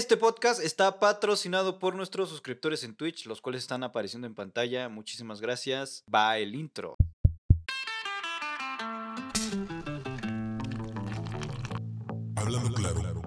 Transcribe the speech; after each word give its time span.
Este 0.00 0.16
podcast 0.16 0.62
está 0.62 0.98
patrocinado 0.98 1.78
por 1.78 1.94
nuestros 1.94 2.30
suscriptores 2.30 2.84
en 2.84 2.94
Twitch, 2.94 3.26
los 3.26 3.42
cuales 3.42 3.60
están 3.60 3.84
apareciendo 3.84 4.26
en 4.26 4.34
pantalla. 4.34 4.88
Muchísimas 4.88 5.42
gracias. 5.42 6.04
Va 6.12 6.38
el 6.38 6.54
intro. 6.54 6.96
Hablando 12.34 12.72
claro. 12.72 13.19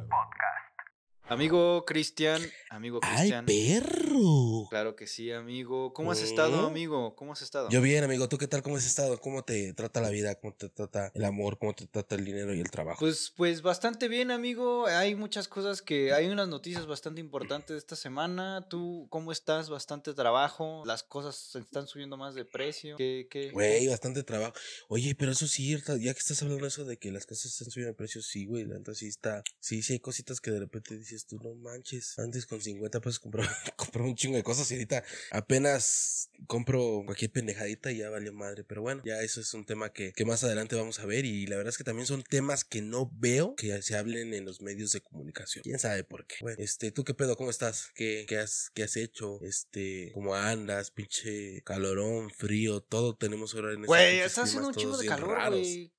Amigo 1.33 1.83
Cristian, 1.83 2.39
amigo 2.69 2.99
¡Ay, 3.01 3.17
Cristian. 3.17 3.45
perro! 3.47 4.67
Claro 4.69 4.95
que 4.95 5.07
sí, 5.07 5.31
amigo. 5.31 5.91
¿Cómo 5.91 6.11
has 6.11 6.21
estado, 6.21 6.67
amigo? 6.67 7.15
¿Cómo 7.15 7.33
has 7.33 7.41
estado? 7.41 7.69
Yo 7.71 7.81
bien, 7.81 8.03
amigo. 8.03 8.29
¿Tú 8.29 8.37
qué 8.37 8.47
tal? 8.47 8.61
¿Cómo 8.61 8.77
has 8.77 8.85
estado? 8.85 9.19
¿Cómo 9.19 9.43
te 9.43 9.73
trata 9.73 9.99
la 9.99 10.11
vida? 10.11 10.35
¿Cómo 10.35 10.53
te 10.53 10.69
trata 10.69 11.11
el 11.15 11.25
amor? 11.25 11.57
¿Cómo 11.57 11.73
te 11.73 11.87
trata 11.87 12.13
el 12.13 12.23
dinero 12.23 12.53
y 12.53 12.59
el 12.59 12.69
trabajo? 12.69 12.99
Pues, 12.99 13.33
pues 13.35 13.63
bastante 13.63 14.09
bien, 14.09 14.29
amigo. 14.29 14.85
Hay 14.85 15.15
muchas 15.15 15.47
cosas 15.47 15.81
que. 15.81 16.13
Hay 16.13 16.27
unas 16.27 16.47
noticias 16.49 16.85
bastante 16.85 17.19
importantes 17.19 17.77
esta 17.77 17.95
semana. 17.95 18.67
¿Tú 18.69 19.07
cómo 19.09 19.31
estás? 19.31 19.71
Bastante 19.71 20.13
trabajo. 20.13 20.83
Las 20.85 21.01
cosas 21.01 21.35
se 21.35 21.57
están 21.57 21.87
subiendo 21.87 22.15
más 22.15 22.35
de 22.35 22.45
precio. 22.45 22.95
¿Qué, 22.95 23.27
qué? 23.27 23.49
Güey, 23.49 23.87
bastante 23.87 24.21
trabajo. 24.21 24.53
Oye, 24.87 25.15
pero 25.15 25.31
eso 25.31 25.47
sí, 25.47 25.75
ya 25.99 26.13
que 26.13 26.19
estás 26.19 26.43
hablando 26.43 26.61
de 26.65 26.67
eso 26.67 26.85
de 26.85 26.97
que 26.97 27.11
las 27.11 27.25
cosas 27.25 27.47
están 27.53 27.71
subiendo 27.71 27.93
de 27.93 27.97
precio, 27.97 28.21
sí, 28.21 28.45
güey. 28.45 28.65
Neta 28.65 28.93
sí 28.93 29.07
está. 29.07 29.43
Sí, 29.59 29.81
sí 29.81 29.93
hay 29.93 29.99
cositas 29.99 30.39
que 30.39 30.51
de 30.51 30.59
repente 30.59 30.95
dices 30.95 31.22
tú, 31.27 31.39
no 31.43 31.53
manches. 31.55 32.17
Antes 32.19 32.45
con 32.45 32.61
50 32.61 32.99
pesos 33.01 33.19
compraba, 33.19 33.49
compraba 33.75 34.07
un 34.07 34.15
chingo 34.15 34.35
de 34.37 34.43
cosas 34.43 34.69
y 34.71 34.75
ahorita 34.75 35.03
apenas 35.31 36.29
compro 36.47 37.03
cualquier 37.05 37.31
pendejadita 37.31 37.91
y 37.91 37.97
ya 37.97 38.09
valió 38.09 38.33
madre. 38.33 38.63
Pero 38.63 38.81
bueno, 38.81 39.01
ya 39.05 39.21
eso 39.21 39.41
es 39.41 39.53
un 39.53 39.65
tema 39.65 39.91
que, 39.91 40.13
que 40.13 40.25
más 40.25 40.43
adelante 40.43 40.75
vamos 40.75 40.99
a 40.99 41.05
ver. 41.05 41.25
Y 41.25 41.47
la 41.47 41.55
verdad 41.57 41.69
es 41.69 41.77
que 41.77 41.83
también 41.83 42.05
son 42.07 42.23
temas 42.23 42.63
que 42.65 42.81
no 42.81 43.09
veo 43.15 43.55
que 43.55 43.81
se 43.81 43.95
hablen 43.95 44.33
en 44.33 44.45
los 44.45 44.61
medios 44.61 44.91
de 44.91 45.01
comunicación. 45.01 45.63
Quién 45.63 45.79
sabe 45.79 46.03
por 46.03 46.25
qué. 46.25 46.35
Bueno, 46.41 46.57
este, 46.59 46.91
¿tú 46.91 47.03
qué 47.03 47.13
pedo? 47.13 47.35
¿Cómo 47.35 47.49
estás? 47.49 47.89
¿Qué, 47.95 48.25
qué 48.27 48.37
has, 48.37 48.71
qué 48.73 48.83
has 48.83 48.95
hecho? 48.95 49.39
Este, 49.41 50.11
¿cómo 50.13 50.35
andas? 50.35 50.91
Pinche 50.91 51.61
calorón, 51.63 52.29
frío, 52.29 52.81
todo 52.81 53.15
tenemos 53.15 53.53
ahora 53.55 53.73
en 53.73 53.85
Güey, 53.85 54.19
está 54.19 54.43
haciendo 54.43 54.69
un 54.69 54.75
chingo 54.75 54.97
de 54.97 55.07
calor, 55.07 55.49
güey. 55.49 55.91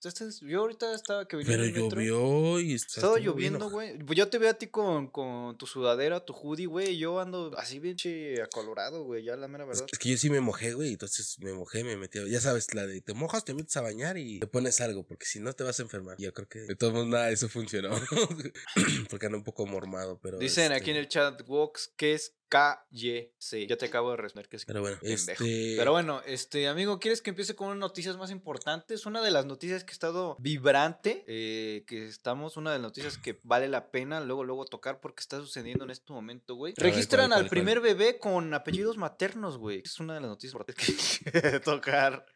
Yo 0.43 0.61
ahorita 0.61 0.95
estaba 0.95 1.27
que 1.27 1.39
Pero 1.39 1.65
llovió 1.67 2.61
y 2.61 2.75
está- 2.75 3.01
Estaba 3.01 3.19
lloviendo, 3.19 3.70
güey. 3.70 3.98
Yo 4.15 4.29
te 4.29 4.39
veo 4.39 4.51
a 4.51 4.55
ti 4.55 4.67
con, 4.67 5.04
con 5.09 5.57
tu 5.59 5.67
sudadera, 5.67 6.25
tu 6.25 6.33
hoodie, 6.33 6.67
güey. 6.67 6.97
Yo 6.97 7.21
ando 7.21 7.53
así 7.57 7.79
bien 7.79 7.97
che 7.97 8.43
acolorado, 8.43 9.05
güey. 9.05 9.25
Ya 9.25 9.37
la 9.37 9.49
mera 9.49 9.65
verdad. 9.65 9.87
es 9.91 9.99
que 9.99 10.11
yo 10.11 10.17
sí 10.17 10.31
me 10.31 10.41
mojé, 10.41 10.75
güey. 10.75 10.93
Entonces 10.93 11.39
me 11.41 11.53
mojé, 11.53 11.85
me 11.85 11.97
metí. 11.97 12.19
Ya 12.31 12.41
sabes, 12.41 12.75
la 12.75 12.87
de 12.87 13.01
te 13.01 13.15
mojas, 13.15 13.45
te 13.45 13.55
metes 13.55 13.77
a 13.77 13.81
bañar 13.81 14.19
y 14.19 14.41
te 14.41 14.47
pones 14.47 14.81
algo, 14.81 15.05
porque 15.07 15.27
si 15.27 15.41
no 15.41 15.53
te 15.53 15.65
vas 15.65 15.79
a 15.81 15.83
enfermar. 15.83 16.17
Yo 16.19 16.33
creo 16.33 16.49
que 16.49 16.61
de 16.61 16.77
todos 16.77 16.93
modos 16.93 17.09
nada 17.09 17.31
eso 17.31 17.49
funcionó. 17.49 17.91
porque 19.11 19.27
ando 19.27 19.39
un 19.39 19.45
poco 19.45 19.67
mormado, 19.67 20.19
pero. 20.21 20.39
Dicen 20.39 20.73
aquí 20.73 20.91
en 20.91 20.97
este, 20.97 21.01
el 21.01 21.09
chat 21.09 21.47
Vox 21.47 21.93
que 21.97 22.15
es 22.15 22.35
KYC. 22.48 23.67
Ya 23.69 23.77
te 23.77 23.87
acabo 23.87 24.11
de 24.11 24.17
responder 24.17 24.48
que 24.48 24.56
es 24.56 24.64
Pero 24.64 24.81
bueno, 24.81 24.97
este. 25.03 25.34
Pero 25.77 25.92
bueno, 25.92 26.23
este 26.27 26.69
amigo, 26.69 26.98
¿quieres 26.98 27.20
que 27.23 27.31
empiece 27.31 27.55
con 27.55 27.69
unas 27.69 27.78
noticias 27.78 28.17
más 28.17 28.31
importantes? 28.31 29.06
Una 29.06 29.20
de 29.23 29.31
las 29.31 29.47
noticias 29.47 29.84
que 29.84 29.91
ha 29.91 29.95
estado 29.95 30.36
vibrante, 30.39 31.25
eh, 31.27 31.84
que 31.86 32.06
estamos, 32.06 32.56
una 32.56 32.70
de 32.73 32.78
las 32.78 32.83
noticias 32.83 33.19
que 33.19 33.41
vale 33.42 33.69
la 33.69 33.91
pena 33.91 34.20
luego, 34.20 34.45
luego 34.45 34.64
tocar 34.67 35.01
porque 35.01 35.20
está 35.20 35.39
sucediendo 35.39 35.84
en 35.84 35.91
este 35.91 36.12
momento, 36.12 36.55
güey. 36.55 36.75
Ver, 36.77 36.84
Registran 36.92 37.28
¿cuál, 37.28 37.33
al 37.33 37.39
cuál, 37.39 37.48
cuál? 37.48 37.51
primer 37.51 37.81
bebé 37.81 38.19
con 38.19 38.55
apellidos 38.55 38.97
maternos, 38.97 39.58
güey. 39.58 39.83
Es 39.84 39.98
una 40.01 40.14
de 40.14 40.20
las 40.20 40.31
noticias 40.31 40.53
importantes 40.55 41.20
que 41.25 41.61
tocar. 41.61 42.27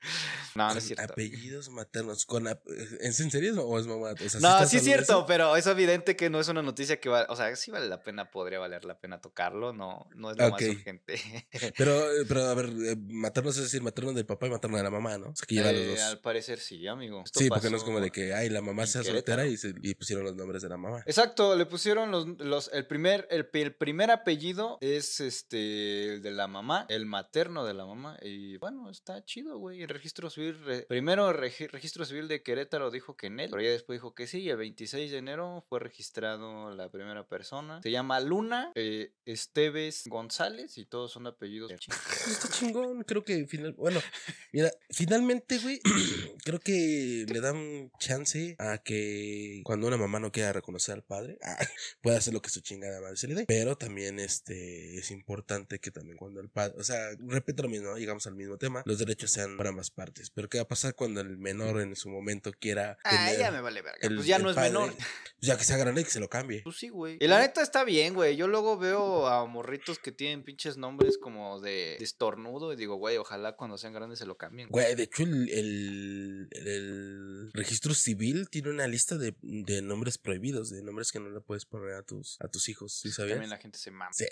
No, 0.55 0.69
no 0.73 0.79
es 0.79 0.85
cierto. 0.85 1.05
Apellidos 1.13 1.69
maternos. 1.69 2.27
Con 2.27 2.49
ap- 2.49 2.67
¿Es 3.01 3.21
en 3.21 3.31
serio 3.31 3.55
o 3.65 3.79
es 3.79 3.87
mamá? 3.87 4.13
O 4.13 4.29
sea, 4.29 4.41
No, 4.41 4.67
sí 4.67 4.79
es 4.79 4.85
cierto, 4.85 5.03
eso? 5.19 5.27
pero 5.27 5.57
es 5.57 5.67
evidente 5.67 6.17
que 6.17 6.31
no 6.31 6.41
es 6.41 6.49
una 6.49 6.63
noticia 6.63 6.99
que 7.01 7.09
va, 7.09 7.27
o 7.29 7.37
sea, 7.37 7.55
sí 7.57 7.71
vale 7.71 7.89
la 7.89 8.03
pena, 8.03 8.31
podría 8.31 8.59
valer 8.59 8.85
la 8.85 8.99
pena 8.99 9.21
tocarlo, 9.21 9.73
no, 9.73 9.98
no 10.15 10.31
es 10.31 10.37
lo 10.37 10.51
más 10.51 10.63
urgente. 10.63 11.15
Pero, 11.77 12.13
eh, 12.13 12.25
pero 12.27 12.45
a 12.45 12.55
ver, 12.55 12.67
eh, 12.67 12.97
maternos 13.09 13.57
es 13.57 13.65
decir, 13.65 13.83
materno 13.83 14.13
del 14.13 14.27
papá 14.27 14.47
y 14.47 14.51
materno 14.51 14.77
de 14.77 14.83
la 14.83 14.91
mamá, 14.91 15.19
¿no? 15.19 15.31
O 15.31 15.37
sea, 15.37 15.47
que 15.47 15.55
lleva 15.57 15.69
a 15.71 15.73
los 15.73 15.81
Eh, 15.83 15.87
dos. 15.91 16.01
Al 16.01 16.21
parecer 16.21 16.59
sí, 16.59 16.87
amigo. 16.87 17.23
Esto 17.25 17.41
Sí, 17.41 17.49
porque 17.49 17.71
no 17.71 17.77
es 17.77 17.85
como 17.85 18.01
de 18.01 18.11
que, 18.11 18.35
ay, 18.35 18.49
la 18.49 18.61
mamá 18.63 18.87
sea 18.87 19.03
soltera 19.03 19.47
y, 19.47 19.57
se, 19.57 19.75
y 19.83 19.95
pusieron 19.95 20.25
los 20.25 20.35
nombres 20.37 20.63
de 20.63 20.69
la 20.69 20.77
mamá. 20.77 21.03
Exacto, 21.07 21.57
le 21.57 21.67
pusieron 21.67 22.11
los, 22.11 22.27
los 22.39 22.71
el 22.73 22.87
primer 22.87 23.27
el, 23.31 23.47
primer 23.47 24.11
apellido 24.11 24.79
es 24.81 25.21
este 25.21 26.15
el 26.15 26.23
de 26.23 26.31
la 26.31 26.47
mamá, 26.49 26.87
el 26.89 27.07
materno 27.07 27.65
de 27.65 27.75
la 27.75 27.87
mamá 27.87 28.19
y 28.23 28.57
bueno, 28.59 28.91
está 28.91 29.25
chido, 29.25 29.59
güey. 29.59 29.83
El 29.83 29.89
registro 29.89 30.31
civil 30.31 30.59
re- 30.65 30.83
primero 30.89 31.33
regi- 31.33 31.69
registro 31.69 32.05
civil 32.05 32.29
de 32.29 32.43
Querétaro 32.43 32.91
dijo 32.91 33.17
que 33.17 33.27
en 33.29 33.41
él, 33.41 33.49
pero 33.51 33.63
ya 33.63 33.71
después 33.71 33.97
dijo 33.99 34.15
que 34.15 34.27
sí, 34.27 34.41
y 34.41 34.51
el 34.51 34.57
26 34.57 35.11
de 35.11 35.19
enero 35.19 35.65
fue 35.69 35.81
registrado 35.81 36.71
la 36.75 36.91
primera 36.91 37.27
persona. 37.27 37.81
Se 37.83 37.91
llama 37.91 38.21
Luna 38.21 38.73
eh, 38.75 39.13
Esteves 39.89 40.05
González 40.09 40.79
y 40.79 40.85
todos 40.85 41.13
son 41.13 41.27
apellidos. 41.27 41.73
Pues 41.73 41.89
está 42.29 42.49
chingón, 42.51 43.03
creo 43.05 43.25
que 43.25 43.47
final, 43.47 43.73
bueno, 43.73 44.01
mira, 44.53 44.71
finalmente, 44.91 45.59
güey, 45.59 45.81
creo 46.45 46.61
que 46.61 47.25
le 47.29 47.41
dan 47.41 47.91
chance 47.99 48.57
a 48.59 48.79
que 48.79 49.61
cuando 49.65 49.87
una 49.87 49.97
mamá 49.97 50.21
no 50.21 50.33
quiera 50.33 50.53
reconocer 50.53 50.95
al 50.95 51.03
padre, 51.03 51.39
ah, 51.43 51.57
pueda 52.01 52.19
hacer 52.19 52.35
lo 52.35 52.43
que 52.43 52.51
su 52.51 52.61
chingada 52.61 53.01
madre 53.01 53.17
se 53.17 53.29
le 53.29 53.35
dé. 53.35 53.45
Pero 53.47 53.77
también 53.77 54.19
este 54.19 54.99
es 54.99 55.11
importante 55.11 55.79
que 55.79 55.91
también 55.91 56.17
cuando 56.17 56.41
el 56.41 56.49
padre, 56.49 56.75
o 56.79 56.85
sea, 56.85 56.99
repito 57.27 57.63
lo 57.63 57.69
mismo, 57.69 57.97
llegamos 57.97 58.27
al 58.27 58.35
mismo 58.35 58.57
tema, 58.59 58.83
los 58.85 58.99
derechos 58.99 59.31
sean 59.31 59.57
para 59.57 59.71
ambas 59.71 59.91
partes. 59.91 60.31
Pero 60.31 60.49
¿qué 60.49 60.59
va 60.59 60.63
a 60.63 60.69
pasar 60.69 60.95
cuando 60.95 61.21
el 61.21 61.39
menor 61.39 61.81
en 61.81 61.97
su 61.97 62.09
momento 62.09 62.53
quiera 62.59 62.99
Ah, 63.05 63.33
ya 63.39 63.51
me 63.51 63.61
vale 63.61 63.83
verga. 63.83 63.99
el- 64.03 64.17
pues 64.17 64.27
ya 64.27 64.39
no 64.39 64.51
es 64.51 64.57
padre? 64.57 64.71
menor. 64.71 64.95
Ya 65.41 65.57
que 65.57 65.65
sea 65.65 65.77
grande 65.77 66.01
y 66.01 66.05
que 66.05 66.11
se 66.11 66.21
lo 66.21 66.29
cambie. 66.29 66.63
Pues 66.63 66.77
sí, 66.77 66.89
güey. 66.89 67.17
Y 67.21 67.27
la 67.29 67.39
neta 67.41 67.63
está 67.63 67.85
bien, 67.85 68.15
güey. 68.15 68.37
Yo 68.37 68.49
luego 68.49 68.77
veo 68.77 69.27
a 69.29 69.47
que 70.03 70.13
tienen 70.13 70.43
pinches 70.43 70.77
nombres 70.77 71.19
como 71.19 71.61
de, 71.61 71.97
de 71.99 72.05
estornudo 72.05 72.73
y 72.73 72.77
digo, 72.77 72.97
güey, 72.97 73.17
ojalá 73.17 73.57
cuando 73.57 73.79
sean 73.79 73.93
grandes 73.93 74.19
se 74.19 74.27
lo 74.27 74.37
cambien. 74.37 74.69
güey. 74.69 74.85
Güey, 74.85 74.97
de 74.97 75.03
hecho, 75.05 75.23
el, 75.23 75.49
el, 75.51 76.49
el 76.53 77.51
registro 77.53 77.95
civil 77.95 78.49
tiene 78.51 78.71
una 78.71 78.87
lista 78.87 79.17
de, 79.17 79.35
de 79.43 79.83
nombres 79.83 80.19
prohibidos, 80.19 80.71
de 80.71 80.83
nombres 80.83 81.13
que 81.13 81.21
no 81.21 81.31
le 81.31 81.41
puedes 81.41 81.65
poner 81.65 81.95
a 81.95 82.03
tus, 82.03 82.37
a 82.41 82.49
tus 82.49 82.69
hijos, 82.69 82.93
¿sí 82.93 83.11
sabías? 83.11 83.37
También 83.37 83.51
la 83.51 83.59
gente 83.59 83.79
se 83.79 83.91
mama. 83.91 84.13
Sí, 84.13 84.25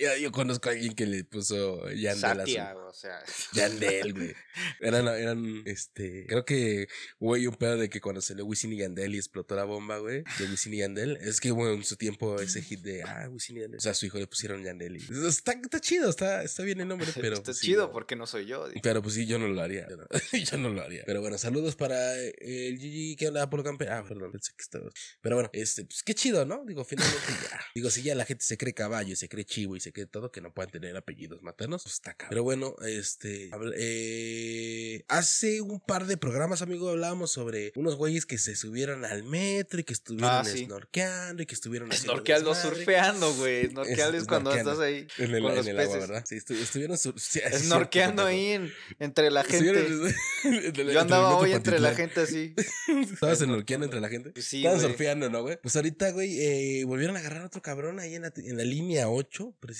yo, 0.00 0.16
yo 0.16 0.32
conozco 0.32 0.68
a 0.68 0.72
alguien 0.72 0.94
que 0.94 1.06
le 1.06 1.24
puso 1.24 1.88
Yandel 1.90 2.24
a 2.24 2.34
su- 2.34 2.38
Satia, 2.38 2.76
o 2.76 2.92
sea. 2.92 3.22
Yandel, 3.52 4.14
güey. 4.14 4.34
Eran, 4.80 5.08
eran, 5.08 5.62
este, 5.66 6.26
creo 6.26 6.44
que 6.44 6.88
ahí 7.20 7.46
un 7.46 7.54
pedo 7.54 7.76
de 7.76 7.88
que 7.88 8.00
cuando 8.00 8.20
salió 8.20 8.44
Wisin 8.44 8.72
y 8.72 8.78
Yandel 8.78 9.14
y 9.14 9.18
explotó 9.18 9.54
la 9.56 9.64
bomba, 9.64 9.98
güey, 9.98 10.24
de 10.38 10.44
Wisin 10.50 10.74
y 10.74 10.78
Yandel, 10.78 11.16
es 11.20 11.40
que, 11.40 11.50
bueno, 11.50 11.74
en 11.74 11.84
su 11.84 11.96
tiempo 11.96 12.40
ese 12.40 12.62
hit 12.62 12.80
de, 12.80 13.02
ah, 13.02 13.28
Wisin 13.30 13.56
y 13.56 13.60
Yandel, 13.60 13.78
o 13.78 13.80
sea, 13.80 13.92
a 13.92 13.94
su 13.94 14.06
hijo 14.06 14.18
le 14.18 14.26
pusieron 14.26 14.62
Yandel 14.62 14.96
y, 14.96 15.26
está, 15.26 15.52
está 15.52 15.80
chido, 15.80 16.10
está, 16.10 16.42
está 16.42 16.62
bien 16.62 16.80
el 16.80 16.88
nombre, 16.88 17.08
pero. 17.14 17.36
Está 17.36 17.44
pues, 17.46 17.58
sí, 17.58 17.66
chido 17.66 17.86
no. 17.86 17.92
porque 17.92 18.16
no 18.16 18.26
soy 18.26 18.46
yo. 18.46 18.68
digo. 18.68 18.80
Pero 18.82 19.02
pues 19.02 19.14
sí, 19.14 19.26
yo 19.26 19.38
no 19.38 19.48
lo 19.48 19.60
haría. 19.60 19.86
Yo 19.88 19.96
no, 19.96 20.06
yo 20.32 20.58
no 20.58 20.68
lo 20.70 20.82
haría. 20.82 21.02
Pero 21.06 21.20
bueno, 21.20 21.38
saludos 21.38 21.76
para 21.76 22.16
eh, 22.18 22.34
el 22.40 22.78
Gigi 22.78 23.16
que 23.16 23.28
andaba 23.28 23.48
por 23.50 23.62
campeón. 23.62 23.92
Ah, 23.92 24.04
perdón, 24.06 24.32
pensé 24.32 24.52
que 24.56 24.62
estaba. 24.62 24.90
Pero 25.20 25.36
bueno, 25.36 25.50
este, 25.52 25.84
pues 25.84 26.02
qué 26.02 26.14
chido, 26.14 26.44
¿no? 26.44 26.64
Digo, 26.64 26.84
finalmente 26.84 27.32
ya. 27.50 27.60
Digo, 27.74 27.90
si 27.90 28.02
ya 28.02 28.14
la 28.14 28.24
gente 28.24 28.44
se 28.44 28.56
cree 28.56 28.74
caballo, 28.74 29.12
y 29.12 29.16
se 29.16 29.28
cree 29.28 29.44
chivo 29.44 29.76
y 29.76 29.80
se 29.80 29.87
cree 29.92 30.06
todo, 30.06 30.30
que 30.32 30.40
no 30.40 30.52
puedan 30.52 30.70
tener 30.70 30.96
apellidos 30.96 31.42
maternos, 31.42 31.82
pues 31.82 31.94
está 31.94 32.14
cabrón. 32.14 32.30
Pero 32.30 32.42
bueno, 32.44 32.74
este. 32.86 33.50
eh, 33.76 35.04
hace 35.08 35.60
un 35.60 35.80
par 35.80 36.06
de 36.06 36.16
programas, 36.16 36.62
amigo, 36.62 36.88
hablábamos 36.90 37.30
sobre 37.32 37.72
unos 37.76 37.96
güeyes 37.96 38.26
que 38.26 38.38
se 38.38 38.56
subieron 38.56 39.04
al 39.04 39.22
metro 39.24 39.80
y 39.80 39.84
que 39.84 39.92
estuvieron 39.92 40.30
Ah, 40.30 40.44
sí. 40.44 40.64
snorkeando 40.66 41.42
y 41.42 41.46
que 41.46 41.54
estuvieron 41.54 41.90
Snorkeando, 41.92 42.54
surfeando, 42.54 43.32
güey. 43.34 43.66
Snorkeal 43.70 44.14
es, 44.14 44.22
Es- 44.22 44.28
cuando 44.28 44.50
snorkeando. 44.52 44.72
estás 44.72 44.84
ahí. 44.86 45.06
En 45.24 45.34
el, 45.34 45.42
con 45.42 45.50
en 45.52 45.56
los 45.58 45.66
el 45.66 45.80
agua. 45.80 45.98
¿verdad? 45.98 46.24
Sí, 46.26 46.36
estu- 46.36 46.54
estuvieron 46.60 46.98
sur- 46.98 47.18
sí, 47.18 47.40
cierto, 47.90 48.24
ahí 48.26 48.46
en- 48.52 48.72
entre 48.98 49.30
la 49.30 49.44
gente. 49.44 49.88
Yo 50.92 51.00
andaba 51.00 51.36
hoy 51.36 51.52
entre 51.52 51.78
la 51.80 51.94
gente 51.94 52.20
así. 52.20 52.54
Estabas 53.12 53.38
snorkeando 53.38 53.84
entre 53.86 54.00
la 54.00 54.08
gente. 54.08 54.30
Pues 54.30 54.44
sí, 54.46 54.58
Estaban 54.58 54.80
surfeando, 54.80 55.30
¿no, 55.30 55.42
güey? 55.42 55.58
Pues 55.60 55.76
ahorita, 55.76 56.10
güey, 56.12 56.40
eh, 56.40 56.84
volvieron 56.84 57.16
a 57.16 57.20
agarrar 57.20 57.42
a 57.42 57.46
otro 57.46 57.62
cabrón 57.62 58.00
ahí 58.00 58.14
en 58.14 58.22
la, 58.22 58.32
en 58.36 58.56
la 58.56 58.64
línea 58.64 59.08
8, 59.08 59.54
precisamente, 59.60 59.77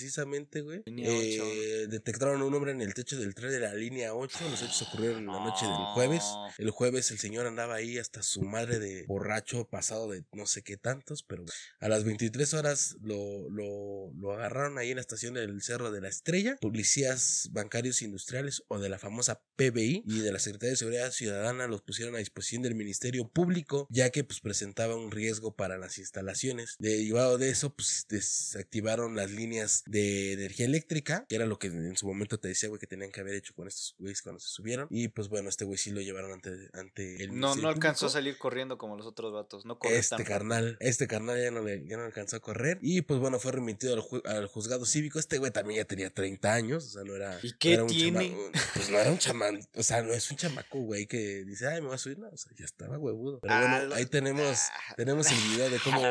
güey. 0.61 0.81
Línea 0.85 1.09
Eh, 1.09 1.87
detectaron 1.87 2.41
un 2.41 2.53
hombre 2.53 2.71
en 2.71 2.81
el 2.81 2.93
techo 2.93 3.19
del 3.19 3.35
tren 3.35 3.51
de 3.51 3.59
la 3.59 3.73
línea 3.73 4.13
8. 4.13 4.37
Los 4.49 4.61
hechos 4.61 4.81
ocurrieron 4.83 5.19
en 5.19 5.27
la 5.27 5.43
noche 5.43 5.65
del 5.65 5.75
jueves. 5.93 6.23
El 6.57 6.71
jueves 6.71 7.11
el 7.11 7.19
señor 7.19 7.47
andaba 7.47 7.75
ahí 7.75 7.97
hasta 7.97 8.23
su 8.23 8.41
madre 8.41 8.79
de 8.79 9.05
borracho, 9.07 9.67
pasado 9.67 10.09
de 10.09 10.23
no 10.33 10.45
sé 10.45 10.63
qué 10.63 10.77
tantos, 10.77 11.23
pero 11.23 11.45
a 11.79 11.89
las 11.89 12.03
23 12.03 12.53
horas 12.53 12.97
lo, 13.01 13.49
lo, 13.49 14.11
lo 14.13 14.33
agarraron 14.33 14.77
ahí 14.77 14.89
en 14.89 14.95
la 14.95 15.01
estación 15.01 15.33
del 15.33 15.61
Cerro 15.61 15.91
de 15.91 16.01
la 16.01 16.09
Estrella. 16.09 16.57
Policías 16.61 17.49
bancarios 17.51 18.01
industriales 18.01 18.63
o 18.67 18.79
de 18.79 18.89
la 18.89 18.99
famosa 18.99 19.41
PBI 19.55 20.03
y 20.05 20.19
de 20.19 20.31
la 20.31 20.39
Secretaría 20.39 20.71
de 20.71 20.77
Seguridad 20.77 21.11
Ciudadana 21.11 21.67
los 21.67 21.81
pusieron 21.81 22.15
a 22.15 22.19
disposición 22.19 22.61
del 22.61 22.75
Ministerio 22.75 23.27
Público, 23.27 23.87
ya 23.89 24.09
que 24.09 24.23
pues 24.23 24.39
presentaba 24.39 24.95
un 24.95 25.11
riesgo 25.11 25.55
para 25.55 25.77
las 25.77 25.97
instalaciones. 25.97 26.75
Derivado 26.79 27.37
de 27.37 27.49
eso, 27.49 27.73
pues 27.73 28.05
desactivaron 28.09 29.15
las 29.15 29.31
líneas 29.31 29.83
de 29.89 30.33
energía 30.33 30.65
eléctrica, 30.65 31.25
que 31.27 31.35
era 31.35 31.45
lo 31.45 31.57
que 31.57 31.67
en 31.67 31.97
su 31.97 32.05
momento 32.07 32.39
te 32.39 32.47
decía, 32.47 32.69
güey, 32.69 32.79
que 32.79 32.87
tenían 32.87 33.11
que 33.11 33.21
haber 33.21 33.33
hecho 33.35 33.53
con 33.55 33.67
estos 33.67 33.95
güeyes 33.97 34.21
cuando 34.21 34.39
se 34.39 34.49
subieron. 34.49 34.87
Y 34.91 35.07
pues 35.07 35.29
bueno, 35.29 35.49
este 35.49 35.65
güey 35.65 35.77
sí 35.77 35.91
lo 35.91 35.99
llevaron 36.01 36.31
ante, 36.31 36.51
ante 36.73 37.23
el 37.23 37.39
No, 37.39 37.55
no 37.55 37.69
alcanzó 37.69 38.05
a 38.05 38.09
salir 38.09 38.37
corriendo 38.37 38.77
como 38.77 38.95
los 38.97 39.05
otros 39.07 39.33
vatos. 39.33 39.65
No 39.65 39.79
corre 39.79 39.97
Este 39.97 40.15
tan 40.17 40.25
carnal, 40.25 40.77
este 40.79 41.07
carnal 41.07 41.41
ya 41.41 41.51
no, 41.51 41.63
le, 41.63 41.85
ya 41.87 41.97
no 41.97 42.03
alcanzó 42.03 42.35
a 42.35 42.39
correr. 42.39 42.77
Y 42.81 43.01
pues 43.01 43.19
bueno, 43.19 43.39
fue 43.39 43.51
remitido 43.51 43.93
al, 43.95 44.01
ju- 44.01 44.25
al 44.27 44.45
juzgado 44.47 44.85
cívico. 44.85 45.17
Este 45.19 45.37
güey 45.39 45.51
también 45.51 45.79
ya 45.81 45.85
tenía 45.85 46.09
30 46.09 46.53
años. 46.53 46.85
O 46.85 46.89
sea, 46.89 47.03
no 47.03 47.15
era. 47.15 47.39
¿Y 47.41 47.49
no 47.49 47.55
qué 47.59 47.81
un 47.81 47.87
tiene? 47.87 48.29
chama- 48.29 48.51
pues 48.75 48.89
no 48.91 48.97
era 48.99 49.11
un 49.11 49.17
chamán. 49.17 49.59
O 49.75 49.83
sea, 49.83 50.03
no 50.03 50.13
es 50.13 50.29
un 50.29 50.37
chamaco, 50.37 50.79
güey, 50.81 51.07
que 51.07 51.43
dice, 51.45 51.67
ay, 51.67 51.81
me 51.81 51.87
voy 51.87 51.95
a 51.95 51.97
subir. 51.97 52.19
No, 52.19 52.29
o 52.29 52.37
sea, 52.37 52.51
ya 52.57 52.65
estaba 52.65 52.97
huevudo. 52.99 53.39
Pero 53.39 53.53
Ah, 53.53 53.59
bueno, 53.61 53.85
lo- 53.87 53.95
ahí 53.95 54.05
tenemos, 54.05 54.59
Ah. 54.71 54.93
tenemos 54.97 55.31
el 55.31 55.37
video 55.49 55.69
de 55.69 55.79
cómo. 55.79 56.01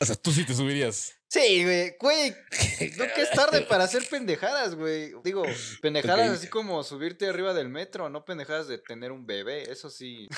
O 0.00 0.04
sea, 0.04 0.16
tú 0.16 0.32
sí 0.32 0.44
te 0.44 0.54
subirías. 0.54 1.14
Sí, 1.30 1.64
güey, 1.64 1.96
güey. 2.00 2.34
No 2.98 3.04
que 3.14 3.22
es 3.22 3.30
tarde 3.30 3.60
para 3.62 3.84
hacer 3.84 4.02
pendejadas, 4.08 4.74
güey. 4.74 5.12
Digo, 5.22 5.44
pendejadas 5.82 6.30
así 6.30 6.48
como 6.48 6.82
subirte 6.82 7.28
arriba 7.28 7.52
del 7.54 7.68
metro, 7.68 8.08
no 8.08 8.24
pendejadas 8.24 8.68
de 8.68 8.78
tener 8.78 9.12
un 9.12 9.26
bebé. 9.26 9.70
Eso 9.70 9.90
sí. 9.90 10.28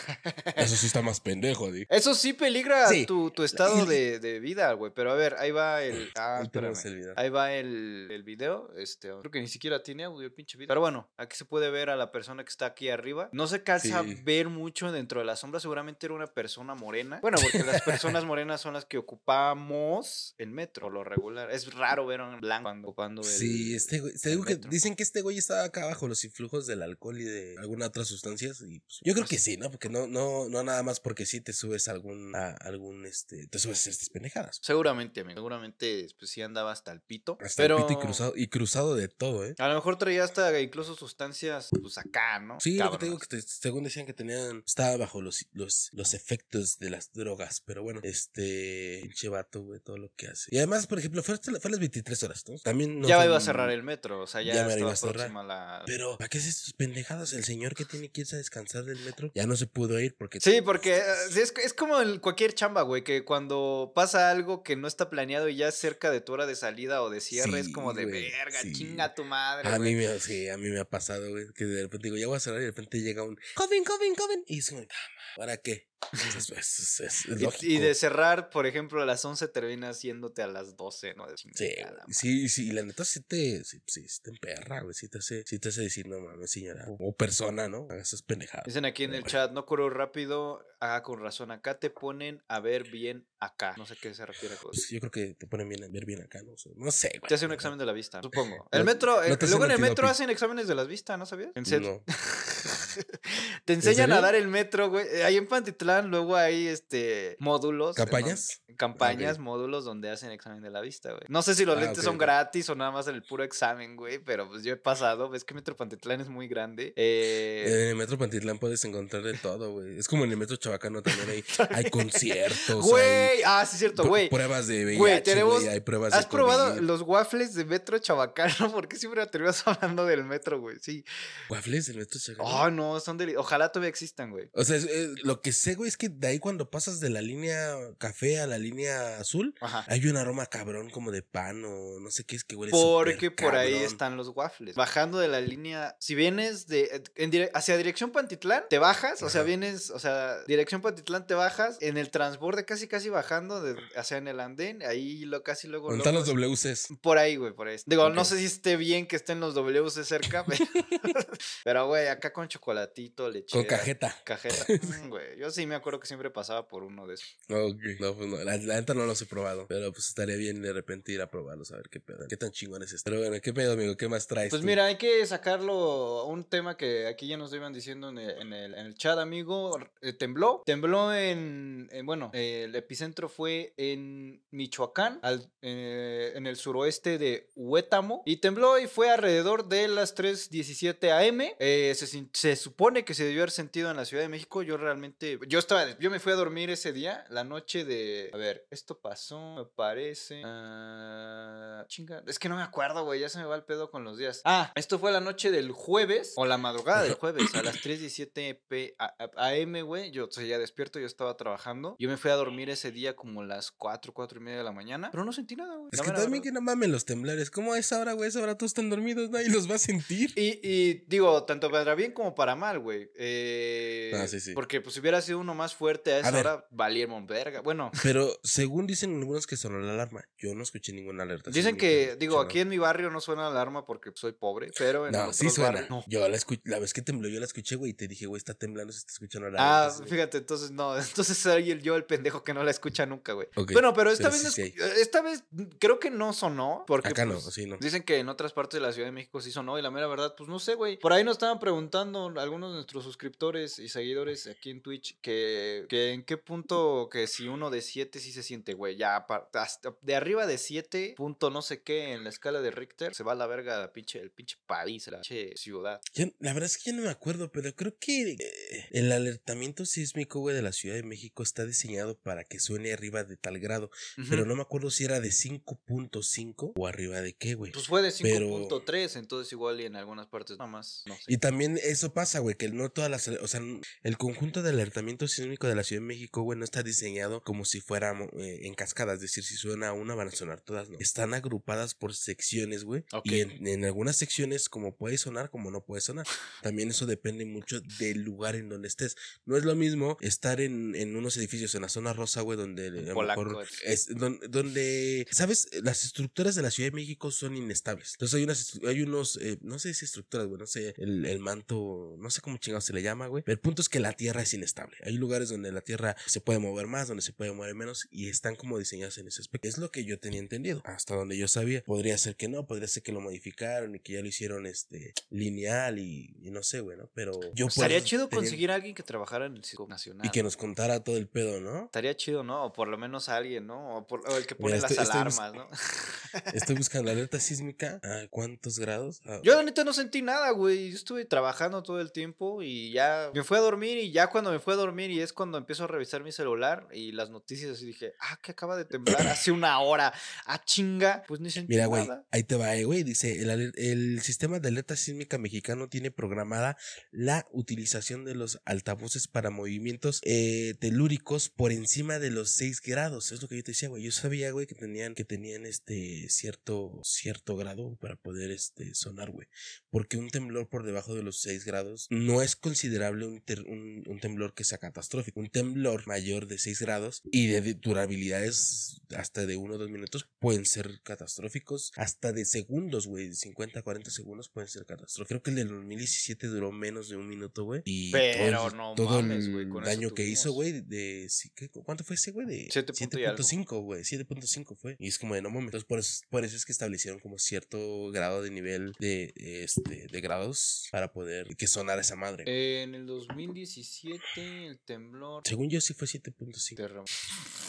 Eso 0.57 0.77
sí 0.77 0.87
está 0.87 1.01
más 1.03 1.21
pendejo, 1.21 1.71
di. 1.71 1.87
Eso 1.89 2.15
sí 2.15 2.33
peligra 2.33 2.89
Sí. 2.89 3.07
tu, 3.07 3.31
tu 3.31 3.45
estado 3.45 3.87
de, 3.87 4.19
de 4.19 4.41
vida, 4.41 4.73
güey. 4.73 4.93
Pero 4.95 5.13
a 5.13 5.15
ver, 5.15 5.37
ahí 5.39 5.51
va 5.53 5.83
el. 5.83 6.11
Ah, 6.17 6.41
espérame. 6.43 6.75
Ahí 7.17 7.31
va 7.31 7.53
el, 7.55 8.09
el 8.11 8.23
video. 8.25 8.71
Este, 8.77 9.09
creo 9.09 9.31
que 9.31 9.41
ni 9.41 9.49
siquiera 9.49 9.83
tiene 9.83 10.05
audio 10.05 10.27
el 10.27 10.33
pinche 10.33 10.59
video. 10.59 10.69
Pero 10.69 10.81
bueno, 10.81 11.09
aquí 11.17 11.37
se 11.37 11.45
puede 11.45 11.71
ver 11.71 11.91
a 11.91 11.97
la 11.97 12.11
persona 12.13 12.43
que 12.45 12.51
está 12.51 12.67
aquí 12.67 12.89
arriba. 12.91 13.29
No 13.33 13.47
se 13.47 13.63
cansa 13.63 14.01
a 14.01 14.03
Sí. 14.05 14.15
ver 14.25 14.49
mucho 14.49 14.91
dentro 14.93 15.21
de 15.21 15.27
la 15.27 15.37
sombra. 15.37 15.59
Seguramente 15.61 16.07
era 16.07 16.15
una 16.15 16.27
persona 16.27 16.75
morena. 16.75 17.19
Bueno, 17.23 17.39
porque 17.41 17.63
las 17.63 17.83
personas 17.83 18.25
morenas 18.25 18.61
son 18.61 18.75
las 18.75 18.85
que 18.85 18.99
ocupamos 18.99 20.35
el 20.39 20.51
metro, 20.51 20.82
lo 20.91 21.05
regular. 21.05 21.51
Es 21.51 21.73
raro 21.75 22.07
ver 22.07 22.21
a 22.21 22.29
un 22.29 22.41
blanco 22.41 22.63
cuando 22.65 22.89
ocupando 22.89 23.23
el. 23.23 23.29
Sí, 23.29 23.75
este 23.75 24.01
güey, 24.01 24.15
te 24.15 24.31
digo 24.31 24.45
que 24.45 24.57
dicen 24.57 24.95
que 24.97 25.03
este 25.03 25.23
güey 25.23 25.39
estaba 25.39 25.65
acá 25.65 25.87
bajo 25.87 26.09
los 26.09 26.25
influjos 26.25 26.67
del 26.67 26.83
alcohol 26.83 27.21
y 27.21 27.25
de 27.25 27.57
alguna 27.59 27.87
otras 27.87 28.09
sustancias 28.09 28.63
y 28.67 28.81
pues, 28.81 29.01
yo 29.03 29.15
creo 29.15 29.27
que 29.27 29.39
sí, 29.39 29.57
¿no? 29.57 29.71
Porque 29.71 29.89
no, 29.89 30.07
no, 30.07 30.49
no 30.49 30.63
nada 30.63 30.83
más 30.83 31.01
porque 31.01 31.27
sí 31.27 31.41
te 31.41 31.53
subes 31.53 31.89
a 31.89 31.93
algún, 31.93 32.35
a 32.37 32.51
algún, 32.61 33.05
este, 33.07 33.47
te 33.49 33.59
subes 33.59 33.87
a 33.87 33.91
estas 33.91 34.09
pendejadas. 34.11 34.59
Seguramente, 34.63 35.21
amigo. 35.21 35.37
Seguramente, 35.39 36.07
pues 36.19 36.31
sí 36.31 36.43
andaba 36.43 36.73
hasta 36.73 36.93
el 36.93 37.01
pito. 37.01 37.37
Hasta 37.41 37.63
pero. 37.63 37.79
el 37.79 37.85
pito 37.87 37.99
y 37.99 38.03
cruzado, 38.03 38.33
y 38.37 38.49
cruzado 38.49 38.95
de 38.95 39.09
todo, 39.09 39.45
¿eh? 39.45 39.55
A 39.59 39.69
lo 39.69 39.75
mejor 39.75 39.99
traía 39.99 40.25
hasta 40.25 40.59
incluso 40.61 40.95
sustancias, 40.95 41.69
pues 41.81 41.99
acá, 41.99 42.39
¿no? 42.41 42.59
Sí, 42.61 42.77
lo 42.79 42.91
que 42.93 42.99
te 42.99 43.05
digo 43.07 43.19
que 43.19 43.27
te- 43.27 43.43
según 43.43 43.85
decían 43.85 44.07
que 44.07 44.15
tenían, 44.15 44.63
estaba 44.67 44.97
bajo 44.97 45.21
los, 45.21 45.47
los, 45.53 45.91
los 45.93 46.15
efectos 46.15 46.79
de 46.79 46.91
las 46.91 47.13
drogas, 47.13 47.61
pero 47.65 47.83
bueno, 47.83 48.01
este, 48.03 49.01
pinche 49.03 49.29
vato, 49.29 49.63
güey, 49.63 49.81
todo 49.81 49.99
lo 49.99 50.11
que 50.15 50.29
hace. 50.29 50.49
Y 50.55 50.59
además, 50.59 50.72
por 50.87 50.99
ejemplo, 50.99 51.23
fue, 51.23 51.35
a 51.35 51.69
las 51.69 51.79
23 51.79 52.23
horas, 52.23 52.45
¿no? 52.49 52.59
También 52.59 53.01
no 53.01 53.09
ya 53.09 53.25
iba 53.25 53.37
a 53.37 53.41
cerrar 53.41 53.71
el 53.71 53.83
metro, 53.83 54.21
o 54.21 54.27
sea, 54.27 54.43
ya, 54.43 54.55
ya 54.55 54.65
me 54.67 54.79
iba 54.79 54.93
a 54.93 54.97
cerrar. 54.97 55.15
próxima 55.15 55.43
la... 55.43 55.83
Pero, 55.87 56.17
¿para 56.19 56.29
qué 56.29 56.39
haces 56.39 56.63
tus 56.63 56.73
pendejadas? 56.75 57.33
El 57.33 57.45
señor 57.45 57.75
que 57.75 57.85
tiene 57.85 58.11
que 58.11 58.23
irse 58.23 58.37
a 58.37 58.39
descansar 58.39 58.85
del 58.85 58.99
metro 59.01 59.31
ya 59.35 59.47
no 59.47 59.57
se 59.57 59.67
pudo 59.67 60.01
ir 60.01 60.17
porque... 60.17 60.41
Sí, 60.41 60.61
porque 60.63 60.97
eh, 60.97 61.03
es, 61.37 61.53
es 61.57 61.75
como 61.75 62.01
en 62.01 62.19
cualquier 62.19 62.55
chamba, 62.55 62.83
güey, 62.83 63.05
que 63.05 63.25
cuando 63.25 63.93
pasa 63.95 64.31
algo 64.31 64.63
que 64.63 64.77
no 64.77 64.89
está 64.89 65.11
planeado 65.11 65.49
y 65.49 65.57
ya 65.57 65.69
es 65.69 65.75
cerca 65.75 66.11
de 66.11 66.21
tu 66.21 66.33
hora 66.33 66.47
de 66.47 66.57
salida 66.57 67.03
o 67.03 67.11
de 67.11 67.21
cierre, 67.21 67.61
es 67.61 67.69
como 67.69 67.93
de 67.93 68.05
güey, 68.05 68.31
verga, 68.31 68.63
sí. 68.63 68.73
chinga 68.73 69.15
tu 69.15 69.25
madre. 69.25 69.69
A 69.69 69.79
güey". 69.79 69.95
mí 69.95 70.07
me, 70.07 70.19
sí, 70.19 70.49
a 70.49 70.57
mí 70.57 70.69
me 70.69 70.81
ha 70.81 70.85
pasado, 70.85 71.31
güey, 71.31 71.47
que 71.55 71.65
de 71.65 71.83
repente 71.83 72.07
digo, 72.07 72.17
ya 72.17 72.27
voy 72.27 72.37
a 72.37 72.41
cerrar 72.41 72.61
y 72.61 72.65
de 72.65 72.71
repente 72.71 73.01
llega 73.01 73.23
un 73.23 73.39
joven, 73.55 73.85
joven, 73.85 74.15
joven. 74.15 74.45
Y 74.47 74.59
es 74.59 74.71
como, 74.71 74.83
"Ah, 74.83 75.37
¿para 75.37 75.57
qué? 75.59 75.92
Es, 76.13 76.51
es- 76.51 77.01
es- 77.01 77.27
es 77.27 77.63
Y- 77.63 77.79
de 77.79 77.95
cerrar, 77.95 78.51
por 78.51 78.67
ejemplo, 78.67 79.01
a 79.03 79.07
las 79.07 79.25
11 79.25 79.49
terminas 79.49 80.03
yéndote 80.03 80.43
a 80.43 80.47
las 80.47 80.77
12, 80.77 81.15
¿no? 81.15 81.27
De 81.27 81.37
Sí, 81.37 81.49
chingada, 81.55 82.05
sí, 82.09 82.49
sí, 82.49 82.69
y 82.69 82.73
la 82.73 82.83
neta 82.83 83.05
sí 83.05 83.21
te, 83.23 83.65
sí, 83.65 83.81
te 84.23 84.31
emperra, 84.31 84.81
güey, 84.83 84.95
sí 84.95 85.09
te 85.09 85.19
hace, 85.19 85.43
sí 85.47 85.59
te 85.59 85.69
hace 85.71 85.83
decir, 85.83 86.07
no 86.09 86.21
mames, 86.21 86.51
señora, 86.51 86.85
o 86.99 87.15
persona, 87.15 87.69
¿no? 87.69 87.87
Haga 87.91 88.03
esas 88.03 88.23
pendejadas. 88.23 88.67
Dicen 88.67 88.85
aquí 88.85 89.05
en 89.05 89.15
el 89.15 89.25
chat, 89.25 89.53
no 89.53 89.65
corro 89.65 89.91
rápido, 89.91 90.65
haga 90.81 91.03
con 91.03 91.21
razón. 91.21 91.51
Acá 91.51 91.79
te 91.79 91.91
ponen 91.91 92.43
a 92.49 92.61
ver 92.61 92.91
bien 92.91 93.27
acá. 93.45 93.75
No 93.77 93.87
sé 93.87 93.97
qué 94.01 94.13
se 94.15 94.25
refiere 94.27 94.55
con 94.57 94.71
Pues 94.73 94.89
yo 94.91 95.01
creo 95.01 95.11
que 95.11 95.35
te 95.35 95.47
ponen 95.47 95.69
bien, 95.69 95.91
ver 95.93 96.05
bien 96.07 96.23
acá, 96.23 96.41
¿no? 96.43 96.53
No 96.77 96.91
sé, 96.91 97.09
güey. 97.21 97.29
Te 97.29 97.35
hacen 97.35 97.49
un 97.49 97.55
examen 97.55 97.79
de 97.79 97.87
la 97.87 97.93
vista, 97.93 98.21
supongo. 98.23 98.69
El 98.73 98.85
metro, 98.85 99.17
no 99.17 99.23
eh, 99.25 99.37
te 99.37 99.47
luego 99.49 99.65
en 99.65 99.73
el 99.73 99.79
metro 99.79 100.07
hacen 100.09 100.31
exámenes 100.31 100.69
de 100.69 100.75
las 100.75 100.87
vistas, 100.89 101.19
¿no 101.19 101.27
sabías? 101.27 101.51
En 101.55 101.65
serio. 101.67 102.03
No. 102.07 102.15
Te 103.65 103.73
enseñan 103.73 104.13
a 104.13 104.21
dar 104.21 104.35
el 104.35 104.49
metro, 104.49 104.91
güey. 104.91 105.07
Eh, 105.11 105.25
Ahí 105.25 105.37
en 105.37 105.47
Pantitlán 105.47 106.11
luego 106.11 106.37
hay 106.37 106.67
este 106.69 107.37
módulos. 107.39 107.97
en 107.97 108.05
¿Campañas? 108.05 108.49
donde- 108.67 108.77
campañas, 108.79 109.39
módulos 109.39 109.85
donde 109.85 110.11
hacen 110.11 110.31
examen 110.31 110.63
de 110.63 110.71
la 110.71 110.81
vista, 110.81 111.11
güey. 111.11 111.23
No 111.29 111.43
sé 111.43 111.55
si 111.55 111.65
los 111.67 111.77
Ah, 111.77 111.81
lentes 111.81 112.05
son 112.05 112.17
gratis 112.19 112.69
o 112.71 112.75
nada 112.75 112.91
más 112.91 113.07
el 113.07 113.23
puro 113.23 113.45
examen, 113.45 113.97
güey, 113.97 114.19
pero 114.19 114.49
pues 114.49 114.63
yo 114.65 114.73
he 114.73 114.77
pasado. 114.77 115.29
Ves 115.29 115.45
que 115.45 115.53
Metro 115.55 115.77
Pantitlán 115.77 116.21
es 116.23 116.29
muy 116.29 116.49
grande. 116.49 116.93
Eh, 116.97 117.65
En 117.67 117.89
el 117.91 117.97
metro 117.97 118.17
Pantitlán 118.19 118.59
puedes 118.59 118.83
encontrar 118.87 119.23
de 119.23 119.35
todo, 119.35 119.73
güey. 119.73 119.99
Es 119.99 120.09
como 120.09 120.25
en 120.25 120.31
el 120.33 120.37
metro 120.39 120.57
Chabacano 120.57 121.03
también 121.03 121.29
hay, 121.31 121.45
hay 121.71 121.91
conciertos, 121.91 122.85
hay 122.95 123.32
Güey, 123.33 123.43
ah, 123.47 123.65
sí 123.67 123.77
es 123.77 123.79
cierto, 123.79 124.05
güey. 124.07 124.29
pruebas 124.29 124.67
de 124.67 124.85
VIH, 124.85 124.99
Güey, 124.99 125.23
tenemos- 125.23 125.65
hay 125.67 125.81
pruebas 125.81 126.13
de 126.13 126.19
¿Has 126.19 126.27
probado 126.27 126.81
los 126.81 127.03
waffles 127.03 127.55
de 127.55 127.65
Metro 127.65 127.99
Chabacano? 127.99 128.53
¿Por 128.73 128.89
qué 128.89 128.97
siempre 128.97 129.25
terminas 129.27 129.63
hablando 129.67 130.05
del 130.07 130.25
metro, 130.25 130.61
güey? 130.61 130.77
Sí. 130.81 131.05
¿Waffles 131.49 131.87
del 131.87 131.99
metro 131.99 132.21
Chabacano? 132.21 132.49
Oh, 132.63 132.71
no, 132.71 133.01
son 133.01 133.19
deli- 133.19 133.37
Ojalá 133.37 133.71
todavía 133.73 133.89
existan, 133.89 134.31
güey. 134.31 134.51
O 134.53 134.65
sea, 134.65 134.77
es- 134.77 134.89
lo 135.23 135.41
que 135.41 135.53
sé, 135.53 135.75
güey, 135.75 135.89
es 135.89 135.97
que 135.97 136.09
de 136.09 136.27
ahí 136.29 136.39
cuando 136.39 136.71
pasas 136.71 137.01
de 137.01 137.09
la 137.11 137.23
línea 137.23 137.75
café 137.99 138.41
a 138.41 138.47
la 138.47 138.59
línea 138.59 139.19
azul, 139.19 139.55
Ajá. 139.61 139.85
hay 139.89 140.07
un 140.07 140.17
aroma 140.17 140.47
cabrón 140.47 140.91
como 140.91 141.11
de 141.11 141.23
pan 141.23 141.65
o 141.65 141.99
no 142.01 142.11
sé 142.11 142.25
qué 142.25 142.37
es 142.37 142.45
que 142.45 142.55
huele 142.57 142.73
Porque 142.73 143.31
por 143.31 143.57
ahí 143.57 143.75
están 143.75 144.17
los 144.17 144.29
waffles. 144.29 144.75
Bajando 144.77 145.19
de 145.19 145.29
la 145.29 145.41
línea, 145.41 145.97
si 146.01 146.15
vienes 146.15 146.67
de 146.67 147.03
en 147.17 147.31
dire- 147.31 147.51
hacia 147.55 147.77
dirección 147.77 148.11
Pantitlán, 148.11 148.65
te 148.69 148.79
bajas, 148.79 149.23
o 149.23 149.31
sea, 149.31 149.43
vienes, 149.43 149.91
o 149.91 149.99
sea, 149.99 150.43
dirección 150.45 150.81
Pantitlán 150.83 151.27
te 151.27 151.35
bajas, 151.35 151.79
en 151.81 151.97
el 151.97 152.11
transborde 152.11 152.65
casi 152.65 152.89
casi 152.89 153.09
bajando 153.23 153.63
de, 153.63 153.77
hacia 153.97 154.17
en 154.19 154.27
el 154.29 154.41
andén, 154.41 154.83
ahí 154.83 155.25
lo 155.25 155.43
casi 155.43 155.69
luego, 155.69 155.89
¿Dónde 155.89 155.99
están 156.03 156.15
los 156.15 156.27
WCs? 156.27 156.89
por 157.01 157.19
ahí, 157.19 157.37
güey, 157.37 157.53
por 157.55 157.69
ahí. 157.69 157.77
Digo, 157.87 158.11
no 158.11 158.25
sé 158.25 158.39
si 158.39 158.45
esté 158.47 158.77
bien 158.77 159.07
que 159.07 159.17
estén 159.17 159.39
los 159.41 159.55
WC 159.55 160.05
cerca, 160.05 160.45
pero, 161.65 161.87
güey, 161.87 162.09
acá 162.09 162.33
con 162.33 162.49
chocolatito, 162.49 163.29
leche. 163.31 163.53
Con 163.57 163.65
cajeta. 163.65 164.15
Cajeta. 164.25 164.67
Mm, 164.83 165.09
güey, 165.11 165.39
yo 165.39 165.51
sí 165.51 165.67
me 165.67 165.75
acuerdo 165.75 166.01
que 166.01 166.07
siempre 166.07 166.31
pasaba 166.31 166.67
por 166.67 166.83
uno 166.83 167.07
de 167.07 167.15
esos. 167.15 167.37
Ok. 167.51 167.77
No, 168.01 168.15
pues 168.15 168.29
no, 168.29 168.37
la, 168.43 168.57
la 168.57 168.75
neta 168.77 168.95
no 168.95 169.07
los 169.07 169.21
he 169.23 169.27
probado. 169.27 169.67
Pero 169.69 169.93
pues 169.93 170.09
estaría 170.09 170.37
bien 170.37 170.61
de 170.61 170.73
repente 170.73 171.13
ir 171.13 171.21
a 171.23 171.31
probarlos, 171.31 171.71
a 171.73 171.77
ver 171.77 171.89
qué 171.89 172.01
pedo. 172.01 172.27
Qué 172.29 172.37
tan 172.37 172.51
chingón 172.51 172.83
es 172.83 172.93
esto. 172.93 173.11
Pero 173.11 173.21
bueno, 173.23 173.41
¿qué 173.43 173.53
pedo, 173.53 173.73
amigo? 173.73 173.97
¿Qué 173.97 174.09
más 174.09 174.27
traes? 174.27 174.51
Pues 174.51 174.61
tú? 174.63 174.67
mira, 174.67 174.87
hay 174.87 174.97
que 174.97 175.25
sacarlo 175.27 176.25
un 176.27 176.45
tema 176.45 176.77
que 176.77 177.07
aquí 177.07 177.27
ya 177.29 177.37
nos 177.37 177.53
iban 177.55 177.73
diciendo 177.73 178.09
en 178.11 178.19
el, 178.19 178.31
en 178.43 178.53
el, 178.53 178.75
en 178.75 178.87
el 178.87 178.95
chat, 178.97 179.19
amigo. 179.19 179.79
eh, 180.01 180.13
tembló. 180.13 180.63
Tembló 180.67 181.15
en, 181.15 181.89
en- 181.93 182.07
bueno, 182.07 182.31
eh, 182.35 182.65
el 182.65 182.75
epicentro 182.75 183.12
fue 183.29 183.75
en 183.77 184.43
Michoacán, 184.51 185.21
eh, 185.61 186.33
en 186.35 186.47
el 186.47 186.57
suroeste 186.57 187.19
de 187.19 187.49
Huétamo. 187.55 188.23
Y 188.27 188.37
tembló 188.39 188.79
y 188.79 188.87
fue 188.87 189.11
alrededor 189.11 189.69
de 189.69 189.89
las 189.89 190.15
3.17 190.17 191.11
am. 191.29 191.41
Eh, 191.59 191.93
se, 191.97 192.07
se 192.33 192.57
supone 192.57 193.05
que 193.05 193.15
se 193.15 193.25
debió 193.25 193.43
haber 193.43 193.51
sentido 193.51 193.91
en 193.91 193.97
la 193.97 194.05
Ciudad 194.05 194.23
de 194.23 194.29
México. 194.29 194.63
Yo 194.63 194.77
realmente, 194.77 195.39
yo 195.49 195.59
estaba, 195.59 195.99
yo 195.99 196.11
me 196.11 196.21
fui 196.21 196.33
a 196.33 196.37
dormir 196.37 196.71
ese 196.71 196.93
día, 196.93 197.25
la 197.31 197.45
noche 197.45 197.85
de, 197.85 198.31
a 198.33 198.37
ver, 198.37 198.67
esto 198.71 198.99
pasó, 199.01 199.57
me 199.57 199.65
parece. 199.67 200.43
ah, 200.45 201.85
chinga, 201.89 202.23
es 202.27 202.39
que 202.39 202.49
no 202.49 202.57
me 202.57 202.63
acuerdo, 202.63 203.05
güey, 203.05 203.21
ya 203.21 203.29
se 203.29 203.39
me 203.39 203.45
va 203.45 203.57
el 203.57 203.65
pedo 203.65 203.91
con 203.91 204.05
los 204.05 204.19
días. 204.19 204.41
Ah, 204.45 204.73
esto 204.75 204.99
fue 204.99 205.13
la 205.13 205.21
noche 205.21 205.51
del 205.51 205.71
jueves, 205.73 206.35
o 206.37 206.47
la 206.47 206.59
madrugada 206.59 207.03
del 207.03 207.15
jueves, 207.15 207.55
a 207.55 207.63
las 207.63 207.77
3.17 207.77 208.61
p- 208.69 208.95
a- 208.99 209.15
a- 209.19 209.49
am, 209.51 209.81
güey. 209.85 210.11
Yo 210.11 210.29
seguía 210.31 210.59
despierto, 210.59 210.99
yo 210.99 211.07
estaba 211.07 211.37
trabajando. 211.37 211.97
Yo 211.99 212.09
me 212.09 212.17
fui 212.17 212.31
a 212.31 212.35
dormir 212.35 212.71
ese 212.71 212.93
día 212.93 213.02
como 213.15 213.43
las 213.43 213.71
4, 213.73 214.13
4 214.13 214.39
y 214.39 214.43
media 214.43 214.59
de 214.59 214.65
la 214.65 214.73
mañana, 214.73 215.11
pero 215.11 215.25
no 215.25 215.33
sentí 215.33 215.57
nada, 215.57 215.75
güey. 215.77 215.89
Es 215.93 215.99
la 215.99 216.05
que 216.05 216.11
mera 216.13 216.23
también 216.23 216.43
que 216.43 216.53
no 216.53 216.61
mamen 216.61 216.93
los 216.93 217.05
temblores. 217.05 217.51
¿Cómo 217.51 217.73
a 217.73 217.79
esa 217.79 218.01
hora, 218.01 218.13
güey? 218.13 218.27
A 218.27 218.29
esa 218.29 218.41
hora 218.43 218.57
todos 218.57 218.71
están 218.71 218.89
dormidos, 218.91 219.31
nadie 219.31 219.49
los 219.51 219.71
va 219.71 219.75
a 219.75 219.79
sentir. 219.79 220.33
Y, 220.37 220.61
y 220.63 221.05
digo, 221.09 221.45
tanto 221.45 221.71
para 221.71 221.95
bien 221.95 222.13
como 222.13 222.35
para 222.35 222.55
mal, 222.57 222.79
güey. 222.79 223.11
Eh, 223.17 224.13
Ah, 224.15 224.27
sí, 224.29 224.41
sí. 224.41 224.53
Porque 224.53 224.81
pues 224.81 224.95
si 224.95 225.01
hubiera 225.01 225.21
sido 225.23 225.39
uno 225.39 225.55
más 225.55 225.75
fuerte 225.75 226.13
a 226.13 226.19
esa 226.21 226.31
ver. 226.31 226.47
hora, 226.47 226.67
valieron 226.71 227.27
verga. 227.27 227.61
Bueno, 227.61 227.91
Pero 228.03 228.31
según 228.43 228.87
dicen 228.87 229.17
algunos 229.19 229.47
que 229.47 229.57
sonó 229.57 229.79
la 229.81 229.93
alarma, 229.93 230.23
yo 230.39 230.55
no 230.55 230.63
escuché 230.63 230.93
ninguna 230.93 231.23
alerta. 231.25 231.51
dicen 231.51 231.77
que, 231.77 232.17
digo, 232.19 232.35
sonó. 232.35 232.45
aquí 232.45 232.61
en 232.61 232.69
mi 232.69 232.79
barrio 232.79 233.11
no 233.11 233.21
suena 233.21 233.49
alarma 233.49 233.85
porque 233.87 234.11
soy 234.15 234.33
pobre, 234.33 234.71
pero 234.79 235.07
en 235.07 235.13
No, 235.13 235.21
otros 235.23 235.37
sí 235.37 235.51
suena. 235.51 235.71
barrios- 235.81 235.91
no. 235.91 236.05
Yo 236.07 236.29
la 236.29 236.37
escuché, 236.37 236.63
la 236.65 236.79
vez 236.79 236.93
que 236.93 237.03
tembló, 237.03 237.29
yo 237.29 237.41
la 237.41 237.47
escuché, 237.47 237.77
güey, 237.77 237.93
y 237.93 237.95
te 237.95 238.07
dije, 238.09 238.27
güey, 238.27 238.39
está 238.39 238.55
temblando, 238.55 238.93
se 238.93 239.01
está 239.01 239.13
escuchando 239.13 239.51
la 239.51 239.59
Ah, 239.61 239.85
alerta. 239.87 240.07
fíjate, 240.07 240.39
entonces 240.39 240.71
no, 240.71 240.97
entonces 240.99 241.39
soy 241.39 241.71
el, 241.71 241.83
yo 241.83 241.97
el 241.97 242.05
pendejo 242.05 242.45
que 242.45 242.55
no 242.55 242.63
la 242.63 242.71
escucha 242.83 243.07
nunca, 243.07 243.33
güey. 243.33 243.47
Bueno, 243.73 243.95
pero 243.95 244.11
esta 244.11 244.31
pero 244.31 244.33
vez, 244.43 244.53
sí, 244.53 244.61
no 244.63 244.67
sí 244.67 244.75
escu- 244.75 244.83
esta 245.01 245.23
vez 245.23 245.45
creo 245.79 245.99
que 246.01 246.11
no 246.11 246.33
sonó. 246.33 246.85
Porque 246.87 247.09
Acá 247.09 247.25
no, 247.25 247.39
pues, 247.41 247.55
sí, 247.55 247.67
no. 247.67 247.77
Dicen 247.79 248.03
que 248.03 248.19
en 248.19 248.29
otras 248.29 248.53
partes 248.53 248.81
de 248.81 248.87
la 248.87 248.93
Ciudad 248.93 249.09
de 249.09 249.13
México 249.13 249.41
sí 249.41 249.51
sonó 249.51 249.79
y 249.79 249.83
la 249.83 249.91
mera 249.91 250.07
verdad, 250.09 250.35
pues 250.37 250.49
no 250.49 250.59
sé, 250.59 250.75
güey. 250.75 250.99
Por 250.99 251.13
ahí 251.13 251.23
nos 251.25 251.35
estaban 251.35 251.59
preguntando 251.61 252.33
algunos 252.39 252.71
de 252.71 252.75
nuestros 252.77 253.05
suscriptores 253.05 253.79
y 253.79 253.89
seguidores 253.89 254.47
aquí 254.47 254.71
en 254.71 254.83
Twitch 254.83 255.19
que, 255.21 255.87
que 255.89 256.13
en 256.13 256.25
qué 256.25 256.37
punto 256.37 257.09
que 257.11 257.27
si 257.27 257.49
uno 257.49 257.71
de 257.71 257.83
7 257.83 258.19
sí 258.19 258.33
se 258.33 258.43
siente, 258.43 258.75
güey. 258.75 258.97
Ya 258.97 259.25
hasta 259.55 259.97
de 260.01 260.15
arriba 260.17 260.47
de 260.47 260.59
7 260.59 261.15
punto 261.17 261.51
no 261.51 261.63
sé 261.63 261.83
qué 261.83 262.13
en 262.13 262.25
la 262.25 262.31
escala 262.31 262.61
de 262.61 262.71
Richter 262.71 263.15
se 263.15 263.23
va 263.23 263.33
a 263.33 263.37
la 263.37 263.47
verga 263.47 263.79
la 263.79 263.93
pinche, 263.93 264.19
el 264.19 264.31
pinche 264.31 264.57
país, 264.67 265.07
la 265.09 265.21
pinche 265.21 265.57
ciudad. 265.57 266.01
La 266.41 266.53
verdad 266.53 266.67
es 266.67 266.79
que 266.79 266.91
ya 266.91 266.97
no 266.97 267.03
me 267.03 267.11
acuerdo, 267.11 267.51
pero 267.53 267.75
creo 267.75 267.97
que 267.99 268.33
eh, 268.33 268.89
el 268.91 269.13
alertamiento 269.13 269.85
sísmico, 269.85 270.41
güey, 270.41 270.55
de 270.57 270.63
la 270.63 270.73
Ciudad 270.73 270.97
de 270.97 271.03
México 271.03 271.43
está 271.43 271.65
diseñado 271.65 272.17
para 272.19 272.45
que 272.45 272.59
suene 272.73 272.93
arriba 272.93 273.25
de 273.25 273.37
tal 273.37 273.59
grado. 273.59 273.91
Pero 274.29 274.43
Ujú. 274.43 274.49
no 274.49 274.57
me 274.57 274.63
acuerdo 274.63 274.91
si 274.91 275.05
era 275.05 275.21
de 275.21 275.31
5.5 275.31 276.73
o 276.77 276.87
arriba 276.87 277.21
de 277.21 277.35
qué, 277.35 277.55
güey. 277.55 277.73
Pues 277.73 277.87
fue 277.87 278.03
de 278.03 278.13
pero- 278.21 278.47
5.3, 278.47 279.17
entonces 279.17 279.53
igual 279.53 279.81
y 279.81 279.85
en 279.87 279.97
algunas 279.97 280.27
partes 280.29 280.59
nada 280.59 280.71
más, 280.71 281.03
no 281.07 281.15
sé. 281.15 281.23
Y 281.29 281.39
también 281.39 281.79
eso 281.83 282.13
pasa, 282.13 282.39
güey, 282.41 282.57
que 282.57 282.69
no 282.71 282.91
todas 282.91 283.11
las, 283.11 283.29
o 283.29 283.49
sea, 283.49 283.61
el 284.03 284.19
conjunto 284.19 284.63
de 284.63 284.71
alertamiento 284.71 285.29
sísmico 285.29 285.67
de 285.67 285.75
la 285.75 285.85
Ciudad 285.85 286.03
de 286.03 286.07
México, 286.07 286.43
güey, 286.43 286.59
no 286.59 286.65
está 286.65 286.83
diseñado 286.83 287.43
como 287.43 287.65
si 287.65 287.81
fuera 287.81 288.13
mo- 288.15 288.31
eh, 288.39 288.61
en 288.63 288.75
cascadas, 288.75 289.17
es 289.17 289.21
decir, 289.23 289.45
si 289.45 289.57
suena 289.57 289.93
una 289.93 290.15
van 290.15 290.29
a 290.29 290.33
sonar 290.33 290.61
todas, 290.61 290.89
no. 290.91 290.99
Están 291.01 291.35
agrupadas 291.35 291.95
por 291.95 292.15
secciones, 292.15 292.85
güey, 292.85 293.05
Ok. 293.13 293.27
y 293.27 293.41
en, 293.41 293.67
en 293.67 293.85
algunas 293.85 294.17
secciones 294.17 294.69
como 294.69 294.97
puede 294.97 295.19
sonar, 295.19 295.51
como 295.51 295.71
no 295.71 295.85
puede 295.85 296.01
sonar. 296.01 296.27
También 296.63 296.91
eso 296.91 297.07
depende 297.07 297.45
mucho 297.45 297.81
del 297.99 298.23
lugar 298.23 298.57
en 298.57 298.69
donde 298.69 298.89
estés. 298.89 299.17
No 299.45 299.57
es 299.57 299.65
lo 299.65 299.75
mismo 299.75 300.17
estar 300.21 300.61
en, 300.61 300.95
en 300.95 301.17
unos 301.17 301.37
edificios 301.37 301.75
en 301.75 301.83
la 301.83 301.89
zona 301.89 302.13
rosa, 302.13 302.41
güey, 302.43 302.59
donde 302.63 303.11
a 303.11 303.15
Polaco, 303.15 303.45
mejor 303.45 303.67
es- 303.85 304.09
es 304.09 304.17
don- 304.17 304.41
donde, 304.49 305.27
¿sabes? 305.31 305.69
Las 305.83 306.05
estructuras 306.05 306.55
de 306.55 306.63
la 306.63 306.71
Ciudad 306.71 306.91
de 306.91 306.97
México 306.97 307.31
son 307.31 307.57
inestables. 307.57 308.13
Entonces 308.15 308.37
hay 308.39 308.45
unas, 308.45 308.81
hay 308.87 309.03
unos, 309.03 309.37
eh, 309.39 309.59
no 309.63 309.79
sé 309.79 309.93
si 309.95 310.05
estructuras, 310.05 310.47
güey, 310.47 310.59
no 310.59 310.67
sé, 310.67 310.95
el, 310.99 311.25
el 311.27 311.39
manto, 311.41 312.17
no 312.19 312.31
sé 312.31 312.41
cómo 312.41 312.57
chingados 312.59 312.85
se 312.85 312.93
le 312.93 313.03
llama, 313.03 313.27
güey. 313.27 313.43
Pero 313.45 313.55
el 313.55 313.61
punto 313.61 313.83
es 313.83 313.89
que 313.89 314.01
la 314.01 314.13
tierra 314.15 314.43
es 314.43 314.55
inestable. 314.55 314.97
Hay 315.05 315.15
lugares 315.15 315.49
donde 315.49 315.71
la 315.73 315.81
tierra 315.83 316.17
se 316.27 316.41
puede 316.41 316.59
mover 316.59 316.87
más, 316.87 317.09
donde 317.09 317.23
se 317.23 317.33
puede 317.33 317.53
mover 317.53 317.75
menos 317.75 318.09
y 318.11 318.29
están 318.29 318.57
como 318.57 318.79
diseñadas 318.79 319.19
en 319.19 319.29
ese 319.29 319.41
aspecto. 319.41 319.69
Es 319.69 319.79
lo 319.79 319.91
que 319.91 320.05
yo 320.05 320.19
tenía 320.19 320.41
entendido, 320.41 320.81
hasta 320.85 321.15
donde 321.15 321.37
yo 321.37 321.49
sabía. 321.49 321.83
Podría 321.85 322.17
ser 322.19 322.37
que 322.37 322.49
no, 322.49 322.67
podría 322.67 322.89
ser 322.89 323.03
que 323.03 323.13
lo 323.13 323.21
modificaron 323.21 323.95
y 323.95 324.01
que 324.01 324.15
ya 324.15 324.21
lo 324.21 324.27
hicieron, 324.29 324.67
este, 324.67 325.15
lineal 325.31 325.99
y, 325.99 326.37
y 326.43 326.51
no 326.51 326.63
sé, 326.63 326.81
güey, 326.81 326.97
¿no? 326.97 327.11
Pero 327.15 327.33
yo 327.55 327.67
Estaría 327.67 327.99
eso 327.99 328.07
chido 328.07 328.29
conseguir 328.31 328.71
a 328.71 328.75
alguien 328.77 328.95
que 328.95 329.03
trabajara 329.03 329.47
en 329.47 329.57
el 329.57 329.65
Circo 329.65 329.87
Nacional. 329.89 330.27
Y 330.27 330.31
que 330.31 330.43
nos 330.43 330.57
contara 330.57 331.03
todo 331.03 331.17
el 331.17 331.27
pedo, 331.29 331.61
¿no? 331.61 331.87
Estaría 331.87 332.17
chido, 332.17 332.43
¿no? 332.45 332.52
O 332.53 332.73
por 332.73 332.89
lo 332.89 332.97
menos 332.99 333.29
a 333.29 333.37
alguien, 333.37 333.67
¿no? 333.67 333.97
O, 333.97 334.07
por- 334.07 334.29
o 334.29 334.37
el 334.37 334.47
que 334.47 334.55
pone 334.55 334.75
Mira, 334.75 334.83
las 334.83 334.91
estoy 334.91 335.07
alarmas, 335.07 335.53
¿no? 335.55 335.69
Estoy 336.55 336.77
buscando 336.77 337.11
alerta 337.11 337.39
sísmica. 337.41 338.01
¿A 338.03 338.27
cuántos 338.29 338.79
grados? 338.79 339.21
Ah, 339.27 339.41
Yo 339.43 339.55
la 339.57 339.63
neta 339.63 339.85
no 339.85 339.93
sentí 339.93 340.23
nada, 340.23 340.51
güey. 340.51 340.91
Yo 340.91 340.97
estuve 340.97 341.25
trabajando 341.25 341.83
todo 341.83 342.01
el 342.01 342.11
tiempo 342.13 342.63
y 342.63 342.93
ya 342.93 343.31
me 343.35 343.45
fui 343.45 343.57
a 343.59 343.61
dormir 343.61 343.99
y 343.99 344.13
ya 344.13 344.29
cuando 344.29 344.51
me 344.51 344.59
fui 344.59 344.73
a 344.73 344.77
dormir 344.77 345.11
y 345.11 345.21
es 345.21 345.33
cuando 345.33 345.59
empiezo 345.59 345.85
a 345.85 345.87
revisar 345.89 346.23
mi 346.23 346.33
celular 346.33 346.89
y 346.93 347.13
las 347.13 347.31
noticias 347.31 347.83
y 347.83 347.87
dije, 347.87 348.15
ah, 348.21 348.39
que 348.43 348.53
acaba 348.53 348.77
de 348.77 348.85
temblar 348.85 349.27
hace 349.27 349.51
una 349.53 349.79
hora. 349.81 350.13
Ah, 350.47 350.63
chinga. 350.65 351.23
Pues 351.29 351.41
ni 351.41 351.51
sentí 351.51 351.73
Mira, 351.75 351.87
güey, 351.87 352.09
ahí 352.31 352.43
te 352.45 352.57
va, 352.57 352.75
eh, 352.77 352.85
güey. 352.85 353.03
Dice, 353.03 353.43
el 353.43 354.21
sistema 354.23 354.59
de 354.59 354.69
alerta 354.69 354.97
sísmica 354.97 355.39
mexicano 355.39 355.89
tiene 355.89 356.11
programada 356.11 356.77
la 357.11 357.47
utilización 357.53 358.25
de 358.25 358.35
los 358.35 358.61
altavoces 358.65 359.29
para 359.29 359.51
movimientos 359.51 360.21
eh, 360.25 360.75
telúricos 360.81 361.49
por 361.51 361.73
encima 361.73 362.19
de 362.19 362.31
los 362.31 362.42
6 362.45 362.81
grados. 362.83 363.33
Es 363.33 363.41
lo 363.43 363.49
que 363.49 363.57
yo 363.57 363.63
te 363.63 363.73
decía, 363.73 363.89
güey. 363.89 364.03
Yo 364.03 364.13
sabía, 364.13 364.51
güey, 364.51 364.67
que 364.67 364.75
tenían, 364.75 365.15
que 365.15 365.25
tenían 365.25 365.67
este 365.67 366.29
cierto, 366.29 367.01
cierto 367.05 367.57
grado 367.57 367.97
para 368.01 368.17
poder 368.17 368.51
este, 368.51 368.95
sonar, 368.95 369.31
güey. 369.31 369.49
Porque 369.91 370.17
un 370.17 370.31
temblor 370.31 370.69
por 370.69 370.85
debajo 370.85 371.15
de 371.15 371.23
los 371.23 371.41
6 371.41 371.65
grados 371.65 372.07
no 372.11 372.43
es 372.43 372.57
considerable 372.57 373.27
un, 373.27 373.41
ter- 373.41 373.63
un, 373.67 374.03
un 374.07 374.21
temblor 374.21 374.55
que 374.55 374.65
sea 374.65 374.79
catastrófico. 374.79 375.41
Un 375.41 375.51
temblor 375.51 376.07
mayor 376.07 376.47
de 376.47 376.59
6 376.59 376.81
grados 376.81 377.23
y 377.25 377.49
de, 377.49 377.61
de 377.61 377.75
durabilidades 377.75 379.01
hasta 379.17 379.47
de 379.47 379.57
1 379.57 379.75
o 379.75 379.79
2 379.79 379.91
minutos 379.91 380.29
pueden 380.39 380.67
ser 380.67 381.01
catastróficos. 381.03 381.93
Hasta 381.97 382.33
de 382.33 382.45
segundos, 382.45 383.07
güey. 383.07 383.33
50, 383.35 383.83
40 383.83 384.11
segundos 384.11 384.49
pueden 384.49 384.69
ser 384.69 384.85
catastróficos. 384.87 385.29
Creo 385.29 385.43
que 385.43 385.51
el 385.51 385.57
del 385.57 385.69
2017 385.69 386.47
duró 386.49 386.73
menos 386.73 387.09
de 387.09 387.17
un 387.17 387.29
minuto, 387.29 387.65
güey. 387.65 387.83
Y 387.85 388.11
Pero 388.11 388.57
todo, 388.69 388.71
no 388.77 388.95
todo 388.95 389.23
mames, 389.23 389.47
el 389.47 389.61
eso 389.69 389.81
daño 389.81 390.15
que 390.15 390.27
hizo, 390.27 390.53
güey, 390.53 390.81
de... 390.81 391.27
sí, 391.29 391.51
¿qué? 391.55 391.69
¿Cuánto 391.69 392.05
fue 392.05 392.17
ese, 392.17 392.31
güey? 392.33 392.47
De 392.47 392.69
Siete 392.71 392.93
punto 392.93 393.19
y 393.19 393.25
algo. 393.25 393.39
7.5, 393.43 393.83
güey. 393.83 394.03
7.5 394.03 394.77
fue. 394.77 394.97
Y 394.99 395.09
es 395.09 395.19
como 395.19 395.35
de 395.35 395.43
no 395.43 395.51
mames. 395.51 395.67
Entonces, 395.67 395.87
por 395.87 395.99
eso, 395.99 396.23
por 396.31 396.45
eso 396.45 396.57
es 396.57 396.65
que 396.65 396.73
establecieron 396.73 397.21
como 397.21 397.39
cierto 397.39 398.11
grado 398.11 398.43
de 398.43 398.51
nivel 398.51 398.95
de, 398.99 399.33
este, 399.37 400.07
de 400.11 400.21
grados 400.21 400.87
para 400.91 401.13
poder 401.13 401.55
que 401.57 401.67
sonara 401.67 402.01
esa 402.01 402.17
madre. 402.17 402.83
En 402.83 402.95
el 402.95 403.07
2017 403.07 404.67
el 404.67 404.79
temblor... 404.81 405.43
Según 405.47 405.71
yo, 405.71 405.81
sí 405.81 405.95
fue 405.95 406.07
7.5. 406.09 406.77
terremo- 406.77 407.05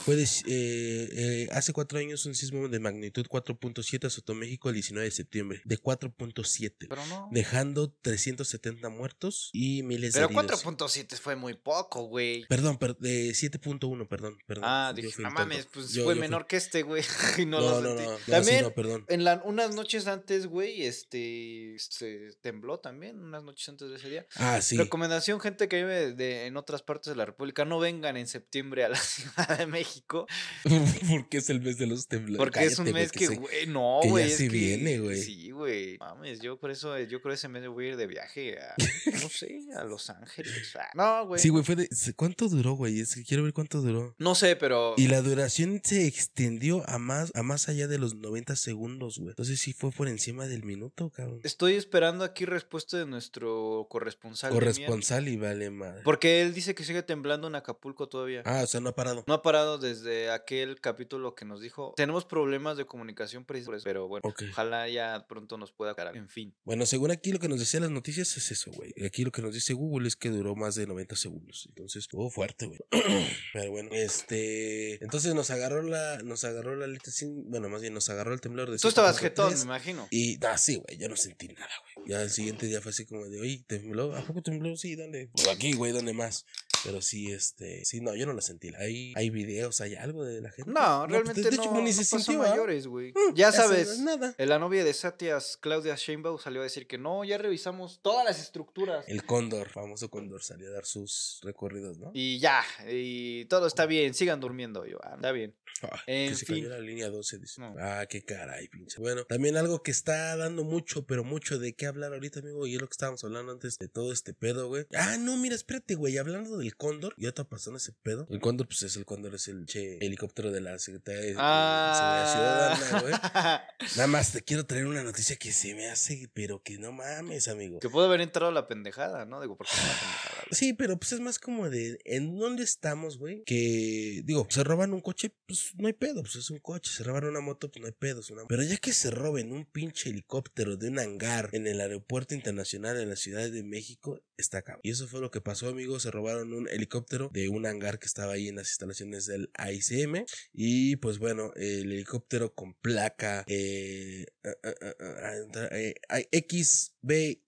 Fue 0.06 0.16
de- 0.16 0.24
eh, 0.24 1.10
eh, 1.12 1.48
hace 1.52 1.74
cuatro 1.74 2.00
años 2.00 2.26
un 2.26 2.36
sismo 2.36 2.68
de 2.68 2.80
magnitud 2.80 3.26
4.7 3.28 4.06
azotó 4.08 4.34
México 4.34 4.70
el 4.70 4.76
19 4.76 5.06
de 5.06 5.12
septiembre. 5.12 5.62
De 5.66 5.78
4.7. 5.78 6.88
Pero 6.90 7.06
no. 7.08 7.30
Dejando 7.32 7.92
370 8.02 8.90
muertos 8.90 9.50
y 9.54 9.84
miles 9.84 10.14
Pero 10.14 10.28
de 10.28 10.34
heridos. 10.36 10.64
4.7 10.64 11.18
fue 11.18 11.36
muy 11.36 11.54
poco, 11.56 12.04
güey. 12.08 12.46
Perdón, 12.48 12.78
per- 12.78 12.98
de 12.98 13.30
7.1, 13.32 14.08
perdón, 14.08 14.38
perdón. 14.48 14.53
Ah, 14.62 14.94
dije, 14.96 15.22
no 15.22 15.32
mames, 15.32 15.66
pues 15.74 15.92
Yo- 15.94 16.04
fue 16.04 16.16
yo 16.16 16.22
menor 16.22 16.46
que 16.48 16.58
este, 16.58 16.84
güey. 16.84 17.04
y 17.38 17.46
no, 17.46 17.60
No, 17.62 17.82
lo 17.82 17.94
no, 17.94 17.98
sentí. 17.98 18.04
no, 18.12 18.18
sí, 18.18 18.32
También, 18.32 18.74
perdón. 18.76 19.06
en 19.10 19.24
la, 19.24 19.42
unas 19.46 19.74
noches 19.76 20.08
antes, 20.08 20.48
güey, 20.48 20.84
este, 20.86 21.76
se 21.80 22.32
tembló 22.42 22.80
también, 22.80 23.20
unas 23.20 23.44
noches 23.44 23.68
antes 23.70 23.90
de 23.90 23.96
ese 23.96 24.10
día. 24.10 24.28
Ah, 24.36 24.62
sí. 24.62 24.78
Recomendación, 24.78 25.40
gente 25.40 25.68
que 25.68 25.78
vive 25.78 26.14
de, 26.14 26.46
en 26.46 26.58
otras 26.58 26.82
partes 26.84 27.12
de 27.12 27.16
la 27.16 27.26
República, 27.26 27.66
no 27.66 27.80
vengan 27.80 28.18
en 28.18 28.28
septiembre 28.28 28.84
a 28.84 28.90
la 28.90 28.96
Ciudad 29.04 29.58
de 29.58 29.66
México, 29.68 30.28
porque 31.10 31.38
es 31.38 31.50
el 31.50 31.62
mes 31.62 31.78
de 31.78 31.88
los 31.88 32.08
temblores. 32.08 32.38
porque 32.38 32.64
es 32.66 32.78
un 32.80 32.92
mes 32.92 33.12
que, 33.12 33.28
güey, 33.28 33.68
no, 33.68 34.00
güey, 34.04 34.30
sí 34.30 34.50
viene, 34.50 35.00
güey. 35.00 35.22
Sí, 35.22 35.52
güey, 35.52 35.98
mames, 36.00 36.40
yo 36.42 36.60
por 36.60 36.72
eso, 36.72 36.98
yo 37.00 37.22
creo 37.22 37.34
ese 37.34 37.48
mes 37.48 37.68
voy 37.68 37.86
a 37.86 37.90
ir 37.90 37.98
de 37.98 38.08
viaje 38.08 38.58
a, 38.60 38.76
no 39.22 39.30
sé, 39.30 39.60
a 39.78 39.84
Los 39.84 40.10
Ángeles. 40.10 40.76
ah, 40.76 40.90
No, 40.96 41.28
güey. 41.28 41.42
Sí, 41.42 41.50
güey, 41.50 41.64
fue 41.64 41.76
de... 41.76 41.90
¿Cuánto 42.16 42.50
duró, 42.50 42.74
güey? 42.74 43.00
Es 43.00 43.16
que 43.16 43.24
quiero 43.24 43.44
ver 43.44 43.54
cuánto 43.54 43.82
duró. 43.82 44.16
No 44.18 44.36
sé, 44.36 44.43
pero... 44.60 44.94
Y 44.98 45.08
la 45.08 45.22
duración 45.22 45.82
se 45.84 46.06
extendió 46.06 46.88
a 46.88 47.00
más, 47.00 47.32
a 47.36 47.44
más 47.44 47.68
allá 47.70 47.88
de 47.88 47.98
los 47.98 48.16
90 48.16 48.56
segundos, 48.56 49.18
güey. 49.18 49.30
Entonces 49.30 49.60
sí 49.60 49.74
fue 49.74 49.92
por 49.92 50.08
encima 50.08 50.48
del 50.48 50.64
minuto, 50.64 51.10
cabrón. 51.10 51.40
Estoy 51.44 51.74
esperando 51.74 52.24
aquí 52.24 52.46
respuesta 52.46 52.98
de 52.98 53.06
nuestro 53.06 53.88
corresponsal. 53.90 54.54
Corresponsal 54.54 55.28
y 55.28 55.38
vale 55.38 55.70
madre. 55.72 56.02
Porque 56.04 56.42
él 56.42 56.54
dice 56.54 56.76
que 56.76 56.84
sigue 56.84 57.04
temblando 57.04 57.48
en 57.48 57.56
Acapulco 57.56 58.08
todavía. 58.08 58.44
Ah, 58.46 58.62
o 58.64 58.68
sea, 58.68 58.80
no 58.80 58.90
ha 58.90 58.96
parado. 58.96 59.24
No 59.28 59.34
ha 59.34 59.42
parado 59.42 59.78
desde 59.78 60.30
aquel 60.30 60.80
capítulo 60.80 61.36
que 61.36 61.46
nos 61.46 61.62
dijo. 61.62 61.94
Tenemos 61.96 62.26
problemas 62.26 62.78
de 62.78 62.86
comunicación 62.86 63.46
precisamente 63.46 63.64
pero 63.84 64.08
bueno, 64.08 64.34
ojalá 64.52 64.88
ya 64.90 65.26
pronto 65.28 65.58
nos 65.58 65.72
pueda 65.72 65.92
aclarar. 65.92 66.16
En 66.18 66.30
fin. 66.30 66.54
Bueno, 66.66 66.86
según 66.86 67.12
aquí 67.12 67.32
lo 67.32 67.40
que 67.40 67.48
nos 67.48 67.60
decían 67.60 67.84
las 67.84 67.92
noticias 67.92 68.36
es 68.38 68.52
eso, 68.52 68.72
güey. 68.72 68.94
Aquí 69.06 69.24
lo 69.24 69.32
que 69.32 69.42
nos 69.42 69.54
dice 69.54 69.74
Google 69.74 70.08
es 70.08 70.16
que 70.16 70.30
duró 70.30 70.56
más 70.56 70.76
de 70.76 70.86
90 70.86 71.16
segundos. 71.16 71.66
Entonces, 71.70 72.04
estuvo 72.04 72.30
fuerte, 72.30 72.68
güey. 72.68 72.80
Pero 73.54 73.72
bueno, 73.72 73.90
este... 74.24 75.04
Entonces 75.04 75.34
nos 75.36 75.50
agarró 75.50 75.82
la... 75.84 76.18
Nos 76.24 76.44
agarró 76.44 76.76
la 76.76 76.88
letra 76.88 77.12
sin... 77.12 77.50
Bueno, 77.50 77.70
más 77.70 77.82
bien 77.82 77.94
nos 77.94 78.10
agarró 78.10 78.34
el 78.34 78.42
temblor 78.42 78.72
de 78.72 78.78
Tú 78.78 78.88
estabas 78.88 79.18
7.3. 79.18 79.20
jetón, 79.22 79.54
me 79.56 79.62
imagino. 79.62 80.08
Y, 80.12 80.44
ah, 80.46 80.58
sí, 80.58 80.76
güey, 80.76 80.98
yo 80.98 81.10
no 81.10 81.16
sentí 81.18 81.48
nada, 81.50 81.70
güey. 81.96 82.10
Ya 82.10 82.22
el 82.22 82.30
siguiente 82.30 82.66
día 82.66 82.82
fue 82.82 82.92
así 82.92 83.06
como 83.06 83.26
de, 83.30 83.40
oye, 83.40 83.64
¿tembló? 83.68 84.16
¿A 84.16 84.26
poco 84.26 84.42
tembló? 84.42 84.76
Sí, 84.76 84.96
¿dónde? 84.96 85.30
Pues 85.34 85.48
aquí, 85.48 85.74
güey, 85.74 85.92
¿dónde 85.92 86.14
más? 86.14 86.46
Pero 86.84 87.02
sí, 87.02 87.32
este, 87.32 87.86
sí, 87.86 88.02
no, 88.02 88.14
yo 88.14 88.26
no 88.26 88.34
la 88.34 88.42
sentí. 88.42 88.70
Hay, 88.78 89.14
hay 89.16 89.30
videos, 89.30 89.80
hay 89.80 89.96
algo 89.96 90.26
de 90.26 90.42
la 90.42 90.52
gente. 90.52 90.70
No, 90.70 91.06
pues, 91.08 91.12
realmente 91.12 91.42
de 91.50 91.56
no, 91.56 91.64
hecho, 91.64 91.74
ni 91.76 91.82
no 91.84 91.94
se 91.94 92.04
sintió, 92.04 92.42
¿ah? 92.44 92.50
mayores, 92.50 92.88
güey. 92.88 93.12
Mm, 93.12 93.36
Ya 93.36 93.48
no 93.52 93.54
sabes, 93.54 93.90
es 93.90 94.00
nada. 94.00 94.36
la 94.38 94.60
novia 94.60 94.84
de 94.84 94.94
Satias, 94.94 95.58
Claudia 95.62 95.96
Sheinbaum, 95.96 96.40
salió 96.40 96.60
a 96.60 96.64
decir 96.66 96.86
que 96.86 96.98
no, 96.98 97.24
ya 97.24 97.38
revisamos 97.38 98.02
todas 98.02 98.26
las 98.26 98.42
estructuras. 98.42 99.06
El 99.08 99.26
cóndor, 99.26 99.70
famoso 99.70 100.10
cóndor, 100.10 100.44
salió 100.44 100.68
a 100.68 100.72
dar 100.72 100.86
sus 100.86 101.40
recorridos, 101.44 101.98
¿no? 102.00 102.12
Y 102.14 102.40
ya, 102.40 102.62
y 102.92 103.46
todo 103.46 103.68
está 103.68 103.86
bien, 103.86 104.13
sigan 104.14 104.40
durmiendo. 104.40 104.86
Yo, 104.86 104.98
ah, 105.04 105.14
está 105.16 105.32
bien. 105.32 105.56
Ah, 105.82 106.00
En 106.08 106.30
que 106.30 106.36
se 106.36 106.46
fin. 106.46 106.56
cayó 106.56 106.70
la 106.70 106.80
línea 106.80 107.10
12, 107.10 107.40
dice. 107.40 107.60
No. 107.60 107.76
Ah, 107.80 108.06
qué 108.10 108.24
caray, 108.24 108.68
pinche. 108.70 109.00
Bueno, 109.02 109.26
también 109.26 109.58
algo 109.58 109.84
que 109.84 109.92
está 109.92 110.36
dando 110.38 110.64
mucho, 110.64 111.06
pero 111.06 111.24
mucho 111.24 111.60
de 111.60 111.74
qué 111.74 111.88
hablar 111.88 112.14
ahorita, 112.14 112.40
amigo, 112.40 112.66
y 112.68 112.76
es 112.76 112.82
lo 112.82 112.88
que 112.88 112.94
estábamos 112.94 113.24
hablando 113.24 113.52
antes 113.52 113.78
de 113.80 113.88
todo 113.90 114.14
este 114.14 114.34
pedo, 114.34 114.68
güey. 114.68 114.86
Ah, 114.96 115.18
no, 115.20 115.36
mira, 115.38 115.56
espérate, 115.56 115.96
güey, 115.96 116.18
hablando 116.18 116.58
del 116.58 116.76
cóndor, 116.76 117.14
ya 117.18 117.30
está 117.30 117.44
pasando 117.44 117.78
ese 117.78 117.92
pedo. 117.92 118.28
El 118.30 118.40
cóndor, 118.40 118.68
pues 118.68 118.84
es 118.84 118.96
el 118.96 119.06
cóndor, 119.06 119.36
es 119.36 119.48
el 119.50 119.66
che 119.66 119.98
helicóptero 120.06 120.52
de 120.52 120.62
la 120.62 120.80
Secretaría 120.80 121.22
de, 121.22 121.36
Ah. 121.38 122.78
Seguridad 122.78 122.78
Ciudadana, 122.78 123.02
güey. 123.02 123.14
Nada 123.98 124.08
más 124.08 124.32
te 124.32 124.42
quiero 124.42 124.66
traer 124.66 124.86
una 124.86 125.04
noticia 125.04 125.36
que 125.36 125.52
se 125.52 125.76
me 125.76 125.90
hace, 125.90 126.30
pero 126.34 126.62
que 126.64 126.78
no 126.78 126.92
mames, 126.92 127.48
amigo. 127.48 127.80
que 127.80 127.90
pudo 127.90 128.06
haber 128.06 128.22
entrado 128.22 128.52
la 128.52 128.68
pendejada, 128.68 129.26
¿no? 129.26 129.42
Digo, 129.42 129.58
porque 129.58 129.74
es 129.74 129.80
una 129.84 129.90
pendejada. 129.94 130.44
güey. 130.50 130.60
Sí, 130.60 130.74
pero 130.74 130.98
pues 130.98 131.12
es 131.14 131.20
más 131.20 131.40
como 131.40 131.70
de 131.70 132.00
en 132.06 132.38
dónde 132.38 132.64
estamos, 132.64 133.18
güey. 133.18 133.44
Que 133.46 134.22
digo, 134.24 134.48
se 134.50 134.64
roban 134.64 134.94
un 134.94 135.02
coche, 135.02 135.34
pues 135.74 135.82
no 135.82 135.88
hay 135.88 135.94
pedo, 135.94 136.22
pues 136.22 136.36
es 136.36 136.52
un 136.52 136.60
coche. 136.60 136.92
Se 136.92 137.04
roban 137.04 137.26
una 137.26 137.40
moto, 137.40 137.72
pues 137.72 137.82
no 137.82 137.88
hay 137.88 137.94
pedo. 137.94 138.22
Pero 138.48 138.64
ya 138.64 138.78
que 138.78 138.94
se 138.94 139.10
roben 139.10 139.52
un 139.52 139.66
pinche 139.66 140.12
helicóptero 140.12 140.78
de 140.78 140.90
un 140.90 141.00
hangar 141.00 141.50
en 141.54 141.66
el 141.66 141.82
aeropuerto 141.82 142.36
internacional 142.36 142.96
de 142.96 143.08
la 143.08 143.16
Ciudad 143.16 143.50
de 143.50 143.64
México, 143.64 144.22
está 144.38 144.60
acá. 144.60 144.80
Y 144.84 144.92
eso 144.92 145.08
fue 145.08 145.22
lo 145.22 145.32
que 145.32 145.42
pasó, 145.42 145.68
amigos. 145.70 146.04
Se 146.04 146.12
robaron 146.12 146.54
un 146.54 146.68
helicóptero 146.70 147.30
de 147.34 147.50
un 147.50 147.66
hangar 147.66 148.00
que 148.00 148.06
estaba 148.08 148.34
ahí 148.34 148.48
en 148.50 148.56
las 148.56 148.70
instalaciones 148.70 149.26
del 149.26 149.50
AICM. 149.56 150.26
Y 150.54 150.96
pues 150.98 151.20
bueno, 151.20 151.52
el 151.56 151.92
helicóptero 151.92 152.54
con 152.54 152.74
placa 152.76 153.44
eh, 153.48 154.26
ah, 154.44 154.50
ah, 154.64 154.96
ah, 155.00 155.68
eh, 155.72 155.96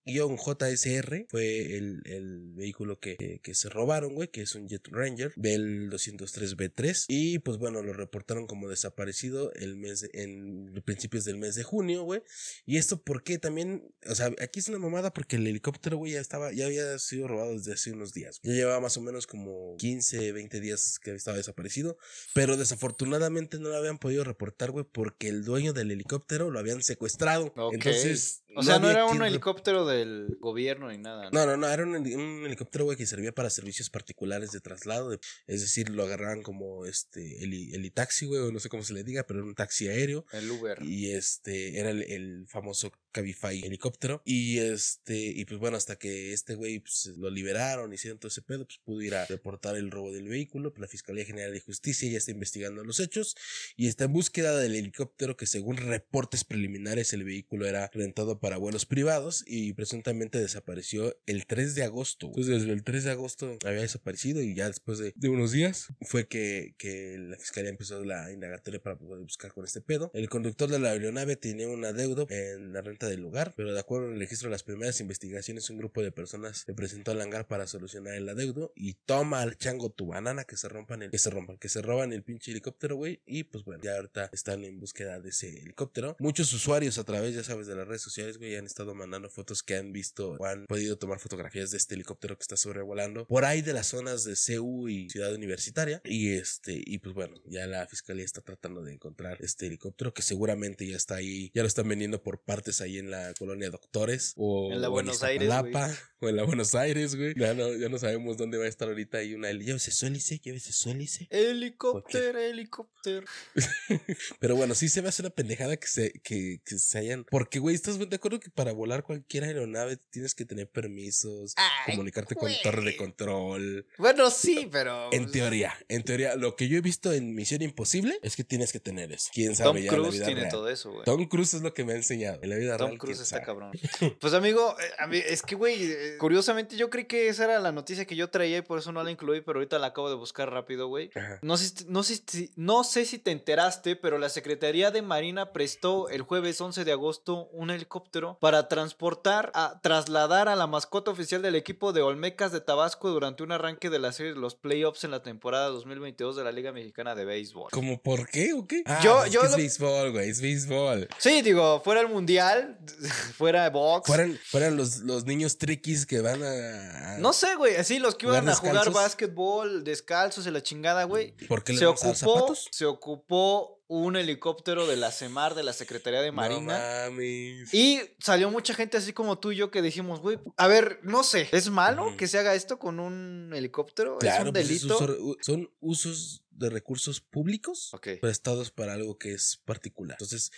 XB-JSR 0.06 1.26
fue 1.30 1.76
el, 1.78 2.02
el 2.06 2.54
vehículo 2.54 3.00
que, 3.00 3.40
que- 3.42 3.56
se 3.56 3.70
robaron, 3.70 4.14
güey, 4.16 4.28
que 4.28 4.42
es 4.42 4.54
un 4.54 4.68
Jet 4.68 4.86
Ranger 4.92 5.32
del 5.38 5.90
203B3. 5.90 7.06
Y 7.08 7.40
pues 7.40 7.58
bueno, 7.58 7.82
lo 7.82 7.94
reportaron 7.94 8.48
como 8.48 8.68
desaparecido 8.68 9.54
el 9.54 9.78
mes 9.78 10.10
en 10.14 10.74
principios 10.84 11.24
del 11.24 11.38
mes 11.38 11.56
de 11.56 11.64
junio, 11.64 12.04
güey. 12.04 12.22
Y 12.66 12.76
esto 12.78 13.02
porque 13.02 13.38
también, 13.38 13.94
o 14.10 14.16
sea, 14.16 14.28
aquí 14.42 14.60
es 14.60 14.68
una 14.68 14.80
mamada 14.80 15.14
porque 15.14 15.38
el 15.38 15.48
helicóptero, 15.48 15.96
güey, 15.98 16.12
ya 16.14 16.20
estaba, 16.20 16.52
ya 16.52 16.66
había 16.66 16.75
sido 17.00 17.28
robado 17.28 17.54
desde 17.54 17.74
hace 17.74 17.92
unos 17.92 18.14
días. 18.14 18.40
Ya 18.44 18.54
llevaba 18.54 18.80
más 18.80 18.98
o 18.98 19.02
menos 19.02 19.28
como 19.28 19.76
15, 19.78 20.32
20 20.32 20.60
días 20.60 21.00
que 21.00 21.14
estaba 21.14 21.38
desaparecido. 21.38 21.98
Pero 22.34 22.58
desafortunadamente 22.58 23.60
no 23.60 23.70
lo 23.70 23.76
habían 23.76 23.98
podido 23.98 24.24
reportar, 24.24 24.72
güey, 24.72 24.86
porque 24.90 25.28
el 25.28 25.44
dueño 25.44 25.74
del 25.74 25.92
helicóptero 25.92 26.52
lo 26.52 26.60
habían 26.60 26.82
secuestrado. 26.84 27.54
Entonces. 27.72 28.44
O 28.56 28.64
sea, 28.64 28.80
no 28.80 28.90
era 28.90 29.06
un 29.06 29.18
rep- 29.20 29.28
helicóptero 29.28 29.86
del 29.86 30.38
gobierno 30.40 30.90
ni 30.92 30.98
nada. 30.98 31.30
no, 31.32 31.46
no, 31.46 31.58
no, 31.58 31.68
era 31.70 31.84
un, 31.84 31.96
un 31.96 32.46
helicóptero, 32.46 32.86
güey, 32.86 32.98
que 32.98 33.06
servía 33.06 33.32
para 33.32 33.50
servicios 33.50 33.90
particulares 33.90 34.52
de 34.52 34.60
traslado. 34.62 35.10
de- 35.10 35.20
es 35.48 35.62
decir, 35.62 35.90
lo 35.90 36.04
agarraban 36.04 36.42
como 36.42 36.86
este 36.86 37.44
heli, 37.44 37.74
helitaxi, 37.74 38.26
güey, 38.26 38.42
o 38.42 38.52
no 38.52 38.60
sé 38.60 38.70
cómo 38.70 38.84
se 38.84 38.94
le 38.94 39.04
diga, 39.04 39.24
pero 39.26 39.40
era 39.40 39.48
un 39.48 39.56
taxi 39.56 39.88
aéreo. 39.88 40.26
El 40.32 40.50
Uber. 40.52 40.82
Y 40.84 41.12
este 41.12 41.80
era 41.80 41.90
el, 41.92 42.02
el 42.04 42.46
famoso 42.48 42.92
Cabify 43.12 43.62
helicóptero. 43.64 44.22
Y 44.26 44.60
este, 44.60 45.18
y 45.18 45.46
pues 45.46 45.60
bueno, 45.60 45.78
hasta 45.78 45.96
que 45.98 46.34
este 46.34 46.56
güey 46.56 46.80
pues, 46.80 47.14
lo 47.18 47.30
liberaron, 47.30 47.94
hicieron 47.94 48.20
todo 48.20 48.28
ese 48.28 48.42
pedo, 48.42 48.66
pues 48.66 48.80
pudo 48.84 49.02
ir 49.02 49.16
a 49.16 49.26
reportar 49.26 49.76
el 49.78 49.90
robo 49.92 50.12
del 50.12 50.28
vehículo. 50.28 50.72
Pues 50.74 50.82
la 50.82 50.88
Fiscalía 50.88 51.24
General 51.26 51.54
de 51.54 51.62
Justicia 51.62 52.10
ya 52.10 52.18
está 52.18 52.32
investigando 52.32 52.84
los 52.84 53.00
hechos 53.00 53.36
y 53.78 53.88
está 53.88 54.06
en 54.06 54.14
búsqueda 54.14 54.58
del 54.58 54.76
helicóptero 54.76 55.38
que 55.38 55.46
según 55.46 55.78
reportes 55.78 56.44
preliminares 56.44 57.14
el 57.14 57.24
vehículo 57.24 57.66
era 57.68 57.90
rentado 57.94 58.40
para 58.46 58.58
vuelos 58.58 58.86
privados 58.86 59.44
y 59.48 59.74
presuntamente 59.74 60.38
desapareció 60.40 61.18
el 61.26 61.48
3 61.48 61.74
de 61.74 61.82
agosto. 61.82 62.28
Entonces 62.28 62.62
desde 62.62 62.74
el 62.74 62.84
3 62.84 63.06
de 63.06 63.10
agosto 63.10 63.58
había 63.66 63.82
desaparecido 63.82 64.40
y 64.40 64.54
ya 64.54 64.68
después 64.68 65.00
de, 65.00 65.14
de 65.16 65.30
unos 65.30 65.52
días 65.52 65.88
fue 66.02 66.28
que, 66.28 66.76
que 66.78 67.18
la 67.18 67.38
fiscalía 67.38 67.72
empezó 67.72 68.04
la 68.04 68.32
indagatoria 68.32 68.80
para 68.80 69.00
poder 69.00 69.24
buscar 69.24 69.52
con 69.52 69.66
este 69.66 69.82
pedo. 69.82 70.12
El 70.14 70.30
conductor 70.30 70.70
de 70.70 70.78
la 70.78 70.92
aeronave 70.92 71.38
tenía 71.38 71.68
un 71.68 71.86
adeudo 71.86 72.28
en 72.30 72.72
la 72.72 72.82
renta 72.82 73.08
del 73.08 73.20
lugar, 73.20 73.52
pero 73.58 73.74
de 73.74 73.80
acuerdo 73.80 74.10
al 74.10 74.20
registro 74.20 74.50
de 74.50 74.52
las 74.52 74.62
primeras 74.62 75.00
investigaciones 75.00 75.72
un 75.72 75.80
grupo 75.80 76.04
de 76.04 76.12
personas 76.12 76.66
se 76.68 76.74
presentó 76.76 77.14
al 77.14 77.22
hangar 77.22 77.48
para 77.48 77.66
solucionar 77.66 78.14
el 78.14 78.30
adeudo 78.30 78.74
y 78.76 78.94
toma 78.94 79.42
al 79.42 79.58
chango 79.58 79.90
tu 79.90 80.06
banana 80.06 80.44
que 80.44 80.56
se 80.56 80.70
rompan 80.70 81.02
el, 81.02 81.10
que 81.10 81.18
se 81.18 81.32
rompan, 81.32 81.58
que 81.58 81.68
se 81.68 81.82
roban 81.82 82.14
el 82.14 82.22
pinche 82.22 82.52
helicóptero, 82.52 82.96
güey, 82.96 83.24
y 83.26 83.46
pues 83.46 83.64
bueno, 83.64 83.82
ya 83.84 83.96
ahorita 83.96 84.30
están 84.32 84.64
en 84.66 84.80
búsqueda 84.80 85.20
de 85.20 85.30
ese 85.30 85.50
helicóptero. 85.50 86.16
Muchos 86.20 86.54
usuarios 86.54 87.00
a 87.00 87.04
través, 87.06 87.34
ya 87.34 87.44
sabes, 87.44 87.66
de 87.66 87.74
las 87.74 87.88
redes 87.88 88.04
sociales, 88.04 88.35
güey, 88.38 88.56
han 88.56 88.66
estado 88.66 88.96
mandando 88.96 89.30
fotos 89.30 89.64
que 89.64 89.76
han 89.76 89.92
visto 89.92 90.38
o 90.40 90.46
han 90.46 90.66
podido 90.66 90.98
tomar 90.98 91.20
fotografías 91.20 91.72
de 91.72 91.78
este 91.78 91.96
helicóptero 91.96 92.38
que 92.38 92.44
está 92.44 92.58
sobrevolando 92.58 93.26
por 93.28 93.46
ahí 93.46 93.62
de 93.62 93.74
las 93.74 93.88
zonas 93.88 94.24
de 94.24 94.36
CU 94.36 94.88
y 94.90 95.10
Ciudad 95.10 95.34
Universitaria. 95.34 96.02
Y 96.04 96.34
este, 96.34 96.82
y 96.86 97.00
pues 97.00 97.16
bueno, 97.16 97.36
ya 97.46 97.68
la 97.68 97.88
fiscalía 97.88 98.26
está 98.26 98.42
tratando 98.42 98.84
de 98.84 98.94
encontrar 98.94 99.38
este 99.42 99.68
helicóptero 99.68 100.14
que 100.14 100.22
seguramente 100.22 100.88
ya 100.88 100.98
está 100.98 101.16
ahí, 101.16 101.52
ya 101.54 101.62
lo 101.62 101.68
están 101.68 101.88
vendiendo 101.88 102.22
por 102.22 102.42
partes 102.42 102.82
ahí 102.82 102.98
en 102.98 103.12
la 103.12 103.34
colonia 103.38 103.70
Doctores 103.70 104.34
o 104.36 104.72
En 104.72 104.82
la 104.82 104.90
o 104.90 104.92
Buenos 104.92 105.24
Aires, 105.24 105.48
güey. 105.48 105.60
Iztapalapa, 105.60 105.98
o 106.20 106.30
en 106.30 106.36
la 106.36 106.44
Buenos 106.44 106.76
Aires, 106.76 107.16
güey. 107.16 107.34
Ya 107.38 107.54
no, 107.54 107.74
ya 107.76 107.90
no 107.90 107.98
sabemos 107.98 108.38
dónde 108.38 108.58
va 108.58 108.66
a 108.66 108.68
estar 108.68 108.88
ahorita 108.88 109.20
ahí 109.20 109.34
una. 109.34 109.52
Llévese 109.52 109.92
su 109.92 110.06
hélice, 110.06 110.40
llévese 110.40 110.74
su 110.74 110.90
hélice. 110.90 111.28
Helicóptero, 111.30 112.40
helicóptero. 112.40 113.26
Pero 114.40 114.56
bueno, 114.56 114.76
sí 114.76 114.90
se 114.90 115.02
me 115.02 115.10
hace 115.10 115.22
una 115.22 115.30
pendejada 115.30 115.78
que 115.78 115.88
se, 115.88 116.12
que, 116.24 116.62
que 116.66 116.80
se 116.80 116.98
hayan. 116.98 117.26
Porque, 117.26 117.60
güey, 117.60 117.76
¿estás 117.76 117.98
de 118.00 118.20
acuerdo 118.28 118.40
que 118.40 118.50
para 118.50 118.72
volar 118.74 119.04
cualquier 119.04 119.44
aeronave 119.44 119.98
tienes 120.10 120.34
que 120.36 120.46
tener 120.46 120.70
permisos, 120.70 121.54
Ay, 121.58 121.94
comunicarte 121.94 122.36
con 122.36 122.50
güey. 122.50 122.62
torre 122.64 122.84
de 122.84 122.96
control? 122.98 123.86
Bueno, 123.98 124.30
sí, 124.32 124.68
pero. 124.72 125.12
En 125.14 125.32
teoría, 125.32 125.74
en 125.88 126.04
teoría, 126.04 126.36
lo 126.36 126.56
que 126.56 126.68
yo 126.68 126.78
he 126.78 126.82
visto 126.82 127.12
en 127.14 127.36
Misión 127.36 127.62
Imposible 127.62 128.18
es 128.24 128.36
que 128.36 128.44
tienes 128.44 128.72
que 128.72 128.80
tener 128.80 129.12
eso. 129.12 129.30
Quién 129.34 129.56
sabe 129.56 129.70
Tom 129.70 129.78
ya 129.78 129.82
en 129.82 129.86
la 129.86 129.94
Cruise 129.98 130.14
vida 130.16 130.26
tiene 130.26 130.42
real. 130.42 130.52
todo 130.52 130.70
eso, 130.70 130.92
güey. 130.92 131.06
Tom 131.06 131.26
Cruise 131.28 131.54
es 131.54 131.62
lo 131.62 131.74
que 131.74 131.84
me 131.86 131.94
ha 131.94 131.96
enseñado. 131.96 132.40
En 132.42 132.50
la 132.50 132.56
vida 132.58 132.78
Tom 132.78 132.88
real. 132.88 133.00
Cruise 133.00 133.20
está 133.20 133.36
sabe. 133.38 133.46
cabrón. 133.46 133.72
Pues 134.20 134.34
amigo, 134.34 134.76
eh, 134.80 134.84
a 135.00 135.08
mí- 135.08 135.22
es 135.26 135.42
que 135.42 135.56
güey, 135.56 135.92
eh, 135.92 136.18
curiosamente 136.20 136.76
yo 136.78 136.90
creí 136.90 137.06
que 137.06 137.28
esa 137.30 137.46
era 137.46 137.60
la 137.60 137.72
noticia 137.72 138.06
que 138.06 138.16
yo 138.16 138.30
traía 138.30 138.58
y 138.58 138.62
por 138.62 138.80
eso 138.80 138.92
no 138.92 139.04
la 139.04 139.12
incluí, 139.12 139.42
pero 139.42 139.60
ahorita 139.60 139.78
la 139.80 139.88
acabo 139.88 140.10
de 140.10 140.16
buscar 140.16 140.50
rápido, 140.52 140.88
güey. 140.88 141.10
No 141.42 141.58
sé, 141.58 141.86
no, 141.88 142.04
sé 142.04 142.24
no 142.56 142.84
sé 142.84 143.06
si 143.06 143.20
te 143.20 143.32
enteraste, 143.32 143.96
pero 143.96 144.18
la 144.18 144.30
Secretaría 144.30 144.92
de 144.92 145.02
Marina 145.02 145.52
prestó 145.54 146.10
el 146.10 146.22
jueves 146.22 146.60
11 146.62 146.84
de 146.86 146.92
agosto 146.92 147.48
un 147.52 147.70
helicóptero 147.70 148.05
para 148.40 148.68
transportar, 148.68 149.52
a, 149.56 149.80
trasladar 149.82 150.48
a 150.48 150.56
la 150.56 150.68
mascota 150.68 151.12
oficial 151.12 151.42
del 151.42 151.56
equipo 151.56 151.92
de 151.94 152.02
Olmecas 152.02 152.52
de 152.52 152.62
Tabasco 152.62 153.10
durante 153.10 153.44
un 153.44 153.52
arranque 153.52 153.90
de 153.90 154.00
la 154.00 154.12
serie 154.12 154.34
de 154.34 154.40
los 154.40 154.56
playoffs 154.56 155.04
en 155.04 155.12
la 155.12 155.22
temporada 155.24 155.68
2022 155.70 156.36
de 156.36 156.44
la 156.44 156.52
Liga 156.52 156.72
Mexicana 156.72 157.16
de 157.16 157.26
Béisbol. 157.26 157.72
¿Cómo 157.72 158.02
por 158.02 158.28
qué 158.30 158.54
o 158.54 158.68
qué? 158.68 158.84
Ah, 158.86 159.00
Yo- 159.04 159.16
pues 159.16 159.28
es 159.28 159.34
yo 159.34 159.40
que 159.42 159.46
es 159.48 159.52
lo- 159.52 159.58
béisbol, 159.58 160.12
güey, 160.12 160.30
es 160.30 160.42
béisbol. 160.42 161.08
Sí, 161.18 161.42
digo, 161.42 161.82
fuera 161.84 162.02
el 162.02 162.08
mundial, 162.10 162.78
fuera 163.38 163.70
box. 163.70 164.08
Fueran, 164.08 164.40
fueran 164.46 164.78
los, 164.78 164.98
los 165.00 165.26
niños 165.26 165.58
triquis 165.58 166.06
que 166.06 166.22
van 166.22 166.44
a. 166.44 167.16
a- 167.16 167.18
No 167.20 167.34
sé, 167.34 167.56
güey, 167.56 167.76
así 167.76 168.00
los 168.00 168.16
que 168.16 168.28
¿Jugar 168.28 168.44
iban 168.44 168.54
a 168.54 168.58
jugar 168.58 168.92
básquetbol 168.92 169.84
descalzos 169.84 170.46
y 170.48 170.52
la 170.52 170.62
chingada, 170.64 171.04
güey. 171.06 171.32
¿Por 171.48 171.64
qué 171.64 171.74
le 171.74 171.80
Se 171.80 171.86
a 171.86 171.90
ocupó, 171.90 172.14
zapatos? 172.16 172.68
se 172.72 172.86
ocupó 172.86 173.84
un 173.88 174.16
helicóptero 174.16 174.88
de 174.88 174.96
la 174.96 175.12
CEMAR, 175.12 175.54
de 175.56 175.64
la 175.64 175.74
Secretaría 175.74 176.22
de 176.22 176.32
No 176.32 176.38
Marina. 176.38 177.06
mames. 177.08 177.74
y 177.74 178.00
salió 178.20 178.50
mucha 178.50 178.74
gente 178.74 178.98
así 178.98 179.14
como 179.14 179.38
tú 179.38 179.52
y 179.52 179.58
yo 179.58 179.70
que 179.72 179.82
dijimos, 179.82 180.22
güey, 180.22 180.40
a 180.58 180.68
ver, 180.68 181.00
no 181.04 181.24
sé, 181.24 181.48
¿es 181.52 181.70
malo 181.70 182.16
que 182.18 182.28
se 182.28 182.40
haga 182.40 182.56
esto 182.56 182.80
con 182.80 183.00
un 183.00 183.52
helicóptero? 183.54 184.18
¿Es 184.22 184.40
un 184.40 184.52
pues 184.52 184.70
es 184.70 184.82
delito? 184.82 185.36
son 185.42 185.70
usos 185.82 186.45
de 186.56 186.70
recursos 186.70 187.22
públicos 187.22 187.92
prestados 188.22 188.72
para 188.72 188.94
algo 188.94 189.18
que 189.18 189.34
es 189.34 189.62
particular. 189.66 190.16
Entonces, 190.20 190.52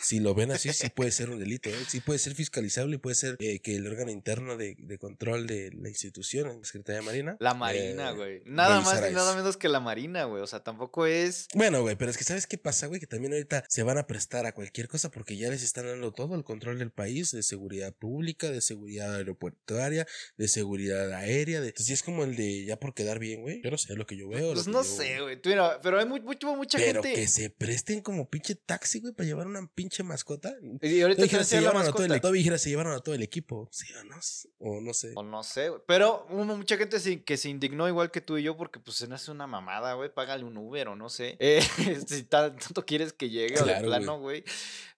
si 0.00 0.20
lo 0.20 0.34
ven 0.34 0.50
así, 0.50 0.72
sí 0.72 0.88
puede 0.88 1.10
ser 1.10 1.30
un 1.30 1.38
delito, 1.38 1.68
¿eh? 1.70 1.76
sí 1.88 2.00
puede 2.00 2.18
ser 2.18 2.34
fiscalizable 2.34 2.96
y 2.96 2.98
puede 2.98 3.14
ser 3.14 3.36
eh, 3.38 3.60
que 3.60 3.76
el 3.76 3.86
órgano 3.86 4.10
interno 4.10 4.56
de, 4.56 4.76
de 4.78 4.98
control 4.98 5.46
de 5.46 5.70
la 5.72 5.88
institución, 5.88 6.48
la 6.60 6.64
Secretaría 6.64 7.00
de 7.00 7.06
Marina. 7.06 7.36
La 7.40 7.54
Marina, 7.54 8.10
eh, 8.10 8.14
güey. 8.14 8.42
Nada 8.46 8.80
más 8.80 9.02
ni 9.02 9.14
nada 9.14 9.34
menos 9.36 9.56
que 9.56 9.68
la 9.68 9.80
Marina, 9.80 10.24
güey. 10.24 10.42
O 10.42 10.46
sea, 10.46 10.60
tampoco 10.62 11.06
es. 11.06 11.48
Bueno, 11.54 11.82
güey, 11.82 11.96
pero 11.96 12.10
es 12.10 12.16
que 12.16 12.24
¿sabes 12.24 12.46
qué 12.46 12.58
pasa, 12.58 12.86
güey? 12.86 13.00
Que 13.00 13.06
también 13.06 13.32
ahorita 13.32 13.64
se 13.68 13.82
van 13.82 13.98
a 13.98 14.06
prestar 14.06 14.46
a 14.46 14.52
cualquier 14.52 14.88
cosa 14.88 15.10
porque 15.10 15.36
ya 15.36 15.50
les 15.50 15.62
están 15.62 15.86
dando 15.86 16.12
todo 16.12 16.34
el 16.34 16.44
control 16.44 16.78
del 16.78 16.90
país, 16.90 17.30
de 17.32 17.42
seguridad 17.42 17.92
pública, 17.94 18.50
de 18.50 18.60
seguridad 18.60 19.14
aeroportuaria, 19.14 20.06
de 20.36 20.48
seguridad 20.48 21.12
aérea. 21.12 21.60
De... 21.60 21.68
Entonces, 21.68 21.86
sí 21.86 21.92
es 21.92 22.02
como 22.02 22.24
el 22.24 22.36
de 22.36 22.64
ya 22.64 22.78
por 22.78 22.94
quedar 22.94 23.18
bien, 23.18 23.42
güey. 23.42 23.60
Yo 23.62 23.70
no 23.70 23.78
sé 23.78 23.94
lo 23.96 24.06
que 24.06 24.16
yo 24.16 24.28
veo. 24.28 24.54
Pues 24.54 24.66
no 24.66 24.82
yo- 24.82 24.88
sé, 24.88 25.20
güey. 25.20 25.40
Mira, 25.44 25.80
pero 25.82 25.98
hay 25.98 26.06
mucho- 26.06 26.54
mucha 26.56 26.78
Pero 26.78 27.02
gente. 27.02 27.20
que 27.20 27.28
se 27.28 27.50
presten 27.50 28.00
como 28.00 28.28
pinche 28.28 28.54
taxi, 28.54 29.00
güey, 29.00 29.12
para 29.12 29.26
llevar 29.26 29.46
una 29.46 29.66
pinche 29.74 30.02
mascota. 30.02 30.52
Y 30.80 31.00
ahorita 31.02 31.22
dijera, 31.22 31.44
se 31.44 31.60
llevaron 31.60 31.82
a 31.82 31.92
todo 31.92 32.04
el, 32.04 32.20
todavía 32.20 32.38
dijera, 32.40 32.58
se 32.58 32.70
llevaron 32.70 32.92
a 32.92 33.00
todo 33.00 33.14
el 33.14 33.22
equipo. 33.22 33.68
Sí 33.72 33.86
o 33.94 34.04
no, 34.04 34.16
o 34.58 34.80
no 34.80 34.94
sé. 34.94 35.12
O 35.16 35.22
no 35.22 35.42
sé, 35.42 35.68
güey. 35.68 35.80
Pero 35.86 36.26
hubo 36.30 36.44
mucha 36.44 36.76
gente 36.76 36.98
que 37.24 37.36
se 37.36 37.48
indignó 37.48 37.88
igual 37.88 38.10
que 38.10 38.20
tú 38.20 38.38
y 38.38 38.42
yo 38.42 38.56
porque 38.56 38.80
pues 38.80 38.96
se 38.96 39.06
me 39.06 39.14
hace 39.14 39.30
una 39.30 39.46
mamada, 39.46 39.94
güey. 39.94 40.12
Págale 40.12 40.44
un 40.44 40.56
Uber 40.56 40.88
o 40.88 40.96
no 40.96 41.08
sé. 41.08 41.36
Eh, 41.40 41.60
si 42.06 42.22
ta- 42.24 42.54
tanto 42.56 42.84
quieres 42.86 43.12
que 43.12 43.28
llegue 43.30 43.56
o 43.56 43.64
de 43.64 43.72
Claro, 43.72 43.86
plano, 43.88 44.18
güey. 44.20 44.44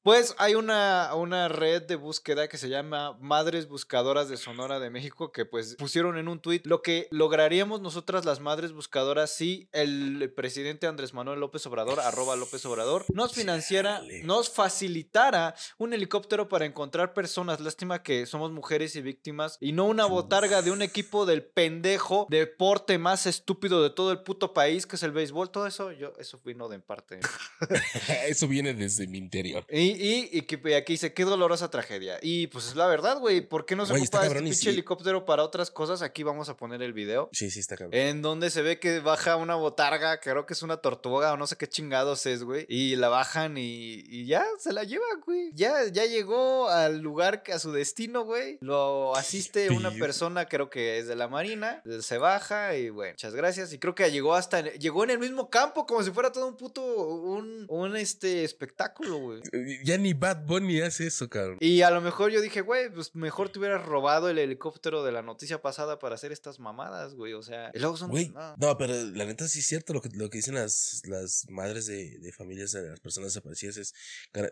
Pues 0.05 0.35
hay 0.37 0.55
una, 0.55 1.15
una 1.15 1.49
red 1.49 1.81
de 1.81 1.97
búsqueda 1.97 2.47
que 2.47 2.59
se 2.59 2.69
llama 2.69 3.17
Madres 3.23 3.67
Buscadoras 3.69 4.29
de 4.29 4.37
Sonora 4.37 4.79
de 4.79 4.91
México 4.91 5.33
que 5.33 5.47
pues 5.47 5.77
pusieron 5.77 6.19
en 6.19 6.29
un 6.29 6.41
tuit 6.41 6.67
lo 6.67 6.83
que 6.83 7.09
lograríamos 7.11 7.81
nosotras 7.81 8.27
las 8.27 8.39
madres 8.39 8.73
buscadoras 8.73 9.35
si 9.35 9.67
el 9.73 10.31
presidente 10.37 10.87
Andrés 10.87 11.15
Manuel 11.15 11.41
López 11.41 11.65
Obrador, 11.65 12.01
arroba 12.01 12.37
López 12.37 12.67
Obrador, 12.67 13.07
nos 13.15 13.33
financiara, 13.33 14.03
nos 14.25 14.51
facilitara 14.51 15.55
un 15.79 15.95
helicóptero 15.95 16.51
para 16.51 16.67
encontrar 16.67 17.15
personas. 17.15 17.61
Lástima 17.61 18.03
que 18.03 18.27
somos 18.27 18.53
mujeres 18.53 18.97
y 18.97 19.01
víctimas 19.01 19.57
y 19.59 19.73
no 19.73 19.87
una 19.87 20.05
botarga 20.05 20.61
de 20.61 20.71
un 20.71 20.83
equipo 20.83 21.25
del 21.25 21.43
pendejo 21.43 22.27
deporte 22.29 22.99
más 22.99 23.25
estúpido 23.25 23.83
de 23.83 23.89
todo 23.89 24.13
el 24.13 24.19
puto 24.19 24.53
país 24.53 24.87
que 24.87 24.97
es 24.97 25.03
el 25.03 25.13
béisbol. 25.13 25.51
Todo 25.51 25.67
eso, 25.67 25.93
yo, 25.93 26.13
eso 26.19 26.43
vino 26.45 26.69
de 26.69 26.75
en 26.75 26.83
parte. 26.83 27.21
Eso 28.27 28.49
viene 28.49 28.75
desde 28.75 29.07
mi 29.07 29.19
interior. 29.19 29.65
Y, 29.71 29.94
y, 29.95 30.29
y 30.33 30.43
que 30.43 30.61
y 30.65 30.75
aquí 30.75 30.95
dice, 30.95 31.13
qué 31.13 31.25
dolorosa 31.25 31.71
tragedia. 31.71 32.19
Y 32.23 32.47
pues 32.49 32.69
es 32.69 32.77
la 32.77 32.87
verdad, 32.87 33.19
güey. 33.19 33.41
¿Por 33.41 33.67
qué 33.67 33.77
no 33.77 33.87
se 33.87 33.95
está 33.95 34.19
ocupa 34.19 34.27
este 34.27 34.43
pinche 34.43 34.61
sí. 34.61 34.69
helicóptero 34.71 35.25
para 35.25 35.43
otras 35.43 35.71
cosas? 35.71 36.03
Aquí 36.03 36.23
vamos 36.23 36.49
a 36.49 36.57
poner 36.57 36.83
el 36.83 36.93
video. 36.93 37.29
Sí, 37.33 37.51
sí, 37.51 37.61
está 37.61 37.77
cabrón. 37.77 37.99
En 37.99 38.23
donde 38.23 38.51
se 38.51 38.63
ve 38.63 38.79
que 38.79 39.01
baja 39.01 39.37
una 39.37 39.55
botarga, 39.55 40.21
creo 40.21 40.47
que 40.47 40.55
es 40.55 40.63
una 40.63 40.79
tortuga 40.79 41.33
o 41.33 41.37
no 41.37 41.47
sé 41.47 41.57
qué 41.57 41.69
chingados 41.69 42.27
es, 42.27 42.45
güey. 42.45 42.67
Y 42.69 42.97
la 42.97 43.09
bajan 43.09 43.59
y, 43.59 44.05
y 44.09 44.27
ya 44.27 44.45
se 44.59 44.73
la 44.73 44.85
llevan, 44.85 45.21
güey. 45.25 45.51
Ya, 45.55 45.87
ya 45.93 46.05
llegó 46.07 46.69
al 46.69 47.01
lugar, 47.01 47.43
a 47.53 47.59
su 47.59 47.73
destino, 47.73 48.25
güey. 48.25 48.59
Lo 48.61 49.15
asiste 49.17 49.71
una 49.71 49.91
persona, 49.91 50.47
creo 50.47 50.71
que 50.71 50.99
es 50.99 51.07
de 51.07 51.17
la 51.17 51.29
marina. 51.29 51.83
Se 52.01 52.19
baja 52.19 52.77
y 52.77 52.91
bueno, 52.91 53.13
muchas 53.13 53.35
gracias. 53.35 53.73
Y 53.73 53.79
creo 53.79 53.95
que 53.95 54.11
llegó 54.11 54.35
hasta, 54.35 54.63
llegó 54.75 55.05
en 55.05 55.11
el 55.11 55.19
mismo 55.19 55.51
campo 55.51 55.87
como 55.87 56.03
si 56.03 56.11
fuera 56.11 56.33
todo 56.33 56.47
un 56.47 56.57
puto, 56.57 56.83
un, 56.85 57.67
un 57.69 57.97
este 57.97 58.45
espectáculo, 58.45 59.19
güey. 59.19 59.43
Ya 59.85 59.99
ni 59.99 60.15
Bad 60.15 60.47
Bunny 60.47 60.81
hace 60.81 61.07
eso, 61.07 61.29
cabrón. 61.29 61.59
Y 61.61 61.83
a 61.83 61.91
lo 61.91 62.01
mejor 62.01 62.31
yo 62.31 62.41
dije, 62.41 62.61
güey, 62.63 62.91
pues 62.91 63.15
mejor 63.15 63.51
te 63.51 63.59
hubieras 63.59 63.85
robado 63.85 64.29
el 64.31 64.39
helicóptero 64.39 65.05
de 65.05 65.13
la 65.13 65.23
noticia 65.23 65.61
pasada 65.61 65.99
para 65.99 66.15
hacer 66.15 66.33
estas 66.33 66.59
mamadas, 66.59 67.15
güey. 67.15 67.35
O 67.35 67.43
sea, 67.43 67.71
y 67.75 67.79
luego 67.79 67.97
son. 67.97 68.11
Güey, 68.11 68.29
no. 68.31 68.57
no, 68.57 68.79
pero 68.79 68.95
la 68.95 69.25
neta 69.27 69.47
sí 69.49 69.61
es 69.61 69.67
cierto 69.67 69.93
lo 69.93 70.01
que, 70.01 70.09
lo 70.15 70.31
que 70.31 70.39
dicen 70.39 70.55
las, 70.55 71.03
las 71.07 71.47
madres 71.51 71.87
de, 71.87 72.19
de 72.19 72.33
familias 72.33 72.73
de 72.73 72.89
las 72.91 73.01
personas 73.01 73.33
desaparecidas 73.35 73.77
es 73.77 73.95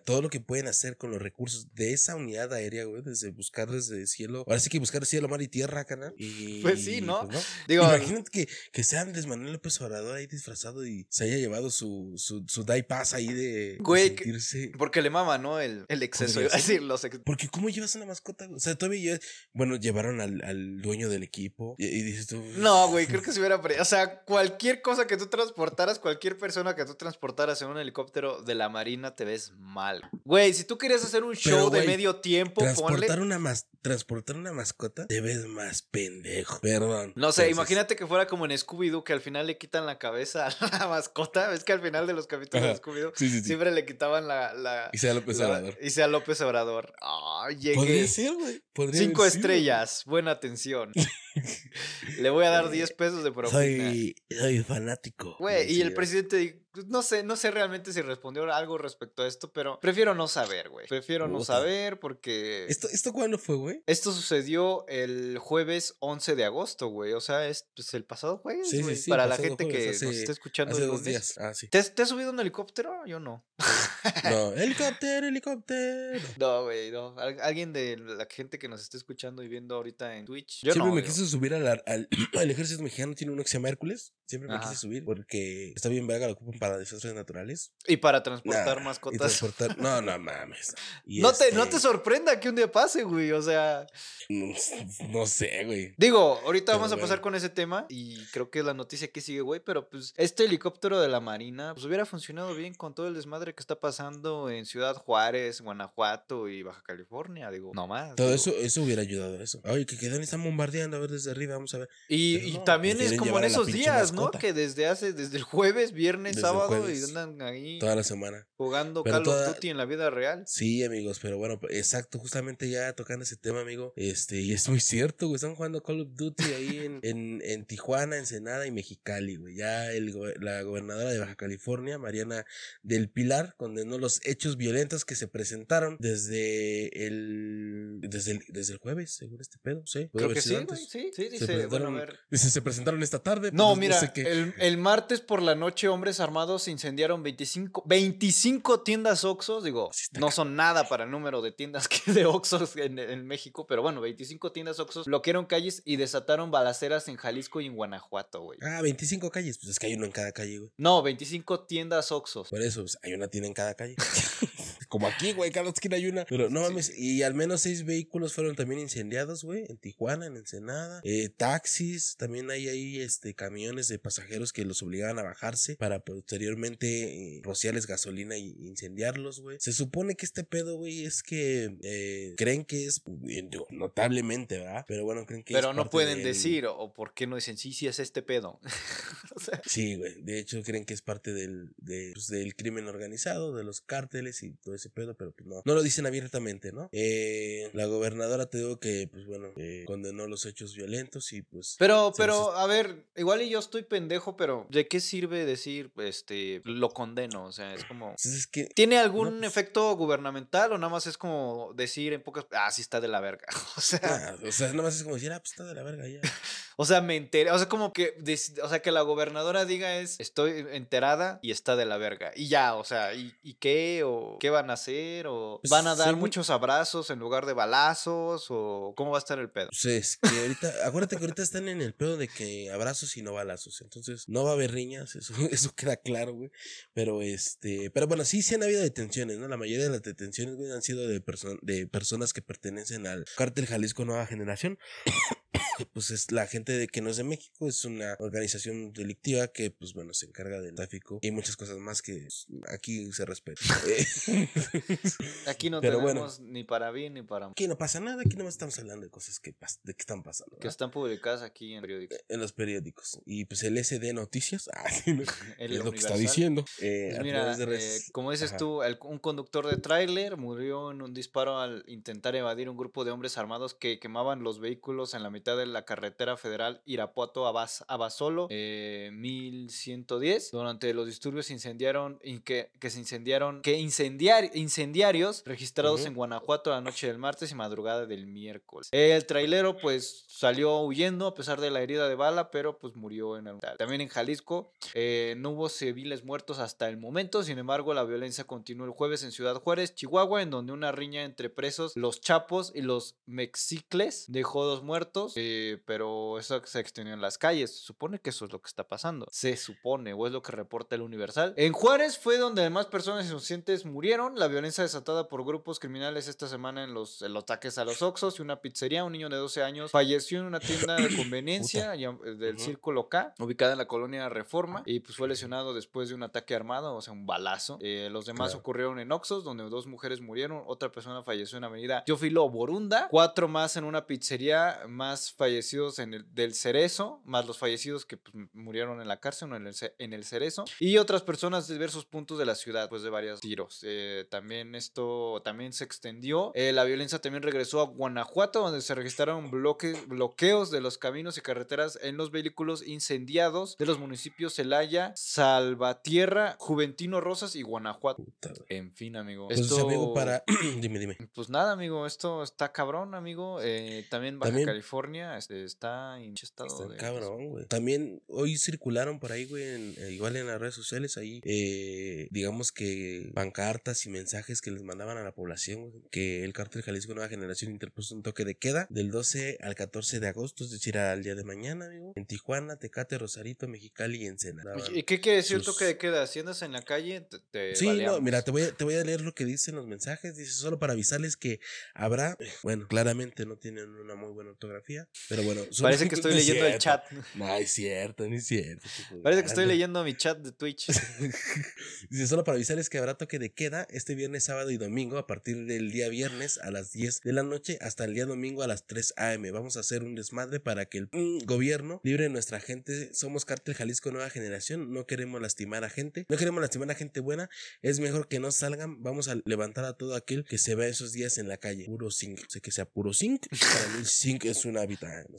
todo 0.04 0.22
lo 0.22 0.28
que 0.30 0.40
pueden 0.40 0.68
hacer 0.68 0.96
con 0.96 1.10
los 1.10 1.22
recursos 1.22 1.74
de 1.74 1.92
esa 1.92 2.14
unidad 2.16 2.52
aérea, 2.52 2.84
güey, 2.84 3.02
desde 3.02 3.30
buscar 3.30 3.70
desde 3.70 4.06
cielo, 4.06 4.44
ahora 4.46 4.60
sí 4.60 4.68
que 4.70 4.78
buscar 4.78 5.06
cielo, 5.06 5.28
mar 5.28 5.40
y 5.42 5.48
tierra, 5.48 5.84
canal. 5.84 6.14
Y, 6.18 6.60
Pues 6.62 6.84
sí, 6.84 7.00
¿no? 7.00 7.26
pues 7.28 7.46
Digo, 7.68 7.84
Imagínate 7.84 8.30
que, 8.30 8.48
que 8.72 8.84
sea 8.84 9.00
Andrés 9.02 9.26
Manuel 9.26 9.52
López 9.54 9.80
Obrador 9.80 10.16
ahí 10.16 10.26
disfrazado 10.26 10.86
y 10.86 11.06
se 11.08 11.24
haya 11.24 11.36
llevado 11.38 11.70
su, 11.70 12.14
su, 12.16 12.44
su 12.46 12.64
day 12.64 12.82
pass 12.82 13.14
ahí 13.14 13.32
de, 13.32 13.78
Güey, 13.80 14.08
sentirse. 14.08 14.72
porque 14.76 15.00
le 15.02 15.10
mama, 15.10 15.21
¿no? 15.38 15.60
El, 15.60 15.84
el 15.88 16.02
exceso. 16.02 16.40
Iba 16.40 16.50
a 16.52 16.56
decir, 16.56 16.82
los 16.82 17.04
ex- 17.04 17.20
Porque 17.24 17.48
¿cómo 17.48 17.68
llevas 17.68 17.94
una 17.94 18.06
mascota? 18.06 18.48
O 18.54 18.58
sea, 18.60 18.74
todavía, 18.74 19.18
bueno, 19.52 19.76
llevaron 19.76 20.20
al, 20.20 20.42
al 20.44 20.80
dueño 20.82 21.08
del 21.08 21.22
equipo 21.22 21.74
y, 21.78 21.86
y 21.86 22.02
dices 22.02 22.26
tú... 22.26 22.42
No, 22.56 22.88
güey, 22.88 23.06
creo 23.06 23.22
que 23.22 23.32
se 23.32 23.38
hubiera. 23.40 23.56
O 23.80 23.84
sea, 23.84 24.22
cualquier 24.24 24.82
cosa 24.82 25.06
que 25.06 25.16
tú 25.16 25.26
transportaras, 25.28 25.98
cualquier 25.98 26.36
persona 26.38 26.74
que 26.76 26.84
tú 26.84 26.94
transportaras 26.94 27.60
en 27.62 27.68
un 27.68 27.78
helicóptero 27.78 28.42
de 28.42 28.54
la 28.54 28.68
marina, 28.68 29.14
te 29.14 29.24
ves 29.24 29.52
mal. 29.58 30.02
Güey, 30.24 30.52
si 30.54 30.64
tú 30.64 30.78
querías 30.78 31.04
hacer 31.04 31.24
un 31.24 31.34
Pero, 31.42 31.56
show 31.58 31.70
de 31.70 31.78
güey, 31.78 31.86
medio 31.86 32.16
tiempo, 32.16 32.54
ponle. 32.60 32.74
Transportar 32.74 33.20
una, 33.20 33.38
mas 33.38 33.66
transportar 33.82 34.36
una 34.36 34.52
mascota 34.52 35.06
te 35.06 35.20
ves 35.20 35.46
más 35.46 35.82
pendejo. 35.82 36.60
Perdón. 36.60 37.12
No 37.16 37.32
sé, 37.32 37.42
Entonces, 37.42 37.50
imagínate 37.50 37.96
que 37.96 38.06
fuera 38.06 38.26
como 38.26 38.44
en 38.46 38.52
Scooby-Doo, 38.52 39.02
que 39.04 39.12
al 39.12 39.20
final 39.20 39.46
le 39.46 39.58
quitan 39.58 39.86
la 39.86 39.98
cabeza 39.98 40.46
a 40.48 40.78
la 40.78 40.88
mascota. 40.88 41.48
¿Ves 41.50 41.64
que 41.64 41.72
al 41.72 41.80
final 41.80 42.06
de 42.06 42.12
los 42.12 42.26
capítulos 42.26 42.66
de. 42.66 42.74
Scooby-Doo 42.82 43.12
Sí, 43.16 43.28
sí, 43.28 43.38
sí. 43.40 43.44
siempre 43.44 43.70
le 43.72 43.84
quitaban 43.84 44.28
la. 44.28 44.52
la 44.54 44.90
Y 44.92 44.98
López 45.14 45.40
Obrador. 45.40 45.78
Y 45.80 45.90
sea 45.90 46.08
López 46.08 46.40
Obrador. 46.40 46.94
Ah, 47.00 47.48
llegué. 47.50 47.74
Podría 47.74 48.06
ser, 48.06 48.32
güey. 48.34 48.62
Cinco 48.92 49.24
estrellas, 49.24 50.04
buena 50.06 50.32
atención. 50.32 50.92
Le 52.18 52.30
voy 52.30 52.44
a 52.44 52.50
dar 52.50 52.70
10 52.70 52.92
pesos 52.92 53.24
de 53.24 53.32
propina. 53.32 53.52
Soy, 53.52 54.14
soy 54.30 54.58
fanático. 54.62 55.36
Güey, 55.38 55.72
y 55.72 55.80
el 55.80 55.94
presidente, 55.94 56.62
no 56.86 57.02
sé, 57.02 57.22
no 57.22 57.36
sé 57.36 57.50
realmente 57.50 57.92
si 57.92 58.00
respondió 58.02 58.52
algo 58.52 58.78
respecto 58.78 59.22
a 59.22 59.26
esto, 59.28 59.52
pero 59.52 59.78
prefiero 59.80 60.14
no 60.14 60.28
saber, 60.28 60.68
güey. 60.70 60.86
Prefiero 60.88 61.28
no 61.28 61.44
saber 61.44 61.98
porque 62.00 62.66
¿Esto, 62.68 62.88
¿Esto 62.88 63.12
cuándo 63.12 63.38
fue, 63.38 63.56
güey? 63.56 63.82
esto 63.86 64.12
sucedió 64.12 64.86
el 64.88 65.38
jueves 65.38 65.96
11 66.00 66.34
de 66.36 66.44
agosto, 66.44 66.88
güey. 66.88 67.12
O 67.12 67.20
sea, 67.20 67.46
es 67.48 67.66
pues, 67.74 67.92
el 67.94 68.04
pasado 68.04 68.38
jueves, 68.38 68.70
Sí, 68.70 68.82
sí, 68.96 69.10
Para 69.10 69.26
la 69.26 69.36
gente 69.36 69.64
jueves, 69.64 69.82
que 69.84 69.90
hace- 69.90 70.06
nos 70.06 70.14
está 70.16 70.32
escuchando 70.32 70.72
Hace 70.72 70.82
el 70.82 70.88
dos 70.88 71.00
lunes. 71.00 71.12
días. 71.12 71.38
Ah, 71.38 71.54
sí. 71.54 71.68
¿Te, 71.68 71.78
has- 71.78 71.94
te 71.94 72.02
has 72.02 72.08
subido 72.08 72.30
un 72.30 72.40
helicóptero? 72.40 73.04
Yo 73.06 73.20
no. 73.20 73.44
No, 74.24 74.52
helicóptero, 74.54 75.28
helicóptero. 75.28 76.20
No, 76.38 76.64
güey, 76.64 76.90
no. 76.90 77.16
Al- 77.18 77.40
alguien 77.40 77.72
de 77.72 77.96
la 77.96 78.26
gente 78.28 78.58
que 78.58 78.68
nos 78.68 78.80
está 78.82 78.96
escuchando 78.96 79.42
y 79.42 79.48
viendo 79.48 79.76
ahorita 79.76 80.16
en 80.16 80.24
Twitch. 80.24 80.62
Yo 80.64 80.72
Siempre 80.72 80.90
no. 80.90 80.96
me 80.96 81.02
quise 81.04 81.26
subir 81.26 81.54
al, 81.54 81.66
al, 81.68 82.08
al 82.38 82.50
ejército 82.50 82.82
mexicano, 82.82 83.14
tiene 83.14 83.32
uno 83.32 83.42
que 83.42 83.48
se 83.48 83.58
llama 83.58 83.68
Hércules. 83.68 84.12
Siempre 84.26 84.48
me 84.48 84.56
Ajá. 84.56 84.68
quise 84.70 84.80
subir 84.80 85.04
porque 85.04 85.72
está 85.76 85.88
bien 85.88 86.06
verga, 86.06 86.26
lo 86.26 86.32
ocupan 86.32 86.58
para 86.62 86.78
desastres 86.78 87.12
naturales. 87.14 87.72
Y 87.88 87.96
para 87.96 88.22
transportar 88.22 88.76
Nah, 88.76 88.82
y 88.82 88.84
mascotas. 88.84 89.18
transportar- 89.18 89.76
No, 89.78 90.00
no 90.00 90.16
mames. 90.20 90.74
Y 91.04 91.20
No 91.20 91.32
te, 91.32 91.50
no 91.50 91.64
este, 91.64 91.74
te 91.76 91.80
sorprenda 91.80 92.38
que 92.38 92.48
un 92.48 92.54
día 92.54 92.70
pase, 92.70 93.02
güey. 93.02 93.32
O 93.32 93.42
sea, 93.42 93.84
No, 94.28 94.54
no 95.08 95.26
sé, 95.26 95.64
güey. 95.64 95.92
digo, 95.98 96.40
ahorita 96.44 96.66
Pero 96.72 96.78
vamos 96.78 96.92
a 96.92 96.96
pasar 96.96 97.08
bueno. 97.18 97.22
con 97.22 97.34
ese 97.34 97.48
tema 97.48 97.86
y 97.88 98.24
creo 98.26 98.48
que 98.48 98.60
es 98.60 98.64
la 98.64 98.74
noticia 98.74 99.08
que 99.10 99.20
sigue, 99.20 99.40
güey. 99.40 99.60
Pero 99.64 99.88
pues 99.90 100.14
este 100.16 100.44
helicóptero 100.44 101.00
de 101.00 101.08
la 101.08 101.18
Marina, 101.18 101.74
pues 101.74 101.84
hubiera 101.84 102.06
funcionado 102.06 102.54
bien 102.54 102.74
con 102.74 102.94
todo 102.94 103.08
el 103.08 103.14
desmadre 103.14 103.54
que 103.54 103.60
está 103.60 103.80
pasando 103.80 104.48
en 104.48 104.64
Ciudad 104.64 104.94
Juárez, 104.94 105.60
Guanajuato 105.62 106.48
y 106.48 106.62
Baja 106.62 106.82
California, 106.86 107.50
digo, 107.50 107.72
no 107.74 107.88
más. 107.88 108.14
Todo 108.14 108.28
digo. 108.28 108.36
eso, 108.36 108.50
eso 108.52 108.82
hubiera 108.82 109.02
ayudado 109.02 109.36
a 109.38 109.42
eso. 109.42 109.60
Oye, 109.64 109.84
que 109.84 109.98
quedan 109.98 110.22
están 110.22 110.44
bombardeando, 110.44 110.96
a 110.96 111.00
ver 111.00 111.10
desde 111.10 111.32
arriba, 111.32 111.54
vamos 111.54 111.74
a 111.74 111.78
ver. 111.78 111.88
Y, 112.08 112.36
y 112.36 112.58
también 112.64 113.00
es 113.00 113.18
como 113.18 113.36
en 113.38 113.44
esos 113.44 113.66
días, 113.66 114.12
¿no? 114.12 114.30
Que 114.30 114.52
desde 114.52 114.86
hace, 114.86 115.12
desde 115.12 115.36
el 115.38 115.42
jueves, 115.42 115.92
viernes, 115.92 116.36
Desde 116.36 116.51
sábado 116.52 116.90
y 116.90 117.02
andan 117.04 117.42
ahí 117.42 117.78
Toda 117.78 117.96
la 117.96 118.02
semana. 118.04 118.46
jugando 118.56 119.02
Pero 119.02 119.16
Call 119.16 119.24
toda- 119.24 119.48
of 119.50 119.54
Duty 119.56 119.68
en 119.70 119.76
la 119.76 119.84
vida 119.84 120.10
real. 120.10 120.44
Sí, 120.46 120.82
amigos, 120.84 121.18
pero 121.20 121.38
bueno, 121.38 121.60
exacto, 121.70 122.18
justamente 122.18 122.68
ya 122.70 122.92
tocando 122.94 123.24
ese 123.24 123.36
tema, 123.36 123.60
amigo. 123.60 123.92
Este, 123.96 124.40
y 124.40 124.52
es 124.52 124.68
muy 124.68 124.80
cierto, 124.80 125.26
güey. 125.28 125.36
Están 125.36 125.54
jugando 125.54 125.82
Call 125.82 126.00
of 126.02 126.08
Duty 126.12 126.44
ahí 126.44 126.78
en, 126.84 127.00
en, 127.02 127.40
en 127.44 127.64
Tijuana, 127.66 128.16
Ensenada 128.18 128.66
y 128.66 128.70
Mexicali, 128.70 129.36
güey. 129.36 129.56
Ya 129.56 129.90
el, 129.92 130.12
la 130.40 130.62
gobernadora 130.62 131.10
de 131.10 131.18
Baja 131.18 131.34
California, 131.36 131.98
Mariana 131.98 132.44
del 132.82 133.08
Pilar, 133.10 133.54
condenó 133.56 133.98
los 133.98 134.20
hechos 134.24 134.56
violentos 134.56 135.04
que 135.04 135.14
se 135.14 135.28
presentaron 135.28 135.96
desde 136.00 137.06
el, 137.06 137.98
desde 138.02 138.32
el, 138.32 138.44
desde 138.48 138.72
el 138.74 138.78
jueves, 138.78 139.14
según 139.14 139.40
este 139.40 139.58
pedo, 139.58 139.82
sí. 139.86 140.08
Creo 140.12 140.28
que 140.32 140.40
sí, 140.40 140.54
güey. 140.56 140.78
Sí, 140.78 141.10
sí, 141.14 141.24
Se 141.24 141.28
dice, 141.30 141.66
bueno, 141.66 141.88
a 141.88 141.90
presentaron, 141.90 141.94
ver. 141.96 142.18
dice, 142.30 142.50
se 142.50 142.62
presentaron 142.62 143.02
esta 143.02 143.18
tarde. 143.22 143.50
No, 143.52 143.68
pues, 143.70 143.78
mira, 143.78 143.98
sé 144.00 144.12
qué. 144.14 144.22
el, 144.22 144.54
el 144.58 144.78
martes 144.78 145.20
por 145.20 145.42
la 145.42 145.54
noche 145.54 145.88
hombres 145.88 146.20
armados 146.20 146.41
incendiaron 146.68 147.22
25, 147.22 147.84
25 147.86 148.80
tiendas 148.80 149.24
Oxxos. 149.24 149.64
Digo, 149.64 149.90
no 150.18 150.30
son 150.30 150.56
nada 150.56 150.88
para 150.88 151.04
el 151.04 151.10
número 151.10 151.42
de 151.42 151.52
tiendas 151.52 151.88
que 151.88 152.12
de 152.12 152.26
Oxxos 152.26 152.76
en, 152.76 152.98
en 152.98 153.26
México, 153.26 153.66
pero 153.66 153.82
bueno, 153.82 154.00
25 154.00 154.52
tiendas 154.52 154.78
Oxxos 154.78 155.06
bloquearon 155.06 155.46
calles 155.46 155.82
y 155.84 155.96
desataron 155.96 156.50
balaceras 156.50 157.08
en 157.08 157.16
Jalisco 157.16 157.60
y 157.60 157.66
en 157.66 157.74
Guanajuato, 157.74 158.42
güey. 158.42 158.58
Ah, 158.62 158.80
25 158.82 159.30
calles, 159.30 159.58
pues 159.58 159.70
es 159.70 159.78
que 159.78 159.86
hay 159.86 159.94
uno 159.94 160.06
en 160.06 160.12
cada 160.12 160.32
calle, 160.32 160.58
güey. 160.58 160.70
No, 160.76 161.02
25 161.02 161.66
tiendas 161.66 162.12
Oxxos. 162.12 162.48
Por 162.48 162.62
eso, 162.62 162.80
pues, 162.82 162.98
hay 163.02 163.14
una 163.14 163.28
tienda 163.28 163.48
en 163.48 163.54
cada 163.54 163.74
calle. 163.74 163.96
Como 164.92 165.06
aquí, 165.06 165.32
güey, 165.32 165.50
cada 165.50 165.70
esquina 165.70 165.96
hay 165.96 166.06
una. 166.06 166.26
Pero 166.26 166.50
no 166.50 166.60
mames, 166.60 166.92
y 166.98 167.22
al 167.22 167.32
menos 167.32 167.62
seis 167.62 167.86
vehículos 167.86 168.34
fueron 168.34 168.56
también 168.56 168.78
incendiados, 168.78 169.42
güey, 169.42 169.64
en 169.70 169.78
Tijuana, 169.78 170.26
en 170.26 170.36
Ensenada. 170.36 171.00
Eh, 171.02 171.30
taxis, 171.30 172.16
también 172.18 172.50
hay 172.50 172.68
ahí 172.68 173.00
este, 173.00 173.32
camiones 173.34 173.88
de 173.88 173.98
pasajeros 173.98 174.52
que 174.52 174.66
los 174.66 174.82
obligaban 174.82 175.18
a 175.18 175.22
bajarse 175.22 175.76
para 175.76 176.00
posteriormente 176.00 177.36
eh, 177.36 177.40
rociarles 177.42 177.86
gasolina 177.86 178.36
y 178.36 178.50
incendiarlos, 178.66 179.40
güey. 179.40 179.56
Se 179.60 179.72
supone 179.72 180.14
que 180.14 180.26
este 180.26 180.44
pedo, 180.44 180.76
güey, 180.76 181.06
es 181.06 181.22
que 181.22 181.74
eh, 181.82 182.34
creen 182.36 182.66
que 182.66 182.84
es, 182.84 183.00
eh, 183.30 183.48
notablemente, 183.70 184.58
¿verdad? 184.58 184.84
Pero 184.86 185.04
bueno, 185.04 185.24
creen 185.24 185.42
que 185.42 185.54
es 185.54 185.58
Pero 185.58 185.72
no 185.72 185.88
pueden 185.88 186.22
decir, 186.22 186.66
o, 186.66 186.76
o 186.76 186.92
por 186.92 187.14
qué 187.14 187.26
no 187.26 187.36
dicen, 187.36 187.56
sí, 187.56 187.72
sí, 187.72 187.86
es 187.86 187.98
este 187.98 188.20
pedo. 188.20 188.60
O 189.34 189.40
sea, 189.40 189.62
Sí, 189.64 189.94
güey. 189.94 190.20
De 190.20 190.38
hecho, 190.38 190.62
creen 190.62 190.84
que 190.84 190.92
es 190.92 191.00
parte 191.00 191.32
del, 191.32 191.72
de, 191.78 192.10
pues, 192.12 192.26
del 192.26 192.54
crimen 192.54 192.86
organizado, 192.86 193.56
de 193.56 193.64
los 193.64 193.80
cárteles 193.80 194.42
y 194.42 194.50
todo 194.50 194.74
ese 194.82 194.90
pedo, 194.90 195.14
pero 195.14 195.32
pues 195.32 195.46
no. 195.46 195.62
No 195.64 195.74
lo 195.74 195.82
dicen 195.82 196.06
abiertamente, 196.06 196.72
¿no? 196.72 196.88
Eh, 196.92 197.70
la 197.72 197.86
gobernadora 197.86 198.46
te 198.46 198.58
digo 198.58 198.80
que, 198.80 199.08
pues 199.10 199.26
bueno, 199.26 199.48
eh, 199.56 199.84
condenó 199.86 200.26
los 200.26 200.44
hechos 200.44 200.74
violentos 200.74 201.32
y 201.32 201.42
pues. 201.42 201.76
Pero, 201.78 202.12
pero, 202.16 202.52
a 202.56 202.66
ver, 202.66 203.06
igual 203.16 203.42
y 203.42 203.50
yo 203.50 203.60
estoy 203.60 203.84
pendejo, 203.84 204.36
pero 204.36 204.66
¿de 204.70 204.88
qué 204.88 205.00
sirve 205.00 205.44
decir, 205.44 205.92
este, 205.98 206.62
lo 206.64 206.90
condeno? 206.90 207.44
O 207.44 207.52
sea, 207.52 207.74
es 207.74 207.84
como... 207.84 208.10
Pues, 208.10 208.26
es 208.26 208.46
que. 208.46 208.64
¿Tiene 208.64 208.98
algún 208.98 209.38
pues- 209.38 209.50
efecto 209.50 209.94
gubernamental 209.96 210.72
o 210.72 210.78
nada 210.78 210.90
más 210.90 211.06
es 211.06 211.16
como 211.16 211.72
decir 211.74 212.12
en 212.12 212.22
pocas... 212.22 212.46
Ah, 212.50 212.70
sí 212.70 212.82
está 212.82 213.00
de 213.00 213.08
la 213.08 213.20
verga. 213.20 213.46
O 213.76 213.80
sea, 213.80 214.00
ah, 214.02 214.36
o 214.46 214.52
sea, 214.52 214.68
nada 214.68 214.82
más 214.82 214.96
es 214.96 215.02
como 215.02 215.14
decir, 215.14 215.32
ah, 215.32 215.40
pues 215.40 215.52
está 215.52 215.64
de 215.64 215.74
la 215.74 215.82
verga 215.82 216.06
ya. 216.06 216.20
O 216.76 216.84
sea, 216.84 217.00
me 217.00 217.16
enteré. 217.16 217.50
O 217.50 217.58
sea, 217.58 217.68
como 217.68 217.92
que. 217.92 218.14
O 218.62 218.68
sea, 218.68 218.80
que 218.80 218.90
la 218.92 219.02
gobernadora 219.02 219.64
diga 219.64 219.96
es. 219.98 220.18
Estoy 220.20 220.66
enterada 220.72 221.38
y 221.42 221.50
está 221.50 221.76
de 221.76 221.84
la 221.86 221.96
verga. 221.96 222.32
Y 222.34 222.48
ya, 222.48 222.74
o 222.74 222.84
sea, 222.84 223.14
¿y, 223.14 223.34
y 223.42 223.54
qué? 223.54 224.02
¿O 224.04 224.38
qué 224.40 224.50
van 224.50 224.70
a 224.70 224.74
hacer? 224.74 225.26
¿O 225.28 225.58
Pues, 225.62 225.70
van 225.70 225.86
a 225.86 225.94
dar 225.94 226.08
según- 226.08 226.20
muchos 226.20 226.50
abrazos 226.50 227.10
en 227.10 227.18
lugar 227.18 227.46
de 227.46 227.52
balazos? 227.52 228.46
¿O 228.50 228.94
cómo 228.96 229.10
va 229.12 229.18
a 229.18 229.20
estar 229.20 229.38
el 229.38 229.50
pedo? 229.50 229.68
Pues 229.70 229.84
es 229.84 230.16
que 230.18 230.28
ahorita, 230.40 230.72
acuérdate 230.86 231.16
que 231.16 231.22
ahorita 231.22 231.42
están 231.42 231.68
en 231.68 231.80
el 231.82 231.94
pedo 231.94 232.16
de 232.16 232.28
que 232.28 232.70
abrazos 232.70 233.16
y 233.16 233.22
no 233.22 233.32
balazos. 233.32 233.80
Entonces, 233.82 234.28
no 234.28 234.44
va 234.44 234.50
a 234.50 234.54
haber 234.54 234.72
riñas, 234.72 235.14
eso, 235.16 235.34
eso 235.50 235.74
queda 235.74 235.96
claro, 235.96 236.32
güey. 236.34 236.50
Pero 236.94 237.22
este, 237.22 237.90
pero 237.90 238.06
bueno, 238.06 238.24
sí, 238.24 238.42
sí 238.42 238.54
han 238.54 238.62
habido 238.62 238.80
detenciones, 238.82 239.38
¿no? 239.38 239.48
La 239.48 239.56
mayoría 239.56 239.84
de 239.84 239.90
las 239.90 240.02
detenciones, 240.02 240.56
güey, 240.56 240.70
han 240.72 240.82
sido 240.82 241.06
de, 241.06 241.20
perso- 241.24 241.58
de 241.62 241.86
personas 241.86 242.32
que 242.32 242.42
pertenecen 242.42 243.06
al 243.06 243.24
cártel 243.36 243.66
Jalisco 243.66 244.04
Nueva 244.04 244.26
Generación. 244.26 244.78
pues 245.94 246.10
es 246.10 246.30
la 246.30 246.46
gente 246.46 246.61
de 246.64 246.86
que 246.88 247.00
no 247.00 247.10
es 247.10 247.16
de 247.16 247.24
México, 247.24 247.68
es 247.68 247.84
una 247.84 248.16
organización 248.18 248.92
delictiva 248.92 249.48
que, 249.48 249.70
pues 249.70 249.92
bueno, 249.94 250.14
se 250.14 250.26
encarga 250.26 250.60
del 250.60 250.74
tráfico 250.74 251.18
y 251.22 251.30
muchas 251.30 251.56
cosas 251.56 251.78
más 251.78 252.02
que 252.02 252.14
pues, 252.22 252.46
aquí 252.68 253.10
se 253.12 253.24
respetan. 253.24 253.66
Eh, 253.88 254.48
Aquí 255.46 255.70
no 255.70 255.80
Pero 255.80 255.96
bueno. 256.00 256.20
tenemos 256.20 256.40
ni 256.40 256.64
para 256.64 256.90
bien 256.90 257.14
ni 257.14 257.22
para 257.22 257.46
mal. 257.46 257.52
aquí 257.52 257.66
no 257.68 257.76
pasa 257.78 258.00
nada, 258.00 258.22
aquí 258.24 258.36
nomás 258.36 258.54
estamos 258.54 258.78
hablando 258.78 259.04
de 259.04 259.10
cosas 259.10 259.40
que, 259.40 259.54
pas- 259.54 259.80
de 259.82 259.94
que 259.94 260.00
están 260.02 260.22
pasando. 260.22 260.56
Que 260.58 260.68
están 260.68 260.90
publicadas 260.90 261.42
aquí 261.42 261.74
en 261.74 261.80
periódicos. 261.82 262.18
en 262.28 262.40
los 262.40 262.52
periódicos. 262.52 263.18
Y 263.26 263.44
pues 263.44 263.62
el 263.62 263.82
SD 263.82 264.12
Noticias, 264.12 264.68
ah, 264.74 264.90
sí, 264.90 265.12
¿no? 265.14 265.22
El 265.58 265.72
es 265.72 265.84
lo 265.84 265.90
que 265.90 265.98
está 265.98 266.16
diciendo. 266.16 266.64
Eh, 266.80 267.10
Pues 267.12 267.22
mira, 267.22 267.54
eh, 267.58 268.00
como 268.12 268.30
dices 268.30 268.50
Ajá. 268.50 268.58
tú, 268.58 268.82
el- 268.82 268.98
un 269.02 269.18
conductor 269.18 269.66
de 269.68 269.76
tráiler 269.76 270.36
murió 270.36 270.90
en 270.90 271.02
un 271.02 271.14
disparo 271.14 271.58
al 271.58 271.84
intentar 271.86 272.34
evadir 272.36 272.68
un 272.68 272.76
grupo 272.76 273.04
de 273.04 273.10
hombres 273.10 273.38
armados 273.38 273.74
que 273.74 273.98
quemaban 273.98 274.42
los 274.42 274.60
vehículos 274.60 275.14
en 275.14 275.22
la 275.22 275.30
mitad 275.30 275.56
de 275.56 275.66
la 275.66 275.84
carretera 275.84 276.36
federal 276.36 276.51
Irapuato 276.86 277.46
a 277.46 277.52
Bas- 277.52 277.84
a 277.88 277.96
Basolo, 277.96 278.46
eh, 278.50 279.10
1110. 279.12 280.50
Durante 280.52 280.92
los 280.94 281.06
disturbios 281.06 281.46
se 281.46 281.52
incendiaron 281.52 282.18
y 282.22 282.40
que, 282.40 282.70
que 282.78 282.90
se 282.90 282.98
incendiaron, 282.98 283.62
que 283.62 283.78
incendiar, 283.78 284.50
incendiarios 284.54 285.42
registrados 285.46 286.04
en 286.06 286.14
Guanajuato 286.14 286.70
la 286.70 286.80
noche 286.80 287.06
del 287.06 287.18
martes 287.18 287.50
y 287.50 287.54
madrugada 287.54 288.06
del 288.06 288.26
miércoles. 288.26 288.88
El 288.92 289.26
trailero 289.26 289.76
pues 289.78 290.24
salió 290.28 290.80
huyendo 290.80 291.26
a 291.26 291.34
pesar 291.34 291.60
de 291.60 291.70
la 291.70 291.80
herida 291.82 292.08
de 292.08 292.14
bala, 292.14 292.50
pero 292.50 292.78
pues 292.78 292.94
murió 292.96 293.36
en 293.36 293.46
el 293.46 293.54
hospital. 293.54 293.76
También 293.78 294.00
en 294.00 294.08
Jalisco 294.08 294.72
eh, 294.94 295.34
no 295.38 295.50
hubo 295.50 295.68
civiles 295.68 296.24
muertos 296.24 296.58
hasta 296.58 296.88
el 296.88 296.96
momento, 296.96 297.42
sin 297.42 297.58
embargo 297.58 297.94
la 297.94 298.04
violencia 298.04 298.44
continuó 298.44 298.86
el 298.86 298.92
jueves 298.92 299.22
en 299.22 299.32
Ciudad 299.32 299.56
Juárez, 299.62 299.94
Chihuahua, 299.94 300.42
en 300.42 300.50
donde 300.50 300.72
una 300.72 300.92
riña 300.92 301.22
entre 301.24 301.50
presos, 301.50 301.92
los 301.96 302.20
chapos 302.20 302.72
y 302.74 302.82
los 302.82 303.16
mexicles 303.26 304.24
dejó 304.28 304.64
dos 304.64 304.82
muertos, 304.82 305.32
eh, 305.36 305.80
pero 305.84 306.38
eso 306.42 306.60
se 306.64 306.80
extendió 306.80 307.14
en 307.14 307.20
las 307.20 307.38
calles. 307.38 307.74
Se 307.78 307.84
supone 307.84 308.20
que 308.20 308.30
eso 308.30 308.44
es 308.44 308.52
lo 308.52 308.60
que 308.60 308.68
está 308.68 308.84
pasando. 308.88 309.26
Se 309.30 309.56
supone, 309.56 310.12
o 310.12 310.26
es 310.26 310.32
lo 310.32 310.42
que 310.42 310.52
reporta 310.52 310.94
el 310.94 311.02
Universal. 311.02 311.54
En 311.56 311.72
Juárez 311.72 312.18
fue 312.18 312.36
donde 312.38 312.68
más 312.70 312.86
personas 312.86 313.26
inocentes 313.26 313.84
murieron. 313.84 314.38
La 314.38 314.48
violencia 314.48 314.82
desatada 314.84 315.28
por 315.28 315.44
grupos 315.44 315.78
criminales 315.80 316.28
esta 316.28 316.46
semana 316.48 316.84
en 316.84 316.94
los, 316.94 317.22
en 317.22 317.32
los 317.32 317.44
ataques 317.44 317.78
a 317.78 317.84
los 317.84 318.02
Oxos 318.02 318.38
y 318.38 318.42
una 318.42 318.60
pizzería. 318.60 319.04
Un 319.04 319.12
niño 319.12 319.28
de 319.28 319.36
12 319.36 319.62
años 319.62 319.90
falleció 319.90 320.40
en 320.40 320.46
una 320.46 320.60
tienda 320.60 320.96
de 320.96 321.08
conveniencia 321.16 321.94
eh, 321.94 321.98
del 322.36 322.56
Ujú. 322.56 322.64
Círculo 322.64 323.08
K, 323.08 323.34
ubicada 323.38 323.72
en 323.72 323.78
la 323.78 323.86
colonia 323.88 324.28
Reforma, 324.28 324.82
y 324.86 325.00
pues 325.00 325.16
fue 325.16 325.28
lesionado 325.28 325.74
después 325.74 326.08
de 326.08 326.14
un 326.14 326.22
ataque 326.22 326.54
armado, 326.54 326.94
o 326.94 327.00
sea, 327.00 327.12
un 327.12 327.26
balazo. 327.26 327.78
Eh, 327.80 328.08
los 328.10 328.26
demás 328.26 328.48
Claro. 328.50 328.60
ocurrieron 328.60 328.98
en 328.98 329.12
Oxos, 329.12 329.44
donde 329.44 329.64
dos 329.64 329.86
mujeres 329.86 330.20
murieron, 330.20 330.62
otra 330.66 330.90
persona 330.90 331.22
falleció 331.22 331.58
en 331.58 331.64
Avenida 331.64 332.04
Teófilo 332.04 332.48
Borunda, 332.50 333.08
cuatro 333.10 333.48
más 333.48 333.76
en 333.76 333.84
una 333.84 334.06
pizzería, 334.06 334.80
más 334.88 335.32
fallecidos 335.32 335.98
en 335.98 336.14
el 336.14 336.24
del 336.32 336.54
Cerezo, 336.54 337.20
más 337.24 337.46
los 337.46 337.58
fallecidos 337.58 338.06
que 338.06 338.16
pues, 338.16 338.34
murieron 338.52 339.00
en 339.00 339.08
la 339.08 339.20
cárcel 339.20 339.52
o 339.52 339.56
en 339.56 339.66
el, 339.66 339.74
en 339.98 340.12
el 340.12 340.24
Cerezo, 340.24 340.64
y 340.80 340.96
otras 340.98 341.22
personas 341.22 341.68
de 341.68 341.74
diversos 341.74 342.04
puntos 342.04 342.38
de 342.38 342.46
la 342.46 342.54
ciudad, 342.54 342.88
pues 342.88 343.02
de 343.02 343.10
varios 343.10 343.40
tiros. 343.40 343.80
Eh, 343.82 344.26
también 344.30 344.74
esto 344.74 345.40
también 345.44 345.72
se 345.72 345.84
extendió. 345.84 346.52
Eh, 346.54 346.72
la 346.72 346.84
violencia 346.84 347.20
también 347.20 347.42
regresó 347.42 347.80
a 347.80 347.86
Guanajuato, 347.86 348.60
donde 348.60 348.80
se 348.80 348.94
registraron 348.94 349.50
bloques, 349.50 350.08
bloqueos 350.08 350.70
de 350.70 350.80
los 350.80 350.98
caminos 350.98 351.36
y 351.38 351.40
carreteras 351.40 351.98
en 352.02 352.16
los 352.16 352.30
vehículos 352.30 352.86
incendiados 352.86 353.76
de 353.76 353.86
los 353.86 353.98
municipios 353.98 354.54
Celaya, 354.54 355.12
Salvatierra, 355.16 356.56
Juventino 356.58 357.20
Rosas 357.20 357.56
y 357.56 357.62
Guanajuato. 357.62 358.24
Puta. 358.24 358.52
En 358.68 358.92
fin, 358.94 359.16
amigo. 359.16 359.48
Pues, 359.48 359.60
esto... 359.60 359.80
amigo, 359.86 360.14
para. 360.14 360.44
dime, 360.80 360.98
dime. 360.98 361.16
Pues 361.34 361.50
nada, 361.50 361.72
amigo, 361.72 362.06
esto 362.06 362.42
está 362.42 362.72
cabrón, 362.72 363.14
amigo. 363.14 363.60
Eh, 363.60 364.06
también 364.10 364.38
Baja 364.38 364.50
También- 364.50 364.66
California 364.66 365.36
este, 365.36 365.64
está 365.64 366.21
en 366.22 366.28
pinche 366.28 366.46
estado 366.46 366.68
Está 366.68 366.88
de... 366.92 366.96
cabrón, 366.98 367.48
güey. 367.50 367.66
También 367.66 368.22
hoy 368.28 368.56
circularon 368.56 369.18
por 369.20 369.32
ahí, 369.32 369.44
güey, 369.44 369.64
en- 369.64 369.94
eh, 369.98 370.10
igual 370.12 370.36
en 370.36 370.46
las 370.46 370.60
redes 370.60 370.74
sociales, 370.74 371.16
ahí, 371.16 371.40
eh, 371.44 372.28
digamos 372.30 372.72
que 372.72 373.30
pancartas 373.34 374.06
y 374.06 374.10
mensajes 374.10 374.60
que 374.60 374.70
les 374.70 374.82
mandaban 374.82 375.16
a 375.18 375.22
la 375.24 375.32
población, 375.32 375.90
güey, 375.90 376.02
que 376.10 376.44
el 376.44 376.52
cártel 376.52 376.82
Jalisco 376.82 377.14
Nueva 377.14 377.28
Generación 377.28 377.70
interpuso 377.70 378.14
un 378.14 378.22
toque 378.22 378.44
de 378.44 378.54
queda 378.56 378.86
del 378.90 379.10
12 379.10 379.58
al 379.60 379.74
14 379.74 380.20
de 380.20 380.28
agosto, 380.28 380.64
es 380.64 380.70
decir, 380.70 380.98
al 380.98 381.22
día 381.22 381.34
de 381.34 381.44
mañana, 381.44 381.86
amigo, 381.86 382.12
en 382.16 382.26
Tijuana, 382.26 382.76
Tecate, 382.76 383.18
Rosarito, 383.18 383.68
Mexicali 383.68 384.22
y 384.22 384.26
Ensenada. 384.26 384.74
Oye, 384.74 385.00
¿Y 385.00 385.02
qué 385.04 385.20
quiere 385.20 385.36
decir 385.38 385.58
sus- 385.58 385.66
toque 385.66 385.84
de 385.84 385.98
queda? 385.98 386.26
Si 386.26 386.38
andas 386.40 386.62
en 386.62 386.72
la 386.72 386.82
calle, 386.82 387.20
te, 387.22 387.38
te 387.50 387.76
Sí, 387.76 387.86
no, 388.02 388.20
mira, 388.20 388.42
te 388.42 388.50
voy, 388.50 388.62
a, 388.62 388.72
te 388.72 388.84
voy 388.84 388.94
a 388.94 389.04
leer 389.04 389.20
lo 389.22 389.34
que 389.34 389.44
dicen 389.44 389.74
los 389.74 389.86
mensajes. 389.86 390.36
Dice 390.36 390.52
solo 390.52 390.78
para 390.78 390.92
avisarles 390.92 391.36
que 391.36 391.60
habrá. 391.94 392.36
Bueno, 392.62 392.86
claramente 392.88 393.46
no 393.46 393.56
tienen 393.56 393.88
una 393.90 394.14
muy 394.14 394.32
buena 394.32 394.50
ortografía, 394.50 395.08
pero 395.28 395.42
bueno. 395.42 395.62
Parece 395.80 396.08
que 396.08 396.11
estoy 396.14 396.32
no 396.32 396.38
es 396.38 396.46
leyendo 396.46 396.66
el 396.66 396.78
chat. 396.78 397.04
No, 397.34 397.56
es 397.56 397.70
cierto, 397.70 398.28
no 398.28 398.34
es 398.34 398.46
cierto. 398.46 398.88
Parece 399.22 399.42
que 399.42 399.48
estoy 399.48 399.66
leyendo 399.66 400.02
mi 400.04 400.14
chat 400.14 400.38
de 400.38 400.52
Twitch. 400.52 400.86
Dice 402.10 402.26
solo 402.26 402.44
para 402.44 402.56
avisarles 402.56 402.88
que 402.88 402.98
habrá 402.98 403.14
toque 403.14 403.38
de 403.38 403.52
queda 403.52 403.86
este 403.90 404.14
viernes, 404.14 404.44
sábado 404.44 404.70
y 404.70 404.76
domingo 404.76 405.18
a 405.18 405.26
partir 405.26 405.66
del 405.66 405.90
día 405.90 406.08
viernes 406.08 406.58
a 406.58 406.70
las 406.70 406.92
10 406.92 407.20
de 407.22 407.32
la 407.32 407.42
noche 407.42 407.78
hasta 407.80 408.04
el 408.04 408.14
día 408.14 408.26
domingo 408.26 408.62
a 408.62 408.66
las 408.66 408.86
3 408.86 409.14
a.m. 409.16 409.50
Vamos 409.50 409.76
a 409.76 409.80
hacer 409.80 410.02
un 410.02 410.14
desmadre 410.14 410.60
para 410.60 410.86
que 410.86 410.98
el 410.98 411.08
mm, 411.12 411.44
gobierno 411.44 412.00
libre 412.04 412.28
nuestra 412.28 412.60
gente. 412.60 413.12
Somos 413.14 413.44
Cártel 413.44 413.74
Jalisco 413.74 414.10
Nueva 414.10 414.30
Generación. 414.30 414.92
No 414.92 415.06
queremos 415.06 415.40
lastimar 415.40 415.84
a 415.84 415.90
gente. 415.90 416.26
No 416.28 416.36
queremos 416.36 416.60
lastimar 416.60 416.90
a 416.90 416.94
gente 416.94 417.20
buena. 417.20 417.50
Es 417.82 418.00
mejor 418.00 418.28
que 418.28 418.40
no 418.40 418.50
salgan. 418.52 419.02
Vamos 419.02 419.28
a 419.28 419.36
levantar 419.44 419.84
a 419.84 419.94
todo 419.94 420.14
aquel 420.14 420.44
que 420.44 420.58
se 420.58 420.74
vea 420.74 420.88
esos 420.88 421.12
días 421.12 421.38
en 421.38 421.48
la 421.48 421.56
calle. 421.56 421.84
Puro 421.84 422.10
zinc. 422.10 422.40
Sé 422.48 422.60
que 422.60 422.70
sea 422.70 422.84
puro 422.86 423.12
zinc. 423.12 423.46
Para 423.48 423.88
mí, 423.96 424.04
zinc 424.04 424.44
es 424.44 424.64
un 424.64 424.78
hábitat. 424.78 425.28
¿no 425.28 425.38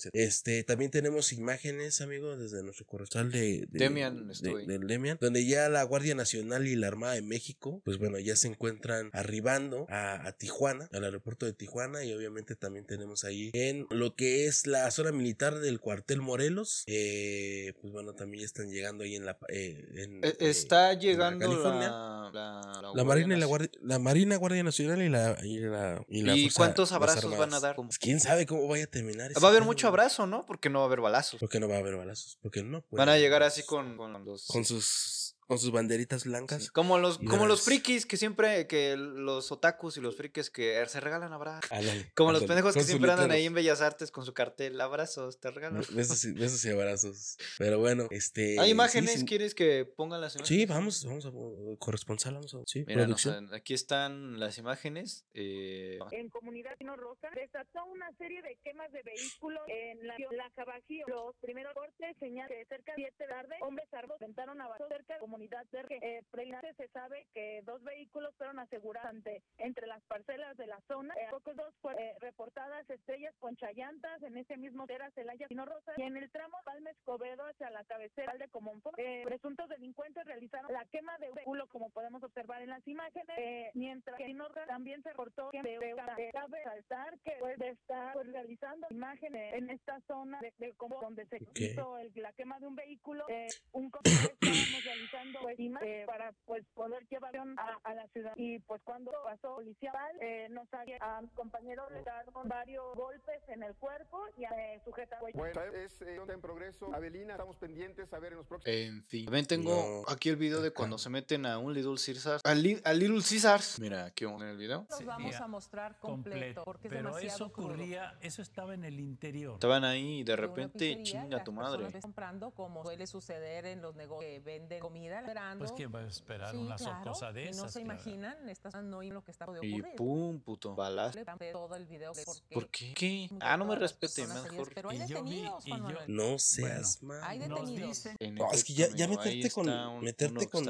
Este, 0.63 0.73
también 0.73 0.91
tenemos 0.91 1.33
imágenes, 1.33 1.99
amigos, 2.01 2.39
desde 2.39 2.63
nuestro 2.63 2.85
corresponsal 2.85 3.31
de, 3.31 3.65
de- 3.69 3.79
Demian, 3.79 4.27
de- 4.41 5.17
donde 5.19 5.45
ya 5.45 5.67
la 5.69 5.83
Guardia 5.83 6.15
Nacional 6.15 6.67
y 6.67 6.75
la 6.75 6.87
Armada 6.87 7.13
de 7.13 7.21
México, 7.21 7.81
pues 7.83 7.97
bueno, 7.97 8.17
ya 8.19 8.35
se 8.35 8.47
encuentran 8.47 9.09
arribando 9.13 9.85
a, 9.89 10.25
a 10.27 10.31
Tijuana, 10.33 10.89
al 10.93 11.03
aeropuerto 11.03 11.45
de 11.45 11.53
Tijuana, 11.53 12.03
y 12.05 12.13
obviamente 12.13 12.55
también 12.55 12.85
tenemos 12.85 13.23
ahí 13.25 13.51
en 13.53 13.85
lo 13.89 14.15
que 14.15 14.47
es 14.47 14.65
la 14.67 14.89
zona 14.91 15.11
militar 15.11 15.59
del 15.59 15.79
cuartel 15.79 16.21
Morelos, 16.21 16.83
eh, 16.87 17.73
pues 17.81 17.91
bueno, 17.93 18.13
también 18.13 18.41
ya 18.41 18.45
están 18.45 18.69
llegando 18.71 19.03
ahí 19.03 19.15
en 19.15 19.25
la... 19.25 19.37
eh, 19.49 19.85
en, 19.95 20.23
Eh, 20.23 20.35
eh, 20.39 20.49
Está 20.49 20.93
llegando 20.93 21.45
California. 21.45 21.89
la, 21.89 22.31
la, 22.33 22.81
la 22.81 22.91
La 22.95 23.03
Marina 23.03 23.35
y 23.35 23.39
la 23.39 23.45
Guardia 23.45 23.69
la 23.81 23.99
Marina, 23.99 24.37
Guardia 24.37 24.63
Nacional 24.63 25.01
y 25.01 25.09
la 25.09 25.37
y 25.43 25.57
la, 25.59 26.03
y 26.07 26.19
¿Y 26.21 26.23
Fuerza- 26.49 26.55
cuántos 26.57 26.91
abrazos 26.91 27.37
van 27.37 27.53
a 27.53 27.59
dar? 27.59 27.75
Pues 27.75 27.99
quién 27.99 28.19
sabe 28.19 28.45
cómo 28.45 28.67
vaya 28.67 28.85
a 28.85 28.87
terminar. 28.87 29.31
Va 29.41 29.47
a 29.47 29.51
haber 29.51 29.63
mucho 29.63 29.87
abrazo, 29.87 30.25
¿no? 30.27 30.42
Porque 30.45 30.69
no 30.69 30.79
va 30.79 30.85
a 30.85 30.87
haber 30.87 31.01
balazos. 31.01 31.39
Porque 31.39 31.59
no 31.59 31.67
va 31.67 31.75
a 31.75 31.79
haber 31.79 31.95
balazos. 31.95 32.37
Porque 32.41 32.63
no. 32.63 32.83
Van 32.91 33.09
a 33.09 33.17
llegar 33.17 33.43
haber 33.43 33.43
así 33.43 33.63
con, 33.65 33.97
con 33.97 34.25
los... 34.25 34.47
con 34.47 34.65
sus 34.65 35.22
con 35.53 35.59
sus 35.59 35.71
banderitas 35.71 36.25
blancas. 36.25 36.63
sí, 36.63 36.69
como 36.69 36.97
los, 36.97 37.17
como 37.19 37.45
los 37.45 37.61
frikis 37.61 38.05
que 38.05 38.17
siempre, 38.17 38.67
que 38.67 38.95
los 38.97 39.51
otakus 39.51 39.97
y 39.97 40.01
los 40.01 40.15
frikis 40.15 40.49
que 40.49 40.83
se 40.87 40.99
regalan 40.99 41.33
abrazos. 41.33 41.71
Ándale, 41.71 42.11
Como 42.15 42.31
los 42.31 42.41
ándale, 42.41 42.61
pendejos 42.61 42.73
que 42.75 42.83
siempre 42.83 43.11
andan 43.11 43.31
ahí 43.31 43.45
en 43.45 43.53
Bellas 43.53 43.81
Artes 43.81 44.11
con 44.11 44.25
su 44.25 44.33
cartel, 44.33 44.79
abrazos, 44.81 45.39
te 45.39 45.51
regalo. 45.51 45.81
Besos 45.91 46.23
y, 46.25 46.31
besos 46.33 46.63
y 46.65 46.69
abrazos. 46.69 47.37
Pero 47.57 47.79
bueno, 47.79 48.07
este. 48.11 48.59
¿Hay 48.59 48.65
sí, 48.67 48.71
imágenes? 48.71 49.19
sí, 49.19 49.25
¿Quieres 49.25 49.55
que 49.55 49.85
pongan 49.85 50.21
las 50.21 50.35
imágenes? 50.35 50.47
Sí, 50.47 50.65
vamos, 50.65 51.05
vamos 51.05 51.25
a 51.25 51.31
corresponsal, 51.79 52.33
vamos 52.35 52.53
a. 52.53 52.59
Sí, 52.65 52.83
Mira, 52.87 53.01
no, 53.01 53.05
producción. 53.07 53.45
o 53.45 53.47
sea, 53.49 53.57
aquí 53.57 53.73
están 53.73 54.39
las 54.39 54.57
imágenes. 54.57 55.25
eh, 55.33 55.99
en 56.11 56.29
Comunidad 56.29 56.77
Pino 56.77 56.95
Rosa 56.95 57.29
desató 57.35 57.85
una 57.85 58.11
serie 58.17 58.41
de 58.41 58.57
quemas 58.63 58.91
de 58.91 59.01
vehículos 59.03 59.61
en 59.67 60.07
la, 60.07 60.15
la 60.31 60.49
Cabajío. 60.55 61.05
Los 61.07 61.35
primeros 61.41 61.73
cortes 61.73 62.15
señalan 62.19 62.49
que 62.49 62.65
cerca 62.65 62.93
de 62.95 63.03
7 63.03 63.15
de 63.23 63.29
tarde, 63.29 63.55
hombres 63.61 63.87
armados 63.93 64.21
intentaron 64.21 64.59
avanzar 64.61 64.87
cerca 64.89 65.13
de 65.15 65.19
la 65.19 65.25
comunidad 65.49 65.63
unidad 65.63 65.65
de 65.71 65.87
que 65.87 66.19
eh, 66.19 66.73
se 66.77 66.87
sabe 66.89 67.25
que 67.33 67.61
dos 67.63 67.83
vehículos 67.83 68.33
fueron 68.37 68.59
asegurados 68.59 69.09
ante, 69.09 69.41
entre 69.57 69.87
las 69.87 70.01
parcelas 70.05 70.55
de 70.57 70.67
la 70.67 70.79
zona. 70.87 71.13
Eh, 71.15 71.27
pocos 71.29 71.55
dos 71.55 71.73
fueron 71.81 72.01
eh, 72.01 72.15
reportadas 72.19 72.89
estrellas 72.89 73.33
con 73.39 73.55
chayantas 73.55 74.21
en 74.23 74.37
ese 74.37 74.57
mismo 74.57 74.85
era 74.87 75.09
Celaya 75.11 75.47
Pino 75.47 75.65
Rosa 75.65 75.93
y 75.97 76.03
en 76.03 76.17
el 76.17 76.29
tramo 76.31 76.57
Palma 76.65 76.89
Escobedo 76.91 77.45
hacia 77.45 77.69
la 77.69 77.83
cabecera 77.85 78.33
de 78.37 78.47
Comonfort. 78.49 78.97
Eh, 78.99 79.21
presuntos 79.25 79.69
delincuentes 79.69 80.25
realizaron 80.25 80.71
la 80.71 80.85
quema 80.85 81.17
de 81.17 81.29
un 81.29 81.35
vehículo 81.35 81.67
como 81.67 81.89
podemos 81.89 82.21
observar 82.23 82.61
en 82.61 82.69
las 82.69 82.85
imágenes, 82.87 83.37
eh, 83.37 83.71
mientras 83.73 84.17
que 84.17 84.25
Pino 84.25 84.47
Rosa 84.47 84.65
también 84.65 85.01
se 85.03 85.09
reportó 85.09 85.49
que 85.51 85.61
de, 85.61 85.77
de, 85.79 86.31
cabe 86.31 86.57
resaltar 86.57 87.19
que 87.19 87.35
pues 87.39 87.59
está 87.61 88.11
pues, 88.13 88.27
realizando 88.31 88.87
imágenes 88.89 89.53
en 89.53 89.69
esta 89.69 89.99
zona 90.01 90.39
de, 90.41 90.53
de 90.57 90.73
donde 90.77 91.25
se 91.27 91.37
Ok. 91.37 91.59
hizo 91.59 91.97
el- 91.97 92.11
la 92.15 92.31
quema 92.33 92.59
de 92.59 92.67
un 92.67 92.75
vehículo, 92.75 93.25
eh, 93.29 93.47
un 93.71 93.89
realizando 94.83 95.39
pues, 95.41 95.57
eh, 95.59 96.03
para 96.07 96.31
pues 96.45 96.65
poder 96.73 97.07
llevar 97.09 97.35
a, 97.35 97.79
a 97.83 97.93
la 97.93 98.07
ciudad 98.09 98.33
y 98.35 98.59
pues 98.59 98.81
cuando 98.83 99.11
pasó 99.23 99.55
policía 99.55 99.93
eh, 100.21 100.47
nos 100.49 100.71
había- 100.73 100.97
a 101.01 101.21
mi 101.21 101.27
compañero 101.29 101.83
le 101.89 102.01
dieron 102.01 102.47
varios 102.49 102.95
golpes 102.95 103.41
en 103.47 103.63
el 103.63 103.73
cuerpo 103.75 104.19
y 104.37 104.43
eh, 104.45 104.81
sujeta 104.85 105.17
Bueno, 105.33 105.61
es 105.73 106.01
eh, 106.01 106.17
en 106.27 106.41
progreso. 106.41 106.93
Avelina, 106.93 107.33
estamos 107.33 107.55
pendientes 107.57 108.11
a 108.13 108.19
ver 108.19 108.33
en 108.33 108.39
los 108.39 108.47
próximos. 108.47 108.75
En 108.77 109.03
fin. 109.05 109.25
También 109.25 109.45
tengo 109.45 110.03
No. 110.05 110.11
aquí 110.11 110.29
el 110.29 110.35
video 110.35 110.61
de 110.61 110.71
cuando 110.71 110.97
se 110.97 111.09
meten 111.09 111.45
a 111.45 111.57
un 111.57 111.73
Little 111.73 111.95
Caesars. 112.03 112.41
A, 112.43 112.53
Li- 112.53 112.81
a 112.83 112.93
Little 112.93 113.21
Caesars. 113.21 113.79
Mira, 113.79 114.05
aquí 114.05 114.25
vamos 114.25 114.41
en 114.41 114.49
el 114.49 114.57
video. 114.57 114.85
los 114.89 115.05
vamos 115.05 115.35
a 115.35 115.47
mostrar 115.47 115.97
completo, 115.99 116.63
porque 116.63 116.87
es 116.87 116.93
Pero 116.93 117.03
demasiado 117.09 117.35
eso 117.35 117.51
crudo. 117.53 117.67
ocurría, 117.69 118.17
eso 118.21 118.41
estaba 118.41 118.73
en 118.73 118.83
el 118.83 118.99
interior. 118.99 119.53
Estaban 119.55 119.83
ahí 119.83 120.19
y 120.19 120.23
de 120.23 120.35
repente 120.35 121.01
chinga 121.03 121.43
tu 121.43 121.51
madre. 121.51 121.87
comprando 122.01 122.51
como 122.51 122.83
suele 122.83 123.07
suceder 123.07 123.65
en 123.65 123.81
los 123.81 123.95
negocios 123.95 124.29
que 124.31 124.39
venden 124.39 124.72
comida, 124.79 125.19
esperando. 125.19 125.59
Pues 125.59 125.71
quién 125.73 125.93
va 125.93 125.99
a 125.99 126.07
esperar 126.07 126.51
Sí, 126.51 126.57
una 126.57 126.75
claro, 126.75 127.11
cosa 127.11 127.31
de 127.31 127.49
esas. 127.49 127.57
no 127.63 127.69
se 127.69 127.81
claro. 127.83 127.93
imaginan, 127.93 128.49
estas 128.49 128.73
no 128.83 128.97
oyen 128.97 129.13
lo 129.13 129.23
que 129.23 129.31
está 129.31 129.45
de 129.45 129.65
Y 129.65 129.81
pum, 129.97 130.39
puto. 130.41 130.75
Balazo. 130.75 131.19
Todo 131.51 131.75
el 131.75 131.85
video 131.85 132.13
de 132.13 132.23
¿Por 132.51 132.69
qué? 132.69 132.93
¿Qué? 132.93 133.27
de 133.31 133.37
Ah, 133.41 133.57
no 133.57 133.65
me 133.65 133.75
respete, 133.75 134.25
mejor. 134.27 134.71
Pero 134.73 134.89
hay 134.89 134.97
Y 135.01 135.07
yo 135.07 135.23
vi- 135.23 135.29
detenidos, 135.35 135.65
y 135.65 135.69
Juan 135.69 135.81
yo- 135.81 135.85
Manuel. 135.87 136.05
No 136.15 136.39
seas 136.39 136.99
Hay 137.01 137.07
mal. 137.07 137.49
Nos 137.49 137.59
detenidos. 137.61 137.89
dicen 137.89 138.15
En 138.19 138.35
No, 138.35 138.51
es 138.51 138.63
que 138.63 138.73
ya- 138.73 138.89
ya 138.95 139.07
meterte 139.07 139.49
con- 139.51 139.69
un- 139.69 140.01
meterte 140.03 140.39
está 140.43 140.51
con- 140.51 140.65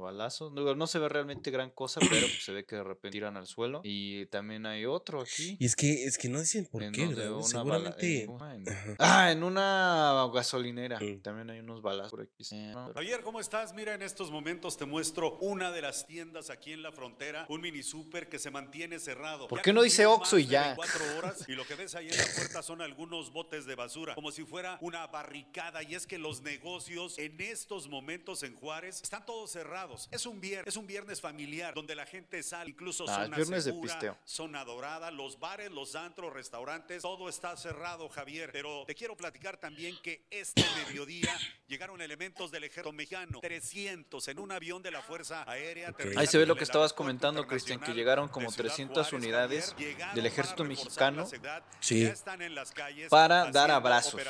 balazos. 0.00 0.52
No 0.52 0.86
se 0.86 0.98
ve 0.98 1.08
realmente 1.08 1.50
gran 1.50 1.70
cosa, 1.70 2.00
pero 2.00 2.26
pues, 2.26 2.44
se 2.44 2.52
ve 2.52 2.64
que 2.64 2.76
de 2.76 2.84
repente 2.84 3.10
tiran 3.16 3.36
al 3.36 3.46
suelo. 3.46 3.80
Y 3.84 4.26
también 4.26 4.66
hay 4.66 4.84
otro 4.86 5.20
aquí. 5.20 5.56
Y 5.58 5.64
es 5.66 5.76
que, 5.76 6.04
es 6.04 6.18
que 6.18 6.28
no 6.28 6.40
dicen 6.40 6.66
por 6.66 6.82
en 6.82 6.92
qué. 6.92 7.06
Ah, 8.98 9.30
en 9.32 9.42
una 9.42 10.28
gasolinera. 10.32 10.98
Mm. 11.00 11.20
También 11.22 11.50
hay 11.50 11.60
unos 11.60 11.82
balazos 11.82 12.10
por 12.10 12.22
aquí. 12.22 12.44
No, 12.76 12.92
Javier, 12.92 13.22
¿cómo 13.22 13.40
estás? 13.40 13.72
Mira, 13.72 13.94
en 13.94 14.02
estos 14.02 14.30
momentos 14.30 14.76
te 14.76 14.84
muestro 14.84 15.38
una 15.38 15.72
de 15.72 15.80
las 15.80 16.06
tiendas 16.06 16.50
aquí 16.50 16.72
en 16.72 16.82
la 16.82 16.92
frontera, 16.92 17.46
un 17.48 17.60
mini 17.62 17.82
super 17.82 18.28
que 18.28 18.38
se 18.38 18.50
mantiene 18.50 18.98
cerrado. 18.98 19.48
¿Por 19.48 19.62
qué 19.62 19.72
no 19.72 19.82
dice 19.82 20.04
Oxxo 20.04 20.38
y 20.38 20.44
de 20.44 20.50
ya? 20.50 20.62
24 20.74 21.18
horas 21.18 21.44
y 21.48 21.52
lo 21.52 21.66
que 21.66 21.74
ves 21.74 21.94
ahí 21.94 22.08
en 22.08 22.16
la 22.16 22.24
puerta 22.36 22.62
son 22.62 22.82
algunos 22.82 23.32
botes 23.32 23.64
de 23.64 23.74
basura, 23.74 24.14
como 24.14 24.30
si 24.30 24.44
fuera 24.44 24.76
una 24.82 25.06
barricada. 25.06 25.82
Y 25.82 25.94
es 25.94 26.06
que 26.06 26.18
los 26.18 26.42
negocios 26.42 27.18
en 27.18 27.40
estos 27.40 27.88
momentos 27.88 28.42
en 28.42 28.54
Juárez 28.54 29.00
están 29.02 29.24
todos 29.24 29.50
cerrados. 29.50 30.08
Es 30.12 30.26
un 30.26 30.40
viernes, 30.40 30.68
es 30.68 30.76
un 30.76 30.86
viernes 30.86 31.20
familiar 31.20 31.72
donde 31.74 31.94
la 31.94 32.04
gente 32.04 32.42
sale, 32.42 32.70
incluso 32.70 33.06
Ah, 33.08 33.24
zona 33.24 33.36
viernes 33.36 33.64
de 33.64 33.70
segura, 33.70 33.94
pisteo. 33.94 34.18
zona 34.24 34.64
dorada, 34.64 35.10
los 35.10 35.38
bares, 35.38 35.70
los 35.70 35.94
antros, 35.94 36.32
restaurantes, 36.32 37.00
todo 37.02 37.28
está 37.30 37.56
cerrado, 37.56 38.08
Javier. 38.10 38.50
Pero 38.52 38.84
te 38.86 38.94
quiero 38.94 39.16
platicar 39.16 39.56
también 39.56 39.96
que 40.02 40.26
este 40.30 40.62
mediodía 40.84 41.34
llegaron 41.68 42.02
elementos 42.02 42.50
del 42.50 42.64
ejército 42.66 42.92
mexicano, 42.92 43.38
300 43.40 44.28
en 44.28 44.38
un 44.38 44.52
avión 44.52 44.82
de 44.82 44.90
la 44.90 45.02
Fuerza 45.02 45.44
Aérea. 45.50 45.94
Ahí 46.16 46.26
se 46.26 46.38
ve 46.38 46.46
lo 46.46 46.56
que 46.56 46.64
estabas 46.64 46.92
comentando, 46.92 47.46
Cristian, 47.46 47.80
que 47.80 47.92
llegaron 47.92 48.28
como 48.28 48.50
Ciudad 48.50 48.64
300 48.68 49.08
Juárez, 49.08 49.12
unidades 49.12 49.74
del 50.14 50.26
ejército 50.26 50.64
mexicano 50.64 51.26
Sí. 51.80 52.08
para 53.08 53.50
dar 53.50 53.70
abrazos, 53.70 54.20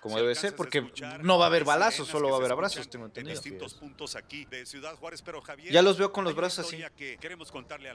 como 0.00 0.16
debe 0.18 0.34
ser, 0.34 0.54
porque 0.56 0.90
no 1.22 1.38
va 1.38 1.44
a 1.46 1.48
haber 1.48 1.64
balazos, 1.64 2.08
solo 2.08 2.28
va 2.28 2.34
a 2.36 2.38
haber 2.38 2.52
abrazos, 2.52 2.88
tengo 2.88 3.04
En 3.06 3.10
entendido. 3.10 3.34
distintos 3.34 3.74
puntos 3.74 4.16
aquí 4.16 4.44
de 4.46 4.66
Ciudad 4.66 4.94
Juárez, 4.96 5.22
pero 5.22 5.40
Javier, 5.40 5.72
Ya 5.72 5.82
los 5.82 5.98
veo 5.98 6.12
con 6.12 6.24
los 6.24 6.34
brazos 6.34 6.66
así. 6.66 6.82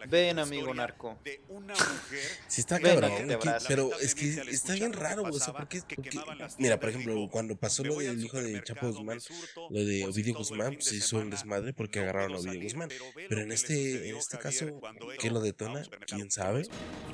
Ven, 0.08 0.40
amigo 0.40 0.74
narco. 0.74 1.20
De 1.24 1.42
una 1.50 1.74
mujer 1.74 2.20
Sí 2.48 2.62
está 2.62 2.80
cabrón, 2.80 3.12
pero 3.68 3.92
es 4.00 4.16
que 4.16 4.30
está 4.50 4.74
bien 4.74 4.94
raro, 4.94 5.24
o 5.24 5.32
sea, 5.34 5.54
porque, 5.54 5.82
que 5.88 5.96
porque- 5.96 6.10
quemaban 6.10 6.38
las 6.40 6.60
mira, 6.60 6.80
por 6.80 6.90
ejemplo, 6.90 7.28
cuando 7.32 7.56
pasó 7.56 7.84
"Me 7.84 7.90
lo 7.90 7.98
del 8.00 8.24
hijo 8.24 8.38
de 8.42 8.64
Chapo 8.64 8.88
Guzmán, 8.88 9.20
lo 9.70 9.86
de 9.86 10.06
Ovidio 10.06 10.34
Guzmán, 10.36 10.78
se 10.82 10.96
hizo 10.96 11.18
un 11.18 11.30
desmadre 11.30 11.74
porque 11.74 12.00
no 12.00 12.04
agarraron 12.04 12.34
a 12.34 12.36
Ovidio 12.38 12.52
salir, 12.52 12.64
Guzmán. 12.64 12.90
pero 13.16 13.36
lo 13.38 13.42
en 13.42 13.52
este, 13.52 14.10
en 14.10 14.16
este 14.16 14.38
caso, 14.38 14.66
¿qué 15.20 15.30
lo 15.32 15.42
detona? 15.42 15.84
¿Quién 16.08 16.32
sabe? 16.32 16.68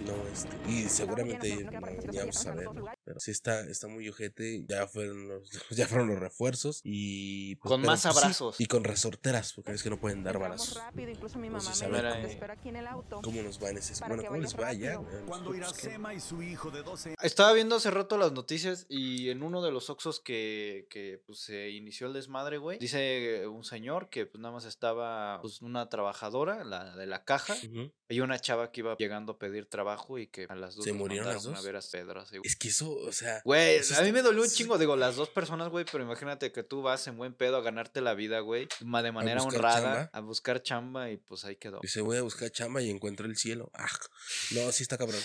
No, 0.06 0.28
este, 0.32 0.56
y 0.72 0.90
seguramente 0.90 1.64
no, 1.64 1.72
ni 2.12 2.18
vamos 2.18 2.38
a 2.38 2.44
saber, 2.44 2.74
¿no? 2.74 2.86
Pero 3.04 3.20
sí 3.20 3.32
está, 3.32 3.62
está 3.62 3.88
muy 3.88 4.08
ojete, 4.10 4.66
ya 4.68 4.88
fueron 4.88 5.28
los, 5.28 5.50
ya 5.72 5.88
fueron 5.88 6.08
los 6.08 6.20
refuerzos 6.20 6.82
y... 6.84 7.56
pues, 7.56 7.70
Con 7.70 7.82
pero, 7.82 7.92
más 7.92 8.02
pues, 8.04 8.14
sí, 8.14 8.20
abrazos. 8.20 8.62
y 8.62 8.66
con 8.66 8.84
resorteras, 8.84 9.54
porque 9.54 9.72
es 9.72 9.84
que 9.84 9.90
no 9.90 10.00
pueden 10.00 10.24
dar 10.24 10.40
balazos. 10.40 10.76
rápido, 10.76 11.10
incluso 11.10 11.38
mi 11.40 11.50
No 11.50 11.58
mamá 11.58 11.72
me 11.90 12.46
aquí 12.52 12.70
en 12.70 12.76
el 12.78 12.88
auto. 12.88 13.22
¿Cómo 13.24 13.42
nos 13.42 13.62
va 13.62 13.70
en 13.70 13.78
ese? 13.78 13.94
Para 13.94 14.08
Bueno, 14.08 14.24
que 14.24 14.30
¿cómo 14.30 14.42
les 14.42 14.56
va 14.56 14.74
ya? 14.74 14.98
Cuando 15.28 15.52
pues, 15.52 15.90
y 16.16 16.20
su 16.20 16.42
hijo 16.42 16.72
de 16.72 16.84
12 16.84 17.10
años 17.10 17.20
Estaba 17.24 17.54
viendo 17.54 17.76
hace 17.76 17.92
rato 17.92 18.18
las 18.18 18.32
noticias 18.32 18.86
y 18.90 19.30
en 19.30 19.44
uno 19.44 19.62
de 19.62 19.72
los 19.72 19.90
Oxxos 19.90 20.20
que, 20.20 20.88
que 20.90 21.22
pues, 21.26 21.40
se 21.40 21.70
inició 21.72 22.08
el 22.08 22.14
desmadre, 22.14 22.45
güey, 22.58 22.78
dice 22.80 23.48
un 23.48 23.64
señor 23.64 24.10
que 24.10 24.26
pues 24.26 24.40
nada 24.42 24.54
más 24.54 24.66
estaba 24.66 25.40
pues 25.42 25.62
una 25.62 25.90
trabajadora, 25.90 26.64
la 26.64 26.96
de 26.96 27.06
la 27.08 27.24
caja, 27.24 27.54
Ujú. 27.56 27.92
y 28.10 28.20
una 28.20 28.40
chava 28.40 28.72
que 28.72 28.82
iba 28.82 28.96
llegando 28.98 29.34
a 29.34 29.38
pedir 29.40 29.66
trabajo 29.68 30.18
y 30.20 30.28
que 30.28 30.46
a 30.50 30.56
las 30.56 30.76
dos 30.76 30.86
¿Se 30.86 30.94
murieron 30.94 31.28
las 31.28 31.46
a 31.46 31.50
dos? 31.50 31.64
ver 31.64 31.76
a 31.76 31.82
Pedro, 31.92 32.22
así, 32.22 32.38
güey. 32.38 32.48
Es 32.48 32.56
que 32.56 32.68
eso, 32.70 32.92
o 32.92 33.12
sea... 33.12 33.42
Güey, 33.44 33.80
a 33.98 34.02
mí 34.02 34.12
me 34.12 34.22
dolió 34.22 34.44
un 34.44 34.50
chingo, 34.50 34.78
digo, 34.78 34.96
las 34.96 35.16
dos 35.16 35.30
personas, 35.30 35.70
güey, 35.70 35.86
pero 35.92 36.04
imagínate 36.04 36.52
que 36.52 36.64
tú 36.64 36.82
vas 36.82 37.08
en 37.08 37.18
buen 37.18 37.34
pedo 37.34 37.58
a 37.58 37.62
ganarte 37.62 38.02
la 38.02 38.14
vida, 38.14 38.40
güey, 38.42 38.68
de 38.80 39.12
manera 39.12 39.42
honrada, 39.42 39.82
chamba. 40.06 40.10
a 40.14 40.20
buscar 40.22 40.62
chamba 40.62 41.10
y 41.12 41.18
pues 41.18 41.46
ahí 41.46 41.56
quedó. 41.56 41.80
Dice, 41.82 42.02
voy 42.02 42.18
a 42.18 42.22
buscar 42.22 42.50
chamba 42.52 42.82
y 42.82 42.90
encuentro 42.90 43.26
el 43.26 43.36
cielo. 43.38 43.72
Ah, 43.74 43.88
no, 44.52 44.72
sí 44.72 44.84
está 44.84 44.98
cabrón. 44.98 45.22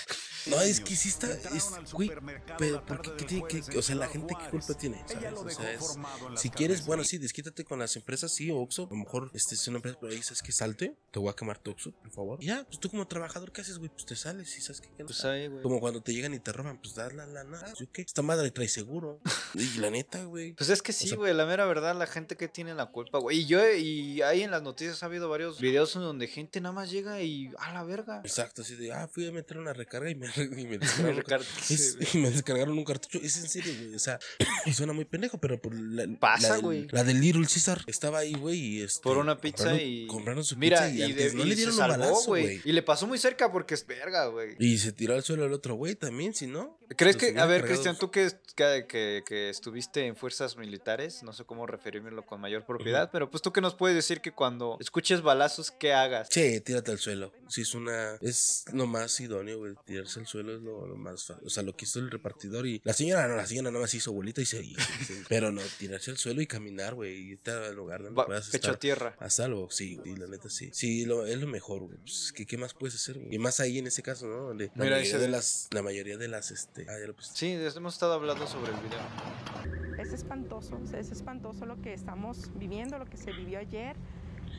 No, 0.46 0.60
es 0.60 0.80
que 0.80 0.96
sí 0.96 1.08
está, 1.08 1.30
es, 1.32 1.92
güey, 1.92 2.10
pero 2.58 2.84
¿por 2.84 3.02
qué, 3.02 3.10
tiene 3.24 3.46
que, 3.48 3.78
o 3.78 3.82
sea, 3.82 3.94
la 3.96 4.08
gente 4.08 4.34
qué 4.38 4.50
culpa 4.50 4.74
tiene, 4.74 5.04
¿sabes? 5.06 5.32
O 5.34 5.48
sea, 5.50 5.72
es- 5.72 5.96
si 6.36 6.50
quieres, 6.50 6.84
bueno. 6.86 7.04
Sí, 7.10 7.18
desquítate 7.18 7.64
con 7.64 7.78
las 7.78 7.96
empresas, 7.96 8.32
sí, 8.32 8.50
Oxxo, 8.50 8.86
a 8.86 8.90
lo 8.94 8.96
mejor 8.96 9.30
este 9.34 9.54
es 9.54 9.66
una 9.68 9.76
empresa, 9.78 9.98
pero 10.00 10.12
ahí 10.12 10.22
sabes 10.22 10.42
que 10.42 10.52
salte, 10.52 10.96
te 11.10 11.18
voy 11.18 11.28
a 11.30 11.34
quemar 11.34 11.58
tu 11.58 11.70
Oxxo, 11.72 11.92
por 11.92 12.10
favor. 12.10 12.38
Y 12.42 12.46
ya, 12.46 12.64
pues 12.64 12.78
tú 12.80 12.88
como 12.90 13.06
trabajador, 13.06 13.52
¿qué 13.52 13.60
haces, 13.62 13.78
güey? 13.78 13.90
Pues 13.90 14.06
te 14.06 14.16
sales 14.16 14.56
y 14.56 14.60
sabes 14.60 14.80
que, 14.80 14.88
no 14.98 15.06
Pues 15.06 15.24
ahí, 15.24 15.48
güey. 15.48 15.62
Como 15.62 15.80
cuando 15.80 16.02
te 16.02 16.12
llegan 16.14 16.32
y 16.34 16.38
te 16.38 16.52
roban, 16.52 16.80
pues 16.80 16.94
das 16.94 17.12
la 17.12 17.26
lana. 17.26 17.60
¿Yo 17.78 17.86
qué? 17.92 18.02
Esta 18.02 18.22
madre 18.22 18.50
trae 18.50 18.68
seguro. 18.68 19.20
Y 19.54 19.78
la 19.78 19.90
neta, 19.90 20.24
güey. 20.24 20.52
Pues 20.54 20.70
es 20.70 20.82
que 20.82 20.92
sí, 20.92 21.08
sea- 21.08 21.16
güey, 21.18 21.34
la 21.34 21.46
mera 21.46 21.64
verdad, 21.66 21.96
la 21.96 22.06
gente 22.06 22.36
que 22.36 22.48
tiene 22.48 22.74
la 22.74 22.86
culpa, 22.86 23.18
güey. 23.18 23.40
Y 23.40 23.46
yo, 23.46 23.60
y 23.72 24.22
ahí 24.22 24.42
en 24.42 24.50
las 24.50 24.62
noticias 24.62 25.02
ha 25.02 25.06
habido 25.06 25.28
varios 25.28 25.60
videos 25.60 25.94
en 25.96 26.02
donde 26.02 26.28
gente 26.28 26.60
nada 26.60 26.72
más 26.72 26.90
llega 26.90 27.20
y 27.22 27.50
a 27.58 27.72
la 27.72 27.82
verga. 27.84 28.20
Exacto, 28.24 28.62
así 28.62 28.76
de, 28.76 28.92
ah, 28.92 29.08
fui 29.08 29.26
a 29.26 29.32
meter 29.32 29.58
una 29.58 29.72
recarga 29.72 30.10
y 30.10 30.14
me, 30.14 30.26
y 30.36 30.66
me 30.66 30.78
Me 30.78 30.78
descargaron, 30.78 31.16
recar- 31.16 31.40
es- 31.70 32.14
y 32.14 32.18
me 32.18 32.30
descargaron 32.30 32.78
un 32.78 32.84
cartucho. 32.84 33.18
Es 33.22 33.36
en 33.38 33.48
serio, 33.48 33.72
güey. 33.76 33.94
O 33.94 33.98
sea, 33.98 34.18
y 34.66 34.72
suena 34.72 34.92
muy 34.92 35.04
pendejo, 35.04 35.38
pero 35.38 35.60
por 35.60 35.74
la, 35.74 36.06
Pasa, 36.18 36.58
güey. 36.58 36.86
La 36.90 36.99
del 37.04 37.20
Little 37.20 37.42
Caesar 37.46 37.82
estaba 37.86 38.18
ahí, 38.18 38.32
güey, 38.34 38.58
y 38.58 38.82
este, 38.82 39.02
Por 39.02 39.18
una 39.18 39.40
pizza 39.40 39.64
compraron- 39.72 39.80
y. 39.82 40.06
Compraron 40.06 40.44
su 40.44 40.56
Mira, 40.56 40.78
pizza 40.78 40.90
y, 40.94 40.98
y, 40.98 41.02
antes 41.02 41.32
de- 41.32 41.38
no 41.38 41.44
y 41.44 41.48
le 41.48 41.54
se 41.54 41.56
dieron 41.56 41.74
un 41.74 41.78
salvó, 41.80 42.22
güey. 42.26 42.60
Y 42.64 42.72
le 42.72 42.82
pasó 42.82 43.06
muy 43.06 43.18
cerca 43.18 43.50
porque 43.52 43.74
es 43.74 43.86
verga, 43.86 44.26
güey. 44.26 44.56
Y 44.58 44.78
se 44.78 44.92
tiró 44.92 45.14
al 45.14 45.22
suelo 45.22 45.44
el 45.46 45.52
otro 45.52 45.74
güey 45.74 45.94
también, 45.94 46.34
si 46.34 46.46
no. 46.46 46.78
¿Crees 46.96 47.16
que, 47.16 47.38
a 47.38 47.46
ver, 47.46 47.64
Cristian, 47.64 47.96
tú 47.96 48.10
que, 48.10 48.28
que, 48.56 48.84
que, 48.88 49.22
que 49.24 49.48
estuviste 49.48 50.06
en 50.06 50.16
fuerzas 50.16 50.56
militares, 50.56 51.22
no 51.22 51.32
sé 51.32 51.44
cómo 51.44 51.64
referírmelo 51.66 52.26
con 52.26 52.40
mayor 52.40 52.66
propiedad, 52.66 53.10
pero 53.12 53.30
pues 53.30 53.42
tú 53.42 53.52
que 53.52 53.60
nos 53.60 53.76
puedes 53.76 53.94
decir 53.94 54.20
que 54.20 54.32
cuando 54.32 54.76
escuches 54.80 55.22
balazos, 55.22 55.70
¿qué 55.70 55.92
hagas? 55.92 56.26
Sí, 56.32 56.60
tírate 56.60 56.90
al 56.90 56.98
suelo. 56.98 57.32
Si 57.48 57.60
es 57.62 57.74
una. 57.74 58.16
Es 58.20 58.64
lo 58.72 58.86
más 58.88 59.20
idóneo, 59.20 59.58
güey. 59.58 59.74
Tirarse 59.86 60.18
al 60.20 60.26
suelo 60.26 60.56
es 60.56 60.62
lo, 60.62 60.86
lo 60.86 60.96
más. 60.96 61.24
fa- 61.26 61.38
O 61.44 61.50
sea, 61.50 61.62
lo 61.62 61.76
que 61.76 61.84
hizo 61.84 62.00
el 62.00 62.10
repartidor 62.10 62.66
y. 62.66 62.80
La 62.84 62.92
señora 62.92 63.28
no, 63.28 63.36
la 63.36 63.46
señora 63.46 63.70
nada 63.70 63.82
más 63.82 63.94
hizo 63.94 64.12
bolita 64.12 64.40
y 64.40 64.46
se. 64.46 64.60
y 64.62 64.74
se- 64.74 65.22
pero 65.28 65.52
no, 65.52 65.62
tirarse 65.78 66.10
al 66.10 66.16
suelo 66.18 66.42
y 66.42 66.46
caminar, 66.48 66.89
güey. 66.94 67.14
Y 67.16 67.30
irte 67.32 67.50
al 67.50 67.74
lugar 67.74 68.02
donde 68.02 68.16
Va- 68.18 68.26
puedas 68.26 68.46
pecho 68.46 68.56
estar 68.56 68.74
a 68.74 68.78
tierra. 68.78 69.16
a 69.18 69.30
salvo. 69.30 69.70
Sí, 69.70 69.96
güey, 69.96 70.16
la 70.16 70.26
neta 70.26 70.48
sí. 70.50 70.70
Sí, 70.72 71.04
lo, 71.06 71.26
es 71.26 71.38
lo 71.38 71.46
mejor, 71.46 71.80
güey. 71.82 71.98
Pues, 71.98 72.32
¿qué, 72.34 72.46
¿qué 72.46 72.56
más 72.58 72.74
puedes 72.74 72.94
hacer, 72.94 73.18
güey? 73.18 73.34
Y 73.34 73.38
más 73.38 73.60
ahí 73.60 73.78
en 73.78 73.86
ese 73.86 74.02
caso, 74.02 74.26
¿no? 74.26 74.36
Donde 74.48 74.66
la 74.74 74.84
Mira, 74.84 74.96
mayoría 74.96 75.18
de 75.18 75.28
las. 75.28 75.68
La 75.72 75.82
mayoría 75.82 76.16
de 76.16 76.28
las, 76.28 76.50
este. 76.50 76.86
Ah, 76.88 76.98
ya 77.00 77.06
lo 77.06 77.14
puse. 77.14 77.32
Sí, 77.34 77.52
hemos 77.76 77.94
estado 77.94 78.12
hablando 78.14 78.46
sobre 78.46 78.72
el 78.72 78.78
video. 78.80 79.98
Es 79.98 80.12
espantoso, 80.12 80.80
es 80.96 81.10
espantoso 81.10 81.66
lo 81.66 81.80
que 81.82 81.92
estamos 81.92 82.50
viviendo, 82.58 82.98
lo 82.98 83.04
que 83.06 83.16
se 83.18 83.32
vivió 83.32 83.58
ayer 83.58 83.96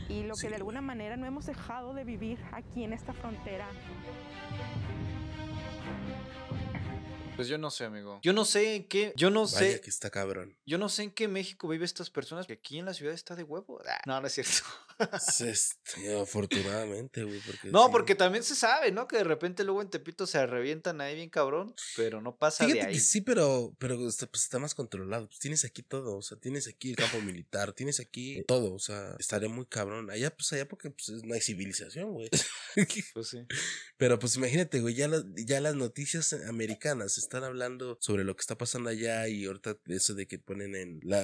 y 0.08 0.24
lo 0.24 0.36
Sí. 0.36 0.44
que 0.44 0.50
de 0.50 0.56
alguna 0.58 0.82
manera 0.82 1.17
no 1.17 1.26
hemos 1.26 1.46
dejado 1.48 1.94
de 1.94 2.04
vivir 2.04 2.38
aquí 2.52 2.84
en 2.84 2.94
esta 2.94 3.12
frontera. 3.13 3.67
Pues 7.36 7.48
yo 7.48 7.58
no 7.58 7.72
sé, 7.72 7.86
amigo. 7.86 8.20
Yo 8.22 8.34
no 8.34 8.46
sé 8.46 8.76
en 8.76 8.88
qué. 8.88 9.13
Yo 9.15 9.30
no 9.32 9.41
Vaya 9.46 9.58
sé. 9.58 9.82
que 9.82 9.89
está 9.89 10.10
cabrón. 10.10 10.56
Yo 10.65 10.78
no 10.78 10.89
sé 10.89 11.04
en 11.04 11.12
qué 11.12 11.28
México 11.28 11.67
vive 11.67 11.86
estas 11.86 12.10
personas. 12.10 12.46
Que 12.46 12.54
aquí 12.54 12.78
en 12.78 12.86
la 12.86 12.94
ciudad 12.94 13.13
está 13.13 13.36
de 13.36 13.44
huevo. 13.44 13.82
Ah, 13.88 14.00
no, 14.06 14.20
no 14.22 14.28
es 14.28 14.34
cierto. 14.34 14.52
Este, 15.39 16.19
afortunadamente, 16.19 17.23
güey. 17.23 17.39
Porque 17.45 17.69
No, 17.69 17.85
sí. 17.85 17.89
porque 17.91 18.15
también 18.15 18.43
se 18.43 18.55
sabe, 18.55 18.91
¿no? 18.91 19.07
Que 19.07 19.17
de 19.17 19.23
repente 19.23 19.63
luego 19.63 19.81
en 19.81 19.89
Tepito 19.89 20.27
se 20.27 20.45
revientan 20.45 21.01
ahí 21.01 21.15
bien 21.15 21.29
cabrón. 21.29 21.73
Pero 21.95 22.21
no 22.21 22.37
pasa 22.37 22.65
de 22.65 22.73
Fíjate 22.73 22.87
ahí. 22.89 22.93
que 22.95 22.99
sí, 22.99 23.21
pero, 23.21 23.75
pero 23.79 24.07
está, 24.07 24.27
pues, 24.27 24.43
está 24.43 24.59
más 24.59 24.75
controlado. 24.75 25.27
Pues 25.27 25.39
tienes 25.39 25.65
aquí 25.65 25.83
todo, 25.83 26.17
o 26.17 26.21
sea, 26.21 26.37
tienes 26.37 26.67
aquí 26.67 26.91
el 26.91 26.95
campo 26.95 27.19
militar, 27.21 27.73
tienes 27.73 27.99
aquí 27.99 28.43
todo, 28.47 28.73
o 28.73 28.79
sea, 28.79 29.15
estaré 29.19 29.47
muy 29.47 29.65
cabrón. 29.65 30.09
Allá, 30.11 30.35
pues 30.35 30.51
allá 30.53 30.67
porque 30.67 30.89
pues, 30.91 31.09
no 31.23 31.33
hay 31.33 31.41
civilización, 31.41 32.11
güey. 32.11 32.29
Pues 33.13 33.27
sí. 33.27 33.39
Pero 33.97 34.17
pues 34.17 34.35
imagínate, 34.37 34.79
güey, 34.79 34.95
ya, 34.95 35.07
las- 35.07 35.25
ya 35.35 35.59
las 35.61 35.75
noticias 35.75 36.33
americanas 36.47 37.17
están 37.17 37.43
hablando 37.43 37.97
sobre 37.99 38.23
lo 38.23 38.35
que 38.35 38.41
está 38.41 38.57
pasando 38.57 38.89
allá 38.89 39.27
y 39.27 39.45
ahorita 39.45 39.77
eso 39.87 40.13
de 40.15 40.25
que 40.27 40.39
ponen 40.39 40.75
en 40.75 40.99
la, 41.03 41.21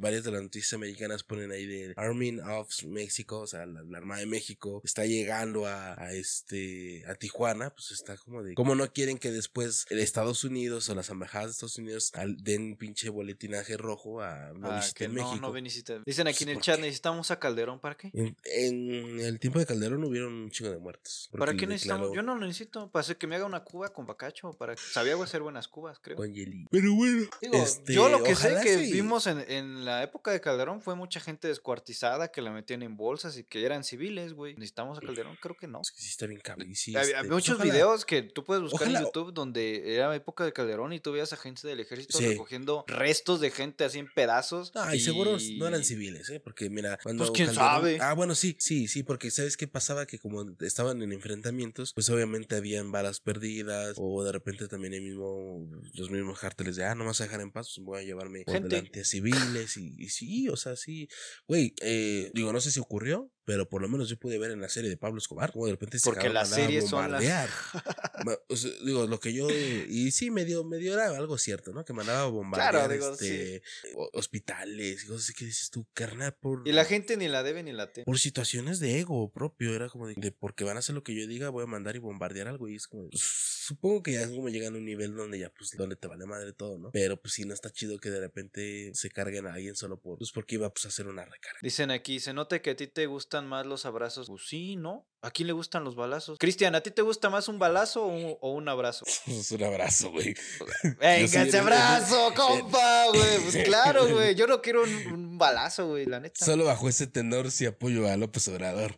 varias 0.00 0.24
de 0.24 0.32
las 0.32 0.42
noticias 0.42 0.72
americanas 0.72 1.22
ponen 1.22 1.52
ahí 1.52 1.66
de 1.66 1.92
Army 1.96 2.38
of 2.40 2.68
México, 3.16 3.40
o 3.40 3.46
sea, 3.46 3.64
la, 3.64 3.82
la 3.82 3.96
Armada 3.98 4.20
de 4.20 4.26
México 4.26 4.82
está 4.84 5.06
llegando 5.06 5.66
a, 5.66 5.94
a 5.98 6.12
este, 6.12 7.02
a 7.08 7.14
Tijuana, 7.14 7.70
pues 7.70 7.90
está 7.92 8.16
como 8.18 8.42
de, 8.42 8.52
como 8.54 8.74
no 8.74 8.92
quieren 8.92 9.16
que 9.16 9.30
después 9.30 9.86
el 9.88 10.00
Estados 10.00 10.44
Unidos 10.44 10.88
o 10.90 10.94
las 10.94 11.08
embajadas 11.08 11.46
de 11.46 11.52
Estados 11.52 11.78
Unidos 11.78 12.10
al- 12.14 12.36
den 12.36 12.76
pinche 12.76 13.08
boletinaje 13.08 13.78
rojo 13.78 14.20
a 14.20 14.52
no 14.52 14.70
Ah, 14.70 14.76
visiten 14.80 15.12
que 15.12 15.16
no, 15.16 15.24
México. 15.24 15.46
no 15.46 15.52
visiten. 15.52 16.02
Dicen 16.04 16.26
aquí 16.28 16.44
en 16.44 16.48
Pues, 16.48 16.50
el 16.50 16.54
¿por 16.56 16.62
chat, 16.64 16.76
qué? 16.76 16.80
necesitamos 16.82 17.30
a 17.30 17.38
Calderón. 17.38 17.80
¿Para 17.80 17.96
qué? 17.96 18.10
En, 18.12 18.36
en 18.44 19.20
el 19.20 19.38
tiempo 19.40 19.58
de 19.60 19.64
Calderón 19.66 20.04
hubieron 20.04 20.34
un 20.34 20.50
chingo 20.50 20.70
de 20.70 20.78
muertos. 20.78 21.30
¿Para 21.38 21.54
qué 21.54 21.66
necesitamos? 21.66 22.10
Yo 22.14 22.22
no 22.22 22.34
lo 22.34 22.46
necesito. 22.46 22.90
Para 22.90 23.00
hacer 23.00 23.16
que 23.16 23.26
me 23.26 23.36
haga 23.36 23.46
una 23.46 23.60
cuba 23.64 23.88
con 23.94 24.04
bacacho. 24.06 24.52
Para... 24.52 24.76
Sabía 24.76 25.14
hacer 25.22 25.40
buenas 25.40 25.68
cubas, 25.68 25.98
creo. 26.00 26.16
Con 26.16 26.34
Yeli. 26.34 26.66
Pero 26.70 26.92
bueno, 26.94 27.26
Digo, 27.40 27.54
este, 27.56 27.94
yo 27.94 28.08
lo 28.10 28.22
que 28.22 28.34
sé 28.34 28.56
que 28.62 28.84
sí. 28.84 28.92
vimos 28.92 29.26
en, 29.26 29.40
en 29.50 29.84
la 29.86 30.02
época 30.02 30.30
de 30.32 30.40
Calderón 30.42 30.82
fue 30.82 30.94
mucha 30.94 31.20
gente 31.20 31.48
descuartizada 31.48 32.28
que 32.32 32.42
la 32.42 32.50
metían 32.50 32.82
en 32.82 32.95
bolsas 32.96 33.36
y 33.38 33.44
que 33.44 33.64
eran 33.64 33.84
civiles, 33.84 34.32
güey. 34.32 34.54
¿Necesitamos 34.54 34.98
a 34.98 35.00
Calderón? 35.00 35.36
Creo 35.40 35.56
que 35.56 35.66
no. 35.66 35.80
Es 35.80 35.90
que 35.92 36.00
sí 36.00 36.08
está 36.08 36.26
bien 36.26 36.40
cabrón. 36.40 36.70
y 36.70 36.74
sí, 36.74 36.96
Había, 36.96 37.02
este, 37.16 37.18
pues, 37.20 37.30
muchos 37.30 37.54
ojalá. 37.56 37.72
videos 37.72 38.04
que 38.04 38.22
tú 38.22 38.44
puedes 38.44 38.62
buscar 38.62 38.82
ojalá- 38.82 38.98
en 39.00 39.04
YouTube 39.06 39.32
donde 39.32 39.94
era 39.94 40.14
época 40.14 40.44
de 40.44 40.52
Calderón 40.52 40.92
y 40.92 41.00
tú 41.00 41.12
veías 41.12 41.32
a 41.32 41.36
gente 41.36 41.66
del 41.68 41.80
ejército 41.80 42.18
Sí. 42.18 42.26
recogiendo 42.28 42.84
restos 42.88 43.40
de 43.40 43.50
gente 43.50 43.84
así 43.84 43.98
en 43.98 44.12
pedazos. 44.12 44.72
Ah, 44.74 44.94
y 44.96 45.00
seguro 45.00 45.36
no 45.56 45.66
eran 45.68 45.84
civiles, 45.84 46.28
¿eh? 46.30 46.40
Porque 46.40 46.70
mira, 46.70 46.98
cuando. 47.02 47.24
Pues, 47.26 47.36
quién 47.36 47.54
sabe. 47.54 47.98
Ah, 48.00 48.14
bueno, 48.14 48.34
sí, 48.34 48.56
sí, 48.58 48.88
sí, 48.88 49.02
porque 49.02 49.30
¿sabes 49.30 49.56
qué 49.56 49.68
pasaba? 49.68 50.06
Que 50.06 50.18
como 50.18 50.44
estaban 50.60 51.02
en 51.02 51.12
enfrentamientos, 51.12 51.92
pues 51.94 52.08
obviamente 52.10 52.56
habían 52.56 52.92
balas 52.92 53.20
perdidas, 53.20 53.94
o 53.98 54.24
de 54.24 54.32
repente 54.32 54.68
también 54.68 54.94
el 54.94 55.02
mismo, 55.02 55.68
los 55.94 56.10
mismos 56.10 56.38
cárteles 56.38 56.76
de, 56.76 56.84
ah, 56.84 56.94
no 56.94 57.00
me 57.04 57.08
vas 57.08 57.20
a 57.20 57.24
dejar 57.24 57.40
en 57.40 57.50
paz, 57.52 57.72
pues 57.74 57.84
voy 57.84 58.00
a 58.00 58.02
llevarme 58.04 58.42
por 58.44 58.54
Gente. 58.54 58.68
delante 58.68 59.00
a 59.00 59.04
civiles, 59.04 59.76
y, 59.76 59.94
y 59.98 60.08
sí, 60.08 60.48
o 60.48 60.56
sea, 60.56 60.76
sí. 60.76 61.08
Güey, 61.46 61.74
eh, 61.82 62.30
digo, 62.34 62.52
no 62.52 62.60
sé 62.60 62.70
si 62.70 62.80
ocurrió, 62.86 63.30
pero 63.46 63.68
por 63.68 63.80
lo 63.80 63.88
menos 63.88 64.08
yo 64.08 64.18
pude 64.18 64.38
ver 64.38 64.50
en 64.50 64.60
la 64.60 64.68
serie 64.68 64.90
de 64.90 64.96
Pablo 64.96 65.18
Escobar, 65.18 65.52
como 65.52 65.66
de 65.66 65.72
repente 65.72 66.00
se 66.00 66.04
Porque 66.10 66.28
las 66.28 66.50
series 66.50 66.88
son 66.90 67.10
las. 67.12 67.22
O 68.48 68.56
sea, 68.56 68.72
digo, 68.84 69.06
lo 69.06 69.20
que 69.20 69.32
yo. 69.32 69.48
Y 69.50 70.10
sí, 70.10 70.30
medio, 70.30 70.64
medio 70.64 70.94
era 70.94 71.16
algo 71.16 71.38
cierto, 71.38 71.72
¿no? 71.72 71.84
Que 71.84 71.92
mandaba 71.92 72.22
a 72.22 72.26
bombardear 72.26 72.90
digo, 72.90 73.12
este, 73.12 73.62
ho- 73.94 74.10
hospitales 74.14 75.04
y 75.04 75.06
cosas 75.06 75.22
así 75.24 75.32
que 75.34 75.44
dices 75.44 75.70
tú, 75.70 75.86
carnal, 75.92 76.34
por. 76.34 76.66
Y 76.66 76.72
la 76.72 76.84
gente 76.84 77.16
ni 77.16 77.28
la 77.28 77.42
debe 77.44 77.62
ni 77.62 77.72
la 77.72 77.92
teme. 77.92 78.04
Por 78.04 78.18
situaciones 78.18 78.80
de 78.80 78.98
ego 78.98 79.30
propio, 79.30 79.74
era 79.74 79.88
como 79.88 80.08
de, 80.08 80.14
de 80.16 80.32
porque 80.32 80.64
van 80.64 80.76
a 80.76 80.80
hacer 80.80 80.94
lo 80.94 81.04
que 81.04 81.14
yo 81.14 81.26
diga, 81.28 81.50
voy 81.50 81.62
a 81.62 81.66
mandar 81.66 81.94
y 81.94 82.00
bombardear 82.00 82.48
algo. 82.48 82.68
Y 82.68 82.74
es 82.76 82.88
como, 82.88 83.08
supongo 83.12 84.02
que 84.02 84.12
ya 84.12 84.22
es 84.22 84.28
como 84.30 84.48
llegan 84.48 84.74
a 84.74 84.78
un 84.78 84.84
nivel 84.84 85.14
donde 85.14 85.38
ya, 85.38 85.50
pues, 85.50 85.72
donde 85.76 85.94
te 85.96 86.08
vale 86.08 86.26
madre 86.26 86.52
todo, 86.52 86.78
¿no? 86.78 86.90
Pero 86.90 87.20
pues 87.20 87.34
sí, 87.34 87.44
no 87.44 87.54
está 87.54 87.70
chido 87.70 87.98
que 87.98 88.10
de 88.10 88.20
repente 88.20 88.90
se 88.94 89.10
carguen 89.10 89.46
a 89.46 89.54
alguien 89.54 89.76
solo 89.76 90.00
por, 90.00 90.18
pues, 90.18 90.32
porque 90.32 90.56
iba 90.56 90.72
pues, 90.72 90.84
a 90.86 90.88
hacer 90.88 91.06
una 91.06 91.24
recarga. 91.24 91.58
Dicen 91.62 91.90
aquí, 91.90 92.18
se 92.18 92.32
nota 92.32 92.60
que 92.60 92.70
a 92.70 92.76
ti 92.76 92.86
te 92.86 93.06
más 93.44 93.66
los 93.66 93.84
abrazos. 93.84 94.28
Pues 94.28 94.46
sí, 94.48 94.76
¿no? 94.76 95.06
¿A 95.22 95.30
quién 95.30 95.46
le 95.48 95.52
gustan 95.54 95.82
los 95.82 95.96
balazos? 95.96 96.38
Cristian, 96.38 96.74
¿a 96.74 96.82
ti 96.82 96.90
te 96.90 97.02
gusta 97.02 97.30
más 97.30 97.48
un 97.48 97.58
balazo 97.58 98.04
o 98.04 98.08
un, 98.08 98.36
o 98.40 98.52
un 98.52 98.68
abrazo? 98.68 99.04
Es 99.26 99.50
un 99.50 99.62
abrazo, 99.64 100.10
güey. 100.12 100.34
Venga, 101.00 101.42
ese 101.42 101.58
abrazo, 101.58 102.32
compa, 102.36 103.06
güey. 103.08 103.38
Pues 103.40 103.64
claro, 103.64 104.06
güey. 104.08 104.34
Yo 104.34 104.46
no 104.46 104.62
quiero 104.62 104.82
un, 104.84 105.06
un 105.12 105.38
balazo, 105.38 105.88
güey, 105.88 106.06
la 106.06 106.20
neta. 106.20 106.44
Solo 106.44 106.64
bajo 106.64 106.88
ese 106.88 107.06
tenor 107.06 107.50
sí 107.50 107.66
apoyo 107.66 108.08
a 108.08 108.16
López 108.16 108.46
Obrador. 108.48 108.96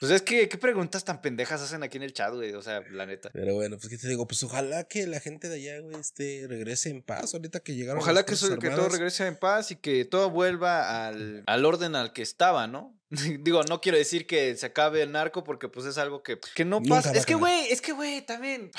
Pues 0.00 0.12
es 0.12 0.22
que, 0.22 0.48
¿qué 0.48 0.58
preguntas 0.58 1.04
tan 1.04 1.20
pendejas 1.22 1.60
hacen 1.62 1.82
aquí 1.82 1.96
en 1.96 2.02
el 2.02 2.12
chat, 2.12 2.32
güey? 2.34 2.52
O 2.54 2.62
sea, 2.62 2.82
la 2.90 3.06
neta. 3.06 3.30
Pero 3.32 3.54
bueno, 3.54 3.76
pues 3.76 3.88
qué 3.88 3.96
te 3.98 4.08
digo, 4.08 4.26
pues 4.26 4.42
ojalá 4.42 4.84
que 4.84 5.06
la 5.06 5.20
gente 5.20 5.48
de 5.48 5.56
allá, 5.56 5.80
güey, 5.80 5.96
este, 5.98 6.46
regrese 6.48 6.90
en 6.90 7.02
paz 7.02 7.32
ahorita 7.34 7.60
que 7.60 7.74
llegaron. 7.74 8.00
Ojalá 8.02 8.20
las 8.20 8.24
que, 8.24 8.34
eso- 8.34 8.58
que 8.58 8.70
todo 8.70 8.88
regrese 8.88 9.26
en 9.26 9.36
paz 9.38 9.70
y 9.70 9.76
que 9.76 10.04
todo 10.04 10.30
vuelva 10.30 11.06
al, 11.06 11.42
al 11.46 11.64
orden 11.64 11.96
al 11.96 12.12
que 12.12 12.22
estaba, 12.22 12.66
¿no? 12.66 12.94
Digo, 13.40 13.62
no 13.62 13.80
quiero 13.80 13.96
decir 13.96 14.26
que 14.26 14.56
se 14.56 14.66
acabe 14.66 15.00
el 15.00 15.12
narco 15.12 15.23
porque 15.44 15.68
pues 15.68 15.86
es 15.86 15.98
algo 15.98 16.22
que, 16.22 16.38
que 16.54 16.64
no 16.64 16.82
pasa. 16.82 17.12
Es 17.12 17.26
que, 17.26 17.34
güey, 17.34 17.68
es 17.70 17.80
que, 17.80 17.92
güey, 17.92 18.24
también... 18.24 18.70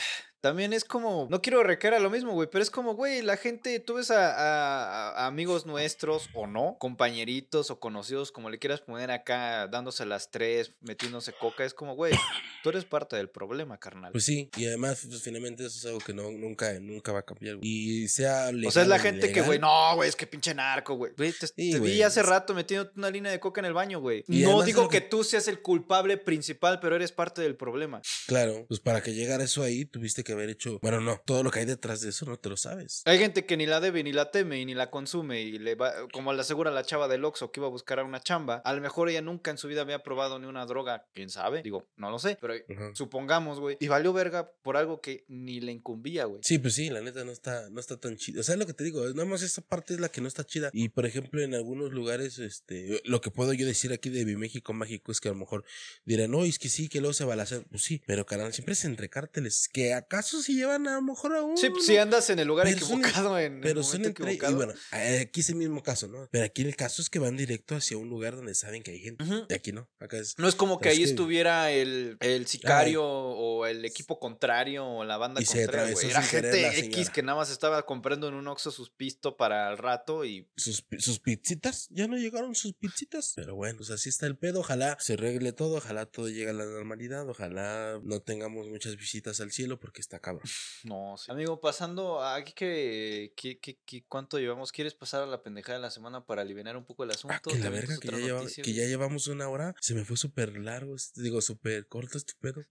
También 0.46 0.74
es 0.74 0.84
como, 0.86 1.28
no 1.32 1.41
quiero 1.41 1.64
recaer 1.64 1.96
a 1.96 2.00
lo 2.00 2.12
mismo, 2.12 2.32
güey, 2.34 2.48
pero 2.52 2.62
es 2.62 2.70
como, 2.70 2.93
güey, 2.93 3.24
la 3.24 3.36
gente, 3.36 3.80
tú 3.80 3.96
ves 3.96 4.12
a, 4.12 4.32
a- 4.32 5.10
a 5.24 5.26
amigos 5.26 5.66
nuestros 5.66 6.30
o 6.36 6.46
no, 6.46 6.78
compañeritos 6.80 7.72
o 7.72 7.80
conocidos, 7.80 8.32
como 8.32 8.52
le 8.52 8.60
quieras 8.60 8.80
poner 8.82 9.10
acá, 9.10 9.68
dándose 9.68 10.06
las 10.06 10.30
tres, 10.30 10.72
metiéndose 10.82 11.34
coca, 11.34 11.66
es 11.66 11.74
como, 11.74 11.96
güey, 11.96 12.14
tú 12.62 12.70
eres 12.70 12.86
parte 12.86 13.16
del 13.16 13.28
problema, 13.28 13.80
carnal. 13.80 14.12
Pues 14.12 14.24
sí, 14.26 14.52
y 14.56 14.68
además, 14.68 15.04
pues, 15.10 15.24
finalmente 15.24 15.66
eso 15.66 15.80
es 15.80 15.86
algo 15.88 15.98
que 15.98 16.14
no, 16.14 16.30
nunca, 16.30 16.80
nunca 16.80 17.12
va 17.12 17.20
a 17.22 17.26
cambiar. 17.26 17.56
güey. 17.56 17.68
Y 17.68 18.08
sea 18.08 18.52
legal 18.52 18.68
O 18.68 18.72
sea, 18.72 18.84
es 18.84 18.88
la 18.88 19.00
gente 19.00 19.32
que, 19.32 19.41
güey, 19.41 19.58
no, 19.58 19.96
güey, 19.96 20.10
es 20.10 20.16
que 20.16 20.28
pinche 20.28 20.54
narco, 20.54 20.93
güey. 20.93 21.12
Güey, 21.18 21.32
te, 21.32 21.48
Sí, 21.48 21.72
te 21.72 21.80
vi 21.80 22.04
hace 22.04 22.22
rato 22.22 22.54
metiéndote 22.54 22.91
una 23.00 23.10
línea 23.10 23.32
de 23.32 23.39
coca 23.39 23.62
en 23.62 23.66
el 23.66 23.74
baño, 23.74 24.00
güey. 24.00 24.24
Y 24.28 24.43
No 24.43 24.62
digo 24.62 24.89
que... 24.89 25.02
que- 25.02 25.08
tú 25.10 25.24
seas 25.24 25.48
el 25.48 25.64
culpable 25.64 26.18
principal, 26.18 26.80
pero 26.80 26.96
eres 26.96 27.12
parte 27.12 27.41
del 27.41 27.56
problema. 27.56 28.04
Claro, 28.28 28.66
pues 28.68 28.80
para 28.80 29.02
que 29.02 29.14
llegara 29.16 29.43
eso 29.43 29.64
ahí, 29.64 29.86
tuviste 29.86 30.24
que 30.24 30.35
haber 30.36 30.50
hecho, 30.50 30.80
bueno, 30.82 31.02
no, 31.02 31.22
todo 31.26 31.44
lo 31.44 31.52
que 31.52 31.60
hay 31.60 31.66
detrás 31.66 32.02
de 32.02 32.10
eso 32.10 32.26
no 32.26 32.38
te 32.38 32.50
lo 32.50 32.58
sabes. 32.58 33.02
Hay 33.06 33.18
gente 33.18 33.46
que 33.46 33.58
ni 33.58 33.66
la 33.66 33.80
debe, 33.80 34.04
ni 34.04 34.14
la 34.14 34.32
teme, 34.32 34.60
y 34.60 34.66
ni 34.66 34.74
la 34.74 34.90
consume, 34.90 35.42
y 35.42 35.58
le 35.58 35.76
va, 35.76 35.94
como 36.12 36.34
le 36.34 36.42
asegura 36.42 36.72
la 36.72 36.84
chava 36.84 37.08
del 37.08 37.26
Oxxo 37.26 37.52
que 37.52 37.60
iba 37.60 37.68
a 37.68 37.72
buscar 37.72 38.00
a 38.00 38.04
una 38.04 38.22
chamba, 38.22 38.62
a 38.64 38.74
lo 38.74 38.82
mejor 38.82 39.10
ella 39.10 39.22
nunca 39.22 39.52
en 39.52 39.58
su 39.58 39.68
vida 39.68 39.82
había 39.82 40.04
probado 40.04 40.40
ni 40.40 40.48
una 40.48 40.66
droga, 40.66 41.06
quién 41.14 41.30
sabe, 41.30 41.62
digo, 41.64 41.88
no 41.96 42.10
lo 42.12 42.20
sé, 42.20 42.38
pero 42.40 42.54
supongamos, 42.94 43.60
güey, 43.60 43.78
y 43.80 43.88
valió 43.88 44.14
verga 44.14 44.52
por 44.62 44.78
algo 44.78 45.02
que 45.02 45.26
ni 45.28 45.60
le 45.60 45.72
incumbía, 45.72 46.26
güey. 46.26 46.42
Sí, 46.44 46.60
pues 46.60 46.76
sí, 46.76 46.90
la 46.90 47.02
neta 47.02 47.24
no 47.24 47.32
está, 47.32 47.70
no 47.70 47.80
está 47.80 47.98
tan 47.98 48.18
chido. 48.18 48.42
O 48.42 48.44
sea, 48.44 48.56
lo 48.56 48.66
que 48.66 48.74
te 48.74 48.84
digo, 48.84 49.06
nada 49.10 49.26
más 49.26 49.42
esta 49.42 49.62
parte 49.62 49.94
es 49.94 50.00
la 50.00 50.10
que 50.10 50.22
no 50.22 50.28
está 50.28 50.44
chida. 50.44 50.70
Y 50.74 50.90
por 50.90 51.06
ejemplo, 51.06 51.42
en 51.42 51.54
algunos 51.54 51.92
lugares, 51.92 52.40
este, 52.40 53.02
lo 53.06 53.22
que 53.22 53.32
puedo 53.32 53.54
yo 53.54 53.66
decir 53.66 53.94
aquí 53.94 54.10
de 54.10 54.26
mi 54.26 54.36
México 54.36 54.74
mágico 54.74 55.12
es 55.12 55.20
que 55.20 55.30
a 55.30 55.32
lo 55.32 55.38
mejor 55.38 55.64
dirán, 56.06 56.32
no, 56.32 56.44
es 56.44 56.60
que 56.60 56.70
sí, 56.70 56.90
que 56.90 57.00
luego 57.00 57.14
se 57.14 57.26
balacen. 57.26 57.66
Pues 57.70 57.84
sí, 57.84 58.02
pero 58.06 58.26
carnal, 58.26 58.54
siempre 58.54 58.74
es 58.74 58.86
entre 58.86 59.10
cárteles. 59.10 59.70
Que 59.72 59.94
acaso 59.94 60.24
se 60.26 60.53
llevan 60.53 60.88
a 60.88 60.95
lo 60.95 61.01
mejor 61.01 61.36
a 61.36 61.41
uno. 61.41 61.57
Sí, 61.57 61.69
si 61.86 61.97
andas 61.97 62.30
en 62.30 62.39
el 62.39 62.47
lugar 62.47 62.65
Pero 62.67 62.86
son- 62.86 62.99
equivocado, 62.99 63.39
en 63.39 63.61
Pero 63.61 63.80
el 63.82 63.86
son 63.86 64.05
entre. 64.05 64.26
Y 64.26 64.36
equivocado. 64.36 64.55
bueno, 64.55 64.73
eh, 64.93 65.19
aquí 65.28 65.39
es 65.41 65.49
el 65.49 65.55
mismo 65.55 65.84
caso, 65.84 66.07
¿no? 66.07 66.28
Pero 66.32 66.45
aquí 66.45 66.61
el 66.63 66.76
caso 66.76 67.01
es 67.01 67.09
que 67.09 67.19
van 67.19 67.38
directo 67.38 67.76
hacia 67.76 67.97
un 67.97 68.09
lugar 68.09 68.36
donde 68.36 68.55
saben 68.55 68.84
que 68.84 68.91
hay 68.91 68.99
gente. 68.99 69.23
Ujú. 69.23 69.45
Y 69.49 69.53
aquí 69.53 69.71
no. 69.71 69.89
Acá 69.99 70.17
es. 70.17 70.36
No 70.38 70.47
es 70.47 70.55
como 70.55 70.80
que 70.80 70.89
ahí 70.89 70.97
que- 70.97 71.03
estuviera 71.03 71.71
el, 71.71 72.17
el 72.19 72.47
sicario 72.47 73.03
o 73.05 73.65
el 73.65 73.86
equipo 73.86 74.19
contrario 74.19 74.86
o 74.86 75.03
la 75.03 75.17
banda 75.17 75.41
Y 75.41 75.45
se 75.45 75.63
contraria, 75.65 75.93
güey. 75.93 76.09
Era 76.09 76.21
gente 76.21 76.80
X 76.80 77.09
que 77.09 77.23
nada 77.23 77.38
más 77.38 77.49
estaba 77.51 77.86
comprando 77.86 78.28
en 78.28 78.34
un 78.34 78.47
Oxxo 78.47 78.71
sus 78.71 78.89
pisto 78.89 79.38
para 79.38 79.69
el 79.71 79.78
rato 79.78 80.26
y 80.26 80.49
sus, 80.55 80.86
sus 80.99 81.19
pizzitas, 81.19 81.88
ya 81.89 82.07
no 82.07 82.17
llegaron 82.17 82.55
sus 82.55 82.73
pizzitas. 82.73 83.34
Pero 83.36 83.55
bueno, 83.55 83.78
pues 83.78 83.89
así 83.91 84.09
está 84.09 84.26
el 84.28 84.38
pedo. 84.38 84.59
Ojalá 84.61 84.97
se 84.99 85.13
arregle 85.13 85.51
todo, 85.53 85.76
ojalá 85.78 86.05
todo 86.05 86.30
llegue 86.30 86.49
a 86.49 86.53
la 86.53 86.65
normalidad, 86.65 87.28
ojalá 87.30 87.99
no 88.03 88.21
tengamos 88.21 88.67
muchas 88.69 88.95
visitas 88.97 89.41
al 89.41 89.51
cielo 89.51 89.80
porque 89.80 90.01
está 90.06 90.20
cabrón. 90.20 90.43
no 90.84 91.18
sé. 91.18 91.32
Amigo, 91.32 91.60
pasando 91.60 92.22
a 92.22 92.36
aquí 92.36 92.53
que, 92.53 93.34
que, 93.36 93.60
que- 93.60 93.80
que- 93.86 94.06
¿cuánto 94.08 94.39
llevamos? 94.39 94.72
¿Quieres 94.72 94.93
pasar 94.93 95.24
a 95.24 95.26
la 95.26 95.41
pendejada 95.43 95.78
de 95.78 95.82
la 95.82 95.91
semana 95.91 96.26
para 96.26 96.41
aliviar 96.43 96.78
un 96.78 96.86
poco 96.86 97.03
el 97.03 97.12
asunto? 97.12 97.36
Ah, 97.36 97.41
que 97.43 97.58
la 97.58 97.64
¿También 97.66 97.86
verga, 97.88 97.97
que 97.99 98.08
ya, 98.10 98.18
lleva- 98.18 98.45
que 98.64 98.74
ya 98.74 98.86
llevamos 98.86 99.28
una 99.28 99.49
hora. 99.49 99.76
Se 99.82 99.93
me 99.93 100.06
fue 100.06 100.18
súper 100.18 100.56
largo, 100.58 100.95
digo, 101.16 101.41
súper 101.41 101.88
corto 101.88 102.18
este 102.18 102.34
pedo. 102.39 102.64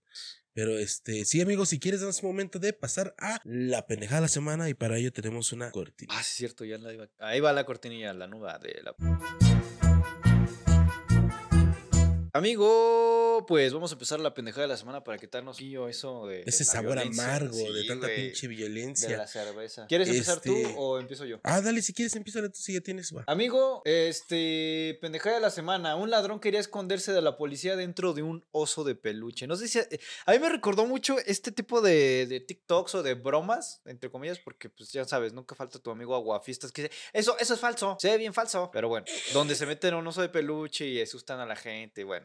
Pero 0.53 0.77
este, 0.79 1.25
sí, 1.25 1.41
amigos, 1.41 1.69
si 1.69 1.79
quieres, 1.79 2.01
es 2.01 2.23
momento 2.23 2.59
de 2.59 2.71
pasar 2.71 3.13
a 3.17 3.41
la 3.43 3.85
pendejada 3.87 4.21
de 4.21 4.25
la 4.27 4.27
semana 4.29 4.69
y 4.69 4.73
para 4.73 4.97
ello 4.97 5.11
tenemos 5.11 5.51
una 5.51 5.69
cortina. 5.71 6.13
Ah, 6.15 6.23
sí, 6.23 6.29
es 6.31 6.35
cierto, 6.37 6.63
ya 6.63 6.77
la 6.77 6.93
iba. 6.93 7.09
Ahí 7.19 7.41
va 7.41 7.51
la 7.51 7.65
cortinilla, 7.65 8.13
la 8.13 8.27
nuba 8.27 8.57
de 8.59 8.81
la. 8.81 8.95
Amigo, 12.39 13.45
pues 13.47 13.71
vamos 13.71 13.91
a 13.91 13.95
empezar 13.95 14.19
la 14.19 14.33
pendejada 14.33 14.63
de 14.63 14.67
la 14.67 14.75
semana 14.75 15.01
para 15.05 15.17
quitarnos 15.17 15.55
pillo 15.57 15.87
eso 15.87 16.27
de. 16.27 16.39
de 16.39 16.43
Ese 16.47 16.65
sabor 16.65 16.99
amargo 16.99 17.55
de 17.71 17.85
tanta 17.85 18.07
pinche 18.07 18.49
De 18.49 18.53
violencia. 18.53 19.15
la 19.15 19.25
cerveza. 19.25 19.85
¿Quieres 19.87 20.09
empezar 20.09 20.41
tú 20.41 20.53
Este- 20.53 20.73
o 20.77 20.99
empiezo 20.99 21.23
yo? 21.23 21.39
Ah, 21.43 21.61
dale, 21.61 21.81
si 21.81 21.93
quieres, 21.93 22.13
empieza 22.17 22.41
tú 22.41 22.51
si 22.59 22.73
ya 22.73 22.81
tienes, 22.81 23.15
va. 23.15 23.23
Amigo, 23.27 23.81
este, 23.85 24.97
pendejada 24.99 25.35
de 25.35 25.41
la 25.43 25.49
semana. 25.49 25.95
Un 25.95 26.09
ladrón 26.09 26.41
quería 26.41 26.59
esconderse 26.59 27.13
de 27.13 27.21
la 27.21 27.37
policía 27.37 27.77
dentro 27.77 28.11
de 28.13 28.21
un 28.23 28.43
oso 28.51 28.83
de 28.83 28.95
peluche. 28.95 29.47
No 29.47 29.55
sé 29.55 29.69
si. 29.69 29.79
eh, 29.79 29.99
A 30.25 30.33
mí 30.33 30.39
me 30.39 30.49
recordó 30.49 30.85
mucho 30.85 31.15
este 31.25 31.53
tipo 31.53 31.79
de, 31.79 32.25
de 32.27 32.41
TikToks 32.41 32.95
o 32.95 33.03
de 33.03 33.13
bromas, 33.13 33.81
entre 33.85 34.11
comillas, 34.11 34.39
porque, 34.39 34.67
pues 34.69 34.91
ya 34.91 35.05
sabes, 35.05 35.31
nunca 35.31 35.55
falta 35.55 35.79
tu 35.79 35.89
amigo 35.89 36.13
aguafiestas 36.13 36.73
que 36.73 36.81
dice: 36.83 36.93
Eso, 37.13 37.37
eso 37.39 37.53
es 37.53 37.61
falso, 37.61 37.95
se 37.97 38.09
ve 38.09 38.17
bien 38.17 38.33
falso. 38.33 38.69
Pero 38.73 38.89
bueno, 38.89 39.05
donde 39.31 39.55
se 39.55 39.65
meten 39.65 39.93
en 39.93 39.99
un 40.01 40.07
oso 40.07 40.21
de 40.21 40.27
peluche 40.27 40.85
y 40.85 40.99
asustan 41.01 41.39
a 41.39 41.45
la 41.45 41.55
gente. 41.55 42.03
Bueno, 42.03 42.24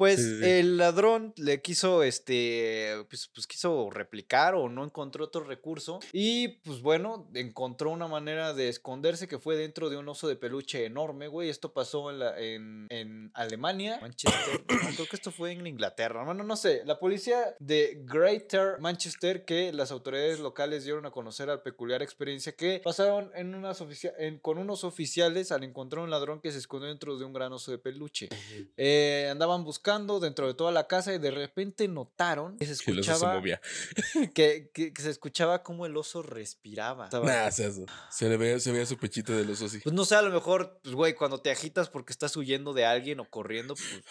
pues 0.00 0.16
Sí, 0.16 0.22
sí, 0.24 0.38
sí. 0.42 0.48
el 0.48 0.78
ladrón 0.78 1.34
le 1.36 1.60
quiso, 1.60 2.02
este, 2.02 3.04
pues, 3.10 3.28
pues 3.34 3.46
quiso 3.46 3.90
replicar 3.90 4.54
o 4.54 4.70
no 4.70 4.82
encontró 4.82 5.26
otro 5.26 5.44
recurso. 5.44 6.00
Y 6.14 6.48
pues 6.64 6.80
bueno, 6.80 7.28
encontró 7.34 7.90
una 7.90 8.08
manera 8.08 8.54
de 8.54 8.70
esconderse 8.70 9.28
que 9.28 9.38
fue 9.38 9.56
dentro 9.56 9.90
de 9.90 9.98
un 9.98 10.08
oso 10.08 10.26
de 10.26 10.36
peluche 10.36 10.86
enorme, 10.86 11.28
güey. 11.28 11.50
Esto 11.50 11.74
pasó 11.74 12.08
en, 12.10 12.18
la- 12.18 12.40
en, 12.40 12.86
en 12.88 13.30
Alemania, 13.34 13.98
Manchester. 14.00 14.64
no, 14.70 14.76
creo 14.94 15.06
que 15.06 15.16
esto 15.16 15.30
fue 15.32 15.52
en 15.52 15.66
Inglaterra. 15.66 16.24
Bueno, 16.24 16.44
no 16.44 16.56
sé. 16.56 16.80
La 16.86 16.98
policía 16.98 17.54
de 17.58 18.00
Greater 18.06 18.78
Manchester, 18.80 19.44
que 19.44 19.70
las 19.74 19.90
autoridades 19.92 20.40
locales 20.40 20.84
dieron 20.84 21.04
a 21.04 21.10
conocer 21.10 21.48
la 21.48 21.62
peculiar 21.62 22.00
experiencia 22.00 22.52
que 22.52 22.80
pasaron 22.82 23.30
en 23.34 23.54
unas 23.54 23.84
en- 24.18 24.38
con 24.38 24.56
unos 24.56 24.82
oficiales 24.82 25.52
al 25.52 25.62
encontrar 25.62 26.02
un 26.02 26.08
ladrón 26.08 26.40
que 26.40 26.52
se 26.52 26.56
escondió 26.58 26.88
dentro 26.88 27.18
de 27.18 27.26
un 27.26 27.34
gran 27.34 27.52
oso 27.52 27.70
de 27.70 27.76
peluche. 27.76 28.30
Eh, 28.78 29.28
andaban 29.30 29.62
buscando 29.62 29.89
dentro 29.98 30.46
de 30.46 30.54
toda 30.54 30.70
la 30.72 30.86
casa 30.86 31.12
y 31.12 31.18
de 31.18 31.30
repente 31.32 31.88
notaron 31.88 32.56
que 32.58 32.64
se 32.66 32.82
Que 32.84 32.90
escuchaba 32.92 33.42
que, 34.34 34.70
que- 34.72 34.92
que 34.92 35.02
se 35.02 35.10
escuchaba 35.10 35.62
como 35.62 35.86
el 35.86 35.96
oso 35.96 36.22
respiraba. 36.22 37.04
Estaba- 37.06 37.26
Nah, 37.26 37.48
o 37.48 37.50
sea, 37.52 37.70
se 38.10 38.28
le 38.28 38.36
veía, 38.36 38.60
se 38.60 38.70
veía 38.72 38.86
su 38.86 38.96
pechito 38.96 39.32
del 39.36 39.50
oso 39.50 39.66
así. 39.66 39.78
Pues 39.80 39.94
no 39.94 40.04
sé, 40.04 40.14
a 40.14 40.22
lo 40.22 40.30
mejor, 40.30 40.78
pues 40.82 40.94
güey, 40.94 41.14
cuando 41.14 41.38
te 41.40 41.50
agitas 41.50 41.88
porque 41.90 42.12
estás 42.12 42.36
huyendo 42.36 42.72
de 42.72 42.84
alguien 42.86 43.18
o 43.20 43.28
corriendo, 43.28 43.74
pues 43.74 44.02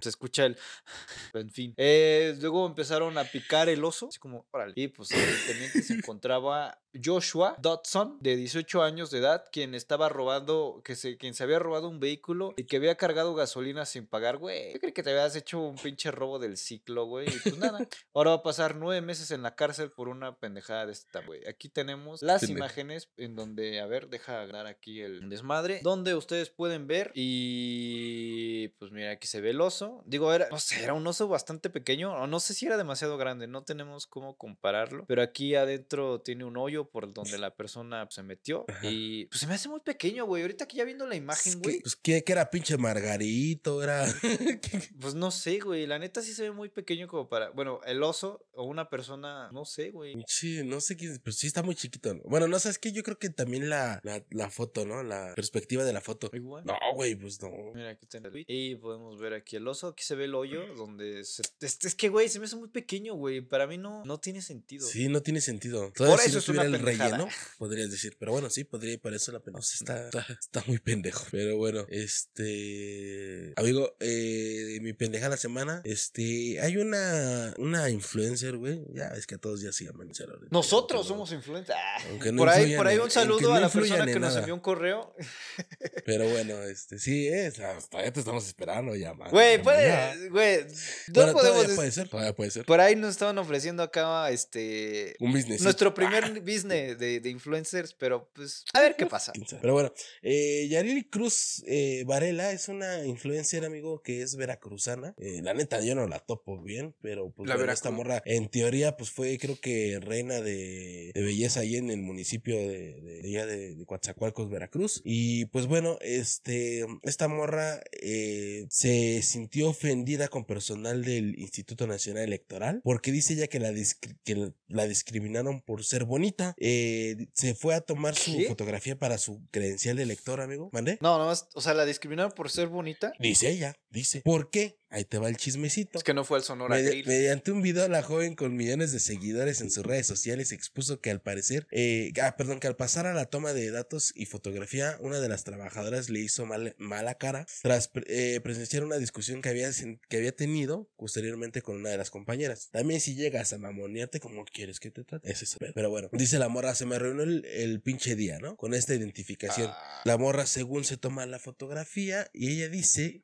se 0.00 0.08
escucha 0.08 0.46
el. 0.46 0.56
En 1.34 1.50
fin. 1.50 1.74
Eh, 1.76 2.36
luego 2.40 2.66
empezaron 2.66 3.16
a 3.16 3.24
picar 3.24 3.68
el 3.68 3.84
oso. 3.84 4.08
Así 4.08 4.18
como, 4.18 4.46
órale. 4.50 4.72
Y 4.76 4.88
pues 4.88 5.10
evidentemente 5.12 5.82
se 5.82 5.94
encontraba 5.94 6.80
Joshua 7.04 7.54
Dodson, 7.60 8.18
de 8.20 8.34
18 8.36 8.82
años 8.82 9.10
de 9.12 9.18
edad, 9.18 9.44
quien 9.52 9.74
estaba 9.76 10.08
robando, 10.08 10.82
que 10.84 10.96
se, 10.96 11.16
quien 11.16 11.34
se 11.34 11.44
había 11.44 11.60
robado 11.60 11.88
un 11.88 12.00
vehículo 12.00 12.52
y 12.56 12.64
que 12.64 12.76
había 12.78 12.96
cargado 12.96 13.34
gasolina 13.34 13.86
sin 13.90 14.06
pagar, 14.06 14.38
güey. 14.38 14.72
Yo 14.72 14.80
creí 14.80 14.92
que 14.92 15.02
te 15.02 15.10
habías 15.10 15.36
hecho 15.36 15.60
un 15.60 15.76
pinche 15.76 16.10
robo 16.10 16.38
del 16.38 16.56
ciclo, 16.56 17.06
güey. 17.06 17.28
Y 17.28 17.38
pues 17.38 17.58
nada. 17.58 17.78
Ahora 18.14 18.30
va 18.30 18.36
a 18.36 18.42
pasar 18.42 18.76
nueve 18.76 19.00
meses 19.00 19.30
en 19.30 19.42
la 19.42 19.54
cárcel 19.54 19.90
por 19.90 20.08
una 20.08 20.38
pendejada 20.38 20.86
de 20.86 20.92
esta, 20.92 21.20
güey. 21.20 21.46
Aquí 21.46 21.68
tenemos 21.68 22.22
las 22.22 22.48
imágenes 22.48 23.10
en 23.16 23.36
donde, 23.36 23.80
a 23.80 23.86
ver, 23.86 24.08
deja 24.08 24.44
ganar 24.46 24.66
aquí 24.66 25.00
el 25.00 25.28
desmadre, 25.28 25.80
donde 25.82 26.14
ustedes 26.14 26.50
pueden 26.50 26.86
ver 26.86 27.12
y 27.14 28.68
pues 28.78 28.92
mira, 28.92 29.12
aquí 29.12 29.26
se 29.26 29.40
ve 29.40 29.50
el 29.50 29.60
oso. 29.60 30.02
Digo, 30.06 30.32
era, 30.32 30.48
no 30.50 30.58
sé, 30.58 30.82
era 30.82 30.94
un 30.94 31.06
oso 31.06 31.28
bastante 31.28 31.70
pequeño, 31.70 32.12
o 32.14 32.26
no 32.26 32.40
sé 32.40 32.54
si 32.54 32.66
era 32.66 32.76
demasiado 32.76 33.16
grande, 33.16 33.46
no 33.46 33.64
tenemos 33.64 34.06
cómo 34.06 34.36
compararlo, 34.36 35.04
pero 35.06 35.22
aquí 35.22 35.54
adentro 35.54 36.20
tiene 36.20 36.44
un 36.44 36.56
hoyo 36.56 36.88
por 36.88 37.12
donde 37.12 37.38
la 37.38 37.54
persona 37.54 38.06
se 38.10 38.22
metió 38.22 38.64
Ajá. 38.68 38.86
y 38.88 39.26
pues 39.26 39.40
se 39.40 39.46
me 39.46 39.54
hace 39.54 39.68
muy 39.68 39.80
pequeño, 39.80 40.26
güey. 40.26 40.42
Ahorita 40.42 40.66
que 40.66 40.76
ya 40.76 40.84
viendo 40.84 41.06
la 41.06 41.16
imagen, 41.16 41.54
que, 41.54 41.58
güey, 41.58 41.80
pues, 41.80 41.96
¿qué, 41.96 42.22
qué 42.24 42.32
era 42.32 42.50
pinche 42.50 42.76
Margarito? 42.76 43.79
Era. 43.82 44.06
pues 45.00 45.14
no 45.14 45.30
sé, 45.30 45.58
güey, 45.60 45.86
la 45.86 45.98
neta 45.98 46.22
sí 46.22 46.34
se 46.34 46.44
ve 46.44 46.50
muy 46.52 46.68
pequeño 46.68 47.08
como 47.08 47.28
para, 47.28 47.50
bueno, 47.50 47.80
el 47.86 48.02
oso 48.02 48.46
o 48.52 48.64
una 48.64 48.88
persona, 48.90 49.50
no 49.52 49.64
sé, 49.64 49.90
güey. 49.90 50.14
Pinche, 50.14 50.64
no 50.64 50.80
sé 50.80 50.96
quién, 50.96 51.18
pero 51.22 51.32
sí 51.32 51.46
está 51.46 51.62
muy 51.62 51.74
chiquito. 51.74 52.14
¿no? 52.14 52.22
Bueno, 52.24 52.48
no 52.48 52.58
sé, 52.58 52.70
es 52.70 52.78
que 52.78 52.92
yo 52.92 53.02
creo 53.02 53.18
que 53.18 53.30
también 53.30 53.68
la, 53.68 54.00
la, 54.02 54.24
la 54.30 54.50
foto, 54.50 54.84
¿no? 54.84 55.02
La 55.02 55.34
perspectiva 55.34 55.84
de 55.84 55.92
la 55.92 56.00
foto. 56.00 56.30
Igual. 56.32 56.64
No, 56.64 56.76
güey, 56.94 57.14
pues 57.14 57.40
no. 57.42 57.50
Mira, 57.74 57.90
aquí 57.90 58.04
está 58.04 58.18
el 58.18 58.30
tweet. 58.30 58.44
Y 58.48 58.74
podemos 58.76 59.18
ver 59.18 59.34
aquí 59.34 59.56
el 59.56 59.66
oso. 59.66 59.88
Aquí 59.88 60.04
se 60.04 60.14
ve 60.14 60.24
el 60.24 60.34
hoyo 60.34 60.74
donde 60.74 61.24
se... 61.24 61.42
Es, 61.60 61.78
es 61.84 61.94
que, 61.94 62.08
güey, 62.08 62.28
se 62.28 62.38
me 62.38 62.46
hace 62.46 62.56
muy 62.56 62.68
pequeño, 62.68 63.14
güey. 63.14 63.40
Para 63.40 63.66
mí 63.66 63.78
no, 63.78 64.04
no 64.04 64.18
tiene 64.18 64.42
sentido. 64.42 64.86
Sí, 64.86 65.08
no 65.08 65.22
tiene 65.22 65.40
sentido. 65.40 65.92
Todavía 65.94 66.16
Por 66.16 66.24
si 66.24 66.30
eso 66.30 66.36
no 66.36 66.40
es 66.40 66.48
una 66.48 66.62
tuviera 66.62 66.78
el 66.78 66.84
pendejada. 66.84 67.16
relleno, 67.16 67.30
podrías 67.58 67.90
decir. 67.90 68.16
Pero 68.18 68.32
bueno, 68.32 68.50
sí, 68.50 68.64
podría 68.64 68.94
ir 68.94 69.00
para 69.00 69.16
eso 69.16 69.32
la 69.32 69.40
pena. 69.40 69.58
No 69.58 69.62
sé, 69.62 69.76
está, 69.80 70.06
está, 70.06 70.26
está 70.30 70.64
muy 70.66 70.78
pendejo. 70.78 71.24
Pero 71.30 71.56
bueno, 71.56 71.86
este. 71.88 73.52
Amigo, 73.70 73.94
eh, 74.00 74.78
mi 74.82 74.92
pendeja 74.94 75.26
de 75.26 75.30
la 75.30 75.36
semana. 75.36 75.80
Este. 75.84 76.60
Hay 76.60 76.76
una. 76.76 77.54
Una 77.58 77.88
influencer, 77.88 78.56
güey. 78.56 78.82
Ya 78.92 79.08
es 79.16 79.26
que 79.28 79.36
a 79.36 79.38
todos 79.38 79.60
ya 79.60 79.70
se 79.70 79.84
llaman 79.84 80.08
influencer 80.08 80.28
ahorita, 80.30 80.48
Nosotros 80.50 81.02
no- 81.02 81.08
somos 81.08 81.32
influencers. 81.32 81.78
Ah. 81.78 82.02
no 82.32 82.36
por 82.38 82.48
ahí, 82.48 82.74
por 82.76 82.86
ahí 82.88 82.98
un 82.98 83.10
saludo 83.10 83.50
no 83.50 83.54
a 83.54 83.60
la 83.60 83.68
persona 83.68 84.06
que 84.06 84.18
nos 84.18 84.34
envió 84.34 84.54
un 84.54 84.60
correo. 84.60 85.14
Pero 86.04 86.28
bueno, 86.28 86.60
este. 86.64 86.98
Sí, 86.98 87.28
es. 87.28 87.54
Todavía 87.88 88.12
te 88.12 88.18
estamos 88.20 88.44
esperando 88.46 88.96
ya, 88.96 89.14
man. 89.14 89.30
Güey, 89.30 89.62
puede, 89.62 90.28
güey. 90.30 90.64
No 90.64 91.14
Bueno, 91.14 91.32
podemos. 91.32 91.42
todavía 91.62 91.76
puede 91.76 91.92
ser. 91.92 92.08
Todavía 92.08 92.34
puede 92.34 92.50
ser. 92.50 92.64
Por 92.64 92.80
ahí 92.80 92.96
nos 92.96 93.10
estaban 93.10 93.38
ofreciendo 93.38 93.82
acá, 93.84 94.30
este. 94.30 95.14
Un 95.20 95.32
business. 95.32 95.62
Nuestro 95.62 95.94
primer 95.94 96.40
business 96.40 96.98
de, 96.98 97.20
de 97.20 97.30
influencers, 97.30 97.94
pero 97.94 98.30
pues, 98.34 98.64
a 98.72 98.80
ver 98.80 98.96
qué 98.96 99.06
pasa. 99.06 99.32
Pero 99.60 99.74
bueno, 99.74 99.92
eh, 100.22 100.66
Yarili 100.68 101.04
Cruz 101.08 101.62
eh, 101.66 102.02
Varela 102.06 102.50
es 102.52 102.68
una 102.68 103.04
influencer, 103.04 103.59
amigo, 103.64 104.02
que 104.02 104.22
es 104.22 104.36
veracruzana. 104.36 105.14
Eh, 105.18 105.40
la 105.42 105.54
neta, 105.54 105.80
yo 105.82 105.94
no 105.94 106.06
la 106.06 106.18
topo 106.20 106.60
bien, 106.62 106.94
pero 107.00 107.30
pues 107.30 107.48
La 107.48 107.56
bueno, 107.56 107.72
esta 107.72 107.90
Veracruz. 107.90 108.06
morra, 108.08 108.22
en 108.26 108.48
teoría, 108.48 108.96
pues 108.96 109.10
fue, 109.10 109.38
creo 109.38 109.58
que 109.60 109.98
reina 110.00 110.40
de, 110.40 111.10
de 111.14 111.22
belleza 111.22 111.60
ahí 111.60 111.76
en 111.76 111.90
el 111.90 112.02
municipio 112.02 112.56
de, 112.56 113.00
de, 113.00 113.22
de 113.22 113.28
allá 113.28 113.46
de, 113.46 113.74
de 113.76 113.86
Coatzacoalcos, 113.86 114.50
Veracruz. 114.50 115.00
Y 115.04 115.46
pues 115.46 115.66
bueno, 115.66 115.98
este, 116.00 116.84
esta 117.02 117.28
morra 117.28 117.80
eh, 118.00 118.66
se 118.70 119.22
sintió 119.22 119.70
ofendida 119.70 120.28
con 120.28 120.44
personal 120.44 121.04
del 121.04 121.38
Instituto 121.38 121.86
Nacional 121.86 122.24
Electoral 122.24 122.80
porque 122.84 123.12
dice 123.12 123.34
ella 123.34 123.46
que 123.46 123.60
la, 123.60 123.72
discri- 123.72 124.16
que 124.24 124.52
la 124.68 124.86
discriminaron 124.86 125.60
por 125.62 125.84
ser 125.84 126.04
bonita. 126.04 126.54
Eh, 126.58 127.28
se 127.32 127.54
fue 127.54 127.74
a 127.74 127.80
tomar 127.80 128.14
su 128.14 128.36
¿Qué? 128.36 128.46
fotografía 128.46 128.98
para 128.98 129.18
su 129.18 129.40
credencial 129.50 129.96
de 129.96 130.02
elector, 130.04 130.40
amigo. 130.40 130.70
¿Mandé? 130.72 130.98
No, 131.00 131.18
nomás, 131.18 131.48
o 131.54 131.60
sea, 131.60 131.74
la 131.74 131.84
discriminaron 131.86 132.32
por 132.32 132.50
ser 132.50 132.68
bonita. 132.68 133.12
Dice 133.18 133.48
ella, 133.50 133.74
dice. 133.90 134.22
¿Por 134.22 134.50
qué? 134.50 134.78
Ahí 134.92 135.04
te 135.04 135.18
va 135.18 135.28
el 135.28 135.36
chismecito. 135.36 135.98
Es 135.98 136.02
que 136.04 136.14
no 136.14 136.24
fue 136.24 136.38
al 136.38 136.42
Sonora 136.42 136.76
Medi- 136.76 136.88
Grill. 136.88 137.06
mediante 137.06 137.52
un 137.52 137.62
video, 137.62 137.86
la 137.88 138.02
joven 138.02 138.34
con 138.34 138.56
millones 138.56 138.90
de 138.90 138.98
seguidores 138.98 139.60
en 139.60 139.70
sus 139.70 139.86
redes 139.86 140.04
sociales 140.08 140.50
expuso 140.50 141.00
que 141.00 141.12
al 141.12 141.20
parecer, 141.20 141.68
eh, 141.70 142.12
ah, 142.20 142.34
perdón, 142.36 142.58
que 142.58 142.66
al 142.66 142.74
pasar 142.74 143.06
a 143.06 143.14
la 143.14 143.26
toma 143.26 143.52
de 143.52 143.70
datos 143.70 144.10
y 144.16 144.26
fotografía, 144.26 144.96
una 144.98 145.20
de 145.20 145.28
las 145.28 145.44
trabajadoras 145.44 146.10
le 146.10 146.18
hizo 146.18 146.44
mal- 146.44 146.74
mala 146.76 147.14
cara 147.14 147.46
tras 147.62 147.88
eh, 148.06 148.40
presenciar 148.42 148.82
una 148.82 148.98
discusión 148.98 149.42
que 149.42 149.48
había, 149.50 149.70
que 150.08 150.16
había 150.16 150.32
tenido 150.34 150.90
posteriormente 150.96 151.62
con 151.62 151.76
una 151.76 151.90
de 151.90 151.96
las 151.98 152.10
compañeras. 152.10 152.70
También 152.72 153.00
si 153.00 153.14
llegas 153.14 153.52
a 153.52 153.58
mamonearte 153.58 154.18
como 154.18 154.44
quieres 154.44 154.80
que 154.80 154.90
te 154.90 155.04
trate, 155.04 155.30
es 155.30 155.40
eso. 155.42 155.58
Pero 155.72 155.90
bueno, 155.90 156.08
dice 156.12 156.40
la 156.40 156.48
morra, 156.48 156.74
se 156.74 156.86
me 156.86 156.98
reunió 156.98 157.22
el, 157.22 157.44
el 157.44 157.80
pinche 157.80 158.16
día, 158.16 158.40
¿no? 158.40 158.56
Con 158.56 158.74
esta 158.74 158.92
identificación. 158.92 159.68
Ah. 159.70 160.00
La 160.04 160.16
morra 160.18 160.46
según 160.46 160.82
se 160.84 160.96
toma 160.96 161.26
la 161.26 161.38
fotografía 161.38 162.28
y 162.32 162.50
ella 162.54 162.68
dice, 162.68 162.80
dice, 162.80 163.22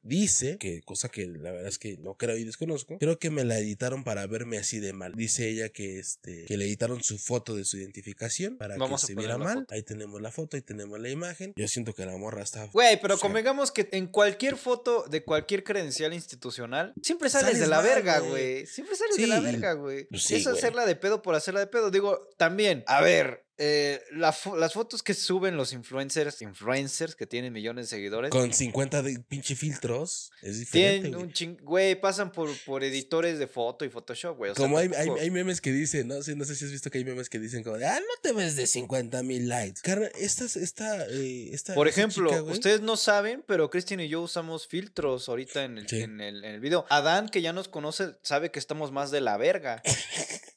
que 0.59 0.83
cosa 0.85 1.09
que 1.09 1.27
la 1.27 1.51
verdad 1.51 1.69
es 1.69 1.79
que 1.79 1.97
no 1.99 2.15
creo 2.15 2.37
y 2.37 2.45
desconozco, 2.45 2.99
creo 2.99 3.19
que 3.19 3.31
me 3.31 3.45
la 3.45 3.59
editaron 3.59 4.05
para 4.05 4.27
verme 4.27 4.59
así 4.59 4.81
de 4.81 4.93
mal. 4.93 5.13
Dice 5.15 5.49
ella 5.49 5.69
que 5.69 5.99
este, 5.99 6.45
que 6.45 6.57
le 6.57 6.65
editaron 6.65 7.03
su 7.03 7.19
foto 7.19 7.55
de 7.55 7.65
su 7.65 7.77
identificación 7.77 8.57
para 8.57 8.77
Vamos 8.77 9.03
que 9.03 9.09
se 9.09 9.15
viera 9.15 9.39
mal. 9.39 9.61
foto. 9.61 9.75
Ahí 9.75 9.83
tenemos 9.83 10.21
la 10.21 10.31
foto, 10.31 10.57
ahí 10.57 10.63
tenemos 10.63 10.99
la 11.01 11.09
imagen. 11.09 11.53
Yo 11.57 11.69
siento 11.69 11.95
que 11.95 12.07
la 12.07 12.17
morra 12.17 12.43
está... 12.43 12.67
Güey, 12.67 13.01
pero 13.01 13.15
o 13.15 13.17
sea, 13.17 13.29
convengamos 13.29 13.73
que 13.73 13.89
en 13.93 14.07
cualquier 14.07 14.57
foto 14.57 15.05
de 15.09 15.25
cualquier 15.25 15.65
credencial 15.65 16.13
institucional, 16.13 16.95
siempre 17.03 17.31
sales, 17.31 17.47
Sales 17.47 17.61
de 17.61 17.67
la 17.69 17.77
mal, 17.77 17.87
verga, 17.87 18.19
güey. 18.21 18.67
Siempre 18.67 18.97
sales 18.97 19.17
de 19.17 19.27
la 19.27 19.41
verga, 19.41 19.73
güey. 19.75 20.07
pues 20.09 20.23
sí, 20.23 20.45
hacerla 20.47 20.87
de 20.87 20.97
pedo 20.97 21.23
por 21.23 21.35
hacerla 21.35 21.61
de 21.61 21.67
pedo. 21.67 21.91
Digo, 21.91 22.29
también, 22.37 22.85
a 22.87 23.01
ver, 23.01 23.46
eh, 23.59 24.03
la 24.13 24.33
fo- 24.33 24.57
las 24.57 24.75
fotos 24.75 25.03
que 25.03 25.15
suben 25.15 25.57
los 25.57 25.73
influencers, 25.73 26.43
influencers 26.43 27.15
que 27.17 27.27
tienen 27.27 27.53
millones 27.53 27.87
de 27.91 27.97
seguidores, 27.97 28.31
Con 28.31 28.53
50 28.53 29.03
de 29.03 29.19
pinche 29.21 29.57
filtros 29.57 30.31
es 30.43 30.59
diferente. 30.59 31.01
tienen 31.01 31.13
güey. 31.13 31.25
un 31.27 31.33
ching... 31.33 31.57
Güey, 31.63 32.01
pasan 32.01 32.33
por, 32.33 32.51
por 32.67 32.85
editores 32.85 33.39
de 33.39 33.47
foto 33.47 33.85
y 33.85 33.89
Photoshop, 33.89 34.37
güey. 34.37 34.51
O 34.51 34.55
sea, 34.55 34.63
Como 34.65 34.79
hay, 34.79 34.87
hay, 34.89 34.93
tampoco- 35.07 35.21
hay 35.21 35.31
memes 35.31 35.61
que 35.61 35.73
dicen, 35.73 36.09
¿no? 36.09 36.23
Sí, 36.23 36.35
no 36.35 36.45
sé 36.45 36.55
si 36.55 36.65
has 36.67 36.71
visto 36.71 36.91
que 36.91 36.99
hay 36.99 37.05
memes 37.05 37.29
que 37.31 37.39
dicen 37.39 37.63
como 37.63 37.79
de, 37.79 37.87
ah, 37.87 37.99
no 37.99 38.21
te 38.23 38.33
ves 38.33 38.57
de 38.57 38.67
50 38.67 39.23
mil 39.23 39.49
likes. 39.49 39.81
Carnal, 39.83 40.11
esta, 40.19 40.45
esta, 40.45 41.07
eh, 41.09 41.49
esta 41.53 41.75
Por 41.75 41.89
ejemplo, 41.89 42.29
chica, 42.29 42.43
ustedes 42.43 42.81
no 42.83 42.97
saben, 42.97 43.43
pero 43.47 43.71
Cristian 43.71 44.01
y 44.01 44.09
yo 44.09 44.21
usamos 44.21 44.67
filtros 44.67 45.29
ahorita 45.29 45.65
en 45.65 45.79
el, 45.79 45.89
Sí. 45.89 46.03
en, 46.03 46.21
el, 46.21 46.45
en 46.45 46.55
el 46.55 46.61
video. 46.61 46.85
Adán, 46.91 47.29
que 47.29 47.41
ya 47.43 47.53
nos 47.53 47.69
conoce, 47.69 48.17
sabe 48.23 48.51
que 48.51 48.59
estamos 48.59 48.93
más 48.93 49.11
de 49.11 49.21
la 49.23 49.37
verga. 49.39 49.83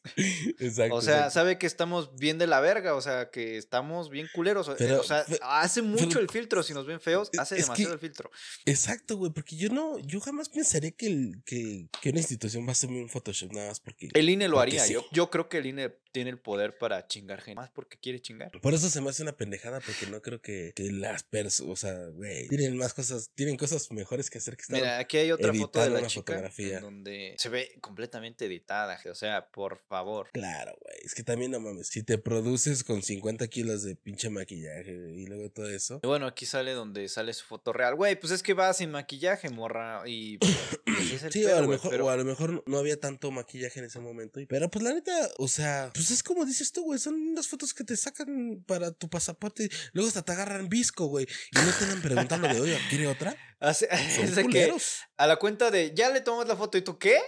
Exacto. 0.59 0.95
O 0.95 1.01
sea, 1.01 1.13
exacto. 1.15 1.34
sabe 1.34 1.57
que 1.57 1.67
estamos 1.67 2.15
bien 2.15 2.38
de 2.38 2.47
la 2.47 2.59
verga, 2.59 2.95
o 2.95 3.01
sea, 3.01 3.30
que 3.30 3.57
estamos 3.57 4.09
bien 4.09 4.28
culeros. 4.34 4.67
o- 4.70 4.76
Pero- 4.78 5.01
o 5.01 5.03
sea, 5.03 5.26
hace 5.41 5.82
mucho 5.82 6.07
pero- 6.09 6.20
el 6.22 6.30
filtro. 6.30 6.63
Si 6.63 6.74
nos 6.74 6.86
ven 6.86 6.99
feos, 6.99 7.30
Es- 7.32 7.39
hace 7.39 7.55
demasiado 7.55 7.91
que- 7.91 7.93
el 7.95 7.99
filtro. 7.99 8.32
Exacto, 8.65 9.17
güey, 9.17 9.32
porque 9.32 9.55
yo 9.55 9.70
no, 9.70 9.97
yo 9.99 10.20
jamás 10.20 10.49
pensaría 10.49 10.91
que, 10.91 11.07
el, 11.07 11.41
que, 11.45 11.88
que 12.01 12.09
una 12.09 12.20
institución 12.20 12.65
va 12.65 12.70
a 12.70 12.72
hacer 12.74 12.89
un 12.89 13.09
Photoshop 13.09 13.51
nada 13.53 13.70
más 13.70 13.80
porque. 13.80 14.09
El 14.13 14.30
INE 14.30 14.47
lo 14.47 14.59
haría. 14.59 14.84
sí. 14.86 14.93
Yo, 14.93 15.05
yo 15.11 15.30
creo 15.30 15.49
que 15.49 15.57
el 15.59 15.65
INE 15.67 15.95
tiene 16.11 16.32
el 16.32 16.39
poder 16.39 16.78
para 16.78 17.05
chingar 17.07 17.41
gente. 17.41 17.55
Más 17.55 17.70
porque 17.70 17.97
quiere 17.99 18.20
chingar. 18.20 18.51
Por 18.61 18.74
eso 18.74 18.89
se 18.89 18.99
me 19.01 19.09
hace 19.09 19.22
una 19.22 19.34
pendejada, 19.38 19.80
porque 19.80 20.07
no 20.07 20.22
creo 20.22 20.41
que, 20.41 20.74
que 20.76 20.91
las 20.91 21.22
personas, 21.24 21.72
o 21.72 21.76
sea, 21.76 21.93
güey, 22.07 22.47
tienen 22.47 22.76
más 22.78 22.93
cosas, 22.95 23.30
tienen 23.36 23.57
cosas 23.57 23.91
mejores 23.91 24.30
que 24.30 24.39
hacer 24.39 24.55
que 24.55 24.63
estar. 24.63 24.76
Mira, 24.78 24.97
aquí 24.97 25.17
hay 25.17 25.32
otra 25.32 25.53
foto 25.53 25.80
de 25.82 25.89
la 25.91 26.07
chica 26.07 26.51
en 26.57 26.82
donde 26.82 27.36
se 27.38 27.49
ve 27.49 27.78
completamente 27.82 28.45
editada. 28.45 28.99
O 29.09 29.15
sea, 29.15 29.47
por 29.49 29.78
favor. 29.88 30.09
Claro, 30.34 30.76
güey. 30.82 30.95
Es 31.03 31.14
que 31.16 31.24
también 31.24 31.51
no 31.51 31.60
mames. 31.60 31.88
Si 31.88 32.03
te 32.03 32.18
produces 32.18 32.84
con 32.84 33.01
50 33.03 33.47
kilos 33.47 33.84
de 33.84 33.95
pinche 33.95 34.30
maquillaje 34.30 34.91
y 35.16 35.26
luego 35.26 35.49
todo 35.51 35.70
eso. 35.70 35.99
Y 36.03 36.07
bueno, 36.07 36.28
aquí 36.28 36.45
sale 36.45 36.74
donde 36.74 37.07
sale 37.10 37.34
su 37.34 37.45
foto 37.45 37.74
real. 37.74 37.95
Güey, 37.95 38.20
pues 38.20 38.32
es 38.34 38.43
que 38.43 38.53
va 38.53 38.74
sin 38.74 38.91
maquillaje, 38.91 39.49
morra. 39.49 40.01
Y 40.05 40.38
pues, 40.38 40.55
así 40.97 41.16
es 41.16 41.24
el 41.24 41.32
Sí, 41.32 41.43
pedo, 41.43 41.55
o 41.55 41.57
a 41.60 41.62
lo 41.62 41.68
mejor, 41.68 41.91
pero- 41.91 42.05
o 42.05 42.10
a 42.10 42.16
lo 42.18 42.26
mejor 42.26 42.64
no 42.68 42.78
había 42.78 42.99
tanto 42.99 43.32
maquillaje 43.32 43.80
en 43.80 43.86
ese 43.86 43.99
momento. 43.99 44.39
y- 44.39 44.45
Pero 44.45 44.70
pues 44.70 44.84
la 44.84 44.93
neta, 44.93 45.12
o 45.38 45.47
sea, 45.47 45.91
pues 45.93 46.12
es 46.12 46.24
como 46.24 46.45
dices 46.45 46.72
tú, 46.72 46.84
güey. 46.84 46.99
Son 46.99 47.14
unas 47.16 47.47
fotos 47.47 47.74
que 47.74 47.84
te 47.84 47.95
sacan 47.97 48.64
para 48.68 48.91
tu 48.91 49.10
pasaporte. 49.10 49.70
Luego 49.93 50.07
hasta 50.07 50.24
te 50.24 50.32
agarran 50.32 50.70
visco, 50.70 51.05
güey. 51.07 51.26
Y 51.51 51.57
no 51.60 51.72
te 51.78 51.84
andan 51.86 52.01
preguntando 52.01 52.47
de, 52.47 52.60
oye, 52.60 52.78
¿quiere 52.89 53.07
otra? 53.07 53.36
Son 53.60 54.26
es 54.26 54.47
que 54.47 54.74
a 55.18 55.28
la 55.28 55.36
cuenta 55.36 55.70
de 55.70 55.93
ya 55.93 56.10
le 56.10 56.22
tomamos 56.22 56.47
la 56.47 56.55
foto 56.55 56.78
y 56.78 56.82
tú 56.82 56.97
qué? 56.97 57.20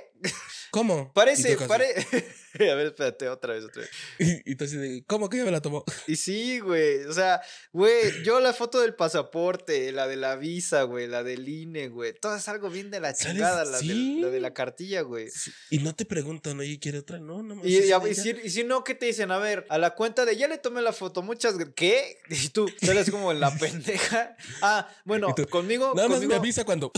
¿Cómo? 0.72 1.12
Parece, 1.14 1.52
tú 1.54 1.60
casi- 1.60 1.68
pare. 1.68 1.94
a 2.72 2.76
ver, 2.76 2.88
espérate, 2.88 3.28
otra 3.28 3.54
vez, 3.54 3.66
otra 3.66 3.82
vez. 3.82 4.42
Y, 4.46 4.56
tú 4.56 4.66
de, 4.66 5.04
¿cómo 5.06 5.30
que 5.30 5.38
ya 5.38 5.46
me 5.46 5.52
la 5.52 5.62
tomó? 5.62 5.84
Y 6.08 6.16
sí, 6.16 6.60
güey. 6.60 7.04
O 7.06 7.14
sea, 7.14 7.42
güey, 7.74 8.24
yo 8.24 8.40
la 8.40 8.54
foto 8.54 8.80
del 8.80 8.96
pasaporte, 8.96 9.92
la 9.92 10.08
de 10.08 10.16
la 10.16 10.38
visa, 10.38 10.84
güey, 10.84 11.08
la 11.08 11.24
del 11.24 11.48
INE, 11.48 11.90
güey. 11.90 12.14
Todo 12.18 12.36
es 12.38 12.48
algo 12.48 12.70
bien 12.70 12.90
de 12.90 13.00
la 13.02 13.14
chingada, 13.14 13.66
la, 13.66 13.80
de 13.80 14.40
la 14.40 14.54
cartilla, 14.54 15.02
güey. 15.02 15.30
Sí, 15.30 15.52
Y 15.70 15.80
no 15.80 15.94
te 15.94 16.06
preguntan, 16.06 16.60
oye, 16.60 16.80
¿quiere 16.80 17.00
otra? 17.00 17.20
No, 17.20 17.44
no 17.44 17.56
Y, 17.66 17.78
y, 17.78 17.92
a- 17.92 18.08
y 18.08 18.16
si, 18.16 18.30
y 18.44 18.50
si 18.50 18.64
no, 18.64 18.84
¿qué 18.84 18.96
te 18.96 19.08
dicen? 19.08 19.32
A 19.32 19.38
ver, 19.40 19.66
a 19.70 19.78
la 19.78 19.92
cuenta 19.96 20.26
de 20.26 20.38
ya 20.38 20.48
le 20.48 20.58
tomé 20.58 20.82
la 20.82 20.94
foto, 20.94 21.22
muchas. 21.22 21.56
¿Qué? 21.76 22.18
Y 22.30 22.50
tú 22.50 22.70
sales 22.82 23.12
como 23.12 23.32
en 23.32 23.40
la 23.42 23.54
pendeja. 23.58 24.36
Ah, 24.62 24.90
bueno, 25.06 25.34
tú, 25.36 25.46
conmigo. 25.48 25.92
Nada 25.96 26.08
más 26.08 26.22
me 26.22 26.36
avisa 26.36 26.64
cuando. 26.64 26.92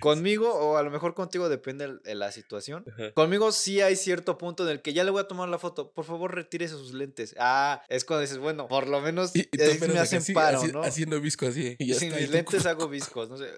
Conmigo, 0.00 0.52
o 0.54 0.76
a 0.76 0.82
lo 0.82 0.90
mejor 0.90 1.14
contigo, 1.14 1.48
depende 1.48 1.98
de 2.02 2.14
la 2.14 2.32
situación. 2.32 2.84
Ajá. 2.92 3.12
Conmigo 3.12 3.52
sí 3.52 3.80
hay 3.80 3.96
cierto 3.96 4.38
punto 4.38 4.64
en 4.64 4.70
el 4.70 4.82
que 4.82 4.92
ya 4.92 5.04
le 5.04 5.10
voy 5.10 5.20
a 5.20 5.28
tomar 5.28 5.48
la 5.48 5.58
foto. 5.58 5.90
Por 5.92 6.04
favor, 6.04 6.34
retírese 6.34 6.74
sus 6.74 6.92
lentes. 6.92 7.34
Ah, 7.38 7.82
es 7.88 8.04
cuando 8.04 8.22
dices, 8.22 8.38
bueno, 8.38 8.68
por 8.68 8.88
lo 8.88 9.00
menos 9.00 9.34
Y, 9.34 9.40
y 9.40 9.48
me 9.88 9.98
hacen 9.98 10.18
así, 10.18 10.32
paro, 10.32 10.58
así- 10.60 10.72
¿no? 10.72 10.82
Haciendo 10.82 11.20
visco 11.20 11.46
así. 11.46 11.76
y 11.78 11.94
Sin 11.94 12.14
mis 12.14 12.30
lentes 12.30 12.66
hago 12.66 12.88
viscos, 12.88 13.28
no 13.30 13.36
sé. 13.38 13.48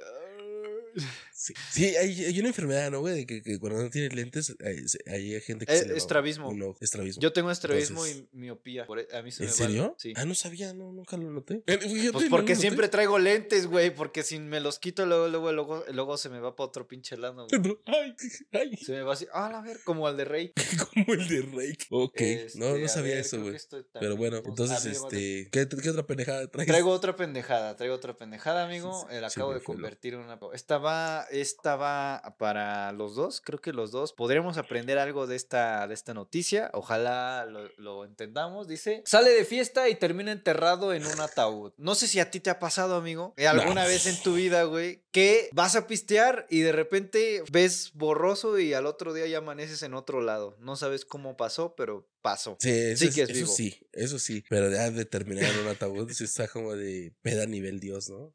Sí, 1.45 1.53
sí, 1.71 1.97
hay, 1.97 2.25
hay 2.25 2.39
una 2.41 2.49
enfermedad, 2.49 2.91
¿no, 2.91 3.01
güey? 3.01 3.15
De 3.17 3.27
que, 3.27 3.43
que 3.43 3.59
cuando 3.59 3.83
no 3.83 3.91
tienes 3.91 4.15
lentes, 4.15 4.57
hay, 4.65 4.85
hay 5.13 5.41
gente 5.43 5.67
que 5.67 5.75
Eh, 5.75 5.77
se 5.79 5.97
estrabismo. 5.97 6.49
un 6.49 6.63
ojo, 6.63 6.79
estrabismo. 6.81 7.21
Yo 7.21 7.33
tengo 7.33 7.51
estrabismo 7.51 8.05
Entonces- 8.07 8.29
y 8.33 8.37
miopía. 8.37 8.87
por 8.87 8.99
e- 9.01 9.09
a 9.13 9.23
mí 9.23 9.31
se 9.31 9.43
¿En 9.45 9.51
me 9.51 9.55
serio? 9.55 9.95
Sí. 9.99 10.15
Ah, 10.17 10.25
no 10.25 10.35
sabía, 10.35 10.73
no, 10.73 10.91
nunca 10.93 11.17
lo 11.17 11.31
noté. 11.31 11.63
Eh, 11.67 11.79
fíjate, 11.81 12.13
Pues 12.13 12.27
porque 12.31 12.57
siempre 12.57 12.89
traigo 12.89 13.19
lentes, 13.19 13.67
güey. 13.67 13.95
Porque 13.95 14.23
si 14.23 14.39
me 14.39 14.61
los 14.61 14.79
quito, 14.79 15.05
luego, 15.07 15.29
luego, 15.29 15.53
luego, 15.53 15.85
luego 15.93 16.17
se 16.17 16.29
me 16.31 16.41
va 16.41 16.57
para 16.57 16.69
otro 16.69 16.89
pinche 16.89 17.17
lado. 17.17 17.47
güey. 17.47 17.77
Ay, 17.87 18.15
ay, 18.53 18.77
Se 18.79 18.93
me 18.93 19.03
va 19.03 19.13
así. 19.13 19.27
Ah, 19.33 19.59
a 19.59 19.61
ver, 19.63 19.81
como 19.85 20.07
al 20.07 20.17
de 20.17 20.25
Rey. 20.25 20.53
como 20.95 21.13
el 21.15 21.29
de 21.29 21.43
Rake. 21.43 21.87
Ok, 21.91 22.21
no, 22.21 22.27
Este, 22.27 22.59
no 22.81 22.89
sabía 22.89 23.13
ver, 23.17 23.19
eso, 23.19 23.41
güey. 23.43 23.57
Pero 24.01 24.17
bueno, 24.17 24.41
entonces, 24.45 24.83
ver, 24.83 24.93
este, 24.95 25.49
¿qué, 25.51 25.69
¿qué 25.83 25.91
otra 25.91 26.07
pendejada 26.07 26.47
traes? 26.51 26.67
Traigo 26.67 26.91
otra 26.91 27.17
pendejada, 27.17 27.77
traigo 27.77 27.95
otra 27.95 28.17
pendejada, 28.17 28.65
amigo. 28.65 29.07
Sí, 29.11 29.17
acabo 29.17 29.53
de 29.53 29.61
convertir 29.63 30.15
en 30.15 30.21
una. 30.21 30.39
Esta 30.55 30.79
va, 30.79 31.27
esta 31.41 31.77
va 31.77 32.35
para 32.39 32.93
los 32.93 33.15
dos. 33.15 33.41
Creo 33.41 33.61
que 33.61 33.73
los 33.73 33.91
dos 33.91 34.13
podremos 34.13 34.59
aprender 34.59 34.99
algo 34.99 35.27
de 35.27 35.37
esta, 35.37 35.87
de 35.89 35.95
esta 35.95 36.15
noticia. 36.15 36.71
Ojalá 36.75 37.47
lo, 37.47 37.69
lo 37.79 38.05
entendamos. 38.05 38.69
Dice: 38.69 39.03
sale 39.07 39.31
de 39.31 39.45
fiesta 39.45 39.89
y 39.89 39.95
termina 39.97 40.33
enterrado 40.33 40.93
en 40.93 41.07
un 41.07 41.21
ataúd. 41.21 41.73
No 41.77 41.95
sé 41.95 42.07
si 42.07 42.21
a 42.21 42.31
ti 42.31 42.41
te 42.41 42.51
ha 42.51 42.59
pasado, 42.59 42.97
amigo. 42.97 43.35
eh, 43.37 43.47
alguna 43.47 43.83
No. 43.83 43.89
vez 43.89 44.07
en 44.07 44.21
tu 44.23 44.35
vida, 44.35 44.65
güey, 44.65 45.03
que 45.11 45.49
vas 45.53 45.77
a 45.77 45.87
pistear 45.87 46.47
y 46.51 46.61
de 46.61 46.73
repente 46.73 47.43
ves 47.51 47.91
borroso 47.95 48.59
y 48.59 48.75
al 48.75 48.87
otro 48.87 49.13
día 49.13 49.27
ya 49.27 49.39
amaneces 49.39 49.83
en 49.83 49.95
otro 49.95 50.21
lado. 50.21 50.57
No 50.61 50.77
sabes 50.77 51.05
cómo 51.05 51.37
pasó, 51.37 51.75
pero 51.77 52.07
pasó. 52.25 52.57
Sí, 52.59 52.71
eso, 52.71 53.01
Sí 53.05 53.09
es- 53.11 53.15
que 53.15 53.23
es 53.23 53.29
eso 53.29 53.39
vivo. 53.41 53.53
sí, 53.53 53.79
eso 53.93 54.19
sí. 54.19 54.43
Pero 54.49 54.71
ya 54.71 54.91
de 54.91 55.05
terminar 55.05 55.45
en 55.45 55.61
un 55.61 55.69
ataúd, 55.69 56.11
sí 56.11 56.25
está 56.25 56.49
como 56.49 56.75
de 56.75 57.13
peda 57.21 57.45
nivel 57.45 57.81
Dios, 57.81 58.09
¿no? 58.09 58.33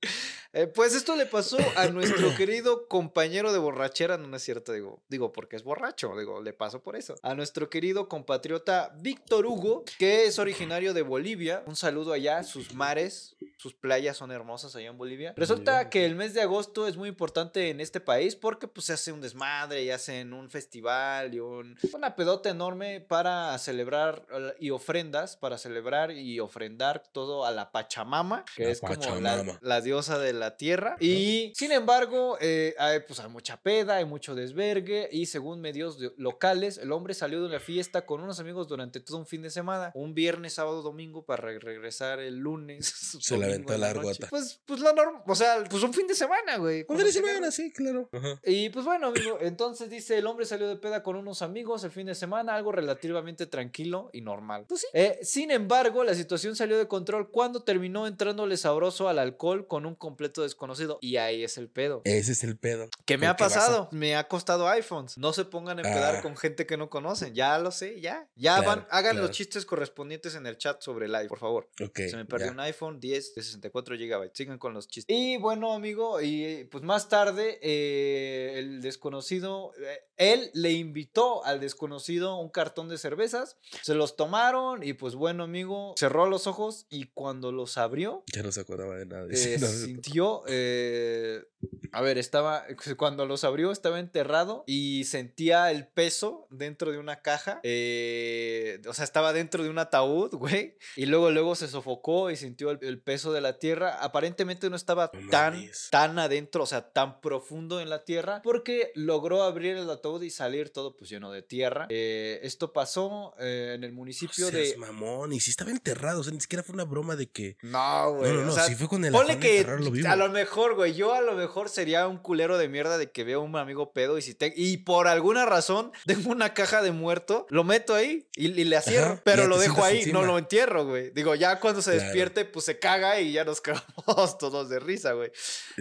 Eh, 0.54 0.68
pues 0.68 0.94
esto 0.96 1.16
le 1.16 1.26
pasó 1.28 1.58
a 1.76 1.88
nuestro 1.90 2.36
querido 2.36 2.88
compañero 2.88 3.52
de 3.54 3.60
borrachera, 3.60 4.18
no, 4.18 4.28
no 4.28 4.38
es 4.38 4.44
cierto, 4.44 4.74
digo, 4.74 5.00
digo 5.10 5.32
porque 5.32 5.56
es 5.56 5.64
borracho, 5.64 6.12
digo, 6.18 6.42
le 6.42 6.54
pasó 6.54 6.82
por 6.82 6.96
eso. 6.96 7.16
A 7.24 7.34
nuestro 7.36 7.70
querido 7.70 8.08
compatriota 8.10 8.92
Víctor 9.00 9.46
Hugo, 9.46 9.84
que 9.98 10.26
es 10.26 10.38
originario 10.40 10.94
de 10.94 11.02
Bolivia. 11.04 11.64
Un 11.68 11.76
saludo 11.76 12.14
allá, 12.14 12.44
sus 12.44 12.74
mares, 12.74 13.36
sus 13.58 13.74
playas 13.74 14.18
son 14.18 14.32
hermosas 14.32 14.76
allá 14.76 14.90
en 14.90 14.98
Bolivia. 14.98 15.34
Resulta 15.36 15.90
que 15.90 16.06
el 16.06 16.16
mes 16.16 16.34
de 16.34 16.42
agosto 16.42 16.88
es 16.88 16.96
muy 16.98 17.10
importante 17.10 17.70
en 17.70 17.80
este 17.80 18.00
país 18.00 18.36
porque 18.36 18.68
pues 18.68 18.86
se 18.88 18.94
hace 18.94 19.12
un 19.12 19.22
desmadre 19.22 19.84
y 19.84 19.92
hacen 19.92 20.34
un 20.34 20.50
festival 20.50 21.34
y 21.34 21.40
un, 21.40 21.78
una 21.94 22.16
pedota 22.16 22.50
enorme 22.50 23.02
para 23.02 23.56
celebrar 23.60 23.79
eh, 23.84 24.56
y 24.60 24.70
ofrendas, 24.72 25.38
para 25.38 25.58
celebrar 25.58 26.12
y 26.12 26.40
ofrendar 26.40 27.04
todo 27.12 27.46
a 27.46 27.52
la 27.52 27.72
Pachamama, 27.72 28.46
que 28.56 28.66
La 28.66 28.70
es 28.72 28.80
como 28.82 28.94
la, 28.94 29.00
Pachamama. 29.00 29.60
la 29.62 29.82
diosa 29.82 30.18
de 30.20 30.34
la 30.34 30.58
tierra. 30.58 30.98
Y 31.00 31.54
sin 31.56 31.72
embargo, 31.72 32.38
eh, 32.42 32.76
hay, 32.78 33.00
pues 33.02 33.20
hay 33.20 33.30
mucha 33.30 33.58
peda, 33.62 33.96
hay 33.98 34.06
mucho 34.06 34.36
desvergue. 34.36 35.10
Y 35.12 35.26
según 35.28 35.62
medios 35.62 35.98
locales, 36.18 36.78
el 36.78 36.92
hombre 36.92 37.14
salió 37.14 37.42
de 37.44 37.50
la 37.50 37.60
fiesta 37.60 38.06
con 38.06 38.22
unos 38.22 38.40
amigos 38.40 38.68
durante 38.68 39.00
todo 39.00 39.18
un 39.18 39.26
fin 39.26 39.42
de 39.42 39.50
semana. 39.50 39.92
Un 39.94 40.14
viernes, 40.14 40.54
sábado, 40.54 40.82
domingo, 40.82 41.26
para 41.26 41.42
re- 41.44 41.60
regresar 41.60 42.20
el 42.20 42.38
lunes. 42.38 42.86
Se 43.22 43.38
la 43.38 43.46
aventó 43.46 43.74
en 43.74 43.82
la 43.82 43.88
largota. 43.88 44.08
noche. 44.10 44.28
Pues, 44.30 44.62
pues 44.66 44.80
la 44.82 44.94
norma, 44.94 45.24
o 45.28 45.36
sea, 45.36 45.64
pues 45.70 45.84
un 45.84 45.94
fin 45.94 46.08
de 46.08 46.16
semana, 46.16 46.58
güey. 46.58 46.86
Un 46.88 46.98
fin 46.98 47.06
de 47.06 47.12
se 47.12 47.20
semana, 47.22 47.52
sí, 47.52 47.72
claro. 47.72 48.10
Y 48.46 48.70
pues 48.70 48.86
bueno, 48.86 49.08
amigo, 49.08 49.38
entonces 49.42 49.90
dice, 49.90 50.18
el 50.18 50.28
hombre 50.28 50.46
salió 50.46 50.68
de 50.68 50.76
peda 50.76 51.04
con 51.04 51.16
unos 51.16 51.42
amigos 51.42 51.84
el 51.84 51.92
fin 51.92 52.08
de 52.08 52.16
semana, 52.16 52.56
algo 52.56 52.72
relativamente 52.72 53.46
tranquilo 53.46 53.69
y 54.14 54.22
normal. 54.22 54.66
Pues 54.68 54.82
sí. 54.82 54.88
Eh, 54.94 55.20
sin 55.24 55.52
embargo, 55.52 56.04
la 56.04 56.16
situación 56.16 56.56
salió 56.56 56.78
de 56.78 56.88
control 56.88 57.30
cuando 57.32 57.64
terminó 57.64 58.08
entrándole 58.08 58.58
sabroso 58.58 59.08
al 59.10 59.20
alcohol 59.20 59.68
con 59.68 59.86
un 59.86 59.96
completo 59.96 60.42
desconocido. 60.44 60.98
Y 61.02 61.18
ahí 61.18 61.44
es 61.44 61.58
el 61.58 61.70
pedo. 61.70 62.02
Ese 62.06 62.32
es 62.34 62.44
el 62.44 62.58
pedo. 62.58 62.90
¿Qué 63.06 63.18
me 63.18 63.28
ha 63.28 63.32
a- 63.32 63.36
pasado? 63.38 63.90
Me 63.92 64.16
ha 64.16 64.28
costado 64.28 64.68
iPhones. 64.68 65.18
No 65.18 65.34
se 65.34 65.46
pongan 65.46 65.80
a 65.80 65.82
empedar 65.82 66.16
Ah. 66.18 66.22
con 66.22 66.36
gente 66.38 66.66
que 66.66 66.78
no 66.78 66.90
conocen. 66.90 67.34
Ya 67.34 67.58
lo 67.60 67.72
sé, 67.72 68.00
ya. 68.02 68.28
Ya 68.36 68.56
Claro, 68.62 68.68
van, 68.68 68.88
hagan 68.90 69.12
claro. 69.14 69.28
los 69.28 69.36
chistes 69.36 69.66
correspondientes 69.66 70.36
en 70.36 70.46
el 70.46 70.58
chat 70.58 70.82
sobre 70.82 71.06
el 71.08 71.16
iPhone, 71.16 71.30
por 71.30 71.40
favor. 71.40 71.70
Ok, 71.84 71.98
Se 72.10 72.16
me 72.18 72.26
perdió 72.26 72.48
ya. 72.48 72.54
un 72.54 72.60
iPhone 72.62 73.00
10 73.00 73.36
de 73.36 73.42
64 73.44 73.96
GB. 73.96 74.32
Sigan 74.34 74.58
con 74.58 74.74
los 74.74 74.88
chistes. 74.88 75.16
Y 75.16 75.38
bueno, 75.38 75.74
amigo, 75.74 76.22
y 76.22 76.66
pues 76.72 76.84
más 76.84 77.10
tarde, 77.10 77.60
eh, 77.62 78.60
el 78.60 78.82
desconocido, 78.82 79.72
eh, 79.82 80.02
él 80.18 80.52
le 80.54 80.72
invitó 80.72 81.44
al 81.46 81.60
desconocido 81.60 82.36
un 82.38 82.50
cartón 82.50 82.90
de 82.90 82.98
cervezas. 82.98 83.58
Se 83.84 83.94
los 83.94 84.16
tomaron 84.16 84.84
y 84.84 84.94
pues 84.94 85.16
bueno, 85.16 85.44
amigo, 85.44 85.94
cerró 85.98 86.28
los 86.28 86.48
ojos 86.48 86.86
y 86.90 87.06
cuando 87.14 87.52
los 87.52 87.78
abrió, 87.78 88.24
Ya 88.34 88.44
no 88.44 88.52
se 88.52 88.62
acordaba 88.62 88.96
de 88.96 89.06
nada. 89.06 89.28
eh, 89.32 89.58
no, 89.60 89.68
sintió, 89.68 90.44
eh, 90.48 91.44
a 91.92 92.02
ver, 92.02 92.18
estaba, 92.18 92.66
cuando 92.98 93.26
los 93.26 93.44
abrió 93.44 93.72
estaba 93.72 94.00
enterrado 94.00 94.64
y 94.68 95.04
sentía 95.06 95.72
el 95.72 95.88
peso 95.88 96.48
dentro 96.50 96.92
de 96.92 96.98
una 96.98 97.22
caja, 97.22 97.60
eh, 97.64 98.82
o 98.88 98.94
sea, 98.94 99.06
estaba 99.06 99.34
dentro 99.34 99.64
de 99.64 99.70
un 99.70 99.80
ataúd, 99.80 100.34
güey, 100.36 100.78
y 100.96 101.06
luego, 101.06 101.32
luego 101.32 101.56
se 101.56 101.68
sofocó 101.68 102.32
y 102.32 102.36
sintió 102.36 102.72
el, 102.72 102.80
el 102.82 103.02
peso 103.02 103.32
de 103.32 103.42
la 103.42 103.60
tierra. 103.60 104.04
Aparentemente 104.04 104.70
no 104.70 104.76
estaba 104.76 105.12
No 105.14 105.30
tan, 105.30 105.70
tan 105.92 106.20
adentro, 106.20 106.64
o 106.64 106.68
sea, 106.68 106.92
tan 106.92 107.22
profundo 107.22 107.82
en 107.82 107.90
la 107.90 108.04
tierra, 108.04 108.42
porque 108.44 108.92
logró 108.96 109.44
abrir 109.44 109.78
el 109.78 109.90
ataúd 109.90 110.22
y 110.24 110.30
salir 110.30 110.72
todo 110.72 110.96
pues 110.96 111.10
lleno 111.10 111.32
de 111.32 111.42
tierra. 111.42 111.88
Eh, 111.90 112.40
esto 112.44 112.74
pasó 112.74 113.34
eh, 113.40 113.74
en 113.76 113.84
el 113.84 113.92
No 113.92 113.98
municipio 113.98 114.50
seas 114.50 114.72
de... 114.72 114.78
mamón. 114.78 115.34
Y 115.34 115.40
si 115.40 115.52
estaba 115.52 115.72
enterrado, 115.72 116.22
o 116.22 116.24
sea, 116.24 116.34
ni 116.34 116.42
siquiera 116.42 116.64
fue 116.64 116.74
una 116.74 116.84
broma 116.86 117.16
de 117.16 117.30
que. 117.30 117.58
No, 117.62 118.14
güey. 118.16 118.32
No, 118.32 118.38
no, 118.40 118.46
no. 118.48 118.52
o 118.52 118.56
sea, 118.56 118.64
fue 118.78 118.88
con 118.88 119.04
el 119.06 119.12
Ponle 119.12 119.34
afán 119.34 119.42
que 119.42 119.64
vivo. 119.92 120.10
a 120.10 120.16
lo 120.16 120.30
mejor, 120.30 120.76
güey, 120.76 120.94
yo 120.94 121.14
a 121.14 121.22
lo 121.22 121.34
mejor 121.36 121.70
sería 121.70 122.08
un 122.08 122.18
culero 122.18 122.58
de 122.58 122.68
mierda 122.70 122.98
de 122.98 123.12
que 123.12 123.24
veo 123.24 123.42
a 123.42 123.44
un 123.44 123.56
amigo 123.56 123.92
pedo 123.94 124.18
y 124.18 124.22
si 124.22 124.34
te 124.36 124.54
y 124.56 124.78
por 124.78 125.08
alguna 125.08 125.46
razón 125.46 125.92
tengo 126.06 126.32
una 126.32 126.54
caja 126.54 126.82
de 126.82 126.92
muerto, 126.92 127.46
lo 127.50 127.64
meto 127.64 127.94
ahí 127.96 128.28
y, 128.36 128.48
y 128.48 128.64
le 128.64 128.78
acierro, 128.78 129.14
Ajá, 129.14 129.22
pero 129.24 129.48
lo 129.48 129.58
dejo 129.58 129.84
ahí, 129.84 130.12
no 130.12 130.24
lo 130.24 130.38
entierro, 130.38 130.86
güey. 130.86 131.12
Digo, 131.12 131.36
ya 131.36 131.60
cuando 131.60 131.82
se 131.82 131.92
Claro. 131.92 132.04
despierte, 132.06 132.46
pues 132.46 132.66
se 132.66 132.78
caga 132.80 133.20
y 133.20 133.32
ya 133.34 133.44
nos 133.46 133.62
quedamos 133.62 134.38
todos 134.38 134.70
de 134.70 134.80
risa, 134.80 135.14
güey. 135.14 135.32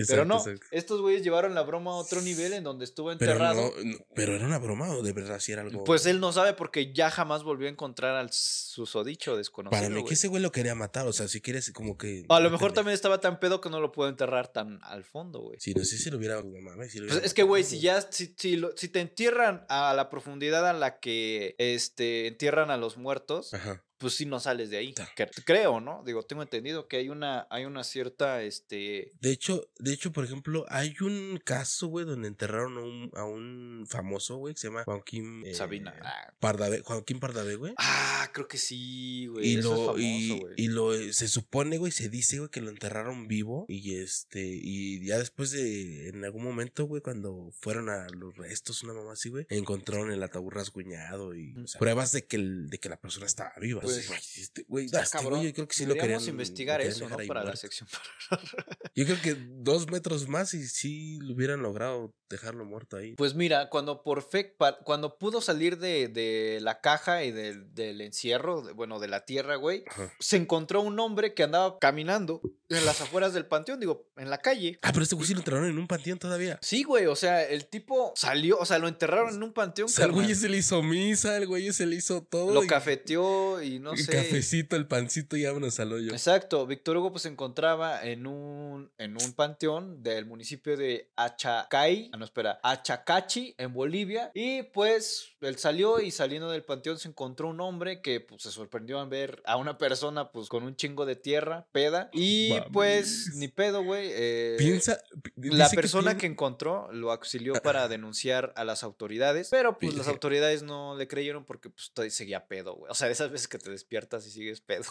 Pero 0.07 0.25
no, 0.25 0.39
exacto. 0.39 0.67
estos 0.71 1.01
güeyes 1.01 1.23
llevaron 1.23 1.55
la 1.55 1.63
broma 1.63 1.91
a 1.93 1.95
otro 1.95 2.21
nivel 2.23 2.53
en 2.53 2.65
donde 2.65 2.85
estuvo 2.85 3.09
Pero, 3.19 3.33
enterrado. 3.33 3.73
no, 3.77 3.85
no, 3.85 3.99
pero 4.15 4.35
era 4.35 4.47
una 4.47 4.59
broma 4.59 4.89
o 4.91 5.03
de 5.03 5.13
verdad 5.13 5.39
sí 5.41 5.53
era 5.53 5.63
algo. 5.63 5.85
Pues 5.85 6.07
él 6.07 6.21
no 6.21 6.33
sabe 6.33 6.53
porque 6.55 6.93
ya 6.93 7.11
jamás 7.11 7.43
volvió 7.49 7.67
a 7.67 7.71
encontrar 7.71 8.15
al 8.15 8.31
susodicho 8.33 9.37
desconocido. 9.37 9.81
Para 9.81 9.93
mí 9.93 10.05
que 10.05 10.15
ese 10.15 10.29
güey 10.29 10.43
lo 10.43 10.53
quería 10.53 10.75
matar. 10.75 11.07
O 11.07 11.13
sea, 11.13 11.27
si 11.29 11.41
quieres, 11.41 11.73
como 11.73 11.97
que. 11.99 12.25
A 12.29 12.41
lo 12.41 12.51
mejor 12.51 12.73
también 12.73 12.95
estaba 12.95 13.21
tan 13.21 13.41
pedo 13.41 13.61
que 13.61 13.71
no 13.71 13.81
lo 13.81 13.91
pudo 13.91 14.09
enterrar 14.09 14.49
tan 14.49 14.79
al 14.83 15.05
fondo, 15.05 15.41
güey. 15.41 15.59
Si 15.61 15.75
no 15.75 15.85
sé 15.85 15.99
si 15.99 16.11
lo 16.11 16.19
hubiera. 16.19 16.37
No 16.43 16.61
mames, 16.61 16.93
si 16.93 16.99
lo 16.99 17.07
Pues 17.07 17.15
hubiera 17.17 17.27
es 17.27 17.35
que, 17.35 17.43
güey, 17.43 17.65
si 17.65 17.81
ya, 17.81 18.01
si, 18.03 18.35
si, 18.37 18.57
lo- 18.57 18.77
si 18.77 18.89
te 18.89 19.01
entierran 19.01 19.65
a 19.69 19.93
la 19.95 20.09
profundidad 20.11 20.69
a 20.69 20.73
la 20.73 21.01
que 21.01 21.55
este, 21.59 22.27
entierran 22.29 22.71
a 22.71 22.77
los 22.77 22.97
muertos, 22.97 23.53
Ajá. 23.55 23.83
Pues 23.99 24.15
sí 24.15 24.27
no 24.27 24.41
sales 24.41 24.71
de 24.71 24.79
ahí. 24.79 24.95
Que- 25.17 25.29
creo, 25.45 25.81
¿no? 25.81 26.03
Digo, 26.05 26.23
tengo 26.23 26.43
entendido 26.43 26.89
que 26.89 26.97
hay 26.97 27.09
una, 27.09 27.47
hay 27.51 27.65
una 27.65 27.85
cierta, 27.85 28.43
este... 28.43 29.13
De 29.21 29.31
hecho, 29.31 29.69
de 29.79 29.93
hecho, 29.93 30.13
por 30.13 30.25
ejemplo, 30.25 30.65
hay 30.69 30.95
un 31.01 31.41
caso, 31.45 31.89
güey, 31.89 32.07
donde 32.07 32.29
enterraron 32.29 32.79
a 32.79 32.83
un, 32.83 33.11
a 33.15 33.25
un 33.25 33.87
famoso, 33.89 34.37
güey, 34.37 34.55
que 34.55 34.61
se 34.61 34.69
llama 34.69 34.85
Joaquín 34.85 35.45
eh, 35.45 35.55
Sabina. 35.55 35.95
Ah, 36.03 36.33
Pardavé, 36.41 36.81
Joaquín 36.81 37.21
Pardavé, 37.21 37.57
güey. 37.57 37.75
Ah, 37.77 38.31
creo 38.33 38.49
que 38.49 38.59
sí, 38.59 39.27
güey. 39.27 39.49
Y 39.49 39.59
eso 39.59 39.59
es 39.59 39.65
lo, 39.65 39.87
famoso, 39.87 39.99
y, 39.99 40.41
güey. 40.41 40.55
y 40.57 40.69
lo 40.69 40.95
eh, 40.95 41.13
se 41.13 41.29
supone, 41.29 41.79
güey, 41.79 41.93
se 41.93 42.09
dice, 42.09 42.39
güey, 42.39 42.51
que 42.51 42.61
lo 42.61 42.71
enterraron 42.71 43.29
vivo. 43.29 43.67
Y 43.69 43.97
este, 43.97 44.45
y 44.45 45.05
ya 45.05 45.19
después 45.19 45.51
de, 45.51 46.09
en 46.09 46.25
algún 46.25 46.45
momento, 46.45 46.85
güey, 46.85 47.03
cuando 47.03 47.51
fueron 47.61 47.89
a 47.91 48.07
los 48.11 48.37
restos, 48.37 48.83
una 48.83 48.95
mamá 48.95 49.13
así, 49.13 49.29
güey, 49.29 49.47
encontraron 49.51 50.13
el 50.13 50.23
ataúd 50.23 50.51
rasguñado 50.51 51.35
y 51.35 51.55
o 51.57 51.67
sea, 51.67 51.79
pruebas 51.79 52.13
de 52.13 52.25
que, 52.25 52.37
el, 52.37 52.71
de 52.71 52.79
que 52.79 52.89
la 52.89 53.01
persona 53.01 53.27
estaba 53.27 53.53
viva. 53.61 53.83
Pues, 53.95 54.11
Así, 54.11 54.65
güey, 54.69 54.85
este, 54.87 54.99
este 55.01 55.19
yo 55.23 55.53
creo 55.55 55.69
que 55.69 55.75
sí 55.75 55.87
lo 55.87 55.95
querían. 55.95 56.23
investigar 56.29 56.81
eso, 56.81 57.09
¿no? 57.09 57.17
Para 57.27 57.45
la 57.45 57.57
sección. 57.57 57.89
Yo 58.95 59.05
creo 59.05 59.21
que 59.23 59.37
dos 59.39 59.89
metros 59.91 60.29
más 60.29 60.55
y 60.55 60.67
sí 60.67 61.19
lo 61.23 61.35
hubieran 61.35 61.63
logrado 61.63 62.15
dejarlo 62.29 62.65
muerto 62.65 62.97
ahí. 62.97 63.15
Pues 63.15 63.35
mira, 63.35 63.69
cuando 63.71 64.03
por 64.03 64.23
fe, 64.29 64.45
pa- 64.45 64.79
cuando 64.81 65.19
pudo 65.19 65.41
salir 65.41 65.79
de, 65.79 66.09
de 66.09 66.59
la 66.61 66.81
caja 66.81 67.23
y 67.25 67.31
del, 67.31 67.73
del 67.75 68.01
encierro, 68.01 68.63
de- 68.63 68.73
bueno, 68.73 68.99
de 68.99 69.09
la 69.09 69.25
tierra, 69.25 69.55
güey, 69.57 69.85
Ajá. 69.89 70.13
se 70.19 70.37
encontró 70.37 70.81
un 70.83 70.99
hombre 70.99 71.33
que 71.35 71.45
andaba 71.45 71.79
caminando 71.79 72.41
en 72.69 72.85
las 72.85 73.01
afueras 73.01 73.33
del 73.33 73.47
panteón, 73.47 73.79
digo, 73.81 74.11
en 74.17 74.31
la 74.31 74.39
calle. 74.39 74.79
Ah, 74.83 74.91
pero 74.93 75.05
este 75.05 75.15
güey 75.15 75.27
sí 75.29 75.33
lo 75.35 75.41
enterraron 75.41 75.69
en 75.71 75.79
un 75.79 75.87
panteón 75.87 76.19
todavía. 76.19 76.59
Sí, 76.61 76.83
güey, 76.83 77.07
o 77.07 77.17
sea, 77.17 77.45
el 77.45 77.67
tipo 77.69 78.13
salió, 78.17 78.59
o 78.59 78.67
sea, 78.67 78.79
lo 78.79 78.89
enterraron 78.89 79.35
en 79.35 79.43
un 79.43 79.53
panteón. 79.53 79.87
O 79.87 79.93
sea, 79.93 80.07
el 80.07 80.13
güey 80.13 80.35
se 80.35 80.49
le 80.49 80.59
hizo 80.59 80.83
misa, 80.83 81.37
el 81.37 81.47
güey 81.47 81.73
se 81.73 81.87
le 81.87 81.97
hizo 81.97 82.23
todo. 82.25 82.53
Lo 82.53 82.65
y- 82.65 82.67
cafeteó 82.67 83.63
y 83.63 83.78
no 83.79 83.93
el 83.93 83.99
sé. 83.99 84.13
cafecito, 84.13 84.77
el 84.77 84.87
pancito 84.87 85.37
y 85.37 85.45
vámonos 85.45 85.79
al 85.81 85.93
hoyo. 85.93 86.13
Exacto, 86.13 86.67
Víctor 86.67 86.97
Hugo 86.97 87.11
pues 87.13 87.23
se 87.23 87.29
encontraba 87.29 88.05
en 88.05 88.27
un, 88.27 88.91
en 88.99 89.13
un 89.23 89.33
panteón 89.33 90.03
del 90.03 90.27
municipio 90.27 90.77
de 90.77 91.11
Achacay, 91.17 92.11
ah 92.13 92.17
no 92.17 92.25
espera, 92.25 92.59
Achacachi 92.63 93.55
en 93.59 93.73
Bolivia 93.73 94.31
y 94.35 94.63
pues 94.65 95.37
él 95.41 95.57
salió 95.59 96.01
y 96.01 96.11
saliendo 96.11 96.51
del 96.51 96.65
panteón 96.65 96.99
se 96.99 97.09
encontró 97.09 97.49
un 97.49 97.61
hombre 97.61 98.01
que 98.03 98.21
pues 98.21 98.43
se 98.43 98.51
sorprendió 98.51 99.03
en 99.03 99.09
ver 99.09 99.43
a 99.45 99.57
una 99.57 99.79
persona 99.79 100.31
pues 100.31 100.49
con 100.49 100.63
un 100.65 100.77
chingo 100.77 101.07
de 101.07 101.17
tierra, 101.17 101.67
peda 101.73 102.11
y 102.13 102.53
pues 102.73 103.33
ni 103.37 103.49
pedo 103.49 103.83
güey. 103.83 104.09
eh, 104.13 104.57
Piensa. 104.59 104.99
pi- 105.23 105.51
la 105.51 105.69
persona 105.71 106.13
pien- 106.13 106.19
que 106.19 106.27
encontró 106.27 106.91
lo 106.93 107.13
auxilió 107.13 107.55
para 107.63 107.89
denunciar 107.89 108.53
a 108.57 108.65
las 108.65 108.83
autoridades, 108.83 109.49
pero 109.51 109.79
pues 109.79 109.95
las 109.95 110.09
autoridades 110.09 110.63
no 110.63 110.97
le 110.97 111.07
creyeron 111.09 111.45
porque 111.45 111.71
pues 111.71 111.93
seguía 112.15 112.47
pedo, 112.47 112.75
güey. 112.75 112.91
O 112.91 112.95
sea, 112.95 113.07
de 113.07 113.13
esas 113.13 113.31
veces 113.31 113.49
que 113.49 113.59
te 113.59 113.68
despiertas 113.69 114.27
y 114.27 114.31
sigues 114.31 114.61
pedo. 114.61 114.85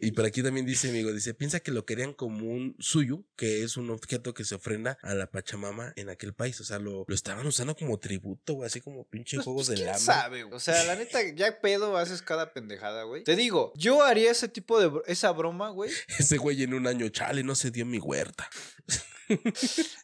Y 0.00 0.12
por 0.12 0.24
aquí 0.24 0.42
también 0.42 0.66
dice, 0.66 0.90
amigo, 0.90 1.12
dice, 1.12 1.34
piensa 1.34 1.60
que 1.60 1.70
lo 1.72 1.84
querían 1.84 2.12
como 2.12 2.50
un 2.50 2.76
suyo, 2.78 3.24
que 3.36 3.62
es 3.62 3.76
un 3.76 3.90
objeto 3.90 4.34
que 4.34 4.44
se 4.44 4.54
ofrenda 4.54 4.98
a 5.02 5.14
la 5.14 5.30
Pachamama 5.30 5.92
en 5.96 6.08
aquel 6.10 6.34
país. 6.34 6.60
O 6.60 6.64
sea, 6.64 6.78
lo, 6.78 7.04
lo 7.08 7.14
estaban 7.14 7.46
usando 7.46 7.74
como 7.74 7.98
tributo, 7.98 8.54
güey, 8.54 8.66
así 8.66 8.80
como 8.80 9.04
pinche 9.08 9.36
Pues, 9.36 9.44
juegos 9.44 9.66
pues, 9.68 9.78
¿quién 9.78 9.88
hambre. 9.88 10.04
sabe? 10.04 10.44
O 10.44 10.60
sea, 10.60 10.84
la 10.84 10.96
neta, 10.96 11.20
ya 11.34 11.60
pedo 11.60 11.96
haces 11.96 12.22
cada 12.22 12.52
pendejada, 12.52 13.04
güey. 13.04 13.24
Te 13.24 13.36
digo, 13.36 13.72
yo 13.76 14.02
haría 14.02 14.30
ese 14.30 14.48
tipo 14.48 14.80
de 14.80 14.90
esa 15.06 15.30
broma, 15.32 15.70
güey. 15.70 15.90
Ese 16.18 16.36
güey 16.36 16.62
en 16.62 16.74
un 16.74 16.86
año, 16.86 17.08
chale, 17.08 17.42
no 17.42 17.54
se 17.54 17.70
dio 17.70 17.86
mi 17.86 17.98
huerta. 17.98 18.48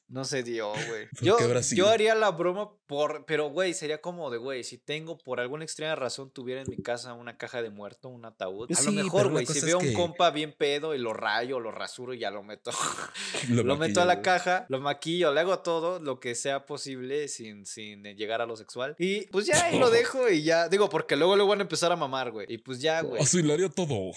No 0.09 0.25
se 0.25 0.43
dio, 0.43 0.73
güey. 0.73 1.09
¿Por 1.11 1.23
Yo, 1.23 1.39
yo 1.73 1.89
haría 1.89 2.15
la 2.15 2.31
broma 2.31 2.71
por. 2.87 3.25
Pero, 3.27 3.51
güey, 3.51 3.75
sería 3.75 4.01
como 4.01 4.31
de, 4.31 4.39
güey, 4.39 4.65
si 4.65 4.79
tengo 4.79 5.19
por 5.19 5.41
alguna 5.41 5.65
extraña 5.65 5.95
razón 5.95 6.31
tuviera 6.33 6.63
en 6.63 6.67
mi 6.69 6.83
casa 6.83 7.15
una 7.15 7.37
caja 7.37 7.63
de 7.63 7.71
muerto, 7.71 8.09
un 8.09 8.25
ataúd. 8.25 8.67
Pues 8.67 8.81
a 8.81 8.83
lo 8.85 8.93
mejor, 8.93 9.31
güey, 9.31 9.47
si 9.47 9.61
veo 9.61 9.79
es 9.79 9.85
un 9.85 9.91
que- 9.91 9.95
compa 9.95 10.31
bien 10.31 10.55
pedo 10.57 10.95
y 10.95 10.99
lo 10.99 11.13
rayo, 11.13 11.61
lo 11.61 11.71
rasuro 11.71 12.15
y 12.15 12.19
ya 12.19 12.31
lo 12.31 12.43
meto. 12.43 12.71
Lo, 13.51 13.77
meto 13.77 14.01
a 14.01 14.05
la 14.05 14.23
caja, 14.23 14.67
lo 14.69 14.81
maquillo, 14.81 15.33
le 15.33 15.41
hago 15.41 15.61
todo 15.61 15.99
lo 15.99 16.21
que 16.21 16.35
sea 16.35 16.67
posible 16.67 17.29
sin, 17.29 17.65
sin 17.67 18.03
llegar 18.17 18.41
a 18.41 18.47
lo 18.47 18.57
sexual. 18.57 18.95
Y 18.99 19.27
pues 19.29 19.47
ya 19.47 19.65
ahí 19.65 19.79
lo 19.79 19.91
dejo 19.91 20.29
y 20.29 20.43
ya. 20.43 20.69
Digo, 20.69 20.89
porque 20.89 21.17
luego 21.17 21.37
le 21.37 21.45
van 21.45 21.61
a 21.61 21.63
empezar 21.63 21.93
a 21.93 21.97
mamar, 21.97 22.31
güey. 22.31 22.47
Y 22.49 22.59
pues 22.59 22.81
ya, 22.81 23.01
güey. 23.03 23.23
O 23.23 23.27
sea, 23.27 23.43
lo 23.43 23.53
haría 23.55 23.69
todo. 23.69 24.13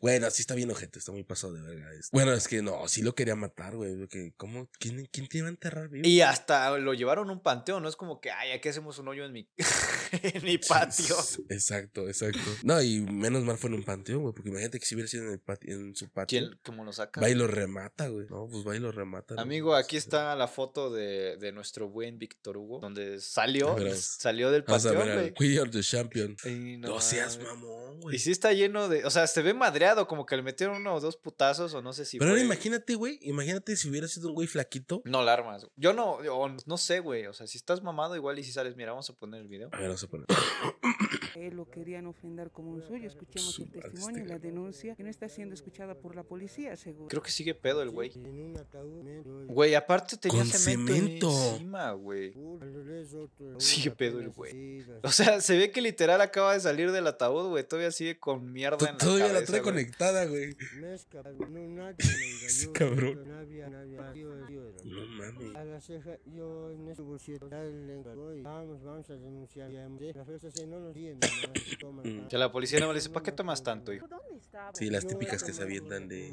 Bueno, 0.00 0.30
sí 0.30 0.42
está 0.42 0.54
bien 0.54 0.70
ojete, 0.70 0.98
está 0.98 1.12
muy 1.12 1.24
pasado 1.24 1.52
de 1.54 1.62
verga. 1.62 1.92
esto. 1.92 2.08
Bueno, 2.12 2.32
es 2.32 2.48
que 2.48 2.62
no, 2.62 2.86
sí 2.88 3.02
lo 3.02 3.14
quería 3.14 3.36
matar, 3.36 3.76
güey. 3.76 3.96
porque 3.96 4.32
¿Cómo? 4.44 4.68
¿Quién, 4.78 5.08
quién 5.10 5.26
te 5.26 5.38
iba 5.38 5.46
a 5.46 5.50
enterrar 5.50 5.88
vivo? 5.88 6.06
Y 6.06 6.20
hasta 6.20 6.76
lo 6.78 6.92
llevaron 6.92 7.30
a 7.30 7.32
un 7.32 7.40
panteón, 7.42 7.82
no 7.82 7.88
es 7.88 7.96
como 7.96 8.20
que, 8.20 8.30
ay, 8.30 8.50
aquí 8.52 8.68
hacemos 8.68 8.98
un 8.98 9.08
hoyo 9.08 9.24
en 9.24 9.32
mi, 9.32 9.48
en 10.12 10.44
mi 10.44 10.58
patio. 10.58 11.16
Exacto, 11.48 12.06
exacto. 12.08 12.38
No, 12.62 12.82
y 12.82 13.00
menos 13.00 13.42
mal 13.44 13.56
fue 13.56 13.68
en 13.70 13.74
un 13.76 13.84
panteón, 13.84 14.20
güey, 14.20 14.34
porque 14.34 14.50
imagínate 14.50 14.78
que 14.78 14.84
si 14.84 14.94
hubiera 14.94 15.08
sido 15.08 15.24
en, 15.24 15.30
el 15.32 15.42
pati- 15.42 15.70
en 15.72 15.96
su 15.96 16.10
patio. 16.10 16.38
¿Quién, 16.40 16.58
cómo 16.62 16.84
lo 16.84 16.92
saca? 16.92 17.22
Va 17.22 17.30
y 17.30 17.34
lo 17.34 17.46
remata, 17.46 18.08
güey. 18.08 18.26
No, 18.28 18.46
pues 18.50 18.66
va 18.68 18.76
y 18.76 18.80
lo 18.80 18.92
remata. 18.92 19.34
¿no? 19.34 19.40
Amigo, 19.40 19.74
aquí 19.74 19.96
está 19.96 20.36
la 20.36 20.46
foto 20.46 20.90
de, 20.92 21.38
de 21.38 21.52
nuestro 21.52 21.88
buen 21.88 22.18
Víctor 22.18 22.58
Hugo, 22.58 22.80
donde 22.80 23.20
salió, 23.22 23.70
A 23.70 23.76
ver, 23.76 23.96
salió 23.96 24.50
del 24.50 24.64
panteón, 24.64 24.94
güey. 25.14 25.34
We 25.40 25.58
are 25.58 25.70
the 25.70 25.80
champion. 25.80 26.36
Y 26.44 26.76
No, 26.76 27.00
seas 27.00 27.38
mamón, 27.38 27.96
Y 27.98 28.02
güey. 28.02 28.18
sí 28.18 28.30
está 28.30 28.52
lleno 28.52 28.90
de, 28.90 29.06
o 29.06 29.10
sea, 29.10 29.26
se 29.26 29.40
ve 29.40 29.54
madreado, 29.54 30.06
como 30.06 30.26
que 30.26 30.36
le 30.36 30.42
metieron 30.42 30.76
uno 30.76 30.94
o 30.96 31.00
dos 31.00 31.16
putazos, 31.16 31.72
o 31.72 31.80
no 31.80 31.94
sé 31.94 32.04
si 32.04 32.18
Pero 32.18 32.32
ahora 32.32 32.42
imagínate, 32.42 32.94
güey. 32.94 33.18
Imagínate 33.22 33.74
si 33.76 33.88
hubiera 33.88 34.06
sido 34.08 34.33
un 34.34 34.36
güey 34.36 34.48
flaquito. 34.48 35.00
No 35.04 35.22
la 35.22 35.32
armas. 35.32 35.62
güey. 35.62 35.72
Yo 35.76 35.92
no, 35.92 36.14
o 36.14 36.48
no 36.66 36.76
sé, 36.76 36.98
güey. 37.00 37.26
O 37.26 37.32
sea, 37.32 37.46
si 37.46 37.56
estás 37.56 37.82
mamado 37.82 38.16
igual 38.16 38.38
y 38.38 38.44
si 38.44 38.50
sales, 38.52 38.74
mira, 38.76 38.90
vamos 38.90 39.08
a 39.08 39.12
poner 39.14 39.40
el 39.40 39.48
video. 39.48 39.68
A 39.72 39.76
ver, 39.78 39.86
vamos 39.88 40.02
a 40.02 40.06
poner. 40.08 40.26
Él 41.36 41.54
lo 41.56 41.68
querían 41.70 42.06
ofender 42.06 42.50
como 42.50 42.70
un 42.72 42.82
suyo. 42.82 43.06
Escuchemos 43.06 43.48
el 43.48 43.54
Su 43.54 43.66
madre, 43.66 43.80
testimonio 43.82 44.18
y 44.18 44.22
este 44.22 44.32
la 44.32 44.38
denuncia 44.38 44.94
que 44.96 45.02
no 45.02 45.10
está 45.10 45.28
siendo 45.28 45.54
escuchada 45.54 45.94
por 45.96 46.14
la 46.16 46.22
policía, 46.24 46.76
seguro. 46.76 47.08
Creo 47.08 47.22
que 47.22 47.30
sigue 47.30 47.54
pedo 47.54 47.82
el 47.82 47.90
güey. 47.90 48.12
Güey, 49.46 49.74
aparte 49.74 50.16
tenía 50.16 50.42
Con 50.42 50.46
cemento, 50.50 50.94
cemento. 51.30 51.50
encima, 51.54 51.92
güey. 51.92 52.34
Sigue 53.58 53.90
pedo 53.90 54.20
el 54.20 54.30
güey. 54.30 54.84
O 55.02 55.10
sea, 55.10 55.40
se 55.40 55.56
ve 55.58 55.70
que 55.70 55.80
literal 55.80 56.20
acaba 56.20 56.54
de 56.54 56.60
salir 56.60 56.92
del 56.92 57.06
ataúd, 57.06 57.48
güey. 57.50 57.64
Todavía 57.66 57.90
sigue 57.90 58.18
con 58.18 58.52
mierda 58.52 58.78
en 58.88 58.92
la 58.94 58.98
Todavía 58.98 59.26
la 59.26 59.32
cabeza, 59.34 59.46
trae 59.46 59.60
güey. 59.60 59.72
conectada, 59.72 60.24
güey. 60.26 60.56
No 64.24 65.06
mames. 65.06 65.54
A 65.54 65.64
la 65.64 65.80
ceja, 65.80 66.18
yo 66.26 66.70
en 66.70 66.88
ese 66.88 67.02
bolsillo, 67.02 67.38
voy, 67.48 68.42
vamos, 68.42 68.82
vamos 68.82 69.08
a 69.10 69.14
denunciar. 69.14 69.70
Ya, 69.70 69.88
La 70.14 70.24
fuerza 70.24 70.50
se 70.50 70.66
no 70.66 70.80
nos 70.80 70.94
toman. 71.78 72.28
Que 72.28 72.38
la 72.38 72.50
policía 72.50 72.80
no 72.80 72.88
le 72.92 72.98
dice, 72.98 73.10
¿para 73.10 73.24
qué 73.24 73.32
tomas 73.32 73.62
tanto, 73.62 73.92
hijo? 73.92 74.06
Sí, 74.74 74.90
las 74.90 75.06
típicas 75.06 75.42
que 75.42 75.52
se 75.52 75.62
avientan 75.62 76.08
de. 76.08 76.32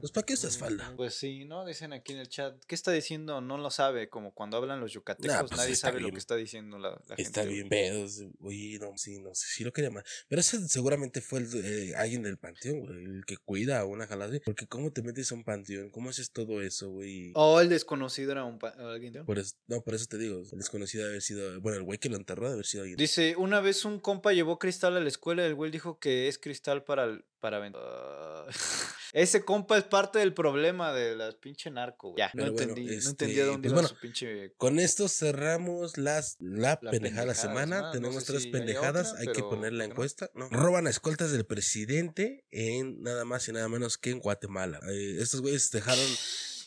Pues, 0.00 0.10
¿para 0.12 0.24
qué 0.26 0.34
usas 0.34 0.58
falda? 0.58 0.92
Pues 0.96 1.14
sí, 1.14 1.44
¿no? 1.44 1.64
Dicen 1.64 1.92
aquí 1.92 2.12
en 2.12 2.18
el 2.18 2.28
chat. 2.28 2.56
¿Qué 2.66 2.74
está 2.74 2.92
diciendo? 2.92 3.40
No 3.40 3.58
lo 3.58 3.70
sabe. 3.70 4.08
Como 4.08 4.32
cuando 4.34 4.56
hablan 4.56 4.80
los 4.80 4.92
yucatecos, 4.92 5.34
Nah, 5.36 5.40
pues 5.40 5.56
nadie 5.56 5.76
sabe 5.76 6.00
lo 6.00 6.06
bien. 6.06 6.14
que 6.14 6.18
está 6.18 6.36
diciendo 6.36 6.78
la, 6.78 6.90
la 7.08 7.14
Está 7.16 7.42
gente. 7.42 7.46
bien 7.54 7.68
pedos. 7.68 8.22
Oye, 8.40 8.78
no, 8.80 8.96
sí, 8.96 9.18
no 9.20 9.34
sé, 9.34 9.46
sí 9.48 9.64
lo 9.64 9.72
quería 9.72 9.90
más. 9.90 10.04
Pero 10.28 10.40
ese 10.40 10.66
seguramente 10.68 11.20
fue 11.20 11.40
el, 11.40 11.48
eh, 11.64 11.94
alguien 11.96 12.22
del 12.22 12.38
panteón, 12.38 12.80
güey, 12.80 13.04
el 13.04 13.24
que 13.26 13.36
cuida 13.36 13.80
a 13.80 13.84
una 13.84 14.06
jalada. 14.06 14.36
Porque 14.44 14.66
¿cómo 14.66 14.92
te 14.92 15.02
metes 15.02 15.30
a 15.32 15.34
un 15.34 15.44
panteón? 15.44 15.90
¿Cómo 15.90 16.10
haces 16.10 16.30
todo 16.32 16.60
eso, 16.62 16.90
güey? 16.90 17.05
O 17.34 17.60
el 17.60 17.68
desconocido 17.68 18.32
era 18.32 18.44
un 18.44 18.58
alguien. 18.78 19.12
¿no? 19.14 19.24
Por 19.24 19.38
eso, 19.38 19.54
no, 19.66 19.80
por 19.82 19.94
eso 19.94 20.06
te 20.06 20.18
digo, 20.18 20.42
el 20.52 20.58
desconocido 20.58 21.04
de 21.04 21.10
haber 21.10 21.22
sido, 21.22 21.60
bueno, 21.60 21.78
el 21.78 21.84
güey 21.84 21.98
que 21.98 22.08
lo 22.08 22.16
enterró 22.16 22.46
de 22.48 22.54
haber 22.54 22.66
sido 22.66 22.82
alguien. 22.82 22.96
Dice, 22.98 23.34
una 23.36 23.60
vez 23.60 23.84
un 23.84 23.98
compa 24.00 24.32
llevó 24.32 24.58
cristal 24.58 24.96
a 24.96 25.00
la 25.00 25.08
escuela 25.08 25.42
y 25.42 25.46
el 25.46 25.54
güey 25.54 25.70
dijo 25.70 25.98
que 25.98 26.28
es 26.28 26.38
cristal 26.38 26.84
para 26.84 27.04
el- 27.04 27.24
para 27.40 27.58
vender. 27.60 27.80
Ah, 27.84 28.46
ese 29.12 29.44
compa 29.44 29.76
es 29.78 29.84
parte 29.84 30.18
del 30.18 30.32
problema 30.34 30.92
de 30.92 31.14
las 31.14 31.36
pinche 31.36 31.70
narco, 31.70 32.08
güey. 32.10 32.18
Ya, 32.18 32.30
no 32.34 32.42
bueno, 32.50 32.58
entendí, 32.58 32.86
no 32.86 32.92
este, 32.92 33.10
entendí 33.10 33.40
a 33.40 33.44
dónde 33.44 33.68
pues 33.68 33.72
iba 33.72 33.74
bueno, 33.82 33.88
su 33.88 34.00
pinche 34.00 34.52
Con 34.56 34.80
esto 34.80 35.06
cerramos 35.08 35.96
las, 35.98 36.36
la, 36.40 36.78
La 36.82 36.90
pendejada 36.90 37.20
de 37.22 37.26
la 37.28 37.34
semana. 37.34 37.80
No 37.82 37.90
Tenemos 37.92 38.24
sé 38.24 38.32
tres 38.32 38.42
si 38.44 38.50
pendejadas. 38.50 39.10
otra, 39.12 39.20
Hay 39.20 39.28
que 39.28 39.42
poner 39.42 39.74
la 39.74 39.84
encuesta. 39.84 40.30
¿no? 40.34 40.48
Roban 40.48 40.86
a 40.86 40.90
escoltas 40.90 41.30
del 41.30 41.44
presidente 41.46 42.46
en 42.50 43.02
nada 43.02 43.24
más 43.24 43.46
y 43.48 43.52
nada 43.52 43.68
menos 43.68 43.96
que 43.98 44.10
en 44.10 44.18
Guatemala. 44.18 44.80
Eh, 44.90 45.18
estos 45.20 45.40
güeyes 45.42 45.70
dejaron 45.70 46.04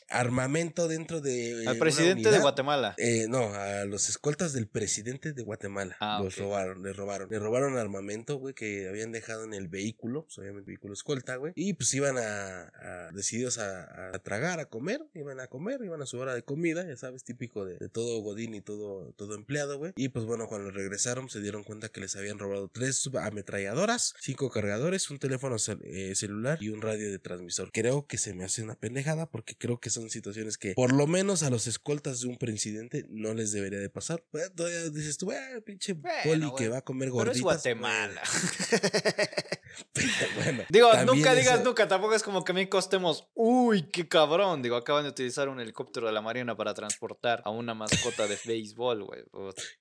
armamento 0.10 0.88
dentro 0.88 1.22
de. 1.22 1.64
Al 1.68 1.76
una 1.76 1.80
presidente 1.80 2.32
de. 2.32 2.39
Guatemala. 2.39 2.95
Eh, 2.97 3.28
no, 3.30 3.53
a 3.53 3.86
los 3.86 4.10
escoltas 4.10 4.53
del 4.53 4.68
presidente 4.68 5.34
de 5.34 5.43
Guatemala. 5.43 5.95
Ah, 5.99 6.20
los 6.24 6.38
robaron, 6.38 6.84
le 6.84 6.93
robaron. 6.93 7.30
Le 7.30 7.39
robaron 7.39 7.78
armamento, 7.78 8.38
güey, 8.38 8.53
que 8.53 8.88
habían 8.88 9.12
dejado 9.12 9.43
en 9.43 9.53
el 9.53 9.68
vehículo, 9.68 10.24
pues, 10.26 10.38
obviamente 10.39 10.68
vehículo 10.68 10.93
escolta, 10.93 11.36
güey. 11.36 11.53
Y 11.55 11.74
pues 11.74 11.93
iban 11.93 12.18
a, 12.18 12.62
a- 12.64 13.12
decididos 13.14 13.57
a, 13.57 14.14
a 14.16 14.20
tragar, 14.20 14.60
a 14.60 14.66
comer, 14.66 15.01
iban 15.14 15.39
a 15.39 15.47
comer, 15.47 15.80
iban 15.84 16.01
a 16.01 16.05
su 16.05 16.18
hora 16.20 16.34
de 16.36 16.43
comida, 16.43 16.86
ya 16.88 16.95
sabes, 16.97 17.24
típico 17.24 17.66
de, 17.66 17.78
de 17.78 17.89
todo 17.89 18.20
Godín 18.22 18.53
y 18.55 18.62
todo, 18.62 19.14
todo 19.14 19.36
empleado, 19.36 19.78
güey. 19.78 19.93
Y 19.95 20.10
pues 20.10 20.26
bueno, 20.26 20.47
cuando 20.47 20.72
regresaron 20.72 21.30
se 21.30 21.41
dieron 21.41 21.64
cuenta 21.64 21.89
que 21.89 22.01
les 22.01 22.16
habían 22.16 22.39
robado 22.39 22.70
tres 22.72 23.10
ametralladoras, 23.22 24.14
cinco 24.20 24.49
cargadores, 24.49 25.10
un 25.10 25.20
teléfono 25.20 25.55
cel- 25.55 25.82
eh, 25.84 26.14
celular 26.16 26.57
y 26.62 26.70
un 26.70 26.82
radio 26.82 27.10
de 27.12 27.20
transmisor. 27.20 27.72
Creo 27.74 28.05
que 28.05 28.18
se 28.18 28.34
me 28.34 28.43
hace 28.43 28.62
una 28.64 28.76
pendejada 28.76 29.26
porque 29.26 29.55
creo 29.55 29.80
que 29.80 29.89
son 29.89 29.99
situaciones 30.10 30.58
que 30.58 30.74
por 30.74 30.93
lo 30.93 31.08
menos 31.08 31.43
a 31.43 31.50
los 31.50 31.68
escoltas 31.68 32.22
de 32.22 32.28
un 32.28 32.38
presidente 32.38 33.06
no 33.10 33.34
les 33.34 33.52
debería 33.52 33.80
de 33.80 33.89
pasar. 33.89 34.24
Pues, 34.32 34.54
todavía 34.54 34.89
dices 34.89 35.18
tú, 35.18 35.32
"Ah, 35.32 35.60
pinche 35.66 35.95
poli 35.95 36.50
que 36.58 36.70
va 36.70 36.78
a 36.78 36.82
comer 36.82 37.08
Pero 37.08 37.14
gorditas. 37.16 37.38
es 37.38 37.41
Guatemala. 37.43 38.22
Bueno, 40.36 40.63
Digo, 40.70 40.89
nunca 41.05 41.32
eso- 41.34 41.39
digas 41.41 41.63
nunca, 41.63 41.88
tampoco 41.88 42.15
es 42.15 42.24
como 42.24 42.43
que 42.43 42.51
a 42.51 42.55
mí 42.55 42.67
costemos, 42.67 43.28
uy, 43.34 43.84
qué 43.91 44.07
cabrón. 44.07 44.61
Digo, 44.61 44.76
acaban 44.76 45.03
de 45.03 45.09
utilizar 45.09 45.49
un 45.49 45.59
helicóptero 45.59 46.07
de 46.07 46.13
la 46.13 46.22
Marina 46.22 46.55
para 46.55 46.74
transportar 46.74 47.41
a 47.45 47.49
una 47.51 47.74
mascota 47.74 48.28
de 48.28 48.38
béisbol, 48.45 49.03
güey. 49.03 49.24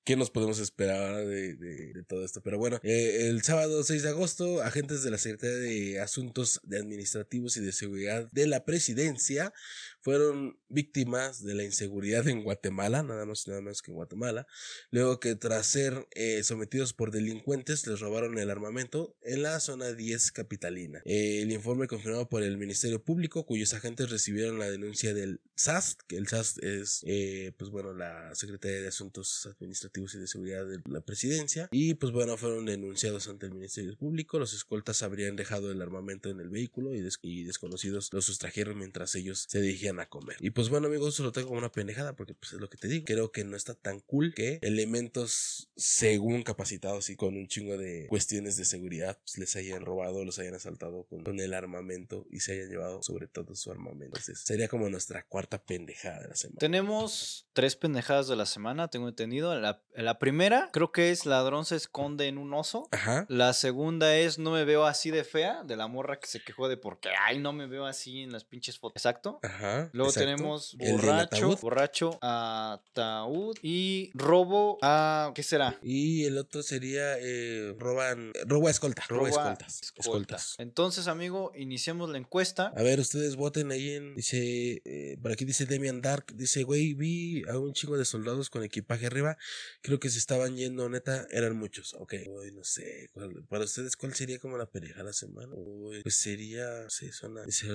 ¿Qué 0.04 0.16
nos 0.16 0.30
podemos 0.30 0.58
esperar 0.58 1.16
de, 1.26 1.54
de- 1.54 1.92
de 1.92 2.02
todo 2.04 2.24
esto? 2.24 2.40
Pero 2.42 2.58
bueno, 2.58 2.78
eh, 2.82 3.28
el 3.28 3.42
sábado 3.42 3.82
6 3.82 4.02
de 4.02 4.08
agosto, 4.10 4.62
agentes 4.62 5.02
de 5.02 5.10
la 5.10 5.18
Secretaría 5.18 5.56
de 5.58 6.00
Asuntos 6.00 6.60
de 6.64 6.78
Administrativos 6.78 7.56
y 7.56 7.60
de 7.60 7.72
Seguridad 7.72 8.28
de 8.32 8.46
la 8.46 8.64
Presidencia 8.64 9.52
fueron 10.00 10.58
víctimas 10.68 11.42
de 11.44 11.54
la 11.54 11.64
inseguridad 11.64 12.26
en 12.28 12.42
Guatemala, 12.42 13.02
nada 13.02 13.26
más 13.26 13.46
y 13.46 13.50
nada 13.50 13.62
más 13.62 13.82
que 13.82 13.90
en 13.90 13.96
Guatemala, 13.96 14.46
luego 14.90 15.20
que 15.20 15.34
tras 15.34 15.66
ser 15.66 16.06
eh, 16.12 16.42
sometidos 16.44 16.92
por 16.94 17.10
delincuentes 17.10 17.86
les 17.86 18.00
robaron 18.00 18.38
el 18.38 18.50
armamento 18.50 19.16
en 19.22 19.42
la 19.42 19.60
zona 19.60 19.77
10 19.86 20.32
capitalina. 20.32 21.00
El 21.04 21.50
informe 21.52 21.86
confirmado 21.86 22.28
por 22.28 22.42
el 22.42 22.56
Ministerio 22.58 23.02
Público, 23.02 23.44
cuyos 23.46 23.74
agentes 23.74 24.10
recibieron 24.10 24.58
la 24.58 24.70
denuncia 24.70 25.14
del 25.14 25.40
SAST, 25.56 26.00
que 26.06 26.16
el 26.16 26.28
SAST 26.28 26.62
es, 26.62 27.00
eh, 27.06 27.52
pues 27.56 27.70
bueno, 27.70 27.92
la 27.94 28.34
Secretaría 28.34 28.80
de 28.80 28.88
Asuntos 28.88 29.46
Administrativos 29.46 30.14
y 30.14 30.18
de 30.18 30.26
Seguridad 30.26 30.66
de 30.66 30.78
la 30.90 31.00
Presidencia, 31.00 31.68
y 31.72 31.94
pues 31.94 32.12
bueno, 32.12 32.36
fueron 32.36 32.66
denunciados 32.66 33.28
ante 33.28 33.46
el 33.46 33.52
Ministerio 33.52 33.96
Público, 33.96 34.38
los 34.38 34.54
escoltas 34.54 35.02
habrían 35.02 35.36
dejado 35.36 35.70
el 35.72 35.80
armamento 35.82 36.30
en 36.30 36.40
el 36.40 36.48
vehículo 36.48 36.94
y, 36.94 37.00
des- 37.00 37.18
y 37.22 37.44
desconocidos 37.44 38.10
lo 38.12 38.22
sustrajeron 38.22 38.78
mientras 38.78 39.14
ellos 39.14 39.46
se 39.48 39.60
dirigían 39.60 40.00
a 40.00 40.08
comer. 40.08 40.36
Y 40.40 40.50
pues 40.50 40.68
bueno, 40.68 40.86
amigos, 40.88 41.14
eso 41.14 41.22
lo 41.24 41.32
tengo 41.32 41.48
como 41.48 41.58
una 41.58 41.72
pendejada 41.72 42.14
porque 42.16 42.34
pues 42.34 42.52
es 42.52 42.60
lo 42.60 42.68
que 42.68 42.76
te 42.78 42.88
digo, 42.88 43.04
creo 43.04 43.32
que 43.32 43.44
no 43.44 43.56
está 43.56 43.74
tan 43.74 44.00
cool 44.00 44.34
que 44.34 44.58
elementos 44.62 45.68
según 45.76 46.42
capacitados 46.42 47.10
y 47.10 47.16
con 47.16 47.36
un 47.36 47.46
chingo 47.48 47.76
de 47.76 48.06
cuestiones 48.08 48.56
de 48.56 48.64
seguridad 48.64 49.18
pues, 49.24 49.38
les 49.38 49.56
hayan 49.68 49.84
robado, 49.84 50.24
los 50.24 50.38
hayan 50.38 50.54
asaltado 50.54 51.04
con, 51.04 51.24
con 51.24 51.40
el 51.40 51.54
armamento 51.54 52.26
y 52.30 52.40
se 52.40 52.52
hayan 52.52 52.68
llevado 52.68 53.02
sobre 53.02 53.26
todo 53.26 53.54
su 53.54 53.70
armamento. 53.70 54.04
Entonces, 54.06 54.40
sería 54.40 54.68
como 54.68 54.88
nuestra 54.88 55.24
cuarta 55.24 55.62
pendejada 55.62 56.20
de 56.22 56.28
la 56.28 56.36
semana. 56.36 56.58
Tenemos 56.58 57.48
tres 57.52 57.76
pendejadas 57.76 58.28
de 58.28 58.36
la 58.36 58.46
semana, 58.46 58.88
tengo 58.88 59.08
entendido. 59.08 59.58
La, 59.58 59.82
la 59.94 60.18
primera, 60.18 60.70
creo 60.72 60.92
que 60.92 61.10
es 61.10 61.26
ladrón 61.26 61.64
se 61.64 61.76
esconde 61.76 62.28
en 62.28 62.38
un 62.38 62.54
oso. 62.54 62.88
Ajá. 62.90 63.26
La 63.28 63.52
segunda 63.52 64.16
es 64.16 64.38
no 64.38 64.52
me 64.52 64.64
veo 64.64 64.86
así 64.86 65.10
de 65.10 65.24
fea, 65.24 65.62
de 65.64 65.76
la 65.76 65.86
morra 65.88 66.18
que 66.18 66.26
se 66.26 66.40
quejó 66.40 66.68
de 66.68 66.76
porque, 66.76 67.10
ay, 67.26 67.38
no 67.38 67.52
me 67.52 67.66
veo 67.66 67.86
así 67.86 68.22
en 68.22 68.32
las 68.32 68.44
pinches 68.44 68.78
fotos. 68.78 68.96
Exacto. 68.96 69.40
Ajá. 69.42 69.90
Luego 69.92 70.10
exacto. 70.10 70.30
tenemos 70.30 70.76
borracho, 70.78 71.46
ataúd. 71.46 71.60
borracho, 71.60 72.18
ataúd 72.22 73.56
y 73.62 74.10
robo 74.14 74.78
a, 74.82 75.32
¿qué 75.34 75.42
será? 75.42 75.78
Y 75.82 76.24
el 76.24 76.38
otro 76.38 76.62
sería 76.62 77.18
eh, 77.18 77.74
roban, 77.78 78.32
robo 78.46 78.68
a 78.68 78.70
escolta. 78.70 79.04
Robo 79.08 79.26
a 79.26 79.28
Roba 79.28 79.57
escoltas. 79.66 79.82
escolta. 79.82 80.00
Escoltas. 80.36 80.54
Entonces, 80.58 81.06
amigo, 81.08 81.52
iniciemos 81.56 82.10
la 82.10 82.18
encuesta. 82.18 82.72
A 82.76 82.82
ver, 82.82 83.00
ustedes 83.00 83.36
voten 83.36 83.70
ahí 83.72 83.90
en. 83.90 84.14
Dice. 84.14 84.82
eh, 84.84 85.16
por 85.20 85.32
aquí 85.32 85.44
dice 85.44 85.66
Demian 85.66 86.00
Dark. 86.00 86.26
Dice, 86.34 86.62
güey, 86.64 86.94
vi 86.94 87.42
a 87.48 87.58
un 87.58 87.72
chingo 87.72 87.96
de 87.98 88.04
soldados 88.04 88.50
con 88.50 88.62
equipaje 88.62 89.06
arriba. 89.06 89.36
Creo 89.82 89.98
que 90.00 90.10
se 90.10 90.18
estaban 90.18 90.56
yendo, 90.56 90.88
neta. 90.88 91.26
Eran 91.30 91.56
muchos. 91.56 91.94
Ok. 91.94 92.14
Uy, 92.28 92.52
no 92.52 92.64
sé. 92.64 93.08
¿cuál- 93.12 93.44
para 93.48 93.64
ustedes, 93.64 93.96
¿cuál 93.96 94.14
sería 94.14 94.38
como 94.38 94.56
la 94.58 94.70
pareja 94.70 94.98
de 94.98 95.04
la 95.04 95.12
semana? 95.12 95.52
Uy, 95.54 96.02
pues 96.02 96.16
sería. 96.16 96.82
No 96.84 96.90
sé, 96.90 97.12
suena. 97.12 97.44
Dice 97.44 97.68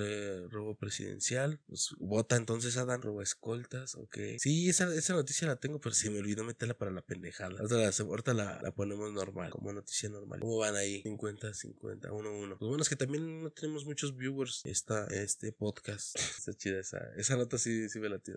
robo 0.50 0.74
presidencial. 0.76 1.60
Pues 1.66 1.90
vota 1.98 2.36
entonces, 2.36 2.76
Adán. 2.76 3.02
Robo 3.02 3.22
escoltas. 3.22 3.94
Ok. 3.96 4.18
Sí, 4.38 4.68
esa, 4.68 4.92
esa 4.94 5.14
noticia 5.14 5.46
la 5.46 5.56
tengo, 5.56 5.80
pero 5.80 5.94
se 5.94 6.10
me 6.10 6.18
olvidó 6.18 6.44
meterla 6.44 6.74
para 6.74 6.90
la 6.90 7.02
pendejada. 7.02 7.58
Ahorita 7.60 7.76
la, 7.76 7.88
ahorita 7.88 8.34
la, 8.34 8.60
la 8.62 8.70
ponemos 8.72 9.12
normal. 9.12 9.50
Como 9.50 9.72
noticia 9.72 10.08
normal. 10.08 10.40
¿Cómo 10.40 10.58
van 10.58 10.76
ahí? 10.76 11.02
50, 11.02 11.52
50, 11.54 11.73
1, 11.82 12.08
1. 12.10 12.58
Pues 12.58 12.68
bueno, 12.68 12.82
es 12.82 12.88
que 12.88 12.96
también 12.96 13.42
no 13.42 13.50
tenemos 13.50 13.84
muchos 13.84 14.16
viewers 14.16 14.62
esta, 14.64 15.06
este 15.06 15.52
podcast. 15.52 16.14
Está 16.38 16.54
chida 16.54 16.80
esa. 16.80 16.98
Esa 17.16 17.36
nota 17.36 17.58
sí, 17.58 17.88
sí 17.88 17.98
me 18.00 18.08
la 18.08 18.18
tío. 18.18 18.36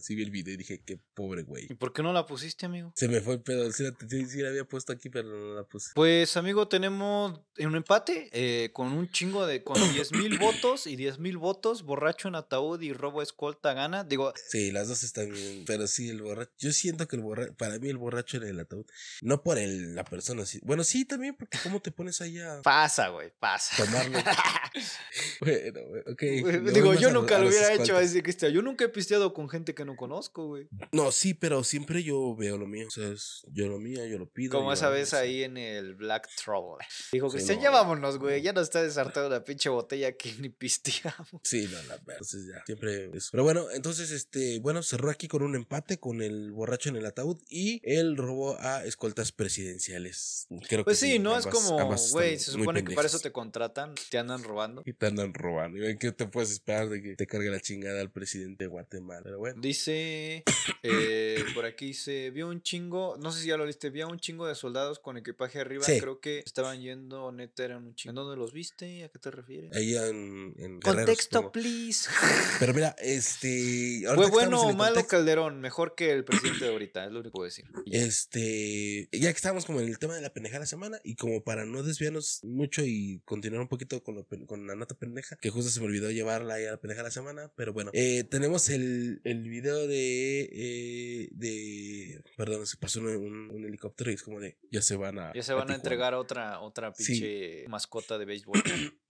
Sí 0.00 0.14
vi 0.14 0.22
el 0.22 0.30
video 0.30 0.54
y 0.54 0.56
dije, 0.56 0.82
qué 0.84 0.98
pobre 1.14 1.42
güey. 1.42 1.66
¿Y 1.70 1.74
por 1.74 1.92
qué 1.92 2.02
no 2.02 2.12
la 2.12 2.26
pusiste, 2.26 2.66
amigo? 2.66 2.92
Se 2.96 3.08
me 3.08 3.20
fue 3.20 3.34
el 3.34 3.42
pedo. 3.42 3.70
Sí 3.72 3.82
la, 3.82 3.94
sí, 4.08 4.42
la 4.42 4.48
había 4.48 4.64
puesto 4.64 4.92
aquí, 4.92 5.08
pero 5.08 5.28
no 5.28 5.54
la 5.54 5.64
puse. 5.64 5.92
Pues, 5.94 6.36
amigo, 6.36 6.68
tenemos 6.68 7.40
un 7.58 7.76
empate 7.76 8.30
eh, 8.32 8.72
con 8.72 8.92
un 8.92 9.10
chingo 9.10 9.46
de. 9.46 9.62
con 9.62 9.76
10 9.92 10.12
mil 10.12 10.38
votos 10.38 10.86
y 10.86 10.96
10 10.96 11.18
mil 11.18 11.38
votos. 11.38 11.82
Borracho 11.82 12.28
en 12.28 12.34
ataúd 12.34 12.80
y 12.80 12.92
robo 12.92 13.22
escolta 13.22 13.74
gana. 13.74 14.04
Digo, 14.04 14.32
Sí, 14.48 14.70
las 14.70 14.88
dos 14.88 15.02
están 15.02 15.30
bien. 15.30 15.64
Pero 15.66 15.86
sí, 15.86 16.08
el 16.08 16.22
borracho. 16.22 16.52
Yo 16.58 16.72
siento 16.72 17.08
que 17.08 17.16
el 17.16 17.22
borracho. 17.22 17.54
Para 17.54 17.78
mí, 17.78 17.88
el 17.88 17.98
borracho 17.98 18.36
en 18.36 18.44
el 18.44 18.60
ataúd. 18.60 18.86
No 19.22 19.42
por 19.42 19.58
el, 19.58 19.94
la 19.94 20.04
persona. 20.04 20.44
Sí. 20.46 20.60
Bueno, 20.62 20.84
sí, 20.84 21.04
también, 21.04 21.34
porque 21.34 21.58
¿cómo 21.62 21.80
te 21.80 21.90
pones 21.90 22.20
ahí 22.20 22.38
a 22.38 22.60
pasa, 22.72 23.08
güey, 23.08 23.30
pasa. 23.38 23.84
bueno, 25.40 25.80
güey, 25.88 26.02
ok. 26.10 26.72
Digo, 26.72 26.94
yo 26.94 27.10
nunca 27.12 27.36
a 27.36 27.38
lo 27.38 27.48
hubiera 27.48 27.74
hecho, 27.74 27.96
así 27.98 28.22
Cristian. 28.22 28.50
Yo 28.50 28.62
nunca 28.62 28.84
he 28.84 28.88
pisteado 28.88 29.34
con 29.34 29.50
gente 29.50 29.74
que 29.74 29.84
no 29.84 29.94
conozco, 29.94 30.46
güey. 30.46 30.68
No, 30.90 31.12
sí, 31.12 31.34
pero 31.34 31.64
siempre 31.64 32.02
yo 32.02 32.34
veo 32.34 32.56
lo 32.56 32.66
mío. 32.66 32.86
O 32.88 32.90
sea, 32.90 33.08
es 33.08 33.42
yo 33.52 33.68
lo 33.68 33.78
mío, 33.78 34.06
yo 34.06 34.18
lo 34.18 34.26
pido. 34.26 34.56
Como 34.56 34.72
esa 34.72 34.88
vez 34.88 35.12
ahí 35.12 35.42
en 35.42 35.58
el 35.58 35.94
Black 35.94 36.28
Trouble. 36.42 36.84
Dijo, 37.12 37.28
Sí, 37.28 37.36
Cristian, 37.36 37.58
no, 37.58 37.64
ya 37.64 37.70
no, 37.70 37.76
vámonos, 37.76 38.18
güey. 38.18 38.40
Ya 38.40 38.54
nos 38.54 38.64
está 38.64 38.82
desartando 38.82 39.28
la 39.28 39.44
pinche 39.44 39.68
botella 39.68 40.12
que 40.16 40.32
ni 40.40 40.48
pisteamos. 40.48 41.28
Sí, 41.44 41.68
no, 41.70 41.76
la 41.82 41.96
verdad. 41.96 42.06
Entonces 42.08 42.46
ya, 42.46 42.64
siempre 42.64 43.10
eso. 43.12 43.28
Pero 43.32 43.44
bueno, 43.44 43.70
entonces, 43.70 44.10
este, 44.10 44.60
bueno, 44.60 44.82
cerró 44.82 45.10
aquí 45.10 45.28
con 45.28 45.42
un 45.42 45.56
empate 45.56 45.98
con 45.98 46.22
el 46.22 46.52
borracho 46.52 46.88
en 46.88 46.96
el 46.96 47.04
ataúd 47.04 47.38
y 47.48 47.82
el 47.84 48.16
robo 48.16 48.56
a 48.58 48.84
escoltas 48.86 49.30
presidenciales. 49.32 50.46
Creo 50.68 50.84
Pues 50.84 51.00
que 51.00 51.06
sí, 51.06 51.18
no 51.18 51.36
es 51.36 51.46
como, 51.46 51.76
güey, 52.12 52.38
se 52.38 52.61
muy 52.61 52.61
supone 52.62 52.84
que 52.84 52.94
para 52.94 53.06
eso 53.08 53.18
te 53.20 53.32
contratan, 53.32 53.94
te 54.10 54.18
andan 54.18 54.42
robando. 54.42 54.82
Y 54.84 54.92
te 54.92 55.06
andan 55.06 55.34
robando. 55.34 55.88
¿Y 55.88 55.96
qué 55.98 56.12
te 56.12 56.26
puedes 56.26 56.50
esperar 56.50 56.88
de 56.88 57.02
que 57.02 57.16
te 57.16 57.26
cargue 57.26 57.50
la 57.50 57.60
chingada 57.60 58.00
al 58.00 58.10
presidente 58.10 58.64
de 58.64 58.68
Guatemala? 58.68 59.20
Pero 59.24 59.38
bueno. 59.38 59.60
Dice, 59.60 60.44
eh, 60.82 61.44
por 61.54 61.64
aquí 61.66 61.94
se 61.94 62.30
vio 62.30 62.48
un 62.48 62.62
chingo, 62.62 63.16
no 63.18 63.30
sé 63.32 63.42
si 63.42 63.48
ya 63.48 63.56
lo 63.56 63.66
viste, 63.66 63.90
vio 63.90 64.08
un 64.08 64.18
chingo 64.18 64.46
de 64.46 64.54
soldados 64.54 64.98
con 64.98 65.16
equipaje 65.16 65.60
arriba, 65.60 65.84
Sí. 65.84 66.00
creo 66.00 66.20
que 66.20 66.40
estaban 66.40 66.80
yendo, 66.80 67.30
neta, 67.32 67.64
eran 67.64 67.84
un 67.84 67.94
chingo. 67.94 68.10
¿En 68.10 68.14
dónde 68.16 68.36
los 68.36 68.52
viste? 68.52 69.04
¿A 69.04 69.08
qué 69.08 69.18
te 69.18 69.30
refieres? 69.30 69.74
Ahí 69.76 69.94
en, 69.96 70.80
Contexto, 70.80 71.52
please. 71.52 72.08
Pero 72.60 72.74
mira, 72.74 72.94
este. 72.98 74.02
¿Fue 74.14 74.30
bueno 74.30 74.60
o 74.62 74.72
malo 74.72 74.94
contexto- 74.94 75.08
Calderón? 75.16 75.60
Mejor 75.60 75.94
que 75.94 76.10
el 76.10 76.24
presidente 76.24 76.64
de 76.64 76.70
ahorita, 76.70 77.04
es 77.04 77.12
lo 77.12 77.20
único 77.20 77.30
que 77.30 77.32
puedo 77.32 77.44
decir. 77.46 77.64
Este, 77.86 79.08
ya 79.12 79.30
que 79.32 79.36
estamos 79.36 79.64
como 79.64 79.80
en 79.80 79.88
el 79.88 79.98
tema 79.98 80.14
de 80.14 80.20
la 80.20 80.32
pendeja 80.32 80.56
de 80.56 80.60
la 80.60 80.66
semana 80.66 81.00
y 81.04 81.16
como 81.16 81.42
para 81.42 81.64
no 81.64 81.82
desviarnos 81.82 82.40
mucho 82.52 82.82
y 82.84 83.20
continuar 83.24 83.60
un 83.62 83.68
poquito 83.68 84.02
con, 84.02 84.14
lo 84.16 84.26
con 84.46 84.66
la 84.66 84.74
nota 84.74 84.94
pendeja, 84.94 85.36
que 85.40 85.50
justo 85.50 85.70
se 85.70 85.80
me 85.80 85.86
olvidó 85.86 86.10
llevarla 86.10 86.54
ahí 86.54 86.64
a 86.66 86.72
la 86.72 86.80
pendeja 86.80 87.00
de 87.02 87.08
la 87.08 87.10
semana, 87.10 87.52
pero 87.56 87.72
bueno, 87.72 87.90
eh, 87.94 88.24
tenemos 88.24 88.68
el, 88.70 89.20
el 89.24 89.48
video 89.48 89.86
de, 89.86 90.48
eh, 90.52 91.28
de, 91.32 92.22
perdón, 92.36 92.66
se 92.66 92.76
pasó 92.76 93.00
un, 93.00 93.06
un- 93.08 93.50
un 93.50 93.64
helicóptero 93.64 94.10
y 94.10 94.14
es 94.14 94.22
como 94.22 94.40
de, 94.40 94.58
ya 94.70 94.82
se 94.82 94.96
van 94.96 95.18
a... 95.18 95.32
Ya 95.34 95.42
se 95.42 95.52
van 95.54 95.70
a 95.70 95.74
entregar 95.74 96.14
otra, 96.14 96.60
otra 96.60 96.92
Sí. 96.94 97.04
pinche 97.12 97.68
mascota 97.68 98.18
de 98.18 98.24
béisbol. 98.24 98.62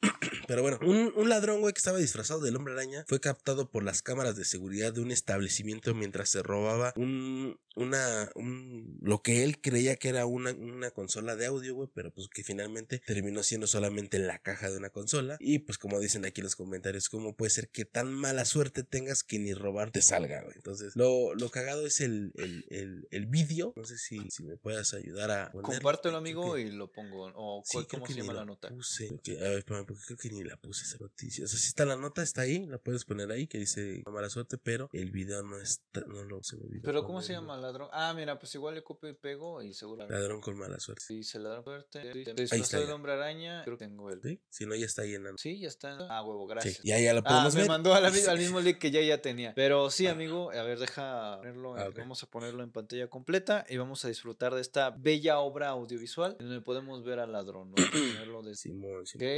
Pero 0.48 0.62
bueno, 0.62 0.78
un, 0.82 1.12
un 1.16 1.28
ladrón, 1.28 1.60
güey, 1.60 1.72
que 1.72 1.78
estaba 1.78 1.98
disfrazado 1.98 2.40
del 2.40 2.56
hombre 2.56 2.74
araña 2.74 3.04
fue 3.08 3.20
captado 3.20 3.70
por 3.70 3.84
las 3.84 4.02
cámaras 4.02 4.36
de 4.36 4.44
seguridad 4.44 4.92
de 4.92 5.00
un 5.00 5.10
establecimiento 5.10 5.94
mientras 5.94 6.28
se 6.28 6.42
robaba 6.42 6.92
un, 6.96 7.58
una, 7.76 8.30
un, 8.34 8.98
lo 9.00 9.22
que 9.22 9.44
él 9.44 9.60
creía 9.60 9.96
que 9.96 10.08
era 10.08 10.26
una, 10.26 10.50
una 10.52 10.90
consola 10.90 11.36
de 11.36 11.46
audio, 11.46 11.74
güey, 11.74 11.88
pero 11.94 12.12
pues 12.12 12.28
que 12.28 12.42
finalmente 12.42 12.98
terminó 12.98 13.42
siendo 13.42 13.66
solamente 13.66 14.18
la 14.18 14.38
caja 14.40 14.70
de 14.70 14.76
una 14.78 14.90
consola. 14.90 15.36
Y 15.40 15.60
pues 15.60 15.78
como 15.78 16.00
dicen 16.00 16.24
aquí 16.26 16.40
en 16.40 16.44
los 16.46 16.56
comentarios, 16.56 17.08
¿cómo 17.08 17.36
puede 17.36 17.50
ser 17.50 17.68
que 17.70 17.84
tan 17.84 18.12
mala 18.12 18.44
suerte 18.44 18.82
tengas 18.82 19.22
que 19.22 19.38
ni 19.38 19.54
robar 19.54 19.90
te 19.92 20.02
salga, 20.02 20.42
güey? 20.42 20.56
Entonces, 20.56 20.96
lo, 20.96 21.34
lo 21.34 21.50
cagado 21.50 21.86
es 21.86 22.00
el, 22.00 22.32
el, 22.36 22.66
el, 22.70 23.08
el 23.10 23.26
vídeo. 23.26 23.72
No 23.76 23.84
sé 23.84 23.96
si, 23.96 24.18
si 24.30 24.42
me 24.42 24.56
puedas 24.56 24.92
ayudar 24.94 25.30
a. 25.30 25.52
Compártelo, 25.52 26.16
amigo, 26.18 26.54
que- 26.54 26.62
y 26.62 26.70
lo 26.72 26.90
pongo. 26.90 27.30
O 27.36 27.62
Sí, 27.64 27.74
¿cuál- 27.74 27.86
creo 27.86 28.00
¿Cómo 28.00 28.12
se 28.12 28.18
llama 28.20 28.32
la 28.34 28.44
nota? 28.44 28.68
puse. 28.68 29.08
Que- 29.22 29.38
a 29.38 29.48
ver, 29.50 29.64
porque 29.92 30.06
creo 30.06 30.18
que 30.18 30.30
ni 30.30 30.44
la 30.44 30.56
puse 30.56 30.84
esa 30.84 30.98
noticia. 30.98 31.44
O 31.44 31.48
sea, 31.48 31.58
si 31.58 31.68
está 31.68 31.84
la 31.84 31.96
nota, 31.96 32.22
está 32.22 32.42
ahí, 32.42 32.66
la 32.66 32.78
puedes 32.78 33.04
poner 33.04 33.30
ahí, 33.30 33.46
que 33.46 33.58
dice 33.58 34.02
mala 34.10 34.28
suerte, 34.30 34.58
pero 34.58 34.88
el 34.92 35.10
video 35.10 35.42
no 35.42 35.58
está, 35.60 36.00
no 36.06 36.24
lo 36.24 36.42
se 36.42 36.56
me 36.56 36.64
olvidó 36.64 36.82
Pero 36.84 37.04
¿cómo 37.04 37.22
se 37.22 37.32
llama 37.32 37.56
ladrón? 37.56 37.88
Ah, 37.92 38.12
mira, 38.14 38.38
pues 38.38 38.54
igual 38.54 38.74
le 38.74 38.82
copio 38.82 39.08
y 39.10 39.14
pego 39.14 39.62
y 39.62 39.74
seguramente. 39.74 40.14
Ladrón 40.18 40.40
con 40.40 40.56
mala 40.58 40.78
suerte. 40.80 41.02
Sí, 41.06 41.22
se 41.24 41.38
ladrón 41.38 41.64
se 41.90 41.98
Ahí 42.00 42.22
disfrazó 42.24 42.54
está 42.62 42.80
del 42.80 42.90
hombre 42.90 43.12
araña. 43.12 43.62
Creo 43.64 43.78
que 43.78 43.86
tengo 43.86 44.10
el. 44.10 44.20
¿Sí? 44.22 44.40
Si 44.48 44.66
no, 44.66 44.74
ya 44.74 44.86
está 44.86 45.02
ahí 45.02 45.14
en 45.14 45.24
la 45.24 45.32
Sí, 45.36 45.58
ya 45.58 45.68
está. 45.68 45.96
Ah, 46.08 46.22
huevo, 46.22 46.46
Sí, 46.46 46.50
gracias. 46.54 46.80
ya, 46.84 46.98
ya 47.00 47.12
la 47.14 47.20
Ah, 47.20 47.24
podemos 47.24 47.54
me 47.54 47.60
ver. 47.62 47.68
mandó 47.68 47.94
a 47.94 48.00
la 48.00 48.08
al 48.08 48.12
mismo 48.38 48.60
link 48.60 48.78
que 48.78 48.90
ya 48.90 49.00
ya 49.02 49.20
tenía. 49.20 49.54
Pero 49.54 49.90
sí, 49.90 50.06
amigo, 50.06 50.50
a 50.52 50.62
ver, 50.62 50.78
deja 50.78 51.36
ponerlo, 51.38 51.76
en- 51.76 51.82
Ah, 51.82 51.90
vamos 51.96 52.22
a 52.22 52.26
ponerlo 52.26 52.62
en 52.62 52.70
pantalla 52.72 53.08
completa 53.08 53.64
y 53.68 53.76
vamos 53.76 54.04
a 54.04 54.08
disfrutar 54.08 54.54
de 54.54 54.60
esta 54.60 54.90
bella 54.90 55.38
obra 55.38 55.68
audiovisual 55.70 56.36
en 56.40 56.46
donde 56.46 56.62
podemos 56.62 57.04
ver 57.04 57.18
al 57.18 57.32
ladrón. 57.32 57.72
A 57.72 57.74
ponerlo 58.26 58.42
de 58.42 58.54
Simón, 58.54 59.00
Ok, 59.00 59.06
Simón. 59.06 59.28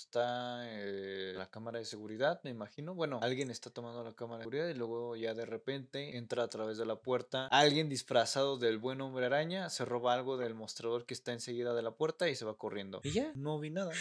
Está 0.00 0.62
eh, 0.66 1.32
la 1.36 1.50
cámara 1.50 1.78
de 1.78 1.84
seguridad, 1.84 2.40
me 2.44 2.50
imagino. 2.50 2.94
Bueno, 2.94 3.20
alguien 3.22 3.50
está 3.50 3.70
tomando 3.70 4.02
la 4.04 4.12
cámara 4.14 4.38
de 4.38 4.44
seguridad 4.44 4.68
y 4.68 4.74
luego 4.74 5.16
ya 5.16 5.34
de 5.34 5.46
repente 5.46 6.16
entra 6.16 6.42
a 6.44 6.48
través 6.48 6.78
de 6.78 6.86
la 6.86 6.96
puerta 6.96 7.46
alguien 7.48 7.88
disfrazado 7.88 8.58
del 8.58 8.78
buen 8.78 9.00
hombre 9.00 9.26
araña, 9.26 9.70
se 9.70 9.84
roba 9.84 10.14
algo 10.14 10.36
del 10.36 10.54
mostrador 10.54 11.06
que 11.06 11.14
está 11.14 11.32
enseguida 11.32 11.74
de 11.74 11.82
la 11.82 11.92
puerta 11.92 12.28
y 12.28 12.34
se 12.36 12.44
va 12.44 12.56
corriendo. 12.56 13.00
Y 13.04 13.12
ya, 13.12 13.32
no 13.34 13.58
vi 13.58 13.70
nada. 13.70 13.92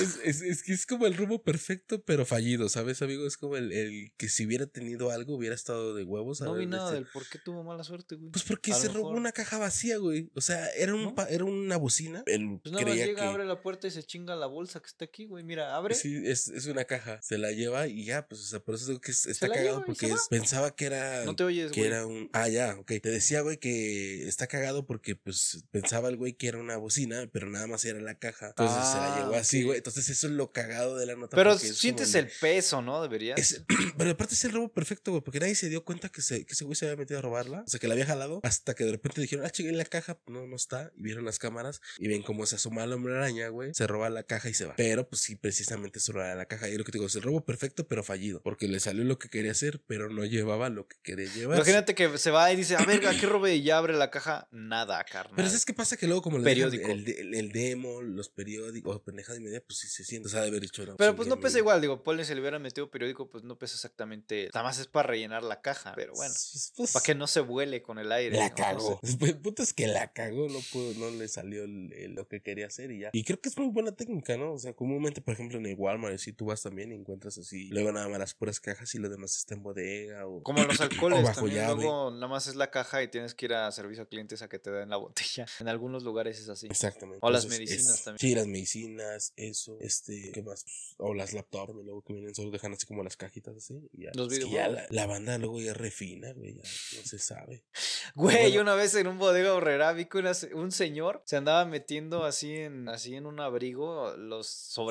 Es, 0.00 0.18
es, 0.24 0.42
es 0.42 0.62
que 0.62 0.72
es 0.72 0.86
como 0.86 1.06
el 1.06 1.16
robo 1.16 1.42
perfecto, 1.42 2.02
pero 2.02 2.24
fallido, 2.26 2.68
¿sabes, 2.68 3.02
amigo? 3.02 3.26
Es 3.26 3.36
como 3.36 3.56
el, 3.56 3.72
el 3.72 4.12
que 4.16 4.28
si 4.28 4.46
hubiera 4.46 4.66
tenido 4.66 5.10
algo, 5.10 5.34
hubiera 5.36 5.54
estado 5.54 5.94
de 5.94 6.04
huevos. 6.04 6.40
No 6.40 6.54
vi 6.54 6.66
nada 6.66 6.86
este- 6.86 6.94
del 6.96 7.06
por 7.12 7.28
qué 7.28 7.38
tuvo 7.38 7.62
mala 7.62 7.84
suerte, 7.84 8.16
güey. 8.16 8.30
Pues 8.30 8.44
porque 8.44 8.72
A 8.72 8.74
se 8.74 8.88
robó 8.88 9.08
mejor- 9.10 9.16
una 9.16 9.32
caja 9.32 9.58
vacía, 9.58 9.98
güey. 9.98 10.30
O 10.34 10.40
sea, 10.40 10.68
era, 10.70 10.94
un 10.94 11.02
¿No? 11.04 11.14
pa- 11.14 11.28
era 11.28 11.44
una 11.44 11.76
bocina. 11.76 12.22
Él 12.26 12.58
Pues 12.62 12.72
nada 12.72 12.84
más 12.86 12.94
llega, 12.94 13.20
que... 13.22 13.26
abre 13.26 13.44
la 13.44 13.60
puerta 13.62 13.86
y 13.86 13.90
se 13.90 14.02
chinga 14.02 14.34
la 14.36 14.46
bolsa 14.46 14.80
que 14.80 14.86
está 14.86 15.04
aquí, 15.04 15.24
güey. 15.26 15.35
Mira, 15.44 15.74
abre. 15.76 15.94
Sí, 15.94 16.22
es, 16.24 16.48
es 16.48 16.66
una 16.66 16.84
caja. 16.84 17.20
Se 17.22 17.38
la 17.38 17.52
lleva 17.52 17.86
y 17.86 18.04
ya, 18.04 18.26
pues, 18.28 18.40
o 18.40 18.44
sea, 18.44 18.60
por 18.60 18.74
eso 18.74 18.86
digo 18.86 19.00
que 19.00 19.10
es- 19.12 19.26
está 19.26 19.48
la 19.48 19.54
cagado 19.56 19.84
porque 19.84 20.06
es- 20.06 20.28
pensaba 20.28 20.74
que 20.74 20.86
era. 20.86 21.24
No 21.24 21.34
te 21.36 21.44
oyes, 21.44 21.72
que 21.72 21.80
güey. 21.80 21.90
era 21.92 22.06
un. 22.06 22.28
Ah, 22.32 22.48
ya, 22.48 22.76
ok. 22.78 22.92
Te 23.02 23.10
decía, 23.10 23.40
güey, 23.42 23.58
que 23.58 24.26
está 24.28 24.46
cagado 24.46 24.86
porque, 24.86 25.16
pues, 25.16 25.64
pensaba 25.70 26.08
el 26.08 26.16
güey 26.16 26.32
que 26.34 26.48
era 26.48 26.58
una 26.58 26.76
bocina, 26.76 27.28
pero 27.32 27.48
nada 27.50 27.66
más 27.66 27.84
era 27.84 28.00
la 28.00 28.18
caja. 28.18 28.48
Entonces 28.48 28.76
se 28.88 28.96
la 28.96 29.14
Ah, 29.16 29.20
llevó 29.20 29.34
así, 29.36 29.60
ok. 29.60 29.66
güey. 29.66 29.78
Entonces 29.78 30.08
eso 30.08 30.26
es 30.26 30.32
lo 30.32 30.52
cagado 30.52 30.96
de 30.96 31.06
la 31.06 31.16
nota. 31.16 31.36
Pero 31.36 31.58
sientes 31.58 32.14
el 32.14 32.28
peso, 32.40 32.82
¿no? 32.82 33.02
Deberías. 33.02 33.38
es- 33.38 33.62
pero 33.98 34.10
aparte 34.10 34.34
es 34.34 34.44
el 34.44 34.52
robo 34.52 34.72
perfecto, 34.72 35.10
güey, 35.12 35.22
porque 35.22 35.40
nadie 35.40 35.54
se 35.54 35.68
dio 35.68 35.84
cuenta 35.84 36.08
que, 36.08 36.22
se, 36.22 36.44
que 36.46 36.52
ese 36.52 36.64
güey 36.64 36.74
se 36.76 36.86
había 36.86 36.96
metido 36.96 37.18
a 37.18 37.22
robarla. 37.22 37.62
O 37.66 37.68
sea, 37.70 37.80
que 37.80 37.88
la 37.88 37.94
había 37.94 38.06
jalado 38.06 38.40
hasta 38.42 38.74
que 38.74 38.84
de 38.84 38.92
repente 38.92 39.20
dijeron, 39.20 39.44
ah, 39.44 39.50
en 39.56 39.76
la 39.78 39.84
caja, 39.84 40.18
no, 40.26 40.46
no 40.46 40.56
está. 40.56 40.92
Y 40.96 41.02
vieron 41.02 41.24
las 41.24 41.38
cámaras 41.38 41.80
y 41.98 42.08
ven 42.08 42.22
cómo 42.22 42.46
se 42.46 42.56
asoma 42.56 42.84
el 42.84 42.92
hombre 42.92 43.14
araña, 43.16 43.48
güey. 43.48 43.74
Se 43.74 43.86
roba 43.86 44.10
la 44.10 44.22
caja 44.22 44.48
y 44.48 44.54
se 44.54 44.64
va. 44.66 44.74
Pero, 44.76 45.08
pues 45.08 45.22
sí, 45.26 45.36
precisamente 45.36 45.98
era 46.08 46.34
la 46.34 46.46
caja. 46.46 46.68
Y 46.68 46.76
lo 46.76 46.84
que 46.84 46.92
te 46.92 46.98
digo, 46.98 47.06
es 47.06 47.16
el 47.16 47.22
robo 47.22 47.44
perfecto, 47.44 47.86
pero 47.88 48.02
fallido. 48.02 48.40
Porque 48.42 48.68
le 48.68 48.80
salió 48.80 49.04
lo 49.04 49.18
que 49.18 49.28
quería 49.28 49.50
hacer, 49.52 49.80
pero 49.86 50.08
no 50.08 50.24
llevaba 50.24 50.68
lo 50.68 50.86
que 50.86 50.96
quería 51.02 51.32
llevar. 51.32 51.56
Imagínate 51.56 51.94
que 51.94 52.18
se 52.18 52.30
va 52.30 52.52
y 52.52 52.56
dice, 52.56 52.76
a 52.76 52.84
verga, 52.84 53.12
¿qué 53.18 53.26
robé? 53.26 53.56
Y 53.56 53.62
ya 53.62 53.78
abre 53.78 53.94
la 53.94 54.10
caja. 54.10 54.48
Nada, 54.50 55.02
carnal. 55.04 55.34
Pero 55.36 55.48
¿sabes 55.48 55.64
qué 55.64 55.74
pasa? 55.74 55.96
Que 55.96 56.06
luego, 56.06 56.22
como 56.22 56.38
le 56.38 56.52
el, 56.52 56.74
el, 57.08 57.34
el 57.34 57.52
demo, 57.52 58.02
los 58.02 58.28
periódicos, 58.28 58.96
o 58.96 59.02
pendejada 59.02 59.38
y 59.38 59.42
media, 59.42 59.62
pues 59.66 59.78
sí 59.78 59.88
se 59.88 60.04
siente. 60.04 60.28
O 60.28 60.30
sea, 60.30 60.42
de 60.42 60.48
haber 60.48 60.62
no. 60.86 60.96
Pero 60.96 61.16
pues 61.16 61.28
no 61.28 61.40
pesa 61.40 61.58
igual, 61.58 61.80
digo, 61.80 62.02
ponle 62.02 62.24
si 62.24 62.34
le 62.34 62.40
hubieran 62.40 62.62
metido 62.62 62.90
periódico, 62.90 63.28
pues 63.30 63.44
no 63.44 63.58
pesa 63.58 63.74
exactamente. 63.74 64.48
Nada 64.54 64.64
más 64.64 64.78
es 64.78 64.86
para 64.86 65.08
rellenar 65.08 65.42
la 65.42 65.60
caja, 65.60 65.92
pero 65.94 66.12
bueno. 66.14 66.32
Pues, 66.34 66.72
pues, 66.76 66.92
Para 66.92 67.04
que 67.04 67.14
no 67.14 67.26
se 67.26 67.40
vuele 67.40 67.82
con 67.82 67.98
el 67.98 68.12
aire. 68.12 68.36
La 68.36 68.48
¿no? 68.48 68.54
cagó. 68.54 69.00
El 69.26 69.38
punto 69.38 69.62
es 69.62 69.72
que 69.72 69.86
la 69.86 70.12
cagó, 70.12 70.48
no 70.48 70.60
pudo, 70.72 70.94
no 70.94 71.10
le 71.10 71.28
salió 71.28 71.64
el- 71.64 72.14
lo 72.14 72.28
que 72.28 72.40
quería 72.40 72.66
hacer 72.66 72.90
y 72.90 73.00
ya. 73.00 73.10
Y 73.12 73.24
creo 73.24 73.40
que 73.40 73.48
es 73.48 73.58
muy 73.58 73.68
buena 73.68 73.92
técnica, 73.92 74.36
¿no? 74.36 74.52
O 74.52 74.58
sea, 74.58 74.72
comúnmente, 75.06 75.20
por 75.20 75.34
ejemplo, 75.34 75.58
en 75.58 75.66
el 75.66 75.74
Walmart, 75.78 76.18
si 76.18 76.32
tú 76.32 76.46
vas 76.46 76.62
también 76.62 76.90
y 76.92 76.96
encuentras 76.96 77.38
así, 77.38 77.68
luego 77.68 77.92
nada 77.92 78.08
más 78.08 78.18
las 78.18 78.34
puras 78.34 78.58
cajas 78.60 78.94
y 78.94 78.98
lo 78.98 79.08
demás 79.08 79.36
está 79.36 79.54
en 79.54 79.62
bodega 79.62 80.26
o. 80.26 80.42
Como 80.42 80.62
los 80.64 80.80
alcoholes, 80.80 81.20
O 81.20 81.22
bajo 81.22 81.40
también 81.42 81.56
llave. 81.62 81.82
luego 81.82 82.10
nada 82.10 82.28
más 82.28 82.46
es 82.48 82.56
la 82.56 82.70
caja 82.70 83.02
y 83.02 83.08
tienes 83.08 83.34
que 83.34 83.46
ir 83.46 83.54
a 83.54 83.70
servicio 83.70 84.02
a 84.04 84.06
clientes 84.08 84.42
a 84.42 84.48
que 84.48 84.58
te 84.58 84.70
den 84.70 84.88
la 84.90 84.96
botella. 85.06 85.46
En 85.60 85.68
algunos 85.68 86.02
lugares 86.02 86.40
es 86.40 86.48
así. 86.48 86.66
Exactamente. 86.66 87.20
O 87.22 87.30
las 87.30 87.46
medicinas 87.46 87.86
es- 87.98 88.04
también. 88.04 88.18
Sí, 88.18 88.34
las 88.34 88.46
medicinas, 88.46 89.32
eso, 89.36 89.76
este, 89.80 90.32
¿qué 90.32 90.42
más? 90.42 90.64
O 90.98 91.14
las 91.14 91.32
laptops, 91.32 91.72
luego 91.84 92.02
que 92.02 92.12
vienen 92.12 92.34
solo 92.34 92.50
dejan 92.50 92.72
así 92.72 92.86
como 92.86 93.02
las 93.04 93.16
cajitas 93.16 93.56
así. 93.56 93.88
Y 93.92 94.04
ya. 94.04 94.10
Los 94.14 94.32
Es 94.32 94.44
que 94.44 94.50
ya 94.50 94.68
la, 94.68 94.86
la 94.90 95.06
banda 95.06 95.38
luego 95.38 95.60
ya 95.60 95.74
refina, 95.74 96.32
güey, 96.32 96.54
ya 96.56 96.62
no 96.62 97.04
se 97.06 97.18
sabe. 97.18 97.64
Güey, 98.14 98.36
Bueno. 98.52 98.62
una 98.62 98.74
vez 98.74 98.94
en 98.94 99.08
un 99.08 99.18
bodega 99.18 99.52
horrera 99.52 99.92
vi 99.92 100.06
que 100.06 100.18
una 100.18 100.32
un 100.54 100.72
señor 100.72 101.22
se 101.26 101.36
andaba 101.36 101.64
metiendo 101.66 102.24
así 102.24 102.52
en, 102.54 102.88
así 102.88 103.14
en 103.14 103.26
un 103.26 103.40
abrigo 103.40 104.16
los 104.16 104.46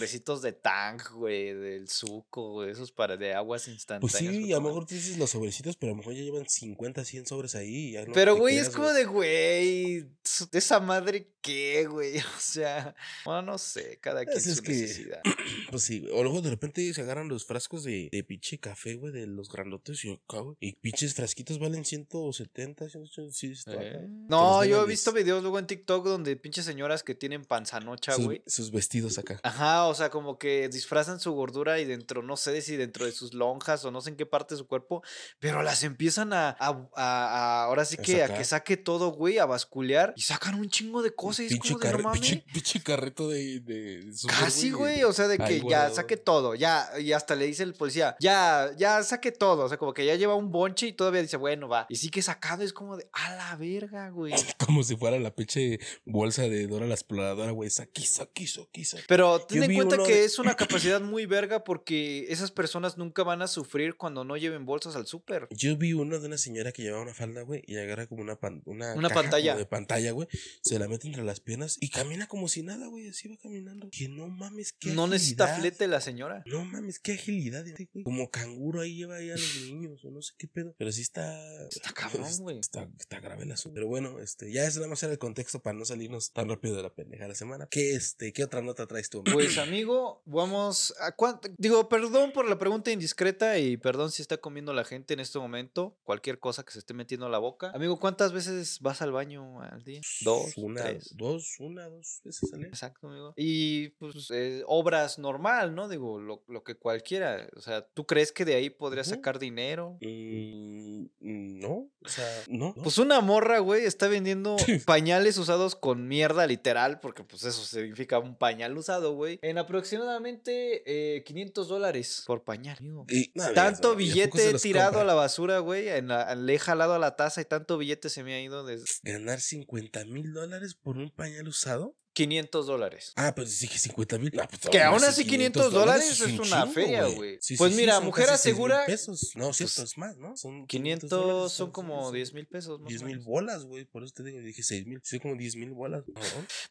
sobrecitos 0.05 0.41
de 0.41 0.51
tang, 0.53 0.99
güey, 1.15 1.53
del 1.53 1.87
suco, 1.89 2.51
güey, 2.53 2.71
esos 2.71 2.91
para 2.91 3.17
de 3.17 3.33
aguas 3.33 3.63
Pues 3.63 3.75
instantáneas. 3.75 4.17
sí, 4.17 4.25
fue 4.45 4.53
a 4.53 4.57
lo 4.57 4.61
mejor 4.61 4.85
tú 4.85 4.95
dices 4.95 5.17
los 5.17 5.29
sobrecitos, 5.31 5.75
pero 5.77 5.91
a 5.91 5.93
lo 5.93 5.97
mejor 5.97 6.13
ya 6.13 6.21
llevan 6.23 6.47
50, 6.47 7.03
100 7.03 7.25
sobres 7.25 7.55
ahí. 7.55 7.93
ya 7.93 8.05
no 8.05 8.13
Pero, 8.13 8.35
güey, 8.37 8.57
es 8.57 8.69
como 8.69 8.91
de, 8.91 9.05
güey, 9.05 10.05
esa 10.51 10.79
madre 10.79 11.31
qué, 11.41 11.85
güey. 11.87 12.15
O 12.35 12.39
sea, 12.39 12.95
bueno, 13.25 13.41
no 13.43 13.57
sé, 13.57 13.97
cada 14.01 14.23
quien 14.23 14.33
Pues 14.33 14.47
es 14.47 14.57
su 14.57 14.63
que- 14.63 14.71
necesidad. 14.73 15.21
Pues 15.71 15.83
sí, 15.83 15.99
güey. 15.99 16.11
O 16.13 16.23
luego 16.23 16.41
de 16.41 16.49
repente 16.49 16.93
se 16.93 17.01
agarran 17.01 17.27
los 17.27 17.45
frascos 17.45 17.83
de, 17.83 18.09
de 18.11 18.23
pinche 18.23 18.59
café, 18.59 18.95
güey, 18.95 19.11
de 19.11 19.25
los 19.27 19.49
grandotes 19.49 20.03
y 20.05 20.11
acá, 20.13 20.39
güey. 20.39 20.55
Y 20.59 20.73
pinches 20.73 21.13
frasquitos 21.15 21.59
valen 21.59 21.83
170, 21.85 22.89
180, 22.89 23.33
sí, 23.33 23.51
está 23.51 23.71
acá. 23.73 23.81
Eh. 23.83 24.07
No, 24.29 24.63
yo 24.65 24.83
he 24.83 24.87
visto 24.87 25.11
videos 25.11 25.41
luego 25.41 25.59
en 25.59 25.67
TikTok 25.67 26.05
donde 26.05 26.35
pinches 26.35 26.65
señoras 26.65 27.03
que 27.03 27.15
tienen 27.15 27.45
panzanocha, 27.45 28.13
sus, 28.13 28.25
güey. 28.25 28.41
sus 28.45 28.71
vestidos 28.71 29.17
acá. 29.17 29.39
Ajá, 29.43 29.85
o 29.87 29.94
sea, 29.95 30.09
como 30.09 30.37
que 30.37 30.69
disfrazan 30.69 31.19
su 31.19 31.31
gordura 31.33 31.79
y 31.79 31.85
dentro, 31.85 32.21
no 32.21 32.37
sé 32.37 32.61
si 32.61 32.75
dentro 32.75 33.05
de 33.05 33.11
sus 33.11 33.33
lonjas 33.33 33.83
o 33.85 33.91
no 33.91 34.01
sé 34.01 34.11
en 34.11 34.15
qué 34.17 34.25
parte 34.25 34.53
de 34.55 34.59
su 34.59 34.67
cuerpo, 34.67 35.01
pero 35.39 35.63
las 35.63 35.83
empiezan 35.83 36.33
a, 36.33 36.49
a, 36.49 36.55
a- 36.69 36.87
a- 36.95 37.63
ahora 37.63 37.85
sí 37.85 37.97
que 37.97 38.23
a 38.23 38.35
que 38.35 38.43
saque 38.43 38.77
todo, 38.77 39.09
güey, 39.11 39.37
a 39.39 39.45
basculear 39.45 40.13
y 40.15 40.21
sacan 40.21 40.55
un 40.55 40.69
chingo 40.69 41.01
de 41.01 41.13
cosas 41.15 41.39
y 41.51 41.53
es 41.53 41.59
como 41.59 41.79
de 41.79 41.85
no 41.85 41.91
carre- 41.91 42.03
mames. 42.03 42.19
pinche, 42.21 42.45
pinche 42.53 42.83
carreto 42.83 43.29
de, 43.29 43.59
de 43.61 44.11
Casi, 44.27 44.71
güey, 44.71 45.03
o 45.03 45.13
sea, 45.13 45.27
de 45.27 45.37
que 45.37 45.61
ya 45.67 45.89
saque 45.89 46.17
todo, 46.17 46.55
ya, 46.55 46.87
y 46.99 47.13
hasta 47.13 47.35
le 47.35 47.45
dice 47.45 47.63
el 47.63 47.73
policía, 47.73 48.15
ya, 48.19 48.71
ya 48.77 49.01
saque 49.03 49.31
todo, 49.31 49.65
o 49.65 49.69
sea, 49.69 49.77
como 49.77 49.93
que 49.93 50.05
ya 50.05 50.15
lleva 50.15 50.35
un 50.35 50.51
bonche 50.51 50.87
y 50.87 50.93
todavía 50.93 51.21
dice, 51.21 51.37
bueno, 51.37 51.67
va, 51.67 51.85
y 51.89 51.95
sigue 51.95 52.21
sacando, 52.21 52.63
es 52.65 52.73
como 52.73 52.97
de, 52.97 53.07
a 53.13 53.33
la 53.35 53.55
verga, 53.55 54.09
güey. 54.09 54.33
Como 54.65 54.83
si 54.83 54.95
fuera 54.97 55.19
la 55.19 55.31
pinche 55.33 55.79
bolsa 56.05 56.43
de 56.43 56.67
Dora 56.67 56.85
la 56.87 56.95
exploradora, 56.95 57.51
güey. 57.51 57.69
Saqui, 57.69 58.05
saqui, 58.05 58.47
saqui. 58.47 58.83
Pero 59.07 59.39
ten 59.39 59.63
en 59.63 59.69
cuenta 59.89 60.05
que 60.07 60.15
de- 60.19 60.25
es 60.25 60.39
una 60.39 60.55
capacidad 60.55 61.01
muy 61.01 61.25
verga 61.25 61.63
porque 61.63 62.25
esas 62.29 62.51
personas 62.51 62.97
nunca 62.97 63.23
van 63.23 63.41
a 63.41 63.47
sufrir 63.47 63.95
cuando 63.95 64.23
no 64.23 64.37
lleven 64.37 64.65
bolsas 64.65 64.95
al 64.95 65.07
súper. 65.07 65.47
Yo 65.51 65.77
vi 65.77 65.93
uno 65.93 66.19
de 66.19 66.27
una 66.27 66.37
señora 66.37 66.71
que 66.71 66.81
llevaba 66.83 67.03
una 67.03 67.13
falda, 67.13 67.41
güey, 67.41 67.63
y 67.67 67.77
agarra 67.77 68.07
como 68.07 68.21
una, 68.21 68.35
pan- 68.37 68.61
una, 68.65 68.93
Una 68.95 69.09
caja 69.09 69.21
pantalla. 69.21 69.51
como 69.53 69.59
de 69.59 69.65
pantalla, 69.65 70.11
güey. 70.11 70.27
Se 70.61 70.79
la 70.79 70.87
mete 70.87 71.07
entre 71.07 71.23
las 71.23 71.39
piernas 71.39 71.77
y 71.79 71.89
camina 71.89 72.27
como 72.27 72.47
si 72.47 72.63
nada, 72.63 72.87
güey. 72.87 73.07
Así 73.09 73.27
va 73.27 73.37
caminando. 73.37 73.89
Que 73.91 74.07
no 74.09 74.27
mames, 74.27 74.73
qué 74.73 74.91
No 74.91 75.07
necesita 75.07 75.47
flete 75.59 75.87
la 75.87 76.01
señora. 76.01 76.43
No 76.45 76.63
mames, 76.65 76.99
qué 76.99 77.13
agilidad, 77.13 77.65
güey. 77.65 78.03
Como 78.03 78.29
canguro 78.29 78.81
ahí 78.81 78.95
lleva 78.95 79.15
ahí 79.17 79.29
a 79.29 79.33
los 79.35 79.61
niños, 79.65 80.03
o 80.05 80.11
no 80.11 80.21
sé 80.21 80.33
qué 80.37 80.47
pedo. 80.47 80.75
Pero 80.77 80.91
sí 80.91 81.01
está. 81.01 81.67
Está 81.67 81.91
cabrón, 81.93 82.25
güey. 82.39 82.59
Está, 82.59 82.89
está 82.99 83.19
grave 83.19 83.43
el 83.43 83.51
asunto. 83.51 83.75
Pero 83.75 83.87
bueno, 83.87 84.19
este, 84.19 84.51
ya 84.51 84.65
es 84.65 84.75
nada 84.75 84.87
más 84.87 85.01
era 85.03 85.11
el 85.13 85.19
contexto 85.19 85.61
para 85.61 85.77
no 85.77 85.85
salirnos 85.85 86.31
tan 86.31 86.49
rápido 86.49 86.75
de 86.75 86.83
la 86.83 86.93
pendeja 86.93 87.23
de 87.23 87.29
la 87.29 87.35
semana. 87.35 87.67
¿Qué, 87.69 87.95
este, 87.95 88.33
qué 88.33 88.43
otra 88.43 88.61
nota 88.61 88.87
traes 88.87 89.09
tú? 89.09 89.23
Pues 89.23 89.57
amigo, 89.75 90.21
vamos 90.25 90.93
a 91.01 91.11
cuánto 91.11 91.49
digo, 91.57 91.89
perdón 91.89 92.31
por 92.31 92.47
la 92.47 92.57
pregunta 92.57 92.91
indiscreta 92.91 93.57
y 93.59 93.75
perdón 93.77 94.09
si 94.11 94.21
está 94.21 94.37
comiendo 94.37 94.73
la 94.73 94.85
gente 94.85 95.13
en 95.13 95.19
este 95.19 95.37
momento, 95.37 95.97
cualquier 96.03 96.39
cosa 96.39 96.63
que 96.63 96.71
se 96.71 96.79
esté 96.79 96.93
metiendo 96.93 97.25
a 97.25 97.29
la 97.29 97.39
boca. 97.39 97.71
Amigo, 97.73 97.99
¿cuántas 97.99 98.31
veces 98.31 98.79
vas 98.79 99.01
al 99.01 99.11
baño 99.11 99.61
al 99.61 99.83
día? 99.83 99.99
Dos, 100.21 100.53
una, 100.57 100.81
tres. 100.83 101.13
dos, 101.17 101.55
una, 101.59 101.89
dos 101.89 102.21
veces 102.23 102.53
al 102.53 102.59
día. 102.59 102.67
Exacto, 102.69 103.09
amigo. 103.09 103.33
Y 103.35 103.89
pues 103.89 104.31
eh, 104.31 104.63
obras 104.65 105.19
normal, 105.19 105.75
¿no? 105.75 105.89
Digo, 105.89 106.19
lo, 106.19 106.43
lo 106.47 106.63
que 106.63 106.75
cualquiera. 106.75 107.47
O 107.55 107.61
sea, 107.61 107.85
¿tú 107.85 108.05
crees 108.05 108.31
que 108.31 108.45
de 108.45 108.55
ahí 108.55 108.69
podría 108.69 109.01
Ujú. 109.01 109.09
sacar 109.11 109.39
dinero? 109.39 109.97
Mm, 110.01 111.05
no, 111.19 111.89
o 112.03 112.07
sea, 112.07 112.25
no. 112.47 112.73
no. 112.75 112.83
Pues 112.83 112.97
una 112.97 113.19
morra, 113.21 113.59
güey, 113.59 113.85
está 113.85 114.07
vendiendo 114.07 114.55
pañales 114.85 115.37
usados 115.37 115.75
con 115.75 116.07
mierda 116.07 116.47
literal, 116.47 116.99
porque 116.99 117.23
pues 117.23 117.43
eso 117.43 117.63
significa 117.63 118.19
un 118.19 118.35
pañal 118.35 118.77
usado, 118.77 119.13
güey, 119.13 119.39
en 119.41 119.57
aproximadamente 119.65 121.15
eh, 121.17 121.23
500 121.23 121.67
dólares 121.67 122.23
por 122.25 122.43
pañal. 122.43 122.77
amigo. 122.79 123.05
Y- 123.09 123.31
no, 123.35 123.51
Tanto 123.53 123.89
ya, 123.89 123.89
¿y 123.89 123.93
a 123.93 123.97
billete 124.13 124.49
he 124.49 124.51
los 124.53 124.61
tirado 124.61 124.87
compra? 124.91 125.01
a 125.01 125.05
la 125.05 125.13
basura, 125.13 125.59
güey, 125.59 125.89
en 125.89 126.07
la- 126.07 126.33
le 126.35 126.53
he 126.55 126.59
jalado 126.59 126.93
a 126.93 126.99
la 126.99 127.15
taza 127.15 127.41
y 127.41 127.45
tanto 127.45 127.77
billete 127.77 128.09
se 128.09 128.23
me 128.23 128.33
ha 128.35 128.41
ido 128.41 128.65
desde... 128.65 128.85
¿Ganar 129.03 129.39
50 129.41 130.05
mil 130.05 130.33
dólares 130.33 130.75
por 130.75 130.97
un 130.97 131.09
pañal 131.11 131.47
usado? 131.47 131.95
500 132.15 132.65
dólares. 132.65 133.11
Ah, 133.17 133.33
si 133.45 133.67
dije 133.67 133.77
50 133.77 134.17
mil. 134.17 134.39
Ah, 134.39 134.47
pues 134.49 134.61
Que 134.71 134.81
aún 134.81 135.03
así 135.03 135.25
500 135.25 135.71
dólares 135.73 136.09
es 136.09 136.21
un 136.21 136.31
una 136.39 136.61
chingo, 136.61 136.73
feria, 136.73 137.03
güey. 137.07 137.37
Sí, 137.41 137.57
Pues 137.57 137.73
sí, 137.73 137.77
mira, 137.79 137.95
son 137.95 138.05
mujer 138.05 138.29
asegura- 138.29 138.85
pesos. 138.85 139.31
No, 139.35 139.51
cierto, 139.53 139.75
Pues, 139.75 139.91
es 139.91 139.97
más, 139.97 140.15
¿no? 140.17 140.35
Son 140.37 140.65
500 140.65 141.09
dólares, 141.09 141.51
son 141.51 141.71
como 141.71 142.09
sí, 142.09 142.15
10 142.15 142.33
mil 142.33 142.47
pesos. 142.47 142.79
más 142.79 142.85
o 142.87 142.89
10 142.89 143.03
mil 143.03 143.19
bolas, 143.19 143.65
güey. 143.65 143.83
Por 143.83 144.03
eso 144.05 144.13
te 144.15 144.23
digo, 144.23 144.39
dije 144.39 144.63
6 144.63 144.87
mil. 144.87 145.01
Sí, 145.03 145.19
como 145.19 145.35
10 145.35 145.57
mil 145.57 145.71
bolas. 145.71 146.03
¿no? 146.07 146.21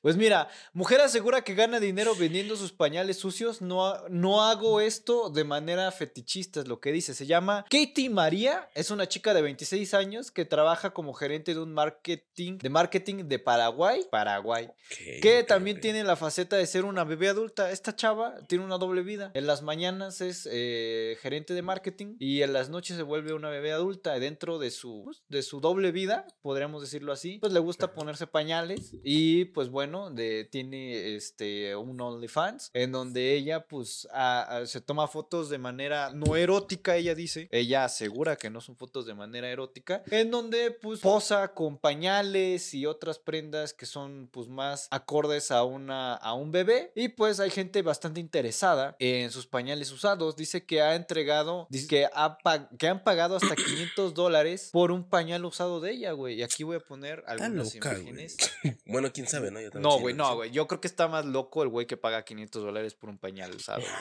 Pues 0.01 0.17
mira, 0.17 0.49
mujer 0.73 1.03
asegura 1.03 1.45
que 1.45 1.55
gana 1.55 1.79
dinero 1.79 2.15
vendiendo 2.17 2.57
sus 2.57 2.73
pañales 2.73 3.19
sucios. 3.19 3.61
No, 3.61 4.09
no 4.09 4.43
hago 4.45 4.81
esto 4.81 5.29
de 5.29 5.45
manera 5.45 5.93
fetichista, 5.93 6.61
es 6.61 6.69
lo 6.69 6.81
que 6.81 6.91
dice. 6.91 7.13
Se 7.15 7.27
llama 7.27 7.67
Katie 7.71 8.09
María. 8.09 8.71
Es 8.75 8.91
una 8.91 9.07
chica 9.09 9.35
de 9.35 9.43
26 9.43 9.93
años 9.93 10.31
que 10.31 10.47
trabaja 10.47 10.91
como 10.95 11.13
gerente 11.13 11.53
de 11.53 11.61
un 11.61 11.75
marketing 11.75 12.59
de 12.59 12.71
marketing 12.71 13.25
de 13.29 13.39
Paraguay. 13.39 14.07
Paraguay. 14.11 14.71
Que 15.21 15.34
también 15.43 15.81
tiene 15.81 16.05
la 16.05 16.15
faceta 16.17 16.57
de 16.57 16.67
ser 16.67 16.85
una 16.85 17.03
bebé 17.05 17.29
adulta. 17.29 17.71
Esta 17.73 17.97
chava 17.97 18.37
tiene 18.47 18.65
una 18.65 18.79
doble 18.79 19.03
vida. 19.03 19.33
En 19.35 19.47
las 19.47 19.63
mañanas 19.63 20.21
es 20.21 20.49
eh, 20.51 21.17
gerente 21.21 21.55
de 21.55 21.63
marketing 21.63 22.17
y 22.21 22.43
en 22.43 22.53
las 22.53 22.69
noches 22.69 22.97
se 22.97 23.03
vuelve 23.03 23.33
una 23.35 23.49
bebé 23.51 23.73
adulta. 23.73 24.19
Dentro 24.19 24.59
de 24.59 24.71
su, 24.71 25.03
pues, 25.05 25.23
de 25.29 25.43
su 25.43 25.61
doble 25.61 25.91
vida, 25.91 26.27
podríamos 26.43 26.83
decirlo 26.83 27.13
así, 27.13 27.39
pues 27.41 27.53
le 27.53 27.59
gusta 27.61 27.95
ponerse 27.95 28.27
pañales 28.27 28.93
y 29.03 29.47
pues 29.47 29.69
bueno, 29.71 30.11
de, 30.11 30.45
tiene 30.45 31.17
este, 31.17 31.75
un 31.75 32.01
OnlyFans 32.01 32.71
en 32.75 32.93
donde 32.93 33.35
ella 33.35 33.67
pues 33.67 34.07
a- 34.13 34.59
a- 34.59 34.67
se 34.67 34.81
toma 34.81 35.09
fotos 35.09 35.49
de 35.49 35.59
manera 35.59 36.11
no 36.15 36.37
erótica, 36.37 36.97
ella 36.97 37.15
dice. 37.15 37.49
Ella 37.51 37.85
asegura 37.85 38.37
que 38.37 38.51
no 38.51 38.61
son 38.61 38.77
fotos 38.77 39.07
de 39.07 39.15
manera 39.15 39.51
erótica, 39.51 40.03
en 40.11 40.31
donde 40.31 40.71
pues 40.71 41.01
posa 41.01 41.49
con 41.55 41.79
pañales 41.79 42.75
y 42.75 42.85
otras 42.87 43.19
prendas 43.19 43.73
que 43.73 43.87
son 43.87 44.29
pues 44.31 44.49
más 44.49 44.89
acordes 44.91 45.24
a 45.25 45.65
una 45.65 46.15
a 46.15 46.35
un 46.35 46.53
bebé 46.53 46.93
y 46.95 47.09
pues 47.09 47.41
hay 47.41 47.51
gente 47.51 47.83
bastante 47.83 48.21
interesada 48.21 48.95
en 48.99 49.31
sus 49.31 49.47
pañales 49.47 49.91
usados. 49.91 50.37
Dice 50.37 50.65
que 50.67 50.83
ha 50.83 50.95
entregado 50.95 51.67
dice 51.71 51.87
que 51.89 52.07
ha 52.13 52.37
que 52.79 52.89
han 52.89 53.03
pagado 53.03 53.37
hasta 53.37 53.57
500 53.57 54.13
dólares 54.15 54.69
por 54.73 54.93
un 54.93 55.09
pañal 55.09 55.45
usado 55.45 55.81
de 55.81 55.93
ella 55.93 56.13
güey. 56.13 56.37
Y 56.37 56.43
aquí 56.43 56.63
voy 56.63 56.77
a 56.77 56.81
poner 56.81 57.25
algunas 57.27 57.75
loca, 57.75 57.95
imágenes. 57.99 58.37
Bueno, 58.87 59.13
quién 59.13 59.27
sabe, 59.27 59.51
¿no? 59.51 59.61
Yo 59.61 59.71
no 59.75 59.99
güey 59.99 60.15
no 60.15 60.35
güey. 60.37 60.51
Yo 60.51 60.67
creo 60.69 60.81
que 60.81 60.89
está 60.89 61.09
más 61.09 61.25
loco 61.25 61.63
el 61.63 61.69
güey 61.69 61.87
que 61.87 61.97
paga 61.97 62.25
500 62.25 62.63
dólares 62.63 62.95
por 62.95 63.09
un 63.11 63.19
pañal 63.19 63.55
usado 63.55 63.81
güey. 63.81 63.93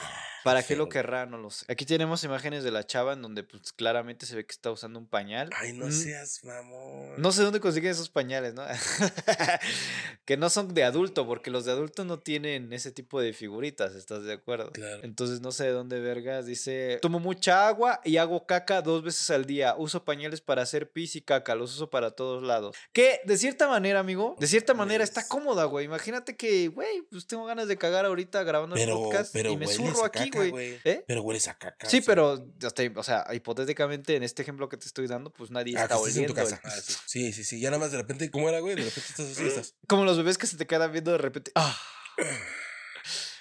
para 0.44 0.62
qué 0.64 0.76
lo 0.76 0.90
querrá 0.90 1.26
no 1.26 1.38
lo 1.38 1.50
sé. 1.50 1.66
Aquí 1.70 1.86
tenemos 1.86 2.24
imágenes 2.24 2.64
de 2.64 2.72
la 2.72 2.86
chava 2.86 3.14
en 3.14 3.22
donde 3.22 3.44
pues 3.44 3.72
claramente 3.74 4.26
se 4.26 4.36
ve 4.36 4.46
que 4.46 4.52
está 4.52 4.72
usando 4.72 5.00
un 5.00 5.08
pañal. 5.08 5.50
Ay, 5.58 5.74
no 5.74 5.88
Mm, 5.88 5.92
seas 5.92 6.44
mamón. 6.44 7.14
no 7.18 7.32
sé 7.32 7.44
dónde 7.44 7.60
consiguen 7.60 7.92
esos 7.92 8.10
pañales, 8.10 8.54
¿no? 8.54 8.64
que 10.26 10.38
no 10.38 10.50
son 10.50 10.74
de 10.74 10.84
adulto, 11.14 11.28
porque 11.28 11.51
los 11.51 11.66
de 11.66 11.72
adulto 11.72 12.03
no 12.05 12.20
tienen 12.20 12.74
ese 12.74 12.91
tipo 12.91 13.22
de 13.22 13.34
figuritas, 13.34 13.95
¿estás 13.95 14.24
de 14.24 14.34
acuerdo? 14.34 14.72
Claro. 14.72 15.01
Entonces 15.03 15.41
no 15.41 15.51
sé 15.51 15.66
de 15.66 15.72
dónde 15.72 15.99
vergas. 15.99 16.45
Dice, 16.45 16.99
tomo 17.01 17.20
mucha 17.20 17.68
agua 17.68 18.01
y 18.03 18.18
hago 18.18 18.45
caca 18.45 18.82
dos 18.82 19.03
veces 19.03 19.30
al 19.30 19.45
día. 19.45 19.76
Uso 19.78 20.03
pañales 20.03 20.41
para 20.41 20.61
hacer 20.64 20.89
pis 20.91 21.16
y 21.16 21.22
caca, 21.22 21.55
los 21.55 21.74
uso 21.76 21.89
para 21.89 22.11
todos 22.11 22.43
lados. 22.43 22.76
Que 22.91 23.22
de 23.26 23.38
cierta 23.38 23.68
manera, 23.68 23.99
amigo, 23.99 24.36
de 24.39 24.47
cierta 24.47 24.74
manera 24.74 25.03
está 25.03 25.28
cómoda, 25.28 25.66
güey. 25.66 25.86
Imagínate 25.86 26.36
que, 26.36 26.68
güey, 26.70 27.01
pues 27.09 27.28
tengo 27.28 27.45
ganas 27.45 27.68
de 27.68 27.78
cagar 27.78 28.05
ahorita 28.05 28.43
grabando 28.43 28.76
el 28.76 28.82
Pero, 28.82 28.95
podcast 29.03 29.32
pero 29.34 29.51
y 29.51 29.57
me 29.57 29.68
zurro 29.68 30.03
aquí, 30.05 30.30
güey. 30.34 30.80
¿Eh? 30.84 31.03
Pero 31.07 31.22
hueles 31.22 31.47
a 31.47 31.57
caca. 31.57 31.88
Sí, 31.89 31.97
o 31.97 32.01
sea. 32.01 32.05
pero, 32.07 32.45
hasta- 32.64 32.84
o 32.95 33.03
sea, 33.03 33.26
hipotéticamente 33.34 34.16
en 34.16 34.24
este 34.24 34.41
ejemplo 34.41 34.70
que 34.70 34.78
te 34.78 34.86
estoy 34.88 35.07
dando, 35.07 35.32
pues 35.32 35.51
nadie 35.51 35.76
Ah, 35.78 35.84
está 35.84 35.95
estés 35.95 36.18
en 36.18 36.26
tu 36.26 36.34
oliendo. 36.34 36.49
casa. 36.57 36.61
el- 36.64 36.72
Ah, 36.72 36.82
sí. 36.84 36.93
sí, 37.05 37.34
sí, 37.34 37.43
sí. 37.43 37.59
Ya 37.59 37.70
nada 37.70 37.80
más 37.80 37.91
de 37.91 37.97
repente, 37.97 38.30
¿cómo 38.32 38.49
era, 38.49 38.59
güey? 38.59 38.76
De 38.76 38.84
repente 38.84 39.07
estás 39.09 39.32
así, 39.32 39.43
estás. 39.47 39.76
Como 39.88 40.05
los 40.05 40.18
bebés 40.18 40.38
que 40.38 40.47
se 40.47 40.57
te 40.57 40.66
quedan 40.68 40.91
viendo 40.91 41.03
de 41.12 41.18
repente. 41.18 41.51
¡Ah! 41.56 41.78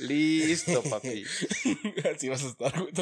Listo, 0.09 0.83
papi. 0.91 1.25
así 2.15 2.29
vas 2.29 2.43
a 2.45 2.49
estar, 2.49 2.73
güey. 2.81 2.93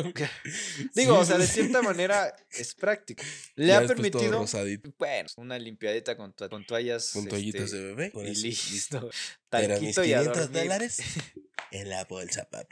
Digo, 0.94 1.14
Sí, 1.14 1.20
o 1.20 1.24
sea, 1.24 1.38
de 1.38 1.46
cierta 1.46 1.82
manera 1.82 2.34
es 2.50 2.74
práctico. 2.74 3.22
Le 3.56 3.68
Ya 3.68 3.78
ha 3.78 3.86
permitido. 3.86 4.44
Bueno, 4.98 5.28
una 5.36 5.58
limpiadita 5.58 6.16
con, 6.16 6.32
to- 6.32 6.48
con 6.48 6.64
toallas. 6.64 7.10
Con 7.12 7.26
toallitas 7.26 7.62
este, 7.64 7.76
de 7.78 7.84
bebé. 7.86 8.12
con 8.12 8.26
Y 8.26 8.30
eso, 8.30 8.46
listo. 8.46 9.10
Pero 9.48 9.80
mis 9.80 9.94
Talquito 9.94 10.04
y 10.04 10.12
a 10.12 10.18
500 10.20 10.42
dormir. 10.42 10.62
dólares 10.62 10.98
en 11.72 11.88
la 11.90 12.04
bolsa, 12.04 12.44
papá. 12.50 12.66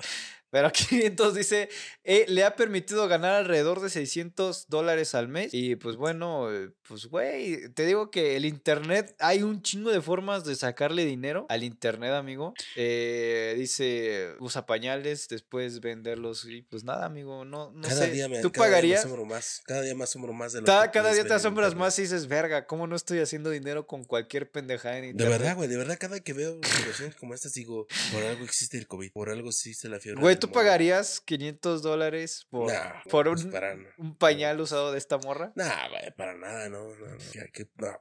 Pero 0.50 0.72
500 0.72 1.34
dice, 1.34 1.68
eh, 2.04 2.24
le 2.26 2.42
ha 2.42 2.56
permitido 2.56 3.06
ganar 3.06 3.34
alrededor 3.34 3.80
de 3.82 3.90
600 3.90 4.66
dólares 4.68 5.14
al 5.14 5.28
mes. 5.28 5.52
Y 5.52 5.76
pues 5.76 5.96
bueno, 5.96 6.48
pues 6.88 7.04
güey, 7.04 7.68
te 7.74 7.84
digo 7.84 8.10
que 8.10 8.34
el 8.34 8.46
internet, 8.46 9.14
hay 9.18 9.42
un 9.42 9.60
chingo 9.60 9.90
de 9.90 10.00
formas 10.00 10.46
de 10.46 10.54
sacarle 10.56 11.04
dinero 11.04 11.44
al 11.50 11.64
internet, 11.64 12.12
amigo. 12.12 12.54
Eh, 12.76 13.56
dice, 13.58 14.17
usa 14.40 14.66
pañales, 14.66 15.28
después 15.28 15.80
venderlos 15.80 16.44
y 16.46 16.62
pues 16.62 16.84
nada, 16.84 17.06
amigo, 17.06 17.44
no, 17.44 17.70
no 17.72 17.82
cada 17.88 18.06
sé. 18.06 18.10
día 18.10 18.28
me 18.28 18.40
¿Tú 18.40 18.50
cada 18.52 18.66
día 18.66 18.76
me 18.96 18.96
pagarías? 19.02 19.26
más. 19.26 19.62
Cada 19.66 19.82
día 19.82 19.94
me 19.94 20.04
asombro 20.04 20.32
más 20.32 20.52
de 20.52 20.60
lo 20.60 20.66
Cada, 20.66 20.90
que 20.90 20.98
cada 20.98 21.12
día 21.12 21.24
te 21.26 21.34
asombras 21.34 21.74
más 21.74 21.98
y 21.98 22.02
dices, 22.02 22.26
verga, 22.28 22.66
¿cómo 22.66 22.86
no 22.86 22.96
estoy 22.96 23.20
haciendo 23.20 23.50
dinero 23.50 23.86
con 23.86 24.04
cualquier 24.04 24.50
pendejada 24.50 24.96
en 24.98 25.02
De 25.02 25.08
internet? 25.10 25.38
verdad, 25.38 25.56
güey, 25.56 25.68
de 25.68 25.76
verdad, 25.76 25.96
cada 25.98 26.20
que 26.20 26.32
veo 26.32 26.60
situaciones 26.62 27.14
como 27.16 27.34
estas, 27.34 27.52
digo, 27.54 27.86
por 28.12 28.22
algo 28.24 28.44
existe 28.44 28.78
el 28.78 28.86
COVID, 28.86 29.12
por 29.12 29.30
algo 29.30 29.48
existe 29.48 29.88
la 29.88 30.00
fiebre. 30.00 30.20
Güey, 30.20 30.36
¿tú 30.36 30.50
pagarías 30.50 31.20
500 31.20 31.82
dólares 31.82 32.46
por, 32.50 32.72
Nah, 32.72 33.02
por 33.10 33.26
pues 33.28 33.44
un, 33.44 33.50
para 33.50 33.74
no. 33.76 33.88
un 33.98 34.16
pañal 34.16 34.60
usado 34.60 34.92
de 34.92 34.98
esta 34.98 35.18
morra? 35.18 35.52
Nah, 35.56 35.88
güey, 35.88 36.14
para 36.16 36.34
nada, 36.36 36.68
no, 36.68 36.88
no, 36.96 37.16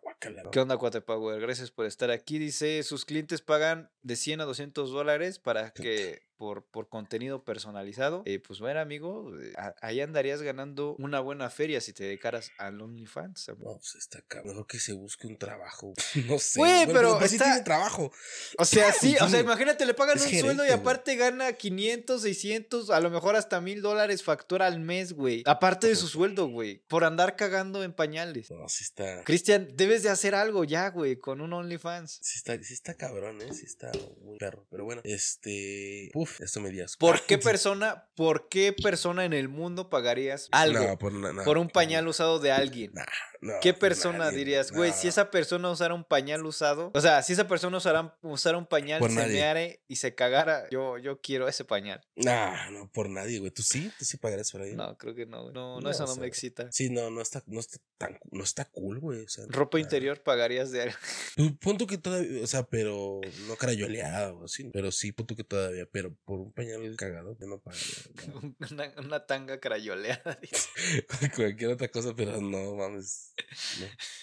guácala, 0.01 0.43
no. 0.43 0.51
¿Qué 0.51 0.59
onda, 0.59 0.77
Cuatepower? 0.77 1.39
Gracias 1.39 1.71
por 1.71 1.85
estar 1.85 2.11
aquí. 2.11 2.39
Dice, 2.39 2.83
sus 2.83 3.05
clientes 3.05 3.41
pagan 3.41 3.89
de 4.01 4.15
100 4.15 4.41
a 4.41 4.45
200 4.45 4.91
dólares 4.91 5.39
para 5.39 5.71
que, 5.71 6.06
it 6.07 6.21
por, 6.37 6.65
por 6.65 6.87
contenido 6.89 7.43
personalizado. 7.43 8.23
Eh, 8.25 8.39
pues 8.39 8.59
bueno, 8.59 8.79
amigo, 8.79 9.31
eh, 9.39 9.53
a- 9.57 9.75
ahí 9.81 10.01
andarías 10.01 10.41
ganando 10.41 10.95
una 10.99 11.19
buena 11.19 11.49
feria 11.49 11.81
si 11.81 11.93
te 11.93 12.03
dedicaras 12.05 12.51
al 12.57 12.79
OnlyFans. 12.81 13.49
amigo. 13.49 13.71
No, 13.73 13.77
pues 13.77 13.95
está 13.95 14.21
cabrón. 14.27 14.65
Que 14.67 14.79
se 14.79 14.93
busque 14.93 15.27
un 15.27 15.37
trabajo. 15.37 15.93
No 16.27 16.39
sé. 16.39 16.59
Güey, 16.59 16.85
Bueno, 16.85 16.93
pero 16.99 17.17
pues 17.19 17.31
sí 17.31 17.35
está- 17.37 17.45
tiene 17.49 17.63
trabajo. 17.63 18.11
O 18.57 18.65
sea, 18.65 18.91
sí, 18.93 19.15
o 19.21 19.27
sea, 19.29 19.39
imagínate, 19.39 19.85
le 19.85 19.93
pagan 19.93 20.17
es 20.17 20.25
un 20.25 20.39
sueldo 20.39 20.65
y 20.65 20.69
aparte 20.69 21.15
gana 21.15 21.53
500, 21.53 22.21
600, 22.21 22.89
a 22.89 22.99
lo 22.99 23.09
mejor 23.09 23.35
hasta 23.35 23.59
mil 23.61 23.81
dólares 23.81 24.23
factura 24.23 24.67
al 24.67 24.79
mes, 24.79 25.13
güey. 25.13 25.43
Aparte 25.45 25.87
de 25.87 25.95
su 25.95 26.07
sueldo, 26.07 26.47
güey, 26.47 26.83
por 26.87 27.03
andar 27.03 27.35
cagando 27.35 27.83
en 27.83 27.93
pañales. 27.93 28.51
No, 28.51 28.67
sí 28.69 28.83
está. 28.83 29.23
Cristian, 29.23 29.69
debes 29.73 30.03
de 30.03 30.09
hacer 30.09 30.35
algo 30.35 30.63
ya, 30.63 30.89
güey, 30.89 31.17
con 31.17 31.41
un 31.41 31.53
OnlyFans. 31.53 32.19
Sí 32.21 32.37
está, 32.37 32.61
sí 32.61 32.73
está 32.73 32.95
cabrón, 32.95 33.41
¿eh? 33.41 33.53
Sí 33.53 33.65
está 33.65 33.91
muy 34.21 34.37
perro. 34.37 34.65
Pero 34.69 34.83
bueno, 34.85 35.01
este. 35.03 36.11
Uf, 36.13 36.26
esto 36.39 36.59
me 36.59 36.69
dio. 36.69 36.85
¿Por 36.99 37.21
qué 37.25 37.37
persona, 37.37 38.09
por 38.15 38.49
qué 38.49 38.73
persona 38.73 39.25
en 39.25 39.33
el 39.33 39.49
mundo 39.49 39.89
pagarías 39.89 40.47
algo 40.51 40.85
No, 40.85 40.97
por, 40.97 41.13
no, 41.13 41.43
por 41.43 41.57
un 41.57 41.69
pañal 41.69 42.07
usado 42.07 42.39
de 42.39 42.51
alguien? 42.51 42.91
no, 43.41 43.53
¿Qué 43.61 43.73
por 43.73 43.79
persona 43.81 44.17
nadie, 44.19 44.37
dirías, 44.39 44.71
güey, 44.71 44.91
si 44.93 45.07
esa 45.07 45.29
persona 45.31 45.69
usara 45.69 45.93
un 45.93 46.03
pañal 46.03 46.45
usado? 46.45 46.91
O 46.93 47.01
sea, 47.01 47.21
si 47.23 47.33
esa 47.33 47.47
persona 47.47 47.77
usara, 47.77 48.17
usara 48.21 48.57
un 48.57 48.65
pañal, 48.65 48.99
Por 48.99 49.09
se 49.09 49.15
nadie. 49.15 49.33
meare 49.33 49.83
y 49.87 49.97
se 49.97 50.15
cagara, 50.15 50.69
yo, 50.69 50.97
yo 50.97 51.21
quiero 51.21 51.47
ese 51.47 51.63
pañal. 51.65 52.01
Nah, 52.15 52.69
no, 52.71 52.91
por 52.91 53.09
nadie, 53.09 53.39
güey. 53.39 53.51
¿Tú 53.51 53.61
sí? 53.63 53.91
¿Tú 53.99 54.05
sí 54.05 54.17
pagarías 54.17 54.51
por 54.51 54.61
ahí? 54.61 54.73
No, 54.75 54.97
creo 54.97 55.13
que 55.15 55.25
no, 55.25 55.43
güey. 55.43 55.53
no, 55.53 55.79
no, 55.79 55.89
eso 55.89 56.05
no 56.05 56.13
sea, 56.13 56.21
me 56.21 56.27
excita. 56.27 56.71
Sí, 56.71 56.89
no, 56.89 57.09
no 57.09 57.21
está, 57.21 57.43
no 57.47 57.59
está 57.59 57.77
tan, 57.97 58.17
no 58.31 58.43
está 58.43 58.65
cool, 58.65 58.99
güey. 58.99 59.21
O 59.23 59.29
sea, 59.29 59.45
Ropa 59.49 59.79
interior 59.79 60.21
pagarías 60.21 60.71
de 60.71 60.83
algo. 60.83 60.97
Pues, 61.35 61.51
Punto 61.59 61.87
que 61.87 61.97
todavía, 61.97 62.43
o 62.43 62.47
sea, 62.47 62.63
pero 62.63 63.21
no 63.47 63.55
crayoleado, 63.55 64.45
así, 64.45 64.69
pero 64.73 64.91
sí, 64.91 65.11
punto 65.11 65.35
que 65.35 65.43
todavía, 65.43 65.85
pero 65.91 66.15
por 66.25 66.39
un 66.39 66.51
pañal 66.51 66.95
cagado, 66.95 67.37
yo 67.39 67.47
no 67.47 67.59
pagaría. 67.59 68.53
Una, 68.71 68.93
una 68.97 69.25
tanga 69.25 69.59
crayoleada. 69.59 70.39
Cualquier 71.35 71.71
otra 71.71 71.89
cosa, 71.89 72.15
pero 72.15 72.41
no 72.41 72.75
mames. 72.75 73.33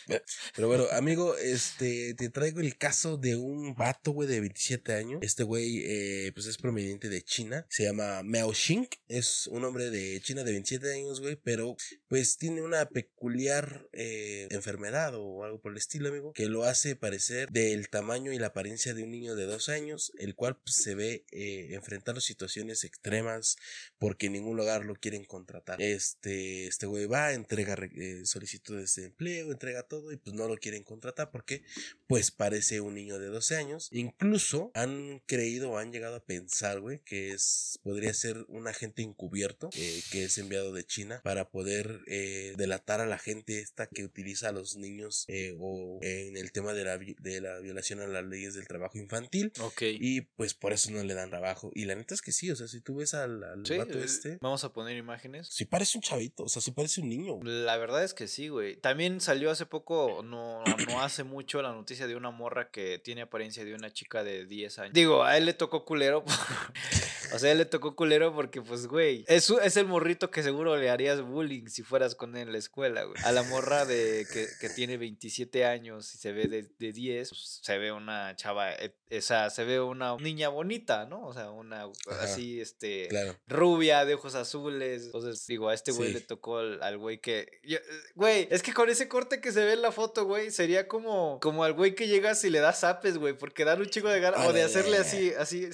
no. 0.09 0.17
Pero 0.55 0.69
bueno, 0.69 0.85
amigo, 0.93 1.37
este, 1.37 2.15
te 2.15 2.31
traigo 2.31 2.61
el 2.61 2.77
caso 2.77 3.17
de 3.17 3.37
un 3.37 3.75
vato, 3.75 4.13
güey, 4.13 4.29
de 4.29 4.41
27 4.41 4.95
años. 4.95 5.19
Este 5.23 5.43
güey, 5.43 5.83
eh, 5.85 6.33
pues 6.35 6.47
es 6.47 6.57
proveniente 6.57 7.09
de 7.09 7.23
China. 7.23 7.67
Se 7.69 7.85
llama 7.85 8.23
Mao 8.23 8.53
Xing. 8.53 8.89
Es 9.09 9.47
un 9.49 9.65
hombre 9.65 9.91
de 9.91 10.21
China 10.23 10.45
de 10.45 10.53
27 10.53 10.93
años, 10.93 11.21
güey, 11.21 11.37
pero 11.37 11.77
pues 12.09 12.37
tiene 12.37 12.63
una 12.63 12.87
peculiar 12.87 13.64
eh, 13.93 14.47
enfermedad 14.51 15.15
o 15.15 15.45
algo 15.45 15.61
por 15.61 15.73
el 15.73 15.79
estilo, 15.79 16.09
amigo, 16.09 16.33
que 16.33 16.47
lo 16.47 16.65
hace 16.65 16.97
parecer 16.97 17.49
del 17.51 17.89
tamaño 17.89 18.33
y 18.33 18.39
la 18.39 18.49
apariencia 18.49 18.95
de 18.95 19.03
un 19.03 19.11
niño 19.11 19.35
de 19.35 19.45
dos 19.47 19.69
años, 19.69 20.13
el 20.19 20.35
cual 20.35 20.57
pues, 20.63 20.77
se 20.77 20.95
ve 20.95 21.25
eh, 21.33 21.69
enfrentando 21.73 22.21
situaciones 22.21 22.85
extremas 22.85 23.57
porque 23.99 24.27
en 24.27 24.33
ningún 24.33 24.57
lugar 24.57 24.85
lo 24.85 24.95
quieren 24.95 25.25
contratar. 25.25 25.81
Este, 25.83 26.67
este 26.67 26.87
güey 26.87 27.07
va, 27.07 27.33
entrega 27.33 27.77
re- 27.77 27.91
eh, 27.97 28.27
solicitudes 28.27 28.95
de 28.95 29.05
empleo, 29.07 29.53
entrega 29.53 29.83
todo 29.85 30.13
y 30.13 30.17
pues 30.17 30.35
no 30.35 30.47
lo 30.49 30.57
quieren 30.57 30.83
contratar 30.85 31.31
porque 31.31 31.63
pues 32.07 32.31
parece 32.31 32.81
un 32.81 32.95
niño 32.95 33.19
de 33.19 33.27
12 33.29 33.57
años. 33.57 33.89
Incluso 33.93 34.71
han 34.75 35.21
creído 35.27 35.71
o 35.73 35.79
han 35.79 35.93
llegado 35.93 36.17
a 36.17 36.25
pensar, 36.25 36.81
güey, 36.81 37.01
que 37.05 37.33
es, 37.33 37.79
podría 37.83 38.13
ser 38.15 38.45
un 38.49 38.69
agente 38.69 39.03
encubierto 39.03 39.71
eh, 39.77 40.03
que 40.11 40.25
es 40.25 40.39
enviado 40.39 40.73
de 40.73 40.85
China 40.85 41.21
para 41.25 41.51
poder 41.51 42.01
eh, 42.07 42.55
delatar 42.57 43.01
a 43.01 43.07
la 43.07 43.19
gente 43.19 43.54
gente 43.55 43.61
esta 43.61 43.87
que 43.87 44.05
utiliza 44.05 44.49
a 44.49 44.53
los 44.53 44.77
niños 44.77 45.25
eh, 45.29 45.57
o 45.59 45.99
en 46.03 46.37
el 46.37 46.53
tema 46.53 46.73
de 46.73 46.85
la, 46.85 46.99
de 46.99 47.41
la 47.41 47.59
violación 47.61 48.01
a 48.01 48.07
las 48.07 48.25
leyes 48.25 48.55
del 48.55 48.67
trabajo 48.67 48.99
infantil. 48.99 49.53
Ok. 49.61 49.83
Y 49.83 50.23
pues 50.23 50.55
por 50.55 50.73
eso 50.73 50.91
no 50.91 51.03
le 51.03 51.15
dan 51.15 51.31
trabajo. 51.31 51.71
Y 51.75 51.85
la 51.85 51.95
neta 51.95 52.15
es 52.15 52.23
que 52.23 52.33
sí, 52.33 52.51
o 52.51 52.57
sea, 52.57 52.69
si 52.69 52.81
tú 52.81 52.97
ves 52.97 53.15
al, 53.15 53.43
al 53.43 53.67
Sí, 53.67 53.77
vato 53.77 53.99
este, 53.99 54.39
Vamos 54.41 54.65
a 54.65 54.73
poner 54.73 54.97
imágenes. 54.97 55.49
sí 55.51 55.65
parece 55.65 55.99
un 55.99 56.03
chavito, 56.03 56.45
o 56.45 56.49
sea, 56.49 56.61
sí 56.63 56.71
parece 56.73 57.01
un 57.01 57.09
niño. 57.09 57.41
La 57.43 57.77
verdad 57.77 58.05
es 58.05 58.15
que 58.15 58.29
sí, 58.29 58.49
güey. 58.49 58.77
También 58.77 59.21
salió 59.21 59.51
hace 59.51 59.67
poco, 59.67 60.23
no, 60.25 60.63
no 60.89 61.03
hace 61.03 61.25
mucho, 61.25 61.63
la 61.63 61.73
noticia 61.73 62.07
de 62.07 62.17
una 62.17 62.31
morra 62.31 62.71
que 62.71 62.99
tiene 62.99 63.23
apariencia 63.23 63.65
de 63.65 63.75
una 63.75 63.93
chica 63.93 64.23
de 64.25 64.47
10 64.47 64.79
años. 64.79 64.95
Digo, 64.95 65.25
a 65.25 65.37
él 65.37 65.47
le 65.47 65.55
tocó 65.55 65.85
culero. 65.85 66.25
o 67.35 67.39
sea, 67.39 67.49
a 67.49 67.53
él 67.53 67.59
le 67.59 67.65
tocó 67.65 67.97
culero 67.97 68.35
porque, 68.35 68.63
pues, 68.63 68.87
güey, 68.87 69.25
es, 69.29 69.51
es 69.51 69.77
el 69.77 69.87
morrito 69.87 70.31
que 70.31 70.43
seguro 70.43 70.77
le 70.77 70.91
harías 70.91 71.21
bullying 71.23 71.67
si 71.69 71.83
fueras 71.83 72.15
con 72.15 72.37
él 72.37 72.45
en 72.45 72.53
la 72.53 72.59
escuela, 72.59 73.05
güey. 73.05 73.17
A 73.25 73.33
la 73.33 73.43
morra 73.45 73.85
de 73.85 74.27
que, 74.33 74.47
que 74.61 74.69
tiene 74.69 74.97
27 74.97 75.65
años 75.65 76.15
y 76.15 76.19
se 76.19 76.33
ve 76.33 76.47
de, 76.49 76.69
de 76.79 76.93
10, 76.93 77.29
pues, 77.29 77.61
se 77.63 77.79
ve 77.79 77.93
una 77.93 78.35
chava, 78.37 78.73
eh, 78.73 78.95
esa, 79.11 79.49
se 79.51 79.65
ve 79.65 79.81
una 79.81 80.17
niña 80.17 80.49
bonita, 80.49 81.07
¿no? 81.07 81.27
O 81.27 81.33
sea, 81.35 81.51
una 81.51 81.83
Ajá, 81.85 82.23
así, 82.23 82.61
este 82.61 83.09
Claro. 83.09 83.37
rubia, 83.47 84.05
de 84.05 84.15
ojos 84.15 84.35
azules. 84.35 85.05
Entonces, 85.07 85.47
digo, 85.47 85.69
a 85.69 85.75
este 85.75 85.93
güey 85.93 86.09
Sí. 86.09 86.15
le 86.15 86.21
tocó 86.21 86.59
al 86.59 86.83
al 86.83 86.99
güey 86.99 87.21
que. 87.21 87.47
yo- 87.63 87.79
Güey, 88.15 88.49
es 88.51 88.63
que 88.63 88.73
con 88.73 88.89
ese 88.91 89.09
corte 89.09 89.41
que 89.41 89.53
se 89.53 89.65
ve 89.65 89.73
en 89.75 89.83
la 89.83 89.93
foto, 89.93 90.25
güey, 90.25 90.51
sería 90.51 90.89
como, 90.89 91.39
como 91.41 91.65
al 91.65 91.73
güey 91.75 91.95
que 91.95 92.09
llegas 92.09 92.43
y 92.45 92.51
le 92.51 92.61
das 92.61 92.81
zapes, 92.81 93.19
güey, 93.19 93.37
porque 93.37 93.65
dan 93.65 93.81
un 93.81 93.89
chico 93.89 94.09
de 94.09 94.21
ganas. 94.21 94.47
O 94.47 94.53
de 94.53 94.63
hacerle 94.63 94.97
así, 94.99 95.33
así, 95.39 95.69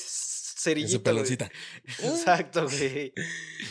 En 0.60 0.74
cerillito. 0.74 0.90
su 0.92 0.96
güey. 0.98 1.04
peloncita. 1.04 1.50
Exacto, 2.02 2.68
güey. 2.68 3.12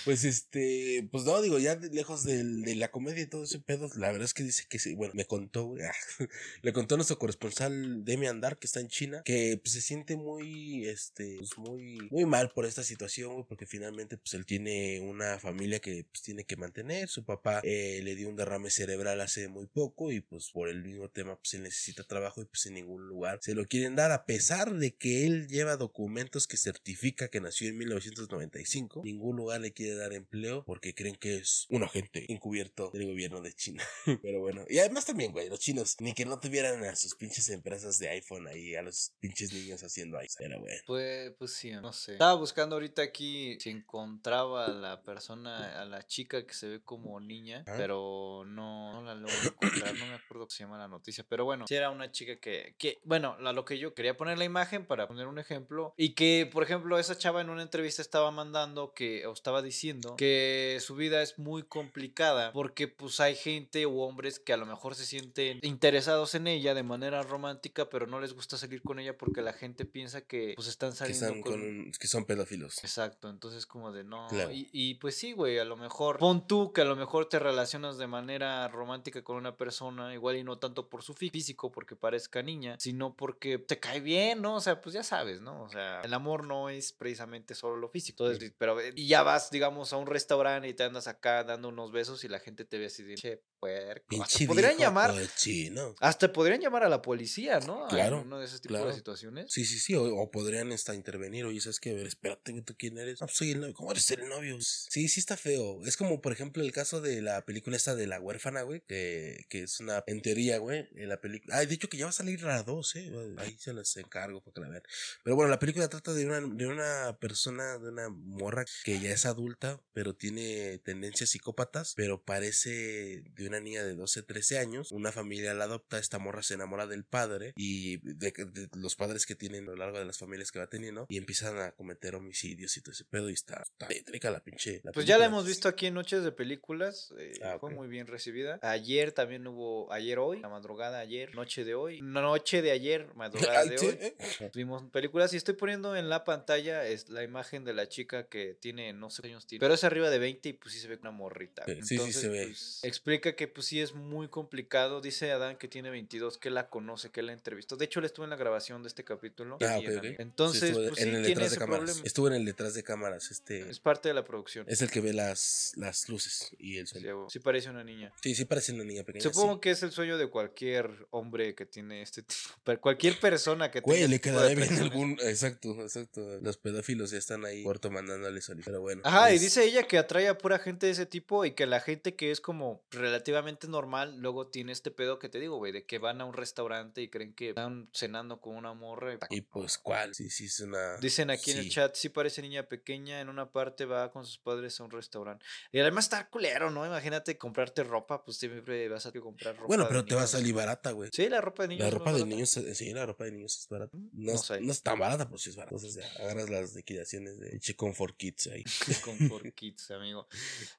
Pues 0.06 0.24
este, 0.24 1.08
pues 1.12 1.24
no, 1.24 1.42
digo, 1.42 1.60
ya 1.60 1.76
de- 1.76 1.90
lejos 1.90 2.24
de, 2.24 2.44
la 2.76 2.92
comedia 2.92 3.24
y 3.24 3.28
todo 3.28 3.44
ese 3.44 3.60
pedo, 3.60 3.90
la 3.96 4.08
verdad 4.12 4.26
es 4.26 4.34
que 4.34 4.44
dice 4.44 4.66
que 4.70 4.80
sí, 4.80 4.96
bueno, 4.96 5.14
me 5.16 5.26
contó, 5.26 5.66
güey, 5.66 5.84
le 6.62 6.74
contó 6.74 6.96
nuestro 6.96 7.20
corresponsal 7.20 8.04
Demi 8.06 8.28
Andar, 8.28 8.58
que 8.58 8.68
está 8.68 8.80
en 8.80 8.88
China, 8.88 9.22
que 9.26 9.60
pues, 9.62 9.74
se 9.74 9.82
siente 9.82 10.16
muy, 10.16 10.88
este, 10.88 11.36
pues 11.38 11.58
muy, 11.58 12.00
muy 12.12 12.26
mal 12.26 12.52
por 12.52 12.66
esta 12.66 12.84
situación, 12.84 13.34
güey, 13.34 13.46
porque 13.48 13.66
finalmente, 13.66 14.18
pues 14.18 14.34
él 14.34 14.46
tiene 14.46 15.00
una 15.02 15.40
familia 15.40 15.80
que 15.80 16.06
pues 16.12 16.24
tiene 16.24 16.46
que 16.46 16.56
mantener, 16.56 17.08
su 17.10 17.24
papá 17.24 17.62
eh, 17.64 18.02
le 18.04 18.16
dio 18.16 18.30
un 18.30 18.36
derrame 18.36 18.70
cerebral 18.70 19.22
hace 19.22 19.48
muy 19.48 19.68
poco 19.68 20.12
y 20.12 20.22
pues 20.22 20.52
por 20.52 20.70
el 20.70 20.84
mismo 20.84 21.10
tema, 21.10 21.38
pues 21.38 21.54
él 21.54 21.64
necesita 21.64 22.04
trabajo 22.04 22.42
y 22.42 22.46
pues 22.46 22.66
en 22.66 22.76
ningún 22.76 23.08
lugar 23.08 23.40
se 23.42 23.56
lo 23.56 23.66
quieren 23.66 23.96
dar, 23.96 24.12
a 24.12 24.26
pesar 24.26 24.74
de 24.74 24.96
que 24.96 25.26
él 25.26 25.48
lleva 25.48 25.78
documentos 25.78 26.48
que 26.48 26.58
certifica 26.84 27.28
que 27.28 27.42
nació 27.42 27.70
en 27.70 27.78
1995, 27.78 29.02
ningún 29.04 29.36
lugar 29.38 29.62
le 29.62 29.74
quiere 29.74 29.96
dar 29.96 30.14
empleo 30.14 30.64
porque 30.66 30.94
creen 30.94 31.16
que 31.16 31.36
es 31.38 31.66
un 31.70 31.84
agente 31.84 32.32
encubierto 32.32 32.90
del 32.94 33.06
gobierno 33.08 33.42
de 33.42 33.54
China. 33.54 33.84
Pero 34.24 34.40
bueno, 34.40 34.66
y 34.70 34.80
además 34.80 35.06
también, 35.06 35.32
güey, 35.32 35.50
los 35.50 35.60
chinos, 35.60 35.98
ni 36.00 36.14
que 36.14 36.26
no 36.26 36.40
tuvieran 36.40 36.84
a 36.84 36.96
sus 36.96 37.16
pinches 37.16 37.50
empresas 37.50 38.00
de 38.00 38.10
iPhone 38.10 38.48
ahí, 38.48 38.76
a 38.76 38.82
los 38.82 39.14
pinches 39.20 39.54
niños 39.54 39.84
haciendo 39.84 40.18
iPhone. 40.18 40.36
Pero 40.40 40.60
bueno. 40.60 40.82
Pues, 40.88 41.32
pues 41.38 41.54
sí, 41.54 41.72
no 41.72 41.92
sé. 41.94 42.14
Estaba 42.14 42.36
buscando 42.36 42.76
ahorita 42.76 43.02
aquí 43.02 43.58
si 43.60 43.70
encontraba 43.70 44.66
a 44.66 44.70
la 44.70 45.04
persona, 45.04 45.82
a 45.82 45.86
la 45.86 46.06
chica 46.08 46.46
que 46.46 46.54
se 46.54 46.68
ve 46.68 46.82
como 46.82 47.20
niña, 47.20 47.64
Ah. 47.68 47.74
pero 47.78 48.44
no, 48.48 48.94
no 48.94 49.02
la 49.04 49.16
logro 49.16 49.36
encontrar, 49.44 49.94
no 49.96 50.06
me 50.08 50.14
acuerdo 50.14 50.40
cómo 50.46 50.50
se 50.50 50.64
llama 50.64 50.78
la 50.78 50.88
noticia, 50.88 51.26
pero 51.28 51.46
bueno, 51.46 51.66
sí 51.68 51.76
era 51.76 51.90
una 51.90 52.12
chica 52.12 52.38
que, 52.40 52.76
que 52.78 53.00
bueno, 53.04 53.36
a 53.40 53.54
lo 53.54 53.66
que 53.66 53.78
yo 53.78 53.94
quería 53.94 54.16
poner 54.16 54.38
la 54.38 54.46
imagen 54.46 54.86
para 54.86 55.08
poner 55.08 55.28
un 55.28 55.40
ejemplo, 55.40 55.94
y 55.98 56.14
que, 56.14 56.50
por 56.52 56.59
ejemplo, 56.64 56.98
esa 57.00 57.18
chava 57.18 57.42
en 57.42 57.50
una 57.50 57.62
entrevista 57.62 58.02
estaba 58.02 58.32
mandando 58.32 58.94
que, 58.94 59.26
o 59.28 59.34
estaba 59.34 59.62
diciendo 59.62 60.16
que 60.18 60.78
su 60.82 60.96
vida 60.96 61.22
es 61.22 61.38
muy 61.40 61.64
complicada 61.64 62.52
porque 62.54 62.88
pues 62.88 63.20
hay 63.20 63.36
gente 63.36 63.86
u 63.86 64.02
hombres 64.02 64.40
que 64.40 64.54
a 64.54 64.58
lo 64.58 64.66
mejor 64.66 64.96
se 64.96 65.06
sienten 65.06 65.60
interesados 65.64 66.36
en 66.36 66.48
ella 66.48 66.74
de 66.74 66.84
manera 66.84 67.24
romántica, 67.24 67.90
pero 67.90 68.08
no 68.08 68.20
les 68.20 68.34
gusta 68.34 68.58
salir 68.58 68.82
con 68.82 69.00
ella 69.00 69.18
porque 69.18 69.42
la 69.42 69.54
gente 69.54 69.86
piensa 69.86 70.22
que 70.22 70.54
pues 70.56 70.68
están 70.68 70.92
Que, 70.92 70.98
saliendo 70.98 71.26
están 71.28 71.42
con... 71.42 71.54
con 71.62 71.92
que 71.92 72.08
son 72.08 72.26
pedófilos. 72.26 72.84
Exacto, 72.84 73.30
entonces 73.30 73.66
como 73.66 73.92
de 73.92 74.04
no. 74.04 74.28
Claro. 74.30 74.52
Y, 74.52 74.70
y 74.72 74.96
pues 74.96 75.16
sí, 75.16 75.34
güey, 75.34 75.60
a 75.60 75.66
lo 75.66 75.78
mejor 75.78 76.18
pon 76.18 76.48
tú 76.48 76.74
que 76.74 76.82
a 76.82 76.86
lo 76.86 76.96
mejor 76.96 77.28
te 77.28 77.40
relacionas 77.40 77.98
de 77.98 78.08
manera 78.08 78.68
romántica 78.68 79.24
con 79.24 79.38
una 79.38 79.56
persona, 79.58 80.14
igual 80.14 80.38
y 80.38 80.44
no 80.44 80.58
tanto 80.58 80.90
por 80.90 81.04
su 81.04 81.14
fí- 81.14 81.32
físico, 81.32 81.72
porque 81.72 81.96
parezca 81.96 82.42
niña, 82.42 82.76
sino 82.80 83.16
porque 83.16 83.58
te 83.58 83.80
cae 83.80 84.00
bien, 84.00 84.42
¿no? 84.42 84.56
O 84.56 84.62
sea, 84.62 84.82
pues 84.82 84.94
ya 84.94 85.04
sabes, 85.04 85.42
¿no? 85.42 85.64
O 85.64 85.70
sea, 85.70 86.02
el 86.02 86.14
amor 86.14 86.46
no 86.50 86.70
es 86.70 86.92
precisamente 86.92 87.56
solo 87.56 87.78
lo 87.78 87.88
físico. 87.88 88.26
Entonces, 88.26 88.52
pero 88.58 88.80
eh, 88.82 88.92
y 88.96 89.08
ya 89.08 89.24
vas, 89.24 89.52
digamos, 89.52 89.94
a 89.94 89.98
un 89.98 90.08
restaurante 90.08 90.68
y 90.68 90.74
te 90.74 90.84
andas 90.84 91.08
acá 91.08 91.44
dando 91.44 91.70
unos 91.70 91.92
besos 91.92 92.24
y 92.24 92.28
la 92.28 92.40
gente 92.40 92.66
te 92.66 92.78
ve 92.78 92.88
así 92.88 93.04
de, 93.04 93.16
che, 93.16 93.44
puerco. 93.60 94.16
Podrían 94.48 94.78
llamar, 94.78 95.12
cochino. 95.12 95.96
hasta 96.00 96.32
podrían 96.32 96.62
llamar 96.62 96.84
a 96.84 96.90
la 96.90 97.02
policía, 97.02 97.60
¿no? 97.60 97.88
Claro, 97.88 98.22
uno 98.22 98.40
de 98.40 98.46
esos 98.46 98.62
tipos 98.62 98.78
claro. 98.78 98.90
de 98.90 98.96
situaciones. 98.96 99.52
Sí, 99.52 99.66
sí, 99.66 99.80
sí, 99.80 99.96
o, 99.96 100.04
o 100.04 100.32
podrían 100.32 100.72
hasta 100.72 100.96
intervenir, 100.96 101.46
oye, 101.46 101.60
¿sabes 101.62 101.80
qué? 101.80 101.92
A 101.92 101.94
ver, 101.94 102.08
espérate, 102.08 102.62
¿tú 102.62 102.76
quién 102.78 102.98
eres? 102.98 103.22
No, 103.22 103.28
pues 103.28 103.38
soy 103.38 103.52
el 103.52 103.60
novio. 103.60 103.74
¿Cómo 103.74 103.92
eres 103.92 104.10
el 104.12 104.28
novio? 104.28 104.58
Sí, 104.62 105.08
sí 105.08 105.20
está 105.20 105.38
feo. 105.38 105.84
Es 105.86 105.98
como, 105.98 106.22
por 106.22 106.32
ejemplo, 106.32 106.64
el 106.64 106.72
caso 106.72 107.02
de 107.02 107.22
la 107.22 107.46
película 107.46 107.78
esta 107.78 107.96
de 107.96 108.08
La 108.08 108.20
Huérfana, 108.20 108.62
güey, 108.64 108.82
que, 108.88 109.46
que 109.50 109.64
es 109.64 109.80
una, 109.80 110.04
en 110.08 110.22
teoría, 110.22 110.58
güey, 110.58 110.88
en 110.96 111.10
la 111.10 111.20
película... 111.20 111.58
Ay, 111.58 111.66
de 111.66 111.76
hecho 111.76 111.90
que 111.90 111.98
ya 111.98 112.06
va 112.06 112.10
a 112.10 112.14
salir 112.14 112.42
la 112.42 112.64
2, 112.64 112.96
eh, 112.96 113.36
ahí 113.38 113.58
se 113.58 113.74
las 113.74 113.96
encargo 113.98 114.42
para 114.42 114.54
que 114.54 114.62
la 114.62 114.70
vean. 114.70 114.84
Pero 115.24 115.36
bueno, 115.36 115.50
la 115.50 115.60
película 115.60 115.88
trata 115.90 116.14
de 116.14 116.26
una, 116.26 116.42
de 116.42 116.68
una 116.68 117.18
persona, 117.20 117.78
de 117.78 117.90
una 117.90 118.10
morra 118.10 118.66
que 118.84 119.00
ya 119.00 119.12
es 119.12 119.26
adulta, 119.26 119.82
pero 119.94 120.16
tiene 120.16 120.78
tendencias 120.80 121.30
psicópatas, 121.32 121.94
pero 121.96 122.24
parece 122.24 123.24
de 123.36 123.48
una 123.50 123.60
niña 123.60 123.84
de 123.84 123.96
12, 123.96 124.24
13 124.24 124.60
años. 124.60 124.92
Una 124.92 125.12
familia 125.12 125.54
la 125.54 125.66
adopta, 125.66 126.00
esta 126.00 126.20
morra 126.20 126.42
se 126.44 126.54
enamora 126.54 126.88
del 126.88 127.04
padre 127.04 127.54
y 127.56 127.98
de, 127.98 128.32
de 128.32 128.70
los 128.76 128.96
padres 128.96 129.26
que 129.26 129.36
tienen 129.36 129.64
a 129.66 129.72
lo 129.72 129.76
largo 129.76 130.00
de 130.00 130.06
las 130.06 130.18
familias 130.18 130.52
que 130.52 130.60
va 130.60 130.68
teniendo 130.68 131.06
y 131.10 131.18
empiezan 131.18 131.58
a 131.60 131.72
cometer 131.72 132.16
homicidios 132.16 132.76
y 132.78 132.82
todo 132.82 132.94
ese 132.94 133.06
pedo 133.06 133.30
y 133.30 133.34
está, 133.34 133.62
está 133.64 133.88
tétrica 133.88 134.32
la 134.32 134.40
pinche. 134.42 134.82
la 134.84 134.92
Pues 134.92 135.06
ya 135.06 135.18
la 135.18 135.26
hemos 135.26 135.46
visto 135.46 135.68
aquí 135.68 135.88
en 135.88 135.94
Noches 135.96 136.24
de 136.24 136.32
Películas. 136.32 137.14
eh, 137.18 137.34
Ah, 137.44 137.58
Fue 137.60 137.72
muy 137.72 137.88
bien 137.88 138.08
recibida. 138.08 138.60
Ayer 138.62 139.12
también 139.12 139.46
hubo, 139.48 139.92
ayer 139.92 140.20
hoy, 140.20 140.40
la 140.40 140.50
madrugada 140.50 141.00
ayer, 141.00 141.34
noche 141.36 141.64
de 141.66 141.74
hoy, 141.76 142.02
noche 142.02 142.62
de 142.62 142.72
ayer, 142.72 143.14
madrugada 143.16 143.66
de 143.66 143.78
hoy. 143.78 144.50
Tuvimos 144.52 144.84
películas 144.92 145.34
y 145.34 145.38
estoy 145.38 145.56
poniendo 145.56 145.96
en 145.96 146.10
la 146.10 146.24
pantalla 146.24 146.86
es 146.86 147.10
la 147.10 147.24
imagen 147.24 147.64
de 147.66 147.74
la 147.74 147.88
chica 147.88 148.28
que 148.28 148.56
tiene, 148.60 148.94
no 148.94 149.10
sé 149.10 149.22
qué 149.22 149.30
años 149.30 149.46
tiene, 149.48 149.60
pero 149.60 149.74
es 149.74 149.84
arriba 149.84 150.10
de 150.10 150.20
20 150.20 150.50
y 150.50 150.54
pues 150.54 150.74
sí 150.74 150.80
se 150.80 150.88
ve 150.88 150.98
una 151.02 151.12
morrita. 151.12 151.64
Sí, 151.66 151.82
sí, 151.84 151.98
sí 152.00 152.14
se 152.14 152.30
ve. 152.30 152.44
pues, 152.46 152.80
explica 152.84 153.36
que 153.36 153.39
pues 153.48 153.68
sí 153.68 153.80
es 153.82 153.94
muy 153.94 154.28
complicado. 154.28 155.02
Dice 155.02 155.32
Adán 155.32 155.58
que 155.58 155.68
tiene 155.68 155.90
22, 155.90 156.38
que 156.38 156.50
la 156.50 156.70
conoce, 156.70 157.10
que 157.12 157.22
la 157.22 157.34
entrevistó. 157.34 157.78
De 157.78 157.86
hecho, 157.86 158.00
él 158.00 158.06
estuvo 158.06 158.24
en 158.26 158.30
la 158.32 158.36
grabación 158.36 158.84
de 158.84 158.90
este 158.90 159.04
capítulo. 159.04 159.58
Ah, 159.62 159.80
y 159.80 159.86
ok, 159.88 159.92
en 159.92 159.98
ok. 159.98 160.04
la- 160.04 160.10
Sí, 160.10 160.16
Entonces, 160.20 160.64
estuvo 160.64 160.88
pues 160.90 161.00
en 161.02 161.10
sí 161.10 161.16
el 161.16 161.16
tiene 161.16 161.28
detrás 161.28 161.40
de 161.40 161.48
ese 161.48 161.58
cámaras. 161.60 161.84
problema. 161.86 162.06
Estuvo 162.08 162.28
en 162.28 162.34
el 162.34 162.46
detrás 162.46 162.74
de 162.74 162.84
cámaras, 162.84 163.32
este. 163.32 163.70
Es 163.70 163.80
parte 163.80 164.08
de 164.10 164.14
la 164.16 164.24
producción. 164.24 164.66
Es 164.68 164.82
el 164.82 164.90
que 164.92 165.02
ve 165.02 165.14
las, 165.14 165.74
las 165.76 166.10
luces 166.10 166.56
y 166.58 166.78
el 166.78 166.88
Sí, 166.88 166.96
sonido. 166.96 167.28
sí 167.30 167.40
parece 167.40 167.70
una 167.70 167.84
niña. 167.84 168.12
Sí, 168.22 168.36
sí 168.36 168.46
parece 168.46 168.74
una 168.74 168.84
niña 168.84 169.04
pequeña. 169.04 169.24
Supongo 169.24 169.56
sí. 169.56 169.60
que 169.62 169.72
es 169.72 169.84
el 169.84 169.92
sueño 169.92 170.18
de 170.18 170.28
cualquier 170.28 171.08
hombre 171.12 171.56
que 171.56 171.66
tiene 171.66 172.02
este 172.02 172.24
tipo. 172.24 172.40
pero 172.64 172.82
Cualquier 172.82 173.20
persona 173.20 173.70
que 173.72 173.82
Güey, 173.82 174.00
tenga 174.00 174.10
le 174.10 174.16
este 174.16 174.30
tipo 174.30 174.42
de 174.42 174.56
quedaría 174.56 174.70
bien 174.70 174.82
algún. 174.84 175.12
Exacto, 175.22 175.82
exacto. 175.82 176.40
Los 176.42 176.58
pedófilos 176.58 177.12
ya 177.12 177.18
están 177.18 177.46
ahí 177.46 177.64
corto 177.64 177.92
mandándole 177.92 178.42
solito. 178.42 178.66
Pero 178.66 178.82
bueno. 178.82 179.02
Ajá, 179.06 179.34
y 179.34 179.40
dice 179.40 179.64
ella 179.64 179.84
que 179.84 179.98
atrae 179.98 180.28
a 180.28 180.38
pura 180.38 180.60
gente 180.60 180.86
de 180.88 180.92
ese 180.94 181.06
tipo 181.06 181.46
y 181.46 181.52
que 181.52 181.66
la 181.66 181.80
gente 181.80 182.16
que 182.16 182.32
es 182.32 182.42
como 182.42 182.82
relativamente 182.92 183.29
normal 183.68 184.18
luego 184.18 184.48
tiene 184.48 184.72
este 184.72 184.92
pedo 184.92 185.20
que 185.20 185.30
te 185.30 185.40
digo, 185.40 185.58
güey, 185.58 185.72
de 185.72 185.86
que 185.86 186.00
van 186.00 186.22
a 186.22 186.26
un 186.26 186.34
restaurante 186.34 187.02
y 187.02 187.10
creen 187.10 187.34
que 187.34 187.50
están 187.50 187.90
cenando 187.94 188.40
con 188.42 188.56
una 188.56 188.74
morra. 188.74 189.14
y- 189.30 189.38
Y 189.38 189.42
pues, 189.42 189.78
¿cuál? 189.78 190.14
Sí, 190.16 190.30
sí, 190.30 190.46
es 190.46 190.60
una. 190.60 190.98
Dicen 190.98 191.30
aquí 191.30 191.52
en 191.52 191.60
el 191.60 191.70
chat, 191.70 191.96
sí 191.96 192.10
parece 192.10 192.42
niña 192.42 192.64
pequeña, 192.68 193.22
en 193.22 193.30
una 193.30 193.52
parte 193.52 193.86
va 193.86 194.12
con 194.12 194.26
sus 194.26 194.38
padres 194.38 194.80
a 194.80 194.84
un 194.84 194.92
restaurante. 194.92 195.46
Y 195.72 195.80
además 195.80 196.06
está 196.06 196.30
culero, 196.30 196.72
¿no? 196.72 196.86
Imagínate 196.86 197.38
comprarte 197.38 197.84
ropa, 197.84 198.24
pues 198.24 198.38
siempre 198.38 198.88
vas 198.90 199.06
a 199.06 199.12
comprar 199.12 199.56
ropa. 199.56 199.68
Bueno, 199.68 199.86
pero 199.88 200.06
te 200.06 200.16
va 200.16 200.22
a 200.22 200.24
niños. 200.24 200.32
salir 200.32 200.54
barata, 200.56 200.92
güey. 200.92 201.10
Sí, 201.14 201.28
la 201.30 201.42
ropa 201.42 201.64
de 201.64 201.70
niños. 201.70 201.84
La 201.86 201.90
ropa 201.92 202.12
de 202.12 202.20
barata. 202.20 202.30
niños, 202.30 202.50
sí, 202.74 202.94
la 202.94 203.06
ropa 203.06 203.24
de 203.26 203.32
niños 203.32 203.58
es 203.60 203.68
barata. 203.68 203.98
No, 203.98 204.10
no 204.14 204.32
es, 204.34 204.42
sé. 204.42 204.62
no 204.62 204.72
es 204.72 204.82
tan 204.82 205.00
barata, 205.00 205.26
pero 205.26 205.38
sí 205.38 205.50
es 205.50 205.56
barata. 205.56 205.76
Entonces 205.76 206.04
ya, 206.04 206.24
agarras 206.24 206.50
las 206.50 206.74
liquidaciones 206.76 207.40
de 207.40 207.60
Che 207.60 207.76
Comfort 207.76 208.16
Kids 208.18 208.48
ahí. 208.48 208.64
Comfort 209.04 209.54
Kids, 209.54 209.92
amigo. 209.92 210.28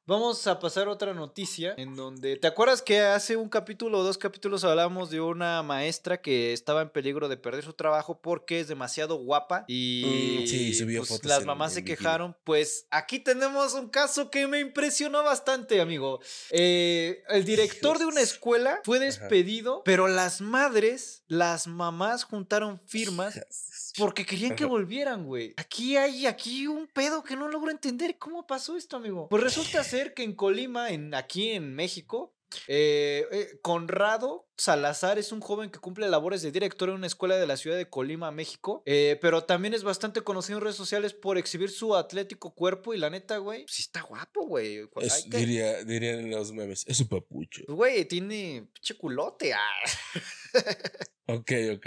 Vamos 0.06 0.46
a 0.46 0.58
pasar 0.58 0.88
a 0.88 0.90
otra 0.92 1.14
noticia 1.14 1.74
en 1.76 1.94
donde, 1.96 2.36
¿te 2.40 2.46
acuerdas 2.46 2.82
que 2.82 3.00
hace 3.00 3.36
un 3.36 3.48
capítulo 3.48 3.98
o 3.98 4.02
dos 4.02 4.18
capítulos 4.18 4.64
hablamos 4.64 5.10
de 5.10 5.20
una 5.20 5.62
maestra 5.62 6.20
que 6.20 6.52
estaba 6.52 6.82
en 6.82 6.90
peligro 6.90 7.28
de 7.28 7.36
perder 7.36 7.64
su 7.64 7.74
trabajo 7.74 8.20
porque 8.20 8.60
es 8.60 8.68
demasiado 8.68 9.16
guapa 9.16 9.64
y 9.68 10.40
Mm, 10.40 10.46
sí, 10.46 10.74
subió 10.74 11.00
pues, 11.00 11.08
fotos 11.08 11.26
las 11.26 11.44
mamás 11.44 11.72
en 11.72 11.76
se 11.76 11.84
quejaron? 11.84 12.36
Pues 12.44 12.86
aquí 12.90 13.18
tenemos 13.18 13.74
un 13.74 13.88
caso 13.88 14.30
que 14.30 14.46
me 14.46 14.60
impresionó 14.60 15.22
bastante, 15.22 15.80
amigo. 15.80 16.20
Eh, 16.50 17.22
el 17.28 17.44
director 17.44 17.98
de 17.98 18.06
una 18.06 18.20
escuela 18.20 18.80
fue 18.84 18.98
despedido, 18.98 19.82
pero 19.84 20.08
las 20.08 20.40
madres, 20.40 21.22
las 21.28 21.66
mamás 21.66 22.24
juntaron 22.24 22.80
firmas 22.86 23.38
porque 23.96 24.24
querían 24.26 24.56
que 24.56 24.64
volvieran, 24.64 25.24
güey. 25.24 25.54
Aquí 25.56 25.96
hay 25.96 26.26
aquí 26.26 26.66
un 26.66 26.86
pedo 26.86 27.22
que 27.22 27.36
no 27.36 27.48
logro 27.48 27.70
entender. 27.70 28.18
¿Cómo 28.18 28.46
pasó 28.46 28.76
esto, 28.76 28.96
amigo? 28.96 29.28
Pues 29.28 29.42
resulta 29.42 29.82
ser 29.84 30.14
que 30.14 30.22
en 30.22 30.34
Colima, 30.34 30.90
en, 30.90 31.14
aquí 31.14 31.50
en 31.50 31.74
México, 31.74 32.34
Eh, 32.66 33.26
eh, 33.30 33.58
Conrado 33.62 34.48
Salazar 34.60 35.18
es 35.18 35.32
un 35.32 35.40
joven 35.40 35.70
que 35.70 35.78
cumple 35.78 36.06
labores 36.08 36.42
de 36.42 36.52
director 36.52 36.90
en 36.90 36.96
una 36.96 37.06
escuela 37.06 37.36
de 37.38 37.46
la 37.46 37.56
ciudad 37.56 37.78
de 37.78 37.88
Colima, 37.88 38.30
México. 38.30 38.82
eh, 38.84 39.18
pero 39.22 39.44
también 39.44 39.72
es 39.72 39.82
bastante 39.84 40.20
conocido 40.20 40.58
en 40.58 40.64
redes 40.64 40.76
sociales 40.76 41.14
por 41.14 41.38
exhibir 41.38 41.70
su 41.70 41.96
atlético 41.96 42.54
cuerpo. 42.54 42.92
Y 42.92 42.98
la 42.98 43.08
neta, 43.08 43.38
güey, 43.38 43.64
sí 43.68 43.80
está 43.82 44.02
guapo, 44.02 44.46
güey. 44.46 44.86
Es- 45.00 45.26
que- 45.30 45.38
diría, 45.38 45.82
dirían 45.84 46.28
los 46.30 46.52
memes, 46.52 46.84
es 46.86 47.00
un 47.00 47.08
papucho. 47.08 47.62
Güey, 47.68 48.04
tiene 48.04 48.68
pinche 48.74 48.94
culote. 48.98 49.54
ah. 49.54 49.60
Ok, 51.26 51.52
ok. 51.76 51.86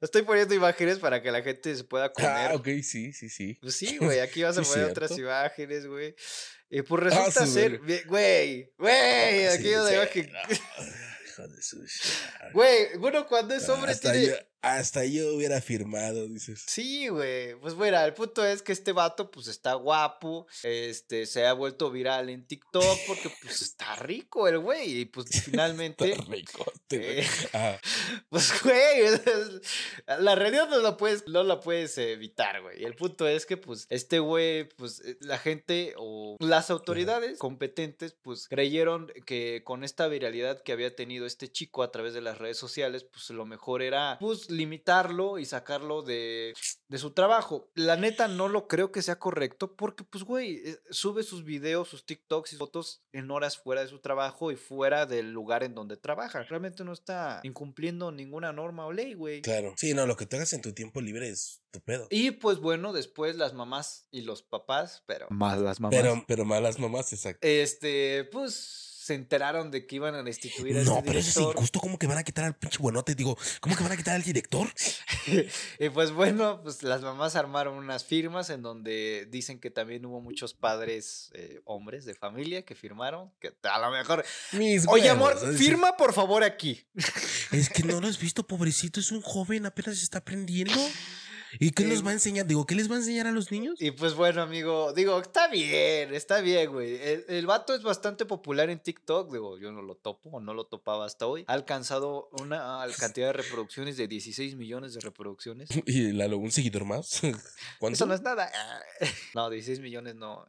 Estoy 0.00 0.22
poniendo 0.22 0.54
imágenes 0.54 0.98
para 0.98 1.22
que 1.22 1.30
la 1.30 1.42
gente 1.42 1.76
se 1.76 1.84
pueda 1.84 2.10
comer. 2.10 2.30
Ah, 2.30 2.54
ok, 2.54 2.66
sí, 2.82 3.12
sí, 3.12 3.28
sí. 3.28 3.58
Pues 3.60 3.76
sí, 3.76 3.98
güey, 3.98 4.20
aquí 4.20 4.42
vas 4.42 4.56
a 4.58 4.64
Sí, 4.64 4.70
poner 4.70 4.86
cierto. 4.86 5.04
otras 5.04 5.18
imágenes, 5.18 5.86
güey. 5.86 6.14
Y 6.70 6.80
pues 6.82 7.02
resulta 7.02 7.44
su 7.46 7.52
ser, 7.52 7.72
verga. 7.72 7.86
bien- 7.86 8.02
güey, 8.08 8.72
güey, 8.78 9.46
Ah, 9.46 9.52
aquí 9.52 9.62
sí, 9.64 9.74
una 9.74 9.88
sí, 9.88 9.94
imagen. 9.94 10.32
Hijo 11.36 11.48
de 11.48 11.62
su. 11.62 11.84
Güey, 12.52 12.96
bueno, 12.98 13.26
cuando 13.26 13.54
es 13.54 13.68
hombre 13.68 13.92
hasta, 13.92 14.12
tiene... 14.12 14.28
yo, 14.28 14.34
hasta 14.62 15.04
yo 15.04 15.34
hubiera 15.34 15.60
firmado, 15.60 16.26
dices. 16.26 16.64
Sí, 16.66 17.08
güey. 17.08 17.54
Pues 17.60 17.74
bueno, 17.74 18.00
el 18.04 18.14
punto 18.14 18.44
es 18.44 18.62
que 18.62 18.72
este 18.72 18.92
vato, 18.92 19.30
pues 19.30 19.46
está 19.46 19.74
guapo. 19.74 20.46
Este, 20.62 21.26
se 21.26 21.46
ha 21.46 21.52
vuelto 21.52 21.90
viral 21.90 22.30
en 22.30 22.46
TikTok 22.46 22.98
porque, 23.06 23.30
pues, 23.42 23.62
está 23.62 23.94
rico 23.96 24.48
el 24.48 24.58
güey. 24.58 25.00
Y 25.00 25.04
pues 25.06 25.26
finalmente. 25.44 26.10
Está 26.12 26.24
güey. 26.24 26.44
eh, 26.90 27.26
Ajá. 27.52 27.80
Pues, 28.28 28.52
güey, 28.62 29.02
la 30.20 30.34
realidad 30.34 30.68
no 30.68 30.78
la 30.78 30.96
puedes, 30.96 31.26
no 31.28 31.42
la 31.44 31.60
puedes 31.60 31.96
evitar, 31.98 32.60
güey. 32.62 32.84
El 32.84 32.94
punto 32.94 33.26
es 33.28 33.46
que, 33.46 33.56
pues, 33.56 33.86
este 33.88 34.18
güey, 34.18 34.64
pues, 34.76 35.00
eh, 35.04 35.16
la 35.20 35.38
gente 35.38 35.94
o 35.96 36.36
las 36.40 36.70
autoridades 36.70 37.38
competentes, 37.38 38.14
pues, 38.22 38.48
creyeron 38.48 39.12
que 39.26 39.62
con 39.64 39.84
esta 39.84 40.08
viralidad 40.08 40.62
que 40.62 40.72
había 40.72 40.94
tenido 40.94 41.26
este 41.26 41.50
chico 41.50 41.82
a 41.82 41.90
través 41.92 42.14
de 42.14 42.20
las 42.20 42.38
redes 42.38 42.58
sociales, 42.58 43.04
pues, 43.04 43.30
lo 43.30 43.46
mejor 43.46 43.82
era, 43.82 44.16
pues, 44.20 44.45
limitarlo 44.50 45.38
y 45.38 45.44
sacarlo 45.44 46.02
de, 46.02 46.54
de 46.88 46.98
su 46.98 47.12
trabajo. 47.12 47.70
La 47.74 47.96
neta, 47.96 48.28
no 48.28 48.48
lo 48.48 48.68
creo 48.68 48.92
que 48.92 49.02
sea 49.02 49.18
correcto 49.18 49.76
porque, 49.76 50.04
pues, 50.04 50.24
güey, 50.24 50.56
eh, 50.64 50.78
sube 50.90 51.22
sus 51.22 51.44
videos, 51.44 51.88
sus 51.88 52.06
TikToks 52.06 52.52
y 52.52 52.56
fotos 52.56 53.02
en 53.12 53.30
horas 53.30 53.58
fuera 53.58 53.82
de 53.82 53.88
su 53.88 54.00
trabajo 54.00 54.52
y 54.52 54.56
fuera 54.56 55.06
del 55.06 55.32
lugar 55.32 55.62
en 55.62 55.74
donde 55.74 55.96
trabaja. 55.96 56.42
Realmente 56.42 56.84
no 56.84 56.92
está 56.92 57.40
incumpliendo 57.42 58.12
ninguna 58.12 58.52
norma 58.52 58.86
o 58.86 58.92
ley, 58.92 59.14
güey. 59.14 59.42
Claro. 59.42 59.74
Sí, 59.76 59.94
no, 59.94 60.06
lo 60.06 60.16
que 60.16 60.26
tú 60.26 60.36
hagas 60.36 60.52
en 60.52 60.62
tu 60.62 60.72
tiempo 60.72 61.00
libre 61.00 61.28
es 61.28 61.62
tu 61.70 61.80
pedo. 61.80 62.06
Y 62.10 62.32
pues 62.32 62.58
bueno, 62.58 62.92
después 62.92 63.36
las 63.36 63.54
mamás 63.54 64.06
y 64.10 64.22
los 64.22 64.42
papás, 64.42 65.02
pero 65.06 65.26
más 65.30 65.58
las 65.58 65.80
mamás. 65.80 66.00
Pero, 66.00 66.24
pero 66.26 66.44
malas 66.44 66.78
mamás, 66.78 67.12
exacto. 67.12 67.46
este, 67.46 68.24
pues 68.32 68.85
se 69.06 69.14
enteraron 69.14 69.70
de 69.70 69.86
que 69.86 69.96
iban 69.96 70.16
a 70.16 70.22
destituir 70.24 70.76
a 70.78 70.82
No, 70.82 70.96
este 70.96 71.06
pero 71.06 71.18
eso 71.20 71.40
es 71.40 71.56
injusto. 71.56 71.78
¿Cómo 71.78 71.96
que 71.96 72.08
van 72.08 72.18
a 72.18 72.24
quitar 72.24 72.44
al 72.44 72.56
pinche 72.56 72.78
buenote? 72.78 73.14
Digo, 73.14 73.38
¿cómo 73.60 73.76
que 73.76 73.84
van 73.84 73.92
a 73.92 73.96
quitar 73.96 74.16
al 74.16 74.24
director? 74.24 74.68
y 75.78 75.88
pues 75.90 76.10
bueno, 76.10 76.60
pues 76.64 76.82
las 76.82 77.02
mamás 77.02 77.36
armaron 77.36 77.74
unas 77.74 78.04
firmas 78.04 78.50
en 78.50 78.62
donde 78.62 79.28
dicen 79.30 79.60
que 79.60 79.70
también 79.70 80.04
hubo 80.06 80.20
muchos 80.20 80.54
padres 80.54 81.30
eh, 81.34 81.60
hombres 81.64 82.04
de 82.04 82.14
familia 82.14 82.64
que 82.64 82.74
firmaron, 82.74 83.30
que 83.38 83.54
a 83.62 83.78
lo 83.78 83.92
mejor... 83.92 84.24
Mis 84.50 84.88
Oye, 84.88 85.12
huevos, 85.12 85.40
amor, 85.40 85.56
firma 85.56 85.96
por 85.96 86.12
favor 86.12 86.42
aquí. 86.42 86.84
Es 87.52 87.70
que 87.70 87.84
no 87.84 88.00
lo 88.00 88.08
has 88.08 88.18
visto, 88.18 88.44
pobrecito. 88.44 88.98
Es 88.98 89.12
un 89.12 89.22
joven, 89.22 89.66
apenas 89.66 90.02
está 90.02 90.18
aprendiendo. 90.18 90.80
¿Y 91.58 91.70
qué 91.72 91.84
nos 91.84 92.04
va 92.04 92.10
a 92.10 92.14
enseñar? 92.14 92.46
Digo, 92.46 92.66
¿qué 92.66 92.74
les 92.74 92.90
va 92.90 92.94
a 92.94 92.98
enseñar 92.98 93.26
a 93.26 93.32
los 93.32 93.50
niños? 93.50 93.80
Y 93.80 93.90
pues 93.90 94.14
bueno, 94.14 94.42
amigo, 94.42 94.92
digo, 94.92 95.18
está 95.20 95.48
bien, 95.48 96.14
está 96.14 96.40
bien, 96.40 96.70
güey. 96.72 96.94
El, 96.96 97.24
el 97.28 97.46
vato 97.46 97.74
es 97.74 97.82
bastante 97.82 98.24
popular 98.26 98.70
en 98.70 98.78
TikTok, 98.80 99.32
digo, 99.32 99.58
yo 99.58 99.72
no 99.72 99.82
lo 99.82 99.94
topo 99.94 100.30
o 100.30 100.40
no 100.40 100.54
lo 100.54 100.66
topaba 100.66 101.06
hasta 101.06 101.26
hoy. 101.26 101.44
Ha 101.46 101.52
alcanzado 101.54 102.28
una 102.40 102.84
cantidad 102.98 103.28
de 103.28 103.32
reproducciones 103.34 103.96
de 103.96 104.08
16 104.08 104.56
millones 104.56 104.94
de 104.94 105.00
reproducciones. 105.00 105.68
Y 105.86 106.12
Lalo, 106.12 106.38
un 106.38 106.50
seguidor 106.50 106.84
más. 106.84 107.20
¿Cuánto? 107.78 107.94
Eso 107.94 108.06
no 108.06 108.14
es 108.14 108.22
nada. 108.22 108.50
No, 109.34 109.50
16 109.50 109.80
millones 109.80 110.14
no. 110.14 110.46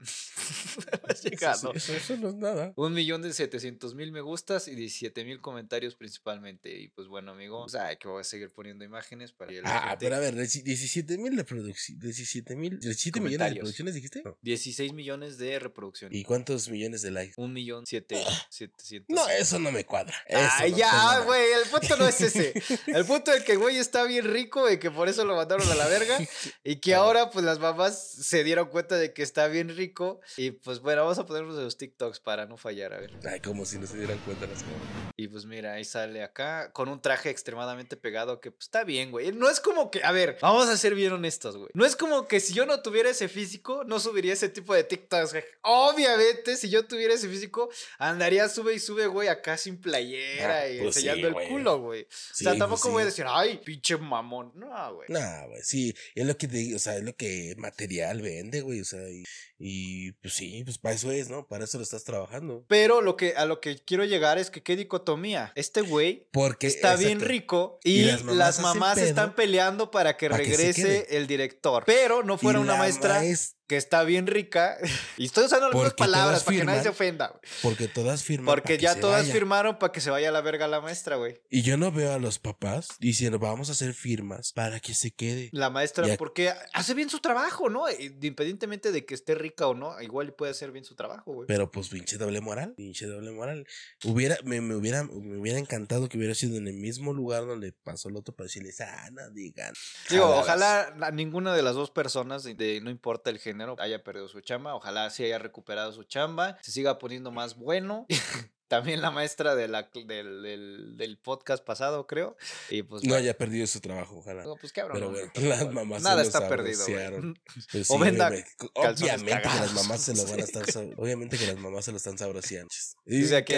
llegado. 1.23 1.73
Eso, 1.73 1.93
eso 1.93 2.17
no 2.17 2.29
es 2.29 2.35
nada. 2.35 2.73
Un 2.75 2.93
millón 2.93 3.21
de 3.21 3.34
700 3.34 3.95
mil 3.95 4.11
me 4.11 4.21
gustas 4.21 4.67
y 4.67 4.75
17 4.75 5.25
mil 5.25 5.41
comentarios 5.41 5.95
principalmente. 5.95 6.77
Y 6.79 6.88
pues 6.89 7.07
bueno, 7.07 7.31
amigo, 7.31 7.59
o 7.63 7.69
sea, 7.69 7.95
que 7.97 8.07
voy 8.07 8.21
a 8.21 8.23
seguir 8.23 8.49
poniendo 8.51 8.85
imágenes 8.85 9.31
para 9.34 9.51
que 9.51 9.61
Ah, 9.65 9.89
gente- 9.89 9.97
pero 9.99 10.15
a 10.15 10.19
ver, 10.19 10.35
17 10.35 10.96
mil 11.03 11.35
reproducciones. 11.35 12.01
17 12.01 12.55
mil. 12.55 12.79
17 12.79 13.19
millones 13.19 13.39
de 13.39 13.53
reproducciones, 13.53 13.93
dijiste? 13.95 14.23
16 14.41 14.93
millones 14.93 15.37
de 15.37 15.59
reproducciones. 15.59 16.17
¿Y 16.17 16.23
cuántos 16.23 16.69
millones 16.69 17.01
de 17.01 17.11
likes? 17.11 17.33
Un 17.37 17.53
millón 17.53 17.85
siete, 17.85 18.23
setecientos. 18.49 19.15
No, 19.15 19.27
eso 19.29 19.59
no 19.59 19.71
me 19.71 19.85
cuadra. 19.85 20.15
Ay, 20.29 20.71
no 20.71 20.77
ya, 20.77 21.19
güey, 21.19 21.51
el 21.51 21.69
punto 21.69 21.97
no 21.97 22.07
es 22.07 22.21
ese. 22.21 22.53
El 22.87 23.05
punto 23.05 23.31
es 23.33 23.43
que 23.43 23.53
el 23.53 23.59
güey 23.59 23.77
está 23.77 24.03
bien 24.03 24.25
rico 24.25 24.69
y 24.69 24.77
que 24.79 24.91
por 24.91 25.07
eso 25.09 25.25
lo 25.25 25.35
mandaron 25.35 25.69
a 25.69 25.75
la 25.75 25.87
verga. 25.87 26.17
Y 26.63 26.77
que 26.77 26.95
ahora, 26.95 27.29
pues, 27.29 27.45
las 27.45 27.59
mamás 27.59 27.97
se 27.97 28.43
dieron 28.43 28.69
cuenta 28.69 28.97
de 28.97 29.13
que 29.13 29.23
está 29.23 29.47
bien 29.47 29.75
rico. 29.75 30.19
Y 30.35 30.51
pues, 30.51 30.79
bueno, 30.79 31.03
vamos 31.03 31.17
a 31.17 31.25
ponernos 31.25 31.55
los 31.55 31.77
TikToks 31.77 32.19
para 32.19 32.45
no 32.45 32.57
fallar, 32.57 32.93
a 32.93 32.99
ver. 32.99 33.13
Ay, 33.29 33.39
como 33.39 33.65
si 33.65 33.77
no 33.77 33.87
se 33.87 33.97
dieran 33.97 34.17
cuenta 34.19 34.45
las 34.47 34.63
cosas. 34.63 34.77
Y 35.15 35.27
pues, 35.27 35.45
mira, 35.45 35.73
ahí 35.73 35.85
sale 35.85 36.23
acá 36.23 36.71
con 36.73 36.89
un 36.89 37.01
traje 37.01 37.29
extremadamente 37.29 37.95
pegado 37.97 38.41
que, 38.41 38.51
pues, 38.51 38.65
está 38.65 38.83
bien, 38.83 39.11
güey. 39.11 39.31
No 39.31 39.49
es 39.49 39.59
como 39.59 39.91
que, 39.91 40.03
a 40.03 40.11
ver, 40.11 40.37
vamos 40.41 40.67
a 40.67 40.77
ser 40.88 40.95
bien 40.95 41.11
honestos, 41.14 41.57
güey. 41.57 41.69
No 41.73 41.85
es 41.85 41.95
como 41.95 42.27
que 42.27 42.39
si 42.39 42.53
yo 42.53 42.65
no 42.65 42.81
tuviera 42.81 43.09
ese 43.09 43.27
físico, 43.27 43.84
no 43.85 43.99
subiría 43.99 44.34
ese 44.34 44.49
tipo 44.49 44.73
de 44.73 44.84
TikToks. 44.84 45.31
güey. 45.31 45.43
Obviamente, 45.61 46.55
si 46.57 46.69
yo 46.69 46.85
tuviera 46.85 47.14
ese 47.14 47.27
físico, 47.30 47.69
andaría 47.97 48.47
sube 48.49 48.73
y 48.73 48.80
sube, 48.80 49.07
güey, 49.07 49.27
acá 49.27 49.57
sin 49.57 49.80
playera 49.80 50.59
Ah, 50.59 50.69
y 50.69 50.80
pues 50.80 50.95
sí, 50.95 51.01
enseñando 51.01 51.27
el 51.27 51.34
güey. 51.34 51.49
culo, 51.49 51.80
güey. 51.80 52.07
Sí, 52.09 52.43
o 52.43 52.43
sea, 52.43 52.51
pues 52.51 52.59
tampoco 52.59 52.91
voy 52.91 53.03
a 53.03 53.05
decir, 53.05 53.26
ay, 53.27 53.59
pinche 53.64 53.97
mamón. 53.97 54.51
No, 54.55 54.95
güey. 54.95 55.07
Nah, 55.09 55.45
güey, 55.45 55.61
sí, 55.64 55.93
es 56.15 56.26
lo 56.26 56.38
que 56.38 56.47
o 56.76 56.80
sea, 56.80 56.97
es 56.97 57.03
lo 57.03 57.15
que 57.15 57.55
material 57.57 58.22
vende, 58.22 58.61
güey, 58.61 58.81
o 58.81 58.85
sea, 58.85 59.07
y, 59.09 59.23
y 59.59 60.11
pues 60.14 60.34
sí, 60.34 60.64
pues 60.64 60.77
para 60.77 60.95
eso 60.95 61.11
es, 61.11 61.30
¿no? 61.30 61.47
Para 61.47 61.65
eso 61.65 61.77
lo 61.77 61.84
estás 61.84 62.03
trabajando. 62.03 62.64
Pero 62.68 63.01
lo 63.01 63.18
que, 63.18 63.35
a 63.35 63.45
lo 63.45 63.59
que 63.59 63.77
quiero 63.77 64.05
llegar 64.05 64.38
es 64.38 64.49
que 64.49 64.64
qué 64.64 64.76
dicotomía. 64.76 65.51
Este 65.55 65.81
güey 65.81 66.27
Porque 66.31 66.68
está 66.68 66.95
bien 66.95 67.19
rico 67.19 67.80
y, 67.84 68.03
las 68.03 68.59
mamás, 68.59 68.97
están 68.97 69.35
peleando 69.35 69.91
para 69.91 70.18
que 70.18 70.30
regrese 70.30 70.66
quede. 70.73 71.18
el 71.18 71.27
director. 71.27 71.84
Pero 71.85 72.23
no 72.23 72.38
fuera 72.38 72.60
una 72.60 72.76
maestra 72.76 73.19
maes- 73.22 73.56
que 73.68 73.76
está 73.77 74.03
bien 74.03 74.27
rica. 74.27 74.77
y 75.18 75.26
estoy 75.26 75.45
usando 75.45 75.68
algunas 75.68 75.94
palabras 75.94 76.44
para 76.44 76.57
que 76.57 76.64
nadie 76.65 76.84
se 76.84 76.89
ofenda. 76.89 77.39
Porque 77.61 77.88
todas 77.88 78.23
firman. 78.23 78.45
Porque 78.45 78.77
ya 78.77 78.99
todas 78.99 79.22
vaya. 79.23 79.34
firmaron 79.34 79.77
para 79.77 79.91
que 79.91 79.99
se 80.02 80.10
vaya 80.10 80.30
a 80.30 80.31
la 80.31 80.41
verga 80.41 80.68
la 80.68 80.80
maestra, 80.81 81.18
güey. 81.18 81.41
Y 81.49 81.61
yo 81.64 81.77
no 81.77 81.91
veo 81.91 82.14
a 82.14 82.19
los 82.19 82.39
papás 82.39 82.88
diciendo, 82.99 83.39
vamos 83.39 83.69
a 83.69 83.73
hacer 83.73 83.94
firmas 83.94 84.53
para 84.53 84.80
que 84.80 84.94
se 84.94 85.11
quede. 85.11 85.49
La 85.52 85.69
maestra, 85.69 86.07
Ya- 86.07 86.18
porque 86.18 86.53
hace 86.73 86.94
bien 86.94 87.10
su 87.10 87.19
trabajo, 87.19 87.69
¿no? 87.69 87.85
Independientemente 87.91 88.91
de 88.91 89.06
que 89.06 89.14
esté 89.14 89.35
rica 89.35 89.68
o 89.68 89.73
no, 89.73 90.02
igual 90.02 90.34
puede 90.34 90.52
hacer 90.52 90.72
bien 90.72 90.85
su 90.85 90.95
trabajo, 90.95 91.34
güey. 91.34 91.48
Pero 91.48 91.69
pues 91.69 91.89
pinche 91.89 92.18
doble 92.18 92.39
moral, 92.39 92.73
pinche 92.76 93.06
doble 93.06 93.31
moral. 93.31 93.68
Hubiera, 94.06 94.38
me, 94.44 94.61
me 94.61 94.76
hubiera, 94.76 95.03
me 95.03 95.38
hubiera 95.38 95.60
encantado 95.60 96.07
que 96.07 96.18
hubiera 96.18 96.35
sido 96.35 96.57
en 96.57 96.68
el 96.68 96.76
mismo 96.76 97.14
lugar 97.14 97.45
donde 97.45 97.73
pasó 97.73 98.07
el 98.10 98.15
otro 98.15 98.34
para 98.34 98.45
decirles, 98.45 98.80
ah, 98.80 99.10
no 99.11 99.30
digan. 99.31 99.73
Digo, 100.10 100.41
jaladas". 100.44 100.91
ojalá 100.94 101.11
ninguna 101.11 101.53
de 101.53 101.64
las 101.64 101.76
dos 101.76 101.91
personas, 101.91 102.44
de- 102.44 102.53
de, 102.53 102.80
no 102.81 102.89
importa 102.89 103.30
el 103.30 103.39
género, 103.39 103.56
haya 103.79 104.03
perdido 104.03 104.27
su 104.27 104.41
chamba. 104.41 104.75
Ojalá 104.75 105.09
sí 105.09 105.23
haya 105.23 105.39
recuperado 105.39 105.91
su 105.91 106.03
chamba, 106.03 106.57
se 106.61 106.71
siga 106.71 106.99
poniendo 106.99 107.31
más 107.31 107.57
bueno. 107.57 108.05
También 108.68 109.02
la 109.02 109.11
maestra 109.11 109.56
de 109.56 109.68
la, 109.68 109.89
del, 109.94 110.41
del, 110.41 110.98
del 110.98 111.18
podcast 111.18 111.64
pasado, 111.64 112.06
creo. 112.07 112.35
Y 112.69 112.84
pues, 112.84 113.03
No 113.03 113.10
bueno, 113.10 113.23
haya 113.23 113.38
perdido 113.38 113.65
su 113.68 113.80
trabajo, 113.80 114.18
ojalá. 114.18 114.44
no, 114.44 114.56
pues 114.56 114.73
cabrón. 114.73 114.98
Pero 114.98 115.11
bueno, 115.11 115.31
las 115.56 115.73
mamás 115.73 116.02
Nada 116.03 116.22
se 116.23 116.27
está 116.27 116.48
perdido. 116.49 116.85
Pues 117.72 117.89
O 117.89 117.95
sí, 117.98 118.03
venda 118.03 118.27
obviamente, 118.73 119.41
que 119.41 119.60
las 119.60 119.73
mamás 119.73 120.02
se 120.02 120.15
lo 120.15 120.26
van 120.26 120.39
a 120.39 120.44
estar 120.44 120.64
obviamente 120.98 121.38
que 121.38 121.48
las 121.48 121.57
mamás 121.57 121.85
se 121.85 121.91
lo 121.91 121.98
están 121.98 122.18
sabroseando. 122.18 122.69
Y 123.06 123.18
Dice 123.19 123.35
aquí, 123.38 123.53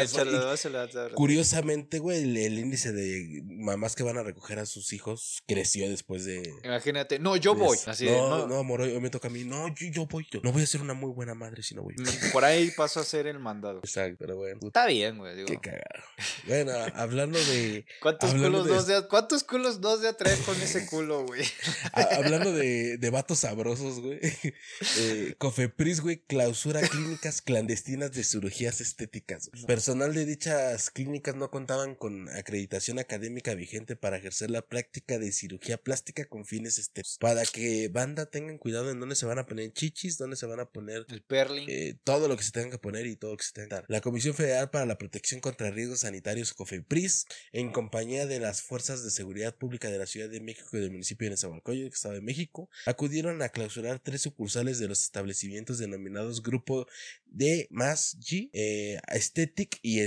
Curiosamente, 1.16 2.00
güey, 2.00 2.24
el, 2.24 2.38
el 2.38 2.60
índice 2.60 2.92
de 2.92 3.42
mamás 3.46 3.96
que 3.96 4.04
van 4.04 4.18
a 4.18 4.24
recoger 4.24 4.60
a 4.60 4.66
sus 4.66 4.94
hijos 4.94 5.44
creció 5.48 5.90
después 5.90 6.26
de. 6.26 6.44
Imagínate, 6.64 7.20
no, 7.20 7.36
yo 7.36 7.56
voy. 7.56 7.78
Así 7.86 8.06
de, 8.06 8.12
no, 8.12 8.40
no, 8.40 8.48
no, 8.48 8.56
amor, 8.60 8.82
hoy 8.82 8.92
hoy 8.92 9.02
me 9.02 9.10
toca 9.10 9.28
a 9.28 9.32
mí. 9.32 9.44
No, 9.44 9.68
yo, 9.70 9.88
yo 9.92 10.06
voy. 10.06 10.28
Yo 10.32 10.40
no 10.44 10.52
voy 10.52 10.64
a 10.64 10.68
ser 10.68 10.82
una 10.82 10.94
muy 10.94 11.12
buena 11.12 11.34
madre 11.34 11.64
si 11.64 11.76
no 11.76 11.84
voy. 11.84 11.96
mm, 11.98 12.32
Por 12.32 12.46
ahí 12.46 12.72
paso 12.72 13.00
a 13.00 13.04
ser 13.04 13.28
el 13.28 13.40
mandado. 13.40 13.80
Exacto, 13.80 14.18
pero 14.20 14.38
bueno. 14.38 14.60
Está 14.64 14.86
bien, 14.86 14.99
güey. 15.18 15.36
digo. 15.36 15.48
Qué 15.48 15.58
cagado. 15.60 16.04
Bueno, 16.48 16.72
hablando 16.96 17.40
de. 17.40 17.86
¿Cuántos 18.02 18.30
hablando 18.32 18.60
culos, 18.64 18.68
de- 18.68 18.74
dos 18.74 18.88
de, 18.88 19.08
¿Cuántos 19.08 19.44
culos 19.44 19.82
dos 19.82 20.02
de 20.02 20.10
a 20.10 20.14
tres 20.14 20.40
con 20.40 20.60
ese 20.62 20.86
culo, 20.86 21.26
güey? 21.26 21.44
hablando 21.94 22.52
de, 22.54 22.98
de 22.98 23.10
vatos 23.10 23.40
sabrosos, 23.40 24.00
güey. 24.02 24.20
Eh, 24.98 25.36
Cofepris, 25.38 26.02
güey, 26.02 26.24
clausura 26.26 26.82
clínicas 26.82 27.42
clandestinas 27.42 28.12
de 28.12 28.24
cirugías 28.24 28.82
estéticas. 28.82 29.50
güey. 29.52 29.66
Personal 29.66 30.14
de 30.14 30.26
dichas 30.26 30.90
clínicas 30.90 31.36
no 31.36 31.50
contaban 31.52 31.96
con 31.96 32.28
acreditación 32.30 33.00
académica 33.00 33.54
vigente 33.54 33.96
para 33.96 34.18
ejercer 34.18 34.50
la 34.52 34.62
práctica 34.62 35.20
de 35.20 35.32
cirugía 35.32 35.78
plástica 35.78 36.26
con 36.26 36.46
fines 36.46 36.78
estéticos. 36.78 37.18
Para 37.20 37.44
que 37.46 37.90
banda 37.90 38.26
tengan 38.26 38.58
cuidado 38.58 38.90
en 38.92 39.00
dónde 39.00 39.16
se 39.16 39.26
van 39.26 39.40
a 39.40 39.46
poner 39.46 39.72
chichis, 39.74 40.18
dónde 40.18 40.36
se 40.36 40.46
van 40.46 40.60
a 40.60 40.66
poner 40.66 41.06
El 41.10 41.22
perling. 41.24 41.68
eh, 41.70 41.98
todo 42.04 42.28
lo 42.28 42.36
que 42.38 42.44
se 42.44 42.52
tenga 42.52 42.72
que 42.72 42.78
poner 42.80 43.06
y 43.06 43.16
todo 43.16 43.32
lo 43.32 43.38
que 43.38 43.44
se 43.44 43.54
tenga 43.54 43.68
que 43.70 43.76
dar. 43.76 43.86
La 43.88 44.02
Comisión 44.02 44.34
Federal 44.34 44.70
para 44.70 44.86
la 44.90 44.98
Protección 44.98 45.40
contra 45.40 45.72
Riesgos 45.72 46.02
Sanitarios 46.02 46.54
COFEPRIS, 46.54 47.26
en 47.54 47.72
compañía 47.72 48.26
de 48.26 48.40
las 48.40 48.62
Fuerzas 48.62 49.04
de 49.04 49.12
Seguridad 49.12 49.56
Pública 49.56 49.90
de 49.90 49.98
la 49.98 50.06
Ciudad 50.06 50.28
de 50.30 50.42
México 50.42 50.70
y 50.74 50.82
del 50.82 50.92
municipio 50.92 51.26
de 51.26 51.32
Nezahualcóyotl, 51.32 51.94
Estado 51.94 52.16
de 52.16 52.22
México, 52.22 52.70
acudieron 52.86 53.42
a 53.42 53.50
clausurar 53.50 54.00
tres 54.00 54.22
sucursales 54.22 54.80
de 54.80 54.88
los 54.88 55.04
establecimientos 55.04 55.78
denominados 55.78 56.44
Grupo 56.44 56.88
D 57.26 57.68
más 57.70 58.18
G, 58.20 58.50
eh, 58.54 59.00
Aesthetic 59.08 59.80
y, 59.82 60.02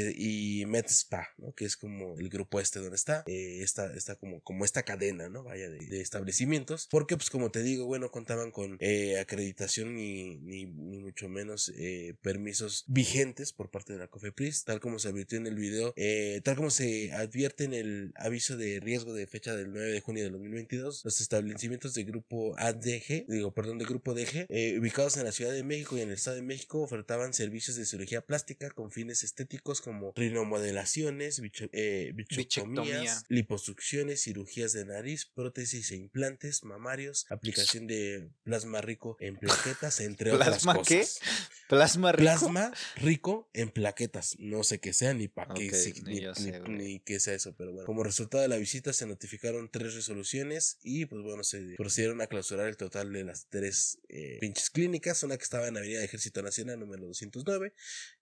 y 0.60 0.66
Med 0.66 0.86
Spa. 0.86 1.28
Que 1.56 1.64
es 1.64 1.76
como 1.76 2.18
el 2.18 2.28
grupo 2.28 2.60
este 2.60 2.80
donde 2.80 2.96
está, 2.96 3.22
eh, 3.26 3.62
está, 3.62 3.94
está 3.94 4.16
como, 4.16 4.40
como 4.40 4.64
esta 4.64 4.82
cadena, 4.82 5.28
¿no? 5.28 5.44
Vaya, 5.44 5.70
de, 5.70 5.78
de 5.78 6.00
establecimientos, 6.00 6.88
porque 6.90 7.16
pues 7.16 7.30
como 7.30 7.50
te 7.50 7.62
digo, 7.62 7.86
bueno, 7.86 8.10
contaban 8.10 8.50
con 8.50 8.76
eh, 8.80 9.18
acreditación 9.18 9.94
ni, 9.94 10.36
ni, 10.38 10.66
ni 10.66 10.98
mucho 10.98 11.28
menos 11.28 11.72
eh, 11.76 12.16
permisos 12.22 12.84
vigentes 12.88 13.52
por 13.52 13.70
parte 13.70 13.92
de 13.92 14.00
la 14.00 14.08
COFEPRIS, 14.08 14.64
tal 14.72 14.80
como 14.80 14.98
se 14.98 15.08
advirtió 15.08 15.36
en 15.36 15.46
el 15.46 15.54
video, 15.56 15.92
eh, 15.96 16.40
tal 16.44 16.56
como 16.56 16.70
se 16.70 17.12
advierte 17.12 17.64
en 17.64 17.74
el 17.74 18.12
aviso 18.16 18.56
de 18.56 18.80
riesgo 18.80 19.12
de 19.12 19.26
fecha 19.26 19.54
del 19.54 19.70
9 19.70 19.92
de 19.92 20.00
junio 20.00 20.24
de 20.24 20.30
2022, 20.30 21.02
los 21.04 21.20
establecimientos 21.20 21.92
de 21.92 22.04
grupo 22.04 22.54
ADG, 22.58 23.26
digo, 23.28 23.52
perdón, 23.52 23.76
de 23.76 23.84
grupo 23.84 24.14
DG, 24.14 24.46
eh, 24.48 24.78
ubicados 24.78 25.18
en 25.18 25.24
la 25.24 25.32
Ciudad 25.32 25.52
de 25.52 25.62
México 25.62 25.98
y 25.98 26.00
en 26.00 26.08
el 26.08 26.14
Estado 26.14 26.36
de 26.36 26.42
México, 26.42 26.80
ofertaban 26.80 27.34
servicios 27.34 27.76
de 27.76 27.84
cirugía 27.84 28.22
plástica 28.22 28.70
con 28.70 28.90
fines 28.90 29.22
estéticos 29.24 29.82
como 29.82 30.14
rinomodelaciones, 30.16 31.40
bicho, 31.40 31.66
eh, 31.72 32.12
bichectomías, 32.14 32.86
Bichectomía. 32.86 33.22
liposucciones, 33.28 34.22
cirugías 34.22 34.72
de 34.72 34.86
nariz, 34.86 35.26
prótesis 35.26 35.90
e 35.90 35.96
implantes, 35.96 36.64
mamarios, 36.64 37.26
aplicación 37.28 37.86
de 37.86 38.30
plasma 38.42 38.80
rico 38.80 39.18
en 39.20 39.36
plaquetas, 39.36 40.00
entre 40.00 40.32
otras 40.32 40.48
¿Plasma 40.48 40.74
cosas. 40.76 40.88
qué? 40.88 41.06
¿Plasma 41.68 42.12
rico? 42.12 42.22
Plasma 42.22 42.72
rico 42.96 43.50
en 43.52 43.68
plaquetas. 43.70 44.36
No 44.38 44.61
sé 44.62 44.78
qué 44.80 44.92
sea 44.92 45.14
ni 45.14 45.28
para 45.28 45.54
qué 45.54 45.70
sig- 45.70 46.02
ni 46.02 46.76
ni, 46.76 47.00
qué 47.00 47.20
sea 47.20 47.34
eso, 47.34 47.54
pero 47.56 47.72
bueno. 47.72 47.86
Como 47.86 48.02
resultado 48.04 48.42
de 48.42 48.48
la 48.48 48.56
visita 48.56 48.92
se 48.92 49.06
notificaron 49.06 49.70
tres 49.70 49.94
resoluciones 49.94 50.78
y 50.82 51.06
pues 51.06 51.22
bueno, 51.22 51.42
se 51.44 51.74
procedieron 51.76 52.20
a 52.20 52.26
clausurar 52.26 52.68
el 52.68 52.76
total 52.76 53.12
de 53.12 53.24
las 53.24 53.46
tres 53.48 53.98
eh, 54.08 54.38
pinches 54.40 54.70
clínicas. 54.70 55.22
Una 55.22 55.36
que 55.36 55.44
estaba 55.44 55.68
en 55.68 55.76
Avenida 55.76 56.02
Ejército 56.02 56.42
Nacional 56.42 56.78
número 56.80 57.06
209, 57.06 57.72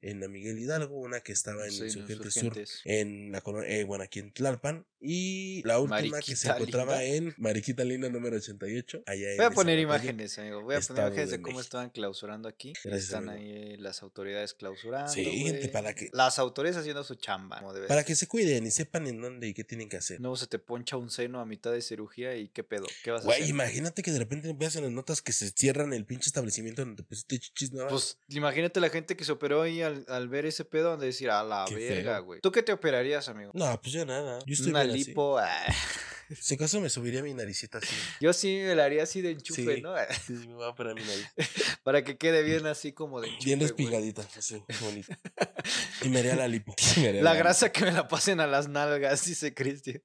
en 0.02 0.20
la 0.20 0.28
Miguel 0.28 0.58
Hidalgo, 0.58 0.96
una 0.98 1.20
que 1.20 1.32
estaba 1.32 1.64
en 1.66 1.72
Sí, 1.72 1.78
en 1.80 1.84
Insurgentes 1.86 2.34
Sur, 2.34 2.58
en 2.84 3.32
la 3.32 3.42
colo- 3.42 3.64
eh, 3.64 3.84
bueno, 3.84 4.04
aquí 4.04 4.18
en 4.20 4.32
Tlalpan, 4.32 4.86
y 5.02 5.62
la 5.64 5.78
última 5.78 6.20
que 6.20 6.36
se 6.36 6.48
encontraba 6.48 7.02
en 7.04 7.34
Mariquita 7.38 7.84
Linda 7.84 8.08
número 8.10 8.36
88, 8.36 9.02
allá 9.06 9.28
Voy 9.36 9.46
a 9.46 9.50
poner 9.50 9.78
imágenes, 9.78 10.38
amigo. 10.38 10.62
Voy 10.62 10.74
a 10.74 10.80
poner 10.80 11.04
imágenes 11.06 11.30
de 11.30 11.36
de 11.38 11.42
cómo 11.42 11.60
estaban 11.60 11.90
clausurando 11.90 12.48
aquí. 12.48 12.72
Gracias, 12.84 13.04
Están 13.04 13.28
amigo. 13.30 13.54
ahí 13.56 13.76
las 13.78 14.02
autoridades 14.02 14.52
clausurando. 14.54 15.10
Sí, 15.10 15.24
gente, 15.24 15.58
güey. 15.58 15.72
para 15.72 15.94
que- 15.94 16.10
Las 16.30 16.38
autoridades 16.38 16.76
haciendo 16.78 17.02
su 17.04 17.16
chamba. 17.16 17.60
Para 17.88 18.04
que 18.04 18.14
se 18.14 18.28
cuiden 18.28 18.66
y 18.66 18.70
sepan 18.70 19.06
en 19.08 19.20
dónde 19.20 19.48
y 19.48 19.54
qué 19.54 19.64
tienen 19.64 19.88
que 19.88 19.96
hacer. 19.96 20.20
Luego 20.20 20.36
se 20.36 20.46
te 20.46 20.58
poncha 20.58 20.96
un 20.96 21.10
seno 21.10 21.40
a 21.40 21.44
mitad 21.44 21.72
de 21.72 21.82
cirugía 21.82 22.36
y 22.36 22.48
qué 22.48 22.62
pedo. 22.62 22.86
¿Qué 23.02 23.10
vas 23.10 23.22
a 23.22 23.24
Güey, 23.24 23.38
hacer? 23.38 23.50
imagínate 23.50 24.02
que 24.02 24.12
de 24.12 24.18
repente 24.20 24.52
veas 24.56 24.76
en 24.76 24.84
las 24.84 24.92
notas 24.92 25.22
que 25.22 25.32
se 25.32 25.50
cierran 25.50 25.92
el 25.92 26.04
pinche 26.06 26.28
establecimiento 26.28 26.82
donde 26.82 27.02
te 27.02 27.08
pusiste 27.08 27.38
chichis 27.40 27.72
nuevas. 27.72 27.90
Pues 27.92 28.18
imagínate 28.28 28.78
la 28.80 28.90
gente 28.90 29.16
que 29.16 29.24
se 29.24 29.32
operó 29.32 29.62
ahí 29.62 29.82
al, 29.82 30.04
al 30.08 30.28
ver 30.28 30.46
ese 30.46 30.64
pedo 30.64 30.90
donde 30.90 31.06
decir, 31.06 31.30
a 31.30 31.42
la 31.42 31.64
Qué 31.68 31.74
verga, 31.74 32.18
güey. 32.20 32.40
¿Tú 32.40 32.52
qué 32.52 32.62
te 32.62 32.72
operarías, 32.72 33.28
amigo? 33.28 33.50
no, 33.54 33.80
pues 33.80 33.92
yo 33.92 34.06
nada. 34.06 34.38
Yo 34.46 34.54
estoy 34.54 34.70
Una 34.70 34.84
bien 34.84 34.94
así. 34.94 35.12
Si 36.38 36.54
acaso 36.54 36.80
me 36.80 36.90
subiría 36.90 37.22
mi 37.22 37.34
naricita 37.34 37.78
así. 37.78 37.94
Yo 38.20 38.32
sí 38.32 38.60
me 38.64 38.74
la 38.74 38.84
haría 38.84 39.02
así 39.02 39.20
de 39.20 39.30
enchufe, 39.32 39.76
Sí. 39.76 39.82
¿no? 39.82 39.94
Sí, 40.26 40.32
me 40.32 40.54
voy 40.54 40.64
a 40.64 40.68
operar 40.68 40.94
mi 40.94 41.02
nariz. 41.02 41.26
Para 41.82 42.04
que 42.04 42.16
quede 42.18 42.42
bien 42.42 42.66
así 42.66 42.92
como 42.92 43.20
de 43.20 43.28
enchufe. 43.28 43.44
Bien 43.44 43.58
güey. 43.58 43.68
respigadita, 43.68 44.28
así, 44.36 44.62
bonita. 44.80 45.18
Y 46.02 46.08
me 46.08 46.20
haría 46.20 46.34
la 46.36 46.48
lipo. 46.48 46.74
Me 46.96 47.08
haría 47.08 47.22
La 47.22 47.34
grasa 47.34 47.70
que 47.72 47.84
me 47.84 47.92
la 47.92 48.08
pasen 48.08 48.40
a 48.40 48.46
las 48.46 48.68
nalgas, 48.68 49.24
dice 49.26 49.52
Cristian. 49.54 50.02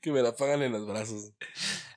que, 0.00 0.12
me 0.12 0.22
la 0.22 0.34
pagan 0.34 0.62
en 0.62 0.72
los 0.72 0.86
brazos. 0.86 1.32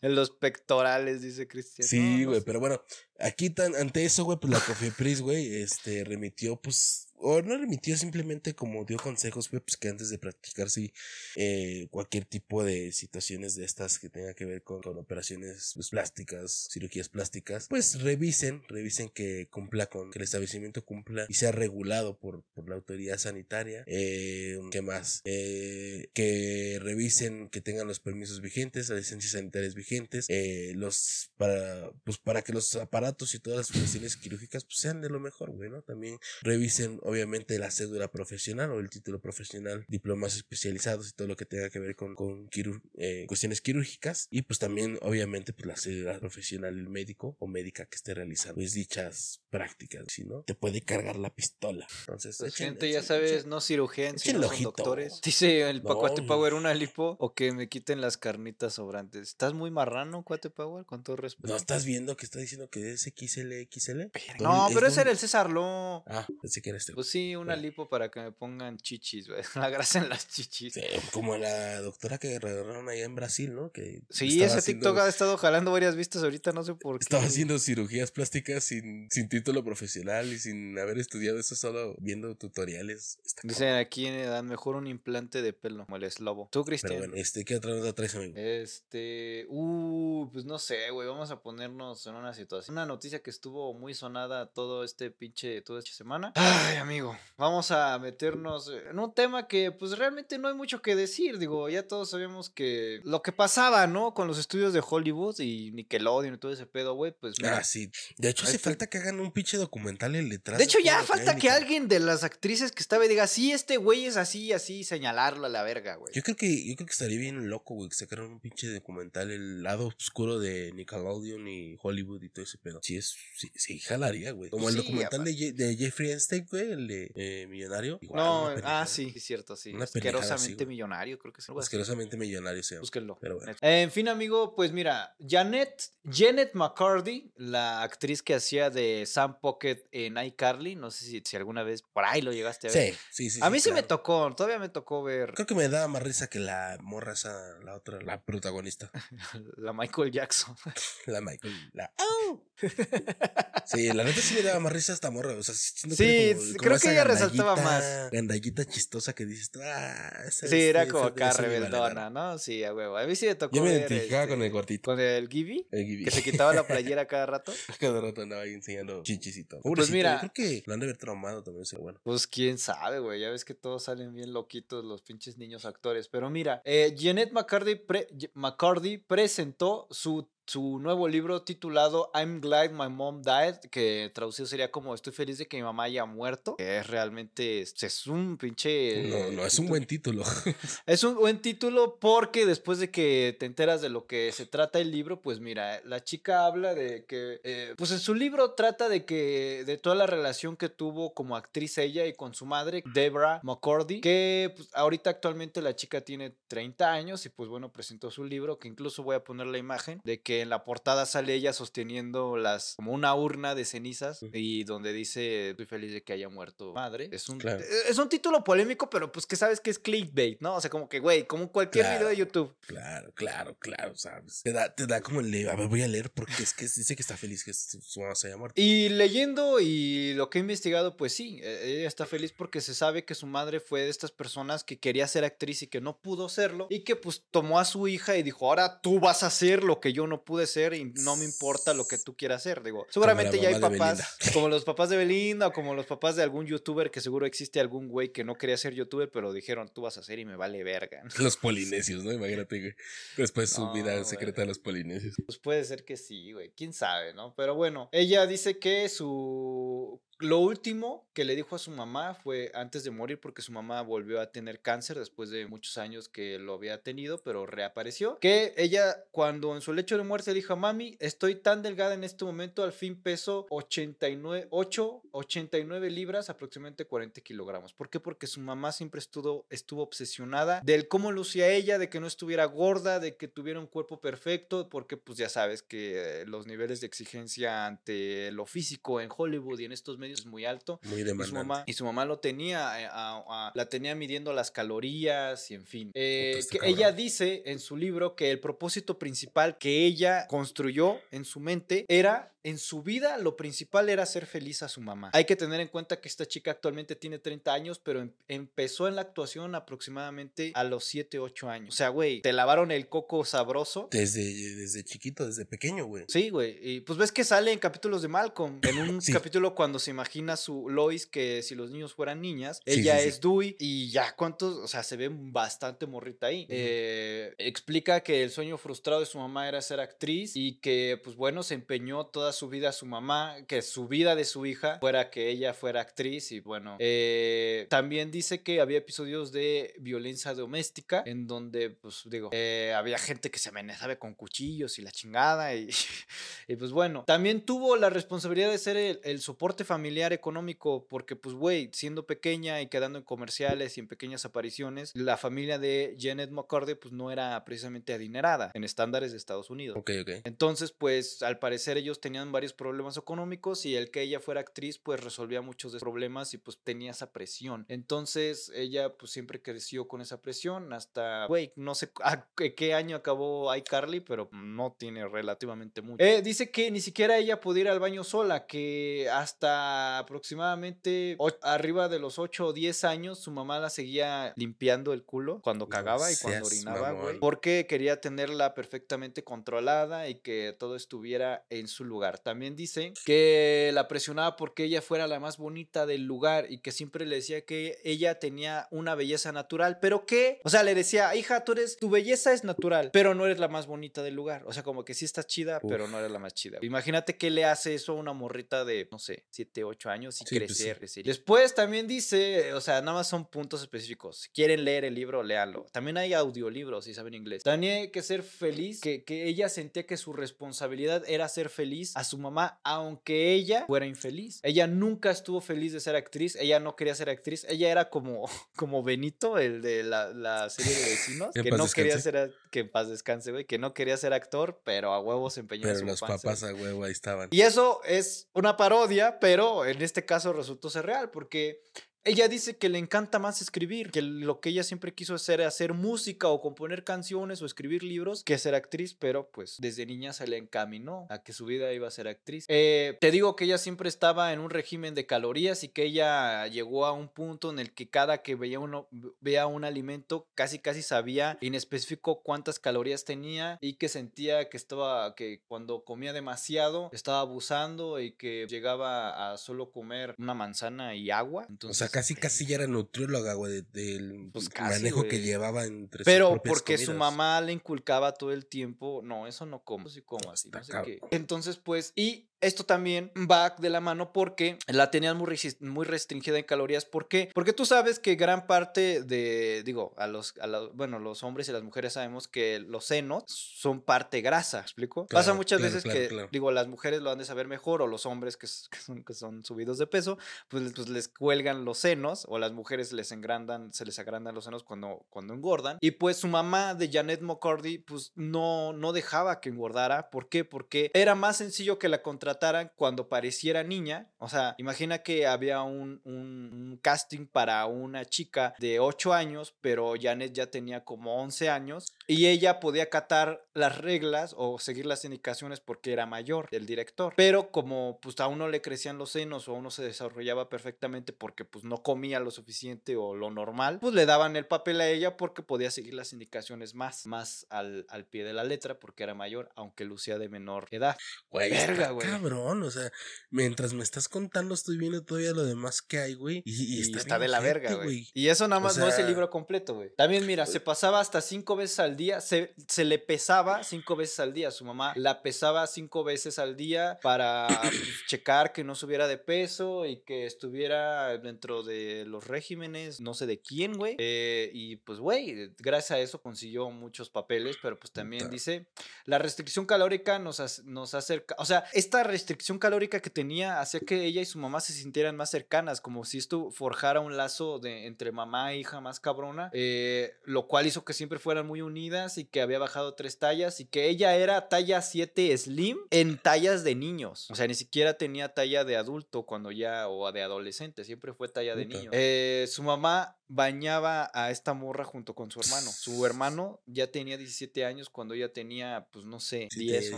En 0.02 0.16
los 0.16 0.32
pectorales, 0.32 1.22
dice 1.22 1.48
Cristian. 1.48 1.88
Sí, 1.88 2.00
No, 2.00 2.18
no 2.20 2.30
güey, 2.30 2.42
pero 2.42 2.60
bueno, 2.60 2.84
aquí 3.20 3.50
tan, 3.52 3.76
ante 3.76 4.04
eso, 4.04 4.24
güey, 4.26 4.38
pues 4.40 4.52
la 4.52 4.60
Cofepris, 4.60 5.22
güey, 5.22 5.62
este, 5.62 6.04
remitió, 6.04 6.60
pues, 6.60 7.08
o 7.22 7.42
no 7.42 7.58
remitió, 7.58 7.96
simplemente 7.98 8.54
como 8.54 8.86
dio 8.86 8.98
consejos, 8.98 9.50
pues 9.50 9.78
que 9.78 9.90
antes 9.90 10.10
de 10.10 10.18
practicar, 10.18 10.70
sí, 10.70 10.94
eh, 11.36 11.88
cualquier 11.92 12.26
tipo 12.26 12.64
de 12.64 12.92
situaciones 12.92 13.56
de 13.56 13.66
estas 13.66 14.00
que 14.00 14.10
tenga 14.10 14.34
que 14.34 14.46
ver 14.46 14.64
con, 14.64 14.82
con 14.82 14.98
operaciones 14.98 15.72
pues, 15.76 15.90
plásticas, 15.90 16.68
cirugías 16.72 17.10
plásticas, 17.10 17.68
pues 17.70 18.02
revisen, 18.02 18.64
revisen 18.68 19.10
que 19.10 19.48
cumpla 19.50 19.88
con, 19.88 20.12
que 20.12 20.20
el 20.20 20.24
establecimiento 20.24 20.84
cumpla 20.84 21.26
y 21.30 21.36
sea 21.36 21.52
regulado 21.52 22.18
por, 22.18 22.44
por 22.54 22.68
la 22.70 22.76
autoridad 22.76 23.18
sanitaria. 23.18 23.84
Eh, 23.88 24.60
¿Qué 24.72 24.82
más? 24.82 25.22
Eh, 25.26 26.10
que 26.14 26.80
revisen 26.82 27.50
que 27.50 27.62
tengan 27.62 27.88
los 27.88 28.00
permisos 28.00 28.42
vigentes, 28.42 28.90
las 28.90 29.00
licencias 29.00 29.34
sanitarias 29.34 29.76
vigentes, 29.76 30.28
los 30.76 31.32
para 31.38 31.92
pues 32.04 32.18
para 32.18 32.42
que 32.42 32.54
los 32.54 32.76
aparatos 32.76 33.36
y 33.36 33.40
todas 33.40 33.58
las 33.58 33.70
operaciones 33.70 34.18
quirúrgicas 34.18 34.64
pues, 34.64 34.78
sean 34.78 35.02
de 35.02 35.10
lo 35.10 35.20
mejor, 35.20 35.52
güey, 35.52 35.70
¿no? 35.70 35.82
También 35.82 36.18
revisen 36.42 37.00
obviamente 37.12 37.58
la 37.60 37.70
cédula 37.72 38.10
profesional 38.12 38.72
o 38.72 38.80
el 38.80 38.90
título 38.90 39.20
profesional, 39.22 39.86
diplomas 39.88 40.36
especializados 40.36 41.10
y 41.10 41.14
todo 41.14 41.28
lo 41.28 41.36
que 41.36 41.46
tenga 41.46 41.70
que 41.70 41.80
ver 41.80 41.96
con, 41.96 42.16
con 42.16 42.50
eh, 42.98 43.26
cuestiones 43.28 43.62
quirúrgicas 43.62 44.28
y 44.32 44.42
pues 44.44 44.60
también 44.60 44.98
obviamente 45.02 45.54
pues 45.54 45.66
la 45.68 45.76
cédula 45.76 46.20
profesional 46.20 46.76
del 46.76 46.90
médico 46.90 47.36
o 47.40 47.48
médica 47.48 47.86
que 47.86 47.96
esté 47.96 48.14
realizando 48.14 48.56
pues 48.56 48.74
dichas 48.74 49.42
prácticas, 49.50 50.06
si 50.08 50.24
no 50.24 50.44
te 50.44 50.56
puede 50.56 50.82
cargar 50.82 51.16
la 51.18 51.34
pistola. 51.34 51.88
Entonces, 52.02 52.38
Pues, 52.40 52.54
echen- 52.54 52.66
gente, 52.66 52.92
ya 52.92 53.04
sabes, 53.04 53.44
echen- 53.44 53.50
no 53.50 53.62
cirujen, 53.62 54.16
echen 54.16 54.20
sino 54.36 54.48
son 54.48 54.64
doctores. 54.64 55.20
Dice 55.22 55.70
el 55.70 55.84
No, 55.84 55.98
Cuate 55.98 56.22
Power 56.24 56.54
una 56.54 56.74
lipo 56.74 57.18
o 57.20 57.34
que 57.34 57.52
me 57.52 57.68
quiten 57.70 58.02
las 58.02 58.18
carnitas 58.18 58.74
sobrantes. 58.76 59.30
¿Estás 59.30 59.54
muy 59.54 59.72
marrano, 59.72 60.24
Cuate 60.24 60.50
Power? 60.50 60.86
Con 60.86 61.04
todo 61.04 61.16
respeto. 61.18 61.48
¿No 61.50 61.56
estás 61.56 61.86
viendo 61.86 62.16
que 62.18 62.26
está 62.26 62.40
diciendo 62.40 62.70
que 62.70 62.92
es 62.92 63.06
XL, 63.08 63.68
XL? 63.70 64.10
No, 64.40 64.68
Es 64.68 64.74
pero 64.74 64.88
ese 64.88 65.02
era 65.02 65.12
el 65.12 65.18
César 65.18 65.50
Lo. 65.50 66.04
Ah, 66.08 66.28
pensé 66.42 66.62
que 66.62 66.70
era 66.70 66.78
este. 66.78 66.94
Pues 67.02 67.10
sí, 67.10 67.36
una 67.36 67.56
lipo 67.56 67.90
para 67.90 68.10
que 68.12 68.20
me 68.20 68.32
pongan 68.32 68.78
chichis, 68.78 69.28
güey. 69.28 69.42
La 69.56 69.70
grasa 69.70 70.00
en 70.00 70.10
las 70.10 70.28
chichis. 70.28 70.74
Sí, 70.74 70.82
como 71.12 71.36
la 71.38 71.82
doctora 71.82 72.18
que 72.20 72.36
agarraron 72.36 72.88
allá 72.90 73.04
en 73.06 73.16
Brasil, 73.16 73.54
¿no? 73.56 73.72
Que 73.72 74.02
Sí, 74.10 74.42
ese 74.44 74.58
haciendo- 74.58 74.88
TikTok 74.90 74.98
ha 75.00 75.08
estado 75.10 75.38
jalando 75.38 75.72
varias 75.72 75.96
vistas 75.96 76.24
ahorita, 76.24 76.52
no 76.52 76.64
sé 76.64 76.76
por 76.76 77.00
qué. 77.00 77.04
Estaba 77.04 77.24
haciendo 77.24 77.58
cirugías 77.60 78.12
plásticas 78.12 78.64
sin, 78.64 79.10
sin 79.10 79.30
título 79.30 79.64
profesional 79.64 80.32
y 80.32 80.38
sin 80.40 80.78
haber 80.78 81.00
estudiado 81.00 81.40
eso, 81.40 81.56
solo 81.56 81.96
viendo 82.00 82.36
tutoriales. 82.36 83.20
Está 83.26 83.42
Dicen 83.44 83.74
aquí 83.76 84.06
eh, 84.08 84.26
dan 84.26 84.46
mejor 84.48 84.76
un 84.76 84.88
implante 84.88 85.42
de 85.42 85.54
pelo, 85.54 85.86
como 85.86 85.98
el 85.98 86.04
eslobo. 86.04 86.48
Tú, 86.52 86.60
Pero 86.60 86.66
Cristian. 86.66 86.98
bueno, 87.00 87.14
este, 87.16 87.44
¿qué 87.46 87.56
otra 87.56 87.74
nota 87.74 87.94
traes, 87.94 88.14
amigo? 88.16 88.34
Este, 88.38 89.46
uh, 89.50 90.30
pues 90.32 90.46
no 90.46 90.60
sé, 90.60 90.92
güey, 90.92 91.08
vamos 91.08 91.32
a 91.32 91.42
ponernos 91.42 92.06
en 92.06 92.16
una 92.16 92.34
situación, 92.34 92.76
una 92.76 92.86
noticia 92.86 93.22
que 93.22 93.30
estuvo 93.30 93.74
muy 93.74 93.94
sonada 93.94 94.46
todo 94.52 94.84
este 94.84 95.10
pinche, 95.12 95.62
toda 95.62 95.80
esta 95.80 95.92
semana. 95.94 96.32
Ay, 96.36 96.78
amigo, 96.78 96.91
vamos 97.38 97.72
a 97.72 97.98
meternos 98.00 98.72
en 98.90 99.00
un 99.00 99.14
tema 99.14 99.48
que 99.48 99.72
pues 99.72 99.98
realmente 99.98 100.38
no 100.38 100.48
hay 100.48 100.54
mucho 100.54 100.82
que 100.82 100.96
decir, 100.96 101.38
digo, 101.40 101.70
ya 101.70 101.88
todos 101.88 102.10
sabemos 102.10 102.50
que 102.50 103.00
lo 103.04 103.22
que 103.22 103.32
pasaba, 103.32 103.88
¿no? 103.88 104.14
Con 104.14 104.28
los 104.28 104.38
estudios 104.38 104.74
de 104.74 104.82
Hollywood 104.88 105.40
y 105.40 105.72
Nickelodeon 105.72 106.36
y 106.36 106.38
todo 106.38 106.52
ese 106.52 106.66
pedo, 106.66 106.94
güey, 106.96 107.14
pues 107.20 107.36
mira, 107.40 107.58
Ah, 107.58 107.64
sí. 107.64 107.92
De 108.18 108.30
hecho, 108.30 108.44
hace 108.44 108.58
Este- 108.58 108.70
falta 108.70 108.88
que 108.88 108.98
hagan 108.98 109.20
un 109.20 109.32
pinche 109.32 109.58
documental 109.58 110.16
en 110.16 110.30
letras. 110.30 110.58
De 110.58 110.64
hecho, 110.64 110.80
ya 110.84 111.04
falta 111.04 111.36
que 111.36 111.50
alguien 111.50 111.88
de 111.88 112.00
las 112.00 112.24
actrices 112.24 112.72
que 112.72 112.82
estaba 112.82 113.06
y 113.06 113.10
diga, 113.10 113.28
sí, 113.28 113.52
este 113.52 113.78
güey 113.78 114.06
es 114.06 114.18
así, 114.18 114.52
así, 114.54 114.84
señalarlo 114.84 115.46
a 115.46 115.50
la 115.50 115.64
verga, 115.64 115.96
güey. 115.96 116.14
Yo 116.14 116.22
creo 116.24 116.36
que, 116.36 116.66
yo 116.66 116.76
creo 116.76 116.86
que 116.88 116.92
estaría 116.92 117.18
bien 117.20 117.50
loco, 117.50 117.76
güey, 117.76 117.90
que 117.90 117.96
sacaran 117.96 118.26
un 118.26 118.40
pinche 118.40 118.68
documental, 118.74 119.32
el 119.32 119.64
lado 119.64 119.88
oscuro 119.88 120.40
de 120.40 120.72
Nickelodeon 120.74 121.48
y 121.48 121.76
Hollywood 121.82 122.22
y 122.24 122.30
todo 122.30 122.44
ese 122.44 122.58
pedo. 122.58 122.80
Sí, 122.84 122.98
es, 122.98 123.16
sí, 123.36 123.52
sí 123.56 123.80
jalaría, 123.80 124.32
güey. 124.32 124.50
Como 124.50 124.70
el 124.70 124.76
Sí, 124.76 124.82
documental 124.82 125.24
de, 125.24 125.52
de 125.54 125.76
Jeffrey 125.76 126.12
Einstein, 126.12 126.46
güey, 126.50 126.72
el 126.82 126.88
de 126.88 127.12
eh, 127.16 127.48
Millonario. 127.48 128.00
Igual, 128.02 128.24
No, 128.24 128.56
ah, 128.64 128.86
sí, 128.88 129.14
es 129.16 129.24
cierto, 129.24 129.56
sí. 129.56 129.74
Una 129.74 129.86
pendejada 129.86 130.20
así, 130.20 130.26
Asquerosamente 130.34 130.66
millonario, 130.66 131.20
creo 131.20 131.34
que 131.34 131.42
es 131.42 131.50
algo 131.50 131.60
así. 131.60 131.68
Asquerosamente 131.68 132.18
millonario, 132.18 132.64
se 132.64 132.76
llama. 132.76 132.82
Búsquenlo. 132.82 133.18
Pero 133.20 133.38
bueno. 133.38 133.54
En 133.62 133.92
fin, 133.92 134.08
amigo, 134.08 134.56
pues 134.56 134.72
mira, 134.72 135.16
Janet, 135.26 135.92
Janet 136.10 136.54
McCarthy, 136.54 137.32
la 137.36 137.84
actriz 137.84 138.22
que 138.22 138.36
hacía 138.36 138.70
de 138.70 139.06
Sam 139.06 139.40
Pocket 139.40 139.88
en 139.92 140.18
iCarly, 140.18 140.76
no 140.76 140.92
sé 140.92 141.06
si, 141.06 141.22
si 141.26 141.38
alguna 141.38 141.64
vez 141.64 141.82
por 141.82 142.06
ahí 142.06 142.22
lo 142.22 142.32
llegaste 142.32 142.68
a 142.68 142.72
ver. 142.72 142.94
Sí, 142.94 143.00
sí, 143.12 143.30
sí. 143.30 143.40
a 143.42 143.50
mí 143.50 143.60
sí, 143.60 143.70
me 143.70 143.76
claro. 143.76 143.88
tocó, 143.88 144.36
todavía 144.36 144.60
me 144.60 144.70
tocó 144.70 145.04
ver 145.04 145.34
Creo 145.34 145.48
que 145.48 145.56
me 145.56 145.68
daba 145.70 145.88
más 145.88 146.04
risa 146.04 146.28
que 146.28 146.40
la 146.40 146.78
morra 146.82 147.14
esa, 147.14 147.60
la 147.64 147.76
otra, 147.76 148.02
la 148.02 148.22
protagonista. 148.24 148.92
la 149.58 149.74
Michael 149.74 150.12
Jackson. 150.12 150.56
La 151.06 151.22
Michael. 151.22 151.54
La. 151.74 151.92
¡Au! 151.98 152.44
Sí, 153.66 153.88
la 153.94 154.04
neta 154.04 154.20
sí 154.20 154.34
me 154.36 154.42
daba 154.42 154.60
más 154.60 154.74
risa 154.74 154.92
esta 154.92 155.12
morra. 155.12 155.34
O 155.34 155.44
sea, 155.44 155.56
Sí, 155.56 156.34
como 156.36 156.54
creo 156.58 156.71
creo 156.78 156.92
que 156.92 156.92
ella 156.92 157.04
resaltaba 157.04 157.56
más. 157.58 158.10
Gandallita 158.12 158.66
chistosa 158.66 159.14
que 159.14 159.26
dices, 159.26 159.52
ah, 159.64 160.24
esa 160.28 160.48
Sí, 160.48 160.62
era 160.62 160.88
como 160.88 161.06
acá 161.06 161.34
rebeldona, 161.34 162.10
¿no? 162.10 162.38
Sí, 162.38 162.64
a 162.64 162.74
huevo. 162.74 162.98
A 162.98 163.06
mí 163.06 163.16
sí 163.16 163.26
me 163.28 163.36
tocó 163.36 163.56
Yo 163.56 163.64
me 163.64 163.72
identificaba 163.72 164.28
con 164.28 164.34
este, 164.36 164.46
el 164.46 164.52
gordito. 164.52 164.92
Con 164.92 165.00
el 165.00 165.28
Gibby, 165.28 165.68
El 165.72 165.86
Gibi. 165.86 166.04
que 166.06 166.12
se 166.12 166.24
quitaba 166.24 166.54
la 166.54 166.64
playera 166.68 167.08
cada 167.08 167.26
rato. 167.26 167.54
Cada 167.80 168.02
rato 168.02 168.22
andaba 168.22 168.44
ahí 168.44 168.54
enseñando 168.54 169.04
todo. 169.50 169.62
Pues 169.62 169.90
mira. 169.90 170.20
creo 170.20 170.34
que 170.34 170.64
lo 170.66 170.74
han 170.74 170.80
de 170.80 170.86
haber 170.88 170.98
traumado 170.98 171.44
también, 171.44 171.64
ese 171.64 171.78
bueno. 171.78 172.00
Pues 172.04 172.28
quién 172.28 172.58
sabe, 172.58 173.00
güey. 173.00 173.20
Ya 173.20 173.30
ves 173.30 173.46
que 173.46 173.54
todos 173.54 173.84
salen 173.86 174.14
bien 174.14 174.34
loquitos 174.34 174.84
los 174.84 175.02
pinches 175.02 175.38
niños 175.38 175.66
actores. 175.66 176.08
Pero 176.08 176.30
mira, 176.30 176.62
eh, 176.66 176.94
Jeanette 176.98 177.32
McCarthy, 177.32 177.76
pre- 177.76 178.08
McCarthy 178.34 178.98
presentó 178.98 179.88
su, 179.92 180.30
su 180.46 180.80
nuevo 180.80 181.08
libro 181.08 181.44
titulado 181.44 182.12
I'm 182.14 182.42
Glad 182.42 182.72
My 182.72 182.90
Mom 182.90 183.22
Died, 183.22 183.58
que 183.70 184.12
traducido 184.14 184.48
sería 184.48 184.72
como 184.72 184.94
Estoy 184.94 185.14
feliz 185.14 185.38
de 185.38 185.48
que 185.48 185.58
mi 185.58 185.64
mamá 185.64 185.84
haya 185.84 186.06
muerto. 186.06 186.56
Que 186.58 186.80
es 186.80 186.88
realmente, 186.88 187.62
es, 187.62 188.08
un 188.08 188.38
pinche... 188.38 189.04
No, 189.10 189.32
no, 189.32 189.46
es 189.46 189.58
un 189.60 189.68
buen 189.68 189.86
título. 189.86 190.24
Es 190.86 191.04
un 191.04 191.16
buen 191.16 191.42
título 191.42 192.00
porque 192.00 192.46
después 192.46 192.80
de 192.80 192.92
que 192.92 193.36
te 193.40 193.46
enteras 193.46 193.82
de 193.82 193.90
lo 193.90 194.08
que 194.08 194.32
se 194.32 194.46
trata 194.46 194.80
el 194.80 194.92
libro, 194.92 195.22
pues 195.22 195.40
mira, 195.40 195.82
la 195.86 196.04
chica 196.04 196.46
habla 196.46 196.74
de 196.74 197.06
que, 197.06 197.40
eh, 197.44 197.74
pues 197.78 197.92
en 197.92 198.00
su 198.00 198.14
libro 198.14 198.54
trata 198.54 198.90
de 198.90 199.06
que, 199.06 199.64
de 199.66 199.78
toda 199.78 199.96
la 199.96 200.08
relación 200.08 200.58
que 200.58 200.70
tuvo 200.70 201.14
como 201.14 201.36
actriz 201.36 201.78
ella 201.78 202.06
y 202.06 202.14
con 202.14 202.34
su 202.34 202.46
madre, 202.46 202.84
Debra 202.94 203.40
McCordy, 203.44 204.02
que 204.02 204.54
pues 204.56 204.70
ahorita 204.74 205.10
actualmente 205.10 205.62
la 205.62 205.76
chica 205.76 206.02
tiene 206.02 206.36
30 206.48 206.92
años 206.92 207.26
y 207.26 207.30
pues 207.30 207.50
bueno, 207.50 207.72
presentó 207.72 208.12
su 208.12 208.24
libro, 208.24 208.60
que 208.60 208.68
incluso 208.68 209.04
voy 209.04 209.16
a 209.16 209.24
poner 209.24 209.48
la 209.48 209.58
imagen, 209.58 210.02
de 210.04 210.22
que 210.22 210.41
en 210.42 210.50
la 210.50 210.64
portada 210.64 211.06
sale 211.06 211.34
ella 211.34 211.54
sosteniendo 211.54 212.38
las, 212.38 212.76
como 212.76 212.94
una 212.94 213.14
urna 213.16 213.56
de 213.56 213.66
cenizas 213.66 214.20
y 214.34 214.64
donde 214.64 214.94
dice, 214.94 215.52
estoy 215.52 215.66
feliz 215.66 215.92
de 215.92 216.04
que 216.04 216.14
haya 216.14 216.30
muerto 216.30 216.74
madre. 216.74 217.10
Es 217.12 217.28
un, 217.30 217.40
Claro. 217.40 217.64
es 217.90 217.98
un 217.98 218.08
título 218.10 218.44
polémico, 218.44 218.90
pero 218.90 219.12
pues 219.12 219.26
que 219.26 219.36
sabes 219.36 219.60
que 219.60 219.70
es 219.70 219.80
clickbait, 219.80 220.40
¿no? 220.42 220.56
O 220.56 220.62
sea, 220.62 220.70
como 220.70 220.88
que, 220.88 221.00
güey, 221.00 221.26
como 221.26 221.52
cualquier 221.52 221.86
video 221.98 222.08
de. 222.08 222.22
YouTube. 222.22 222.56
Claro, 222.68 223.12
claro, 223.14 223.56
claro, 223.58 223.96
sabes. 223.96 224.42
Te 224.44 224.52
da, 224.52 224.74
te 224.74 224.86
da 224.86 225.02
como 225.02 225.22
el, 225.22 225.50
a 225.50 225.56
ver, 225.56 225.68
voy 225.68 225.82
a 225.82 225.88
leer 225.88 226.12
porque 226.12 226.44
es 226.44 226.54
que 226.54 226.66
dice 226.66 226.96
que 226.96 227.02
está 227.02 227.18
feliz 227.18 227.44
que 227.44 227.54
su, 227.54 228.00
mamá 228.00 228.16
se 228.16 228.28
haya 228.28 228.38
muerto. 228.38 228.60
Y 228.62 228.90
leyendo 228.90 229.60
y 229.60 230.14
lo 230.14 230.30
que 230.30 230.38
he 230.38 230.42
investigado, 230.42 230.98
pues 230.98 231.14
sí, 231.14 231.40
eh, 231.42 231.78
ella 231.80 231.88
está 231.88 232.06
feliz 232.06 232.32
porque 232.32 232.62
se 232.62 232.76
sabe 232.76 233.06
que 233.06 233.16
su 233.16 233.28
madre 233.28 233.60
fue 233.60 233.82
de 233.82 233.90
estas 233.90 234.12
personas 234.12 234.64
que 234.64 234.80
quería 234.80 235.08
ser 235.08 235.24
actriz 235.24 235.64
y 235.64 235.68
que 235.68 235.82
no 235.82 235.98
pudo 236.00 236.30
serlo 236.30 236.68
y 236.70 236.82
que 236.82 236.96
pues 236.96 237.24
tomó 237.32 237.60
a 237.60 237.66
su 237.66 237.88
hija 237.88 238.18
y 238.18 238.24
dijo, 238.24 238.48
ahora 238.48 238.82
tú 238.82 239.00
vas 239.00 239.24
a 239.24 239.28
hacer 239.28 239.64
lo 239.64 239.80
que 239.80 239.94
yo 239.94 240.08
no 240.08 240.21
pude 240.24 240.48
ser 240.48 240.74
y 240.74 240.86
no 241.04 241.16
me 241.16 241.26
importa 241.26 241.74
lo 241.74 241.88
que 241.88 241.98
tú 241.98 242.16
quieras 242.16 242.42
hacer. 242.42 242.64
Digo, 242.64 242.86
seguramente 242.90 243.40
ya 243.40 243.50
hay 243.50 243.60
papás 243.60 244.18
como 244.34 244.50
los 244.50 244.64
papás 244.64 244.90
de 244.90 244.98
Belinda 244.98 245.48
o 245.48 245.54
como 245.54 245.74
los 245.74 245.86
papás 245.86 246.16
de 246.16 246.24
algún 246.24 246.46
youtuber 246.46 246.92
que 246.92 247.02
seguro 247.02 247.26
existe 247.26 247.60
algún 247.60 247.88
güey 247.88 248.12
que 248.12 248.24
no 248.24 248.36
quería 248.36 248.58
ser 248.58 248.74
youtuber 248.74 249.10
pero 249.12 249.34
dijeron, 249.34 249.70
tú 249.74 249.82
vas 249.82 249.98
a 249.98 250.02
hacer 250.02 250.20
y 250.20 250.26
me 250.26 250.36
vale 250.36 250.64
verga. 250.64 251.04
Los 251.20 251.38
polinesios, 251.38 252.04
¿no? 252.04 252.12
Imagínate, 252.12 252.60
güey. 252.60 252.74
Después 253.18 253.50
su 253.50 253.72
vida 253.72 253.94
güey. 253.94 254.06
secreta 254.06 254.42
de 254.42 254.48
los 254.48 254.60
polinesios. 254.60 255.16
Pues 255.26 255.38
puede 255.38 255.64
ser 255.64 255.86
que 255.86 255.98
sí, 255.98 256.34
güey. 256.34 256.52
Quién 256.56 256.74
sabe, 256.74 257.14
¿no? 257.14 257.34
Pero 257.36 257.56
bueno, 257.56 257.90
ella 257.92 258.26
dice 258.28 258.60
que 258.60 258.90
su. 258.90 260.02
Lo 260.22 260.40
último 260.40 261.10
que 261.14 261.26
le 261.26 261.36
dijo 261.36 261.56
a 261.56 261.60
su 261.60 261.72
mamá 261.72 262.14
fue 262.14 262.52
antes 262.54 262.84
de 262.84 262.92
morir, 262.92 263.20
porque 263.20 263.42
su 263.42 263.52
mamá 263.52 263.82
volvió 263.82 264.22
a 264.22 264.32
tener 264.32 264.62
cáncer 264.62 264.98
después 264.98 265.30
de 265.30 265.48
muchos 265.48 265.78
años 265.78 266.08
que 266.08 266.40
lo 266.40 266.54
había 266.54 266.82
tenido, 266.84 267.22
pero 267.24 267.46
reapareció. 267.46 268.18
Que 268.20 268.54
ella, 268.56 269.04
cuando 269.12 269.56
en 269.56 269.62
su 269.62 269.74
lecho 269.74 269.98
de 269.98 270.04
muerte, 270.04 270.34
dijo: 270.34 270.56
Mami, 270.56 270.96
estoy 271.00 271.36
tan 271.36 271.62
delgada 271.62 271.94
en 271.94 272.04
este 272.04 272.24
momento, 272.24 272.64
al 272.64 272.72
fin 272.72 273.02
peso 273.02 273.48
89, 273.50 274.48
8, 274.52 275.02
89 275.12 275.90
libras, 275.90 276.30
aproximadamente 276.30 276.86
40 276.86 277.22
kilogramos. 277.22 277.74
¿Por 277.74 277.90
qué? 277.90 278.00
Porque 278.00 278.28
su 278.28 278.40
mamá 278.40 278.72
siempre 278.72 279.00
estuvo, 279.00 279.46
estuvo 279.50 279.84
obsesionada 279.84 280.62
del 280.64 280.88
cómo 280.88 281.12
lucía 281.12 281.50
ella, 281.50 281.78
de 281.78 281.90
que 281.90 282.00
no 282.00 282.08
estuviera 282.08 282.46
gorda, 282.46 283.00
de 283.00 283.18
que 283.18 283.28
tuviera 283.28 283.60
un 283.60 283.68
cuerpo 283.68 284.00
perfecto, 284.00 284.70
porque 284.70 284.98
pues 284.98 285.18
ya 285.18 285.30
sabes 285.30 285.64
que 285.64 286.22
eh, 286.22 286.26
los 286.26 286.46
niveles 286.48 286.82
de 286.82 286.88
exigencia 286.88 287.66
ante 287.66 288.32
lo 288.32 288.46
físico 288.46 289.02
en 289.02 289.10
Hollywood 289.16 289.60
y 289.60 289.66
en 289.66 289.72
estos 289.72 289.98
medios 289.98 290.11
es 290.14 290.26
muy 290.26 290.46
alto. 290.46 290.80
Muy 290.84 290.98
Y 290.98 291.02
su 291.02 291.06
demandante. 291.06 291.34
mamá, 291.34 291.64
y 291.68 291.74
su 291.74 291.86
mamá 291.86 292.06
lo 292.06 292.20
tenía, 292.20 292.82
eh, 292.82 292.86
a- 292.92 293.24
a- 293.28 293.52
la 293.56 293.66
tenía 293.68 293.96
midiendo 293.96 294.34
las 294.34 294.52
calorías 294.52 295.50
y 295.52 295.56
en 295.56 295.66
fin. 295.66 295.92
Eh, 295.94 296.36
está 296.38 296.60
que 296.60 296.68
ella 296.68 296.92
dice 296.92 297.44
en 297.46 297.60
su 297.60 297.78
libro 297.78 298.16
que 298.16 298.32
el 298.32 298.40
propósito 298.40 298.98
principal 299.00 299.58
que 299.58 299.86
ella 299.86 300.28
construyó 300.28 301.00
en 301.12 301.26
su 301.26 301.40
mente 301.40 301.86
era, 301.88 302.34
en 302.44 302.58
su 302.58 302.82
vida, 302.82 303.18
lo 303.20 303.38
principal 303.38 303.88
era 303.90 304.04
ser 304.06 304.26
feliz 304.26 304.64
a 304.64 304.68
su 304.68 304.82
mamá. 304.82 305.12
Hay 305.14 305.26
que 305.26 305.36
tener 305.36 305.60
en 305.62 305.68
cuenta 305.68 306.02
que 306.02 306.08
esta 306.08 306.26
chica 306.26 306.50
actualmente 306.52 306.96
tiene 306.96 307.20
30 307.20 307.54
años, 307.54 307.78
pero 307.80 308.02
em- 308.02 308.12
empezó 308.28 308.88
en 308.88 308.96
la 308.96 309.02
actuación 309.02 309.54
aproximadamente 309.54 310.52
a 310.56 310.64
los 310.64 310.84
7, 310.86 311.20
8 311.20 311.50
años. 311.50 311.74
O 311.74 311.78
sea, 311.78 311.90
güey, 311.90 312.22
te 312.22 312.34
lavaron 312.34 312.72
el 312.72 312.88
coco 312.88 313.26
sabroso. 313.26 313.90
Desde, 313.92 314.24
desde 314.56 314.84
chiquito, 314.84 315.26
desde 315.28 315.46
pequeño, 315.46 315.86
güey. 315.86 316.06
Sí, 316.08 316.30
güey. 316.30 316.58
Y 316.62 316.82
pues 316.82 316.98
ves 316.98 317.12
que 317.12 317.24
sale 317.24 317.52
en 317.52 317.60
capítulos 317.60 318.02
de 318.02 318.08
Malcolm. 318.08 318.60
En 318.64 318.78
un 318.80 319.02
Sí. 319.02 319.12
capítulo 319.14 319.54
cuando 319.54 319.78
se 319.80 319.92
imagina 320.02 320.36
su 320.36 320.68
Lois 320.68 321.06
que 321.06 321.44
si 321.44 321.54
los 321.54 321.70
niños 321.70 321.94
fueran 321.94 322.22
niñas, 322.22 322.60
Sí, 322.66 322.80
ella 322.82 322.98
sí, 322.98 323.04
sí. 323.04 323.10
es 323.10 323.22
Dewey 323.22 323.56
y 323.60 323.92
ya 323.92 324.16
cuántos, 324.16 324.58
o 324.58 324.68
sea, 324.68 324.82
se 324.82 324.98
ve 324.98 325.10
bastante 325.14 325.86
morrita 325.86 326.28
ahí. 326.28 326.48
Eh, 326.50 327.36
explica 327.38 328.00
que 328.02 328.24
el 328.24 328.32
sueño 328.32 328.58
frustrado 328.58 329.02
de 329.02 329.06
su 329.06 329.20
mamá 329.20 329.48
era 329.48 329.62
ser 329.62 329.80
actriz 329.80 330.36
y 330.36 330.56
que 330.56 331.00
pues 331.04 331.16
bueno, 331.16 331.44
se 331.44 331.54
empeñó 331.54 332.08
toda 332.08 332.34
su 332.34 332.50
vida 332.50 332.70
a 332.70 332.72
su 332.72 332.88
mamá, 332.88 333.36
que 333.48 333.62
su 333.62 333.88
vida 333.88 334.16
de 334.16 334.26
su 334.26 334.46
hija 334.48 334.80
fuera 334.80 335.12
que 335.12 335.30
ella 335.30 335.54
fuera 335.54 335.82
actriz 335.82 336.32
y 336.32 336.40
bueno, 336.40 336.78
eh, 336.80 337.68
también 337.70 338.10
dice 338.10 338.42
que 338.42 338.60
había 338.60 338.80
episodios 338.80 339.32
de 339.32 339.76
violencia 339.80 340.34
doméstica 340.34 341.04
en 341.06 341.28
donde 341.28 341.70
pues 341.70 342.02
digo, 342.06 342.30
eh, 342.32 342.74
había 342.76 342.98
gente 342.98 343.30
que 343.30 343.38
se 343.38 343.50
amenazaba 343.50 343.98
con 343.98 344.16
cuchillos 344.16 344.80
y 344.80 344.82
la 344.82 344.92
chingada 344.92 345.54
y, 345.54 345.70
y 346.48 346.56
pues 346.56 346.72
bueno, 346.72 347.04
también 347.06 347.46
tuvo 347.46 347.76
la 347.76 347.92
responsabilidad 347.92 348.50
de 348.50 348.58
ser 348.58 348.78
el, 348.78 349.00
el 349.04 349.22
soporte 349.22 349.64
familiar 349.64 349.81
económico 349.86 350.88
porque 350.88 351.16
pues 351.16 351.36
güey, 351.36 351.70
siendo 351.74 352.06
pequeña 352.06 352.62
y 352.62 352.68
quedando 352.68 353.00
en 353.00 353.06
comerciales 353.06 353.78
y 353.78 353.82
en 353.82 353.88
pequeñas 353.88 354.26
apariciones, 354.26 354.92
la 354.96 355.18
familia 355.18 355.60
de 355.60 355.96
Janet 356.00 356.32
McCordy 356.32 356.76
pues 356.76 356.94
no 356.94 357.12
era 357.12 357.44
precisamente 357.46 357.94
adinerada 357.94 358.52
en 358.54 358.64
estándares 358.64 359.12
de 359.12 359.18
Estados 359.18 359.50
Unidos. 359.50 359.78
Ok, 359.78 359.92
ok. 360.02 360.10
Entonces, 360.24 360.72
pues 360.72 361.24
al 361.24 361.40
parecer 361.40 361.78
ellos 361.78 362.00
tenían 362.00 362.32
varios 362.32 362.54
problemas 362.54 362.98
económicos 362.98 363.66
y 363.66 363.76
el 363.76 363.92
que 363.92 364.02
ella 364.02 364.20
fuera 364.20 364.42
actriz 364.42 364.80
pues 364.80 365.04
resolvía 365.04 365.42
muchos 365.42 365.72
de 365.72 365.78
esos 365.78 365.86
problemas 365.86 366.34
y 366.34 366.38
pues 366.38 366.60
tenía 366.64 366.92
esa 366.92 367.12
presión. 367.12 367.66
Entonces 367.68 368.52
ella 368.56 368.96
pues 368.98 369.12
siempre 369.12 369.42
creció 369.42 369.88
con 369.88 370.02
esa 370.02 370.22
presión 370.22 370.74
hasta, 370.74 371.26
güey, 371.28 371.52
no 371.56 371.76
sé 371.76 371.92
a 372.04 372.28
qué 372.36 372.74
año 372.74 372.96
acabó 372.96 373.54
iCarly, 373.56 374.00
pero 374.00 374.30
no 374.32 374.76
tiene 374.78 375.08
relativamente 375.08 375.82
mucho. 375.82 376.04
Eh, 376.04 376.22
dice 376.22 376.52
que 376.52 376.72
ni 376.72 376.82
siquiera 376.82 377.18
ella 377.18 377.40
podía 377.40 377.62
ir 377.62 377.70
al 377.70 377.80
baño 377.80 378.04
sola, 378.04 378.46
que 378.46 379.10
hasta 379.12 379.71
aproximadamente 379.98 381.18
arriba 381.42 381.90
de 381.90 382.00
los 382.00 382.20
8 382.20 382.48
o 382.48 382.54
10 382.54 382.84
años 382.84 383.20
su 383.20 383.32
mamá 383.32 383.60
la 383.60 383.70
seguía 383.70 384.34
limpiando 384.36 384.94
el 384.94 385.04
culo 385.04 385.42
cuando 385.42 385.68
cagaba 385.70 386.12
y 386.12 386.16
cuando 386.18 386.46
seas 386.46 386.66
orinaba, 386.66 386.92
güey. 386.92 387.20
Porque 387.20 387.66
quería 387.68 388.02
tenerla 388.02 388.54
perfectamente 388.54 389.24
controlada 389.24 390.10
y 390.10 390.16
que 390.16 390.56
todo 390.58 390.76
estuviera 390.76 391.46
en 391.50 391.68
su 391.68 391.86
lugar. 391.86 392.20
También 392.20 392.56
dice 392.56 392.94
que 393.06 393.72
la 393.74 393.88
presionaba 393.88 394.36
porque 394.36 394.64
ella 394.64 394.82
fuera 394.82 395.08
la 395.08 395.20
más 395.20 395.38
bonita 395.38 395.86
del 395.86 396.06
lugar 396.06 396.48
y 396.50 396.60
que 396.60 396.72
siempre 396.72 397.06
le 397.06 397.18
decía 397.18 397.46
que 397.46 397.80
ella 397.84 398.20
tenía 398.20 398.68
una 398.72 398.96
belleza 398.96 399.32
natural, 399.32 399.80
pero 399.80 400.06
que, 400.06 400.40
o 400.44 400.50
sea, 400.50 400.64
le 400.64 400.76
decía, 400.76 401.16
hija, 401.16 401.44
tú 401.44 401.54
eres, 401.54 401.78
tu 401.78 401.90
belleza 401.90 402.34
es 402.34 402.44
natural, 402.44 402.90
pero 402.94 403.14
no 403.16 403.26
eres 403.26 403.40
la 403.40 403.48
más 403.48 403.68
bonita 403.68 404.04
del 404.04 404.16
lugar. 404.16 404.44
O 404.46 404.54
sea, 404.54 404.64
como 404.64 404.86
que 404.86 404.94
sí 404.94 405.06
estás 405.06 405.28
chida, 405.28 405.60
pero 405.68 405.88
no 405.88 406.00
eres 406.00 406.12
la 406.12 406.20
más 406.20 406.34
chida. 406.34 406.60
Imagínate 406.62 407.18
que 407.18 407.30
le 407.30 407.46
hace 407.46 407.76
eso 407.76 407.94
a 407.94 407.96
una 407.96 408.14
morrita 408.14 408.66
de, 408.66 408.88
no 408.92 409.00
sé, 409.00 409.26
7, 409.30 409.61
8 409.64 409.90
años 409.90 410.22
y 410.22 410.26
Sí, 410.26 410.40
pues 410.40 410.58
sí. 410.58 410.72
crecer. 410.74 411.04
Después 411.04 411.54
también 411.56 411.88
dice, 411.88 412.54
o 412.54 412.62
sea, 412.62 412.82
nada 412.82 412.94
más 412.94 413.08
son 413.10 413.26
puntos 413.26 413.62
específicos. 413.62 414.18
Si 414.22 414.30
quieren 414.30 414.64
leer 414.66 414.86
el 414.86 414.94
libro, 414.96 415.24
léanlo. 415.24 415.66
También 415.72 415.98
hay 415.98 416.14
audiolibros 416.14 416.86
si 416.86 416.94
saben 416.94 417.14
inglés. 417.14 417.44
También 417.44 417.78
hay 417.82 417.88
que 417.92 418.02
ser 418.04 418.24
feliz, 418.24 418.82
que, 418.82 419.04
que 419.04 419.28
ella 419.28 419.50
sentía 419.50 419.86
que 419.86 419.98
su 419.98 420.14
responsabilidad 420.14 421.04
era 421.08 421.28
ser 421.30 421.50
feliz 421.50 421.96
a 421.96 422.04
su 422.04 422.18
mamá, 422.18 422.60
aunque 422.64 423.34
ella 423.34 423.66
fuera 423.68 423.86
infeliz. 423.86 424.40
Ella 424.44 424.68
nunca 424.68 425.12
estuvo 425.12 425.42
feliz 425.42 425.74
de 425.74 425.80
ser 425.80 425.96
actriz, 425.96 426.36
ella 426.36 426.60
no 426.60 426.76
quería 426.76 426.96
ser 426.96 427.10
actriz, 427.10 427.46
ella 427.50 427.70
era 427.72 427.90
como, 427.90 428.30
como 428.56 428.84
Benito, 428.84 429.38
el 429.38 429.62
de 429.62 429.84
la, 429.84 430.10
la 430.14 430.50
serie 430.50 430.74
de 430.74 430.82
vecinos, 430.90 431.30
Que 431.34 431.52
no 431.52 431.68
quería 431.68 431.96
descanse. 431.96 432.02
ser, 432.30 432.34
que 432.50 432.60
en 432.62 432.70
paz 432.72 432.88
descanse, 432.90 433.32
güey, 433.32 433.46
que 433.46 433.58
no 433.58 433.74
quería 433.74 433.98
ser 433.98 434.14
actor, 434.14 434.62
pero 434.64 434.94
a 434.94 435.00
huevo 435.00 435.30
se 435.30 435.40
empeñó 435.42 435.64
en 435.64 435.70
Pero 435.70 435.80
su 435.80 435.86
los 435.86 436.00
papás 436.00 436.44
a 436.44 436.54
huevo 436.54 436.84
ahí 436.84 436.92
estaban. 436.92 437.30
y 437.32 437.42
eso 437.42 437.82
es 437.86 438.28
una 438.34 438.58
parodia, 438.58 439.20
pero 439.20 439.51
en 439.66 439.82
este 439.82 440.06
caso 440.06 440.34
resultó 440.34 440.70
ser 440.70 440.86
real, 440.86 441.12
porque 441.12 441.62
ella 442.04 442.28
dice 442.28 442.58
que 442.58 442.70
le 442.70 442.80
encanta 442.80 443.20
más 443.20 443.42
escribir, 443.42 443.92
que 443.92 444.02
lo 444.02 444.40
que 444.40 444.50
ella 444.50 444.64
siempre 444.64 444.94
quiso 444.94 445.14
hacer 445.14 445.40
era 445.40 445.48
hacer 445.48 445.74
música 445.74 446.28
o 446.30 446.42
componer 446.42 446.84
canciones 446.84 447.42
o 447.42 447.46
escribir 447.46 447.84
libros 447.84 448.24
que 448.24 448.38
ser 448.38 448.56
actriz, 448.56 448.96
pero 448.96 449.30
pues 449.30 449.58
desde 449.60 449.86
niña 449.86 450.12
se 450.14 450.28
le 450.28 450.38
encaminó 450.38 451.06
a 451.10 451.22
que 451.22 451.34
su 451.34 451.46
vida 451.46 451.72
iba 451.74 451.88
a 451.88 451.92
ser 451.92 452.08
actriz. 452.08 452.46
Eh, 452.48 452.98
te 453.00 453.12
digo 453.12 453.36
que 453.36 453.46
ella 453.46 453.58
siempre 453.58 453.88
estaba 453.88 454.34
en 454.34 454.40
un 454.40 454.50
régimen 454.50 454.96
de 454.96 455.06
calorías 455.06 455.64
y 455.64 455.70
que 455.70 455.84
ella 455.84 456.48
llegó 456.48 456.86
a 456.86 456.92
un 456.92 457.08
punto 457.08 457.52
en 457.52 457.60
el 457.60 457.74
que 457.74 457.90
cada 457.90 458.24
que 458.24 458.36
veía 458.36 458.60
uno 458.60 458.88
vea 459.20 459.46
un 459.48 459.64
alimento 459.64 460.28
casi 460.34 460.60
casi 460.60 460.82
sabía 460.82 461.38
en 461.42 461.56
específico 461.56 462.22
cuántas 462.24 462.60
calorías 462.60 463.06
tenía 463.06 463.58
y 463.62 463.74
que 463.74 463.90
sentía 463.90 464.50
que 464.50 464.58
estaba 464.58 465.14
que 465.16 465.42
cuando 465.48 465.84
comía 465.84 466.14
demasiado 466.14 466.90
estaba 466.94 467.20
abusando 467.20 468.00
y 468.00 468.14
que 468.14 468.48
llegaba 468.48 469.32
a 469.32 469.38
solo 469.38 469.72
comer 469.72 470.16
una 470.18 470.34
manzana 470.34 470.96
y 470.96 471.12
agua. 471.12 471.46
Entonces, 471.48 471.78
o 471.78 471.78
sea, 471.78 471.91
casi 471.92 472.16
casi 472.16 472.46
ya 472.46 472.56
era 472.56 472.68
nutrióloga, 472.68 473.34
güey, 473.36 473.52
de- 473.54 473.62
del 473.62 474.30
Pues 474.34 474.50
casi, 474.50 474.76
manejo 474.82 475.08
que 475.08 475.20
llevaba 475.22 475.66
entre 475.66 476.00
sus 476.00 476.06
Pero 476.06 476.30
propias 476.32 476.54
porque 476.54 476.78
su 476.78 476.94
mamá 476.94 477.40
le 477.42 477.52
inculcaba 477.54 478.14
todo 478.14 478.32
el 478.32 478.46
tiempo, 478.48 479.02
no, 479.04 479.28
eso 479.28 479.46
no 479.46 479.64
como, 479.64 479.90
sí 479.90 480.02
como 480.02 480.32
así, 480.32 480.50
no 480.50 480.64
sé 480.64 480.74
qué. 480.84 481.00
Entonces, 481.12 481.58
pues, 481.58 481.94
y 481.96 482.31
esto 482.42 482.66
también 482.66 483.12
va 483.30 483.52
de 483.58 483.70
la 483.70 483.80
mano 483.80 484.12
porque 484.14 484.58
la 484.68 484.92
tenían 484.92 485.18
muy, 485.18 485.36
muy 485.60 485.86
restringida 485.86 486.38
en 486.38 486.44
calorías. 486.44 486.86
¿Por 486.86 487.08
qué? 487.08 487.30
Porque 487.34 487.54
tú 487.54 487.66
sabes 487.66 488.00
que 488.00 488.16
gran 488.16 488.48
parte 488.48 489.04
de, 489.04 489.64
digo, 489.64 489.94
a 489.98 490.08
los, 490.08 490.34
a 490.40 490.48
la- 490.48 490.68
bueno, 490.74 491.00
los 491.00 491.24
hombres 491.24 491.48
y 491.50 491.52
las 491.52 491.64
mujeres 491.64 491.94
sabemos 491.94 492.28
que 492.28 492.60
los 492.60 492.86
senos 492.86 493.24
son 493.28 493.82
parte 493.82 494.22
grasa, 494.22 494.58
¿me 494.60 494.64
¿explico? 494.64 495.06
Pasa 495.08 495.34
muchas 495.34 495.60
claro, 495.60 495.74
veces 495.74 495.84
claro, 495.84 496.28
que, 496.28 496.30
digo, 496.32 496.52
las 496.52 496.68
mujeres 496.68 497.02
lo 497.02 497.12
han 497.12 497.20
de 497.20 497.26
saber 497.26 497.48
mejor 497.48 497.82
o 497.82 497.88
los 497.88 498.06
hombres 498.06 498.38
que, 498.38 498.48
son, 498.48 499.04
que 499.04 499.14
son 499.14 499.46
subidos 499.46 499.78
de 499.78 499.88
peso, 499.88 500.18
pues, 500.48 500.74
pues 500.76 500.90
les 500.90 501.08
cuelgan 501.08 501.66
los 501.66 501.78
senos 501.78 502.26
o 502.28 502.40
las 502.40 502.52
mujeres 502.52 502.92
les 502.94 503.12
engrandan, 503.12 503.74
se 503.74 503.86
les 503.86 504.00
agrandan 504.00 504.34
los 504.36 504.46
senos 504.46 504.64
cuando, 504.64 505.06
cuando 505.10 505.34
engordan. 505.34 505.78
Y 505.82 505.92
pues 505.92 506.18
su 506.18 506.28
mamá 506.28 506.74
de 506.76 506.90
Janet 506.92 507.22
McCurdy, 507.22 507.78
pues 507.80 508.12
no, 508.16 508.74
no 508.74 508.94
dejaba 508.94 509.40
que 509.42 509.50
engordara. 509.50 510.10
¿Por 510.10 510.28
qué? 510.30 510.44
Porque 510.44 510.90
era 510.94 511.16
más 511.16 511.38
sencillo 511.38 511.78
que 511.80 511.90
la 511.90 512.02
contrataran 512.32 512.72
cuando 512.76 513.10
pareciera 513.10 513.64
niña. 513.64 514.08
O 514.18 514.30
sea, 514.30 514.56
imagina 514.58 515.00
que 515.00 515.28
había 515.28 515.62
un, 515.64 516.00
un- 516.06 516.50
un 516.54 516.80
casting 516.82 517.26
para 517.28 517.66
una 517.66 518.06
chica 518.06 518.54
de 518.60 518.80
8 518.80 519.14
años, 519.14 519.54
pero 519.62 519.94
Janet 520.00 520.32
ya 520.34 520.48
tenía 520.48 520.84
como 520.86 521.22
11 521.22 521.50
años 521.50 521.92
y 522.08 522.28
ella 522.28 522.60
podía 522.60 522.84
acatar 522.84 523.44
las 523.54 523.78
reglas 523.80 524.34
o 524.38 524.60
seguir 524.60 524.86
las 524.86 525.04
indicaciones 525.06 525.60
porque 525.60 525.92
era 525.92 526.06
mayor 526.06 526.50
del 526.50 526.66
director. 526.66 527.14
Pero 527.18 527.52
como 527.52 528.00
pues 528.02 528.20
a 528.20 528.28
uno 528.28 528.48
le 528.48 528.62
crecían 528.62 528.98
los 528.98 529.12
senos 529.12 529.48
o 529.48 529.52
a 529.52 529.56
uno 529.56 529.70
se 529.72 529.84
desarrollaba 529.84 530.48
perfectamente 530.50 531.12
porque 531.14 531.44
pues 531.46 531.66
no 531.66 531.84
comía 531.84 532.20
lo 532.20 532.32
suficiente 532.32 532.96
o 532.96 533.16
lo 533.16 533.30
normal, 533.30 533.80
pues 533.82 533.94
le 533.94 534.06
daban 534.06 534.36
el 534.38 534.46
papel 534.46 534.80
a 534.82 534.88
ella 534.88 535.18
porque 535.18 535.42
podía 535.44 535.70
seguir 535.72 535.94
las 535.96 536.14
indicaciones 536.14 536.76
más, 536.76 537.06
más 537.08 537.46
al, 537.50 537.86
al 537.90 538.06
pie 538.06 538.24
de 538.24 538.34
la 538.34 538.44
letra 538.46 538.80
porque 538.80 539.04
era 539.04 539.14
mayor, 539.14 539.50
aunque 539.56 539.84
lucía 539.86 540.18
de 540.18 540.30
menor 540.30 540.68
edad. 540.72 540.98
Güey, 541.30 541.50
Verga, 541.52 541.90
güey. 541.92 542.08
Cabrón, 542.22 542.64
o 542.64 542.72
sea, 542.72 542.92
mientras 543.30 543.74
me 543.74 543.84
estás 543.84 544.08
contando 544.08 544.54
estoy 544.54 544.78
viendo 544.78 545.04
todavía 545.04 545.32
lo 545.32 545.44
demás 545.44 545.82
que 545.82 546.00
hay, 546.00 546.14
güey, 546.14 546.44
y, 546.46 546.78
y 546.78 546.92
Y 546.92 546.96
está, 546.96 547.18
de 547.18 547.28
la 547.28 547.40
verga, 547.40 547.74
güey. 547.76 548.08
Y 548.14 548.28
eso 548.28 548.48
nada 548.48 548.60
O 548.60 548.64
más 548.64 548.78
no 548.78 548.88
es 548.88 549.00
el 549.00 549.08
libro 549.08 549.30
completo, 549.30 549.76
güey. 549.76 549.94
También, 549.96 550.26
mira, 550.26 550.46
se 550.46 550.60
pasaba 550.60 551.00
hasta 551.00 551.22
cinco 551.22 551.56
veces 551.56 551.80
al 551.80 551.98
día. 551.98 552.22
Se, 552.22 552.54
se 552.68 552.86
le 552.86 553.00
pesaba 553.00 553.64
cinco 553.64 553.96
veces 553.96 554.20
al 554.20 554.34
día. 554.34 554.52
Su 554.52 554.66
mamá 554.66 554.94
la 554.96 555.22
pesaba 555.22 555.66
cinco 555.68 556.04
veces 556.04 556.40
al 556.40 556.56
día 556.56 557.00
para 557.02 557.48
pues, 557.48 557.74
checar 558.08 558.54
que 558.54 558.64
no 558.64 558.76
subiera 558.76 559.08
de 559.08 559.18
peso 559.18 559.86
y 559.86 560.02
que 560.02 560.26
estuviera 560.26 561.18
dentro 561.18 561.64
de 561.64 562.06
los 562.06 562.28
regímenes, 562.28 563.02
no 563.02 563.14
sé 563.14 563.26
de 563.26 563.42
quién, 563.42 563.78
güey. 563.78 563.96
Eh, 563.98 564.52
y 564.54 564.78
pues, 564.78 565.00
güey, 565.00 565.54
gracias 565.60 565.92
a 565.92 566.00
eso 566.00 566.22
consiguió 566.22 566.70
muchos 566.70 567.10
papeles, 567.10 567.58
pero 567.62 567.80
pues 567.80 567.92
también 567.92 568.30
dice, 568.30 568.68
la 569.06 569.18
restricción 569.18 569.66
calórica 569.66 570.20
nos, 570.20 570.64
nos 570.66 570.94
acerca, 570.94 571.36
o 571.38 571.46
sea, 571.46 571.66
esta 571.74 572.04
restricción 572.12 572.60
calórica 572.60 573.00
que 573.00 573.10
tenía 573.10 573.60
hacía 573.60 573.80
que 573.80 574.06
ella 574.06 574.22
y 574.22 574.26
su 574.26 574.40
mamá 574.40 574.60
se 574.62 574.74
sintieran 574.74 575.16
más 575.16 575.32
cercanas, 575.32 575.82
como 575.82 576.06
si 576.06 576.18
esto 576.18 576.52
forjara 576.52 577.00
un 577.00 577.18
lazo 577.18 577.60
de, 577.60 577.88
entre 577.88 578.12
mamá 578.12 578.54
e 578.54 578.60
hija 578.60 578.82
más 578.82 579.00
cabrona, 579.00 579.50
eh, 579.54 580.14
lo 580.24 580.48
cual 580.48 580.68
hizo 580.68 580.86
que 580.86 580.94
siempre 580.94 581.20
fueran 581.20 581.48
muy 581.48 581.62
unidas 581.62 582.18
y 582.18 582.26
que 582.26 582.42
había 582.42 582.60
bajado 582.60 582.94
tres 582.94 583.20
tallas 583.20 583.60
y 583.60 583.66
que 583.66 583.90
ella 583.90 584.16
era 584.16 584.50
talla 584.50 584.82
7 584.82 585.38
slim 585.38 585.78
en 585.90 586.18
tallas 586.18 586.64
de 586.64 586.76
niños, 586.76 587.30
o 587.32 587.36
sea, 587.36 587.48
ni 587.48 587.56
siquiera 587.56 587.96
tenía 587.96 588.34
talla 588.34 588.64
de 588.64 588.78
adulto 588.78 589.24
cuando 589.24 589.52
ya, 589.52 589.88
o 589.90 590.12
de 590.12 590.22
adolescente, 590.22 590.84
siempre 590.84 591.14
fue 591.14 591.30
talla 591.30 591.56
de 591.56 591.66
niño. 591.66 591.90
Eh, 591.94 592.46
su 592.50 592.64
mamá 592.64 593.18
bañaba 593.32 594.12
a 594.14 594.30
esta 594.30 594.54
morra 594.54 594.84
junto 594.84 595.16
con 595.16 595.32
su 595.32 595.40
hermano. 595.40 595.72
Su 595.72 596.06
hermano 596.06 596.62
ya 596.66 596.92
tenía 596.92 597.18
17 597.18 597.66
años 597.66 597.90
cuando 597.90 598.14
ella 598.14 598.34
tenía, 598.34 598.88
pues 598.92 599.06
no 599.06 599.20
sé, 599.22 599.48
Sí, 599.52 599.62
10, 599.62 599.84
tenía 599.84 599.98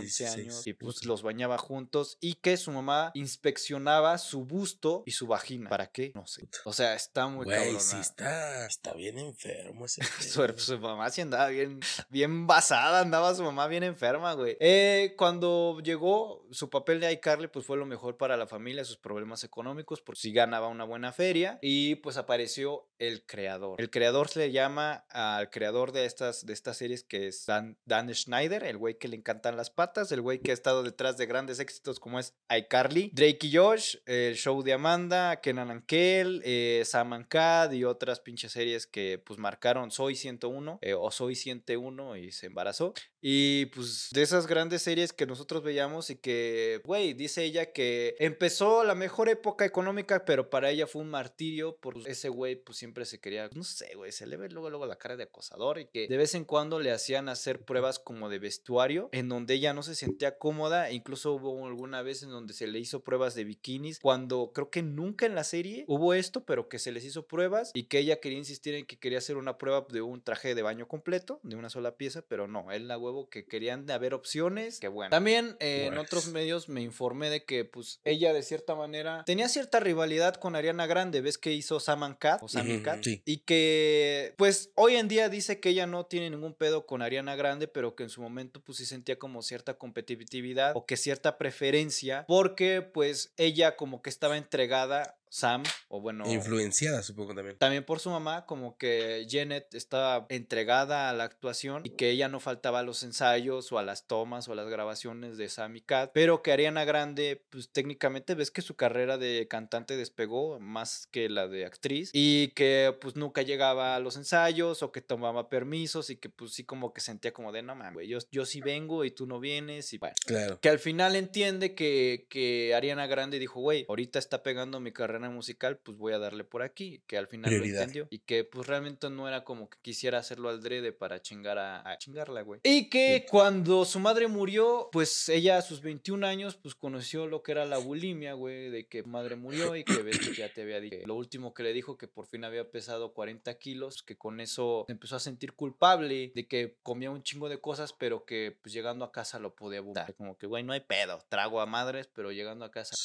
11 0.00 0.26
años. 0.26 0.44
16, 0.44 0.66
Y 0.68 0.72
pues 0.74 1.04
los 1.04 1.22
bañaba 1.22 1.58
juntos 1.58 2.16
y 2.20 2.34
que 2.34 2.56
su 2.56 2.70
mamá 2.70 3.10
inspeccionaba 3.14 4.18
su 4.18 4.44
busto 4.44 5.02
y 5.04 5.10
su 5.10 5.26
vagina. 5.26 5.68
¿Para 5.68 5.88
qué? 5.88 6.12
No 6.14 6.26
sé. 6.26 6.48
O 6.64 6.72
sea, 6.72 6.94
está 6.94 7.26
muy 7.26 7.44
Güey, 7.44 7.78
sí 7.80 7.96
está, 7.96 8.66
está 8.66 8.92
bien 8.94 9.18
enfermo 9.18 9.84
ese 9.84 10.02
su 10.58 10.78
mamá 10.78 11.10
sí 11.10 11.20
andaba 11.20 11.48
bien, 11.48 11.80
bien 12.08 12.46
basada, 12.46 13.00
andaba 13.00 13.34
su 13.34 13.42
mamá 13.42 13.66
bien 13.66 13.82
enferma, 13.82 14.34
güey. 14.34 14.56
Eh, 14.60 15.14
cuando 15.16 15.80
llegó, 15.80 16.46
su 16.50 16.70
papel 16.70 17.00
de 17.00 17.12
iCarly, 17.12 17.48
pues 17.48 17.66
fue 17.66 17.76
lo 17.76 17.86
mejor 17.86 18.16
para 18.16 18.36
la 18.36 18.46
familia, 18.46 18.84
sus 18.84 18.96
problemas 18.96 19.42
económicos, 19.42 20.00
porque 20.00 20.20
sí 20.20 20.32
ganaba 20.32 20.68
una 20.68 20.84
buena 20.84 21.12
feria. 21.12 21.58
Y 21.62 21.96
pues 21.96 22.16
apareció 22.16 22.86
el 22.98 23.24
creador. 23.26 23.80
El 23.80 23.90
creador 23.90 24.28
se 24.28 24.40
le 24.40 24.52
llama 24.52 25.04
al 25.10 25.50
creador 25.50 25.92
de 25.92 26.06
estas, 26.06 26.46
de 26.46 26.52
estas 26.52 26.76
series, 26.76 27.04
que 27.04 27.28
es 27.28 27.44
Dan, 27.46 27.78
Dan 27.84 28.12
Schneider, 28.14 28.64
el 28.64 28.78
güey 28.78 28.98
que 28.98 29.08
le 29.08 29.16
encantan 29.16 29.56
las 29.56 29.70
patas, 29.70 30.12
el 30.12 30.20
güey 30.20 30.40
que 30.40 30.50
ha 30.50 30.54
estado 30.54 30.82
detrás 30.82 31.16
de 31.16 31.26
grandes 31.26 31.60
éxitos 31.60 32.00
como 32.00 32.18
es 32.18 32.34
iCarly, 32.48 33.10
Drake 33.12 33.46
y 33.46 33.56
Josh, 33.56 33.96
el 34.06 34.36
show 34.36 34.62
de 34.62 34.72
Amanda, 34.72 35.40
Kenan 35.40 35.70
and 35.70 35.86
Kel, 35.86 36.42
eh, 36.44 36.82
Sam 36.84 37.12
and 37.12 37.26
y 37.72 37.84
otras 37.84 38.20
pinches 38.20 38.52
series 38.52 38.86
que 38.86 39.18
pues 39.18 39.38
marcaron 39.38 39.90
Soy 39.90 40.14
101 40.14 40.78
eh, 40.82 40.94
o 40.94 41.10
Soy 41.10 41.34
101 41.34 42.16
y 42.16 42.32
se 42.32 42.46
embarazó. 42.46 42.94
Y 43.26 43.66
pues 43.66 44.10
de 44.12 44.20
esas 44.20 44.46
grandes 44.46 44.82
series 44.82 45.14
que 45.14 45.24
nosotros 45.24 45.62
veíamos 45.62 46.10
y 46.10 46.16
que, 46.16 46.82
güey, 46.84 47.14
dice 47.14 47.42
ella 47.42 47.72
que 47.72 48.16
empezó 48.18 48.84
la 48.84 48.94
mejor 48.94 49.30
época 49.30 49.64
económica, 49.64 50.26
pero 50.26 50.50
para 50.50 50.68
ella 50.68 50.86
fue 50.86 51.00
un 51.00 51.08
martirio 51.08 51.74
por 51.76 51.96
ese 52.06 52.28
güey, 52.28 52.56
pues 52.56 52.76
siempre 52.76 53.06
se 53.06 53.20
quería, 53.20 53.48
no 53.54 53.64
sé, 53.64 53.94
güey, 53.94 54.12
se 54.12 54.26
le 54.26 54.36
ve 54.36 54.50
luego, 54.50 54.68
luego 54.68 54.84
la 54.84 54.98
cara 54.98 55.16
de 55.16 55.22
acosador 55.22 55.78
y 55.78 55.86
que 55.86 56.06
de 56.06 56.16
vez 56.18 56.34
en 56.34 56.44
cuando 56.44 56.80
le 56.80 56.92
hacían 56.92 57.30
hacer 57.30 57.64
pruebas 57.64 57.98
como 57.98 58.28
de 58.28 58.38
vestuario 58.38 59.08
en 59.12 59.30
donde 59.30 59.54
ella 59.54 59.72
no 59.72 59.82
se 59.82 59.94
sentía 59.94 60.36
cómoda, 60.36 60.92
incluso 60.92 61.32
hubo 61.32 61.66
alguna 61.66 62.02
vez 62.02 62.22
en 62.24 62.28
donde 62.28 62.52
se 62.52 62.66
le 62.66 62.78
hizo 62.78 63.04
pruebas 63.04 63.34
de 63.34 63.44
bikinis, 63.44 64.00
cuando 64.00 64.52
creo 64.52 64.68
que 64.68 64.82
nunca 64.82 65.24
en 65.24 65.34
la 65.34 65.44
serie 65.44 65.86
hubo 65.88 66.12
esto, 66.12 66.44
pero 66.44 66.68
que 66.68 66.78
se 66.78 66.92
les 66.92 67.06
hizo 67.06 67.26
pruebas 67.26 67.70
y 67.72 67.84
que 67.84 68.00
ella 68.00 68.20
quería 68.20 68.36
insistir 68.36 68.74
en 68.74 68.84
que 68.84 68.98
quería 68.98 69.16
hacer 69.16 69.38
una 69.38 69.56
prueba 69.56 69.86
de 69.88 70.02
un 70.02 70.20
traje 70.20 70.54
de 70.54 70.60
baño 70.60 70.86
completo, 70.86 71.40
de 71.42 71.56
una 71.56 71.70
sola 71.70 71.96
pieza, 71.96 72.20
pero 72.28 72.46
no, 72.46 72.70
él 72.70 72.86
la 72.86 72.98
huevo 72.98 73.13
que 73.30 73.46
querían 73.46 73.90
haber 73.90 74.14
opciones, 74.14 74.80
que 74.80 74.88
bueno. 74.88 75.10
También 75.10 75.56
eh, 75.60 75.86
en 75.86 75.98
otros 75.98 76.28
medios 76.28 76.68
me 76.68 76.82
informé 76.82 77.30
de 77.30 77.44
que 77.44 77.64
pues 77.64 78.00
ella 78.04 78.32
de 78.32 78.42
cierta 78.42 78.74
manera 78.74 79.24
tenía 79.24 79.48
cierta 79.48 79.80
rivalidad 79.80 80.34
con 80.34 80.56
Ariana 80.56 80.86
Grande, 80.86 81.20
ves 81.20 81.38
que 81.38 81.52
hizo 81.52 81.80
Sam 81.80 82.02
and 82.02 82.18
Cat 82.18 82.42
o 82.42 82.46
Cat 82.82 83.02
sí. 83.02 83.22
y 83.24 83.38
que 83.38 84.34
pues 84.36 84.70
hoy 84.74 84.96
en 84.96 85.08
día 85.08 85.28
dice 85.28 85.60
que 85.60 85.70
ella 85.70 85.86
no 85.86 86.06
tiene 86.06 86.30
ningún 86.30 86.54
pedo 86.54 86.86
con 86.86 87.02
Ariana 87.02 87.36
Grande, 87.36 87.68
pero 87.68 87.94
que 87.94 88.04
en 88.04 88.10
su 88.10 88.22
momento 88.22 88.60
pues 88.60 88.78
sí 88.78 88.86
sentía 88.86 89.18
como 89.18 89.42
cierta 89.42 89.74
competitividad 89.74 90.72
o 90.76 90.86
que 90.86 90.96
cierta 90.96 91.38
preferencia 91.38 92.24
porque 92.26 92.82
pues 92.82 93.32
ella 93.36 93.76
como 93.76 94.02
que 94.02 94.10
estaba 94.10 94.36
entregada 94.36 95.16
Sam 95.34 95.64
o 95.88 96.00
bueno 96.00 96.30
Influenciada, 96.30 97.02
supongo 97.02 97.34
también. 97.34 97.58
también 97.58 97.84
por 97.84 97.98
su 97.98 98.08
mamá, 98.08 98.46
como 98.46 98.78
que 98.78 99.26
Janet 99.28 99.74
estaba 99.74 100.26
entregada 100.28 101.10
a 101.10 101.12
la 101.12 101.24
actuación 101.24 101.82
y 101.84 101.90
que 101.90 102.10
ella 102.10 102.28
no 102.28 102.38
faltaba 102.38 102.78
a 102.78 102.82
los 102.84 103.02
ensayos 103.02 103.72
o 103.72 103.78
a 103.80 103.82
las 103.82 104.06
tomas 104.06 104.46
o 104.46 104.52
a 104.52 104.54
las 104.54 104.68
grabaciones 104.68 105.36
de 105.36 105.48
Sam 105.48 105.74
y 105.74 105.80
Cat, 105.80 106.12
pero 106.14 106.40
que 106.40 106.52
Ariana 106.52 106.84
Grande, 106.84 107.42
pues 107.50 107.68
técnicamente 107.70 108.36
ves 108.36 108.52
que 108.52 108.62
su 108.62 108.76
carrera 108.76 109.18
de 109.18 109.48
cantante 109.48 109.96
despegó 109.96 110.60
más 110.60 111.08
que 111.10 111.28
la 111.28 111.48
de 111.48 111.66
actriz 111.66 112.10
y 112.12 112.52
que 112.54 112.96
pues 113.00 113.16
nunca 113.16 113.42
llegaba 113.42 113.96
a 113.96 113.98
los 113.98 114.16
ensayos 114.16 114.84
o 114.84 114.92
que 114.92 115.00
tomaba 115.00 115.48
permisos 115.48 116.10
y 116.10 116.16
que 116.16 116.28
pues 116.28 116.52
sí 116.52 116.62
como 116.62 116.92
que 116.92 117.00
sentía 117.00 117.32
como 117.32 117.50
de 117.50 117.62
no 117.64 117.74
mames, 117.74 118.06
yo, 118.06 118.18
yo 118.30 118.46
sí 118.46 118.60
vengo 118.60 119.04
y 119.04 119.10
tú 119.10 119.26
no 119.26 119.40
vienes 119.40 119.92
y 119.94 119.98
bueno. 119.98 120.14
Claro. 120.26 120.60
Que 120.60 120.68
al 120.68 120.78
final 120.78 121.16
entiende 121.16 121.74
que, 121.74 122.28
que 122.30 122.72
Ariana 122.76 123.08
Grande 123.08 123.40
dijo, 123.40 123.58
güey, 123.58 123.84
ahorita 123.88 124.20
está 124.20 124.44
pegando 124.44 124.78
mi 124.78 124.92
carrera 124.92 125.23
carne 125.24 125.34
musical, 125.34 125.78
pues 125.78 125.96
voy 125.96 126.12
a 126.12 126.18
darle 126.18 126.44
por 126.44 126.62
aquí, 126.62 127.02
que 127.06 127.16
al 127.16 127.26
final 127.26 127.50
Prioridad. 127.50 127.78
lo 127.78 127.82
entendió 127.82 128.08
y 128.10 128.18
que 128.20 128.44
pues 128.44 128.66
realmente 128.66 129.08
no 129.10 129.28
era 129.28 129.44
como 129.44 129.68
que 129.68 129.78
quisiera 129.80 130.18
hacerlo 130.18 130.48
al 130.48 130.62
drede 130.62 130.92
para 130.92 131.20
chingar 131.22 131.58
a, 131.58 131.88
a 131.88 131.98
chingarla, 131.98 132.42
güey. 132.42 132.60
Y 132.62 132.88
que 132.88 133.26
cuando 133.28 133.84
su 133.84 134.00
madre 134.00 134.28
murió, 134.28 134.88
pues 134.92 135.28
ella 135.28 135.58
a 135.58 135.62
sus 135.62 135.80
21 135.80 136.26
años, 136.26 136.56
pues 136.56 136.74
conoció 136.74 137.26
lo 137.26 137.42
que 137.42 137.52
era 137.52 137.64
la 137.64 137.78
bulimia, 137.78 138.34
güey, 138.34 138.70
de 138.70 138.86
que 138.86 139.02
madre 139.02 139.36
murió 139.36 139.76
y 139.76 139.84
que 139.84 140.02
ves 140.02 140.18
que 140.18 140.34
ya 140.34 140.52
te 140.52 140.62
había 140.62 140.80
dicho. 140.80 140.96
Lo 141.06 141.14
último 141.14 141.54
que 141.54 141.62
le 141.62 141.72
dijo 141.72 141.96
que 141.96 142.08
por 142.08 142.26
fin 142.26 142.44
había 142.44 142.70
pesado 142.70 143.12
40 143.14 143.54
kilos, 143.58 144.02
que 144.02 144.16
con 144.16 144.40
eso 144.40 144.84
se 144.86 144.92
empezó 144.92 145.16
a 145.16 145.20
sentir 145.20 145.54
culpable 145.54 146.32
de 146.34 146.46
que 146.46 146.76
comía 146.82 147.10
un 147.10 147.22
chingo 147.22 147.48
de 147.48 147.60
cosas, 147.60 147.92
pero 147.92 148.24
que 148.24 148.56
pues 148.60 148.72
llegando 148.72 149.04
a 149.04 149.12
casa 149.12 149.38
lo 149.38 149.54
podía 149.54 149.78
abusar. 149.78 150.14
Como 150.14 150.36
que, 150.36 150.46
güey, 150.46 150.62
no 150.62 150.72
hay 150.72 150.80
pedo, 150.80 151.24
trago 151.28 151.60
a 151.60 151.66
madres, 151.66 152.08
pero 152.12 152.32
llegando 152.32 152.64
a 152.64 152.70
casa... 152.70 152.94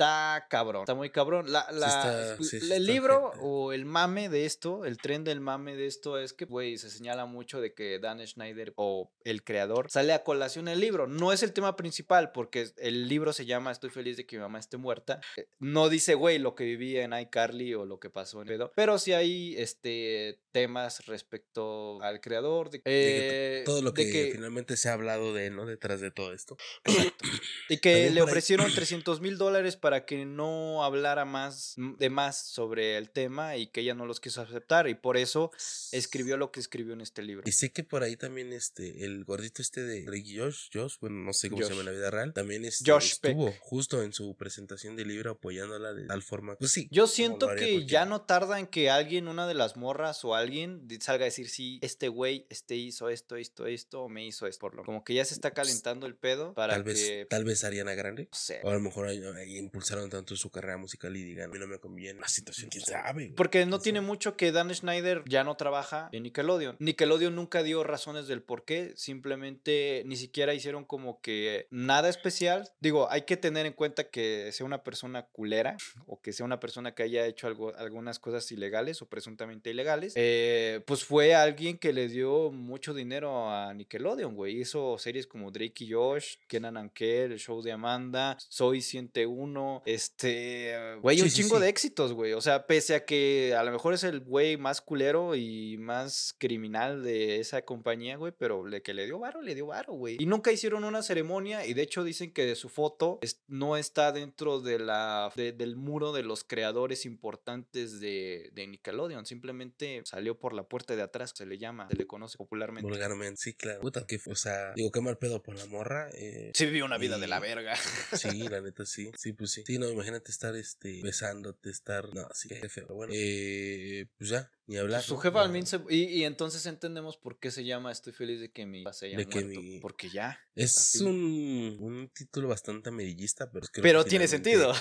Está 0.00 0.46
cabrón, 0.48 0.82
está 0.82 0.94
muy 0.94 1.10
cabrón. 1.10 1.50
La, 1.50 1.66
la- 1.72 1.86
está- 1.88 2.34
l- 2.36 2.44
sí, 2.44 2.60
sí 2.60 2.72
el 2.72 2.86
libro 2.86 3.32
o 3.40 3.72
el 3.72 3.84
mame 3.84 4.28
de 4.28 4.46
esto, 4.46 4.84
el 4.84 4.96
tren 4.98 5.24
del 5.24 5.40
mame 5.40 5.74
de 5.74 5.86
esto 5.86 6.18
es 6.18 6.32
que, 6.32 6.44
güey, 6.44 6.78
se 6.78 6.88
señala 6.88 7.26
mucho 7.26 7.60
de 7.60 7.74
que 7.74 7.98
Dan 7.98 8.24
Schneider 8.24 8.72
o 8.76 9.10
el 9.24 9.42
creador 9.42 9.90
sale 9.90 10.12
a 10.12 10.22
colación 10.22 10.68
el 10.68 10.78
libro. 10.78 11.08
No 11.08 11.32
es 11.32 11.42
el 11.42 11.52
tema 11.52 11.74
principal 11.74 12.30
porque 12.30 12.70
el 12.76 13.08
libro 13.08 13.32
se 13.32 13.44
llama 13.44 13.72
Estoy 13.72 13.90
feliz 13.90 14.16
de 14.16 14.24
que 14.24 14.36
mi 14.36 14.42
mamá 14.42 14.60
esté 14.60 14.76
muerta. 14.76 15.20
Eh, 15.36 15.48
No 15.58 15.88
dice, 15.88 16.14
güey, 16.14 16.38
lo 16.38 16.54
que 16.54 16.62
vivía 16.62 17.02
en 17.02 17.12
iCarly 17.12 17.74
o 17.74 17.84
lo 17.84 17.98
que 17.98 18.08
pasó 18.08 18.40
en 18.40 18.46
pedo, 18.46 18.70
pero 18.76 19.00
sí 19.00 19.14
hay 19.14 19.56
este, 19.58 20.40
temas 20.52 21.06
respecto 21.06 22.00
al 22.02 22.20
creador. 22.20 22.70
De, 22.70 22.82
eh, 22.84 23.62
todo 23.66 23.82
lo 23.82 23.92
que, 23.94 24.04
de 24.04 24.12
que- 24.12 24.30
finalmente 24.32 24.76
se 24.76 24.90
ha 24.90 24.92
hablado 24.92 25.34
de, 25.34 25.50
¿no? 25.50 25.66
Detrás 25.66 26.00
de 26.00 26.12
todo 26.12 26.32
esto. 26.32 26.56
Y 27.68 27.78
que 27.78 28.10
le 28.10 28.22
ofrecieron 28.22 28.72
300 28.72 29.20
mil 29.20 29.36
dólares 29.36 29.76
para 29.76 29.87
que 30.04 30.24
no 30.24 30.84
hablara 30.84 31.24
más 31.24 31.74
de 31.76 32.10
más 32.10 32.38
sobre 32.38 32.96
el 32.96 33.10
tema 33.10 33.56
y 33.56 33.68
que 33.68 33.80
ella 33.80 33.94
no 33.94 34.06
los 34.06 34.20
quiso 34.20 34.40
aceptar 34.40 34.88
y 34.88 34.94
por 34.94 35.16
eso 35.16 35.50
escribió 35.92 36.36
lo 36.36 36.50
que 36.52 36.60
escribió 36.60 36.94
en 36.94 37.00
este 37.00 37.22
libro. 37.22 37.42
Y 37.46 37.52
sé 37.52 37.70
que 37.72 37.84
por 37.84 38.02
ahí 38.02 38.16
también 38.16 38.52
este, 38.52 39.04
el 39.04 39.24
gordito 39.24 39.62
este 39.62 39.82
de 39.82 40.04
Ricky 40.06 40.38
Josh, 40.38 40.68
Josh, 40.72 40.96
bueno, 41.00 41.16
no 41.16 41.32
sé 41.32 41.50
cómo 41.50 41.62
se 41.62 41.70
llama 41.70 41.80
en 41.80 41.86
la 41.86 41.92
vida 41.92 42.10
real, 42.10 42.32
también 42.32 42.64
este, 42.64 42.90
Josh 42.90 43.14
Peck. 43.20 43.32
estuvo 43.32 43.52
justo 43.60 44.02
en 44.02 44.12
su 44.12 44.36
presentación 44.36 44.96
del 44.96 45.08
libro 45.08 45.32
apoyándola 45.32 45.92
de 45.92 46.06
tal 46.06 46.22
forma. 46.22 46.56
Pues 46.56 46.72
sí. 46.72 46.88
Yo 46.90 47.06
siento 47.06 47.48
que 47.48 47.54
cualquiera. 47.54 47.86
ya 47.86 48.04
no 48.04 48.22
tarda 48.22 48.58
en 48.58 48.66
que 48.66 48.90
alguien, 48.90 49.28
una 49.28 49.46
de 49.46 49.54
las 49.54 49.76
morras 49.76 50.24
o 50.24 50.34
alguien 50.34 50.86
salga 51.00 51.24
a 51.24 51.26
decir, 51.26 51.48
sí, 51.48 51.78
este 51.82 52.08
güey, 52.08 52.46
este 52.50 52.76
hizo 52.76 53.08
esto, 53.08 53.36
esto, 53.36 53.66
esto, 53.66 54.02
o 54.02 54.08
me 54.08 54.26
hizo 54.26 54.46
esto. 54.46 54.60
Por 54.60 54.74
lo 54.74 54.84
como 54.84 55.04
que 55.04 55.14
ya 55.14 55.24
se 55.24 55.34
está 55.34 55.52
calentando 55.52 56.06
el 56.06 56.14
pedo 56.14 56.54
para 56.54 56.74
Tal 56.74 56.82
vez, 56.84 57.00
que... 57.00 57.26
tal 57.28 57.44
vez 57.44 57.64
Ariana 57.64 57.94
Grande. 57.94 58.24
No 58.24 58.38
sé. 58.38 58.60
O 58.62 58.70
a 58.70 58.74
lo 58.74 58.80
mejor 58.80 59.06
ahí, 59.06 59.22
ahí 59.36 59.56
impulsaron 59.78 60.10
tanto 60.10 60.34
su 60.36 60.50
carrera 60.50 60.76
musical 60.76 61.16
y 61.16 61.22
digan, 61.22 61.50
a 61.50 61.52
mí 61.52 61.58
no 61.58 61.66
me 61.68 61.78
conviene 61.78 62.20
la 62.20 62.28
situación, 62.28 62.68
quién 62.70 62.84
sabe. 62.84 63.32
Porque 63.36 63.64
no 63.64 63.78
tiene 63.78 64.00
mucho 64.00 64.36
que 64.36 64.50
Dan 64.50 64.74
Schneider 64.74 65.22
ya 65.26 65.44
no 65.44 65.56
trabaja 65.56 66.08
en 66.12 66.24
Nickelodeon. 66.24 66.76
Nickelodeon 66.80 67.34
nunca 67.34 67.62
dio 67.62 67.84
razones 67.84 68.26
del 68.26 68.42
por 68.42 68.64
qué, 68.64 68.92
simplemente 68.96 70.02
ni 70.04 70.16
siquiera 70.16 70.52
hicieron 70.54 70.84
como 70.84 71.20
que 71.20 71.68
nada 71.70 72.08
especial. 72.08 72.68
Digo, 72.80 73.08
hay 73.10 73.22
que 73.22 73.36
tener 73.36 73.66
en 73.66 73.72
cuenta 73.72 74.04
que 74.04 74.50
sea 74.52 74.66
una 74.66 74.82
persona 74.82 75.26
culera 75.26 75.76
o 76.06 76.20
que 76.20 76.32
sea 76.32 76.44
una 76.44 76.58
persona 76.58 76.94
que 76.94 77.04
haya 77.04 77.26
hecho 77.26 77.46
algo, 77.46 77.74
algunas 77.76 78.18
cosas 78.18 78.50
ilegales 78.50 79.00
o 79.02 79.06
presuntamente 79.08 79.70
ilegales. 79.70 80.14
eh, 80.16 80.82
pues 80.86 81.04
fue 81.04 81.34
alguien 81.34 81.78
que 81.78 81.92
le 81.92 82.08
dio 82.08 82.50
mucho 82.50 82.94
dinero 82.94 83.50
a 83.50 83.72
Nickelodeon, 83.74 84.34
güey. 84.34 84.60
Hizo 84.60 84.98
series 84.98 85.26
como 85.26 85.50
Drake 85.50 85.84
y 85.84 85.92
Josh, 85.92 86.36
Kenan 86.48 86.76
and 86.76 86.92
Kel, 86.92 87.32
el 87.32 87.38
show 87.38 87.62
de 87.62 87.72
Amanda, 87.72 88.36
Soy 88.48 88.80
101, 88.80 89.67
este, 89.86 90.96
güey, 91.00 91.16
Sí, 91.18 91.22
un 91.22 91.30
sí, 91.30 91.42
chingo 91.42 91.56
sí. 91.56 91.62
de 91.62 91.68
éxitos, 91.68 92.12
güey. 92.12 92.32
O 92.32 92.40
sea, 92.40 92.66
pese 92.66 92.94
a 92.94 93.04
que 93.04 93.54
a 93.56 93.62
lo 93.62 93.72
mejor 93.72 93.94
es 93.94 94.04
el 94.04 94.20
güey 94.20 94.56
más 94.56 94.80
culero 94.80 95.34
y 95.34 95.76
más 95.78 96.34
criminal 96.38 97.02
de 97.02 97.40
esa 97.40 97.62
compañía, 97.62 98.16
güey, 98.16 98.32
pero 98.36 98.66
le 98.66 98.82
que 98.82 98.94
le 98.94 99.06
dio 99.06 99.18
varo, 99.18 99.42
le 99.42 99.54
dio 99.54 99.66
varo, 99.66 99.92
güey. 99.94 100.16
Y 100.20 100.26
nunca 100.26 100.52
hicieron 100.52 100.84
una 100.84 101.02
ceremonia 101.02 101.66
y 101.66 101.74
de 101.74 101.82
hecho 101.82 102.04
dicen 102.04 102.32
que 102.32 102.54
su 102.54 102.68
foto 102.68 103.18
es- 103.22 103.42
no 103.48 103.76
está 103.76 104.12
dentro 104.12 104.60
de 104.60 104.78
la, 104.78 105.32
de- 105.36 105.52
del 105.52 105.76
muro 105.76 106.12
de 106.12 106.22
los 106.22 106.44
creadores 106.44 107.04
importantes 107.06 108.00
de, 108.00 108.50
de 108.52 108.66
Nickelodeon. 108.66 109.26
Simplemente 109.26 110.02
salió 110.04 110.38
por 110.38 110.52
la 110.52 110.64
puerta 110.64 110.96
de 110.96 111.02
atrás, 111.02 111.32
se 111.34 111.46
le 111.46 111.58
llama, 111.58 111.88
se 111.90 111.96
le 111.96 112.06
conoce 112.06 112.36
popularmente. 112.38 112.88
Vulgarmente, 112.88 113.40
sí, 113.40 113.54
claro. 113.54 113.80
Puta, 113.80 114.06
que, 114.06 114.20
o 114.26 114.34
sea, 114.34 114.72
digo, 114.74 114.90
qué 114.90 115.00
mal 115.00 115.18
pedo 115.18 115.42
por 115.42 115.56
la 115.56 115.66
morra. 115.66 116.08
Eh, 116.14 116.52
Sí 116.54 116.66
vivió 116.66 116.84
una 116.84 116.98
vida 116.98 117.18
de 117.18 117.26
la 117.28 117.40
verga. 117.40 117.76
Sí, 118.12 118.28
la 118.48 118.60
neta, 118.60 118.84
sí. 118.86 119.10
Sí, 119.16 119.32
pues 119.32 119.50
sí. 119.52 119.57
Sí, 119.66 119.78
no, 119.78 119.88
imagínate 119.88 120.30
estar, 120.30 120.54
este, 120.56 121.00
besándote, 121.02 121.70
estar, 121.70 122.12
no, 122.14 122.28
sí, 122.34 122.48
qué 122.48 122.68
feo. 122.68 122.84
Pero 122.86 122.94
bueno, 122.94 123.12
eh, 123.16 124.06
pues 124.18 124.30
ya, 124.30 124.50
ni 124.66 124.76
hablar. 124.76 125.02
Su 125.02 125.14
¿no? 125.14 125.20
jefa 125.20 125.42
al 125.42 125.52
fin 125.52 125.66
se- 125.66 125.80
y, 125.90 126.04
y 126.04 126.24
entonces 126.24 126.64
entendemos 126.66 127.16
por 127.16 127.38
qué 127.38 127.50
se 127.50 127.64
llama 127.64 127.92
Estoy 127.92 128.12
feliz 128.12 128.40
de 128.40 128.50
que 128.50 128.66
mi 128.66 128.84
se 128.92 129.06
haya 129.06 129.16
De 129.18 129.26
que 129.26 129.42
muerto. 129.44 129.60
mi- 129.62 129.80
Porque 129.80 130.08
ya. 130.10 130.38
Es 130.54 131.00
un, 131.00 131.76
un 131.80 132.08
título 132.14 132.48
bastante 132.48 132.88
amarillista, 132.90 133.50
pero 133.50 133.66
Pero 133.82 134.04
que 134.04 134.10
tiene 134.10 134.26
finalmente 134.28 134.50
sentido. 134.50 134.72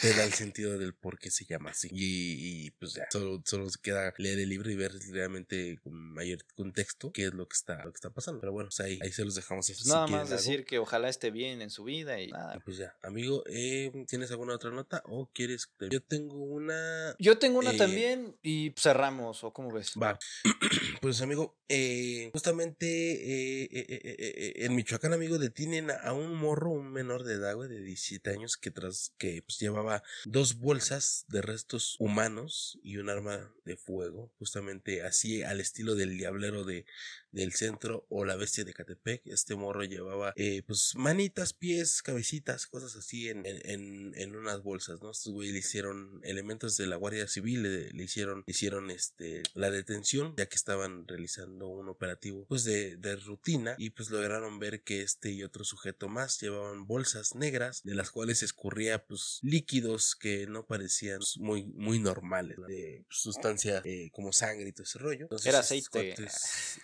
Te 0.00 0.14
da 0.14 0.24
el 0.24 0.32
sentido 0.32 0.78
del 0.78 0.94
por 0.94 1.18
qué 1.18 1.30
se 1.30 1.44
llama 1.44 1.70
así. 1.70 1.88
Y, 1.92 2.66
y, 2.66 2.70
pues 2.72 2.94
ya, 2.94 3.06
solo, 3.10 3.42
solo 3.44 3.68
se 3.68 3.78
queda 3.80 4.12
leer 4.16 4.38
el 4.38 4.48
libro 4.48 4.70
y 4.70 4.76
ver 4.76 4.92
realmente 5.10 5.78
con 5.82 5.94
mayor 5.94 6.38
contexto 6.54 7.12
qué 7.12 7.26
es 7.26 7.34
lo 7.34 7.46
que 7.46 7.54
está, 7.54 7.84
lo 7.84 7.92
que 7.92 7.96
está 7.96 8.10
pasando. 8.10 8.40
Pero 8.40 8.52
bueno, 8.52 8.68
pues 8.68 8.80
ahí, 8.80 8.98
ahí 9.02 9.12
se 9.12 9.24
los 9.24 9.34
dejamos. 9.34 9.66
Pues 9.66 9.78
si 9.78 9.88
nada 9.88 10.06
quieren 10.06 10.22
más 10.22 10.30
algo. 10.30 10.42
decir 10.42 10.64
que 10.64 10.78
ojalá 10.78 11.08
esté 11.08 11.30
bien 11.30 11.60
en 11.62 11.70
su 11.70 11.84
vida 11.84 12.20
y 12.20 12.28
nada. 12.28 12.58
Pues 12.64 12.78
ya, 12.78 12.96
amigo, 13.02 13.44
eh, 13.46 13.92
¿tienes 14.08 14.30
alguna 14.30 14.54
otra 14.54 14.70
nota 14.70 15.02
o 15.06 15.28
quieres? 15.32 15.70
Yo 15.90 16.02
tengo 16.02 16.36
una. 16.36 17.14
Yo 17.18 17.38
tengo 17.38 17.58
una 17.58 17.72
eh, 17.72 17.76
también 17.76 18.36
y 18.42 18.72
cerramos, 18.76 19.44
¿o 19.44 19.52
cómo 19.52 19.72
ves? 19.72 19.92
Va. 20.00 20.18
Pues 21.00 21.22
amigo, 21.22 21.56
eh, 21.70 22.28
justamente 22.34 22.86
eh, 22.86 23.68
eh, 23.72 24.00
eh, 24.02 24.52
en 24.66 24.74
Michoacán, 24.74 25.14
amigo, 25.14 25.38
detienen 25.38 25.90
a 25.90 26.12
un 26.12 26.34
morro, 26.34 26.72
un 26.72 26.92
menor 26.92 27.24
de 27.24 27.34
edad, 27.34 27.54
güey, 27.54 27.70
de 27.70 27.80
17 27.80 28.28
años, 28.28 28.58
que 28.58 28.70
tras 28.70 29.14
que 29.16 29.40
pues, 29.40 29.58
llevaba 29.58 30.02
dos 30.26 30.58
bolsas 30.58 31.24
de 31.28 31.40
restos 31.40 31.96
humanos 32.00 32.78
y 32.82 32.98
un 32.98 33.08
arma 33.08 33.50
de 33.64 33.78
fuego, 33.78 34.30
justamente 34.38 35.02
así 35.02 35.42
al 35.42 35.60
estilo 35.60 35.94
del 35.94 36.18
diablero 36.18 36.64
de, 36.64 36.84
del 37.32 37.52
centro 37.52 38.06
o 38.08 38.24
la 38.24 38.36
bestia 38.36 38.64
de 38.64 38.74
Catepec. 38.74 39.22
Este 39.26 39.54
morro 39.54 39.84
llevaba 39.84 40.32
eh, 40.36 40.62
pues 40.66 40.94
manitas, 40.96 41.52
pies, 41.52 42.02
cabecitas, 42.02 42.66
cosas 42.66 42.96
así 42.96 43.28
en, 43.28 43.44
en, 43.46 44.12
en, 44.14 44.36
unas 44.36 44.62
bolsas, 44.62 45.00
¿no? 45.02 45.10
Estos 45.10 45.32
güey 45.32 45.52
le 45.52 45.58
hicieron 45.58 46.20
elementos 46.24 46.76
de 46.76 46.86
la 46.86 46.96
Guardia 46.96 47.28
Civil, 47.28 47.62
le, 47.62 47.90
le 47.92 48.04
hicieron, 48.04 48.44
le 48.46 48.50
hicieron 48.50 48.90
este 48.90 49.42
la 49.54 49.70
detención, 49.70 50.34
ya 50.36 50.46
que 50.46 50.56
estaban 50.56 51.06
realizando 51.06 51.68
un 51.68 51.88
operativo 51.88 52.46
pues 52.48 52.64
de, 52.64 52.96
de 52.96 53.16
rutina 53.16 53.74
y 53.78 53.90
pues 53.90 54.10
lograron 54.10 54.58
ver 54.58 54.82
que 54.82 55.02
este 55.02 55.30
y 55.30 55.42
otro 55.42 55.64
sujeto 55.64 56.08
más 56.08 56.40
llevaban 56.40 56.86
bolsas 56.86 57.34
negras 57.34 57.82
de 57.84 57.94
las 57.94 58.10
cuales 58.10 58.42
escurría 58.42 59.04
pues 59.06 59.38
líquidos 59.42 60.16
que 60.16 60.46
no 60.46 60.66
parecían 60.66 61.18
pues, 61.18 61.38
muy, 61.38 61.64
muy 61.64 61.98
normales, 61.98 62.58
¿no? 62.58 62.66
de 62.66 63.04
sustancia 63.08 63.82
eh, 63.84 64.10
como 64.12 64.32
sangre 64.32 64.68
y 64.68 64.72
todo 64.72 64.84
ese 64.84 64.98
rollo. 64.98 65.22
Entonces, 65.22 65.46
Era 65.46 65.60
aceite. 65.60 66.14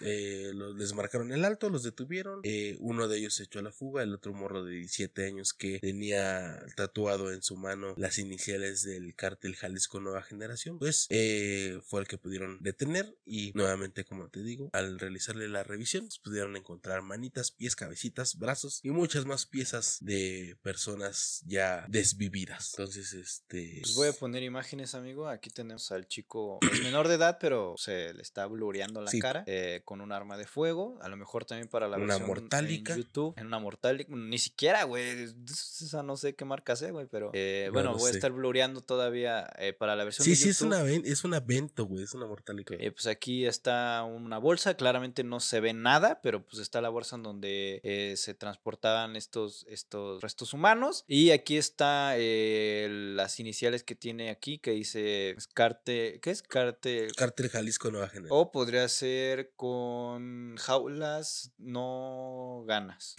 eh, 0.01 0.35
los- 0.54 0.76
les 0.76 0.92
marcaron 0.94 1.32
el 1.32 1.44
alto, 1.44 1.70
los 1.70 1.82
detuvieron. 1.82 2.40
eh, 2.42 2.76
uno 2.80 3.08
de 3.08 3.18
ellos 3.18 3.34
se 3.34 3.44
echó 3.44 3.58
a 3.58 3.62
la 3.62 3.72
fuga, 3.72 4.02
el 4.02 4.14
otro 4.14 4.32
morro 4.32 4.64
de 4.64 4.72
17 4.76 5.26
años 5.26 5.52
que 5.52 5.78
tenía 5.80 6.58
tatuado 6.76 7.32
en 7.32 7.42
su 7.42 7.56
mano 7.56 7.94
las 7.96 8.18
iniciales 8.18 8.82
del 8.82 9.14
cártel 9.14 9.54
Jalisco 9.56 10.00
Nueva 10.00 10.22
Generación, 10.22 10.78
pues 10.78 11.06
eh, 11.10 11.80
fue 11.84 12.00
el 12.00 12.08
que 12.08 12.18
pudieron 12.18 12.58
detener 12.62 13.16
y 13.24 13.52
nuevamente, 13.54 14.04
como 14.04 14.28
te 14.28 14.42
digo, 14.42 14.70
al 14.72 14.98
realizarle 14.98 15.48
la 15.48 15.62
revisión, 15.64 16.06
pues, 16.06 16.18
pudieron 16.18 16.56
encontrar 16.56 17.02
manitas, 17.02 17.50
pies, 17.50 17.76
cabecitas, 17.76 18.38
brazos 18.38 18.80
y 18.82 18.90
muchas 18.90 19.24
más 19.26 19.46
piezas 19.46 19.98
de 20.00 20.56
personas 20.62 21.42
ya 21.46 21.84
desvividas. 21.88 22.72
Entonces, 22.74 23.12
este... 23.12 23.78
Pues 23.82 23.94
voy 23.94 24.08
a 24.08 24.12
poner 24.12 24.42
imágenes, 24.42 24.94
amigo. 24.94 25.28
Aquí 25.28 25.50
tenemos 25.50 25.90
al 25.92 26.06
chico, 26.08 26.58
es 26.72 26.82
menor 26.82 27.08
de 27.08 27.14
edad, 27.14 27.38
pero 27.40 27.74
se 27.78 28.12
le 28.14 28.22
está 28.22 28.46
blureando 28.46 29.00
la 29.02 29.10
Sí. 29.10 29.20
cara 29.20 29.44
eh, 29.46 29.82
con 29.84 30.00
un 30.00 30.12
arma 30.12 30.26
de 30.36 30.47
fuego. 30.47 30.98
A 31.03 31.09
lo 31.09 31.16
mejor 31.16 31.44
también 31.44 31.69
para 31.69 31.86
la 31.89 31.97
Una 31.97 32.07
versión 32.19 32.27
mortálica. 32.27 32.94
en 32.94 32.98
YouTube. 33.03 33.35
En 33.36 33.47
una 33.47 33.59
mortálica. 33.59 34.12
Ni 34.15 34.39
siquiera, 34.39 34.85
güey. 34.85 35.27
Esa 35.48 36.03
no 36.03 36.16
sé 36.16 36.35
qué 36.35 36.44
marca 36.44 36.74
sea, 36.77 36.90
güey. 36.90 37.07
Pero 37.11 37.31
eh, 37.35 37.65
No 37.69 37.73
bueno, 37.74 37.94
voy 37.97 38.09
a 38.11 38.15
estar 38.15 38.32
blureando 38.32 38.81
todavía 38.81 39.48
eh, 39.59 39.73
para 39.73 39.94
la 39.94 40.05
versión 40.05 40.24
Sí, 40.24 40.31
de 40.31 40.36
sí, 40.36 40.48
es 40.48 40.59
YouTube. 40.59 40.69
una, 40.74 40.82
ven- 40.82 41.03
es 41.05 41.24
una 41.24 41.40
vento, 41.40 41.85
güey, 41.86 42.03
es 42.05 42.15
una 42.15 42.27
mortálica. 42.27 42.74
Eh, 42.78 42.90
pues 42.90 43.07
aquí 43.07 43.47
está 43.47 44.03
una 44.05 44.39
bolsa, 44.39 44.74
claramente 44.77 45.23
no 45.23 45.40
se 45.40 45.61
ve 45.61 45.73
nada, 45.74 46.20
pero 46.23 46.44
pues 46.44 46.61
está 46.61 46.81
la 46.81 46.89
bolsa 46.89 47.16
en 47.16 47.23
donde 47.23 48.15
se 48.16 48.35
transportaban 48.35 49.15
estos, 49.16 49.66
estos 49.69 50.23
restos 50.23 50.55
humanos. 50.55 51.05
Y 51.07 51.31
aquí 51.31 51.57
está 51.59 52.15
las 52.16 53.39
iniciales 53.40 53.82
que 53.82 53.94
tiene 53.94 54.31
aquí, 54.31 54.59
que 54.59 54.70
dice 54.73 55.31
es 55.31 55.47
carte, 55.48 56.20
¿qué 56.23 56.31
es 56.31 56.43
carte? 56.43 57.09
Cártel 57.16 57.48
Jalisco 57.51 57.90
Nueva 57.90 58.09
Generación. 58.09 58.39
O 58.40 58.51
podría 58.53 58.89
ser 58.89 59.53
con 59.57 60.15
jaulas 60.59 61.52
no 61.59 62.64
ganas. 62.66 63.14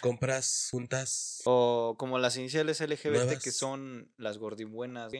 Compras 0.00 0.68
juntas. 0.70 1.42
O 1.44 1.94
como 1.98 2.18
las 2.18 2.36
iniciales 2.36 2.80
LGBT 2.80 3.40
que 3.42 3.52
son 3.52 4.10
las 4.16 4.38
gordibuenas. 4.38 5.12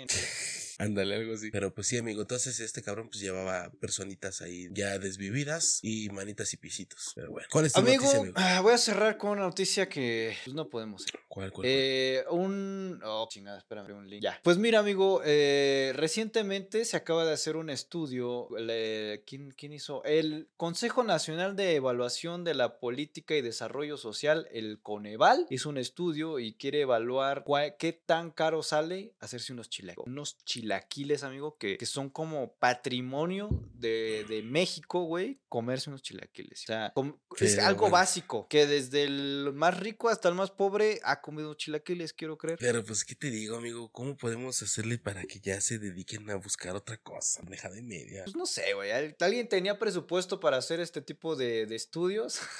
Ándale, 0.84 1.14
algo 1.16 1.34
así. 1.34 1.50
Pero 1.50 1.72
pues 1.74 1.86
sí, 1.86 1.96
amigo. 1.98 2.22
Entonces 2.22 2.58
este 2.60 2.82
cabrón 2.82 3.08
pues 3.08 3.20
llevaba 3.20 3.70
personitas 3.80 4.42
ahí 4.42 4.68
ya 4.72 4.98
desvividas 4.98 5.78
y 5.82 6.08
manitas 6.10 6.52
y 6.52 6.56
pisitos. 6.56 7.12
Pero 7.14 7.30
bueno. 7.30 7.46
¿Cuál 7.50 7.66
es 7.66 7.72
tu 7.72 7.80
Amigo, 7.80 8.02
noticia, 8.02 8.18
amigo? 8.20 8.34
ah, 8.36 8.60
voy 8.62 8.72
a 8.72 8.78
cerrar 8.78 9.16
con 9.18 9.30
una 9.32 9.42
noticia 9.42 9.88
que 9.88 10.34
pues, 10.44 10.54
no 10.54 10.68
podemos 10.68 11.02
hacer. 11.02 11.20
¿Cuál, 11.28 11.52
cuál, 11.52 11.66
Eh, 11.68 12.24
un. 12.30 13.00
Oh, 13.04 13.26
chingada, 13.30 13.58
espérame, 13.58 13.92
un 13.96 14.08
link. 14.10 14.22
Ya. 14.22 14.38
Pues 14.42 14.58
mira, 14.58 14.80
amigo, 14.80 15.22
eh, 15.24 15.92
recientemente 15.94 16.84
se 16.84 16.96
acaba 16.96 17.24
de 17.24 17.32
hacer 17.32 17.56
un 17.56 17.70
estudio. 17.70 18.48
le- 18.58 19.22
¿quién, 19.26 19.50
quién 19.52 19.72
hizo? 19.72 20.02
El 20.04 20.48
Consejo 20.56 21.04
Nacional 21.04 21.56
de 21.56 21.74
Evaluación 21.76 22.44
de 22.44 22.54
la 22.54 22.78
Política 22.78 23.34
y 23.36 23.40
Desarrollo 23.42 23.96
Social, 23.96 24.46
el 24.52 24.80
Coneval, 24.80 25.46
hizo 25.50 25.68
un 25.68 25.78
estudio 25.78 26.38
y 26.38 26.54
quiere 26.54 26.80
evaluar 26.82 27.44
cuál- 27.44 27.76
qué 27.78 27.92
tan 27.92 28.30
caro 28.30 28.62
sale 28.62 29.14
hacerse 29.20 29.52
unos 29.52 29.68
chilaquiles. 29.70 30.06
Unos 30.06 30.36
chilaquiles, 30.72 31.22
amigo, 31.22 31.56
que, 31.58 31.76
que 31.76 31.86
son 31.86 32.08
como 32.10 32.54
patrimonio 32.56 33.48
de, 33.74 34.24
de 34.28 34.42
México, 34.42 35.02
güey, 35.04 35.40
comerse 35.48 35.90
unos 35.90 36.02
chilaquiles. 36.02 36.62
O 36.62 36.66
sea, 36.66 36.86
es 37.38 37.54
Pero 37.56 37.66
algo 37.66 37.80
bueno. 37.82 37.92
básico, 37.94 38.48
que 38.48 38.66
desde 38.66 39.04
el 39.04 39.50
más 39.54 39.78
rico 39.78 40.08
hasta 40.08 40.28
el 40.28 40.34
más 40.34 40.50
pobre 40.50 41.00
ha 41.04 41.20
comido 41.20 41.54
chilaquiles, 41.54 42.12
quiero 42.12 42.36
creer. 42.38 42.58
Pero 42.58 42.82
pues, 42.84 43.04
¿qué 43.04 43.14
te 43.14 43.30
digo, 43.30 43.56
amigo? 43.56 43.90
¿Cómo 43.92 44.16
podemos 44.16 44.62
hacerle 44.62 44.98
para 44.98 45.22
que 45.24 45.40
ya 45.40 45.60
se 45.60 45.78
dediquen 45.78 46.28
a 46.30 46.36
buscar 46.36 46.74
otra 46.74 46.96
cosa? 46.96 47.42
Deja 47.46 47.68
de 47.70 47.82
media. 47.82 48.24
Pues 48.24 48.36
no 48.36 48.46
sé, 48.46 48.72
güey. 48.74 48.90
¿al- 48.92 49.16
¿Alguien 49.20 49.48
tenía 49.48 49.78
presupuesto 49.78 50.40
para 50.40 50.56
hacer 50.56 50.80
este 50.80 51.02
tipo 51.02 51.36
de, 51.36 51.66
de 51.66 51.76
estudios? 51.76 52.40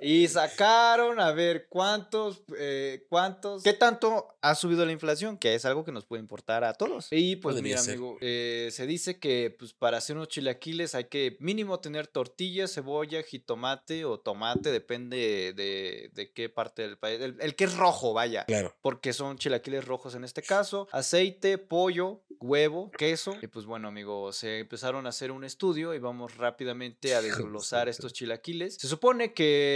y 0.00 0.28
sacaron 0.28 1.20
a 1.20 1.32
ver 1.32 1.66
cuántos, 1.68 2.42
eh, 2.58 3.06
cuántos, 3.08 3.62
qué 3.62 3.72
tanto 3.72 4.28
ha 4.40 4.54
subido 4.54 4.84
la 4.84 4.92
inflación, 4.92 5.38
que 5.38 5.54
es 5.54 5.64
algo 5.64 5.84
que 5.84 5.92
nos 5.92 6.04
puede 6.04 6.20
importar 6.20 6.64
a 6.64 6.74
todos. 6.74 7.08
Y 7.10 7.36
pues 7.36 7.56
Podría 7.56 7.76
mira, 7.76 7.82
ser. 7.82 7.94
amigo, 7.94 8.18
eh, 8.20 8.68
se 8.72 8.86
dice 8.86 9.18
que 9.18 9.54
pues 9.58 9.72
para 9.72 9.98
hacer 9.98 10.16
unos 10.16 10.28
chilaquiles 10.28 10.94
hay 10.94 11.04
que 11.04 11.36
mínimo 11.40 11.80
tener 11.80 12.06
tortilla, 12.06 12.68
cebolla, 12.68 13.22
jitomate 13.22 14.04
o 14.04 14.18
tomate, 14.18 14.70
depende 14.70 15.52
de, 15.54 16.10
de 16.12 16.32
qué 16.32 16.48
parte 16.48 16.82
del 16.82 16.98
país. 16.98 17.20
El, 17.20 17.36
el 17.40 17.54
que 17.56 17.64
es 17.64 17.76
rojo, 17.76 18.12
vaya. 18.12 18.44
Claro. 18.44 18.74
Porque 18.82 19.12
son 19.12 19.38
chilaquiles 19.38 19.84
rojos 19.84 20.14
en 20.14 20.24
este 20.24 20.42
caso. 20.42 20.88
Aceite, 20.92 21.58
pollo, 21.58 22.22
huevo, 22.40 22.90
queso. 22.90 23.36
Y 23.42 23.46
pues 23.46 23.66
bueno, 23.66 23.88
amigo, 23.88 24.32
se 24.32 24.58
empezaron 24.60 25.06
a 25.06 25.10
hacer 25.10 25.30
un 25.30 25.44
estudio 25.44 25.94
y 25.94 25.98
vamos 25.98 26.36
rápidamente 26.36 27.14
a 27.14 27.22
desglosar 27.22 27.88
estos 27.88 28.12
chilaquiles. 28.12 28.76
Se 28.76 28.88
supone 28.88 29.32
que 29.32 29.73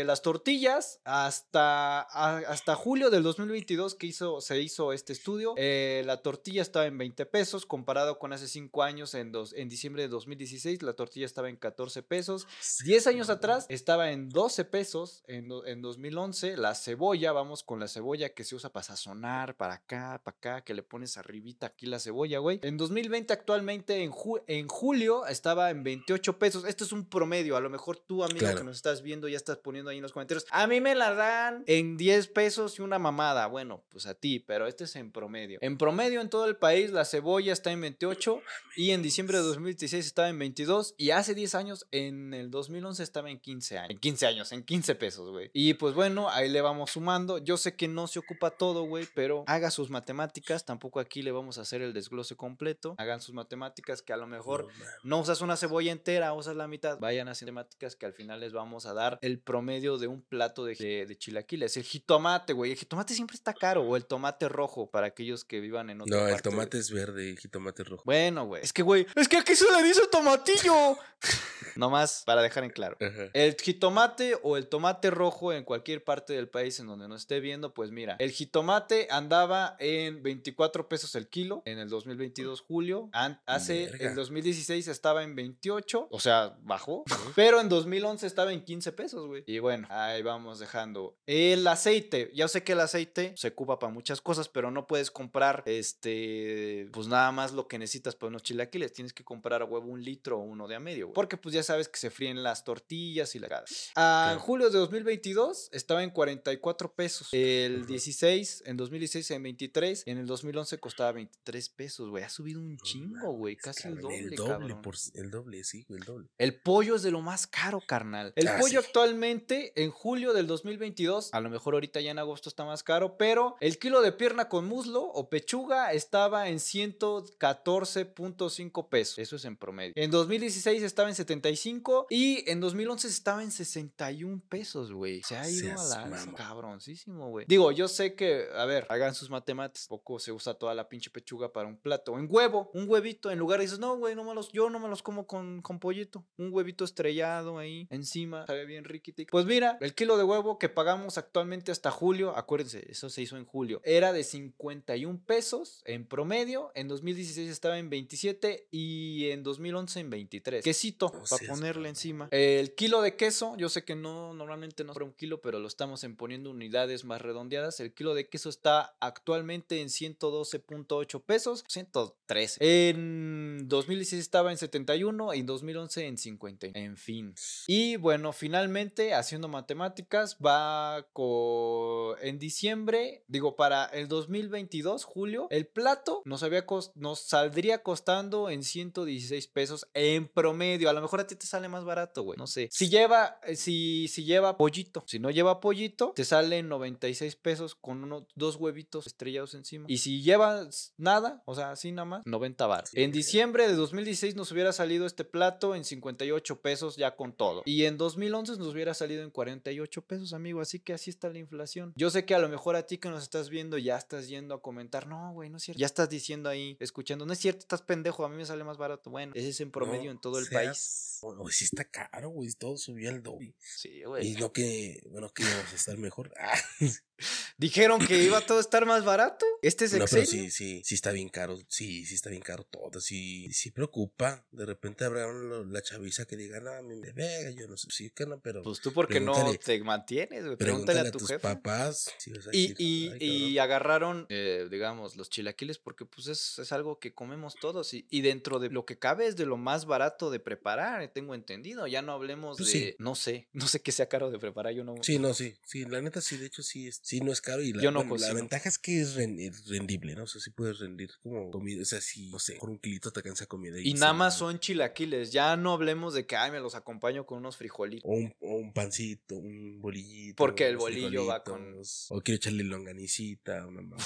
eh, 0.00 0.04
las 0.04 0.22
tortillas 0.22 1.00
hasta, 1.04 2.00
a- 2.02 2.38
hasta 2.48 2.74
julio 2.74 3.10
del 3.10 3.22
2022 3.22 3.94
que 3.94 4.06
hizo, 4.06 4.40
se 4.40 4.60
hizo 4.60 4.92
este 4.92 5.12
estudio, 5.12 5.54
eh, 5.56 6.02
la 6.06 6.18
tortilla 6.22 6.62
estaba 6.62 6.86
en 6.86 6.98
20 6.98 7.26
pesos 7.26 7.66
comparado 7.66 8.18
con 8.18 8.32
hace 8.32 8.48
5 8.48 8.82
años 8.82 9.14
en, 9.14 9.32
dos, 9.32 9.52
en 9.54 9.68
diciembre 9.68 10.02
de 10.02 10.08
2016 10.08 10.82
la 10.82 10.94
tortilla 10.94 11.26
estaba 11.26 11.48
en 11.48 11.56
14 11.56 12.02
pesos. 12.02 12.46
10 12.84 13.06
años 13.06 13.30
atrás 13.30 13.66
estaba 13.68 14.10
en 14.12 14.28
12 14.28 14.64
pesos 14.64 15.22
en, 15.26 15.48
en 15.66 15.82
2011. 15.82 16.56
La 16.56 16.74
cebolla, 16.74 17.32
vamos 17.32 17.62
con 17.62 17.80
la 17.80 17.88
cebolla 17.88 18.30
que 18.34 18.44
se 18.44 18.54
usa 18.54 18.70
para 18.72 18.84
sazonar, 18.84 19.56
para 19.56 19.74
acá, 19.74 20.20
para 20.24 20.36
acá, 20.36 20.64
que 20.64 20.74
le 20.74 20.82
pones 20.82 21.16
arribita 21.16 21.66
aquí 21.66 21.86
la 21.86 21.98
cebolla, 21.98 22.38
güey. 22.38 22.60
En 22.62 22.76
2020 22.76 23.32
actualmente, 23.32 24.02
en, 24.02 24.12
ju- 24.12 24.42
en 24.46 24.68
julio, 24.68 25.26
estaba 25.26 25.70
en 25.70 25.82
28 25.82 26.38
pesos. 26.38 26.64
Este 26.66 26.84
es 26.84 26.92
un 26.92 27.06
promedio. 27.06 27.56
A 27.56 27.60
lo 27.60 27.70
mejor 27.70 27.96
tú, 27.98 28.22
amigo, 28.24 28.38
Claro. 28.40 28.58
que 28.58 28.64
nos 28.64 28.76
estás 28.76 29.02
viendo, 29.02 29.21
ya 29.28 29.36
estás 29.36 29.58
poniendo 29.58 29.90
ahí 29.90 29.98
en 29.98 30.02
los 30.02 30.12
comentarios. 30.12 30.46
A 30.50 30.66
mí 30.66 30.80
me 30.80 30.94
la 30.94 31.14
dan 31.14 31.64
en 31.66 31.96
10 31.96 32.28
pesos 32.28 32.78
y 32.78 32.82
una 32.82 32.98
mamada. 32.98 33.46
Bueno, 33.46 33.84
pues 33.90 34.06
a 34.06 34.14
ti, 34.14 34.38
pero 34.40 34.66
este 34.66 34.84
es 34.84 34.96
en 34.96 35.12
promedio. 35.12 35.58
En 35.62 35.78
promedio 35.78 36.20
en 36.20 36.28
todo 36.28 36.46
el 36.46 36.56
país, 36.56 36.90
la 36.90 37.04
cebolla 37.04 37.52
está 37.52 37.70
en 37.70 37.80
28 37.80 38.40
y 38.76 38.90
en 38.90 39.02
diciembre 39.02 39.38
de 39.38 39.44
2016 39.44 40.04
estaba 40.04 40.28
en 40.28 40.38
22 40.38 40.94
y 40.96 41.10
hace 41.10 41.34
10 41.34 41.54
años, 41.54 41.86
en 41.90 42.34
el 42.34 42.50
2011 42.50 43.02
estaba 43.02 43.30
en 43.30 43.38
15 43.38 43.78
años. 43.78 43.90
En 43.90 43.98
15 43.98 44.26
años, 44.26 44.52
en 44.52 44.64
15 44.64 44.94
pesos, 44.94 45.30
güey. 45.30 45.50
Y 45.52 45.74
pues 45.74 45.94
bueno, 45.94 46.28
ahí 46.30 46.48
le 46.48 46.60
vamos 46.60 46.92
sumando. 46.92 47.38
Yo 47.38 47.56
sé 47.56 47.76
que 47.76 47.88
no 47.88 48.06
se 48.06 48.18
ocupa 48.18 48.50
todo, 48.50 48.84
güey, 48.84 49.06
pero 49.14 49.44
haga 49.46 49.70
sus 49.70 49.90
matemáticas. 49.90 50.64
Tampoco 50.64 51.00
aquí 51.00 51.22
le 51.22 51.32
vamos 51.32 51.58
a 51.58 51.62
hacer 51.62 51.82
el 51.82 51.92
desglose 51.92 52.36
completo. 52.36 52.94
Hagan 52.98 53.20
sus 53.20 53.34
matemáticas 53.34 54.02
que 54.02 54.12
a 54.12 54.16
lo 54.16 54.26
mejor 54.26 54.68
No, 55.02 55.20
usas 55.20 55.40
una 55.40 55.56
cebolla 55.56 55.92
entera, 55.92 56.32
usas 56.32 56.56
la 56.56 56.66
mitad. 56.66 56.98
Vayan 56.98 57.28
a 57.28 57.34
matemáticas 57.52 57.96
que 57.96 58.06
al 58.06 58.12
final 58.12 58.40
les 58.40 58.52
vamos 58.52 58.86
a 58.86 58.94
dar 58.94 59.01
el 59.22 59.38
promedio 59.40 59.98
de 59.98 60.06
un 60.06 60.22
plato 60.22 60.64
de, 60.64 60.74
de- 60.74 61.06
de 61.06 61.16
chilaquiles. 61.18 61.76
El 61.76 61.84
jitomate, 61.84 62.52
güey. 62.52 62.72
El 62.72 62.76
jitomate 62.78 63.14
siempre 63.14 63.34
está 63.36 63.52
caro. 63.54 63.82
O 63.82 63.96
el 63.96 64.04
tomate 64.06 64.48
rojo 64.48 64.90
para 64.90 65.06
aquellos 65.08 65.44
que 65.44 65.60
vivan 65.60 65.90
en 65.90 66.00
otra 66.02 66.16
No, 66.16 66.22
el 66.26 66.32
güey. 66.32 66.42
tomate 66.42 66.78
es 66.78 66.90
verde, 66.90 67.30
el 67.30 67.38
jitomate 67.38 67.82
es 67.82 67.88
rojo. 67.88 68.02
Bueno, 68.06 68.46
güey. 68.46 68.62
Es 68.62 68.72
que, 68.72 68.82
güey, 68.82 69.06
es 69.16 69.28
que 69.28 69.36
aquí 69.38 69.54
se 69.54 69.64
le 69.70 69.82
dice 69.82 70.02
tomatillo. 70.10 70.96
Nomás 71.76 72.22
para 72.26 72.42
dejar 72.42 72.64
en 72.64 72.70
claro. 72.70 72.96
Ajá. 73.00 73.30
El 73.32 73.56
jitomate 73.58 74.36
o 74.42 74.56
el 74.56 74.68
tomate 74.68 75.10
rojo 75.10 75.52
en 75.52 75.64
cualquier 75.64 76.04
parte 76.04 76.32
del 76.34 76.48
país 76.48 76.78
en 76.80 76.86
donde 76.86 77.08
nos 77.08 77.22
esté 77.22 77.40
viendo, 77.40 77.72
pues 77.72 77.90
mira, 77.90 78.16
el 78.18 78.30
jitomate 78.30 79.08
andaba 79.10 79.76
en 79.78 80.22
24 80.22 80.88
pesos 80.88 81.14
el 81.14 81.28
kilo 81.28 81.62
en 81.64 81.78
el 81.78 81.88
2022 81.88 82.60
julio. 82.60 83.08
An- 83.12 83.40
hace 83.46 83.86
Verga. 83.86 84.08
el 84.10 84.14
2016 84.14 84.88
estaba 84.88 85.22
en 85.22 85.34
28, 85.34 86.08
o 86.10 86.20
sea, 86.20 86.56
bajó, 86.62 87.04
pero 87.34 87.60
en 87.60 87.68
2011 87.68 88.26
estaba 88.26 88.52
en 88.52 88.62
15 88.64 88.91
pesos, 88.92 89.26
güey. 89.26 89.44
Y 89.46 89.58
bueno, 89.58 89.86
ahí 89.90 90.22
vamos 90.22 90.58
dejando. 90.58 91.16
El 91.26 91.66
aceite, 91.66 92.30
ya 92.34 92.48
sé 92.48 92.62
que 92.62 92.72
el 92.72 92.80
aceite 92.80 93.32
se 93.36 93.48
ocupa 93.48 93.78
para 93.78 93.92
muchas 93.92 94.20
cosas, 94.20 94.48
pero 94.48 94.70
no 94.70 94.86
puedes 94.86 95.10
comprar 95.10 95.62
este, 95.66 96.88
pues 96.92 97.06
nada 97.08 97.32
más 97.32 97.52
lo 97.52 97.68
que 97.68 97.78
necesitas 97.78 98.14
para 98.16 98.28
unos 98.28 98.42
chilaquiles. 98.42 98.92
Tienes 98.92 99.12
que 99.12 99.24
comprar 99.24 99.62
a 99.62 99.64
huevo 99.64 99.86
un 99.86 100.02
litro 100.02 100.38
o 100.38 100.42
uno 100.42 100.68
de 100.68 100.74
a 100.76 100.80
medio, 100.80 101.06
güey. 101.06 101.14
Porque 101.14 101.36
pues 101.36 101.54
ya 101.54 101.62
sabes 101.62 101.88
que 101.88 101.98
se 101.98 102.10
fríen 102.10 102.42
las 102.42 102.64
tortillas 102.64 103.34
y 103.34 103.38
la 103.38 103.48
cara. 103.48 103.64
Ah, 103.96 104.30
En 104.34 104.38
julio 104.38 104.70
de 104.70 104.78
2022 104.78 105.70
estaba 105.72 106.02
en 106.02 106.10
44 106.10 106.94
pesos. 106.94 107.28
El 107.32 107.86
16, 107.86 108.64
en 108.66 108.76
2016 108.76 109.30
en 109.32 109.42
23, 109.42 110.02
y 110.06 110.10
en 110.10 110.18
el 110.18 110.26
2011 110.26 110.78
costaba 110.78 111.12
23 111.12 111.68
pesos, 111.70 112.08
güey. 112.10 112.24
Ha 112.24 112.28
subido 112.28 112.60
un 112.60 112.76
chingo, 112.78 113.32
güey. 113.32 113.56
Casi 113.56 113.88
el 113.88 113.98
doble, 114.00 114.18
el 114.18 114.30
doble, 114.34 114.52
cabrón. 114.52 114.82
por, 114.82 114.94
el 115.14 115.30
doble, 115.30 115.64
sí, 115.64 115.86
el 115.88 116.00
doble. 116.00 116.28
El 116.38 116.60
pollo 116.60 116.96
es 116.96 117.02
de 117.02 117.10
lo 117.10 117.20
más 117.20 117.46
caro, 117.46 117.80
carnal. 117.86 118.32
El 118.36 118.48
Ah, 118.48 118.56
pollo. 118.60 118.81
Actualmente, 118.82 119.72
en 119.82 119.90
julio 119.90 120.32
del 120.32 120.46
2022, 120.46 121.30
a 121.32 121.40
lo 121.40 121.50
mejor 121.50 121.74
ahorita 121.74 122.00
ya 122.00 122.10
en 122.10 122.18
agosto 122.18 122.48
está 122.48 122.64
más 122.64 122.82
caro, 122.82 123.16
pero 123.16 123.56
el 123.60 123.78
kilo 123.78 124.02
de 124.02 124.10
pierna 124.12 124.48
con 124.48 124.66
muslo 124.66 125.02
o 125.02 125.28
pechuga 125.28 125.92
estaba 125.92 126.48
en 126.48 126.58
114.5 126.58 128.88
pesos. 128.88 129.18
Eso 129.18 129.36
es 129.36 129.44
en 129.44 129.56
promedio. 129.56 129.92
En 129.96 130.10
2016 130.10 130.82
estaba 130.82 131.08
en 131.08 131.14
75 131.14 132.06
y 132.10 132.50
en 132.50 132.60
2011 132.60 133.08
estaba 133.08 133.42
en 133.42 133.50
61 133.50 134.42
pesos, 134.48 134.92
güey. 134.92 135.22
Se 135.22 135.36
ha 135.36 135.48
ido 135.48 135.80
a 135.80 135.84
la 135.84 136.10
cabroncísimo, 136.36 137.30
güey. 137.30 137.46
Digo, 137.48 137.72
yo 137.72 137.88
sé 137.88 138.14
que, 138.14 138.46
a 138.54 138.64
ver, 138.64 138.86
hagan 138.88 139.14
sus 139.14 139.30
matemáticas. 139.30 139.86
Poco 139.88 140.18
se 140.18 140.32
usa 140.32 140.54
toda 140.54 140.74
la 140.74 140.88
pinche 140.88 141.10
pechuga 141.10 141.52
para 141.52 141.68
un 141.68 141.76
plato. 141.76 142.18
En 142.18 142.26
huevo, 142.28 142.70
un 142.74 142.88
huevito. 142.88 143.30
En 143.30 143.38
lugar 143.38 143.60
dices, 143.60 143.78
no, 143.78 143.96
güey, 143.96 144.14
no 144.14 144.24
me 144.24 144.34
los, 144.34 144.50
yo 144.52 144.70
no 144.70 144.78
me 144.78 144.88
los 144.88 145.02
como 145.02 145.26
con, 145.26 145.62
con 145.62 145.78
pollito. 145.78 146.24
Un 146.36 146.52
huevito 146.52 146.84
estrellado 146.84 147.58
ahí 147.58 147.86
encima. 147.90 148.46
Sabe 148.46 148.66
bien 148.66 148.71
riquitico. 148.80 149.30
Pues 149.30 149.46
mira, 149.46 149.78
el 149.80 149.94
kilo 149.94 150.16
de 150.16 150.24
huevo 150.24 150.58
que 150.58 150.68
pagamos 150.68 151.18
actualmente 151.18 151.72
hasta 151.72 151.90
julio, 151.90 152.36
acuérdense, 152.36 152.84
eso 152.90 153.10
se 153.10 153.22
hizo 153.22 153.36
en 153.36 153.44
julio, 153.44 153.80
era 153.84 154.12
de 154.12 154.24
51 154.24 155.20
pesos 155.26 155.82
en 155.84 156.06
promedio. 156.06 156.72
En 156.74 156.88
2016 156.88 157.50
estaba 157.50 157.78
en 157.78 157.90
27 157.90 158.68
y 158.70 159.30
en 159.30 159.42
2011 159.42 160.00
en 160.00 160.10
23. 160.10 160.64
Quesito, 160.64 161.06
No 161.06 161.22
para 161.24 161.26
seas 161.26 161.50
ponerle 161.50 161.88
encima. 161.88 162.28
El 162.30 162.74
kilo 162.74 163.02
de 163.02 163.16
queso, 163.16 163.56
yo 163.56 163.68
sé 163.68 163.84
que 163.84 163.94
no, 163.94 164.34
normalmente 164.34 164.84
no 164.84 164.92
es 164.92 164.98
un 164.98 165.12
kilo, 165.12 165.40
pero 165.40 165.58
lo 165.58 165.68
estamos 165.68 166.04
en 166.04 166.16
poniendo 166.16 166.50
unidades 166.50 167.04
más 167.04 167.20
redondeadas. 167.20 167.80
El 167.80 167.92
kilo 167.92 168.14
de 168.14 168.28
queso 168.28 168.48
está 168.48 168.96
actualmente 169.00 169.80
en 169.80 169.88
112.8 169.88 171.22
pesos, 171.22 171.64
113. 171.68 172.58
En 172.90 173.68
2016 173.68 174.20
estaba 174.20 174.50
en 174.50 174.58
71 174.58 175.34
y 175.34 175.40
en 175.40 175.46
2011 175.46 176.06
en 176.06 176.18
50. 176.18 176.68
En 176.74 176.96
fin. 176.96 177.34
Y 177.66 177.96
bueno, 177.96 178.32
finalmente, 178.66 179.12
haciendo 179.14 179.48
matemáticas, 179.48 180.36
va 180.44 181.04
con... 181.12 182.16
En 182.22 182.38
diciembre, 182.38 183.24
digo, 183.26 183.56
para 183.56 183.86
el 183.86 184.06
2022, 184.06 185.04
julio, 185.04 185.48
el 185.50 185.66
plato 185.66 186.22
nos, 186.24 186.42
había 186.44 186.64
cos- 186.66 186.92
nos 186.94 187.20
saldría 187.20 187.82
costando 187.82 188.50
en 188.50 188.62
116 188.62 189.48
pesos 189.48 189.88
en 189.94 190.28
promedio. 190.28 190.88
A 190.88 190.92
lo 190.92 191.00
mejor 191.00 191.20
a 191.20 191.26
ti 191.26 191.34
te 191.34 191.46
sale 191.46 191.68
más 191.68 191.84
barato, 191.84 192.22
güey. 192.22 192.38
No 192.38 192.46
sé. 192.46 192.68
Si 192.70 192.88
lleva, 192.88 193.40
eh, 193.44 193.56
si, 193.56 194.06
si 194.08 194.24
lleva 194.24 194.56
pollito. 194.56 195.02
Si 195.06 195.18
no 195.18 195.30
lleva 195.30 195.60
pollito, 195.60 196.12
te 196.14 196.24
sale 196.24 196.58
en 196.58 196.68
96 196.68 197.34
pesos 197.36 197.74
con 197.74 198.04
unos 198.04 198.24
dos 198.36 198.56
huevitos 198.56 199.06
estrellados 199.08 199.54
encima. 199.54 199.86
Y 199.88 199.98
si 199.98 200.22
llevas 200.22 200.92
nada, 200.96 201.42
o 201.46 201.54
sea, 201.56 201.72
así 201.72 201.90
nada 201.90 202.04
más, 202.06 202.22
90 202.26 202.66
baros. 202.66 202.90
En 202.94 203.10
diciembre 203.10 203.66
de 203.66 203.74
2016 203.74 204.36
nos 204.36 204.52
hubiera 204.52 204.72
salido 204.72 205.06
este 205.06 205.24
plato 205.24 205.74
en 205.74 205.84
58 205.84 206.60
pesos 206.60 206.96
ya 206.96 207.16
con 207.16 207.32
todo. 207.32 207.62
Y 207.64 207.84
en 207.86 207.96
2011 207.98 208.51
nos 208.58 208.68
hubiera 208.68 208.94
salido 208.94 209.22
en 209.22 209.30
48 209.30 210.02
pesos, 210.02 210.32
amigo. 210.32 210.60
Así 210.60 210.80
que 210.80 210.92
así 210.92 211.10
está 211.10 211.28
la 211.28 211.38
inflación. 211.38 211.92
Yo 211.96 212.10
sé 212.10 212.24
que 212.24 212.34
a 212.34 212.38
lo 212.38 212.48
mejor 212.48 212.76
a 212.76 212.86
ti 212.86 212.98
que 212.98 213.08
nos 213.08 213.22
estás 213.22 213.48
viendo 213.48 213.78
ya 213.78 213.96
estás 213.96 214.28
yendo 214.28 214.54
a 214.54 214.62
comentar, 214.62 215.06
no, 215.06 215.32
güey, 215.32 215.50
no 215.50 215.56
es 215.56 215.64
cierto. 215.64 215.78
Ya 215.78 215.86
estás 215.86 216.08
diciendo 216.08 216.48
ahí, 216.48 216.76
escuchando, 216.80 217.26
no 217.26 217.32
es 217.32 217.38
cierto, 217.38 217.60
estás 217.60 217.82
pendejo, 217.82 218.24
a 218.24 218.28
mí 218.28 218.36
me 218.36 218.46
sale 218.46 218.64
más 218.64 218.78
barato. 218.78 219.10
Bueno, 219.10 219.32
ese 219.34 219.48
es 219.48 219.60
en 219.60 219.70
promedio 219.70 220.10
en 220.10 220.20
todo 220.20 220.38
el 220.38 220.46
país. 220.48 221.18
Bueno, 221.22 221.46
sí 221.48 221.64
está 221.64 221.84
caro, 221.84 222.30
güey. 222.30 222.50
Todo 222.52 222.76
subió 222.76 223.10
al 223.10 223.22
doble. 223.22 223.54
Sí, 223.60 224.02
güey. 224.02 224.28
Y 224.28 224.34
no 224.34 224.52
que, 224.52 225.02
bueno, 225.10 225.32
que 225.32 225.44
íbamos 225.44 225.72
a 225.72 225.76
estar 225.76 225.96
mejor. 225.96 226.32
Ah, 226.38 226.58
Dijeron 227.58 228.04
que 228.06 228.22
iba 228.22 228.40
todo 228.40 228.58
a 228.58 228.60
estar 228.60 228.86
más 228.86 229.04
barato. 229.04 229.44
Este 229.62 229.84
es 229.84 229.92
no, 229.94 230.04
pero 230.10 230.26
sí, 230.26 230.50
sí, 230.50 230.82
sí 230.84 230.94
está 230.94 231.12
bien 231.12 231.28
caro. 231.28 231.58
Sí, 231.68 232.04
sí 232.06 232.14
está 232.14 232.30
bien 232.30 232.42
caro 232.42 232.64
todo. 232.64 233.00
Sí, 233.00 233.52
sí 233.52 233.70
preocupa. 233.70 234.44
De 234.50 234.66
repente 234.66 235.04
habrá 235.04 235.26
uno- 235.28 235.64
la 235.64 235.82
chaviza 235.82 236.24
que 236.24 236.36
diga, 236.36 236.60
no, 236.60 236.70
a 236.72 236.82
mí 236.82 236.96
me 236.96 237.12
vega, 237.12 237.50
yo 237.50 237.68
no 237.68 237.76
sé. 237.76 237.88
Sí, 237.90 238.10
que 238.10 238.26
no, 238.26 238.40
pero. 238.40 238.62
Pues 238.62 238.80
tú 238.80 238.92
porque 238.92 239.20
no 239.20 239.32
pregúntale- 239.34 239.58
te 239.58 239.80
mantienes, 239.84 240.44
güey. 240.44 240.56
Pregúntale 240.56 240.82
Pregúntale 240.92 240.98
a 241.00 241.02
a 241.02 241.12
tu 241.12 241.18
tus 241.18 241.28
jefe. 241.28 241.40
papás. 241.40 242.10
si 242.18 242.32
vas 242.32 242.46
a 242.46 242.50
Y, 242.52 242.68
decir, 242.68 242.76
y, 242.78 243.08
"Ay, 243.08 243.18
y 243.20 243.54
cabrón". 243.56 243.62
agarraron, 243.64 244.26
eh, 244.28 244.68
digamos, 244.70 245.16
los 245.16 245.30
chilaquiles 245.30 245.78
porque 245.78 246.04
pues 246.04 246.26
es, 246.26 246.58
es 246.58 246.72
algo 246.72 246.98
que 246.98 247.14
comemos 247.14 247.54
todos 247.60 247.94
y, 247.94 248.06
y 248.10 248.20
dentro 248.22 248.58
de 248.58 248.70
lo 248.70 248.84
que 248.84 248.98
cabe 248.98 249.26
es 249.26 249.36
de 249.36 249.46
lo 249.46 249.56
más 249.56 249.86
barato 249.86 250.30
de 250.30 250.40
preparar, 250.40 251.02
eh, 251.02 251.08
tengo 251.08 251.34
entendido. 251.34 251.86
Ya 251.86 252.02
no 252.02 252.12
hablemos 252.12 252.58
Pues 252.58 252.72
de, 252.72 252.78
sí. 252.78 252.94
no 252.98 253.14
sé, 253.14 253.48
no 253.52 253.66
sé 253.68 253.80
qué 253.80 253.92
sea 253.92 254.08
caro 254.08 254.30
de 254.30 254.38
preparar, 254.38 254.74
yo 254.74 254.84
no... 254.84 254.94
Sí, 255.02 255.18
no, 255.18 255.34
sí, 255.34 255.56
sí, 255.64 255.84
la 255.84 256.00
neta 256.00 256.20
sí, 256.20 256.36
de 256.36 256.46
hecho 256.46 256.62
sí, 256.62 256.88
es, 256.88 257.00
sí 257.02 257.11
no 257.20 257.32
es 257.32 257.40
caro 257.40 257.62
y 257.62 257.72
la, 257.72 257.82
Yo 257.82 257.90
no 257.90 258.04
bueno, 258.04 258.26
la 258.26 258.32
ventaja 258.32 258.68
es 258.68 258.78
que 258.78 259.00
es 259.00 259.14
ren- 259.16 259.38
es 259.40 259.66
rendible, 259.68 260.14
¿no? 260.14 260.24
O 260.24 260.26
sea, 260.26 260.40
sí 260.40 260.50
puedes 260.50 260.78
rendir 260.78 261.10
como 261.22 261.50
comida, 261.50 261.82
o 261.82 261.84
sea, 261.84 262.00
sí, 262.00 262.28
no 262.30 262.38
sé, 262.38 262.54
por 262.60 262.70
un 262.70 262.78
kilito 262.78 263.10
te 263.10 263.20
alcanza 263.20 263.46
comida. 263.46 263.78
Y 263.80 263.94
nada 263.94 264.12
más 264.12 264.36
son 264.38 264.58
chilaquiles, 264.58 265.30
ya 265.32 265.56
no 265.56 265.72
hablemos 265.72 266.14
de 266.14 266.26
que, 266.26 266.36
ay, 266.36 266.50
me 266.50 266.60
los 266.60 266.74
acompaño 266.74 267.26
con 267.26 267.38
unos 267.38 267.56
frijolitos. 267.56 268.04
O 268.08 268.14
un, 268.14 268.34
o 268.40 268.56
un 268.56 268.72
pancito, 268.72 269.36
un 269.36 269.80
bolillito. 269.80 270.36
Porque 270.36 270.66
el 270.66 270.76
bolillo 270.76 271.26
va 271.26 271.42
con- 271.44 271.80
O 272.10 272.20
quiero 272.20 272.36
echarle 272.36 272.64
longanicita, 272.64 273.66
una 273.66 273.82
mamá 273.82 273.96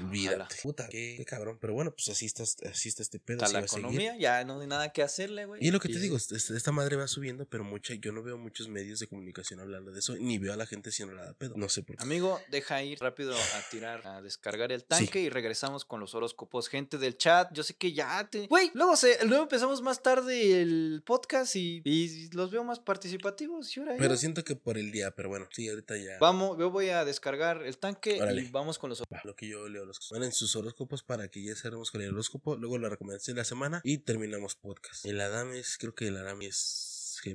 no, 0.00 0.06
olvídate. 0.06 0.56
Puta, 0.62 0.88
qué, 0.88 1.14
qué 1.16 1.24
cabrón, 1.24 1.58
pero 1.60 1.74
bueno, 1.74 1.92
pues 1.92 2.08
así 2.08 2.26
está, 2.26 2.42
así 2.42 2.88
está 2.88 3.02
este 3.02 3.18
pedo, 3.18 3.44
Está 3.44 3.60
la 3.60 3.66
seguir. 3.66 3.84
economía, 3.86 4.16
ya 4.18 4.44
no 4.44 4.60
hay 4.60 4.66
nada 4.66 4.92
que 4.92 5.02
hacerle, 5.02 5.44
güey. 5.46 5.62
Y 5.62 5.68
es 5.68 5.72
lo 5.72 5.80
que 5.80 5.88
te 5.88 5.94
sí. 5.94 6.00
digo, 6.00 6.16
es- 6.16 6.30
es- 6.32 6.50
esta 6.50 6.72
madre 6.72 6.96
va 6.96 7.06
subiendo, 7.08 7.46
pero 7.46 7.64
mucha, 7.64 7.94
yo 7.94 8.12
no 8.12 8.22
veo 8.22 8.38
muchos 8.38 8.68
medios 8.68 9.00
de 9.00 9.06
comunicación 9.06 9.60
hablando 9.60 9.90
de 9.92 9.98
eso, 10.00 10.16
ni 10.16 10.38
veo 10.38 10.52
a 10.52 10.56
la 10.56 10.66
gente 10.66 10.90
haciendo 10.90 11.14
nada 11.14 11.32
pedo. 11.34 11.54
No 11.56 11.68
sé 11.68 11.82
por 11.82 11.96
qué. 11.96 12.02
Amigo, 12.10 12.40
deja 12.48 12.82
ir 12.82 12.98
rápido 12.98 13.32
a 13.36 13.70
tirar, 13.70 14.04
a 14.04 14.20
descargar 14.20 14.72
el 14.72 14.82
tanque 14.82 15.20
y 15.20 15.28
regresamos 15.28 15.84
con 15.84 16.00
los 16.00 16.12
horóscopos. 16.16 16.68
Gente 16.68 16.98
del 16.98 17.16
chat, 17.16 17.52
yo 17.52 17.62
sé 17.62 17.74
que 17.74 17.92
ya 17.92 18.28
te. 18.28 18.48
Güey, 18.48 18.72
luego, 18.74 18.96
se, 18.96 19.24
luego 19.26 19.44
empezamos 19.44 19.80
más 19.80 20.02
tarde 20.02 20.60
el 20.60 21.04
podcast 21.06 21.54
y, 21.54 21.82
y 21.84 22.28
los 22.32 22.50
veo 22.50 22.64
más 22.64 22.80
participativos. 22.80 23.76
Y 23.76 23.78
ahora 23.78 23.94
Pero 23.96 24.14
ya. 24.14 24.16
siento 24.18 24.42
que 24.42 24.56
por 24.56 24.76
el 24.76 24.90
día, 24.90 25.12
pero 25.12 25.28
bueno, 25.28 25.46
sí, 25.52 25.68
ahorita 25.68 25.96
ya. 25.98 26.18
Vamos, 26.18 26.58
yo 26.58 26.72
voy 26.72 26.88
a 26.88 27.04
descargar 27.04 27.62
el 27.62 27.78
tanque 27.78 28.20
Órale. 28.20 28.42
y 28.42 28.48
vamos 28.48 28.80
con 28.80 28.90
los 28.90 29.02
Va, 29.02 29.20
Lo 29.22 29.36
que 29.36 29.46
yo 29.46 29.68
leo 29.68 29.84
los 29.84 30.00
Bueno, 30.10 30.24
en 30.24 30.32
sus 30.32 30.56
horóscopos 30.56 31.04
para 31.04 31.28
que 31.28 31.44
ya 31.44 31.54
cerremos 31.54 31.92
con 31.92 32.00
el 32.02 32.12
horóscopo, 32.12 32.56
luego 32.56 32.76
la 32.78 32.88
recomendación 32.88 33.36
de 33.36 33.42
la 33.42 33.44
semana 33.44 33.82
y 33.84 33.98
terminamos 33.98 34.56
podcast. 34.56 35.06
El 35.06 35.20
Adam 35.20 35.52
es, 35.52 35.78
creo 35.78 35.94
que 35.94 36.08
el 36.08 36.16
Adam 36.16 36.42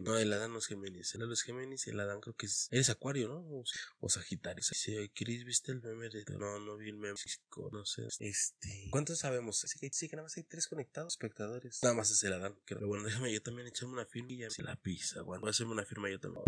No, 0.01 0.17
el 0.17 0.33
Adán 0.33 0.51
no 0.51 0.59
es 0.59 0.67
Géminis, 0.67 1.15
el 1.15 1.21
Adán 1.21 1.33
es 1.33 1.41
Géminis 1.41 1.87
y 1.87 1.91
el 1.91 1.99
Adán 1.99 2.21
creo 2.21 2.35
que 2.35 2.45
es. 2.47 2.67
Eres 2.71 2.89
Acuario, 2.89 3.27
¿no? 3.27 3.39
O, 3.39 3.63
o 3.99 4.09
Sagitario. 4.09 4.63
Oye, 4.87 5.11
Chris, 5.13 5.45
¿viste 5.45 5.71
el 5.71 5.81
meme 5.81 6.09
de.? 6.09 6.25
No, 6.37 6.59
no 6.59 6.77
vi 6.77 6.89
el 6.89 6.97
meme. 6.97 7.15
No 7.71 7.85
sé. 7.85 8.07
Este. 8.19 8.87
¿Cuántos 8.91 9.19
sabemos? 9.19 9.59
Sí, 9.59 9.79
que, 9.79 10.15
nada 10.15 10.23
más 10.23 10.37
hay 10.37 10.43
tres 10.43 10.67
conectados, 10.67 11.13
espectadores. 11.13 11.79
Nada 11.83 11.95
más 11.95 12.09
es 12.11 12.23
el 12.23 12.33
Adán. 12.33 12.57
Pero 12.65 12.87
bueno, 12.87 13.05
déjame 13.05 13.31
yo 13.31 13.41
también 13.41 13.67
echarme 13.67 13.93
una 13.93 14.05
firma 14.05 14.31
y 14.31 14.37
ya 14.37 14.49
se 14.49 14.63
la 14.63 14.75
pisa. 14.75 15.21
Bueno, 15.21 15.41
voy 15.41 15.49
a 15.49 15.51
hacerme 15.51 15.73
una 15.73 15.85
firma 15.85 16.09
yo 16.09 16.19
también. 16.19 16.43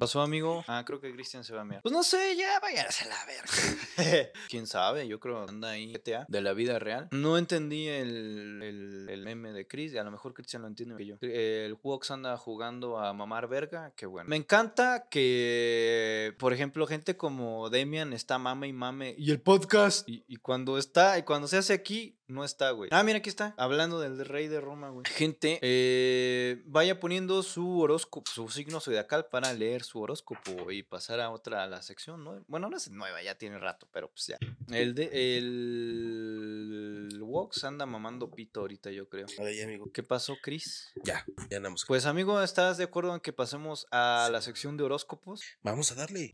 ¿Pasó, 0.00 0.22
amigo? 0.22 0.64
Ah, 0.66 0.82
creo 0.86 0.98
que 0.98 1.12
Cristian 1.12 1.44
se 1.44 1.52
va 1.52 1.60
a 1.60 1.64
mirar. 1.66 1.82
Pues 1.82 1.92
no 1.92 2.02
sé, 2.02 2.34
ya 2.34 2.58
váyanse 2.58 3.04
a 3.04 3.08
la 3.08 3.26
verga. 3.26 4.30
¿Quién 4.48 4.66
sabe? 4.66 5.06
Yo 5.06 5.20
creo 5.20 5.44
que 5.44 5.50
anda 5.50 5.72
ahí 5.72 5.92
GTA 5.92 6.24
de 6.26 6.40
la 6.40 6.54
vida 6.54 6.78
real. 6.78 7.08
No 7.10 7.36
entendí 7.36 7.86
el, 7.86 8.62
el, 8.62 9.08
el 9.10 9.22
meme 9.24 9.52
de 9.52 9.66
Chris. 9.66 9.92
y 9.92 9.98
A 9.98 10.02
lo 10.02 10.10
mejor 10.10 10.32
Cristian 10.32 10.62
lo 10.62 10.68
entiende 10.68 10.96
que 10.96 11.04
yo. 11.04 11.16
El 11.20 11.76
Wox 11.82 12.12
anda 12.12 12.34
jugando 12.38 12.98
a 12.98 13.12
mamar 13.12 13.46
verga. 13.46 13.92
Qué 13.94 14.06
bueno. 14.06 14.26
Me 14.30 14.36
encanta 14.36 15.06
que, 15.10 16.34
por 16.38 16.54
ejemplo, 16.54 16.86
gente 16.86 17.18
como 17.18 17.68
Demian 17.68 18.14
está 18.14 18.38
mame 18.38 18.68
y 18.68 18.72
mame. 18.72 19.14
Y 19.18 19.30
el 19.32 19.42
podcast. 19.42 20.08
Y, 20.08 20.24
y 20.26 20.36
cuando 20.36 20.78
está, 20.78 21.18
y 21.18 21.24
cuando 21.24 21.46
se 21.46 21.58
hace 21.58 21.74
aquí, 21.74 22.19
no 22.30 22.44
está, 22.44 22.70
güey. 22.70 22.90
Ah, 22.92 23.02
mira, 23.02 23.18
aquí 23.18 23.28
está. 23.28 23.54
Hablando 23.56 24.00
del 24.00 24.24
rey 24.24 24.48
de 24.48 24.60
Roma, 24.60 24.90
güey. 24.90 25.04
Gente, 25.06 25.58
eh, 25.62 26.62
vaya 26.66 27.00
poniendo 27.00 27.42
su 27.42 27.80
horóscopo, 27.80 28.30
su 28.30 28.48
signo 28.48 28.80
zodiacal 28.80 29.26
para 29.26 29.52
leer 29.52 29.82
su 29.82 30.00
horóscopo 30.00 30.70
y 30.70 30.82
pasar 30.82 31.20
a 31.20 31.30
otra, 31.30 31.64
a 31.64 31.66
la 31.66 31.82
sección, 31.82 32.24
¿no? 32.24 32.42
Bueno, 32.48 32.68
no 32.70 32.76
es 32.76 32.90
nueva, 32.90 33.22
ya 33.22 33.36
tiene 33.36 33.58
rato, 33.58 33.88
pero 33.92 34.08
pues 34.08 34.26
ya. 34.28 34.38
El 34.68 34.94
de, 34.94 35.38
el, 35.38 37.08
el 37.12 37.22
Wox 37.22 37.64
anda 37.64 37.86
mamando 37.86 38.30
pito 38.30 38.60
ahorita, 38.60 38.90
yo 38.90 39.08
creo. 39.08 39.26
A 39.38 39.42
ver, 39.42 39.56
ya, 39.56 39.64
amigo. 39.64 39.90
¿Qué 39.92 40.02
pasó, 40.02 40.36
Chris? 40.42 40.90
Ya, 41.04 41.24
ya 41.50 41.56
andamos. 41.58 41.84
Pues, 41.86 42.06
amigo, 42.06 42.42
¿estás 42.42 42.78
de 42.78 42.84
acuerdo 42.84 43.14
en 43.14 43.20
que 43.20 43.32
pasemos 43.32 43.86
a 43.90 44.28
la 44.30 44.40
sección 44.40 44.76
de 44.76 44.84
horóscopos? 44.84 45.42
Vamos 45.62 45.92
a 45.92 45.94
darle. 45.96 46.32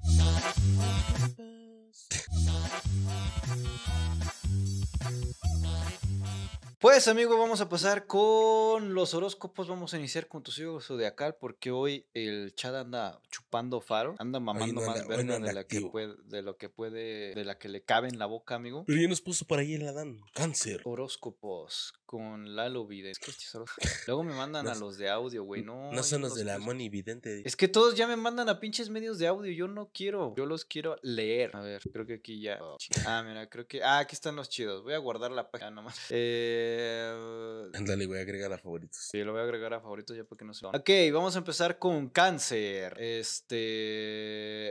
Uh! 5.07 6.26
Pues 6.78 7.09
amigo, 7.09 7.39
vamos 7.39 7.60
a 7.62 7.68
pasar 7.68 8.06
con 8.06 8.94
los 8.94 9.14
horóscopos. 9.14 9.66
Vamos 9.66 9.94
a 9.94 9.98
iniciar 9.98 10.28
con 10.28 10.43
tu 10.43 10.52
signo 10.52 10.78
zodiacal 10.81 11.35
porque 11.40 11.70
hoy 11.70 12.06
el 12.14 12.55
chat 12.55 12.74
anda 12.74 13.20
chupando 13.31 13.81
faro, 13.81 14.14
anda 14.18 14.39
mamando 14.40 14.81
no 14.81 14.86
más 14.86 15.01
anda- 15.01 15.02
hoy 15.02 15.09
verga 15.09 15.24
no 15.24 15.35
anda 15.36 15.48
de 15.48 15.55
la 15.55 15.64
que 15.66 15.81
puede, 15.81 16.14
de 16.24 16.43
lo 16.43 16.56
que 16.59 16.68
puede, 16.68 17.35
de 17.35 17.44
la 17.44 17.59
que 17.59 17.68
le 17.70 17.82
cabe 17.82 18.09
en 18.09 18.18
la 18.18 18.27
boca, 18.27 18.55
amigo. 18.55 18.85
Pero 18.86 19.01
ya 19.01 19.09
nos 19.09 19.20
puso 19.23 19.47
por 19.47 19.59
ahí 19.59 19.74
el 19.74 19.89
Adán. 19.89 20.20
Cáncer. 20.35 20.82
Horóscopos 20.85 21.94
con 22.05 22.55
Lalo 22.55 22.86
Vidente. 22.86 23.18
Luego 24.06 24.23
me 24.23 24.32
mandan 24.35 24.68
a 24.68 24.74
los 24.77 24.97
de 24.97 25.09
audio, 25.09 25.43
güey. 25.43 25.64
No, 25.64 25.90
No 25.90 26.02
son 26.05 26.20
los 26.20 26.35
de 26.36 26.44
la 26.44 26.59
Moni 26.59 26.89
Vidente. 26.89 27.43
es 27.44 27.56
que 27.56 27.66
todos 27.68 27.97
ya 27.97 28.06
me 28.06 28.16
mandan 28.16 28.48
a 28.48 28.60
pinches 28.60 28.90
medios 28.90 29.18
de 29.18 29.27
audio. 29.27 29.51
Yo 29.51 29.66
no 29.66 29.90
quiero. 29.93 30.35
Yo 30.36 30.47
los 30.47 30.64
quiero 30.64 30.97
leer. 31.02 31.51
A 31.56 31.60
ver, 31.62 31.82
creo 31.93 32.06
que 32.06 32.14
aquí 32.14 32.40
ya. 32.40 32.60
Ah, 33.06 33.24
mira, 33.27 33.48
creo 33.48 33.66
que. 33.66 33.82
Ah, 33.82 33.98
aquí 33.98 34.14
están 34.14 34.36
los 34.36 34.48
chidos. 34.51 34.85
Voy 34.85 34.93
a 34.94 34.98
guardar 34.98 35.32
la 35.32 35.51
página 35.51 35.70
nomás. 35.73 35.97
Eh. 36.10 36.36
Ándale, 37.75 38.07
voy 38.07 38.19
a 38.19 38.23
agregar 38.23 38.53
a 38.53 38.59
favoritos. 38.59 38.97
Sí, 39.11 39.19
lo 39.23 39.33
voy 39.33 39.41
a 39.41 39.45
agregar 39.45 39.75
a 39.75 39.81
favoritos 39.81 40.17
ya 40.17 40.25
porque 40.25 40.45
no 40.45 40.55
se 40.55 40.63
lo. 40.65 40.71
Ok, 40.71 40.91
vamos 41.13 41.35
a 41.37 41.39
empezar 41.39 41.79
con 41.79 42.09
cáncer. 42.09 42.97
Este. 42.99 43.57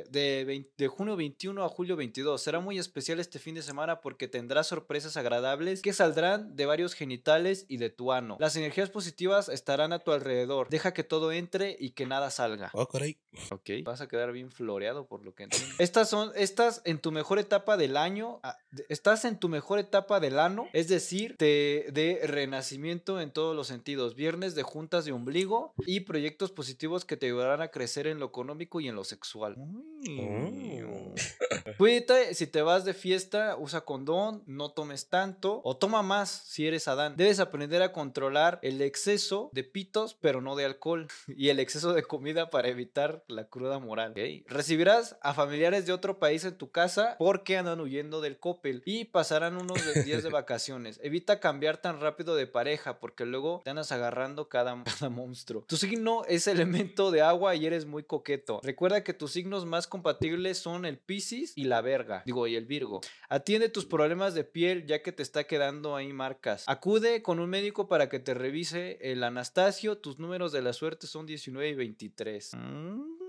De, 0.10 0.44
20 0.46 0.72
de 0.78 0.88
junio 0.88 1.16
21 1.16 1.64
a 1.64 1.70
julio 1.70 1.96
22. 1.96 2.42
Será 2.42 2.60
muy 2.60 2.80
especial 2.80 3.20
este 3.20 3.40
fin 3.40 3.56
de 3.56 3.62
semana 3.62 4.02
porque 4.02 4.28
tendrás 4.28 4.68
sorpresas 4.68 5.18
agradables 5.18 5.82
que 5.82 5.94
saldrán 5.94 6.56
de 6.56 6.66
varios 6.66 6.94
genitales 6.94 7.66
y 7.68 7.78
de 7.78 7.90
tu 7.90 8.12
ano. 8.12 8.38
Las 8.40 8.56
energías 8.56 8.90
positivas 8.90 9.50
estarán 9.50 9.94
a 9.94 10.00
tu 10.00 10.12
alrededor. 10.12 10.70
Deja 10.70 10.94
que 10.94 11.04
todo 11.04 11.32
entre 11.32 11.76
y 11.80 11.92
que 11.92 12.06
nada 12.06 12.32
salga. 12.32 12.70
Oh, 12.74 12.88
caray. 12.88 13.18
Ok. 13.52 13.70
Vas 13.84 14.02
a 14.02 14.08
quedar 14.08 14.32
bien 14.32 14.52
floreado 14.52 15.08
por 15.08 15.24
lo 15.24 15.34
que 15.36 15.44
entiendo. 15.44 15.76
Estas 15.80 16.10
son, 16.10 16.32
estas 16.36 16.82
en 16.86 17.00
tu 17.00 17.12
mejor 17.12 17.40
etapa 17.40 17.78
del 17.78 17.98
año. 17.98 18.40
ah, 18.44 18.58
Estás 18.90 19.26
en 19.26 19.40
tu 19.40 19.50
mejor 19.50 19.80
etapa 19.80 20.20
del 20.20 20.40
ano, 20.40 20.68
es 20.74 20.88
decir, 20.88 21.36
te- 21.38 21.55
de 21.92 22.22
renacimiento 22.24 23.22
en 23.22 23.32
todos 23.32 23.56
los 23.56 23.68
sentidos. 23.68 24.16
Viernes 24.16 24.56
de 24.56 24.64
juntas 24.64 25.06
de 25.06 25.12
ombligo 25.12 25.74
y 25.86 26.02
proyectos 26.02 26.52
positivos 26.52 27.06
que 27.06 27.18
te 27.18 27.28
ayudarán 27.28 27.62
a 27.62 27.70
crecer 27.70 28.08
en 28.08 28.20
lo 28.20 28.28
económico 28.28 28.80
y 28.80 28.88
en 28.88 28.96
lo 28.96 29.04
sexual. 29.04 29.56
Oh. 29.58 31.16
Cuídate, 31.78 32.34
si 32.34 32.48
te 32.48 32.62
vas 32.62 32.86
de 32.86 32.94
fiesta, 32.94 33.58
usa 33.58 33.82
condón, 33.82 34.44
no 34.46 34.72
tomes 34.72 35.10
tanto 35.10 35.62
o 35.64 35.78
toma 35.78 36.02
más 36.02 36.30
si 36.30 36.68
eres 36.68 36.88
Adán. 36.88 37.16
Debes 37.18 37.40
aprender 37.40 37.82
a 37.82 37.92
controlar 37.92 38.60
el 38.62 38.82
exceso 38.82 39.50
de 39.54 39.64
pitos, 39.64 40.14
pero 40.14 40.42
no 40.42 40.56
de 40.56 40.66
alcohol, 40.66 41.08
y 41.28 41.50
el 41.50 41.60
exceso 41.60 41.94
de 41.94 42.04
comida 42.04 42.50
para 42.50 42.68
evitar 42.68 43.24
la 43.28 43.48
cruda 43.48 43.80
moral. 43.80 44.14
Recibirás 44.48 45.18
a 45.22 45.34
familiares 45.34 45.86
de 45.86 45.94
otro 45.94 46.20
país 46.20 46.46
en 46.46 46.58
tu 46.58 46.72
casa 46.72 47.16
porque 47.18 47.58
andan 47.58 47.80
huyendo 47.80 48.22
del 48.22 48.38
copel 48.38 48.84
y 48.86 49.06
pasarán 49.06 49.58
unos 49.58 49.80
días 50.06 50.24
de 50.24 50.30
vacaciones. 50.36 51.00
Evita 51.04 51.40
cambiar 51.46 51.78
tan 51.78 52.02
rápido 52.02 52.36
de 52.36 52.48
pareja 52.48 53.00
porque 53.00 53.24
luego 53.24 53.62
te 53.64 53.70
andas 53.70 53.92
agarrando 53.92 54.50
cada, 54.50 54.84
cada 55.00 55.10
monstruo. 55.12 55.64
Tu 55.68 55.78
signo 55.78 56.26
es 56.28 56.48
elemento 56.48 57.12
de 57.12 57.22
agua 57.22 57.54
y 57.54 57.68
eres 57.68 57.86
muy 57.86 58.02
coqueto. 58.02 58.62
Recuerda 58.64 59.04
que 59.04 59.14
tus 59.14 59.34
signos 59.34 59.64
más 59.64 59.86
compatibles 59.86 60.58
son 60.58 60.86
el 60.86 60.98
Piscis 60.98 61.54
y 61.56 61.66
la 61.66 61.82
verga. 61.82 62.24
Digo, 62.26 62.48
y 62.48 62.56
el 62.56 62.66
Virgo. 62.66 63.02
Atiende 63.30 63.70
tus 63.70 63.86
problemas 63.86 64.34
de 64.34 64.44
piel 64.44 64.88
ya 64.88 65.04
que 65.04 65.12
te 65.12 65.22
está 65.22 65.44
quedando 65.44 65.96
ahí 65.96 66.12
marcas. 66.14 66.64
Acude 66.66 67.22
con 67.22 67.40
un 67.40 67.52
médico 67.52 67.88
para 67.88 68.10
que 68.10 68.18
te 68.18 68.34
revise 68.34 68.98
el 69.02 69.24
Anastasio. 69.24 70.00
Tus 70.00 70.18
números 70.18 70.52
de 70.52 70.64
la 70.64 70.74
suerte 70.74 71.06
son 71.06 71.28
19 71.28 71.70
y 71.70 71.76
23. 71.76 72.54
Mm. 72.56 73.25